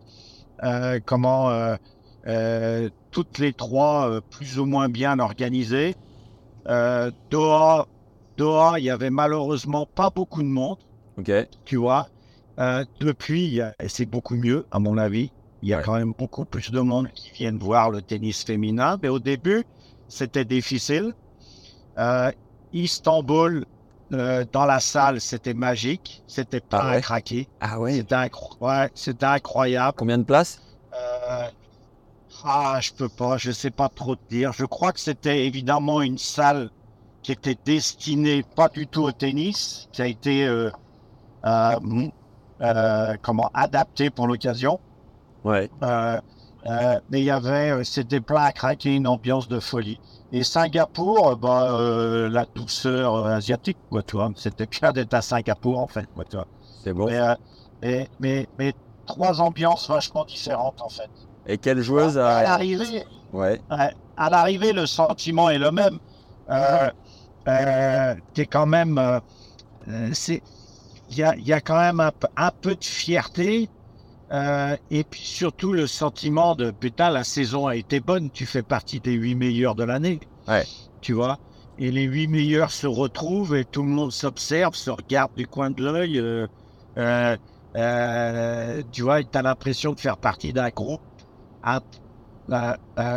euh, 0.65 0.99
comment 1.05 1.51
euh, 2.27 2.89
toutes 3.11 3.39
les 3.39 3.53
trois 3.53 4.21
plus 4.31 4.59
ou 4.59 4.67
moins 4.67 4.89
bien 4.89 5.19
organisées. 5.19 5.95
Doha 7.31 7.87
Doha 8.37 8.79
il 8.81 8.85
y 8.85 8.91
avait 8.91 9.11
malheureusement 9.11 9.87
pas 9.87 10.11
beaucoup 10.11 10.43
de 10.43 10.49
monde, 10.49 10.79
Ok. 11.19 11.31
tu 11.65 11.77
vois. 11.77 12.09
Depuis 13.01 13.61
c'est 13.87 14.07
beaucoup 14.07 14.35
mieux 14.37 14.67
à 14.71 14.79
mon 14.79 14.99
avis. 14.99 15.31
Il 15.63 15.69
y 15.69 15.75
a 15.75 15.79
Ouais. 15.79 15.83
quand 15.85 15.95
même 15.95 16.13
beaucoup 16.13 16.45
plus 16.45 16.71
de 16.71 16.81
monde 16.81 17.09
qui 17.15 17.31
viennent 17.31 17.59
voir 17.59 17.91
le 17.91 18.03
tennis 18.03 18.45
féminin, 18.45 18.99
mais 19.03 19.09
au 19.09 19.19
début 19.21 19.65
c'était 20.09 20.45
difficile. 20.45 21.15
Istanbul, 22.73 23.65
euh, 24.13 24.45
dans 24.53 24.65
la 24.65 24.81
salle, 24.81 25.21
c'était 25.21 25.55
magique. 25.55 26.23
C'était 26.27 26.61
pas 26.61 26.81
Ah 26.81 26.91
ouais? 26.91 26.97
à 26.97 27.01
craquer. 27.01 27.49
Ah 27.61 27.81
ouais? 27.81 27.93
C'était 27.95 28.15
incro- 28.15 28.57
ouais, 28.61 28.91
c'était 28.95 29.27
incroyable. 29.27 29.95
Combien 29.97 30.19
de 30.19 30.25
places? 30.25 30.61
Euh, 30.95 31.49
Ah, 32.45 32.79
je 32.83 32.93
peux 32.93 33.09
pas, 33.09 33.39
je 33.39 33.51
sais 33.51 33.71
pas 33.71 33.89
trop 33.89 34.15
te 34.17 34.23
dire. 34.29 34.53
Je 34.53 34.65
crois 34.65 34.93
que 34.93 35.01
c'était 35.01 35.47
évidemment 35.47 36.01
une 36.03 36.19
salle 36.19 36.71
qui 37.23 37.33
était 37.33 37.57
destinée 37.65 38.45
pas 38.55 38.69
du 38.69 38.87
tout 38.87 39.03
au 39.03 39.13
tennis, 39.13 39.89
qui 39.93 40.03
a 40.03 40.07
été 40.07 40.47
euh, 40.47 40.71
comment 43.23 43.51
adaptée 43.55 44.11
pour 44.11 44.27
l'occasion. 44.27 44.79
Ouais. 45.45 45.71
Euh, 46.69 47.01
mais 47.11 47.21
il 47.21 47.25
y 47.25 47.31
avait, 47.31 47.71
euh, 47.71 47.85
c'était 47.85 48.21
plein 48.21 48.43
à 48.43 48.53
craquer, 48.53 48.95
une 48.95 49.07
ambiance 49.07 49.49
de 49.49 49.61
folie. 49.61 50.01
Et 50.33 50.43
Singapour, 50.43 51.29
euh, 51.29 51.37
bah, 51.37 51.69
euh, 51.73 52.29
la 52.29 52.45
douceur 52.55 53.27
asiatique, 53.27 53.79
quoi, 53.89 54.03
tu 54.03 54.17
vois. 54.17 54.31
C'était 54.37 54.67
bien 54.67 54.93
d'être 54.93 55.15
à 55.15 55.23
Singapour, 55.23 55.79
en 55.79 55.87
fait, 55.87 56.07
quoi, 56.15 56.25
tu 56.25 56.37
vois. 56.37 56.47
C'est 56.83 56.93
bon. 56.93 57.07
Mais, 57.07 57.19
euh, 57.19 57.35
mais, 57.83 58.09
mais, 58.19 58.49
mais 58.59 58.73
trois 59.07 59.41
ambiances 59.41 59.89
vachement 59.89 60.25
différentes, 60.25 60.81
en 60.83 60.89
fait. 60.89 61.09
Et 61.47 61.59
quelle 61.59 61.81
joueuse 61.81 62.19
À 62.19 62.39
a. 62.39 62.43
l'arrivée, 62.43 63.05
Ouais. 63.33 63.61
À 64.17 64.31
l'arrivée, 64.31 64.73
le 64.73 64.87
sentiment 64.87 65.51
est 65.51 65.59
le 65.59 65.71
même. 65.71 65.99
T'es 68.35 68.47
quand 68.47 68.67
même, 68.67 69.21
c'est, 70.13 70.43
il 71.11 71.19
y 71.19 71.23
a, 71.23 71.37
y 71.37 71.53
a 71.53 71.61
quand 71.61 71.79
même 71.79 72.01
un 72.37 72.51
peu 72.61 72.75
de 72.75 72.85
fierté. 72.85 73.69
Euh, 74.33 74.77
et 74.91 75.05
puis 75.05 75.23
surtout 75.23 75.73
le 75.73 75.87
sentiment 75.87 76.55
de 76.55 76.71
putain, 76.71 77.11
la 77.11 77.25
saison 77.25 77.67
a 77.67 77.77
été 77.77 78.01
bonne, 78.01 78.31
tu 78.31 78.47
fais 78.47 78.63
partie 78.63 79.01
des 79.01 79.13
huit 79.13 79.35
meilleurs 79.35 79.75
de 79.75 79.85
l'année. 79.85 80.21
Ouais. 80.49 80.65
Tu 81.01 81.13
vois? 81.13 81.39
Et 81.79 81.91
les 81.91 82.05
huit 82.05 82.27
meilleurs 82.27 82.71
se 82.71 82.87
retrouvent 82.87 83.55
et 83.55 83.65
tout 83.65 83.83
le 83.83 83.89
monde 83.89 84.13
s'observe, 84.13 84.75
se 84.75 84.91
regarde 84.91 85.33
du 85.37 85.47
coin 85.47 85.71
de 85.71 85.85
l'œil. 85.85 86.19
euh, 86.19 86.47
euh, 87.77 88.83
tu 88.91 89.03
vois, 89.03 89.23
tu 89.23 89.37
as 89.37 89.43
l'impression 89.43 89.93
de 89.93 90.01
faire 90.01 90.17
partie 90.17 90.53
d'un 90.53 90.71
groupe 90.71 91.03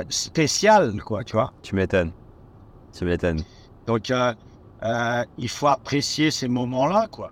spécial, 0.10 1.02
quoi, 1.02 1.24
tu 1.24 1.34
vois? 1.34 1.54
Tu 1.62 1.76
m'étonnes. 1.76 2.12
Tu 2.92 3.06
m'étonnes. 3.06 3.42
Donc, 3.88 4.12
il 5.38 5.50
faut 5.50 5.68
apprécier 5.68 6.30
ces 6.30 6.48
moments-là, 6.48 7.08
quoi. 7.10 7.32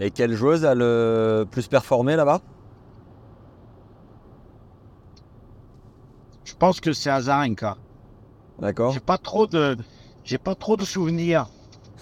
Et 0.00 0.10
quelle 0.12 0.34
joueuse 0.34 0.64
a 0.64 0.76
le 0.76 1.44
plus 1.50 1.66
performé 1.66 2.14
là-bas? 2.14 2.40
Pense 6.58 6.80
que 6.80 6.92
c'est 6.92 7.10
Azarenka. 7.10 7.76
D'accord. 8.58 8.92
J'ai 8.92 9.00
pas 9.00 9.18
trop 9.18 9.46
de, 9.46 9.76
j'ai 10.24 10.38
pas 10.38 10.54
trop 10.54 10.76
de 10.76 10.84
souvenirs, 10.84 11.48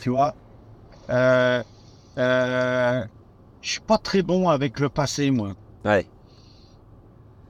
tu 0.00 0.10
vois. 0.10 0.34
Euh, 1.10 1.62
euh, 2.18 3.04
je 3.62 3.70
suis 3.70 3.80
pas 3.80 3.98
très 3.98 4.22
bon 4.22 4.48
avec 4.48 4.80
le 4.80 4.88
passé, 4.88 5.30
moi. 5.30 5.52
Ouais. 5.84 6.06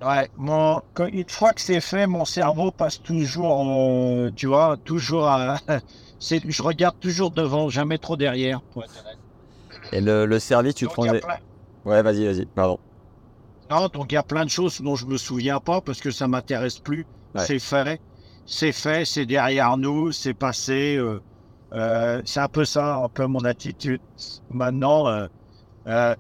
Ouais, 0.05 0.28
mon, 0.37 0.83
quand- 0.93 1.07
une 1.07 1.28
fois 1.28 1.53
que 1.55 1.61
c'est 1.61 1.81
fait, 1.81 2.07
mon 2.07 2.24
cerveau 2.27 2.70
passe 2.70 3.01
toujours, 3.01 3.65
euh, 3.66 4.31
tu 4.37 4.47
vois, 4.47 4.77
toujours 4.85 5.27
à, 5.27 5.59
c'est, 6.19 6.43
je 6.51 6.62
regarde 6.62 6.99
toujours 7.01 7.31
devant, 7.31 7.69
jamais 7.70 7.97
trop 7.99 8.16
derrière. 8.16 8.61
pour 8.73 8.85
être 8.85 8.93
honnête. 9.01 9.19
Et 9.93 10.01
le, 10.01 10.27
le 10.27 10.39
service, 10.39 10.74
tu 10.74 10.85
Donc, 10.87 10.97
rendais. 10.97 11.20
plein- 11.20 11.39
Ouais, 11.87 12.03
vas-y, 12.03 12.27
vas-y. 12.27 12.45
Pardon. 12.47 12.78
Non, 13.71 13.89
donc 13.89 14.13
il 14.13 14.15
y 14.15 14.19
a 14.19 14.23
plein 14.23 14.45
de 14.45 14.51
choses 14.51 14.81
dont 14.81 14.95
je 14.97 15.07
me 15.07 15.17
souviens 15.17 15.59
pas 15.61 15.81
parce 15.81 16.01
que 16.01 16.11
ça 16.11 16.29
m'intéresse 16.29 16.79
plus. 16.79 17.05
Ouais. 17.35 17.45
C'est 17.45 17.59
fait, 17.59 18.01
c'est 18.47 18.73
fait, 18.73 19.05
c'est 19.05 19.27
derrière 19.27 19.77
nous, 19.77 20.13
c'est 20.13 20.35
passé. 20.35 20.97
euh, 20.97 21.21
euh, 21.73 22.23
c'est 22.25 22.41
un 22.41 22.49
peu 22.49 22.65
ça, 22.65 22.97
un 22.97 23.09
peu 23.09 23.27
mon 23.27 23.45
attitude. 23.45 24.01
Maintenant, 24.51 25.09
euh, 25.87 26.15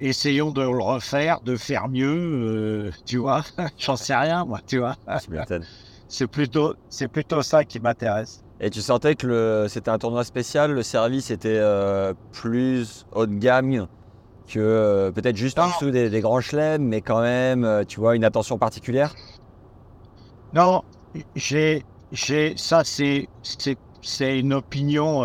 essayons 0.00 0.50
de 0.50 0.60
le 0.60 0.82
refaire, 0.82 1.40
de 1.40 1.56
faire 1.56 1.88
mieux. 1.88 2.90
tu 3.06 3.16
vois, 3.16 3.42
j'en 3.78 3.96
sais 3.96 4.14
rien, 4.14 4.44
moi. 4.44 4.60
Tu 4.66 4.78
vois, 4.78 4.96
c'est 6.08 6.26
plutôt, 6.26 6.74
c'est 6.90 7.08
plutôt 7.08 7.40
ça 7.42 7.64
qui 7.64 7.80
m'intéresse. 7.80 8.44
Et 8.60 8.68
tu 8.70 8.82
sentais 8.82 9.14
que 9.14 9.66
c'était 9.68 9.90
un 9.90 9.98
tournoi 9.98 10.22
spécial, 10.22 10.72
le 10.72 10.82
service 10.82 11.30
était 11.30 11.60
plus 12.30 13.06
haut 13.12 13.26
de 13.26 13.34
gamme? 13.34 13.88
Que 14.42 14.58
euh, 14.60 15.12
peut-être 15.12 15.36
juste 15.36 15.58
en 15.58 15.66
Non. 15.66 15.68
dessous 15.68 15.90
des, 15.90 16.10
des 16.10 16.20
grands 16.20 16.40
chelems, 16.40 16.82
mais 16.84 17.02
quand 17.02 17.20
même, 17.22 17.64
euh, 17.64 17.84
tu 17.84 18.00
vois, 18.00 18.16
une 18.16 18.24
attention 18.24 18.58
particulière? 18.58 19.14
Non, 20.52 20.82
j'ai, 21.34 21.86
j'ai, 22.10 22.56
ça 22.56 22.84
c'est, 22.84 23.28
c'est, 23.42 23.76
c'est 24.00 24.38
une 24.38 24.52
opinion 24.54 25.22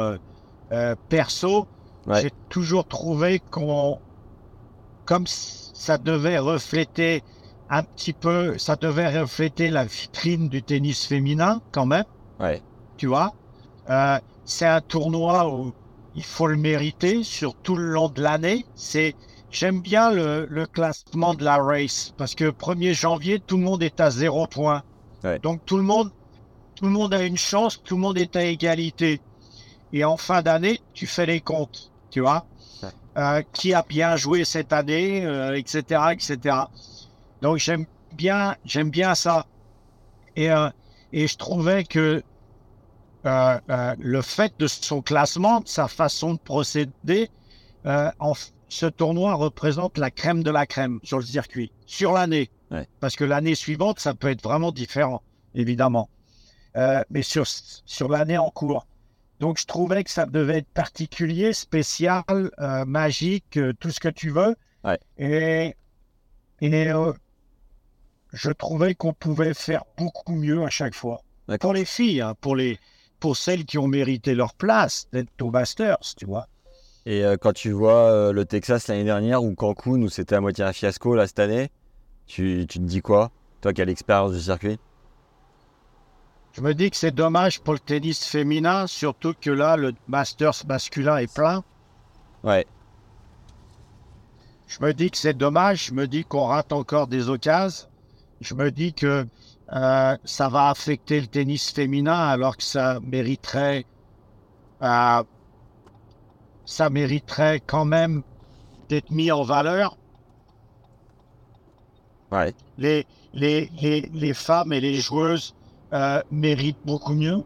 euh, 0.71 0.95
perso. 1.09 1.69
Ouais. 2.05 2.21
J'ai 2.21 2.31
toujours 2.49 2.87
trouvé 2.87 3.39
qu'on, 3.39 3.99
comme 5.05 5.25
ça 5.27 5.97
devait 5.97 6.37
refléter 6.39 7.23
un 7.69 7.83
petit 7.83 8.13
peu, 8.13 8.57
ça 8.57 8.75
devait 8.75 9.19
refléter 9.21 9.69
la 9.69 9.85
vitrine 9.85 10.49
du 10.49 10.63
tennis 10.63 11.05
féminin 11.05 11.61
quand 11.71 11.85
même, 11.85 12.05
Ouais. 12.39 12.61
tu 12.97 13.07
vois. 13.07 13.31
C'est 14.45 14.65
un 14.65 14.81
tournoi 14.81 15.47
où 15.53 15.73
il 16.17 16.23
faut 16.23 16.47
le 16.47 16.57
mériter 16.57 17.23
sur 17.23 17.53
tout 17.55 17.75
le 17.75 17.89
long 17.89 18.09
de 18.09 18.21
l'année. 18.23 18.65
C'est, 18.73 19.15
j'aime 19.51 19.81
bien 19.81 20.11
le, 20.11 20.47
le 20.49 20.65
classement 20.65 21.35
de 21.35 21.43
la 21.45 21.57
race 21.57 22.13
parce 22.17 22.33
que 22.33 22.49
1er 22.49 22.93
janvier, 22.93 23.39
tout 23.39 23.55
le 23.57 23.63
monde 23.63 23.83
est 23.83 24.01
à 24.01 24.09
zéro 24.09 24.47
point. 24.47 24.81
Ouais. 25.23 25.37
Donc 25.39 25.63
tout 25.65 25.77
le 25.77 25.83
monde, 25.83 26.11
tout 26.75 26.85
le 26.85 26.91
monde 26.91 27.13
a 27.13 27.23
une 27.23 27.37
chance, 27.37 27.81
tout 27.83 27.95
le 27.95 28.01
monde 28.01 28.17
est 28.17 28.35
à 28.35 28.43
égalité. 28.43 29.21
Et 29.93 30.03
en 30.03 30.17
fin 30.17 30.41
d'année, 30.41 30.81
tu 30.93 31.05
fais 31.05 31.27
les 31.27 31.39
comptes, 31.39 31.91
tu 32.09 32.21
vois. 32.21 32.47
Ouais. 32.81 32.89
Euh, 33.17 33.43
qui 33.53 33.75
a 33.75 33.85
bien 33.87 34.15
joué 34.15 34.43
cette 34.43 34.73
année, 34.73 35.23
euh, 35.23 35.53
etc., 35.53 36.01
etc. 36.11 36.55
Donc 37.43 37.57
j'aime 37.57 37.85
bien, 38.11 38.55
j'aime 38.65 38.89
bien 38.89 39.13
ça. 39.13 39.45
Et, 40.35 40.49
euh, 40.49 40.69
et 41.13 41.27
je 41.27 41.37
trouvais 41.37 41.83
que 41.83 42.23
euh, 43.27 43.59
euh, 43.69 43.95
le 43.99 44.21
fait 44.21 44.53
de 44.57 44.67
son 44.67 45.01
classement, 45.01 45.59
de 45.61 45.67
sa 45.67 45.87
façon 45.87 46.33
de 46.33 46.39
procéder, 46.39 47.29
euh, 47.85 48.09
en 48.19 48.33
ce 48.69 48.85
tournoi 48.85 49.33
représente 49.35 49.97
la 49.97 50.11
crème 50.11 50.43
de 50.43 50.51
la 50.51 50.65
crème 50.65 50.99
sur 51.03 51.17
le 51.17 51.25
circuit, 51.25 51.71
sur 51.85 52.13
l'année. 52.13 52.49
Ouais. 52.71 52.87
Parce 52.99 53.15
que 53.15 53.23
l'année 53.23 53.55
suivante, 53.55 53.99
ça 53.99 54.13
peut 54.13 54.29
être 54.29 54.43
vraiment 54.43 54.71
différent, 54.71 55.21
évidemment. 55.55 56.09
Mais 57.09 57.23
sur, 57.23 57.47
sur 57.47 58.07
l'année 58.07 58.37
en 58.37 58.51
cours. 58.51 58.85
Donc, 59.39 59.57
je 59.59 59.65
trouvais 59.65 60.03
que 60.03 60.11
ça 60.11 60.27
devait 60.27 60.59
être 60.59 60.67
particulier, 60.67 61.51
spécial, 61.51 62.23
magique, 62.85 63.57
tout 63.79 63.89
ce 63.89 63.99
que 63.99 64.09
tu 64.09 64.29
veux. 64.29 64.55
Ouais. 64.83 64.99
Et, 65.17 65.75
et 66.61 66.91
je 68.31 68.51
trouvais 68.51 68.93
qu'on 68.93 69.13
pouvait 69.13 69.55
faire 69.55 69.85
beaucoup 69.97 70.35
mieux 70.35 70.61
à 70.63 70.69
chaque 70.69 70.93
fois. 70.93 71.23
Pour 71.59 71.73
les 71.73 71.85
filles, 71.85 72.21
hein, 72.21 72.35
pour, 72.41 72.55
les, 72.55 72.77
pour 73.19 73.37
celles 73.37 73.65
qui 73.65 73.77
ont 73.77 73.87
mérité 73.87 74.35
leur 74.35 74.53
place 74.53 75.07
d'être 75.11 75.29
au 75.41 75.51
Masters, 75.51 75.99
tu 76.17 76.25
vois. 76.25 76.47
Et 77.05 77.23
euh, 77.23 77.37
quand 77.39 77.53
tu 77.53 77.71
vois 77.71 78.11
euh, 78.11 78.31
le 78.31 78.45
Texas 78.45 78.87
l'année 78.87 79.05
dernière 79.05 79.43
ou 79.43 79.55
Cancun 79.55 80.01
où 80.01 80.09
c'était 80.09 80.35
à 80.35 80.41
moitié 80.41 80.63
un 80.63 80.73
fiasco 80.73 81.15
là 81.15 81.25
cette 81.25 81.39
année, 81.39 81.69
tu, 82.25 82.65
tu 82.67 82.79
te 82.79 82.83
dis 82.83 83.01
quoi 83.01 83.31
Toi 83.61 83.73
qui 83.73 83.81
as 83.81 83.85
l'expérience 83.85 84.33
du 84.33 84.41
circuit? 84.41 84.77
Je 86.57 86.61
me 86.61 86.73
dis 86.73 86.89
que 86.89 86.97
c'est 86.97 87.13
dommage 87.13 87.61
pour 87.61 87.73
le 87.73 87.79
tennis 87.79 88.25
féminin, 88.25 88.87
surtout 88.87 89.35
que 89.39 89.51
là, 89.51 89.77
le 89.77 89.93
Masters 90.07 90.65
masculin 90.67 91.17
est 91.17 91.31
plein. 91.31 91.63
Ouais. 92.43 92.65
Je 94.65 94.79
me 94.81 94.91
dis 94.91 95.11
que 95.11 95.17
c'est 95.17 95.37
dommage, 95.37 95.85
je 95.85 95.93
me 95.93 96.07
dis 96.07 96.25
qu'on 96.25 96.45
rate 96.45 96.73
encore 96.73 97.05
des 97.07 97.29
occasions. 97.29 97.87
Je 98.41 98.53
me 98.55 98.71
dis 98.71 98.93
que 98.93 99.27
euh, 99.73 100.17
ça 100.23 100.49
va 100.49 100.69
affecter 100.69 101.19
le 101.19 101.27
tennis 101.27 101.71
féminin 101.71 102.17
alors 102.17 102.55
que 102.55 102.63
ça 102.63 102.99
mériterait, 103.01 103.85
euh, 104.81 105.23
ça 106.65 106.89
mériterait 106.89 107.59
quand 107.59 107.85
même 107.85 108.23
d'être 108.89 109.11
mis 109.11 109.31
en 109.31 109.43
valeur. 109.43 109.97
Ouais. 112.31 112.53
Les, 112.77 113.05
les, 113.33 113.69
les, 113.81 114.09
les 114.13 114.33
femmes 114.33 114.73
et 114.73 114.81
les 114.81 114.95
joueuses 114.95 115.55
euh, 115.93 116.21
méritent 116.31 116.85
beaucoup 116.85 117.13
mieux. 117.13 117.43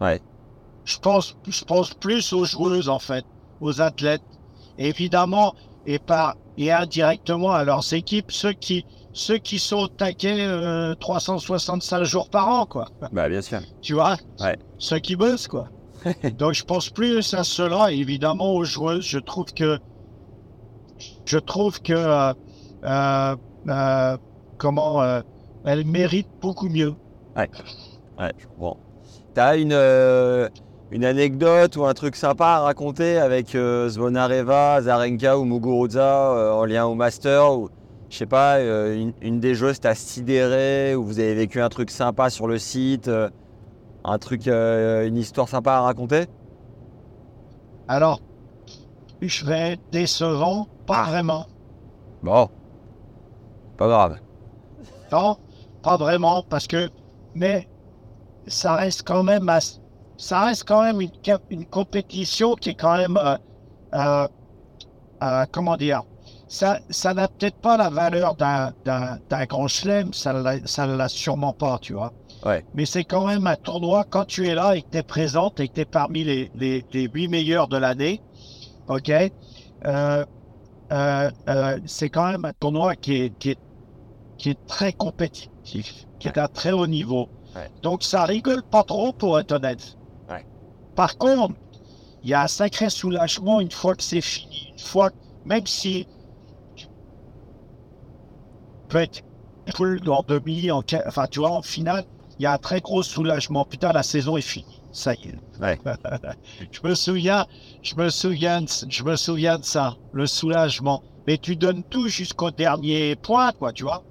Ouais. 0.00 0.20
Je 0.84 0.98
pense, 0.98 1.36
je 1.46 1.64
pense 1.64 1.94
plus 1.94 2.32
aux 2.32 2.44
joueuses 2.44 2.88
en 2.88 2.98
fait, 2.98 3.24
aux 3.60 3.80
athlètes. 3.80 4.22
Évidemment, 4.78 5.54
et 5.86 5.98
par 5.98 6.36
et 6.58 6.72
indirectement 6.72 7.52
à 7.52 7.64
leurs 7.64 7.92
équipes, 7.92 8.32
ceux 8.32 8.52
qui 8.52 8.84
ceux 9.16 9.38
qui 9.38 9.58
sont 9.58 9.76
au 9.78 9.88
taquet 9.88 10.36
euh, 10.40 10.94
365 10.94 12.04
jours 12.04 12.28
par 12.28 12.48
an, 12.48 12.66
quoi. 12.66 12.88
Bah 13.12 13.30
bien 13.30 13.40
sûr. 13.40 13.60
Tu 13.80 13.94
vois? 13.94 14.18
Ouais. 14.40 14.58
Ceux 14.76 14.98
qui 14.98 15.16
bossent, 15.16 15.48
quoi. 15.48 15.70
Donc 16.38 16.52
je 16.52 16.62
pense 16.62 16.90
plus 16.90 17.32
à 17.32 17.42
cela, 17.42 17.90
évidemment 17.90 18.52
aux 18.52 18.64
joueuses. 18.64 19.06
Je 19.06 19.18
trouve 19.18 19.46
que 19.54 19.78
je 21.24 21.38
trouve 21.38 21.80
que 21.80 21.94
euh, 21.94 22.34
euh, 22.84 23.36
euh, 23.68 24.16
comment 24.58 25.02
elles 25.64 25.86
méritent 25.86 26.28
beaucoup 26.42 26.68
mieux. 26.68 26.94
Ouais, 27.36 27.48
je 28.38 28.46
comprends. 28.46 28.76
T'as 29.32 29.56
une, 29.56 29.72
une 30.90 31.04
anecdote 31.06 31.74
ou 31.76 31.86
un 31.86 31.94
truc 31.94 32.16
sympa 32.16 32.46
à 32.46 32.60
raconter 32.60 33.16
avec 33.16 33.56
Zvonareva, 33.56 34.82
Zarenka 34.82 35.38
ou 35.38 35.44
Muguruza 35.44 36.54
en 36.54 36.66
lien 36.66 36.84
au 36.84 36.94
Master 36.94 37.50
ou... 37.50 37.70
Je 38.16 38.20
sais 38.20 38.26
pas, 38.26 38.56
euh, 38.56 38.96
une, 38.96 39.12
une 39.20 39.40
des 39.40 39.54
joueuses 39.54 39.78
t'a 39.78 39.94
sidéré 39.94 40.94
ou 40.94 41.04
vous 41.04 41.18
avez 41.18 41.34
vécu 41.34 41.60
un 41.60 41.68
truc 41.68 41.90
sympa 41.90 42.30
sur 42.30 42.46
le 42.46 42.56
site, 42.56 43.08
euh, 43.08 43.28
un 44.04 44.16
truc, 44.16 44.48
euh, 44.48 45.06
une 45.06 45.18
histoire 45.18 45.50
sympa 45.50 45.74
à 45.74 45.80
raconter? 45.82 46.24
Alors, 47.88 48.22
je 49.20 49.44
vais 49.44 49.72
être 49.72 49.82
décevant, 49.92 50.66
pas 50.86 51.04
vraiment. 51.04 51.44
Bon, 52.22 52.48
pas 53.76 53.86
grave. 53.86 54.18
Non, 55.12 55.36
pas 55.82 55.98
vraiment, 55.98 56.42
parce 56.42 56.66
que, 56.66 56.88
mais 57.34 57.68
ça 58.46 58.76
reste 58.76 59.06
quand 59.06 59.24
même, 59.24 59.52
ça 60.16 60.40
reste 60.40 60.64
quand 60.66 60.82
même 60.84 61.02
une, 61.02 61.10
une 61.50 61.66
compétition 61.66 62.54
qui 62.54 62.70
est 62.70 62.80
quand 62.80 62.96
même, 62.96 63.18
euh, 63.18 63.36
euh, 63.92 64.26
euh, 65.22 65.44
comment 65.52 65.76
dire, 65.76 66.02
ça, 66.48 66.78
ça 66.90 67.14
n'a 67.14 67.28
peut-être 67.28 67.56
pas 67.56 67.76
la 67.76 67.90
valeur 67.90 68.36
d'un, 68.36 68.72
d'un, 68.84 69.18
d'un 69.28 69.44
grand 69.46 69.68
chelem, 69.68 70.12
ça 70.12 70.32
l'a, 70.32 70.64
ça 70.64 70.86
l'a 70.86 71.08
sûrement 71.08 71.52
pas, 71.52 71.78
tu 71.80 71.92
vois. 71.92 72.12
Ouais. 72.44 72.64
Mais 72.74 72.86
c'est 72.86 73.04
quand 73.04 73.26
même 73.26 73.46
un 73.46 73.56
tournoi, 73.56 74.04
quand 74.08 74.24
tu 74.24 74.46
es 74.46 74.54
là 74.54 74.76
et 74.76 74.82
que 74.82 74.90
tu 74.90 74.98
es 74.98 75.02
présente 75.02 75.58
et 75.58 75.68
que 75.68 75.74
tu 75.74 75.80
es 75.80 75.84
parmi 75.84 76.22
les, 76.22 76.50
les, 76.54 76.84
les 76.92 77.08
8 77.08 77.28
meilleurs 77.28 77.66
de 77.68 77.76
l'année, 77.76 78.22
ok, 78.88 79.10
euh, 79.10 80.24
euh, 80.92 81.30
euh, 81.48 81.78
c'est 81.86 82.10
quand 82.10 82.30
même 82.30 82.44
un 82.44 82.52
tournoi 82.52 82.94
qui 82.94 83.14
est, 83.14 83.38
qui 83.38 83.50
est, 83.50 83.58
qui 84.38 84.50
est 84.50 84.66
très 84.66 84.92
compétitif, 84.92 86.06
qui 86.20 86.28
est 86.28 86.38
à 86.38 86.46
très 86.46 86.70
haut 86.70 86.86
niveau. 86.86 87.28
Ouais. 87.56 87.68
Donc 87.82 88.04
ça 88.04 88.24
rigole 88.24 88.62
pas 88.62 88.84
trop 88.84 89.12
pour 89.12 89.40
être 89.40 89.52
honnête. 89.52 89.96
Ouais. 90.28 90.46
Par 90.94 91.18
contre, 91.18 91.54
il 92.22 92.30
y 92.30 92.34
a 92.34 92.42
un 92.42 92.48
sacré 92.48 92.90
soulagement 92.90 93.60
une 93.60 93.70
fois 93.70 93.94
que 93.96 94.02
c'est 94.02 94.20
fini, 94.20 94.68
une 94.72 94.84
fois, 94.84 95.10
même 95.44 95.66
si 95.66 96.06
être 99.02 99.22
full 99.74 100.00
en 100.08 100.22
demi, 100.26 100.70
en, 100.70 100.82
enfin 101.06 101.26
tu 101.30 101.40
vois, 101.40 101.50
en 101.50 101.62
finale, 101.62 102.04
il 102.38 102.42
y 102.42 102.46
a 102.46 102.52
un 102.52 102.58
très 102.58 102.80
gros 102.80 103.02
soulagement. 103.02 103.64
Putain, 103.64 103.92
la 103.92 104.02
saison 104.02 104.36
est 104.36 104.42
finie. 104.42 104.80
Ça 104.92 105.14
y 105.14 105.28
est. 105.28 105.60
Ouais. 105.62 105.78
je 106.72 106.80
me 106.86 106.94
souviens, 106.94 107.46
je 107.82 107.94
me 107.96 108.08
souviens, 108.08 108.62
de- 108.62 108.68
je 108.88 109.02
me 109.02 109.16
souviens 109.16 109.58
de 109.58 109.64
ça, 109.64 109.96
le 110.12 110.26
soulagement. 110.26 111.02
Mais 111.26 111.38
tu 111.38 111.56
donnes 111.56 111.82
tout 111.82 112.08
jusqu'au 112.08 112.50
dernier 112.50 113.16
point, 113.16 113.50
quoi, 113.52 113.72
tu 113.72 113.82
vois. 113.82 114.04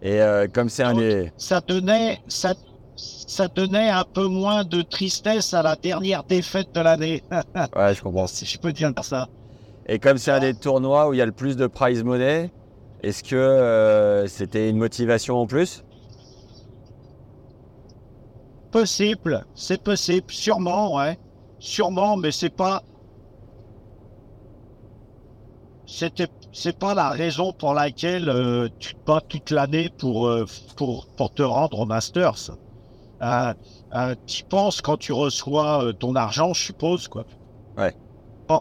Et 0.00 0.20
euh, 0.20 0.46
comme 0.52 0.68
c'est 0.68 0.84
un 0.84 0.94
des. 0.94 1.32
Ça 1.36 1.60
donnait, 1.60 2.20
ça, 2.28 2.54
ça 2.96 3.48
donnait 3.48 3.90
un 3.90 4.04
peu 4.04 4.26
moins 4.26 4.64
de 4.64 4.82
tristesse 4.82 5.52
à 5.54 5.62
la 5.62 5.76
dernière 5.76 6.22
défaite 6.24 6.72
de 6.74 6.80
l'année, 6.80 7.22
Ouais, 7.74 7.94
je 7.94 8.02
comprends. 8.02 8.26
si 8.28 8.44
je 8.46 8.58
peux 8.58 8.72
dire 8.72 8.92
ça. 9.02 9.28
Et 9.86 9.98
comme 9.98 10.16
c'est 10.18 10.30
un 10.30 10.40
des 10.40 10.54
tournois 10.54 11.08
où 11.08 11.14
il 11.14 11.18
y 11.18 11.22
a 11.22 11.26
le 11.26 11.32
plus 11.32 11.56
de 11.56 11.66
prize 11.66 12.02
money, 12.04 12.50
est-ce 13.04 13.22
que 13.22 13.36
euh, 13.36 14.26
c'était 14.26 14.70
une 14.70 14.78
motivation 14.78 15.36
en 15.36 15.46
plus? 15.46 15.84
Possible, 18.70 19.46
c'est 19.54 19.82
possible, 19.82 20.30
sûrement, 20.30 20.96
ouais. 20.96 21.18
Sûrement, 21.58 22.16
mais 22.16 22.32
c'est 22.32 22.50
pas. 22.50 22.82
C'était, 25.86 26.28
c'est 26.52 26.78
pas 26.78 26.94
la 26.94 27.10
raison 27.10 27.52
pour 27.52 27.74
laquelle 27.74 28.28
euh, 28.28 28.68
tu 28.78 28.94
te 28.94 29.04
bats 29.04 29.20
toute 29.20 29.50
l'année 29.50 29.90
pour, 29.98 30.26
euh, 30.26 30.46
pour, 30.76 31.06
pour 31.16 31.32
te 31.32 31.42
rendre 31.42 31.78
au 31.80 31.86
Masters. 31.86 32.50
Tu 34.26 34.44
penses 34.44 34.80
quand 34.80 34.96
tu 34.96 35.12
reçois 35.12 35.92
ton 36.00 36.16
argent, 36.16 36.52
je 36.52 36.62
suppose, 36.62 37.06
quoi. 37.06 37.24
Ouais. 37.78 37.94
Bon. 38.48 38.60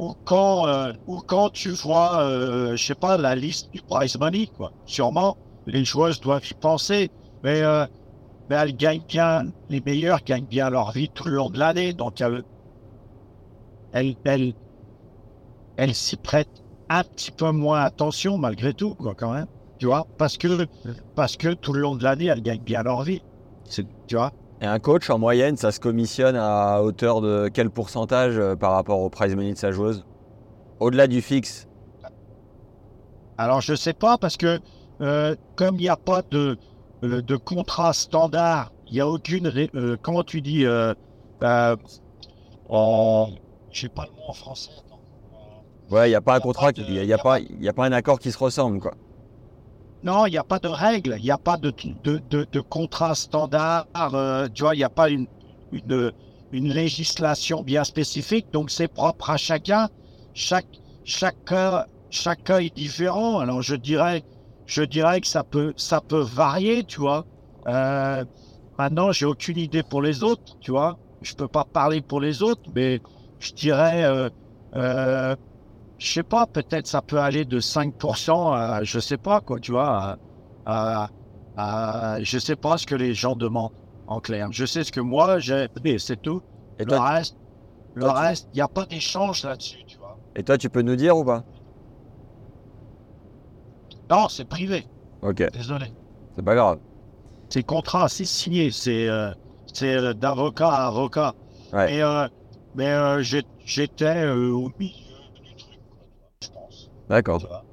Euh, 0.00 0.04
ou 0.04 0.14
quand, 0.24 0.66
euh, 0.66 0.92
ou 1.06 1.20
quand 1.20 1.50
tu 1.50 1.70
vois, 1.70 2.22
euh, 2.22 2.76
je 2.76 2.84
sais 2.84 2.94
pas, 2.94 3.16
la 3.16 3.34
liste 3.34 3.70
du 3.72 3.82
prize 3.82 4.18
money, 4.18 4.46
quoi. 4.56 4.72
Sûrement, 4.86 5.36
les 5.66 5.84
joueuses 5.84 6.20
doivent 6.20 6.46
y 6.50 6.54
penser. 6.54 7.10
Mais, 7.42 7.62
euh, 7.62 7.86
mais 8.48 8.56
elles 8.56 8.76
gagnent 8.76 9.04
bien, 9.06 9.44
les 9.68 9.80
meilleures 9.80 10.22
gagnent 10.24 10.46
bien 10.46 10.70
leur 10.70 10.92
vie 10.92 11.08
tout 11.08 11.24
le 11.28 11.34
long 11.34 11.50
de 11.50 11.58
l'année. 11.58 11.92
Donc, 11.92 12.20
elles, 12.20 12.42
elles, 13.92 14.16
elles, 14.24 14.54
elles 15.76 15.94
s'y 15.94 16.16
prêtent 16.16 16.62
un 16.88 17.04
petit 17.04 17.30
peu 17.30 17.50
moins 17.52 17.82
attention, 17.82 18.38
malgré 18.38 18.74
tout, 18.74 18.94
quoi, 18.94 19.14
quand 19.14 19.32
même. 19.32 19.46
Tu 19.78 19.86
vois 19.86 20.06
Parce 20.18 20.36
que, 20.36 20.66
parce 21.14 21.36
que 21.36 21.54
tout 21.54 21.72
le 21.72 21.80
long 21.80 21.96
de 21.96 22.04
l'année, 22.04 22.26
elles 22.26 22.42
gagnent 22.42 22.62
bien 22.62 22.82
leur 22.82 23.02
vie. 23.02 23.22
Tu 23.70 24.16
vois 24.16 24.32
Et 24.62 24.66
un 24.66 24.78
coach, 24.78 25.08
en 25.08 25.18
moyenne, 25.18 25.56
ça 25.56 25.72
se 25.72 25.80
commissionne 25.80 26.36
à 26.36 26.82
hauteur 26.82 27.20
de 27.22 27.48
quel 27.52 27.70
pourcentage 27.70 28.36
euh, 28.38 28.56
par 28.56 28.72
rapport 28.72 29.00
au 29.00 29.08
prize 29.08 29.34
money 29.34 29.52
de 29.52 29.58
sa 29.58 29.72
joueuse? 29.72 30.04
Au-delà 30.80 31.06
du 31.06 31.22
fixe 31.22 31.66
Alors, 33.38 33.60
je 33.62 33.74
sais 33.74 33.94
pas, 33.94 34.18
parce 34.18 34.36
que 34.36 34.60
euh, 35.00 35.34
comme 35.56 35.76
il 35.76 35.82
n'y 35.82 35.88
a 35.88 35.96
pas 35.96 36.22
de, 36.30 36.58
euh, 37.04 37.22
de 37.22 37.36
contrat 37.36 37.94
standard, 37.94 38.72
il 38.86 38.94
n'y 38.94 39.00
a 39.00 39.08
aucune. 39.08 39.50
euh, 39.74 39.96
comment 40.02 40.24
tu 40.24 40.42
dis 40.42 40.66
euh, 40.66 40.94
en- 42.68 43.28
Je 43.72 43.80
sais 43.82 43.88
pas 43.88 44.04
le 44.04 44.10
mot 44.12 44.28
en 44.28 44.32
français. 44.34 44.70
attends. 44.78 45.00
Ouais, 45.90 46.08
il 46.08 46.10
n'y 46.10 46.16
a 46.16 46.20
pas 46.20 46.36
un 46.36 46.40
contrat, 46.40 46.70
il 46.76 46.92
n'y 46.92 46.98
a, 46.98 47.04
y 47.04 47.12
a 47.12 47.18
pas, 47.18 47.40
y 47.40 47.68
a 47.68 47.72
pas 47.72 47.86
un 47.86 47.92
accord 47.92 48.18
qui 48.18 48.30
se 48.30 48.38
ressemble, 48.38 48.78
quoi. 48.80 48.92
Non, 50.02 50.26
il 50.26 50.30
n'y 50.30 50.38
a 50.38 50.44
pas 50.44 50.58
de 50.58 50.68
règles, 50.68 51.16
il 51.18 51.24
n'y 51.24 51.30
a 51.30 51.38
pas 51.38 51.58
de, 51.58 51.72
de, 52.04 52.20
de, 52.30 52.46
de 52.50 52.60
contrat 52.60 53.14
standard, 53.14 53.86
euh, 54.14 54.48
tu 54.52 54.62
vois, 54.62 54.74
il 54.74 54.78
n'y 54.78 54.84
a 54.84 54.88
pas 54.88 55.10
une, 55.10 55.26
une, 55.72 56.12
une 56.52 56.68
législation 56.72 57.62
bien 57.62 57.84
spécifique, 57.84 58.46
donc 58.52 58.70
c'est 58.70 58.88
propre 58.88 59.30
à 59.30 59.36
chacun. 59.36 59.88
Chaque, 60.32 60.80
chaque 61.04 61.44
cas 61.44 61.86
est 62.10 62.74
différent. 62.74 63.40
Alors 63.40 63.62
je 63.62 63.76
dirais, 63.76 64.24
je 64.66 64.82
dirais 64.82 65.20
que 65.20 65.26
ça 65.26 65.44
peut, 65.44 65.74
ça 65.76 66.00
peut 66.00 66.20
varier, 66.22 66.84
tu 66.84 67.00
vois. 67.00 67.26
Euh, 67.66 68.24
maintenant, 68.78 69.12
j'ai 69.12 69.26
aucune 69.26 69.58
idée 69.58 69.82
pour 69.82 70.00
les 70.00 70.22
autres, 70.22 70.56
tu 70.60 70.70
vois. 70.70 70.98
Je 71.20 71.34
peux 71.34 71.48
pas 71.48 71.64
parler 71.64 72.00
pour 72.00 72.20
les 72.20 72.42
autres, 72.42 72.70
mais 72.74 73.00
je 73.38 73.52
dirais, 73.52 74.04
euh, 74.04 74.30
euh, 74.76 75.36
je 76.00 76.12
sais 76.12 76.22
pas, 76.24 76.46
peut-être 76.46 76.86
ça 76.88 77.02
peut 77.02 77.18
aller 77.20 77.44
de 77.44 77.60
5% 77.60 78.52
à, 78.52 78.84
je 78.84 78.98
sais 79.00 79.18
pas 79.18 79.40
quoi, 79.40 79.60
tu 79.60 79.72
vois, 79.72 80.18
à, 80.64 81.04
à- 81.04 81.10
à- 81.56 82.22
je 82.22 82.38
sais 82.38 82.56
pas 82.56 82.78
ce 82.78 82.86
que 82.86 82.94
les 82.94 83.14
gens 83.14 83.36
demandent 83.36 83.72
en 84.06 84.20
clair. 84.20 84.48
Je 84.52 84.64
sais 84.66 84.84
ce 84.84 84.92
que 84.92 85.00
moi 85.00 85.38
j'ai, 85.38 85.68
c'est 85.98 86.20
tout. 86.20 86.42
Et 86.78 86.84
le 86.84 86.88
toi, 86.88 87.10
reste, 87.10 87.36
le 87.94 88.02
toi, 88.02 88.14
reste, 88.20 88.48
il 88.52 88.56
n'y 88.56 88.62
a 88.62 88.68
pas 88.68 88.86
d'échange 88.86 89.44
là-dessus, 89.44 89.84
tu 89.86 89.98
vois. 89.98 90.18
et 90.36 90.42
toi, 90.44 90.58
tu 90.58 90.70
peux 90.70 90.82
nous 90.82 90.96
dire 90.96 91.16
ou 91.16 91.24
pas? 91.24 91.44
Non, 94.10 94.28
c'est 94.28 94.44
privé, 94.44 94.86
Ok, 95.22 95.42
désolé. 95.52 95.86
c'est 96.36 96.44
pas 96.44 96.54
grave. 96.54 96.80
C'est 97.52 97.64
contrat, 97.64 98.08
c'est 98.08 98.24
signé, 98.24 98.70
c'est 98.70 99.08
euh, 99.08 99.32
c'est 99.72 99.96
euh, 99.96 100.14
d'avocat 100.14 100.68
à 100.70 100.86
avocat. 100.86 101.34
Ouais. 101.72 101.86
Mais, 101.86 102.02
euh, 102.02 102.28
mais 102.74 102.86
euh, 102.88 103.22
j'étais 103.22 104.28
au 104.28 104.70
milieu 104.78 105.18
du 105.42 105.54
truc, 105.56 105.80
quoi, 105.90 106.04
je 106.42 106.48
pense. 106.48 106.90
D'accord. 107.10 107.64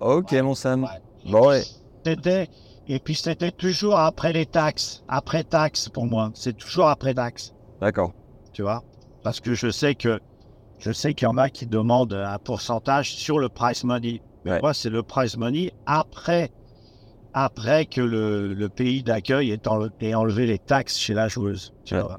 Ok, 0.00 0.32
Ouais. 0.32 0.42
mon 0.42 0.54
Sam. 0.54 0.84
Ouais. 0.84 1.30
Bon, 1.30 1.48
ouais. 1.48 1.62
C'était, 2.04 2.48
et 2.88 2.98
puis 2.98 3.14
c'était 3.14 3.50
toujours 3.52 3.98
après 3.98 4.32
les 4.32 4.46
taxes, 4.46 5.04
après 5.08 5.44
taxes 5.44 5.88
pour 5.90 6.06
moi. 6.06 6.30
C'est 6.34 6.56
toujours 6.56 6.88
après 6.88 7.14
taxes, 7.14 7.54
D'accord. 7.80 8.12
tu 8.52 8.62
vois. 8.62 8.82
Parce 9.22 9.40
que 9.40 9.54
je 9.54 9.70
sais 9.70 9.94
que 9.94 10.20
je 10.78 10.90
sais 10.92 11.14
qu'il 11.14 11.26
y 11.26 11.30
en 11.30 11.36
a 11.38 11.48
qui 11.50 11.66
demandent 11.66 12.12
un 12.14 12.38
pourcentage 12.38 13.12
sur 13.14 13.38
le 13.38 13.48
price 13.48 13.84
money. 13.84 14.20
Mais 14.44 14.52
Ouais. 14.52 14.60
moi, 14.60 14.74
c'est 14.74 14.90
le 14.90 15.02
price 15.02 15.36
money 15.36 15.72
après, 15.86 16.50
après 17.34 17.86
que 17.86 18.00
le, 18.02 18.52
le 18.52 18.68
pays 18.68 19.02
d'accueil 19.02 19.50
ait, 19.50 19.66
enle- 19.68 19.90
ait 20.00 20.14
enlevé 20.14 20.46
les 20.46 20.58
taxes 20.58 20.96
chez 20.98 21.14
la 21.14 21.28
joueuse. 21.28 21.72
tu 21.84 21.94
Ouais. 21.94 22.02
vois. 22.02 22.18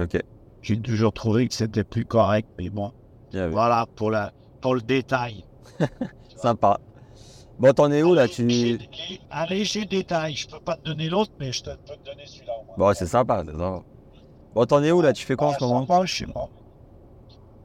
Ok. 0.00 0.18
J'ai 0.62 0.80
toujours 0.80 1.12
trouvé 1.12 1.48
que 1.48 1.54
c'était 1.54 1.82
plus 1.84 2.04
correct, 2.04 2.48
mais 2.58 2.70
bon, 2.70 2.92
Bien 3.32 3.46
vu. 3.46 3.52
voilà 3.52 3.86
pour, 3.96 4.10
la, 4.12 4.32
pour 4.62 4.74
le 4.76 4.80
détail. 4.80 5.44
Sympa. 6.36 6.80
Bon, 7.58 7.72
t'en 7.72 7.92
es 7.92 8.02
où 8.02 8.14
là 8.14 8.26
tu... 8.26 8.42
Un 9.30 9.46
léger 9.46 9.84
détail, 9.84 10.34
je 10.34 10.48
peux 10.48 10.58
pas 10.60 10.76
te 10.76 10.82
donner 10.82 11.08
l'autre, 11.10 11.32
mais 11.38 11.52
je 11.52 11.62
te, 11.62 11.70
peux 11.70 11.94
te 11.96 12.10
donner 12.10 12.26
celui-là. 12.26 12.54
Bon, 12.78 12.92
c'est 12.94 13.06
sympa, 13.06 13.42
c'est 13.44 13.52
sympa. 13.52 13.82
Bon, 14.54 14.64
t'en 14.66 14.82
es 14.82 14.90
où 14.90 15.02
là 15.02 15.12
Tu 15.12 15.24
fais 15.24 15.36
quoi 15.36 15.48
en 15.48 15.52
Ah, 15.52 15.56
ce 15.60 15.64
moment 15.64 15.80
sympa, 15.86 16.04
je 16.06 16.16
sais 16.16 16.32
pas. 16.32 16.48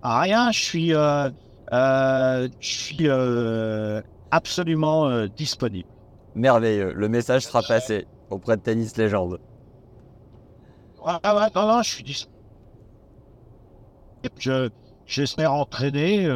Ah, 0.03 0.21
rien, 0.21 0.51
je 0.51 0.63
suis, 0.63 0.93
euh, 0.93 1.29
euh, 1.73 2.47
je 2.59 2.67
suis 2.67 3.07
euh, 3.07 4.01
absolument 4.31 5.25
disponible. 5.27 5.89
Merveilleux. 6.35 6.93
Le 6.93 7.09
message 7.09 7.43
sera 7.43 7.61
passé 7.61 8.05
auprès 8.29 8.57
de 8.57 8.61
Tennis 8.61 8.95
Légende. 8.97 9.39
Ah, 11.05 11.19
ah, 11.23 11.35
ouais, 11.35 11.47
non, 11.55 11.67
non, 11.67 11.81
je 11.81 11.89
suis 11.89 12.03
disponible. 12.03 12.37
Je, 14.37 14.69
j'espère 15.05 15.53
entraîner, 15.53 16.27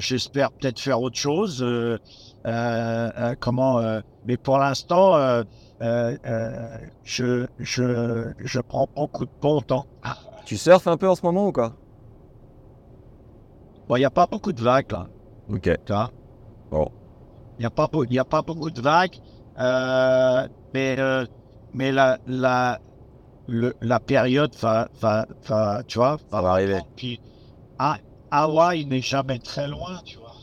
j'espère 0.00 0.52
peut-être 0.52 0.80
faire 0.80 1.00
autre 1.00 1.18
chose. 1.18 1.62
euh, 1.62 1.98
euh, 2.46 3.10
euh, 3.18 3.34
comment, 3.40 3.78
euh, 3.80 4.00
mais 4.24 4.36
pour 4.36 4.58
l'instant, 4.58 5.16
euh, 5.16 5.42
euh, 5.82 6.16
euh, 6.26 6.78
je, 7.02 7.46
je, 7.58 8.32
je 8.38 8.60
prends 8.60 8.86
beaucoup 8.94 9.26
de 9.26 9.30
bon 9.40 9.60
temps. 9.60 9.86
Tu 10.46 10.56
surfes 10.56 10.86
un 10.86 10.96
peu 10.96 11.08
en 11.08 11.14
ce 11.14 11.24
moment 11.26 11.48
ou 11.48 11.52
quoi? 11.52 11.74
Bon, 13.88 13.96
il 13.96 14.00
n'y 14.00 14.04
a 14.04 14.10
pas 14.10 14.26
beaucoup 14.30 14.52
de 14.52 14.62
vagues 14.62 14.92
là. 14.92 15.06
Ok. 15.48 15.62
Tu 15.62 15.92
vois? 15.92 16.10
Bon. 16.70 16.88
Il 17.58 17.62
n'y 17.62 17.66
a, 17.66 17.70
pas 17.70 17.88
y 18.10 18.18
a 18.18 18.24
pas 18.24 18.42
beaucoup 18.42 18.70
de 18.70 18.80
vagues. 18.80 19.16
euh, 19.58 20.46
mais 20.72 20.96
euh, 20.98 21.26
mais 21.72 21.92
la, 21.92 22.18
la, 22.26 22.78
le- 23.46 23.74
la 23.80 24.00
période 24.00 24.54
va, 24.60 24.88
va, 25.00 25.26
va, 25.46 25.82
tu 25.86 25.98
vois, 25.98 26.18
Ça 26.30 26.40
va 26.42 26.52
arriver. 26.52 26.80
Puis, 26.96 27.20
ah, 27.78 27.98
Hawaï 28.30 28.84
n'est 28.86 29.00
jamais 29.00 29.38
très 29.38 29.68
loin, 29.68 30.00
tu 30.04 30.18
vois. 30.18 30.34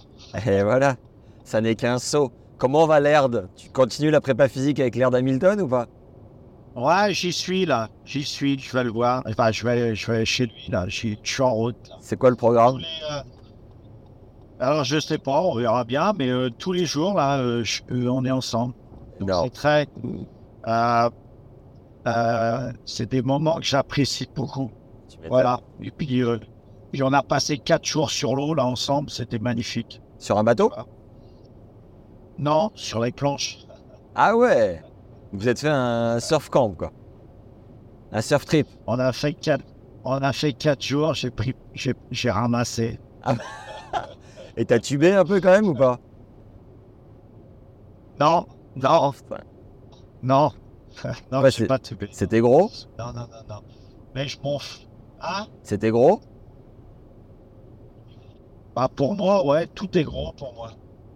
Et 0.46 0.64
voilà, 0.64 0.96
ça 1.44 1.62
n'est 1.62 1.76
qu'un 1.76 2.00
saut. 2.00 2.32
Comment 2.58 2.86
va 2.88 3.00
l'Erd? 3.00 3.50
Tu 3.56 3.70
continues 3.70 4.12
la 4.12 4.22
prépa 4.22 4.48
physique 4.48 4.80
avec 4.80 4.96
l'Erd 4.96 5.14
Hamilton 5.16 5.62
ou 5.62 5.68
pas? 5.68 5.88
Ouais, 6.76 7.14
j'y 7.14 7.32
suis 7.32 7.66
là. 7.66 7.90
J'y 8.06 8.24
suis, 8.24 8.58
je 8.60 8.72
vais 8.76 8.84
le 8.84 8.92
voir. 8.92 9.24
Enfin, 9.28 9.52
je 9.52 9.64
vais, 9.64 9.72
aller- 9.72 9.96
je 9.96 10.08
vais 10.08 10.18
aller 10.18 10.26
chez 10.26 10.46
lui 10.46 10.68
là. 10.70 10.86
Je 10.88 11.16
suis 11.24 11.42
en 11.42 11.54
route. 11.54 11.76
C'est 12.02 12.18
quoi 12.18 12.30
le 12.30 12.36
programme? 12.36 12.78
Les, 12.80 12.86
euh, 13.12 13.22
Alors, 14.60 14.84
je 14.84 15.00
sais 15.00 15.18
pas, 15.18 15.42
on 15.42 15.56
verra 15.56 15.84
bien, 15.84 16.14
mais 16.18 16.30
euh, 16.30 16.50
tous 16.50 16.72
les 16.74 16.86
jours 16.86 17.14
là, 17.14 17.38
euh, 17.40 17.64
je- 17.64 17.82
on 18.08 18.26
est 18.26 18.32
ensemble. 18.32 18.74
C'est 19.20 19.54
très. 19.54 19.88
c'est 22.86 23.10
des 23.10 23.22
moments 23.22 23.56
que 23.58 23.64
j'apprécie 23.66 24.28
beaucoup. 24.36 24.72
Voilà. 25.30 25.60
Et 25.82 25.92
puis, 25.92 26.22
puis 26.96 27.04
on 27.04 27.12
a 27.12 27.22
passé 27.22 27.58
quatre 27.58 27.84
jours 27.84 28.10
sur 28.10 28.38
l'eau 28.38 28.54
là 28.54 28.66
ensemble. 28.66 29.10
C'était 29.10 29.38
magnifique. 29.38 30.02
Sur 30.18 30.38
un 30.38 30.46
bateau? 30.46 30.72
Non, 32.38 32.72
sur 32.74 33.02
les 33.02 33.12
planches. 33.12 33.68
Ah 34.16 34.38
ouais 34.38 34.82
Vous 35.34 35.50
êtes 35.50 35.60
fait 35.60 35.68
un 35.68 36.22
surf 36.22 36.48
camp 36.50 36.70
quoi 36.70 36.94
Un 38.14 38.22
surf 38.22 38.46
trip 38.46 38.66
On 38.88 38.98
a 38.98 39.12
fait 39.12 39.34
quatre. 39.34 39.66
On 40.06 40.14
a 40.14 40.32
fait 40.32 40.54
quatre 40.54 40.82
jours. 40.82 41.14
J'ai 41.16 41.32
pris, 41.32 41.54
j'ai 41.74 41.96
j'ai 42.12 42.32
ramassé. 42.32 42.98
Et 44.56 44.64
t'as 44.64 44.80
tubé 44.80 45.12
un 45.12 45.26
peu 45.26 45.42
quand 45.42 45.52
même 45.52 45.68
ou 45.68 45.74
pas? 45.74 46.00
Non, 48.22 48.46
non, 48.78 49.12
non. 50.24 50.50
non, 51.30 51.42
Ouais, 51.42 51.52
je 51.52 51.66
pas 51.66 51.78
tubé. 51.78 52.08
C'était 52.14 52.40
gros? 52.40 52.72
Non, 52.98 53.08
non, 53.08 53.28
non, 53.30 53.44
non. 53.50 53.62
Mais 54.16 54.30
je 54.30 54.40
m'en. 54.42 54.60
Hein 55.20 55.48
C'était 55.62 55.92
gros? 55.92 56.22
Bah, 58.76 58.90
pour 58.94 59.16
moi, 59.16 59.46
ouais, 59.46 59.68
tout 59.68 59.98
est 59.98 60.04
gros 60.04 60.34
pour 60.34 60.54
moi. 60.54 60.72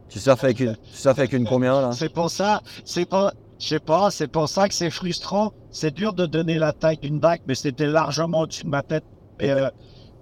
Tu 0.07 0.19
surfes 0.19 0.43
avec 0.43 0.59
une, 0.59 0.75
tu 0.75 0.97
surfes 0.97 1.19
avec 1.19 1.33
une 1.33 1.45
combien 1.45 1.81
là? 1.81 1.91
C'est 1.91 2.09
pour 2.11 2.31
ça, 2.31 2.61
c'est 2.85 3.05
pas, 3.05 3.33
je 3.59 3.67
sais 3.67 3.79
pas, 3.79 4.09
c'est 4.11 4.27
pour 4.27 4.47
ça 4.49 4.67
que 4.67 4.73
c'est 4.73 4.89
frustrant. 4.89 5.51
C'est 5.69 5.93
dur 5.93 6.13
de 6.13 6.25
donner 6.25 6.57
la 6.57 6.73
taille 6.73 6.97
d'une 6.97 7.19
vague, 7.19 7.41
mais 7.45 7.55
c'était 7.55 7.85
largement 7.85 8.39
au-dessus 8.41 8.63
de 8.63 8.69
ma 8.69 8.81
tête. 8.81 9.03
Mais, 9.39 9.51
euh, 9.51 9.69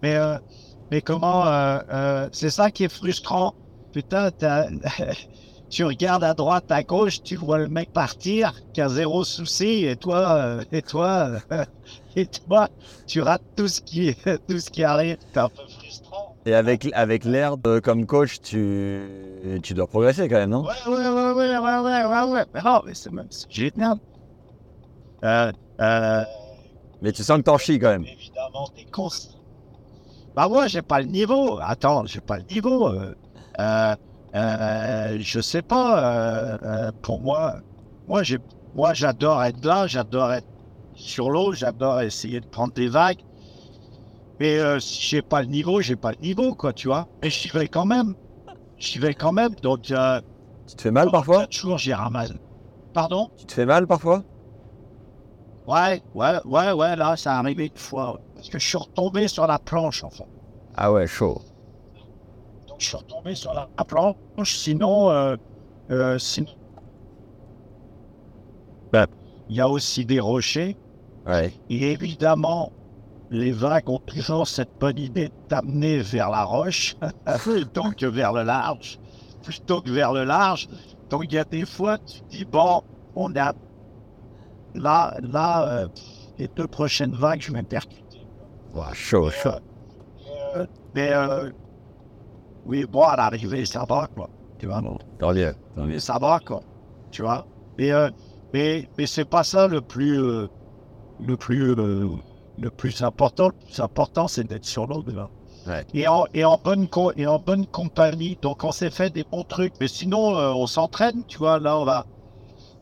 mais, 0.01 0.15
euh, 0.15 0.37
mais 0.91 1.01
comment, 1.01 1.45
euh, 1.47 1.79
euh, 1.91 2.29
c'est 2.31 2.49
ça 2.49 2.71
qui 2.71 2.83
est 2.83 2.93
frustrant. 2.93 3.53
Putain, 3.93 4.29
tu 5.69 5.83
regardes 5.83 6.23
à 6.23 6.33
droite, 6.33 6.71
à 6.71 6.83
gauche, 6.83 7.21
tu 7.23 7.35
vois 7.35 7.57
le 7.59 7.67
mec 7.67 7.91
partir, 7.93 8.53
qui 8.73 8.81
a 8.81 8.89
zéro 8.89 9.23
souci, 9.23 9.85
et 9.85 9.95
toi, 9.95 10.33
euh, 10.35 10.63
et 10.71 10.81
toi, 10.81 11.39
euh, 11.51 11.65
et 12.15 12.25
toi, 12.27 12.69
tu 13.05 13.21
rates 13.21 13.43
tout 13.55 13.67
ce 13.67 13.81
qui, 13.81 14.15
tout 14.47 14.59
ce 14.59 14.69
qui 14.69 14.83
arrive. 14.83 15.17
C'est 15.33 15.39
un 15.39 15.49
peu 15.49 15.67
frustrant. 15.67 16.26
Et 16.47 16.53
avec, 16.53 16.87
avec 16.93 17.25
euh, 17.25 17.81
comme 17.81 18.05
coach, 18.05 18.39
tu, 18.39 19.01
tu 19.61 19.73
dois 19.73 19.85
progresser 19.85 20.29
quand 20.29 20.37
même, 20.37 20.49
non? 20.49 20.63
Ouais, 20.63 20.69
ouais, 20.87 20.95
ouais, 20.95 21.31
ouais, 21.33 21.59
ouais, 21.59 21.79
ouais, 21.79 22.05
ouais, 22.05 22.31
ouais. 22.31 22.81
Mais 22.85 22.93
c'est 22.93 23.11
même 23.11 23.27
c'est 23.29 23.51
génial. 23.51 23.97
Euh, 25.25 25.51
euh, 25.81 26.23
Mais 27.01 27.11
tu 27.11 27.21
sens 27.21 27.39
que 27.39 27.43
t'en 27.43 27.57
chies 27.57 27.79
quand 27.79 27.89
même. 27.89 28.05
évidemment, 28.05 28.69
des 28.77 28.85
courses. 28.85 29.37
Bah, 30.37 30.47
moi, 30.47 30.67
j'ai 30.67 30.81
pas 30.81 31.01
le 31.01 31.07
niveau. 31.07 31.59
Attends, 31.61 32.05
j'ai 32.05 32.21
pas 32.21 32.37
le 32.37 32.43
niveau. 32.43 32.87
Euh, 32.87 33.13
euh, 33.59 33.95
euh, 34.33 35.17
je 35.19 35.41
sais 35.41 35.61
pas. 35.61 36.91
pour 37.01 37.19
moi, 37.19 37.55
moi, 38.07 38.23
j'ai, 38.23 38.37
moi, 38.73 38.93
j'adore 38.93 39.43
être 39.43 39.65
là, 39.65 39.85
j'adore 39.87 40.31
être 40.31 40.47
sur 40.95 41.29
l'eau, 41.29 41.51
j'adore 41.51 41.99
essayer 41.99 42.39
de 42.39 42.47
prendre 42.47 42.71
des 42.71 42.87
vagues. 42.87 43.19
Mais 44.39 44.59
euh, 44.59 44.79
si 44.79 45.01
j'ai 45.01 45.21
pas 45.21 45.41
le 45.41 45.47
niveau, 45.47 45.81
j'ai 45.81 45.95
pas 45.95 46.11
le 46.11 46.17
niveau, 46.21 46.53
quoi, 46.53 46.73
tu 46.73 46.87
vois. 46.87 47.07
Mais 47.23 47.29
j'y 47.29 47.49
vais 47.49 47.67
quand 47.67 47.85
même. 47.85 48.13
J'y 48.77 48.99
vais 48.99 49.13
quand 49.13 49.31
même. 49.31 49.55
Donc, 49.55 49.89
euh, 49.91 50.21
Tu 50.67 50.75
te 50.75 50.81
fais 50.83 50.91
mal 50.91 51.09
parfois 51.09 51.41
quatre 51.41 51.53
jours, 51.53 51.77
j'y 51.77 51.93
ramasse. 51.93 52.33
Pardon? 52.93 53.29
Tu 53.37 53.45
te 53.45 53.53
fais 53.53 53.65
mal 53.65 53.87
parfois? 53.87 54.23
Ouais, 55.67 56.01
ouais, 56.13 56.37
ouais, 56.45 56.71
ouais, 56.71 56.95
là, 56.95 57.17
ça 57.17 57.37
arrivé 57.39 57.65
une 57.65 57.77
fois. 57.77 58.13
ouais. 58.13 58.19
Parce 58.35 58.49
que 58.49 58.59
je 58.59 58.67
suis 58.67 58.77
retombé 58.77 59.27
sur 59.27 59.47
la 59.47 59.59
planche, 59.59 60.03
en 60.03 60.09
fait. 60.09 60.27
Ah 60.75 60.91
ouais, 60.91 61.07
chaud. 61.07 61.41
Donc, 62.67 62.77
je 62.79 62.85
suis 62.85 62.97
retombé 62.97 63.33
sur 63.33 63.53
la, 63.53 63.67
la 63.77 63.83
planche. 63.83 64.15
Sinon, 64.43 65.09
euh, 65.09 65.35
euh, 65.89 66.19
sinon... 66.19 66.51
Ben, 68.93 69.07
il 69.49 69.55
y 69.55 69.61
a 69.61 69.67
aussi 69.67 70.05
des 70.05 70.19
rochers. 70.19 70.77
Ouais. 71.25 71.51
Et 71.69 71.91
évidemment, 71.91 72.71
les 73.29 73.51
vagues 73.51 73.89
ont 73.89 73.99
toujours 73.99 74.47
cette 74.47 74.79
bonne 74.79 74.97
idée 74.97 75.27
de 75.29 75.33
t'amener 75.47 75.99
vers 75.99 76.29
la 76.29 76.43
roche 76.43 76.95
plutôt 77.43 77.91
que 77.91 78.05
vers 78.05 78.33
le 78.33 78.43
large. 78.43 78.99
Plutôt 79.43 79.81
que 79.81 79.89
vers 79.89 80.13
le 80.13 80.23
large. 80.23 80.67
Donc, 81.09 81.25
il 81.25 81.33
y 81.33 81.37
a 81.37 81.43
des 81.43 81.65
fois, 81.65 81.97
tu 81.99 82.21
te 82.21 82.29
dis, 82.29 82.45
bon, 82.45 82.81
on 83.15 83.35
a... 83.35 83.53
Là, 84.75 85.17
là, 85.21 85.67
euh, 85.67 85.87
les 86.37 86.47
deux 86.49 86.67
prochaines 86.67 87.15
vagues, 87.15 87.41
je 87.41 87.51
vais 87.51 87.61
me 87.61 87.67
percuter. 87.67 88.27
Ouah, 88.75 88.93
chaud, 88.93 89.29
chaud. 89.31 89.49
Euh, 90.55 90.65
mais, 90.93 91.11
euh, 91.13 91.49
oui, 92.65 92.85
bon, 92.85 93.03
à 93.03 93.15
l'arrivée, 93.15 93.65
ça 93.65 93.85
va, 93.87 94.07
quoi. 94.13 94.29
Tu 94.59 94.65
vois, 94.65 94.81
mieux, 94.81 94.89
tant 95.19 95.33
mieux. 95.33 95.53
mais 95.77 95.99
ça 95.99 96.17
va, 96.19 96.39
quoi. 96.45 96.61
Tu 97.11 97.21
vois? 97.21 97.45
Mais, 97.77 97.91
euh, 97.91 98.09
mais, 98.53 98.89
mais 98.97 99.05
c'est 99.05 99.25
pas 99.25 99.43
ça 99.43 99.67
le 99.67 99.81
plus, 99.81 100.19
euh, 100.19 100.47
le 101.25 101.37
plus, 101.37 101.71
euh, 101.71 102.09
le 102.59 102.69
plus 102.69 103.01
important. 103.03 103.47
Le 103.47 103.53
plus 103.65 103.79
important, 103.79 104.27
c'est 104.27 104.43
d'être 104.45 104.65
sur 104.65 104.87
l'eau. 104.87 105.03
Ouais. 105.67 105.85
Et 105.93 106.07
en, 106.07 106.25
et, 106.33 106.45
en 106.45 106.57
bonne 106.57 106.87
et 107.17 107.27
en 107.27 107.39
bonne 107.39 107.65
compagnie. 107.67 108.37
Donc, 108.41 108.63
on 108.63 108.71
s'est 108.71 108.89
fait 108.89 109.09
des 109.09 109.23
bons 109.23 109.43
trucs. 109.43 109.73
Mais 109.81 109.87
sinon, 109.87 110.35
euh, 110.37 110.51
on 110.53 110.65
s'entraîne, 110.67 111.23
tu 111.27 111.37
vois. 111.37 111.59
Là, 111.59 111.77
on 111.77 111.83
va, 111.85 112.05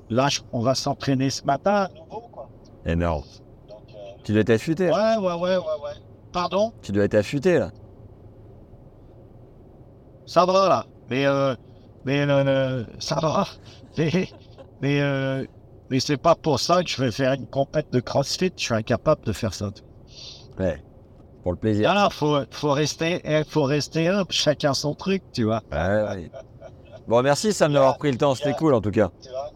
là, 0.09 0.27
on 0.51 0.61
va 0.61 0.75
s'entraîner 0.75 1.29
ce 1.29 1.43
matin 1.45 1.73
à 1.73 1.89
nouveau, 1.89 2.21
quoi. 2.31 2.49
Énorme. 2.85 3.23
Donc, 3.67 3.83
euh, 3.95 3.97
Tu 4.23 4.31
dois 4.33 4.41
être 4.41 4.51
affûté. 4.51 4.85
ouais, 4.91 5.17
ouais, 5.17 5.33
ouais, 5.33 5.57
ouais, 5.57 5.57
ouais. 5.57 5.95
Pardon? 6.31 6.73
Tu 6.81 6.91
dois 6.91 7.05
être 7.05 7.15
affûté 7.15 7.57
là. 7.59 7.71
ça 10.25 10.45
va 10.45 10.69
là. 10.69 10.85
Mais, 11.09 11.25
euh, 11.25 11.55
mais 12.03 12.25
euh, 12.27 12.83
ça 12.99 13.15
va. 13.21 13.45
Mais, 13.97 14.27
mais, 14.81 14.99
euh, 15.01 15.45
mais 15.89 15.99
c'est 15.99 16.17
pas 16.17 16.35
pour 16.35 16.59
ça 16.59 16.83
que 16.83 16.89
je 16.89 17.01
vais 17.01 17.11
faire 17.11 17.33
une 17.33 17.47
compète 17.47 17.91
de 17.91 17.99
CrossFit. 17.99 18.51
Je 18.57 18.63
suis 18.63 18.73
incapable 18.73 19.21
de 19.25 19.31
faire 19.33 19.53
ça. 19.53 19.69
Ouais. 20.59 20.81
Pour 21.43 21.51
le 21.51 21.57
plaisir. 21.57 21.93
Là, 21.93 22.09
faut, 22.09 22.39
faut 22.51 22.71
rester, 22.71 23.21
eh, 23.23 23.43
faut 23.43 23.63
rester 23.63 24.07
humble, 24.07 24.31
chacun 24.31 24.73
son 24.73 24.95
truc, 24.95 25.21
tu 25.31 25.43
vois. 25.43 25.61
Ouais, 25.71 25.77
ouais. 26.03 26.31
Bon, 27.07 27.21
merci 27.21 27.53
Sam 27.53 27.71
d'avoir 27.73 27.97
pris 27.99 28.11
le 28.11 28.17
temps, 28.17 28.33
c'était 28.33 28.53
cool 28.53 28.73
en 28.73 28.81
tout 28.81 28.91
cas. 28.91 29.11
Tu 29.21 29.29
vois 29.29 29.51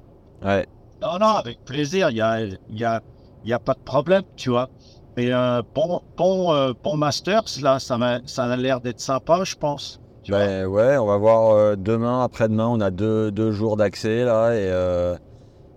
Ouais. 0.54 0.68
Non, 1.02 1.18
non, 1.20 1.28
avec 1.38 1.64
plaisir. 1.66 2.10
Il 2.12 2.18
y 2.18 2.22
a, 2.22 2.42
il 2.42 2.60
y 2.70 2.84
a, 2.86 3.02
il 3.44 3.50
y 3.50 3.54
a 3.54 3.60
pas 3.60 3.74
de 3.74 3.80
problème, 3.80 4.22
tu 4.36 4.50
vois. 4.52 4.70
Mais 5.18 5.34
euh, 5.34 5.62
bon, 5.74 6.02
bon, 6.16 6.54
euh, 6.54 6.74
bon 6.84 6.96
Masters, 6.96 7.44
là, 7.62 7.80
ça, 7.80 7.98
m'a- 7.98 8.20
ça 8.26 8.44
a 8.46 8.56
l'air 8.56 8.80
d'être 8.82 9.00
sympa, 9.00 9.44
je 9.44 9.56
pense. 9.56 10.00
Tu 10.24 10.32
vois. 10.32 10.46
Ben 10.46 10.66
ouais, 10.68 10.98
on 10.98 11.06
va 11.08 11.18
voir 11.18 11.56
euh, 11.56 11.76
demain, 11.76 12.24
après-demain, 12.24 12.68
on 12.68 12.80
a 12.82 12.92
deux, 12.92 13.32
deux 13.32 13.52
jours 13.52 13.78
d'accès 13.78 14.24
là. 14.26 14.52
Et 14.54 14.70
euh, 14.70 15.16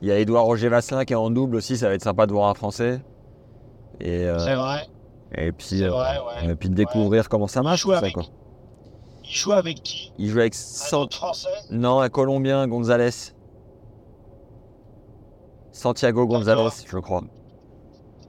il 0.02 0.08
y 0.08 0.12
a 0.12 0.18
Edouard 0.18 0.44
Roger 0.44 0.68
Vasselin 0.68 1.04
qui 1.04 1.12
est 1.12 1.16
en 1.16 1.30
double 1.30 1.56
aussi, 1.56 1.76
ça 1.78 1.88
va 1.88 1.94
être 1.94 2.02
sympa 2.02 2.26
de 2.26 2.32
voir 2.32 2.50
un 2.50 2.54
Français. 2.54 3.00
Et, 4.00 4.26
euh, 4.26 4.38
C'est 4.40 4.54
vrai. 4.56 4.86
et 5.36 5.52
puis, 5.52 5.84
euh, 5.84 5.90
vrai, 5.90 6.18
ouais. 6.18 6.50
et 6.50 6.54
puis 6.56 6.68
de 6.68 6.74
découvrir 6.74 7.28
comment 7.28 7.46
ça 7.46 7.62
marche. 7.62 7.82
joue 7.82 7.92
ça, 7.92 7.98
avec 7.98 8.14
quoi. 8.14 8.24
Il 9.24 9.30
joue 9.30 9.52
avec 9.52 9.82
qui? 9.82 10.12
Il 10.18 10.28
joue 10.28 10.40
avec 10.40 10.54
Un 10.92 10.96
autre 10.96 11.16
Français? 11.16 11.48
Non, 11.70 12.00
un 12.00 12.08
Colombien, 12.08 12.66
Gonzalez. 12.66 13.32
Santiago 15.70 16.26
Gonzalez, 16.26 16.68
je 16.86 16.98
crois. 16.98 17.22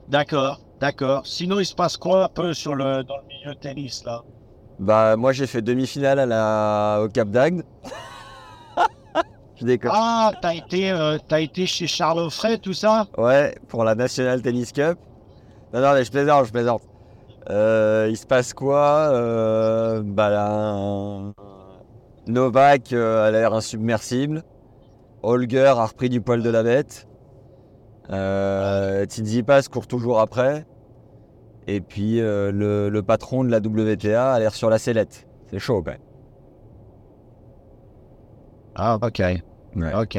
D'accord, 0.08 0.60
d'accord. 0.80 1.26
Sinon, 1.26 1.58
il 1.58 1.66
se 1.66 1.74
passe 1.74 1.96
quoi 1.96 2.24
un 2.24 2.28
peu 2.28 2.54
sur 2.54 2.74
le, 2.76 3.02
dans 3.02 3.16
le 3.16 3.24
milieu 3.26 3.54
tennis, 3.56 4.04
là? 4.04 4.22
Bah 4.78 5.14
moi 5.16 5.32
j'ai 5.32 5.46
fait 5.46 5.62
demi-finale 5.62 6.18
à 6.18 6.26
la... 6.26 7.00
au 7.04 7.08
Cap 7.08 7.30
d'Agde. 7.30 7.62
je 9.56 9.64
déconne. 9.64 9.90
Ah, 9.94 10.32
t'as 10.40 10.54
été, 10.54 10.90
euh, 10.90 11.18
été 11.38 11.66
chez 11.66 11.86
Charles 11.86 12.18
Offray, 12.20 12.58
tout 12.58 12.72
ça? 12.72 13.06
Ouais, 13.16 13.54
pour 13.68 13.84
la 13.84 13.94
National 13.94 14.42
Tennis 14.42 14.72
Cup. 14.72 14.98
Non, 15.72 15.80
non, 15.80 15.92
mais 15.94 16.04
je 16.04 16.10
plaisante, 16.10 16.46
je 16.46 16.52
plaisante. 16.52 16.82
Euh, 17.50 18.06
il 18.10 18.16
se 18.16 18.26
passe 18.26 18.54
quoi? 18.54 19.10
Euh, 19.12 20.02
Bah 20.04 20.30
là, 20.30 21.32
Novak 22.26 22.92
a 22.92 23.30
l'air 23.30 23.52
insubmersible. 23.54 24.42
Holger 25.22 25.66
a 25.76 25.84
repris 25.84 26.08
du 26.08 26.20
poil 26.20 26.42
de 26.42 26.50
la 26.50 26.62
bête. 26.62 27.06
Euh, 28.10 29.04
Tsitsipas 29.04 29.62
court 29.70 29.86
toujours 29.86 30.20
après. 30.20 30.66
Et 31.66 31.80
puis 31.80 32.18
le, 32.20 32.88
le 32.90 33.02
patron 33.02 33.44
de 33.44 33.50
la 33.50 33.58
WTA 33.58 34.32
a 34.34 34.38
l'air 34.38 34.54
sur 34.54 34.68
la 34.70 34.78
sellette. 34.78 35.26
C'est 35.50 35.58
chaud, 35.58 35.82
quand 35.82 35.92
même. 35.92 36.00
Ah, 38.74 38.98
ok. 39.00 39.18
Ouais. 39.76 39.94
Ok. 39.94 40.18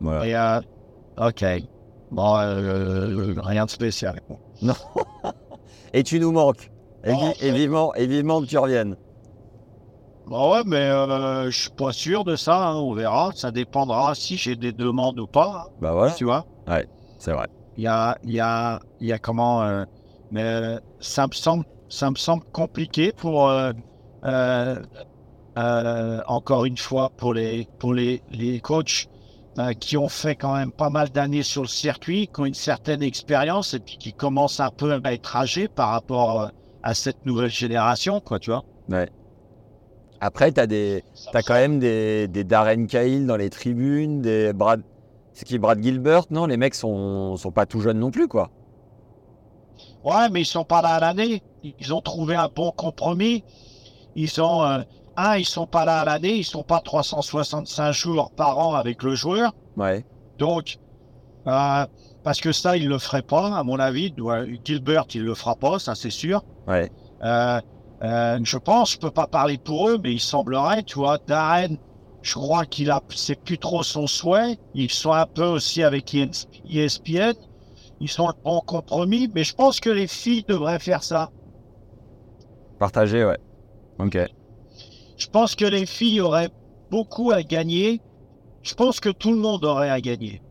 Voilà. 0.00 0.26
Et, 0.26 0.34
euh, 0.36 0.60
ok. 1.28 1.44
Bon, 2.10 2.36
euh, 2.38 3.34
rien 3.38 3.64
de 3.64 3.70
spécial. 3.70 4.20
Et 5.92 6.02
tu 6.02 6.20
nous 6.20 6.32
manques. 6.32 6.70
Et, 7.04 7.12
vi- 7.12 7.32
Oh. 7.32 7.32
et 7.40 7.52
vivement, 7.52 7.94
et 7.94 8.06
vivement 8.06 8.40
que 8.40 8.46
tu 8.46 8.58
reviennes. 8.58 8.96
Bon, 10.26 10.52
ouais, 10.52 10.62
mais 10.66 10.76
euh, 10.90 11.50
je 11.50 11.60
suis 11.62 11.70
pas 11.70 11.92
sûr 11.92 12.24
de 12.24 12.34
ça. 12.36 12.68
hein, 12.68 12.74
on 12.76 12.92
verra. 12.92 13.30
Ça 13.34 13.50
dépendra 13.50 14.14
si 14.14 14.36
j'ai 14.36 14.56
des 14.56 14.72
demandes 14.72 15.18
ou 15.20 15.26
pas. 15.26 15.66
Bah 15.80 15.92
voilà, 15.92 16.12
Tu 16.14 16.24
vois? 16.24 16.44
C'est 17.18 17.32
vrai. 17.32 17.46
Il 17.76 17.84
y 17.84 17.86
a, 17.86 18.16
y 18.24 18.40
a, 18.40 18.80
y 19.00 19.12
a 19.12 19.18
comment 19.18 19.62
euh, 19.62 19.84
Mais 20.30 20.42
euh, 20.42 20.78
ça 20.98 21.26
me 21.26 21.32
semble, 21.32 21.64
ça 21.88 22.10
me 22.10 22.16
semble 22.16 22.42
compliqué 22.52 23.12
pour 23.12 23.48
euh, 23.48 23.72
euh, 25.56 26.20
encore 26.26 26.64
une 26.64 26.76
fois 26.76 27.10
pour 27.16 27.32
les 27.34 27.66
pour 27.78 27.94
les, 27.94 28.22
les 28.30 28.60
coachs 28.60 29.08
euh, 29.58 29.72
qui 29.72 29.96
ont 29.96 30.08
fait 30.08 30.36
quand 30.36 30.54
même 30.54 30.70
pas 30.70 30.90
mal 30.90 31.08
d'années 31.08 31.42
sur 31.42 31.62
le 31.62 31.68
circuit, 31.68 32.28
qui 32.28 32.40
ont 32.40 32.44
une 32.44 32.52
certaine 32.52 33.02
expérience 33.02 33.72
et 33.72 33.78
puis 33.78 33.96
qui 33.96 34.12
commencent 34.12 34.60
un 34.60 34.70
peu 34.70 35.00
à 35.02 35.12
être 35.14 35.34
âgés 35.34 35.66
par 35.66 35.88
rapport 35.88 36.42
euh, 36.42 36.48
à 36.82 36.92
cette 36.92 37.24
nouvelle 37.24 37.50
génération, 37.50 38.20
quoi, 38.20 38.38
tu 38.38 38.50
vois. 38.50 38.64
Après, 40.20 40.52
t'as 40.52 40.66
des, 40.66 41.04
t'as 41.32 41.40
quand 41.40 41.54
même 41.54 41.78
des, 41.78 42.28
des 42.28 42.44
Darren 42.44 42.86
Cahill 42.86 43.26
dans 43.26 43.36
les 43.36 43.48
tribunes, 43.48 44.20
des 44.20 44.52
Brad, 44.52 44.82
c'est 45.32 45.46
qui 45.46 45.58
Brad 45.58 45.82
Gilbert, 45.82 46.24
non 46.30 46.46
Les 46.46 46.56
mecs 46.58 46.74
sont, 46.74 47.36
sont 47.36 47.50
pas 47.50 47.64
tout 47.64 47.80
jeunes 47.80 47.98
non 47.98 48.10
plus, 48.10 48.28
quoi. 48.28 48.50
Ouais, 50.04 50.28
mais 50.30 50.42
ils 50.42 50.46
sont 50.46 50.64
pas 50.64 50.82
là 50.82 50.90
à 50.90 51.00
l'année. 51.00 51.42
Ils 51.62 51.94
ont 51.94 52.00
trouvé 52.00 52.36
un 52.36 52.48
bon 52.54 52.70
compromis. 52.70 53.42
Ils 54.14 54.30
euh, 54.38 54.82
un, 55.16 55.36
ils 55.36 55.44
sont 55.44 55.66
pas 55.66 55.84
là 55.84 56.00
à 56.00 56.04
l'année. 56.04 56.34
Ils 56.36 56.44
sont 56.44 56.62
pas 56.62 56.80
365 56.80 57.92
jours 57.92 58.30
par 58.32 58.58
an 58.58 58.74
avec 58.74 59.02
le 59.02 59.14
joueur. 59.14 59.52
Ouais. 59.76 60.04
Donc, 60.38 60.78
euh, 61.46 61.86
parce 62.22 62.40
que 62.40 62.52
ça, 62.52 62.76
il 62.76 62.88
le 62.88 62.98
ferait 62.98 63.22
pas, 63.22 63.56
à 63.56 63.62
mon 63.62 63.78
avis. 63.78 64.12
Gilbert, 64.64 65.04
il 65.14 65.22
le 65.22 65.34
fera 65.34 65.54
pas, 65.56 65.78
ça 65.78 65.94
c'est 65.94 66.10
sûr. 66.10 66.42
Ouais. 66.66 66.90
Euh, 67.22 67.60
euh, 68.02 68.38
je 68.42 68.58
pense, 68.58 68.92
je 68.92 68.98
peux 68.98 69.10
pas 69.10 69.26
parler 69.26 69.56
pour 69.58 69.88
eux, 69.88 69.98
mais 70.02 70.12
il 70.12 70.20
semblerait, 70.20 70.82
tu 70.82 70.98
vois, 70.98 71.18
Darren, 71.26 71.76
je 72.22 72.34
crois 72.34 72.66
qu'il 72.66 72.90
a, 72.90 73.00
c'est 73.14 73.40
plus 73.40 73.58
trop 73.58 73.82
son 73.82 74.06
souhait. 74.06 74.58
Ils 74.74 74.90
sont 74.90 75.12
un 75.12 75.26
peu 75.26 75.44
aussi 75.46 75.82
avec 75.82 76.12
ES- 76.14 76.46
ESPN. 76.68 77.32
Ils 78.00 78.10
sont 78.10 78.32
en 78.44 78.60
compromis, 78.60 79.30
mais 79.34 79.44
je 79.44 79.54
pense 79.54 79.80
que 79.80 79.88
les 79.88 80.06
filles 80.06 80.44
devraient 80.46 80.78
faire 80.80 81.02
ça. 81.02 81.30
Partagé, 82.78 83.24
ouais. 83.24 83.38
Ok. 83.98 84.18
Je 85.16 85.26
pense 85.28 85.54
que 85.54 85.64
les 85.64 85.86
filles 85.86 86.20
auraient 86.20 86.50
beaucoup 86.90 87.30
à 87.30 87.42
gagner. 87.42 88.00
Je 88.62 88.74
pense 88.74 89.00
que 89.00 89.08
tout 89.08 89.30
le 89.30 89.38
monde 89.38 89.64
aurait 89.64 89.90
à 89.90 90.00
gagner. 90.00 90.42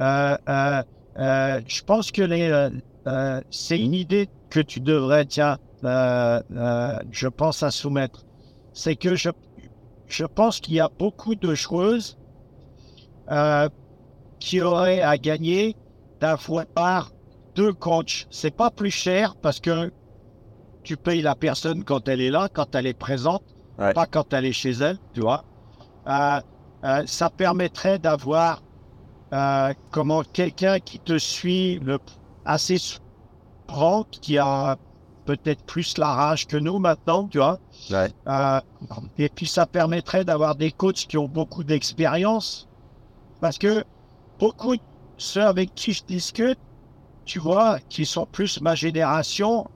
Euh, 0.00 0.36
euh, 0.48 0.82
euh, 1.18 1.60
je 1.66 1.82
pense 1.82 2.10
que 2.10 2.22
les, 2.22 2.50
euh, 2.50 2.70
euh, 3.06 3.40
c'est 3.50 3.78
une 3.78 3.94
idée 3.94 4.28
que 4.50 4.60
tu 4.60 4.80
devrais, 4.80 5.26
tiens, 5.26 5.58
euh, 5.84 6.40
je 7.10 7.28
pense 7.28 7.62
à 7.62 7.70
soumettre. 7.70 8.24
C'est 8.72 8.96
que 8.96 9.14
je, 9.14 9.30
je 10.06 10.24
pense 10.24 10.60
qu'il 10.60 10.74
y 10.74 10.80
a 10.80 10.88
beaucoup 10.98 11.34
de 11.34 11.54
joueuses 11.54 12.16
qui 14.38 14.60
auraient 14.60 15.00
à 15.00 15.16
gagner 15.18 15.76
d'avoir 16.20 17.12
deux 17.54 17.72
coachs. 17.72 18.26
C'est 18.30 18.54
pas 18.54 18.70
plus 18.70 18.90
cher 18.90 19.36
parce 19.36 19.60
que 19.60 19.92
tu 20.82 20.96
payes 20.96 21.22
la 21.22 21.34
personne 21.34 21.84
quand 21.84 22.08
elle 22.08 22.20
est 22.20 22.30
là, 22.30 22.48
quand 22.52 22.74
elle 22.74 22.86
est 22.86 22.98
présente, 22.98 23.51
Ouais. 23.78 23.92
pas 23.92 24.06
quand 24.06 24.32
elle 24.32 24.44
est 24.44 24.52
chez 24.52 24.72
elle, 24.72 24.98
tu 25.14 25.20
vois. 25.20 25.44
Euh, 26.06 26.40
euh, 26.84 27.02
ça 27.06 27.30
permettrait 27.30 27.98
d'avoir 27.98 28.62
euh, 29.32 29.72
comment 29.90 30.22
quelqu'un 30.22 30.78
qui 30.78 30.98
te 30.98 31.18
suit 31.18 31.78
le, 31.78 31.98
assez 32.44 32.78
souvent, 32.78 34.04
qui 34.10 34.38
a 34.38 34.76
peut-être 35.24 35.64
plus 35.64 35.96
la 35.98 36.08
rage 36.08 36.46
que 36.46 36.56
nous 36.56 36.78
maintenant, 36.78 37.28
tu 37.28 37.38
vois. 37.38 37.58
Ouais. 37.90 38.10
Et 39.18 39.28
puis 39.28 39.46
ça 39.46 39.66
permettrait 39.66 40.24
d'avoir 40.24 40.56
des 40.56 40.72
coachs 40.72 41.06
qui 41.06 41.16
ont 41.16 41.28
beaucoup 41.28 41.64
d'expérience. 41.64 42.68
Parce 43.40 43.58
que 43.58 43.84
beaucoup, 44.38 44.74
ceux 45.16 45.44
avec 45.44 45.74
qui 45.74 45.92
je 45.92 46.04
discute, 46.04 46.58
tu 47.24 47.38
vois, 47.38 47.78
qui 47.88 48.04
sont 48.04 48.26
plus 48.26 48.60
ma 48.60 48.74
génération, 48.74 49.68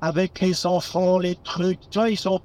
avec 0.00 0.40
les 0.40 0.66
enfants, 0.66 1.18
les 1.18 1.36
trucs, 1.36 1.80
tu 1.90 1.98
vois, 1.98 2.10
ils 2.10 2.18
sont. 2.18 2.40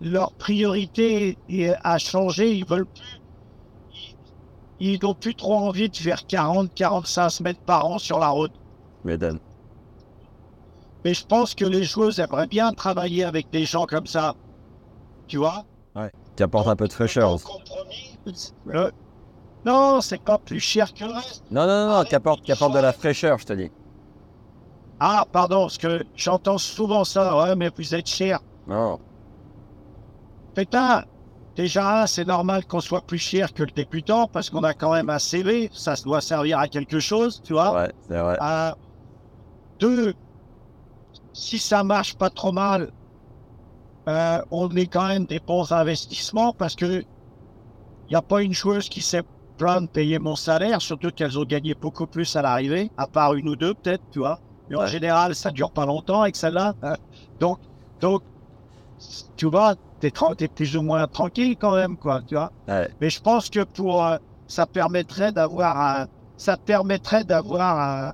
Leur 0.00 0.32
priorité 0.32 1.38
a 1.82 1.98
changé, 1.98 2.52
ils 2.52 2.64
veulent 2.64 2.86
plus. 2.86 3.20
Ils 4.80 4.98
n'ont 5.02 5.14
plus 5.14 5.34
trop 5.34 5.54
envie 5.54 5.88
de 5.88 5.96
faire 5.96 6.26
40, 6.26 6.74
45 6.74 7.30
semaines 7.30 7.56
par 7.64 7.86
an 7.86 7.98
sur 7.98 8.18
la 8.18 8.28
route. 8.28 8.52
Mais 11.04 11.14
je 11.14 11.26
pense 11.26 11.54
que 11.54 11.64
les 11.64 11.84
joueuses 11.84 12.18
aimeraient 12.18 12.46
bien 12.46 12.72
travailler 12.72 13.24
avec 13.24 13.50
des 13.50 13.64
gens 13.64 13.86
comme 13.86 14.06
ça. 14.06 14.34
Tu 15.26 15.36
vois? 15.36 15.64
Qui 16.36 16.42
apporte 16.42 16.66
un 16.66 16.76
peu 16.76 16.88
de 16.88 16.92
fraîcheur. 16.92 17.36
Euh, 18.68 18.90
non, 19.64 20.00
c'est 20.00 20.20
pas 20.22 20.38
plus 20.38 20.60
cher 20.60 20.92
que 20.92 21.04
le 21.04 21.12
reste. 21.12 21.44
Non, 21.50 21.66
non, 21.66 21.86
non, 21.86 21.98
non, 21.98 22.04
qui 22.04 22.14
apporte, 22.14 22.42
qui 22.42 22.52
apporte 22.52 22.74
de 22.74 22.80
la 22.80 22.92
fraîcheur, 22.92 23.38
je 23.38 23.46
te 23.46 23.52
dis. 23.52 23.70
Ah, 24.98 25.24
pardon, 25.30 25.62
parce 25.62 25.78
que 25.78 26.04
j'entends 26.16 26.58
souvent 26.58 27.04
ça. 27.04 27.36
Ouais, 27.36 27.54
mais 27.54 27.70
vous 27.76 27.94
êtes 27.94 28.08
cher. 28.08 28.40
Non. 28.66 28.98
Putain, 30.54 31.04
déjà, 31.56 32.06
c'est 32.06 32.26
normal 32.26 32.64
qu'on 32.66 32.80
soit 32.80 33.02
plus 33.02 33.18
cher 33.18 33.52
que 33.52 33.62
le 33.62 33.70
débutant 33.70 34.28
parce 34.28 34.50
qu'on 34.50 34.64
a 34.64 34.74
quand 34.74 34.92
même 34.92 35.10
un 35.10 35.18
CV. 35.18 35.70
Ça 35.72 35.94
doit 36.04 36.20
servir 36.20 36.58
à 36.58 36.68
quelque 36.68 37.00
chose, 37.00 37.40
tu 37.42 37.52
vois. 37.52 37.74
Ouais, 37.74 37.92
c'est 38.08 38.18
vrai. 38.18 38.36
Euh, 38.40 38.72
deux, 39.80 40.14
si 41.32 41.58
ça 41.58 41.82
marche 41.84 42.14
pas 42.16 42.30
trop 42.30 42.52
mal, 42.52 42.92
euh, 44.08 44.38
on 44.50 44.70
est 44.76 44.86
quand 44.86 45.08
même 45.08 45.24
des 45.26 45.40
bons 45.40 45.72
investissements 45.72 46.52
parce 46.52 46.74
que 46.74 47.02
il 48.06 48.10
n'y 48.10 48.16
a 48.16 48.22
pas 48.22 48.42
une 48.42 48.52
joueuse 48.52 48.88
qui 48.88 49.02
plaint 49.56 49.82
de 49.82 49.88
payer 49.88 50.18
mon 50.18 50.36
salaire, 50.36 50.82
surtout 50.82 51.10
qu'elles 51.10 51.38
ont 51.38 51.44
gagné 51.44 51.74
beaucoup 51.74 52.06
plus 52.06 52.36
à 52.36 52.42
l'arrivée, 52.42 52.90
à 52.96 53.06
part 53.06 53.34
une 53.34 53.48
ou 53.48 53.56
deux 53.56 53.72
peut-être, 53.74 54.02
tu 54.10 54.18
vois. 54.18 54.40
Mais 54.68 54.76
en 54.76 54.86
général, 54.86 55.34
ça 55.34 55.50
dure 55.50 55.70
pas 55.70 55.86
longtemps 55.86 56.22
avec 56.22 56.36
celle-là. 56.36 56.74
hein. 56.82 56.96
Donc, 57.40 57.58
donc, 58.00 58.22
tu 59.36 59.46
vois, 59.46 59.74
t'es, 60.10 60.34
t'es 60.36 60.48
plus 60.48 60.76
ou 60.76 60.82
moins 60.82 61.06
tranquille 61.06 61.56
quand 61.58 61.74
même, 61.74 61.96
quoi, 61.96 62.22
tu 62.26 62.34
vois. 62.34 62.52
Ouais. 62.68 62.88
Mais 63.00 63.10
je 63.10 63.20
pense 63.20 63.50
que 63.50 63.64
pour 63.64 64.04
euh, 64.04 64.16
ça 64.46 64.66
permettrait 64.66 65.32
d'avoir 65.32 65.80
un, 65.80 66.06
ça 66.36 66.56
permettrait 66.56 67.24
d'avoir 67.24 68.12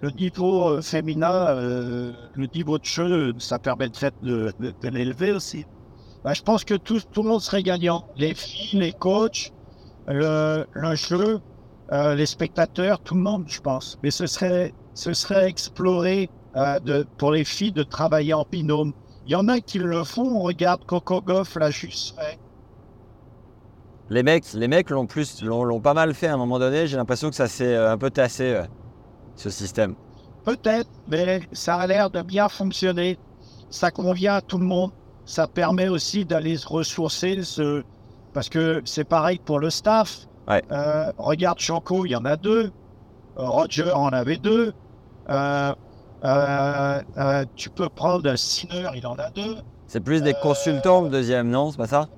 le 0.00 0.10
niveau 0.10 0.68
euh, 0.70 0.82
féminin, 0.82 1.46
euh, 1.48 2.12
le 2.34 2.46
niveau 2.54 2.78
de 2.78 2.84
jeu, 2.84 3.34
ça 3.38 3.58
permettrait 3.58 4.12
de, 4.22 4.52
de- 4.60 4.72
de 4.80 4.88
l'élever 4.88 5.32
aussi. 5.32 5.64
Bah, 6.24 6.32
je 6.34 6.42
pense 6.42 6.64
que 6.64 6.74
tout, 6.74 7.00
tout 7.12 7.22
le 7.22 7.28
monde 7.28 7.40
serait 7.40 7.62
gagnant. 7.62 8.06
Les 8.16 8.34
filles, 8.34 8.80
les 8.80 8.92
coachs, 8.92 9.52
le, 10.08 10.64
le 10.72 10.94
jeu, 10.94 11.40
euh, 11.92 12.14
les 12.14 12.26
spectateurs, 12.26 13.00
tout 13.00 13.14
le 13.14 13.20
monde, 13.22 13.44
je 13.46 13.60
pense. 13.60 13.98
Mais 14.02 14.10
ce 14.10 14.26
serait, 14.26 14.72
ce 14.94 15.12
serait 15.12 15.48
explorer 15.48 16.28
euh, 16.56 16.78
de, 16.80 17.06
pour 17.18 17.32
les 17.32 17.44
filles 17.44 17.72
de 17.72 17.82
travailler 17.82 18.32
en 18.34 18.44
binôme. 18.50 18.92
Il 19.26 19.32
y 19.32 19.34
en 19.34 19.48
a 19.48 19.60
qui 19.60 19.78
le 19.78 20.04
font. 20.04 20.36
On 20.36 20.42
regarde 20.42 20.84
Coco 20.86 21.20
Goff 21.20 21.56
l'a 21.56 21.70
juste 21.70 22.14
fait. 22.16 22.38
Les 24.08 24.22
mecs, 24.22 24.52
les 24.54 24.68
mecs 24.68 24.90
l'ont 24.90 25.06
plus, 25.06 25.42
l'ont 25.42 25.80
pas 25.80 25.94
mal 25.94 26.14
fait 26.14 26.28
à 26.28 26.34
un 26.34 26.36
moment 26.36 26.60
donné. 26.60 26.86
J'ai 26.86 26.96
l'impression 26.96 27.28
que 27.28 27.34
ça 27.34 27.48
s'est 27.48 27.74
euh, 27.74 27.90
un 27.90 27.98
peu 27.98 28.10
tassé, 28.10 28.44
euh, 28.44 28.62
ce 29.34 29.50
système. 29.50 29.96
Peut-être, 30.44 30.88
mais 31.08 31.40
ça 31.50 31.74
a 31.74 31.86
l'air 31.88 32.08
de 32.08 32.22
bien 32.22 32.48
fonctionner. 32.48 33.18
Ça 33.68 33.90
convient 33.90 34.34
à 34.34 34.40
tout 34.40 34.58
le 34.58 34.64
monde. 34.64 34.92
Ça 35.24 35.48
permet 35.48 35.88
aussi 35.88 36.24
d'aller 36.24 36.56
se 36.56 36.68
ressourcer, 36.68 37.42
se... 37.42 37.82
parce 38.32 38.48
que 38.48 38.80
c'est 38.84 39.02
pareil 39.02 39.40
pour 39.44 39.58
le 39.58 39.70
staff. 39.70 40.28
Ouais. 40.46 40.62
Euh, 40.70 41.10
regarde 41.18 41.58
Chanco, 41.58 42.06
il 42.06 42.10
y 42.10 42.16
en 42.16 42.24
a 42.24 42.36
deux. 42.36 42.70
Roger 43.34 43.90
en 43.90 44.10
avait 44.10 44.36
deux. 44.36 44.72
Euh, 45.28 45.74
euh, 46.26 47.02
euh, 47.16 47.44
tu 47.54 47.70
peux 47.70 47.88
prendre 47.88 48.34
Sinner, 48.36 48.88
il 48.94 49.06
en 49.06 49.14
a 49.14 49.30
deux. 49.30 49.56
C'est 49.86 50.00
plus 50.00 50.22
des 50.22 50.34
Euh, 50.34 50.40
consultants 50.42 51.02
le 51.02 51.08
deuxième, 51.10 51.48
non 51.48 51.70
C'est 51.70 51.76
pas 51.76 51.86
ça? 51.86 52.08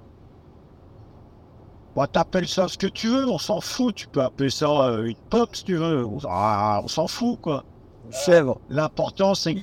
Bon, 1.94 2.06
t'appelles 2.06 2.48
ça 2.48 2.68
ce 2.68 2.78
que 2.78 2.86
tu 2.86 3.08
veux, 3.08 3.28
on 3.28 3.38
s'en 3.38 3.60
fout. 3.60 3.94
Tu 3.94 4.06
peux 4.08 4.22
appeler 4.22 4.50
ça 4.50 4.66
une 5.04 5.16
pop 5.30 5.54
si 5.54 5.64
tu 5.64 5.76
veux. 5.76 6.04
On, 6.06 6.18
ah, 6.28 6.80
on 6.82 6.88
s'en 6.88 7.06
fout, 7.06 7.40
quoi. 7.40 7.64
Chèvre. 8.10 8.58
L'important, 8.70 9.34
c'est 9.34 9.54
que... 9.56 9.60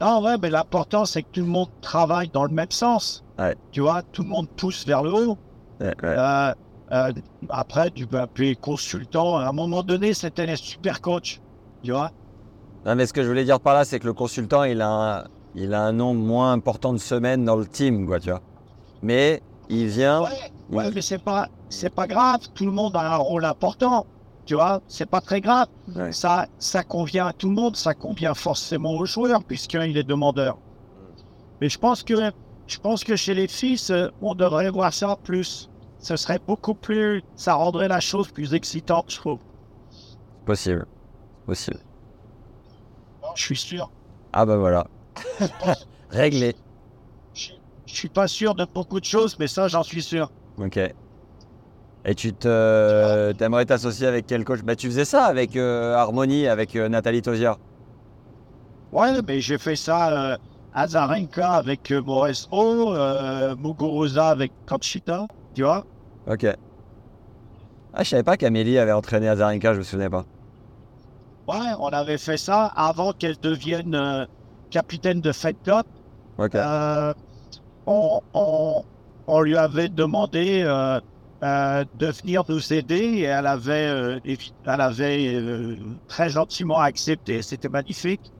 Non, 0.00 0.22
ouais, 0.22 0.36
mais 0.40 0.50
l'important, 0.50 1.04
c'est 1.04 1.22
que 1.22 1.28
tout 1.32 1.40
le 1.40 1.46
monde 1.46 1.68
travaille 1.80 2.28
dans 2.28 2.44
le 2.44 2.50
même 2.50 2.70
sens. 2.70 3.22
Ouais. 3.38 3.54
Tu 3.70 3.80
vois, 3.80 4.02
tout 4.02 4.22
le 4.22 4.28
monde 4.28 4.48
pousse 4.48 4.84
vers 4.86 5.02
le 5.02 5.12
haut. 5.12 5.38
Ouais, 5.80 5.94
ouais. 6.02 6.54
Euh, 6.92 7.12
après, 7.48 7.90
tu 7.90 8.06
peux 8.06 8.20
appeler 8.20 8.56
consultant. 8.56 9.36
À 9.36 9.48
un 9.48 9.52
moment 9.52 9.82
donné, 9.82 10.14
c'était 10.14 10.46
les 10.46 10.56
super 10.56 11.00
coachs. 11.00 11.40
Tu 11.82 11.92
vois 11.92 12.10
Non, 12.84 12.94
mais 12.94 13.06
ce 13.06 13.12
que 13.12 13.22
je 13.22 13.28
voulais 13.28 13.44
dire 13.44 13.60
par 13.60 13.74
là, 13.74 13.84
c'est 13.84 13.98
que 13.98 14.06
le 14.06 14.12
consultant, 14.12 14.64
il 14.64 14.80
a 14.82 14.88
un, 14.88 15.24
il 15.54 15.72
a 15.72 15.82
un 15.82 15.92
nombre 15.92 16.20
moins 16.20 16.52
important 16.52 16.92
de 16.92 16.98
semaines 16.98 17.44
dans 17.44 17.56
le 17.56 17.66
team, 17.66 18.06
quoi, 18.06 18.20
tu 18.20 18.30
vois. 18.30 18.40
mais 19.02 19.42
il 19.70 19.86
vient. 19.86 20.22
Ouais, 20.22 20.52
ouais, 20.70 20.90
mais 20.94 21.00
c'est 21.00 21.18
pas, 21.22 21.48
c'est 21.70 21.88
pas 21.94 22.06
grave. 22.06 22.40
Tout 22.54 22.66
le 22.66 22.72
monde 22.72 22.94
a 22.96 23.14
un 23.14 23.16
rôle 23.16 23.44
important. 23.46 24.04
Tu 24.44 24.54
vois, 24.54 24.82
c'est 24.88 25.08
pas 25.08 25.22
très 25.22 25.40
grave. 25.40 25.68
Ouais. 25.96 26.12
Ça, 26.12 26.46
ça 26.58 26.82
convient 26.82 27.28
à 27.28 27.32
tout 27.32 27.48
le 27.48 27.54
monde. 27.54 27.76
Ça 27.76 27.94
convient 27.94 28.34
forcément 28.34 28.92
aux 28.92 29.06
joueurs 29.06 29.42
puisqu'il 29.42 29.96
est 29.96 30.02
demandeur. 30.04 30.58
Mais 31.62 31.70
je 31.70 31.78
pense 31.78 32.02
que, 32.02 32.14
je 32.66 32.78
pense 32.78 33.04
que 33.04 33.16
chez 33.16 33.32
les 33.32 33.48
fils, 33.48 33.88
euh, 33.88 34.08
on 34.20 34.34
devrait 34.34 34.68
voir 34.70 34.92
ça 34.92 35.16
plus. 35.24 35.70
Ce 35.98 36.16
serait 36.16 36.40
beaucoup 36.46 36.74
plus, 36.74 37.22
ça 37.36 37.54
rendrait 37.54 37.88
la 37.88 38.00
chose 38.00 38.28
plus 38.30 38.52
excitante, 38.52 39.06
je 39.08 39.16
trouve. 39.16 39.38
Possible. 40.44 40.84
Possible. 41.46 41.78
Je 43.34 43.42
suis 43.42 43.56
sûr. 43.56 43.90
Ah 44.32 44.46
bah 44.46 44.56
voilà. 44.56 44.86
Réglé. 46.10 46.54
Je, 47.34 47.50
je 47.86 47.94
suis 47.94 48.08
pas 48.08 48.28
sûr 48.28 48.54
de 48.54 48.64
beaucoup 48.72 49.00
de 49.00 49.04
choses, 49.04 49.36
mais 49.38 49.46
ça, 49.48 49.68
j'en 49.68 49.82
suis 49.82 50.02
sûr. 50.02 50.30
Ok. 50.58 50.78
Et 52.06 52.14
tu 52.14 52.34
te, 52.34 53.32
t'aimerais 53.32 53.64
t'associer 53.64 54.06
avec 54.06 54.26
quel 54.26 54.44
coach? 54.44 54.60
Bah 54.62 54.76
tu 54.76 54.88
faisais 54.88 55.06
ça 55.06 55.24
avec 55.24 55.56
euh, 55.56 55.94
Harmonie, 55.94 56.46
avec 56.46 56.76
euh, 56.76 56.88
Nathalie 56.88 57.22
Tozier. 57.22 57.52
Ouais, 58.92 59.20
mais 59.26 59.40
j'ai 59.40 59.58
fait 59.58 59.76
ça 59.76 60.32
euh, 60.32 60.36
à 60.72 60.86
Zarenka 60.86 61.50
avec 61.52 61.90
euh, 61.90 62.02
Moresco, 62.02 62.94
euh, 62.94 63.56
Muguruza 63.56 64.28
avec 64.28 64.52
Conchita, 64.66 65.26
tu 65.54 65.62
vois. 65.62 65.84
Ok. 66.26 66.46
Ah 67.92 68.02
je 68.04 68.08
savais 68.10 68.22
pas 68.22 68.36
qu'Amélie 68.36 68.78
avait 68.78 68.92
entraîné 68.92 69.28
Azarenka, 69.28 69.72
je 69.72 69.78
me 69.78 69.84
souvenais 69.84 70.10
pas. 70.10 70.26
Ouais, 71.46 71.72
on 71.78 71.88
avait 71.88 72.18
fait 72.18 72.36
ça 72.38 72.66
avant 72.66 73.12
qu'elle 73.12 73.38
devienne 73.38 73.94
euh, 73.94 74.26
capitaine 74.70 75.20
de 75.20 75.32
Fed 75.32 75.56
Cup. 75.62 75.86
Ok. 76.38 76.54
Euh, 76.54 77.12
on, 77.86 78.20
on- 78.34 78.84
on 79.26 79.40
lui 79.42 79.56
avait 79.56 79.88
demandé 79.88 80.62
euh, 80.64 81.00
euh, 81.42 81.84
de 81.94 82.06
venir 82.08 82.44
nous 82.48 82.72
aider 82.72 82.96
et 82.96 83.22
elle 83.22 83.46
avait, 83.46 83.88
euh, 83.88 84.20
elle 84.24 84.80
avait 84.80 85.34
euh, 85.34 85.76
très 86.08 86.28
gentiment 86.30 86.78
accepté. 86.78 87.42
C'était 87.42 87.68
magnifique. 87.70 88.32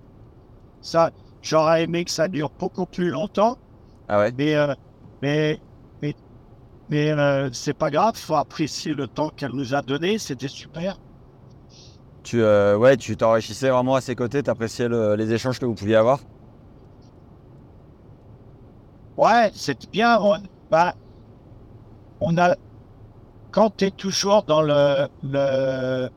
Ça, 0.81 1.10
j'aurais 1.43 1.85
aimé 1.85 2.05
que 2.05 2.10
ça 2.10 2.28
dure 2.28 2.51
beaucoup 2.59 2.86
plus 2.86 3.10
longtemps, 3.10 3.59
Ah 4.09 4.18
ouais? 4.20 4.32
mais 4.32 4.55
euh, 4.56 4.74
mais 5.22 5.60
mais 6.02 6.14
mais 6.90 7.12
euh, 7.12 7.51
c'est 7.52 7.74
pas 7.74 7.90
grave. 7.90 8.16
Faut 8.16 8.36
apprécier 8.36 8.94
le 8.94 9.09
temps 9.09 9.31
qu'elle 9.31 9.52
nous 9.52 9.74
a 9.74 9.82
donné. 9.82 10.18
C'était 10.18 10.48
super. 10.48 10.98
Tu 12.24 12.42
euh, 12.42 12.76
ouais, 12.76 12.96
tu 12.96 13.16
t'enrichissais 13.16 13.70
vraiment 13.70 13.94
à 13.94 14.01
ses 14.01 14.14
côtés, 14.16 14.42
t'appréciais 14.42 14.88
le- 14.88 15.14
les 15.14 15.32
échanges 15.32 15.59
que 15.60 15.66
vous 15.66 15.74
pouviez 15.74 15.96
avoir. 15.96 16.20
Ouais, 19.16 19.51
c'est 19.55 19.90
bien. 19.90 20.18
On, 20.20 20.36
bah, 20.70 20.94
on 22.20 22.36
a. 22.38 22.56
Quand 23.52 23.70
tu 23.76 23.86
es 23.86 23.92
toujours 23.92 24.44
dans 24.44 24.62
le, 24.62 25.09
le. 25.22 26.10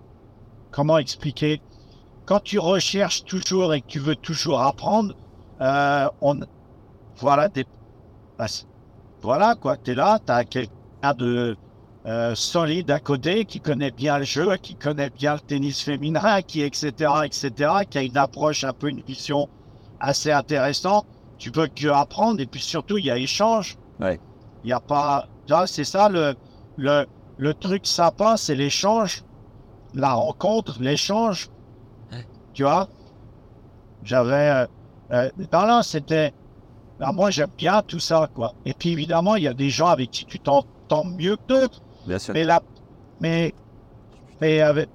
Comment 0.72 0.98
expliquer? 1.00 1.62
Quand 2.26 2.42
tu 2.42 2.60
recherches 2.60 3.26
toujours 3.26 3.74
et 3.74 3.82
que 3.82 3.88
tu 3.88 4.00
veux 4.00 4.16
toujours 4.18 4.62
apprendre, 4.62 5.16
euh, 5.62 6.08
on. 6.22 6.40
Voilà, 7.20 7.50
bah, 8.38 8.48
voilà 9.22 9.56
quoi, 9.56 9.78
tu 9.78 9.92
es 9.92 9.96
là, 9.96 10.20
tu 10.26 10.32
as 10.32 10.46
quelqu'un 10.46 11.14
de 11.18 11.58
euh, 12.08 12.36
solide 12.36 12.90
à 12.92 13.00
côté 13.00 13.46
qui 13.46 13.60
connaît 13.60 13.92
bien 13.92 14.18
le 14.20 14.24
jeu, 14.24 14.56
qui 14.58 14.76
connaît 14.76 15.10
bien 15.10 15.36
le 15.36 15.40
tennis 15.42 15.82
féminin, 15.82 16.42
qui 16.42 16.62
etc., 16.62 16.92
etc., 17.26 17.52
qui 17.90 17.98
a 17.98 18.04
une 18.04 18.18
approche 18.18 18.64
un 18.64 18.74
peu, 18.74 18.90
une 18.90 19.02
vision 19.02 19.50
assez 20.00 20.32
intéressante 20.32 21.06
tu 21.38 21.52
peux 21.52 21.68
que 21.68 21.88
apprendre 21.88 22.42
et 22.42 22.46
puis 22.46 22.62
surtout 22.62 22.98
il 22.98 23.06
y 23.06 23.12
a 23.12 23.18
échange. 23.18 23.78
Ouais. 24.00 24.20
Il 24.64 24.68
n'y 24.68 24.74
a 24.74 24.80
pas. 24.80 25.28
C'est 25.66 25.84
ça 25.84 26.10
le, 26.10 26.36
le, 26.76 27.06
le 27.38 27.54
truc 27.54 27.86
sympa, 27.86 28.36
c'est 28.38 28.56
l'échange, 28.56 29.24
la 29.94 30.14
rencontre, 30.14 30.78
l'échange. 30.82 31.50
Tu 32.54 32.64
vois? 32.64 32.90
J'avais. 34.04 34.50
Euh, 34.50 34.68
euh, 35.12 35.30
non, 35.54 35.68
non, 35.68 35.82
c'était. 35.84 36.34
ben, 37.00 37.12
moi, 37.14 37.30
j'aime 37.30 37.52
bien 37.58 37.82
tout 37.82 38.00
ça, 38.00 38.30
quoi. 38.34 38.54
Et 38.66 38.74
puis 38.74 38.90
évidemment, 38.90 39.36
il 39.36 39.44
y 39.44 39.48
a 39.48 39.54
des 39.54 39.70
gens 39.70 39.88
avec 39.88 40.12
qui 40.12 40.26
tu 40.26 40.40
t'entends 40.40 41.06
mieux 41.06 41.38
que 41.38 41.48
d'autres. 41.48 41.82
Bien 42.08 42.20
sûr. 42.20 42.34
Mais 42.34 42.44
là, 42.44 42.62
mais, 43.20 43.54
mais, 44.42 44.62
avec- 44.62 44.90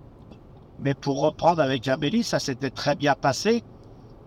mais 0.80 0.94
pour 0.94 1.20
reprendre 1.20 1.60
avec 1.62 1.86
Amélie, 1.86 2.24
ça 2.24 2.38
s'était 2.38 2.70
très 2.70 2.96
bien 2.96 3.14
passé. 3.14 3.62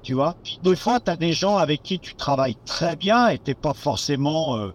Tu 0.03 0.13
vois, 0.13 0.35
des 0.61 0.75
fois, 0.75 0.99
tu 0.99 1.09
as 1.09 1.15
des 1.17 1.33
gens 1.33 1.57
avec 1.57 1.81
qui 1.81 1.99
tu 1.99 2.13
travailles 2.15 2.57
très 2.65 2.95
bien 2.95 3.27
et 3.29 3.39
t'es 3.39 3.55
pas 3.55 3.73
forcément. 3.73 4.55
euh, 4.57 4.71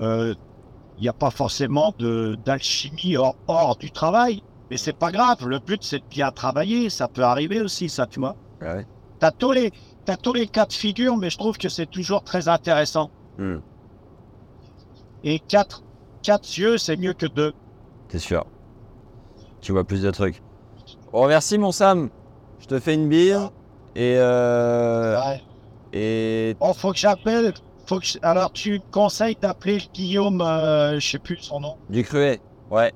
euh, 0.00 0.34
Il 0.98 1.02
n'y 1.02 1.08
a 1.08 1.12
pas 1.12 1.30
forcément 1.30 1.92
d'alchimie 2.46 3.16
hors, 3.18 3.36
hors 3.48 3.76
du 3.76 3.90
travail. 3.90 4.42
Mais 4.70 4.78
c'est 4.78 4.94
pas 4.96 5.12
grave. 5.12 5.46
Le 5.46 5.58
but, 5.58 5.82
c'est 5.82 5.98
de 5.98 6.04
bien 6.08 6.30
travailler. 6.30 6.88
Ça 6.88 7.06
peut 7.06 7.22
arriver 7.22 7.60
aussi, 7.60 7.90
ça, 7.90 8.06
tu 8.06 8.18
vois. 8.20 8.34
Ah 8.62 8.76
ouais. 8.76 8.86
Tu 9.20 9.26
as 9.26 9.30
tous 9.32 9.52
les. 9.52 9.72
T'as 10.06 10.16
tous 10.16 10.32
les 10.32 10.46
cas 10.46 10.64
de 10.64 10.72
figure, 10.72 11.16
mais 11.18 11.28
je 11.28 11.36
trouve 11.36 11.58
que 11.58 11.68
c'est 11.68 11.84
toujours 11.90 12.22
très 12.22 12.48
intéressant. 12.48 13.10
Hmm. 13.36 13.58
Et 15.24 15.38
quatre, 15.40 15.82
quatre 16.26 16.58
yeux, 16.58 16.76
c'est 16.76 16.96
mieux 16.96 17.12
que 17.12 17.26
deux. 17.26 17.52
C'est 18.08 18.18
sûr? 18.18 18.44
Tu 19.60 19.70
vois 19.72 19.84
plus 19.84 20.02
de 20.02 20.10
trucs. 20.10 20.42
Bon, 21.12 21.26
merci 21.28 21.56
mon 21.56 21.70
Sam. 21.72 22.10
Je 22.60 22.66
te 22.66 22.78
fais 22.80 22.94
une 22.94 23.08
bire. 23.08 23.50
Et 23.94 24.14
euh, 24.18 25.16
Ouais. 25.20 25.40
et 25.92 26.56
Bon, 26.60 26.72
faut 26.74 26.90
que 26.92 26.98
j'appelle. 26.98 27.54
Faut 27.86 28.00
que 28.00 28.04
je- 28.06 28.18
Alors, 28.22 28.52
tu 28.52 28.80
conseilles 28.90 29.36
d'appeler 29.40 29.78
Guillaume, 29.94 30.40
euh, 30.40 30.98
je 30.98 31.10
sais 31.12 31.18
plus 31.20 31.38
son 31.38 31.60
nom. 31.60 31.76
du 31.88 32.02
cruet. 32.02 32.40
Ouais. 32.70 32.92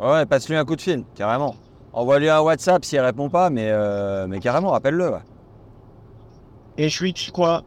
Ouais, 0.00 0.10
ouais, 0.12 0.26
passe-lui 0.26 0.56
un 0.56 0.64
coup 0.64 0.76
de 0.76 0.80
fil, 0.80 1.04
carrément. 1.14 1.54
Envoie-lui 1.92 2.30
un 2.30 2.40
WhatsApp 2.40 2.84
s'il 2.84 3.00
répond 3.00 3.28
pas, 3.28 3.50
mais, 3.50 3.68
euh, 3.70 4.26
mais 4.26 4.38
carrément, 4.40 4.72
appelle-le. 4.72 5.10
ouais. 5.10 5.20
Et 6.78 6.88
je 6.88 7.02
lui 7.02 7.12
dis 7.12 7.30
quoi? 7.32 7.62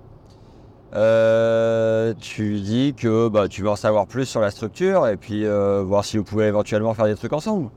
Euh, 0.93 2.13
tu 2.19 2.59
dis 2.59 2.93
que 2.93 3.29
bah, 3.29 3.47
tu 3.47 3.61
veux 3.61 3.69
en 3.69 3.75
savoir 3.77 4.07
plus 4.07 4.25
sur 4.25 4.41
la 4.41 4.51
structure 4.51 5.07
et 5.07 5.15
puis 5.15 5.45
euh, 5.45 5.83
voir 5.83 6.03
si 6.03 6.17
vous 6.17 6.23
pouvez 6.23 6.45
éventuellement 6.47 6.93
faire 6.93 7.05
des 7.05 7.15
trucs 7.15 7.31
ensemble. 7.33 7.69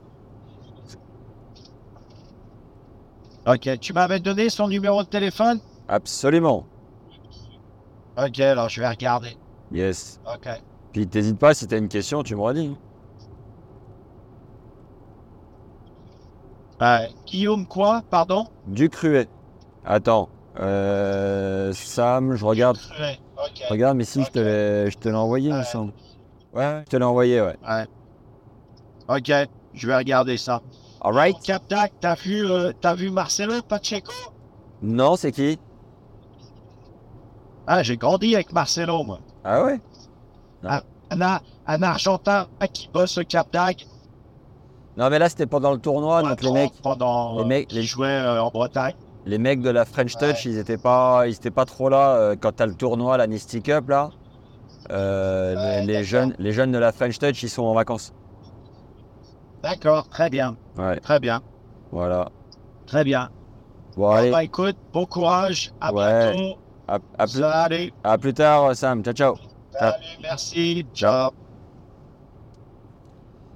Ok, 3.47 3.79
tu 3.79 3.93
m'avais 3.93 4.19
donné 4.19 4.49
son 4.49 4.67
numéro 4.67 5.03
de 5.03 5.07
téléphone? 5.07 5.59
Absolument. 5.87 6.65
Ok, 8.17 8.39
alors 8.39 8.69
je 8.69 8.81
vais 8.81 8.89
regarder. 8.89 9.37
Yes. 9.71 10.19
Ok. 10.25 10.49
Puis 10.91 11.07
t'hésites 11.07 11.37
pas, 11.37 11.53
si 11.53 11.67
t'as 11.67 11.77
une 11.77 11.87
question, 11.87 12.23
tu 12.23 12.35
me 12.35 12.41
redis. 12.41 12.75
Euh, 16.81 16.97
Guillaume 17.25 17.65
quoi, 17.67 18.01
pardon? 18.09 18.47
Du 18.67 18.89
cruet. 18.89 19.27
Attends. 19.85 20.29
Euh, 20.59 21.73
Sam, 21.73 22.35
je 22.35 22.45
regarde. 22.45 22.77
Ouais. 22.99 23.19
Regarde, 23.69 23.97
mais 23.97 24.05
si 24.05 24.23
je 24.23 24.29
te 24.31 24.39
l'ai, 24.39 24.89
je 24.91 24.97
te 24.97 25.09
l'ai 25.09 25.15
envoyé, 25.15 25.49
il 25.49 25.53
me 25.53 25.59
Ouais. 25.59 25.65
semble. 25.65 25.93
Ouais, 26.53 26.81
je 26.85 26.89
te 26.91 26.97
l'ai 26.97 27.03
envoyé, 27.03 27.41
ouais. 27.41 27.55
Ouais. 27.67 27.85
Ok, 29.07 29.31
je 29.73 29.87
vais 29.87 29.95
regarder 29.97 30.37
ça. 30.37 30.61
Alright. 31.01 31.35
Captac, 31.43 31.93
t'as 31.99 32.15
vu, 32.15 32.49
euh, 32.49 32.71
t'as 32.79 32.95
vu 32.95 33.09
Marcelo 33.11 33.61
Pacheco? 33.67 34.11
Non, 34.81 35.15
c'est 35.15 35.31
qui? 35.31 35.59
Ah, 37.67 37.83
j'ai 37.83 37.97
grandi 37.97 38.33
avec 38.35 38.51
Marcelo, 38.53 39.03
moi. 39.03 39.19
Ah 39.43 39.63
ouais? 39.63 39.79
Un, 40.63 41.21
Ar- 41.21 41.41
un 41.67 41.83
Argentin 41.83 42.47
qui 42.73 42.89
bosse 42.93 43.17
au 43.17 43.23
Captac. 43.23 43.85
Non, 44.97 45.09
mais 45.09 45.19
là, 45.19 45.27
c'était 45.29 45.45
pendant 45.45 45.71
le 45.73 45.79
tournoi, 45.79 46.23
donc 46.23 46.41
les 46.41 46.51
mecs, 46.51 46.81
Pendant, 46.81 47.35
les 47.37 47.41
euh, 47.41 47.45
mecs- 47.45 47.71
les- 47.71 47.83
jouaient 47.83 48.07
euh, 48.07 48.41
en 48.41 48.49
Bretagne. 48.49 48.95
Les 49.25 49.37
mecs 49.37 49.61
de 49.61 49.69
la 49.69 49.85
French 49.85 50.15
Touch, 50.17 50.45
ils 50.45 50.57
étaient 50.57 50.77
pas, 50.77 51.27
ils 51.27 51.33
étaient 51.33 51.51
pas 51.51 51.65
trop 51.65 51.89
là 51.89 52.15
euh, 52.15 52.35
quand 52.39 52.51
t'as 52.55 52.65
le 52.65 52.75
tournoi, 52.75 53.17
la 53.17 53.27
Nisty 53.27 53.61
Cup, 53.61 53.89
là. 53.89 54.11
Euh, 54.91 55.81
les- 55.81 56.03
jeunes, 56.03 56.35
les 56.37 56.51
jeunes 56.51 56.71
de 56.71 56.77
la 56.77 56.91
French 56.91 57.17
Touch, 57.17 57.41
ils 57.41 57.49
sont 57.49 57.63
en 57.63 57.73
vacances. 57.73 58.13
D'accord, 59.63 60.07
très 60.09 60.29
bien, 60.29 60.55
Ouais, 60.77 60.99
très 60.99 61.19
bien, 61.19 61.41
voilà. 61.91 62.29
très 62.85 63.03
bien. 63.03 63.29
Bon, 63.97 64.09
allez, 64.11 64.29
Bah 64.29 64.43
écoute, 64.43 64.75
bon 64.93 65.05
courage, 65.05 65.73
à 65.81 65.91
Ouais. 65.91 66.33
bientôt. 66.33 66.59
à, 66.87 66.99
à 67.17 67.25
plus, 67.25 67.39
Salut, 67.39 67.93
à 68.03 68.17
plus 68.19 68.33
tard, 68.35 68.75
Sam. 68.75 69.03
Ciao, 69.03 69.13
ciao. 69.13 69.35
salut, 69.71 70.05
merci, 70.21 70.85
ciao. 70.93 71.31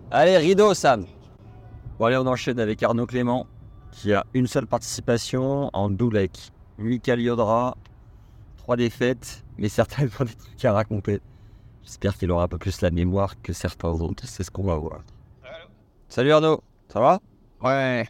Allez, 0.10 0.38
rideau, 0.38 0.74
Sam. 0.74 1.06
Bon, 2.00 2.06
allez, 2.06 2.18
on 2.18 2.26
enchaîne 2.26 2.60
avec 2.60 2.82
Arnaud 2.82 3.06
Clément, 3.06 3.46
qui 3.92 4.14
a 4.14 4.26
une 4.34 4.48
seule 4.48 4.68
participation 4.68 5.70
en 5.74 5.90
double 5.90 6.18
avec 6.18 6.52
Mikael 6.78 7.22
Yodra. 7.22 7.76
Trois 8.58 8.76
défaites, 8.76 9.44
mais 9.58 9.70
certainement 9.70 10.12
des 10.20 10.36
trucs 10.36 10.66
à 10.66 10.74
raconter. 10.74 11.22
J'espère 11.84 12.18
qu'il 12.18 12.32
aura 12.32 12.44
un 12.44 12.48
peu 12.48 12.58
plus 12.58 12.82
la 12.82 12.92
mémoire 12.92 13.42
que 13.42 13.54
certains 13.54 13.90
autres. 13.90 14.24
C'est 14.28 14.44
ce 14.44 14.52
qu'on 14.52 14.64
va 14.64 14.76
voir. 14.76 15.02
Salut 16.08 16.32
Arnaud, 16.32 16.64
ça 16.88 17.00
va? 17.00 17.20
Ouais. 17.62 18.08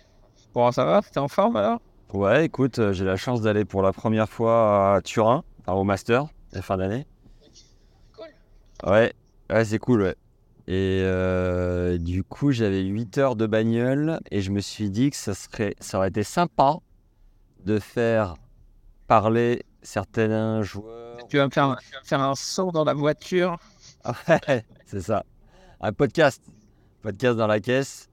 Bon, 0.54 0.72
ça 0.72 0.86
va? 0.86 1.02
T'es 1.02 1.20
en 1.20 1.28
forme 1.28 1.56
alors? 1.56 1.80
Ouais, 2.14 2.46
écoute, 2.46 2.80
euh, 2.80 2.92
j'ai 2.92 3.06
la 3.06 3.18
chance 3.18 3.42
d'aller 3.42 3.66
pour 3.66 3.82
la 3.82 3.94
première 3.94 4.28
fois 4.28 4.96
à 4.96 5.02
Turin, 5.02 5.44
enfin, 5.62 5.74
au 5.74 5.84
Master, 5.84 6.26
la 6.54 6.62
fin 6.62 6.78
d'année. 6.78 7.06
Cool. 8.16 8.28
Ouais, 8.90 9.14
ouais 9.50 9.66
c'est 9.66 9.78
cool, 9.78 10.02
ouais. 10.02 10.16
Et 10.72 11.02
euh, 11.02 11.98
du 11.98 12.24
coup, 12.24 12.52
j'avais 12.52 12.84
8 12.84 13.18
heures 13.18 13.36
de 13.36 13.48
bagnole 13.48 14.20
et 14.30 14.40
je 14.40 14.52
me 14.52 14.60
suis 14.60 14.92
dit 14.92 15.10
que 15.10 15.16
ça, 15.16 15.34
serait, 15.34 15.74
ça 15.80 15.98
aurait 15.98 16.10
été 16.10 16.22
sympa 16.22 16.78
de 17.66 17.80
faire 17.80 18.36
parler 19.08 19.64
certains 19.82 20.62
joueurs. 20.62 21.18
Tu 21.28 21.38
vas 21.38 21.48
me 21.48 21.52
faire, 21.52 21.76
faire 22.04 22.22
un 22.22 22.36
son 22.36 22.72
dans 22.72 22.84
la 22.84 22.94
voiture. 22.94 23.58
Ouais, 24.30 24.64
c'est 24.86 25.02
ça. 25.02 25.26
Un 25.82 25.92
podcast. 25.92 26.44
Podcast 27.02 27.36
dans 27.36 27.48
la 27.48 27.60
caisse. 27.60 28.08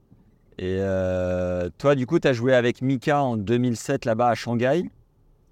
Et 0.57 0.79
euh, 0.81 1.69
toi, 1.77 1.95
du 1.95 2.07
coup, 2.07 2.19
tu 2.19 2.27
as 2.27 2.33
joué 2.33 2.55
avec 2.55 2.81
Mika 2.81 3.23
en 3.23 3.37
2007 3.37 4.07
là-bas 4.07 4.31
à 4.31 4.35
Shanghai? 4.35 4.91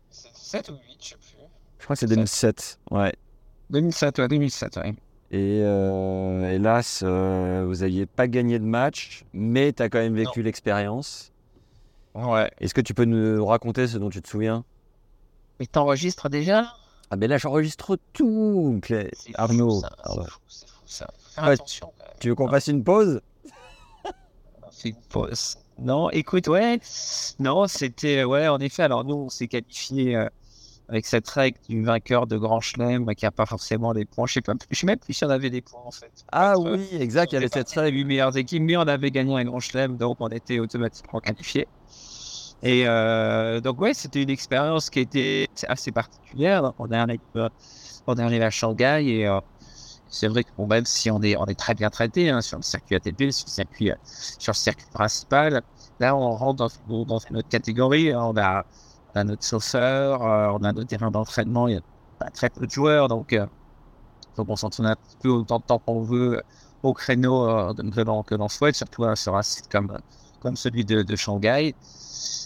C'est 0.08 0.34
7 0.34 0.70
ou 0.70 0.72
8, 0.72 0.80
je 0.98 1.08
sais 1.08 1.16
plus. 1.16 1.36
Je 1.78 1.84
crois 1.84 1.96
que 1.96 2.00
c'est 2.00 2.06
2007. 2.06 2.80
Ouais. 2.90 3.14
2007, 3.68 4.20
ouais, 4.20 4.28
2007, 4.28 4.76
ouais. 4.78 4.94
Et 5.34 5.62
euh, 5.64 6.48
hélas, 6.48 7.02
euh, 7.04 7.64
vous 7.66 7.78
n'aviez 7.80 8.06
pas 8.06 8.28
gagné 8.28 8.60
de 8.60 8.64
match, 8.64 9.24
mais 9.32 9.72
tu 9.72 9.82
as 9.82 9.88
quand 9.88 9.98
même 9.98 10.14
vécu 10.14 10.42
l'expérience. 10.42 11.32
Ouais. 12.14 12.48
Est-ce 12.60 12.72
que 12.72 12.80
tu 12.80 12.94
peux 12.94 13.04
nous 13.04 13.44
raconter 13.44 13.88
ce 13.88 13.98
dont 13.98 14.10
tu 14.10 14.22
te 14.22 14.28
souviens? 14.28 14.64
Mais 15.58 15.66
t'enregistres 15.66 16.28
déjà? 16.28 16.72
Ah, 17.10 17.16
ben 17.16 17.28
là, 17.28 17.36
j'enregistre 17.38 17.98
tout, 18.12 18.78
Clé- 18.80 19.10
Arnaud. 19.34 19.80
C'est 20.46 20.68
fou, 20.68 20.80
ça. 20.86 21.08
Attention. 21.36 21.92
quand 21.98 22.04
même. 22.04 22.14
Tu 22.20 22.28
veux 22.28 22.34
qu'on 22.36 22.48
fasse 22.48 22.68
une 22.68 22.84
pause? 22.84 23.20
C'est 24.70 24.90
une 24.90 25.02
pause. 25.08 25.56
Non, 25.80 26.10
écoute, 26.10 26.46
ouais. 26.46 26.78
Non, 27.40 27.66
c'était. 27.66 28.22
Ouais, 28.22 28.46
en 28.46 28.60
effet. 28.60 28.84
Alors, 28.84 29.02
nous, 29.04 29.16
on 29.16 29.28
s'est 29.30 29.48
qualifié 29.48 30.14
euh, 30.14 30.28
avec 30.88 31.06
cette 31.06 31.28
règle 31.28 31.58
du 31.68 31.82
vainqueur 31.82 32.26
de 32.26 32.36
Grand 32.36 32.60
Chelem 32.60 33.14
qui 33.14 33.24
n'a 33.24 33.30
pas 33.30 33.46
forcément 33.46 33.94
des 33.94 34.04
points. 34.04 34.26
Je 34.26 34.34
sais 34.34 34.40
pas. 34.42 34.54
Je 34.70 34.78
sais 34.78 34.86
même 34.86 34.98
plus 34.98 35.14
si 35.14 35.24
on 35.24 35.30
avait 35.30 35.50
des 35.50 35.62
points, 35.62 35.82
en 35.84 35.90
fait. 35.90 36.12
Ah 36.32 36.58
oui, 36.58 36.88
exact, 36.92 37.32
il 37.32 37.36
y 37.36 37.38
avait 37.38 37.48
cette 37.48 37.74
les 37.74 37.82
règle. 37.82 37.96
huit 37.98 38.04
meilleures 38.04 38.36
équipes, 38.36 38.62
mais 38.62 38.76
on 38.76 38.82
avait 38.82 39.10
gagné 39.10 39.34
un 39.36 39.44
Grand 39.44 39.60
Chelem, 39.60 39.96
donc 39.96 40.18
on 40.20 40.28
était 40.28 40.58
automatiquement 40.60 41.20
qualifié. 41.20 41.68
Et 42.62 42.86
euh, 42.86 43.60
donc, 43.60 43.80
ouais, 43.80 43.94
c'était 43.94 44.22
une 44.22 44.30
expérience 44.30 44.90
qui 44.90 45.00
était 45.00 45.48
assez 45.68 45.92
particulière. 45.92 46.72
On, 46.78 46.90
arrive, 46.90 47.20
euh, 47.36 47.48
on 48.06 48.14
arrive 48.18 48.42
à 48.42 48.50
Shanghai 48.50 49.04
et. 49.06 49.26
euh, 49.26 49.40
c'est 50.08 50.28
vrai 50.28 50.44
que 50.44 50.50
bon, 50.56 50.66
même 50.68 50.84
si 50.84 51.10
on 51.10 51.20
est, 51.22 51.36
on 51.36 51.46
est 51.46 51.58
très 51.58 51.74
bien 51.74 51.90
traité 51.90 52.30
hein, 52.30 52.40
sur 52.40 52.56
le 52.58 52.62
circuit 52.62 52.94
ATP, 52.96 53.30
sur 53.32 53.46
le 53.46 53.50
circuit, 53.50 53.90
sur 54.04 54.52
le 54.52 54.56
circuit 54.56 54.86
principal, 54.92 55.62
là 55.98 56.14
on 56.16 56.30
rentre 56.36 56.68
dans, 56.88 57.04
dans 57.04 57.18
une 57.18 57.38
autre 57.38 57.48
catégorie. 57.48 58.14
On 58.14 58.36
a, 58.36 58.64
on 59.14 59.20
a 59.20 59.24
notre 59.24 59.44
chauffeur, 59.46 60.22
euh, 60.22 60.48
on 60.58 60.64
a 60.64 60.72
notre 60.72 60.88
terrain 60.88 61.10
d'entraînement, 61.10 61.68
il 61.68 61.74
y 61.74 61.78
a 61.78 61.80
pas 62.18 62.30
très 62.30 62.50
peu 62.50 62.66
de 62.66 62.70
joueurs, 62.70 63.08
donc, 63.08 63.34
donc 64.36 64.48
on 64.48 64.56
s'entraîne 64.56 64.86
un 64.86 64.96
peu 65.22 65.28
autant 65.30 65.58
de 65.58 65.64
temps 65.64 65.78
qu'on 65.78 66.02
veut 66.02 66.38
euh, 66.38 66.42
au 66.82 66.92
créneau 66.94 67.48
euh, 67.48 67.72
de- 67.74 68.22
que 68.22 68.34
l'on 68.34 68.48
souhaite, 68.48 68.76
surtout 68.76 69.04
hein, 69.04 69.16
sur 69.16 69.36
un 69.36 69.42
site 69.42 69.68
comme, 69.70 69.96
comme 70.40 70.56
celui 70.56 70.84
de, 70.84 71.02
de 71.02 71.16
Shanghai. 71.16 71.74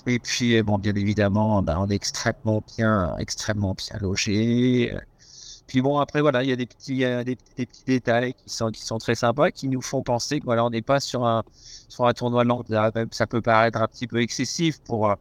Et 0.07 0.19
puis, 0.19 0.63
bon, 0.63 0.79
bien 0.79 0.95
évidemment, 0.95 1.63
ben, 1.63 1.79
on 1.79 1.89
est 1.89 1.95
extrêmement 1.95 2.63
bien, 2.77 3.17
extrêmement 3.19 3.75
bien 3.75 3.99
logé. 4.01 4.97
puis 5.67 5.83
bon, 5.83 5.99
après, 5.99 6.21
voilà, 6.23 6.43
il 6.43 6.49
y 6.51 6.53
a 6.53 6.57
des 6.57 6.67
petits, 6.67 7.05
euh, 7.05 7.25
des, 7.25 7.37
des 7.57 7.67
petits 7.67 7.85
détails 7.87 8.35
qui 8.35 8.51
sont, 8.55 8.71
qui 8.71 8.83
sont 8.83 8.99
très 8.99 9.15
sympas, 9.15 9.51
qui 9.51 9.69
nous 9.69 9.83
font 9.83 10.03
penser 10.03 10.41
que 10.41 10.45
voilà, 10.47 10.69
n'est 10.71 10.83
pas 10.83 11.01
sur 11.01 11.27
un, 11.27 11.45
sur 11.89 12.07
un 12.07 12.13
tournoi 12.15 12.45
lambda. 12.45 12.91
Même 12.95 13.09
ça 13.13 13.27
peut 13.27 13.43
paraître 13.43 13.81
un 13.81 13.87
petit 13.89 14.07
peu 14.07 14.21
excessif 14.23 14.81
pour, 14.83 15.15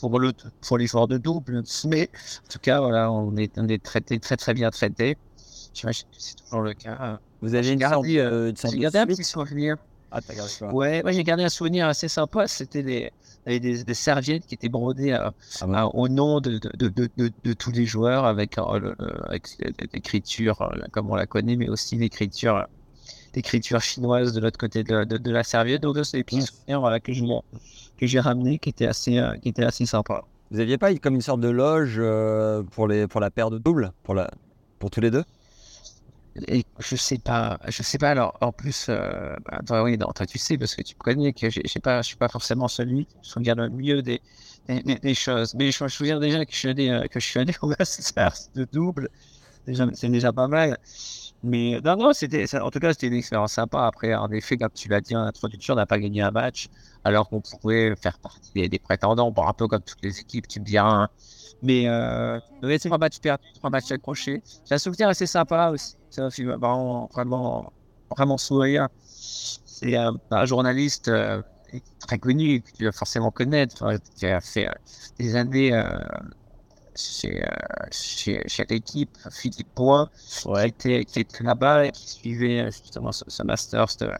pour, 0.00 0.18
le, 0.18 0.32
pour 0.60 0.78
les 0.78 0.86
joueurs 0.86 1.08
de 1.08 1.18
double, 1.18 1.62
mais 1.86 2.02
en 2.02 2.52
tout 2.52 2.58
cas, 2.58 2.80
voilà, 2.80 3.10
on 3.12 3.36
est, 3.36 3.56
on 3.58 3.68
est 3.68 3.82
traité, 3.82 4.18
très 4.18 4.36
très 4.36 4.54
bien 4.54 4.70
traité. 4.70 5.16
J'imagine 5.74 6.06
que 6.10 6.16
c'est 6.18 6.36
toujours 6.36 6.62
le 6.62 6.74
cas. 6.74 7.20
Vous 7.40 7.54
avez 7.54 7.72
une 7.72 7.78
gardé, 7.78 8.18
euh, 8.18 8.52
de 8.52 8.76
gardé 8.76 8.98
un 8.98 9.06
petit 9.06 9.24
souvenir. 9.24 9.76
Ah, 10.10 10.20
t'as 10.20 10.34
gardé 10.34 10.52
quoi? 10.58 10.74
Ouais, 10.74 11.04
ouais, 11.04 11.12
j'ai 11.12 11.22
gardé 11.22 11.44
un 11.44 11.48
souvenir 11.48 11.86
assez 11.86 12.08
sympa. 12.08 12.48
C'était 12.48 12.82
des, 12.82 13.12
des, 13.46 13.94
serviettes 13.94 14.46
qui 14.46 14.54
étaient 14.54 14.68
brodées 14.68 15.12
à- 15.12 15.32
Ah 15.60 15.66
bon? 15.66 15.72
à- 15.74 15.84
au 15.86 16.08
nom 16.08 16.40
de, 16.40 16.58
de, 16.58 17.08
de, 17.16 17.52
tous 17.52 17.70
les 17.70 17.86
joueurs 17.86 18.24
avec, 18.24 18.58
euh, 18.58 18.94
l'écriture 19.92 20.60
euh, 20.62 20.80
comme 20.90 21.10
on 21.10 21.14
la 21.14 21.26
connaît, 21.26 21.56
mais 21.56 21.68
aussi 21.68 21.96
l'écriture 21.96 22.56
euh, 22.56 22.64
l'écriture 23.34 23.80
chinoise 23.80 24.32
de 24.32 24.40
l'autre 24.40 24.58
côté 24.58 24.82
de, 24.82 25.04
de, 25.04 25.16
de 25.16 25.30
la 25.30 25.44
serviette. 25.44 25.82
Donc, 25.82 25.96
c'est 26.04 26.16
des 26.18 26.24
petits 26.24 26.42
souvenirs 26.42 26.80
voilà, 26.80 26.98
que 27.00 27.12
je 27.12 27.22
m'en- 27.24 27.44
que 28.00 28.06
j'ai 28.06 28.20
ramené 28.20 28.58
qui 28.58 28.70
étaient 28.70 28.86
assez, 28.86 29.18
euh, 29.18 29.36
qui 29.38 29.50
étaient 29.50 29.64
assez 29.64 29.86
sympas. 29.86 30.26
Vous 30.50 30.60
aviez 30.60 30.78
pas 30.78 30.94
comme 30.96 31.14
une 31.14 31.20
sorte 31.20 31.40
de 31.40 31.48
loge 31.48 31.96
euh, 31.98 32.62
pour, 32.64 32.88
les, 32.88 33.06
pour 33.06 33.20
la 33.20 33.30
paire 33.30 33.50
de 33.50 33.58
double 33.58 33.92
pour, 34.02 34.14
la, 34.14 34.30
pour 34.78 34.90
tous 34.90 35.00
les 35.00 35.10
deux? 35.10 35.24
Et 36.48 36.64
je 36.78 36.94
sais 36.96 37.18
pas, 37.18 37.58
je 37.68 37.82
sais 37.82 37.98
pas. 37.98 38.10
Alors, 38.10 38.36
en 38.40 38.52
plus, 38.52 38.86
euh, 38.88 39.34
bah, 39.46 39.60
toi, 39.66 39.82
oui, 39.82 39.98
non, 39.98 40.06
toi, 40.14 40.26
tu 40.26 40.38
sais, 40.38 40.56
parce 40.56 40.74
que 40.76 40.82
tu 40.82 40.94
connais 40.94 41.32
que 41.32 41.50
j'ai 41.50 41.62
pas, 41.82 42.02
je 42.02 42.06
suis 42.08 42.16
pas 42.16 42.28
forcément 42.28 42.68
celui 42.68 43.06
qui 43.06 43.16
se 43.22 43.30
souvient 43.32 43.54
le 43.56 43.68
mieux 43.68 44.00
des, 44.02 44.20
des, 44.68 44.82
des- 44.82 44.94
des 45.00 45.14
choses. 45.14 45.54
Mais 45.56 45.72
je 45.72 45.82
me 45.82 45.88
souviens 45.88 46.20
déjà 46.20 46.44
que 46.46 46.52
je 46.52 46.56
suis 46.58 46.68
allé, 46.68 46.88
euh, 46.88 47.06
que 47.08 47.18
je 47.20 47.26
suis 47.26 47.40
allé 47.40 47.52
au 47.62 47.68
Masters 47.78 48.36
de 48.54 48.64
double. 48.72 49.08
Déjà, 49.66 49.86
c'est 49.94 50.10
déjà 50.10 50.32
pas 50.32 50.48
mal. 50.48 50.78
Mais 51.42 51.80
non, 51.82 51.96
non, 51.96 52.12
c'était, 52.12 52.44
en 52.60 52.70
tout 52.70 52.80
cas, 52.80 52.92
c'était 52.92 53.06
une 53.06 53.14
expérience 53.14 53.52
sympa. 53.54 53.86
Après, 53.86 54.14
en 54.14 54.30
effet, 54.30 54.58
comme 54.58 54.70
tu 54.74 54.88
l'as 54.88 55.00
dit 55.00 55.16
en 55.16 55.20
introduction, 55.22 55.72
on 55.74 55.76
n'a 55.76 55.86
pas 55.86 55.98
gagné 55.98 56.20
un 56.20 56.30
match, 56.30 56.68
alors 57.02 57.28
qu'on 57.30 57.40
pouvait 57.40 57.96
faire 57.96 58.18
partie 58.18 58.52
des, 58.54 58.68
des 58.68 58.78
prétendants, 58.78 59.30
bon, 59.30 59.46
un 59.46 59.54
peu 59.54 59.66
comme 59.66 59.80
toutes 59.82 60.02
les 60.02 60.20
équipes, 60.20 60.46
tu 60.48 60.60
me 60.60 60.64
diras. 60.66 61.04
hein. 61.04 61.08
Mais 61.62 61.88
euh, 61.88 62.38
ouais, 62.62 62.78
c'est 62.78 62.88
trois 62.88 62.98
matchs 62.98 63.18
perdus, 63.20 63.44
trois 63.54 63.70
matchs 63.70 63.90
accrochés. 63.92 64.42
J'ai 64.66 64.74
un 64.74 64.78
souvenir 64.78 65.08
assez 65.08 65.26
sympa 65.26 65.70
aussi. 65.70 65.94
C'est 66.10 66.20
un 66.22 66.30
film 66.30 66.50
vraiment, 66.52 67.08
vraiment, 67.12 67.72
vraiment 68.16 68.38
sourire. 68.38 68.88
C'est 69.02 69.96
euh, 69.96 70.12
un 70.30 70.44
journaliste 70.44 71.08
euh, 71.08 71.42
très 72.00 72.18
connu, 72.18 72.62
que 72.62 72.70
tu 72.72 72.84
vas 72.84 72.92
forcément 72.92 73.30
connaître, 73.30 73.76
enfin, 73.82 73.96
qui 74.16 74.26
a 74.26 74.40
fait 74.40 74.68
euh, 74.68 74.72
des 75.18 75.36
années 75.36 75.72
euh, 75.72 75.98
chez, 76.96 77.42
euh, 77.44 77.48
chez, 77.90 78.42
chez 78.46 78.64
l'équipe, 78.68 79.16
Philippe 79.30 79.74
Point, 79.74 80.08
qui, 80.42 80.66
était, 80.66 81.04
qui 81.04 81.20
était 81.20 81.44
là-bas 81.44 81.86
et 81.86 81.90
qui 81.92 82.08
suivait 82.08 82.60
euh, 82.60 82.70
justement 82.70 83.12
ce, 83.12 83.24
ce 83.28 83.42
Masters. 83.42 83.86
de- 84.00 84.10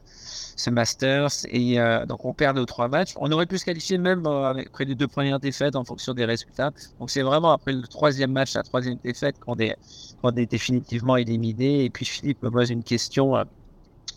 ce 0.57 0.69
Masters. 0.71 1.31
Et 1.49 1.81
euh, 1.81 2.05
donc, 2.05 2.25
on 2.25 2.35
perd 2.35 2.57
nos 2.57 2.67
trois 2.67 2.89
matchs. 2.89 3.15
On 3.17 3.33
aurait 3.33 3.47
pu 3.47 3.57
se 3.57 3.65
qualifier 3.65 3.97
même 3.99 4.27
euh, 4.27 4.53
après 4.69 4.85
les 4.85 4.95
deux 4.95 5.09
premières 5.09 5.41
défaites 5.41 5.75
en 5.75 5.85
fonction 5.85 6.13
des 6.13 6.27
résultats. 6.27 6.71
Donc, 6.99 7.11
c'est 7.11 7.23
vraiment 7.23 7.53
après 7.53 7.73
le 7.73 7.87
troisième 7.87 8.33
match, 8.33 8.55
la 8.55 8.63
troisième 8.63 8.99
défaite, 9.03 9.39
qu'on 9.41 9.57
est, 9.57 9.77
qu'on 10.21 10.31
est 10.33 10.47
définitivement 10.47 11.17
éliminé. 11.17 11.85
Et 11.85 11.91
puis, 11.91 12.05
Philippe 12.05 12.43
me 12.43 12.51
pose 12.51 12.69
une 12.71 12.85
question 12.85 13.37
euh, 13.37 13.45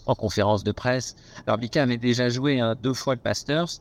en 0.06 0.16
conférence 0.16 0.66
de 0.66 0.74
presse. 0.74 1.16
Alors, 1.48 1.58
Mika 1.60 1.82
avait 1.84 1.98
déjà 1.98 2.28
joué 2.28 2.60
hein, 2.60 2.76
deux 2.82 2.94
fois 2.94 3.16
le 3.16 3.22
Masters. 3.24 3.80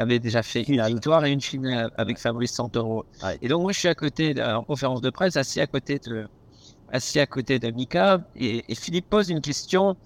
Avait 0.00 0.18
déjà 0.18 0.42
fait 0.42 0.62
une 0.62 0.82
victoire 0.82 1.24
et 1.26 1.30
une 1.30 1.42
finale 1.42 1.90
avec 1.98 2.18
Fabrice 2.18 2.52
Santoro. 2.52 3.04
Ouais. 3.22 3.38
Et 3.42 3.48
donc, 3.48 3.60
moi, 3.60 3.72
je 3.72 3.80
suis 3.80 3.88
à 3.88 3.94
côté, 3.94 4.34
en 4.42 4.64
conférence 4.64 5.02
de 5.02 5.10
presse, 5.10 5.36
assis 5.36 5.60
à 5.60 5.66
côté 5.66 5.98
de, 5.98 6.26
assis 6.90 7.20
à 7.20 7.26
côté 7.26 7.58
de 7.58 7.70
Mika. 7.70 8.22
Et, 8.34 8.64
et 8.66 8.74
Philippe 8.74 9.10
pose 9.10 9.28
une 9.28 9.42
question 9.42 9.96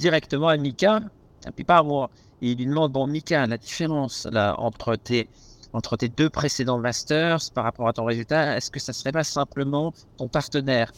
directement 0.00 0.48
à 0.48 0.56
Mika, 0.56 1.00
et 1.46 1.52
puis 1.52 1.64
pas 1.64 1.78
à 1.78 1.82
moi. 1.84 2.10
Et 2.42 2.50
il 2.50 2.58
lui 2.58 2.66
demande 2.66 2.90
Bon, 2.90 3.06
Mika, 3.06 3.46
la 3.46 3.56
différence 3.56 4.26
là, 4.32 4.56
entre, 4.58 4.96
tes, 4.96 5.28
entre 5.72 5.96
tes 5.96 6.08
deux 6.08 6.30
précédents 6.30 6.78
Masters 6.78 7.38
par 7.54 7.62
rapport 7.62 7.86
à 7.86 7.92
ton 7.92 8.06
résultat, 8.06 8.56
est-ce 8.56 8.72
que 8.72 8.80
ça 8.80 8.92
serait 8.92 9.12
pas 9.12 9.22
simplement 9.24 9.94
ton 10.16 10.26
partenaire? 10.26 10.90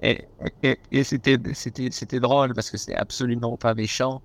Et, 0.00 0.24
et, 0.62 0.78
et 0.90 1.04
c'était 1.04 1.36
drôle 2.20 2.54
parce 2.54 2.70
que 2.70 2.78
c'est 2.78 2.96
absolument 2.96 3.58
pas 3.58 3.74
méchant. 3.74 4.22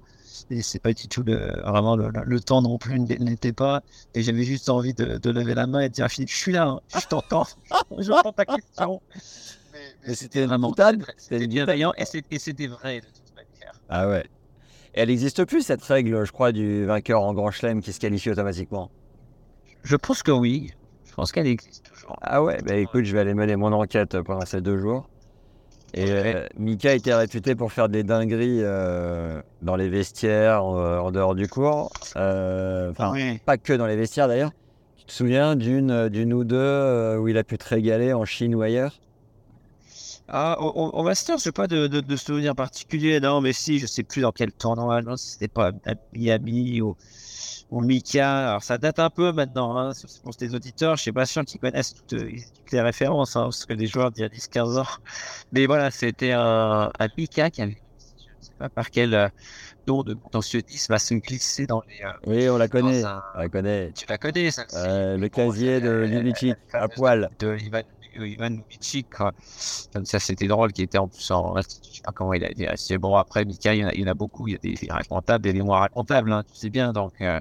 Et 0.49 0.61
c'est 0.61 0.79
pas 0.79 0.93
du 0.93 1.07
tout 1.07 1.23
le, 1.23 1.35
vraiment 1.63 1.95
le, 1.95 2.09
le- 2.09 2.23
le 2.25 2.39
temps 2.39 2.61
non 2.61 2.77
plus 2.77 2.99
n'était 2.99 3.53
pas. 3.53 3.81
Et 4.13 4.23
j'avais 4.23 4.43
juste 4.43 4.69
envie 4.69 4.93
de, 4.93 5.17
de 5.17 5.29
lever 5.29 5.53
la 5.53 5.67
main 5.67 5.81
et 5.81 5.89
de 5.89 5.93
dire 5.93 6.07
Philippe, 6.09 6.29
je 6.29 6.35
suis 6.37 6.51
là, 6.51 6.67
hein, 6.67 6.79
je 6.99 7.05
t'entends, 7.07 7.45
j'entends 7.97 8.33
ta 8.33 8.45
question. 8.45 9.01
Mais 10.07 10.15
c'était 10.15 10.39
une 10.43 10.47
Vraiment, 10.47 10.73
c'était 11.17 11.47
bienveillant 11.47 11.93
et 11.97 12.05
c'était 12.05 12.67
vrai 12.67 13.01
de 13.01 13.05
toute 13.05 13.35
manière. 13.35 13.73
Ah 13.89 14.07
ouais. 14.09 14.25
Et 14.95 15.01
elle 15.01 15.09
n'existe 15.09 15.45
plus 15.45 15.61
cette 15.61 15.83
règle, 15.83 16.25
je 16.25 16.31
crois, 16.31 16.51
du 16.51 16.85
vainqueur 16.85 17.21
en 17.21 17.33
grand 17.33 17.51
chelem 17.51 17.81
qui 17.81 17.93
se 17.93 17.99
qualifie 17.99 18.31
automatiquement? 18.31 18.89
Je 19.83 19.95
pense 19.95 20.23
que 20.23 20.31
oui. 20.31 20.71
Je 21.05 21.13
pense 21.13 21.31
qu'elle 21.31 21.47
existe 21.47 21.85
toujours. 21.91 22.17
Ah 22.21 22.41
ouais, 22.43 22.59
bah 22.63 22.75
écoute, 22.75 23.03
je 23.05 23.13
vais 23.13 23.19
aller 23.19 23.33
mener 23.33 23.55
mon 23.55 23.71
enquête 23.73 24.19
pendant 24.21 24.45
ces 24.45 24.61
deux 24.61 24.77
jours. 24.77 25.07
Et 25.97 26.11
euh, 26.11 26.45
Mika 26.59 26.93
était 26.93 27.15
réputé 27.15 27.55
pour 27.55 27.71
faire 27.71 27.89
des 27.89 28.03
dingueries 28.03 28.59
euh, 28.61 29.41
dans 29.63 29.75
les 29.75 29.89
vestiaires, 29.89 30.63
euh, 30.63 30.99
en 30.99 31.11
dehors 31.11 31.33
du 31.33 31.47
cours. 31.47 31.89
Enfin, 32.11 33.11
Ouais. 33.11 33.41
pas 33.43 33.57
que 33.57 33.73
dans 33.73 33.87
les 33.87 33.95
vestiaires 33.95 34.27
d'ailleurs. 34.27 34.51
Tu 34.97 35.05
te 35.05 35.11
souviens 35.11 35.55
d'une 35.55 36.09
d'une 36.09 36.33
ou 36.33 36.43
deux 36.43 37.17
où 37.17 37.27
il 37.27 37.37
a 37.37 37.43
pu 37.43 37.57
te 37.57 37.67
régaler 37.67 38.13
en 38.13 38.25
Chine 38.25 38.53
ou 38.53 38.61
ailleurs? 38.61 38.93
Ah, 40.27 40.57
au, 40.61 41.03
Masters, 41.03 41.37
je 41.39 41.47
n'ai 41.47 41.53
pas 41.53 41.67
de, 41.67 41.87
de, 41.87 42.01
de 42.01 42.15
souvenir 42.17 42.53
particulier, 42.53 43.21
non, 43.21 43.39
mais 43.39 43.53
si, 43.53 43.79
je 43.79 43.87
sais 43.87 44.03
plus 44.03 44.21
dans 44.21 44.33
quel 44.33 44.51
tournoi, 44.51 45.01
non, 45.01 45.15
si 45.15 45.31
c'était 45.31 45.47
pas 45.47 45.71
à 45.85 45.93
Miami 46.13 46.81
ou, 46.81 46.97
ou 47.69 47.81
Mika. 47.81 48.49
Alors 48.49 48.63
ça 48.63 48.77
date 48.77 48.99
un 48.99 49.09
peu 49.09 49.31
maintenant, 49.31 49.77
hein, 49.77 49.91
pour 50.23 50.33
les 50.39 50.55
auditeurs. 50.55 50.95
Je 50.97 51.01
suis 51.03 51.11
pas 51.11 51.25
sûr 51.25 51.43
qu'ils 51.45 51.59
connaissent 51.59 51.93
toutes, 51.93 52.13
euh, 52.13 52.29
toutes 52.55 52.71
les 52.71 52.81
références, 52.81 53.35
hein, 53.35 53.43
parce 53.45 53.65
que 53.65 53.73
des 53.73 53.87
joueurs 53.87 54.11
d'il 54.11 54.21
y 54.21 54.25
a 54.25 54.29
10-15 54.29 54.77
ans. 54.77 54.85
Mais 55.51 55.65
voilà, 55.65 55.91
c'était 55.91 56.31
un, 56.31 56.91
un 56.99 57.07
Mika 57.17 57.49
qui 57.51 57.61
avait, 57.61 57.77
je 58.41 58.45
sais 58.47 58.51
pas 58.57 58.69
par 58.69 58.89
quel 58.91 59.13
euh, 59.13 59.27
nom 59.87 60.03
de 60.03 60.17
10 60.67 60.87
va 60.89 60.99
se 60.99 61.13
glisser 61.15 61.65
dans 61.67 61.81
les. 61.87 62.03
euh, 62.05 62.11
Oui, 62.27 62.49
on 62.49 62.57
la 62.57 62.67
connaît. 62.67 63.01
dans 63.01 63.07
un- 63.09 63.23
On 63.35 63.39
la 63.39 63.49
connaît. 63.49 63.91
Tu 63.93 64.05
la 64.09 64.17
connais, 64.17 64.51
ça 64.51 64.65
Euh, 64.75 65.17
le 65.17 65.29
casier 65.29 65.79
de 65.81 65.89
Lubitschik, 65.89 66.55
à 66.73 66.87
poil. 66.87 67.29
de 67.39 67.57
Ivan, 67.57 67.81
Ivan 68.25 68.49
Lubitschik, 68.49 69.09
quoi. 69.15 69.33
Comme 69.93 70.05
ça, 70.05 70.19
c'était 70.19 70.47
drôle, 70.47 70.71
qui 70.73 70.83
était 70.83 70.97
en 70.97 71.07
plus 71.07 71.29
en. 71.31 71.55
Je 71.57 71.61
sais 71.61 72.01
pas 72.03 72.11
comment 72.11 72.33
il 72.33 72.43
a 72.43 72.49
dit. 72.49 72.65
C'est 72.75 72.97
bon, 72.97 73.15
après, 73.15 73.45
Mika, 73.45 73.73
il 73.73 73.81
y, 73.81 73.85
en 73.85 73.89
a, 73.89 73.93
il 73.93 74.01
y 74.01 74.03
en 74.03 74.07
a 74.07 74.13
beaucoup. 74.13 74.47
Il 74.47 74.53
y 74.53 74.55
a 74.55 74.59
des, 74.59 74.91
racontables, 74.91 75.43
des 75.43 75.53
mémoires 75.53 75.81
racontables, 75.81 76.31
hein, 76.31 76.43
tu 76.51 76.55
sais 76.55 76.69
bien. 76.69 76.93
Donc, 76.93 77.13
euh, 77.21 77.39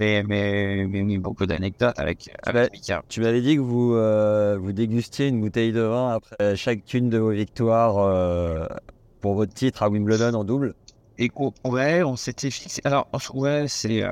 mais, 0.00 0.22
mais, 0.22 1.18
beaucoup 1.18 1.46
d'anecdotes 1.46 1.98
avec, 1.98 2.30
avec 2.42 2.72
Mika. 2.72 3.02
Tu 3.08 3.20
m'avais 3.20 3.40
dit 3.40 3.56
que 3.56 3.60
vous, 3.60 3.94
euh, 3.94 4.58
vous 4.60 4.72
dégustiez 4.72 5.28
une 5.28 5.40
bouteille 5.40 5.72
de 5.72 5.80
vin 5.80 6.14
après 6.14 6.56
chacune 6.56 7.10
de 7.10 7.18
vos 7.18 7.30
victoires 7.30 7.98
euh, 7.98 8.66
pour 9.20 9.34
votre 9.34 9.54
titre 9.54 9.82
à 9.82 9.88
Wimbledon 9.88 10.34
en 10.34 10.44
double? 10.44 10.74
Et 11.18 11.30
ouais, 11.64 12.02
on 12.04 12.14
s'était 12.14 12.50
fixé. 12.50 12.80
Alors, 12.84 13.08
ouais, 13.34 13.66
c'est. 13.66 14.04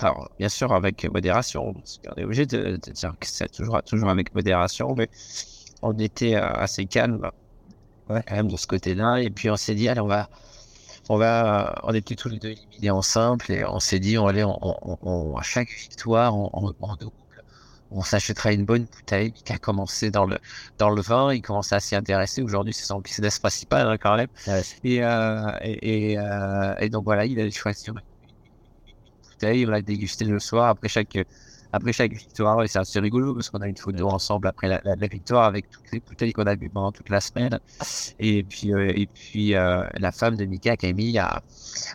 Alors, 0.00 0.30
bien 0.38 0.48
sûr, 0.48 0.72
avec 0.72 1.04
modération. 1.12 1.72
parce 1.74 1.98
qu'on 2.04 2.14
est 2.20 2.24
obligé 2.24 2.46
de, 2.46 2.76
de 2.84 2.90
dire 2.92 3.14
que 3.20 3.26
c'est 3.26 3.48
toujours, 3.50 3.82
toujours 3.82 4.08
avec 4.10 4.34
modération, 4.34 4.94
mais 4.96 5.08
on 5.82 5.96
était 5.98 6.34
euh, 6.36 6.46
assez 6.54 6.86
calme, 6.86 7.30
Ouais. 8.10 8.22
quand 8.28 8.34
même, 8.34 8.48
de 8.48 8.56
ce 8.56 8.66
côté-là. 8.66 9.18
Et 9.20 9.30
puis, 9.30 9.48
on 9.50 9.56
s'est 9.56 9.74
dit, 9.74 9.88
allez, 9.88 10.00
on 10.00 10.06
va. 10.06 10.28
On 11.10 11.18
va, 11.18 11.80
on 11.84 11.92
était 11.92 12.14
tous 12.14 12.30
les 12.30 12.38
deux 12.38 12.48
éliminés 12.50 12.90
en 12.90 13.02
simple 13.02 13.52
et 13.52 13.62
on 13.66 13.78
s'est 13.78 13.98
dit, 13.98 14.16
on 14.16 14.26
allait, 14.26 14.42
on, 14.44 14.58
on- 14.62 14.98
on- 15.02 15.36
à 15.36 15.42
chaque 15.42 15.68
victoire, 15.68 16.34
en, 16.34 16.72
double, 16.98 17.12
on 17.90 18.02
s'achètera 18.02 18.52
une 18.52 18.64
bonne 18.64 18.84
bouteille 18.86 19.32
qui 19.32 19.52
a 19.52 19.58
commencé 19.58 20.10
dans 20.10 20.24
le, 20.24 20.38
dans 20.78 20.88
le 20.90 21.02
vin. 21.02 21.32
Il 21.34 21.42
commençait 21.42 21.74
à 21.74 21.80
s'y 21.80 21.94
intéresser. 21.94 22.40
Aujourd'hui, 22.42 22.72
c'est 22.72 22.86
son 22.86 23.00
business 23.00 23.38
principal, 23.38 23.86
hein, 23.86 23.98
quand 23.98 24.16
même. 24.16 24.28
Ouais. 24.46 24.62
Et, 24.82 25.04
euh, 25.04 25.50
et, 25.60 26.12
et, 26.12 26.18
euh, 26.18 26.74
et 26.80 26.88
donc 26.88 27.04
voilà, 27.04 27.26
il 27.26 27.38
a 27.38 27.50
choisi 27.50 27.90
on 29.44 29.70
l'a 29.70 29.82
dégusté 29.82 30.24
le 30.24 30.38
soir 30.38 30.68
après 30.68 30.88
chaque, 30.88 31.18
après 31.72 31.92
chaque 31.92 32.12
victoire. 32.12 32.62
Et 32.62 32.68
c'est 32.68 32.78
assez 32.78 33.00
rigolo 33.00 33.34
parce 33.34 33.50
qu'on 33.50 33.60
a 33.60 33.68
une 33.68 33.76
photo 33.76 34.08
ensemble 34.08 34.46
après 34.48 34.68
la, 34.68 34.80
victoire 35.08 35.44
avec 35.44 35.68
toutes 35.70 35.90
les 35.92 36.00
bouteilles 36.00 36.32
qu'on 36.32 36.46
a 36.46 36.56
bu 36.56 36.68
pendant 36.70 36.92
toute 36.92 37.08
la 37.10 37.20
semaine. 37.20 37.58
Et 38.18 38.42
puis, 38.44 38.72
euh, 38.72 38.92
et 38.94 39.06
puis 39.06 39.54
euh, 39.54 39.84
la 39.98 40.12
femme 40.12 40.36
de 40.36 40.44
Mika, 40.44 40.76
Camille, 40.76 41.18
a, 41.18 41.42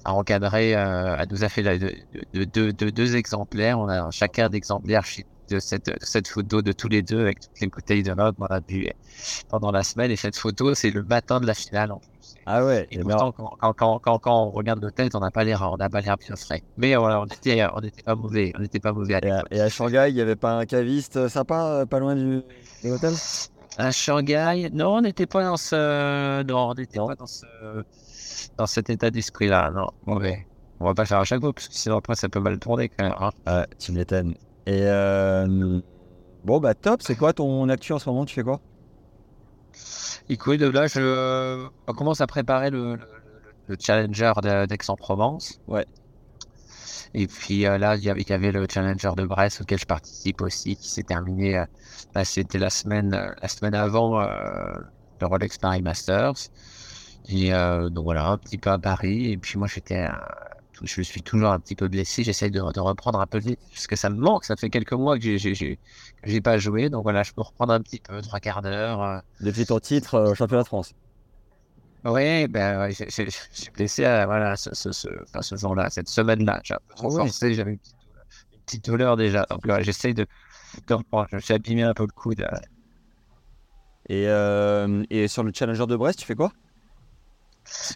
encadré, 0.05 0.75
euh, 0.75 1.15
elle 1.19 1.27
nous 1.31 1.43
a 1.43 1.49
fait 1.49 1.63
la- 1.63 1.77
de, 1.77 1.93
de- 2.33 2.43
de- 2.45 2.71
de- 2.71 2.89
deux 2.89 3.15
exemplaires. 3.15 3.79
On 3.79 3.87
a 3.89 4.09
chacun 4.11 4.49
d'exemplaires 4.49 5.03
de 5.49 5.59
cette, 5.59 5.91
cette 6.03 6.27
photo 6.27 6.61
de 6.61 6.71
tous 6.71 6.89
les 6.89 7.01
deux 7.01 7.21
avec 7.21 7.39
toutes 7.39 7.59
les 7.59 7.67
bouteilles 7.67 8.03
de 8.03 8.13
vin 8.13 8.31
qu'on 8.33 8.45
a 8.45 8.59
bu 8.61 8.87
pendant 9.49 9.71
la 9.71 9.83
semaine. 9.83 10.11
Et 10.11 10.15
cette 10.15 10.37
photo, 10.37 10.75
c'est 10.75 10.91
le 10.91 11.03
matin 11.03 11.39
de 11.39 11.47
la 11.47 11.53
finale. 11.55 11.91
Ah 12.45 12.65
ouais, 12.65 12.87
Et 12.91 12.99
pourtant, 12.99 13.31
quand, 13.31 13.73
quand, 13.73 13.99
quand, 13.99 14.19
quand, 14.19 14.43
on 14.47 14.49
regarde 14.51 14.81
nos 14.81 14.89
têtes, 14.91 15.13
on 15.15 15.19
n'a 15.19 15.29
pas 15.31 15.43
l'air, 15.43 15.61
on 15.71 15.77
n'a 15.77 15.89
pas 15.89 16.01
l'air 16.01 16.17
bien 16.17 16.35
frais. 16.35 16.63
Mais 16.77 16.95
voilà, 16.95 17.21
on 17.21 17.25
était, 17.25 17.63
on 17.73 17.79
était 17.81 18.01
pas 18.01 18.15
mauvais, 18.15 18.51
on 18.57 18.61
n'était 18.61 18.79
pas 18.79 18.91
mauvais 18.91 19.15
à 19.15 19.19
Et 19.23 19.29
à, 19.29 19.35
l'époque. 19.37 19.47
et 19.51 19.61
à 19.61 19.69
Shanghai, 19.69 20.05
il 20.09 20.15
n'y 20.15 20.21
avait 20.21 20.35
pas 20.35 20.57
un 20.57 20.65
caviste 20.65 21.27
sympa, 21.27 21.65
euh, 21.81 21.85
pas 21.85 21.99
loin 21.99 22.15
du, 22.15 22.41
de 22.83 22.89
l'hôtel 22.89 23.13
À 23.77 23.91
Shanghai, 23.91 24.69
non, 24.73 24.95
on 24.97 25.01
n'était 25.01 25.27
pas 25.27 25.43
dans 25.43 25.57
ce, 25.57 26.41
non, 26.43 26.69
on 26.69 26.73
n'était 26.73 26.97
pas 26.99 27.15
dans 27.15 27.27
ce, 27.27 27.45
dans 28.57 28.65
cet 28.67 28.89
état 28.89 29.11
d'esprit-là, 29.11 29.71
non, 29.71 29.87
mauvais. 30.05 30.47
On 30.79 30.85
va 30.85 30.93
pas 30.93 31.05
faire 31.05 31.19
à 31.19 31.25
chaque 31.25 31.41
fois, 31.41 31.53
parce 31.53 31.67
que 31.67 31.75
sinon 31.75 31.97
après 31.97 32.15
ça 32.15 32.29
peut 32.29 32.39
mal 32.39 32.57
tourner 32.57 32.89
quand 32.89 33.03
même. 33.03 33.13
hein. 33.19 33.31
Ouais, 33.45 33.65
tu 33.77 33.91
m'étonnes. 33.91 34.33
Et 34.65 34.81
euh, 34.83 35.79
bon, 36.43 36.59
bah 36.59 36.73
top, 36.73 37.01
c'est 37.03 37.15
quoi 37.15 37.33
ton 37.33 37.67
actu 37.69 37.91
en 37.93 37.99
ce 37.99 38.09
moment? 38.09 38.25
Tu 38.25 38.33
fais 38.35 38.43
quoi? 38.43 38.61
Écoute, 40.29 40.61
là, 40.61 40.87
je, 40.87 41.67
on 41.87 41.93
commence 41.93 42.21
à 42.21 42.27
préparer 42.27 42.69
le, 42.69 42.95
le, 42.95 43.07
le 43.67 43.75
challenger 43.79 44.31
d'Aix-en-Provence. 44.67 45.59
Ouais. 45.67 45.85
Et 47.13 47.27
puis 47.27 47.65
euh, 47.65 47.77
là, 47.77 47.95
il 47.95 48.03
y 48.03 48.09
avait, 48.09 48.21
il 48.21 48.29
y 48.29 48.33
avait 48.33 48.51
le 48.51 48.65
challenger 48.71 49.11
de 49.17 49.25
Brest 49.25 49.61
auquel 49.61 49.79
je 49.79 49.85
participe 49.85 50.41
aussi, 50.41 50.75
qui 50.75 50.89
s'est 50.89 51.03
terminé. 51.03 51.57
euh, 51.57 51.65
bah, 52.13 52.23
C'était 52.25 52.59
la 52.59 52.69
semaine, 52.69 53.13
euh, 53.13 53.33
la 53.41 53.47
semaine 53.47 53.73
avant 53.73 54.21
euh, 54.21 54.27
le 55.19 55.27
Rolex 55.27 55.57
Paris 55.57 55.81
Masters. 55.81 56.33
Et 57.27 57.53
euh, 57.53 57.89
donc 57.89 58.03
voilà, 58.05 58.27
un 58.27 58.37
petit 58.37 58.57
peu 58.57 58.69
à 58.69 58.79
Paris. 58.79 59.31
Et 59.31 59.37
puis 59.37 59.57
moi, 59.57 59.67
j'étais, 59.67 60.05
euh, 60.05 60.11
je 60.83 61.01
suis 61.01 61.21
toujours 61.21 61.49
un 61.49 61.59
petit 61.59 61.75
peu 61.75 61.87
blessé. 61.87 62.23
J'essaye 62.23 62.51
de, 62.51 62.59
de 62.71 62.79
reprendre 62.79 63.19
un 63.19 63.27
peu 63.27 63.37
vite 63.39 63.59
parce 63.71 63.87
que 63.87 63.95
ça 63.95 64.09
me 64.09 64.17
manque. 64.17 64.45
Ça 64.45 64.55
fait 64.55 64.69
quelques 64.69 64.93
mois 64.93 65.17
que 65.19 65.37
j'ai, 65.37 65.79
pas 66.41 66.57
joué. 66.57 66.89
Donc 66.89 67.03
voilà, 67.03 67.23
je 67.23 67.31
peux 67.33 67.41
reprendre 67.41 67.73
un 67.73 67.81
petit 67.81 67.99
peu, 67.99 68.21
trois 68.21 68.39
quarts 68.39 68.61
d'heure. 68.61 69.01
euh, 69.01 69.19
Depuis 69.41 69.65
ton 69.65 69.79
titre 69.79 70.15
euh, 70.15 70.31
au 70.31 70.35
championnat 70.35 70.63
de 70.63 70.67
France. 70.67 70.93
oui, 72.05 72.47
ben, 72.47 72.79
ouais, 72.79 72.91
je 72.91 73.29
suis 73.51 73.71
blessé 73.71 74.05
à, 74.05 74.25
voilà, 74.25 74.55
ce, 74.55 74.73
ce, 74.73 74.91
ce, 74.91 75.07
enfin, 75.23 75.41
ce 75.41 75.55
jour-là, 75.57 75.89
cette 75.89 76.07
semaine-là. 76.09 76.61
J'ai 76.63 76.73
un 76.75 76.79
peu 76.87 76.95
trop 76.95 77.11
Ah 77.17 77.23
forcé, 77.25 77.53
j'avais 77.53 77.71
une 77.71 77.77
petite, 77.79 77.95
douleur- 78.01 78.25
une 78.53 78.61
petite 78.61 78.85
douleur 78.85 79.17
déjà. 79.17 79.45
Donc, 79.49 79.65
ouais, 79.65 79.83
j'essaye 79.83 80.13
de, 80.13 80.25
de 80.87 80.93
reprendre. 80.93 81.27
Je 81.31 81.35
me 81.35 81.41
suis 81.41 81.53
abîmé 81.53 81.83
un 81.83 81.93
peu 81.93 82.03
le 82.03 82.11
coude. 82.13 82.41
euh. 82.41 82.57
Et, 84.07 84.27
euh, 84.27 85.03
et 85.09 85.27
sur 85.27 85.43
le 85.43 85.51
Challenger 85.53 85.85
de 85.85 85.95
Brest, 85.95 86.19
tu 86.19 86.25
fais 86.25 86.35
quoi? 86.35 86.51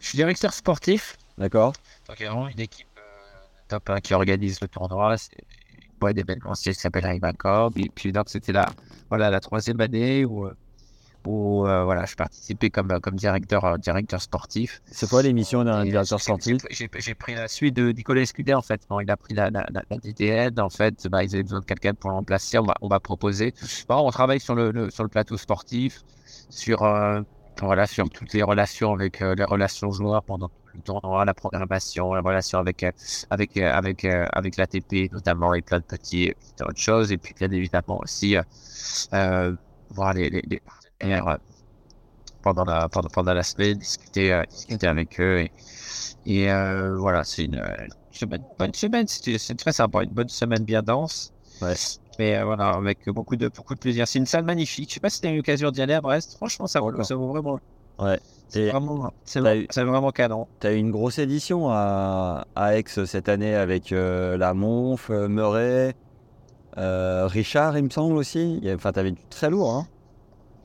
Je 0.01 0.05
suis 0.05 0.17
directeur 0.17 0.53
sportif. 0.53 1.17
D'accord. 1.37 1.73
Donc, 2.07 2.19
il 2.19 2.23
y 2.23 2.25
a 2.25 2.31
vraiment 2.31 2.47
une 2.47 2.59
équipe 2.59 2.87
euh, 2.97 3.01
top 3.67 3.89
1 3.89 3.99
qui 4.01 4.13
organise 4.13 4.59
le 4.61 4.67
tournoi. 4.67 5.17
C'est 5.17 5.31
boîte 5.99 6.15
d'événementiel 6.15 6.75
qui 6.75 6.81
s'appelle 6.81 7.05
Rivacorp. 7.05 7.71
Et 7.77 7.89
puis, 7.93 8.11
donc, 8.11 8.29
c'était 8.29 8.51
la, 8.51 8.67
voilà, 9.09 9.29
la 9.29 9.39
troisième 9.39 9.79
année 9.81 10.25
où, 10.25 10.45
euh, 10.45 10.53
où 11.25 11.65
euh, 11.65 11.83
voilà, 11.85 12.05
je 12.05 12.15
participais 12.15 12.69
comme, 12.69 12.99
comme 12.99 13.15
directeur, 13.15 13.63
euh, 13.65 13.77
directeur 13.77 14.21
sportif. 14.21 14.81
C'est 14.91 15.09
quoi 15.09 15.21
l'émission 15.23 15.63
d'un 15.63 15.83
directeur 15.85 16.19
sportif? 16.21 16.57
j'ai- 16.69 17.15
pris 17.15 17.33
la 17.35 17.47
suite 17.47 17.75
de 17.75 17.91
Nicolas 17.93 18.21
Escudé 18.21 18.53
en 18.53 18.61
fait. 18.61 18.81
Il 19.01 19.09
a 19.09 19.15
pris 19.17 19.33
la, 19.33 19.49
la, 19.49 19.65
la, 19.71 19.81
la 19.89 19.97
DTN, 19.97 20.59
en 20.59 20.69
fait, 20.69 21.07
bah, 21.07 21.23
ils 21.23 21.33
avaient 21.33 21.43
besoin 21.43 21.61
de 21.61 21.65
quelqu'un 21.65 21.93
pour 21.93 22.09
le 22.09 22.17
remplacer. 22.17 22.57
On 22.59 22.63
va, 22.65 22.75
on 22.81 22.89
va 22.89 22.99
proposer. 22.99 23.53
Bon, 23.87 24.05
on 24.05 24.11
travaille 24.11 24.39
sur 24.41 24.53
le, 24.55 24.71
le- 24.71 24.89
sur 24.91 25.03
le 25.03 25.09
plateau 25.09 25.37
sportif, 25.37 26.01
sur, 26.49 26.83
euh, 26.83 27.21
voilà, 27.61 27.85
sur 27.87 28.09
toutes 28.09 28.33
les 28.33 28.43
relations 28.43 28.93
avec 28.93 29.21
euh, 29.21 29.35
les 29.35 29.43
relations 29.43 29.91
joueurs 29.91 30.23
pendant 30.23 30.49
le 30.73 30.81
tournoi, 30.81 31.23
la 31.25 31.33
programmation, 31.33 32.13
la 32.13 32.21
relation 32.21 32.59
avec, 32.59 32.83
euh, 32.83 32.91
avec, 33.29 33.57
euh, 33.57 33.71
avec, 33.71 34.05
avec 34.05 34.57
l'ATP 34.57 35.11
notamment 35.11 35.53
et 35.53 35.61
plein 35.61 35.79
de 35.79 35.83
petits, 35.83 36.33
petites 36.39 36.61
autres 36.61 36.79
choses. 36.79 37.11
Et 37.11 37.17
puis 37.17 37.33
bien 37.37 37.51
évidemment 37.51 37.99
aussi 38.01 38.35
voir 39.91 40.13
les, 40.13 40.29
les, 40.29 40.59
partenaires 40.59 41.37
pendant 42.41 42.65
la, 42.65 42.89
pendant, 42.89 43.09
pendant 43.09 43.33
la 43.33 43.43
semaine, 43.43 43.77
discuter, 43.77 44.41
discuter 44.49 44.87
avec 44.87 45.19
eux. 45.19 45.47
Et, 46.25 46.47
voilà, 46.47 47.23
c'est 47.23 47.45
une, 47.45 47.63
bonne 48.57 48.73
semaine, 48.73 49.07
c'est 49.07 49.55
très 49.55 49.73
sympa, 49.73 50.03
une 50.03 50.09
bonne 50.09 50.29
semaine 50.29 50.63
bien 50.63 50.81
dense. 50.81 51.31
Mais 52.19 52.37
euh, 52.37 52.45
voilà, 52.45 52.69
avec 52.69 53.09
beaucoup 53.09 53.35
de, 53.35 53.47
beaucoup 53.47 53.75
de 53.75 53.79
plaisir. 53.79 54.07
C'est 54.07 54.19
une 54.19 54.25
salle 54.25 54.45
magnifique. 54.45 54.89
Je 54.89 54.95
sais 54.95 54.99
pas 54.99 55.09
si 55.09 55.21
tu 55.21 55.27
as 55.27 55.31
eu 55.31 55.37
l'occasion 55.37 55.71
d'y 55.71 55.81
aller 55.81 55.93
à 55.93 56.01
Brest. 56.01 56.35
Franchement, 56.37 56.67
ça 56.67 56.79
vaut, 56.79 57.03
ça 57.03 57.15
vaut 57.15 57.27
vraiment. 57.27 57.59
Ouais. 57.99 58.19
C'est 58.49 58.69
vraiment, 58.69 59.11
c'est 59.25 59.39
vraiment, 59.39 60.11
canon. 60.11 60.47
tu 60.59 60.67
as 60.67 60.73
eu 60.73 60.77
une 60.77 60.91
grosse 60.91 61.17
édition 61.17 61.69
à, 61.71 62.45
à 62.55 62.77
Aix 62.77 62.83
cette 62.87 63.27
année 63.27 63.55
avec 63.55 63.91
euh, 63.91 64.37
la 64.37 64.53
Monf, 64.53 65.09
euh, 65.09 65.27
Murray, 65.27 65.95
euh, 66.77 67.25
Richard, 67.25 67.75
il 67.77 67.85
me 67.85 67.89
semble 67.89 68.15
aussi. 68.15 68.61
Enfin, 68.75 68.91
tu 68.91 68.99
avais 68.99 69.11
du 69.11 69.21
très 69.29 69.49
lourd. 69.49 69.73
Hein 69.73 69.87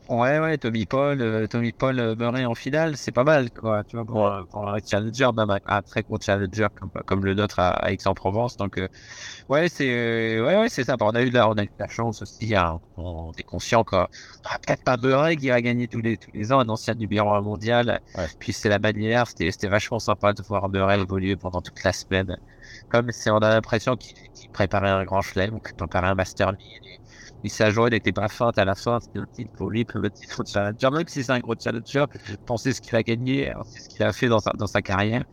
Ouais, 0.09 0.39
ouais, 0.39 0.57
Tommy 0.57 0.87
Paul, 0.87 1.21
euh, 1.21 1.47
Tommy 1.47 1.71
Paul 1.73 1.99
euh, 2.01 2.17
Murray 2.17 2.47
en 2.47 2.55
finale, 2.55 2.97
c'est 2.97 3.13
pas 3.13 3.25
mal, 3.25 3.51
quoi. 3.51 3.85
Tu 3.85 3.95
vois, 3.97 4.07
pour, 4.07 4.49
pour 4.51 4.67
un 4.67 4.79
challenger, 4.83 5.29
même 5.37 5.51
un, 5.51 5.59
un 5.67 5.83
très 5.83 6.03
gros 6.03 6.19
challenger 6.19 6.69
comme, 6.81 6.91
comme 7.05 7.25
le 7.27 7.35
nôtre 7.35 7.59
à, 7.59 7.73
à 7.73 7.91
Aix-en-Provence. 7.93 8.57
Donc, 8.57 8.79
euh, 8.79 8.89
ouais, 9.51 9.69
c'est, 9.69 9.91
euh, 9.91 10.47
ouais, 10.47 10.57
ouais, 10.57 10.69
c'est 10.71 10.85
sympa. 10.85 11.05
On 11.05 11.11
a 11.11 11.21
eu 11.21 11.29
la, 11.29 11.47
on 11.51 11.53
a 11.59 11.65
eu 11.65 11.71
la 11.79 11.89
chance 11.89 12.23
aussi. 12.23 12.55
hein. 12.57 12.81
On 12.97 13.33
est 13.37 13.43
conscient 13.43 13.85
qu'on 13.85 13.97
n'aura 13.99 14.59
peut-être 14.67 14.83
pas 14.83 14.97
Murray 14.97 15.37
qui 15.37 15.51
va 15.51 15.61
gagner 15.61 15.89
tous 15.89 16.01
les, 16.01 16.17
tous 16.17 16.31
les 16.33 16.53
ans, 16.53 16.61
un 16.61 16.69
ancien 16.71 16.95
numéro 16.95 17.31
un 17.35 17.43
mondial. 17.43 18.01
Ouais. 18.17 18.29
Puis 18.39 18.55
c'est 18.55 18.71
la 18.71 18.79
manière, 18.79 19.27
c'était, 19.27 19.51
c'était 19.51 19.69
vachement 19.69 19.99
sympa 19.99 20.33
de 20.33 20.43
voir 20.43 20.71
Murray 20.71 21.01
évoluer 21.01 21.37
pendant 21.37 21.61
toute 21.61 21.85
la 21.85 21.93
semaine. 21.93 22.35
Comme 22.89 23.13
c'est, 23.13 23.31
on 23.31 23.39
a 23.39 23.51
l'impression 23.51 23.97
qu'il, 23.97 24.15
qu'il 24.33 24.51
préparait 24.51 24.89
un 24.89 25.05
grand 25.05 25.21
chelem, 25.21 25.61
qu'il 25.61 25.75
préparait 25.77 26.09
un 26.09 26.15
Master 26.15 26.53
League. 26.53 27.01
Sa 27.47 27.71
joie 27.71 27.89
n'était 27.91 28.13
pas 28.13 28.29
feinte 28.29 28.59
à 28.59 28.65
la 28.65 28.75
fin, 28.75 28.99
c'était 29.01 29.21
un 29.21 29.27
titre 29.27 29.53
pour 29.53 29.71
lui, 29.71 29.87
le 29.95 30.11
titre 30.11 30.43
de 30.43 30.49
challenger. 30.49 30.91
Même 30.91 31.07
si 31.07 31.23
c'est 31.23 31.33
un 31.33 31.39
gros 31.39 31.55
challenger, 31.59 32.05
penser 32.47 32.73
ce 32.73 32.81
qu'il 32.81 32.97
a 32.97 33.03
gagné, 33.03 33.53
c'est 33.65 33.81
ce 33.83 33.89
qu'il 33.89 34.03
a 34.03 34.13
fait 34.13 34.29
dans 34.29 34.41
sa, 34.41 34.51
dans 34.53 34.67
sa 34.67 34.83
carrière. 34.83 35.25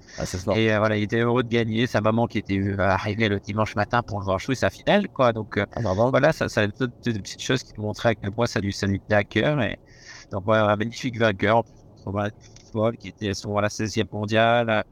ah. 0.48 0.58
Et 0.58 0.72
euh, 0.72 0.80
voilà, 0.80 0.98
il 0.98 1.04
était 1.04 1.20
heureux 1.22 1.44
de 1.44 1.50
gagner. 1.50 1.88
Sa 1.88 2.02
maman 2.02 2.28
qui 2.28 2.38
était 2.38 2.60
euh, 2.60 2.78
arrivée 2.80 3.28
le 3.28 3.40
dimanche 3.40 3.76
matin 3.76 4.04
pour 4.04 4.20
le 4.20 4.26
voir 4.26 4.40
jouer 4.40 4.56
sa 4.56 4.70
finale, 4.70 5.10
quoi. 5.10 5.34
Donc 5.34 5.58
euh, 5.58 5.66
Ah, 5.76 5.82
voilà, 6.12 6.32
ça, 6.32 6.48
ça 6.48 6.62
a 6.62 6.68
toutes 6.68 6.94
des 7.04 7.20
petites 7.20 7.42
choses 7.42 7.64
qui 7.64 7.74
nous 7.78 7.84
montraient 7.84 8.10
à 8.10 8.16
quel 8.16 8.32
point 8.32 8.46
ça 8.46 8.60
lui, 8.60 8.72
ça 8.74 8.88
lui 8.88 9.00
tenait 9.00 9.16
à 9.16 9.24
cœur. 9.24 9.62
Et 9.62 9.78
donc 10.32 10.44
voilà, 10.46 10.72
un 10.72 10.76
magnifique 10.76 11.18
vainqueur. 11.18 11.64
Paul 12.72 12.98
qui 12.98 13.08
était 13.08 13.34
son 13.34 13.52
voilà, 13.52 13.70
16e 13.70 14.08
mondial. 14.12 14.84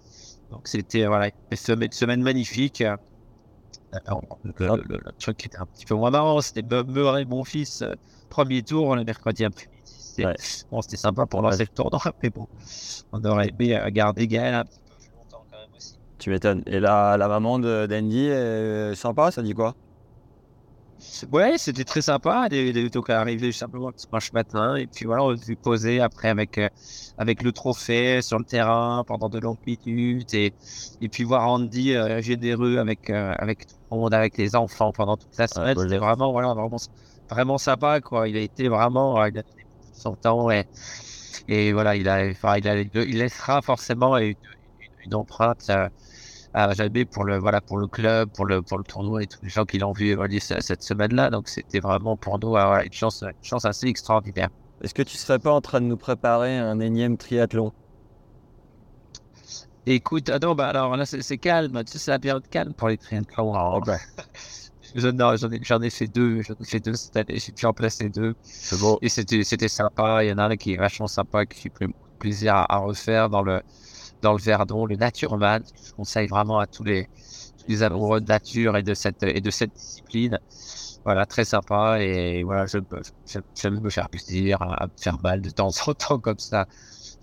Donc 0.49 0.67
c'était 0.67 1.05
voilà, 1.05 1.29
une 1.51 1.57
semaine, 1.57 1.91
semaine 1.91 2.21
magnifique. 2.21 2.83
Le, 4.43 4.53
le- 4.77 4.99
le 5.05 5.11
truc 5.19 5.37
qui 5.37 5.47
était 5.47 5.57
un 5.57 5.65
petit 5.65 5.85
peu 5.85 5.95
moins 5.95 6.09
marrant, 6.11 6.41
c'était 6.41 6.63
Murray, 6.83 7.25
mon 7.25 7.43
fils, 7.43 7.81
euh, 7.81 7.93
premier 8.29 8.63
tour 8.63 8.95
le 8.95 9.03
mercredi 9.03 9.45
après-midi. 9.45 9.71
C'était 9.83 10.25
Ouais. 10.25 10.35
bon, 10.71 10.81
c'était 10.81 10.97
sympa 10.97 11.25
pour 11.25 11.41
lancer 11.41 11.63
le 11.63 11.67
tournoi, 11.67 12.01
mais 12.23 12.29
bon, 12.29 12.47
on 13.11 13.23
aurait 13.25 13.49
aimé 13.49 13.75
euh, 13.77 13.89
garder 13.91 14.27
Gaël 14.27 14.53
un 14.55 14.65
petit 14.65 14.79
peu 14.87 14.95
plus 14.99 15.11
longtemps 15.11 15.45
quand 15.51 15.57
même 15.57 15.69
aussi. 15.75 15.99
Tu 16.19 16.29
m'étonnes. 16.29 16.63
Et 16.65 16.79
la, 16.79 17.17
la 17.17 17.27
maman 17.27 17.59
de- 17.59 17.85
d'Andy, 17.87 18.25
est 18.27 18.95
sympa, 18.95 19.31
ça 19.31 19.41
dit 19.41 19.53
quoi? 19.53 19.75
Ouais, 21.31 21.57
c'était 21.57 21.83
très 21.83 22.01
sympa. 22.01 22.47
Donc 22.91 23.09
arrivé 23.09 23.51
simplement 23.51 23.89
le 23.89 23.93
dimanche 23.95 24.31
matin 24.33 24.75
et 24.75 24.87
puis 24.87 25.05
voilà, 25.05 25.23
on 25.23 25.35
s'est 25.35 25.55
posé 25.55 25.99
après 25.99 26.29
avec 26.29 26.57
euh, 26.57 26.69
avec 27.17 27.43
le 27.43 27.51
trophée 27.51 28.21
sur 28.21 28.39
le 28.39 28.45
terrain 28.45 29.03
pendant 29.05 29.29
de 29.29 29.39
longues 29.39 29.57
minutes 29.85 30.33
et 30.33 30.53
et 31.01 31.09
puis 31.09 31.23
voir 31.23 31.47
Andy 31.49 31.93
euh, 31.95 32.21
généreux 32.21 32.77
avec 32.77 33.09
euh, 33.09 33.33
avec 33.37 33.67
tout 33.67 33.75
le 33.91 33.97
monde, 33.97 34.13
avec 34.13 34.37
les 34.37 34.55
enfants 34.55 34.91
pendant 34.91 35.17
toute 35.17 35.37
la 35.37 35.47
semaine. 35.47 35.75
beau 35.75 35.81
C'était 35.83 35.97
vraiment 35.97 36.31
voilà 36.31 36.53
vraiment 36.53 36.77
vraiment 37.29 37.57
sympa 37.57 38.01
quoi. 38.01 38.27
Il 38.27 38.37
a 38.37 38.41
été 38.41 38.67
vraiment 38.69 39.19
euh, 39.21 39.29
il 39.29 39.37
a 39.39 39.43
donné 39.43 39.65
son 39.93 40.15
temps 40.15 40.49
et 40.51 40.65
et 41.47 41.73
voilà 41.73 41.95
il 41.95 42.07
a 42.09 42.25
enfin 42.31 42.57
il 42.57 42.67
a 42.67 42.79
il 42.81 43.17
laissera 43.17 43.61
forcément 43.61 44.17
une, 44.17 44.27
une, 44.79 44.91
une 45.05 45.15
empreinte. 45.15 45.69
À 46.53 46.73
jamais 46.73 47.05
pour 47.05 47.23
le 47.25 47.37
voilà 47.39 47.61
pour 47.61 47.77
le 47.77 47.87
club, 47.87 48.29
pour 48.33 48.45
le 48.45 48.61
pour 48.61 48.77
le 48.77 48.83
tournoi 48.83 49.23
et 49.23 49.27
tous 49.27 49.39
les 49.43 49.49
gens 49.49 49.65
qui 49.65 49.79
l'ont 49.79 49.91
vu 49.93 50.07
évoluer 50.09 50.39
cette 50.39 50.83
semaine-là. 50.83 51.29
Donc 51.29 51.47
c'était 51.49 51.79
vraiment 51.79 52.17
pour 52.17 52.39
nous 52.39 52.49
voilà, 52.49 52.83
une 52.85 52.93
chance 52.93 53.21
une 53.23 53.33
chance 53.41 53.65
assez 53.65 53.87
extraordinaire. 53.87 54.49
Est-ce 54.81 54.93
que 54.93 55.01
tu 55.01 55.17
serais 55.17 55.39
pas 55.39 55.51
en 55.51 55.61
train 55.61 55.81
de 55.81 55.87
nous 55.87 55.97
préparer 55.97 56.59
un 56.59 56.79
énième 56.79 57.17
triathlon? 57.17 57.73
Écoute, 59.85 60.29
ah 60.29 60.39
non, 60.39 60.55
bah 60.55 60.69
alors 60.69 60.95
là 60.95 61.05
c'est 61.05 61.37
calme, 61.37 61.83
tu 61.83 61.91
sais, 61.93 61.99
c'est 61.99 62.11
la 62.11 62.19
période 62.19 62.47
calme 62.47 62.73
pour 62.73 62.87
les 62.87 62.97
triathlons. 62.97 63.51
Bah. 63.81 63.97
je- 64.95 65.07
non, 65.09 65.35
J'en 65.35 65.81
ai, 65.81 65.89
fait 65.89 66.07
deux, 66.07 66.41
j'en 66.41 66.53
ai 66.59 66.65
fait 66.65 66.79
deux 66.79 66.93
cette 66.95 67.15
année, 67.17 67.37
j'ai 67.39 67.51
pu 67.51 67.65
en 67.65 67.73
placer 67.73 68.09
deux. 68.09 68.33
C'est 68.41 68.77
beau. 68.77 68.97
Et 69.01 69.09
c'était 69.09 69.43
sympa. 69.67 70.23
Il 70.23 70.29
y 70.29 70.31
en 70.33 70.37
a 70.37 70.45
un 70.45 70.55
qui 70.55 70.73
est 70.73 70.77
vachement 70.77 71.07
sympa, 71.07 71.45
qui 71.45 71.69
fait 71.77 71.87
plaisir 72.19 72.55
à, 72.55 72.73
à 72.75 72.77
refaire 72.79 73.29
dans 73.29 73.41
le 73.41 73.61
dans 74.23 74.33
le 74.33 74.39
Verdon, 74.41 74.87
le 74.87 74.97
Natureman. 74.97 75.63
que 75.63 75.69
Je 75.87 75.93
conseille 75.93 76.27
vraiment 76.29 76.59
à 76.59 76.67
tous 76.67 76.83
les 76.85 77.07
tous 77.59 77.67
les 77.69 77.83
amoureux 77.83 78.21
de 78.21 78.27
nature 78.27 78.77
et 78.77 78.83
de 78.83 78.95
cette 78.95 79.23
et 79.23 79.41
de 79.41 79.51
cette 79.51 79.73
discipline. 79.75 80.39
Voilà, 81.05 81.25
très 81.25 81.45
sympa 81.45 82.01
et 82.01 82.43
voilà, 82.43 82.65
je 82.65 82.77
j'aime 83.25 83.43
j'aime 83.59 83.79
me 83.81 83.89
faire 83.89 84.09
plaisir, 84.09 84.61
à, 84.61 84.83
à 84.83 84.87
me 84.87 84.91
faire 85.01 85.17
mal 85.21 85.41
de 85.41 85.49
temps 85.49 85.69
en 85.87 85.93
temps 85.93 86.19
comme 86.19 86.39
ça. 86.39 86.65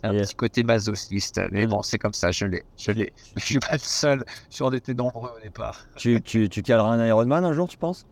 Un 0.03 0.13
petit 0.15 0.35
côté 0.35 0.63
masochiste, 0.65 1.41
mais 1.53 1.67
bon, 1.67 1.83
c'est 1.83 1.99
comme 1.99 2.13
ça, 2.15 2.33
je 2.33 2.47
l'ai, 2.47 2.65
je 2.77 2.93
l'ai. 2.93 3.13
Je 3.37 3.45
suis 3.45 3.59
pas 3.59 3.73
le 3.75 3.79
seul, 3.81 4.25
on 4.61 4.73
était 4.73 4.95
nombreux 4.95 5.31
au 5.37 5.41
départ. 5.41 5.87
tu, 5.97 6.23
tu, 6.23 6.49
tu 6.49 6.63
caleras 6.63 6.91
un 6.95 7.07
Ironman 7.07 7.45
un 7.45 7.53
jour, 7.53 7.69
tu 7.69 7.77
penses? 7.79 8.07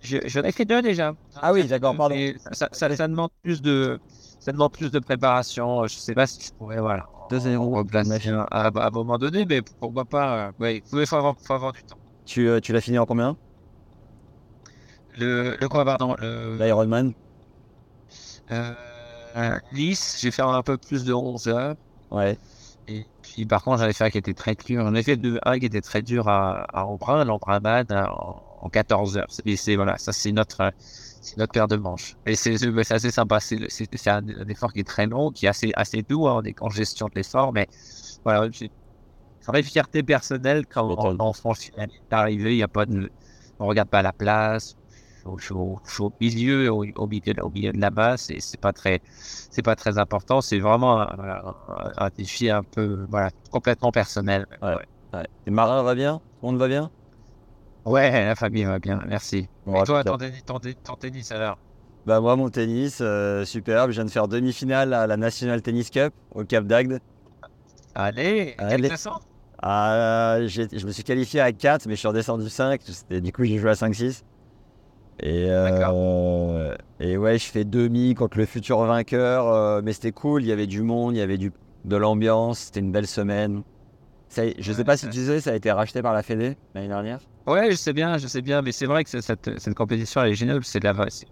Je- 0.00 0.18
J'en 0.26 0.42
ai 0.42 0.52
fait 0.52 0.64
deux 0.64 0.82
déjà. 0.82 1.14
Ah 1.34 1.52
oui, 1.52 1.66
d'accord, 1.66 1.96
pardon. 1.96 2.16
Ça, 2.52 2.68
ça 2.72 3.08
demande 3.08 3.30
plus 3.42 3.60
de, 3.62 4.00
ça 4.38 4.52
demande 4.52 4.72
plus 4.72 4.90
de 4.90 4.98
préparation. 4.98 5.86
Je 5.86 5.96
sais 5.98 6.14
pas 6.14 6.26
si 6.26 6.42
je 6.42 6.50
pourrais, 6.56 6.80
voilà. 6.80 7.06
2-0, 7.30 7.70
replacer 7.70 8.28
un- 8.30 8.46
à, 8.50 8.66
à 8.68 8.86
un 8.88 8.90
moment 8.90 9.18
donné, 9.18 9.44
mais 9.46 9.62
pourquoi 9.80 10.04
pas. 10.04 10.48
euh, 10.48 10.52
ouais, 10.58 10.82
il 10.92 11.06
faut 11.06 11.16
avoir, 11.16 11.34
faut 11.40 11.54
avoir 11.54 11.72
du 11.72 11.82
temps. 11.84 11.98
Tu, 12.24 12.48
euh, 12.48 12.60
tu 12.60 12.72
l'as 12.72 12.80
fini 12.80 12.98
en 12.98 13.06
combien? 13.06 13.36
Le, 15.16 15.56
le 15.60 15.68
quoi, 15.68 15.84
pardon 15.84 16.14
le, 16.20 16.56
L'Ironman 16.58 17.12
euh, 18.50 19.58
Nice, 19.72 20.18
j'ai 20.20 20.30
fait 20.30 20.42
un 20.42 20.62
peu 20.62 20.78
plus 20.78 21.04
de 21.04 21.12
11 21.12 21.46
heures. 21.48 21.76
Ouais. 22.10 22.38
Et 22.86 23.06
puis, 23.22 23.46
par 23.46 23.62
contre, 23.62 23.78
j'en 23.82 23.88
ai 23.88 23.92
fait 23.92 24.04
un 24.04 24.10
qui 24.10 24.18
était 24.18 24.34
très 24.34 24.54
dur. 24.56 24.94
Ai 24.94 25.02
fait 25.02 25.16
deux, 25.16 25.38
un 25.44 25.58
qui 25.58 25.66
était 25.66 25.80
très 25.80 26.02
dur 26.02 26.28
à, 26.28 26.64
à 26.76 26.84
Embrun, 26.86 27.24
l'Embrunman, 27.24 27.86
en, 27.90 28.42
en 28.62 28.68
14 28.70 29.16
heures. 29.18 29.26
C'est, 29.56 29.76
voilà, 29.76 29.96
ça, 29.98 30.12
c'est 30.12 30.32
notre, 30.32 30.72
c'est 31.20 31.36
notre 31.38 31.52
paire 31.52 31.68
de 31.68 31.76
manches. 31.76 32.16
Et 32.26 32.36
c'est, 32.36 32.54
assez 32.92 33.10
sympa. 33.10 33.40
C'est, 33.40 33.58
c'est, 33.68 33.86
c'est 33.94 34.10
un, 34.10 34.26
un 34.28 34.48
effort 34.48 34.72
qui 34.72 34.80
est 34.80 34.84
très 34.88 35.06
long, 35.06 35.30
qui 35.30 35.46
est 35.46 35.48
assez, 35.48 35.72
assez 35.76 36.02
doux 36.02 36.26
hein, 36.28 36.40
on 36.42 36.42
est 36.44 36.60
en 36.62 36.70
gestion 36.70 37.06
de 37.06 37.12
l'effort. 37.16 37.52
Mais 37.52 37.66
voilà, 38.24 38.50
j'ai 38.52 38.70
une 39.54 39.62
fierté 39.64 40.02
personnelle 40.02 40.66
quand 40.66 40.94
on, 40.98 41.16
on 41.20 41.32
franchit 41.32 41.70
la 41.76 41.86
ligne 41.86 42.00
d'arrivée. 42.10 42.52
Il 42.54 42.58
y 42.58 42.62
a 42.62 42.68
pas 42.68 42.86
de, 42.86 43.10
on 43.58 43.66
regarde 43.66 43.88
pas 43.88 44.02
la 44.02 44.12
place. 44.12 44.76
Je 45.38 45.44
suis 45.44 45.54
au, 45.54 45.78
suis 45.86 46.02
au 46.02 46.14
milieu, 46.20 46.72
au, 46.72 46.84
au 46.96 47.06
milieu, 47.06 47.34
au 47.42 47.50
milieu 47.50 47.72
de 47.72 47.80
la 47.80 47.90
masse, 47.90 48.30
et 48.30 48.40
c'est 48.40 48.60
pas 48.60 48.72
très, 48.72 49.00
c'est 49.50 49.62
pas 49.62 49.76
très 49.76 49.98
important. 49.98 50.40
C'est 50.40 50.58
vraiment 50.60 51.00
un, 51.00 51.08
un- 51.18 51.92
un 51.98 52.08
défi 52.16 52.48
un 52.50 52.62
peu, 52.64 53.06
voilà, 53.10 53.30
complètement 53.50 53.92
personnel. 53.92 54.46
Ouais. 54.62 54.76
ouais. 55.12 55.26
Et 55.46 55.50
Marin 55.50 55.82
va 55.82 55.94
bien? 55.94 56.18
Tout 56.40 56.46
le 56.46 56.52
monde 56.52 56.58
va 56.58 56.68
bien? 56.68 56.90
Ouais, 57.86 58.10
la 58.24 58.34
famille 58.34 58.64
va 58.64 58.78
bien, 58.78 59.00
merci. 59.08 59.48
Bon, 59.66 59.82
et 59.82 59.86
toi, 59.86 60.04
ton, 60.04 60.16
tennis- 60.16 60.44
ton, 60.44 60.58
ton 60.58 60.94
tennis 60.94 61.32
alors 61.32 61.58
Bah 62.06 62.20
moi 62.20 62.36
mon 62.36 62.48
tennis, 62.50 62.98
euh, 63.00 63.44
superbe. 63.44 63.90
Je 63.90 63.96
viens 63.96 64.04
de 64.04 64.10
faire 64.10 64.28
demi-finale 64.28 64.92
à 64.94 65.06
la 65.06 65.16
National 65.16 65.62
Tennis 65.62 65.90
Cup 65.90 66.12
au 66.34 66.44
Cap 66.44 66.64
d'Agde. 66.66 67.00
Allez, 67.94 68.54
quel 68.58 68.66
Allez. 68.72 68.88
classement 68.88 69.20
Ah, 69.62 70.38
je 70.46 70.86
me 70.86 70.92
suis 70.92 71.02
qualifié 71.04 71.40
à 71.40 71.52
4, 71.52 71.86
mais 71.86 71.94
je 71.94 71.98
suis 72.00 72.08
redescendu 72.08 72.48
5. 72.48 72.80
Et 73.10 73.20
du 73.20 73.32
coup, 73.32 73.44
j'ai 73.44 73.58
joué 73.58 73.70
à 73.70 73.74
5-6. 73.74 74.24
Et, 75.22 75.46
euh, 75.50 76.74
et 76.98 77.18
ouais, 77.18 77.36
je 77.38 77.44
fais 77.44 77.64
demi 77.64 78.14
contre 78.14 78.38
le 78.38 78.46
futur 78.46 78.78
vainqueur. 78.84 79.48
euh, 79.48 79.82
mais 79.84 79.92
c'était 79.92 80.12
cool, 80.12 80.42
il 80.42 80.48
y 80.48 80.52
avait 80.52 80.66
du 80.66 80.82
monde, 80.82 81.14
il 81.14 81.18
y 81.18 81.22
avait 81.22 81.36
du, 81.36 81.52
de 81.84 81.96
l'ambiance, 81.96 82.58
c'était 82.60 82.80
une 82.80 82.92
belle 82.92 83.06
semaine. 83.06 83.62
Ça, 84.30 84.42
je 84.58 84.72
sais 84.72 84.84
pas 84.84 84.96
si 84.96 85.08
tu 85.10 85.26
sais, 85.26 85.40
ça 85.40 85.50
a 85.50 85.54
été 85.56 85.70
racheté 85.72 86.00
par 86.00 86.14
la 86.14 86.22
Fédé 86.22 86.56
l'année 86.74 86.88
dernière. 86.88 87.18
Ouais, 87.50 87.70
je 87.72 87.76
sais 87.76 87.92
bien, 87.92 88.16
je 88.16 88.28
sais 88.28 88.42
bien, 88.42 88.62
mais 88.62 88.70
c'est 88.70 88.86
vrai 88.86 89.02
que 89.02 89.10
cette, 89.10 89.58
cette 89.58 89.74
compétition 89.74 90.22
elle 90.22 90.30
est 90.32 90.34
géniale. 90.36 90.60
C'est 90.64 90.80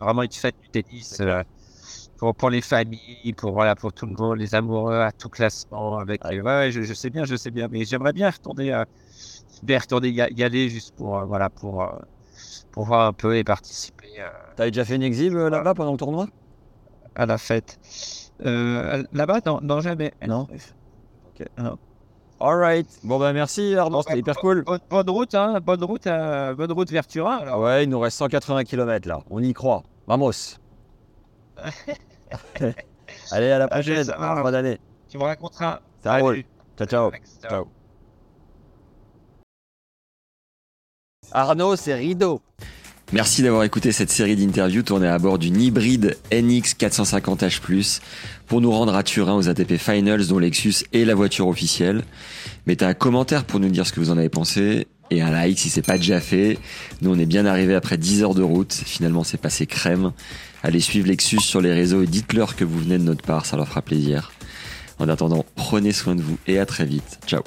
vraiment 0.00 0.22
une 0.22 0.32
fête 0.32 0.56
du 0.60 0.68
tennis 0.68 1.20
euh, 1.20 1.42
pour, 2.16 2.34
pour 2.34 2.50
les 2.50 2.60
familles, 2.60 3.34
pour 3.36 3.52
voilà, 3.52 3.76
pour 3.76 3.92
tout 3.92 4.06
le 4.06 4.14
monde, 4.18 4.38
les 4.38 4.54
amoureux 4.56 4.96
à 5.00 5.12
tout 5.12 5.28
classement. 5.28 5.98
Avec, 5.98 6.24
ouais, 6.24 6.40
ouais, 6.40 6.72
je, 6.72 6.82
je 6.82 6.92
sais 6.94 7.10
bien, 7.10 7.24
je 7.24 7.36
sais 7.36 7.52
bien, 7.52 7.68
mais 7.70 7.84
j'aimerais 7.84 8.12
bien 8.12 8.30
retourner, 8.30 8.74
euh, 8.74 8.84
bien 9.62 9.78
retourner 9.78 10.08
y, 10.10 10.42
aller 10.42 10.68
juste 10.70 10.92
pour 10.96 11.18
euh, 11.18 11.24
voilà 11.24 11.50
pour 11.50 11.88
pour 12.72 12.84
voir 12.86 13.06
un 13.06 13.12
peu 13.12 13.36
et 13.36 13.44
participer 13.44 14.08
T'avais 14.56 14.70
déjà 14.72 14.84
fait 14.84 14.96
une 14.96 15.02
exhibe 15.04 15.34
là-bas 15.34 15.74
pendant 15.74 15.92
le 15.92 15.98
tournoi? 15.98 16.26
À 17.14 17.26
la 17.26 17.38
fête. 17.38 17.78
Là-bas, 18.40 19.40
non, 19.46 19.60
non 19.62 19.80
jamais. 19.80 20.12
Non. 20.26 20.46
Ok. 21.24 21.44
Non. 21.58 21.76
Alright. 22.40 22.86
Bon 23.02 23.18
bah 23.18 23.32
merci 23.32 23.74
Arnaud, 23.74 24.02
c'était 24.02 24.20
hyper 24.20 24.36
cool. 24.36 24.62
Bonne, 24.62 24.80
bonne 24.88 25.10
route, 25.10 25.34
hein, 25.34 25.60
bonne 25.60 25.82
route, 25.82 26.06
euh, 26.06 26.54
bonne 26.54 26.70
route 26.70 26.90
vers 26.90 27.06
Turin. 27.06 27.38
Alors. 27.38 27.60
Ouais, 27.60 27.84
il 27.84 27.90
nous 27.90 27.98
reste 27.98 28.16
180 28.18 28.64
km 28.64 29.08
là. 29.08 29.20
On 29.30 29.42
y 29.42 29.52
croit. 29.52 29.82
Vamos. 30.06 30.58
Allez, 33.32 33.50
à 33.50 33.58
la 33.58 33.68
prochaine. 33.68 34.06
Bonne 34.42 34.54
année. 34.54 34.78
Tu 35.08 35.18
me 35.18 35.24
raconteras. 35.24 35.80
Ça 36.02 36.18
roule. 36.18 36.44
Ciao, 36.76 36.86
ciao. 36.86 37.10
Ciao. 37.10 37.50
Ciao. 37.50 37.68
Arnaud, 41.32 41.76
c'est 41.76 41.94
rideau. 41.94 42.40
Merci 43.12 43.42
d'avoir 43.42 43.64
écouté 43.64 43.90
cette 43.90 44.10
série 44.10 44.36
d'interviews 44.36 44.82
tournées 44.82 45.08
à 45.08 45.18
bord 45.18 45.38
d'une 45.38 45.58
hybride 45.58 46.18
NX 46.30 46.74
450H+, 46.78 48.00
pour 48.48 48.60
nous 48.60 48.70
rendre 48.70 48.94
à 48.94 49.02
Turin 49.02 49.34
aux 49.34 49.48
ATP 49.48 49.76
Finals 49.76 50.26
dont 50.26 50.38
Lexus 50.38 50.84
est 50.92 51.04
la 51.04 51.14
voiture 51.14 51.46
officielle. 51.46 52.02
Mettez 52.66 52.84
un 52.84 52.94
commentaire 52.94 53.44
pour 53.44 53.60
nous 53.60 53.68
dire 53.68 53.86
ce 53.86 53.92
que 53.92 54.00
vous 54.00 54.10
en 54.10 54.18
avez 54.18 54.30
pensé, 54.30 54.86
et 55.10 55.22
un 55.22 55.30
like 55.30 55.58
si 55.58 55.70
c'est 55.70 55.82
pas 55.82 55.98
déjà 55.98 56.20
fait. 56.20 56.58
Nous 57.02 57.10
on 57.10 57.18
est 57.18 57.26
bien 57.26 57.46
arrivé 57.46 57.74
après 57.74 57.98
10 57.98 58.22
heures 58.22 58.34
de 58.34 58.42
route, 58.42 58.72
finalement 58.72 59.24
c'est 59.24 59.40
passé 59.40 59.66
crème. 59.66 60.12
Allez 60.62 60.80
suivre 60.80 61.06
Lexus 61.06 61.40
sur 61.40 61.60
les 61.60 61.72
réseaux 61.72 62.02
et 62.02 62.06
dites-leur 62.06 62.56
que 62.56 62.64
vous 62.64 62.78
venez 62.80 62.98
de 62.98 63.04
notre 63.04 63.22
part, 63.22 63.46
ça 63.46 63.56
leur 63.56 63.68
fera 63.68 63.82
plaisir. 63.82 64.32
En 64.98 65.08
attendant, 65.08 65.44
prenez 65.54 65.92
soin 65.92 66.16
de 66.16 66.22
vous 66.22 66.38
et 66.46 66.58
à 66.58 66.66
très 66.66 66.84
vite. 66.84 67.20
Ciao 67.26 67.42